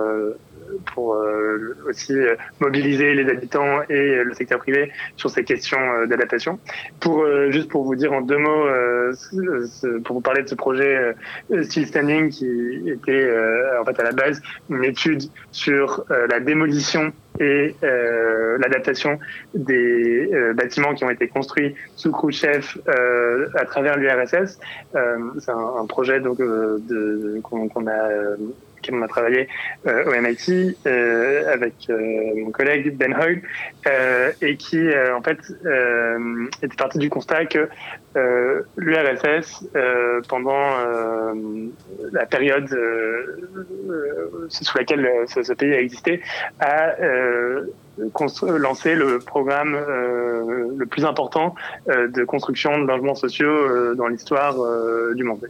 pour 0.95 1.15
euh, 1.15 1.77
aussi 1.89 2.13
euh, 2.13 2.37
mobiliser 2.61 3.15
les 3.15 3.29
habitants 3.31 3.83
et 3.89 4.23
le 4.23 4.35
secteur 4.35 4.59
privé 4.59 4.93
sur 5.17 5.31
ces 5.31 5.45
questions 5.45 5.79
euh, 5.79 6.07
d'adaptation. 6.07 6.59
Pour 7.01 7.27
juste 7.51 7.69
pour 7.69 7.85
vous 7.85 7.95
dire 7.95 8.13
en 8.13 8.21
deux 8.21 8.39
mots, 8.39 8.67
pour 10.05 10.17
vous 10.17 10.21
parler 10.21 10.43
de 10.43 10.49
ce 10.49 10.55
projet 10.55 11.15
Still 11.63 11.87
Standing 11.87 12.31
qui 12.31 12.83
était 12.87 13.31
en 13.81 13.85
fait 13.85 13.99
à 14.01 14.05
la 14.05 14.13
base 14.13 14.41
une 14.71 14.85
étude 14.85 15.23
sur 15.53 16.05
la 16.09 16.41
démolition 16.41 17.13
et 17.41 17.75
l'adaptation 17.83 19.19
des 19.55 20.31
bâtiments 20.55 20.95
qui 20.95 21.05
ont 21.05 21.11
été 21.11 21.29
construits 21.29 21.75
sous 21.97 22.13
Khrouchtchev 22.13 22.67
euh, 22.89 23.49
à 23.55 23.65
travers 23.65 23.97
l'URSS. 23.97 24.59
C'est 24.93 25.51
un, 25.51 25.87
projet 25.87 26.21
donc 26.21 26.39
qu'on 27.43 27.87
a 27.87 28.09
auquel 28.79 28.95
on 28.95 29.03
a 29.03 29.09
travaillé 29.09 29.49
euh, 29.87 30.05
au 30.07 30.21
MIT 30.21 30.77
euh, 30.87 31.53
avec 31.53 31.75
euh, 31.91 32.33
mon 32.37 32.51
collègue 32.51 32.97
Ben 32.97 33.15
Hoyle 33.15 33.43
et 34.43 34.57
qui 34.57 34.79
en 35.15 35.23
fait 35.23 35.39
était 36.63 36.77
parti 36.77 36.99
du 36.99 37.09
constat 37.09 37.47
que 37.47 37.69
l'URSS 38.77 39.65
pendant 40.29 40.69
la 42.13 42.27
période 42.27 42.69
sous 44.49 44.77
laquelle 44.77 45.09
ce, 45.27 45.53
pays 45.55 45.73
a 45.73 45.81
existé 45.81 46.21
a 46.61 46.97
lancé 48.43 48.95
le 48.95 49.21
programme 49.21 49.79
le 50.77 50.85
plus 50.85 51.07
important 51.07 51.55
de 51.87 52.25
construction 52.25 52.79
de 52.79 52.87
logements 52.87 53.15
sociaux 53.15 53.95
dans 53.95 54.09
l'histoire 54.09 54.55
du 55.15 55.25
monde. 55.25 55.49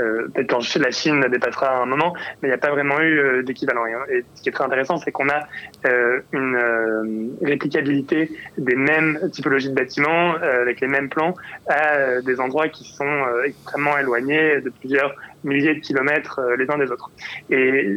Euh, 0.00 0.28
peut-être 0.28 0.50
quand 0.50 0.76
la 0.76 0.90
Chine 0.90 1.24
dépassera 1.30 1.82
un 1.82 1.86
moment, 1.86 2.14
mais 2.42 2.48
il 2.48 2.50
n'y 2.50 2.54
a 2.54 2.58
pas 2.58 2.70
vraiment 2.70 3.00
eu 3.00 3.18
euh, 3.18 3.42
d'équivalent. 3.42 3.86
Et, 3.86 4.18
et 4.18 4.24
ce 4.34 4.42
qui 4.42 4.48
est 4.48 4.52
très 4.52 4.64
intéressant, 4.64 4.96
c'est 4.98 5.12
qu'on 5.12 5.28
a 5.28 5.46
euh, 5.86 6.20
une 6.32 7.36
réplicabilité 7.42 8.30
des 8.56 8.76
mêmes 8.76 9.18
typologies 9.32 9.70
de 9.70 9.74
bâtiments, 9.74 10.34
avec 10.34 10.80
les 10.80 10.88
mêmes 10.88 11.08
plans, 11.08 11.34
à 11.68 12.20
des 12.20 12.40
endroits 12.40 12.68
qui 12.68 12.84
sont 12.84 13.24
extrêmement 13.44 13.98
éloignés 13.98 14.60
de 14.60 14.70
plusieurs 14.70 15.14
milliers 15.44 15.74
de 15.74 15.80
kilomètres 15.80 16.40
les 16.58 16.70
uns 16.70 16.78
des 16.78 16.90
autres. 16.90 17.10
Et 17.50 17.96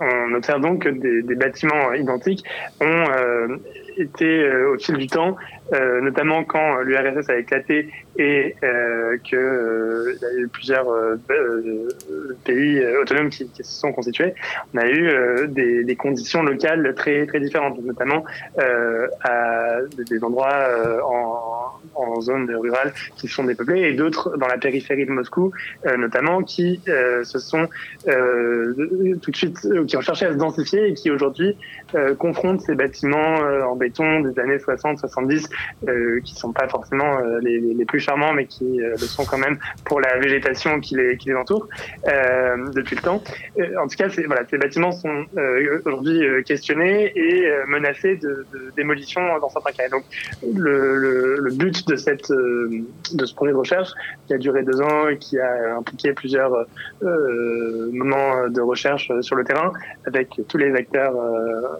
on 0.00 0.34
observe 0.34 0.60
donc 0.60 0.82
que 0.82 0.88
des, 0.88 1.34
bâtiments 1.34 1.92
identiques 1.92 2.44
ont 2.80 3.58
été 3.96 4.50
au 4.66 4.78
fil 4.78 4.96
du 4.96 5.06
temps, 5.06 5.36
euh, 5.72 6.00
notamment 6.00 6.44
quand 6.44 6.80
l'URSS 6.80 7.28
a 7.30 7.36
éclaté 7.38 7.88
et 8.18 8.54
euh, 8.62 9.16
que 9.18 9.36
euh, 9.36 10.18
y 10.20 10.24
a 10.24 10.34
eu 10.34 10.48
plusieurs 10.48 10.88
euh, 10.88 11.16
euh, 11.30 11.88
pays 12.44 12.78
euh, 12.78 13.00
autonomes 13.00 13.30
qui, 13.30 13.48
qui 13.48 13.64
se 13.64 13.80
sont 13.80 13.92
constitués, 13.92 14.34
on 14.74 14.78
a 14.78 14.88
eu 14.88 15.48
des, 15.48 15.84
des 15.84 15.96
conditions 15.96 16.42
locales 16.42 16.94
très 16.94 17.26
très 17.26 17.40
différentes, 17.40 17.82
notamment 17.82 18.24
à 18.58 19.78
des, 20.08 20.24
endroits 20.24 20.68
en, 21.04 21.70
en 21.94 22.20
zone 22.20 22.54
rurale 22.54 22.92
qui 23.16 23.28
sont 23.28 23.44
dépeuplés 23.44 23.82
et 23.82 23.92
d'autres 23.94 24.36
dans 24.36 24.46
la 24.46 24.58
périphérie 24.58 25.06
de 25.06 25.10
Moscou, 25.10 25.52
notamment 25.98 26.42
qui 26.42 26.80
se 26.86 27.38
sont 27.38 27.68
tout 28.04 29.30
de 29.30 29.36
suite 29.36 29.58
qui 29.86 29.96
ont 29.96 30.00
cherché 30.00 30.26
à 30.26 30.32
se 30.32 30.38
densifier 30.38 30.88
et 30.88 30.94
qui 30.94 31.10
aujourd'hui 31.10 31.56
confrontent 32.18 32.60
ces 32.60 32.74
bâtiments 32.74 33.36
en 33.68 33.76
béton 33.76 34.20
des 34.20 34.38
années 34.38 34.58
60-70 34.58 35.48
euh, 35.88 36.20
qui 36.20 36.34
sont 36.34 36.52
pas 36.52 36.68
forcément 36.68 37.18
euh, 37.18 37.40
les, 37.40 37.84
plus 37.84 38.00
charmants 38.00 38.32
mais 38.32 38.46
qui 38.46 38.80
euh, 38.80 38.92
le 38.92 38.98
sont 38.98 39.24
quand 39.24 39.38
même 39.38 39.58
pour 39.84 40.00
la 40.00 40.18
végétation 40.18 40.80
qui 40.80 40.96
les, 40.96 41.34
entoure 41.34 41.68
euh, 42.06 42.70
depuis 42.74 42.96
le 42.96 43.02
temps. 43.02 43.22
En 43.80 43.86
tout 43.88 43.96
cas, 43.96 44.08
ces 44.10 44.58
bâtiments 44.58 44.92
sont 44.92 45.24
aujourd'hui 45.86 46.20
questionnés 46.44 47.12
et 47.16 47.48
menacés 47.66 48.16
de, 48.16 48.44
démolition 48.76 49.20
dans 49.38 49.48
certains 49.48 49.72
cas. 49.72 49.88
Donc, 49.88 50.04
le, 50.42 51.50
but 51.52 51.86
de 51.88 51.96
cette 51.96 52.30
de 52.30 53.26
ce 53.26 53.34
projet 53.34 53.52
de 53.52 53.56
recherche 53.56 53.90
qui 54.26 54.34
a 54.34 54.38
duré 54.38 54.62
deux 54.62 54.80
ans 54.80 55.08
et 55.08 55.18
qui 55.18 55.38
a 55.38 55.76
impliqué 55.76 56.12
plusieurs 56.12 56.66
moments 57.00 58.48
de 58.48 58.60
recherche 58.60 59.10
sur 59.20 59.36
le 59.36 59.44
terrain 59.44 59.72
avec 60.06 60.28
tous 60.48 60.58
les 60.58 60.74
acteurs 60.74 61.14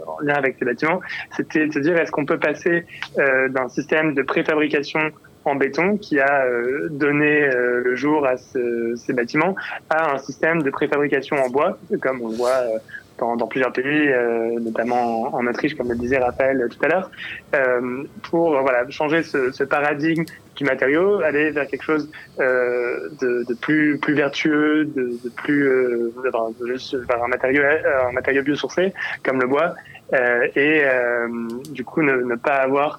en 0.06 0.20
lien 0.22 0.34
avec 0.34 0.56
ces 0.58 0.64
bâtiments, 0.64 1.00
c'était 1.36 1.66
de 1.66 1.72
se 1.72 1.78
dire 1.78 1.96
est-ce 1.96 2.12
qu'on 2.12 2.26
peut 2.26 2.38
passer 2.38 2.84
euh, 3.18 3.48
d'un 3.62 3.68
système 3.68 4.14
de 4.14 4.22
préfabrication 4.22 5.00
en 5.44 5.54
béton 5.56 5.96
qui 5.96 6.20
a 6.20 6.44
euh, 6.44 6.88
donné 6.90 7.42
euh, 7.42 7.82
le 7.84 7.94
jour 7.96 8.26
à 8.26 8.36
ce- 8.36 8.94
ces 8.96 9.12
bâtiments 9.12 9.54
à 9.90 10.14
un 10.14 10.18
système 10.18 10.62
de 10.62 10.70
préfabrication 10.70 11.36
en 11.36 11.48
bois, 11.48 11.78
comme 12.00 12.20
on 12.22 12.28
le 12.28 12.36
voit 12.36 12.50
euh, 12.50 12.78
dans, 13.18 13.46
plusieurs 13.46 13.72
pays, 13.72 14.10
notamment 14.60 15.32
en, 15.32 15.46
Autriche, 15.46 15.76
comme 15.76 15.88
le 15.88 15.94
disait 15.94 16.18
Raphaël 16.18 16.66
tout 16.68 16.84
à 16.84 16.88
l'heure, 16.88 17.10
pour 18.28 18.60
voilà, 18.62 18.88
changer 18.90 19.22
ce, 19.22 19.62
paradigme 19.62 20.24
du 20.56 20.64
matériau, 20.64 21.20
aller 21.20 21.52
vers 21.52 21.68
quelque 21.68 21.84
chose 21.84 22.10
de, 22.38 23.54
plus, 23.60 23.98
plus 23.98 24.14
vertueux, 24.14 24.86
de, 24.86 25.12
plus 25.36 25.68
vers 26.16 27.22
un 27.22 27.28
matériau, 27.28 27.62
un 28.08 28.10
matériau 28.10 28.42
biosourcé 28.42 28.92
comme 29.22 29.40
le 29.40 29.46
bois, 29.46 29.74
et 30.56 30.82
du 31.70 31.84
coup 31.84 32.02
ne, 32.02 32.34
pas 32.34 32.56
avoir 32.56 32.98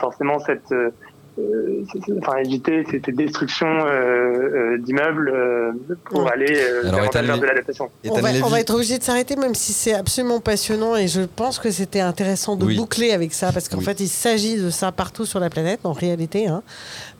forcément 0.00 0.38
cette 0.38 0.70
euh, 0.72 0.90
euh, 1.38 1.84
enfin, 2.20 2.38
éviter 2.38 2.84
cette 2.90 3.10
destruction 3.10 3.68
euh, 3.68 3.92
euh, 3.92 4.78
d'immeubles 4.78 5.28
euh, 5.32 5.70
pour 6.06 6.24
Ouais. 6.24 6.32
aller 6.32 6.60
euh, 6.60 6.82
vers 6.90 7.38
de 7.38 7.46
l'adaptation. 7.46 7.88
On 8.08 8.14
va, 8.20 8.30
on 8.44 8.48
va 8.48 8.58
être 8.58 8.74
obligé 8.74 8.98
de 8.98 9.04
s'arrêter, 9.04 9.36
même 9.36 9.54
si 9.54 9.72
c'est 9.72 9.94
absolument 9.94 10.40
passionnant 10.40 10.96
et 10.96 11.06
je 11.06 11.20
pense 11.20 11.60
que 11.60 11.70
c'était 11.70 12.00
intéressant 12.00 12.56
de 12.56 12.64
Oui. 12.64 12.76
boucler 12.76 13.12
avec 13.12 13.32
ça 13.34 13.52
parce 13.52 13.68
qu'en 13.68 13.78
Oui. 13.78 13.84
fait 13.84 14.00
il 14.00 14.08
s'agit 14.08 14.56
de 14.60 14.68
ça 14.70 14.90
partout 14.90 15.26
sur 15.26 15.38
la 15.38 15.48
planète 15.48 15.80
en 15.84 15.92
réalité. 15.92 16.48
hein. 16.48 16.64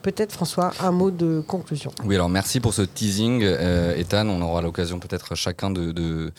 Peut-être 0.02 0.33
François, 0.33 0.73
un 0.81 0.93
mot 0.93 1.10
de 1.10 1.43
conclusion. 1.47 1.91
Oui, 2.05 2.15
alors 2.15 2.28
merci 2.28 2.60
pour 2.60 2.75
ce 2.75 2.83
teasing, 2.83 3.43
euh, 3.43 3.97
Ethan. 3.97 4.28
On 4.28 4.41
aura 4.41 4.62
l'occasion 4.62 4.99
peut-être 4.99 5.35
chacun 5.35 5.70
de, 5.70 6.33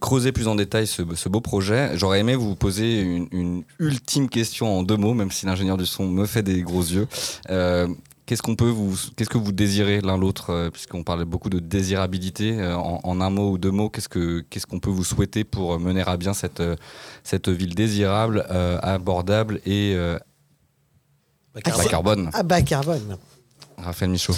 creuser 0.00 0.32
plus 0.32 0.48
en 0.48 0.54
détail 0.54 0.86
ce, 0.86 1.28
beau 1.28 1.40
projet. 1.40 1.90
J'aurais 1.94 2.20
aimé 2.20 2.34
vous 2.34 2.56
poser 2.56 3.00
une, 3.00 3.62
ultime 3.78 4.28
question 4.28 4.78
en 4.78 4.82
deux 4.82 4.96
mots, 4.96 5.14
même 5.14 5.30
si 5.30 5.46
l'ingénieur 5.46 5.76
du 5.76 5.86
son 5.86 6.06
me 6.06 6.26
fait 6.26 6.42
des 6.42 6.62
gros 6.62 6.82
yeux. 6.82 7.06
Euh, 7.50 7.88
Qu'est-ce 8.30 8.42
qu'on 8.42 8.54
peut 8.54 8.68
vous, 8.68 8.96
qu'est-ce 9.16 9.28
que 9.28 9.38
vous 9.38 9.50
désirez 9.50 10.00
l'un 10.02 10.16
l'autre, 10.16 10.50
euh, 10.50 10.70
puisqu'on 10.70 11.02
parlait 11.02 11.24
beaucoup 11.24 11.50
de 11.50 11.58
désirabilité. 11.58 12.60
euh, 12.60 12.76
en, 12.76 13.20
un 13.20 13.28
mot 13.28 13.50
ou 13.50 13.58
deux 13.58 13.72
mots, 13.72 13.90
qu'est-ce 13.90 14.08
que 14.08 14.44
qu'est-ce 14.48 14.68
qu'on 14.68 14.78
peut 14.78 14.88
vous 14.88 15.02
souhaiter 15.02 15.42
pour 15.42 15.80
mener 15.80 16.02
à 16.06 16.16
bien 16.16 16.32
cette 16.32 16.62
cette 17.24 17.48
ville 17.48 17.74
désirable, 17.74 18.46
abordable 18.82 19.60
et 19.66 19.94
euh, 19.96 20.16
bas 21.54 21.60
carbone. 21.88 22.30
Ah 22.32 22.42
bas 22.42 22.62
carbone. 22.62 23.16
Raphaël 23.78 24.10
Michaud. 24.10 24.34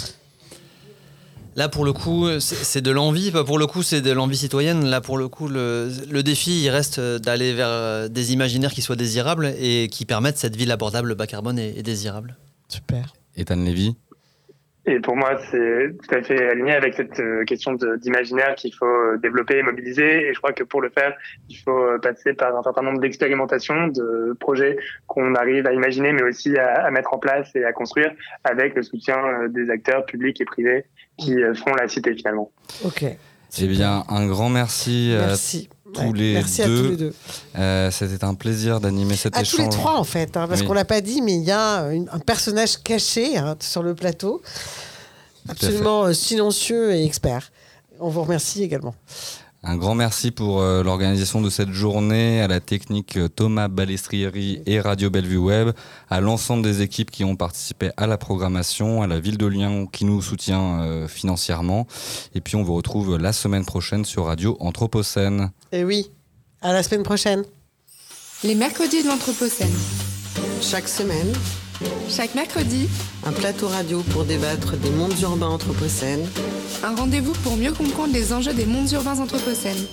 Là, 1.55 1.69
pour 1.69 1.85
le 1.85 1.93
coup, 1.93 2.27
c'est 2.39 2.81
de 2.81 2.89
l'envie. 2.89 3.29
Pas 3.29 3.43
Pour 3.43 3.59
le 3.59 3.67
coup, 3.67 3.83
c'est 3.83 4.01
de 4.01 4.11
l'envie 4.11 4.37
citoyenne. 4.37 4.85
Là, 4.85 5.01
pour 5.01 5.17
le 5.19 5.27
coup, 5.27 5.47
le, 5.47 5.91
le 6.09 6.23
défi, 6.23 6.63
il 6.63 6.69
reste 6.69 6.99
d'aller 6.99 7.53
vers 7.53 7.67
euh, 7.69 8.07
des 8.07 8.33
imaginaires 8.33 8.73
qui 8.73 8.81
soient 8.81 8.95
désirables 8.95 9.53
et 9.59 9.87
qui 9.91 10.05
permettent 10.05 10.39
cette 10.39 10.55
ville 10.55 10.71
abordable, 10.71 11.13
bas 11.13 11.27
carbone 11.27 11.59
et, 11.59 11.77
et 11.77 11.83
désirable. 11.83 12.37
Super. 12.69 13.13
Ethan 13.35 13.57
Lévy. 13.57 13.95
Et 14.85 14.99
pour 14.99 15.15
moi, 15.15 15.39
c'est 15.49 15.95
tout 15.97 16.15
à 16.15 16.21
fait 16.21 16.49
aligné 16.49 16.73
avec 16.73 16.95
cette 16.95 17.17
euh, 17.21 17.45
question 17.45 17.73
d'imaginaire 17.73 18.55
qu'il 18.55 18.73
faut 18.73 18.85
euh, 18.85 19.17
développer 19.21 19.57
et 19.57 19.63
mobiliser. 19.63 20.27
Et 20.27 20.33
je 20.33 20.39
crois 20.39 20.51
que 20.51 20.65
pour 20.65 20.81
le 20.81 20.89
faire, 20.89 21.13
il 21.49 21.55
faut 21.55 21.71
euh, 21.71 21.99
passer 21.99 22.33
par 22.33 22.53
un 22.55 22.63
certain 22.63 22.81
nombre 22.81 22.99
d'expérimentations, 22.99 23.87
de 23.87 24.35
projets 24.41 24.77
qu'on 25.07 25.35
arrive 25.35 25.67
à 25.67 25.73
imaginer, 25.73 26.11
mais 26.11 26.23
aussi 26.23 26.57
à, 26.57 26.85
à 26.85 26.91
mettre 26.91 27.13
en 27.13 27.17
place 27.17 27.49
et 27.55 27.63
à 27.63 27.71
construire 27.71 28.11
avec 28.43 28.75
le 28.75 28.83
soutien 28.83 29.47
des 29.47 29.69
acteurs 29.69 30.05
publics 30.05 30.41
et 30.41 30.45
privés 30.45 30.85
qui 31.17 31.37
font 31.55 31.73
la 31.75 31.87
cité 31.87 32.13
finalement. 32.15 32.51
Ok. 32.83 33.05
Eh 33.05 33.67
bien, 33.67 34.03
un 34.09 34.27
grand 34.27 34.49
merci, 34.49 35.15
Merci. 35.15 35.69
à 35.82 35.82
tous 35.93 36.01
Ouais, 36.01 36.11
les 36.13 36.33
merci 36.33 36.61
à 36.61 36.65
tous 36.65 36.89
les 36.89 36.97
deux. 36.97 37.13
Euh, 37.57 37.89
C'était 37.91 38.23
un 38.25 38.33
plaisir 38.33 38.79
d'animer 38.79 39.15
cet 39.15 39.37
À 39.37 39.41
échange. 39.41 39.55
tous 39.55 39.61
les 39.61 39.69
trois 39.69 39.97
en 39.97 40.03
fait, 40.03 40.35
hein, 40.35 40.47
parce 40.47 40.61
Oui. 40.61 40.67
qu'on 40.67 40.73
l'a 40.73 40.85
pas 40.85 41.01
dit, 41.01 41.21
mais 41.21 41.35
il 41.35 41.43
y 41.43 41.51
a 41.51 41.83
une- 41.93 42.09
un 42.11 42.19
personnage 42.19 42.77
caché 42.83 43.37
hein, 43.37 43.55
sur 43.59 43.83
le 43.83 43.95
plateau, 43.95 44.41
absolument 45.49 46.05
euh, 46.05 46.13
silencieux 46.13 46.93
et 46.93 47.05
expert. 47.05 47.51
On 47.99 48.09
vous 48.09 48.23
remercie 48.23 48.63
également. 48.63 48.95
Un 49.65 49.77
grand 49.77 49.95
merci 49.95 50.31
pour 50.31 50.61
euh, 50.61 50.83
l'organisation 50.83 51.39
de 51.41 51.49
cette 51.49 51.71
journée, 51.71 52.41
à 52.41 52.49
la 52.49 52.59
technique 52.59 53.15
euh, 53.15 53.29
Thomas 53.29 53.69
Balestrieri 53.69 54.61
et 54.65 54.81
Radio 54.81 55.09
Bellevue 55.09 55.37
Web, 55.37 55.69
à 56.09 56.19
l'ensemble 56.19 56.63
des 56.63 56.81
équipes 56.81 57.09
qui 57.09 57.23
ont 57.23 57.37
participé 57.37 57.91
à 57.95 58.05
la 58.05 58.17
programmation, 58.17 59.01
à 59.01 59.07
la 59.07 59.21
ville 59.21 59.37
de 59.37 59.45
Lyon 59.45 59.87
qui 59.87 60.03
nous 60.03 60.21
soutient 60.21 60.81
euh, 60.81 61.07
financièrement. 61.07 61.87
Et 62.35 62.41
puis 62.41 62.57
on 62.57 62.63
vous 62.63 62.75
retrouve 62.75 63.17
la 63.17 63.31
semaine 63.31 63.63
prochaine 63.63 64.03
sur 64.03 64.25
Radio 64.25 64.57
Anthropocène. 64.59 65.51
Et 65.71 65.85
oui, 65.85 66.11
à 66.61 66.73
la 66.73 66.83
semaine 66.83 67.03
prochaine. 67.03 67.45
Les 68.43 68.55
mercredis 68.55 69.01
de 69.03 69.07
l'Anthropocène. 69.07 69.73
Chaque 70.61 70.89
semaine, 70.89 71.31
Chaque 72.09 72.35
mercredi, 72.35 72.87
un 73.25 73.31
plateau 73.31 73.67
radio 73.67 74.01
pour 74.11 74.25
débattre 74.25 74.77
des 74.77 74.91
mondes 74.91 75.19
urbains 75.21 75.49
anthropocènes. 75.49 76.27
un 76.83 76.95
rendez-vous 76.95 77.33
pour 77.43 77.57
mieux 77.57 77.71
comprendre 77.71 78.13
les 78.13 78.33
enjeux 78.33 78.53
des 78.53 78.65
mondes 78.65 78.91
urbains 78.91 79.19
anthropocènes. 79.19 79.85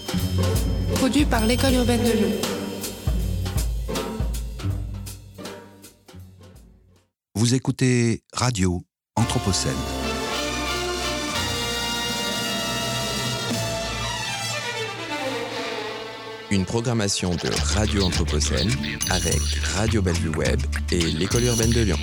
Produit 0.96 1.24
par 1.24 1.46
l'École 1.46 1.74
urbaine 1.74 2.02
de 2.02 2.12
Lyon. 2.12 2.32
Vous 7.34 7.54
écoutez 7.54 8.22
Radio 8.32 8.82
Anthropocène. 9.16 9.99
Une 16.50 16.64
programmation 16.64 17.30
de 17.30 17.48
Radio 17.74 18.04
Anthropocène 18.04 18.70
avec 19.10 19.40
Radio 19.76 20.02
Bellevue 20.02 20.30
Web 20.30 20.60
et 20.90 21.00
l'École 21.00 21.44
urbaine 21.44 21.70
de 21.70 21.82
Lyon. 21.82 21.98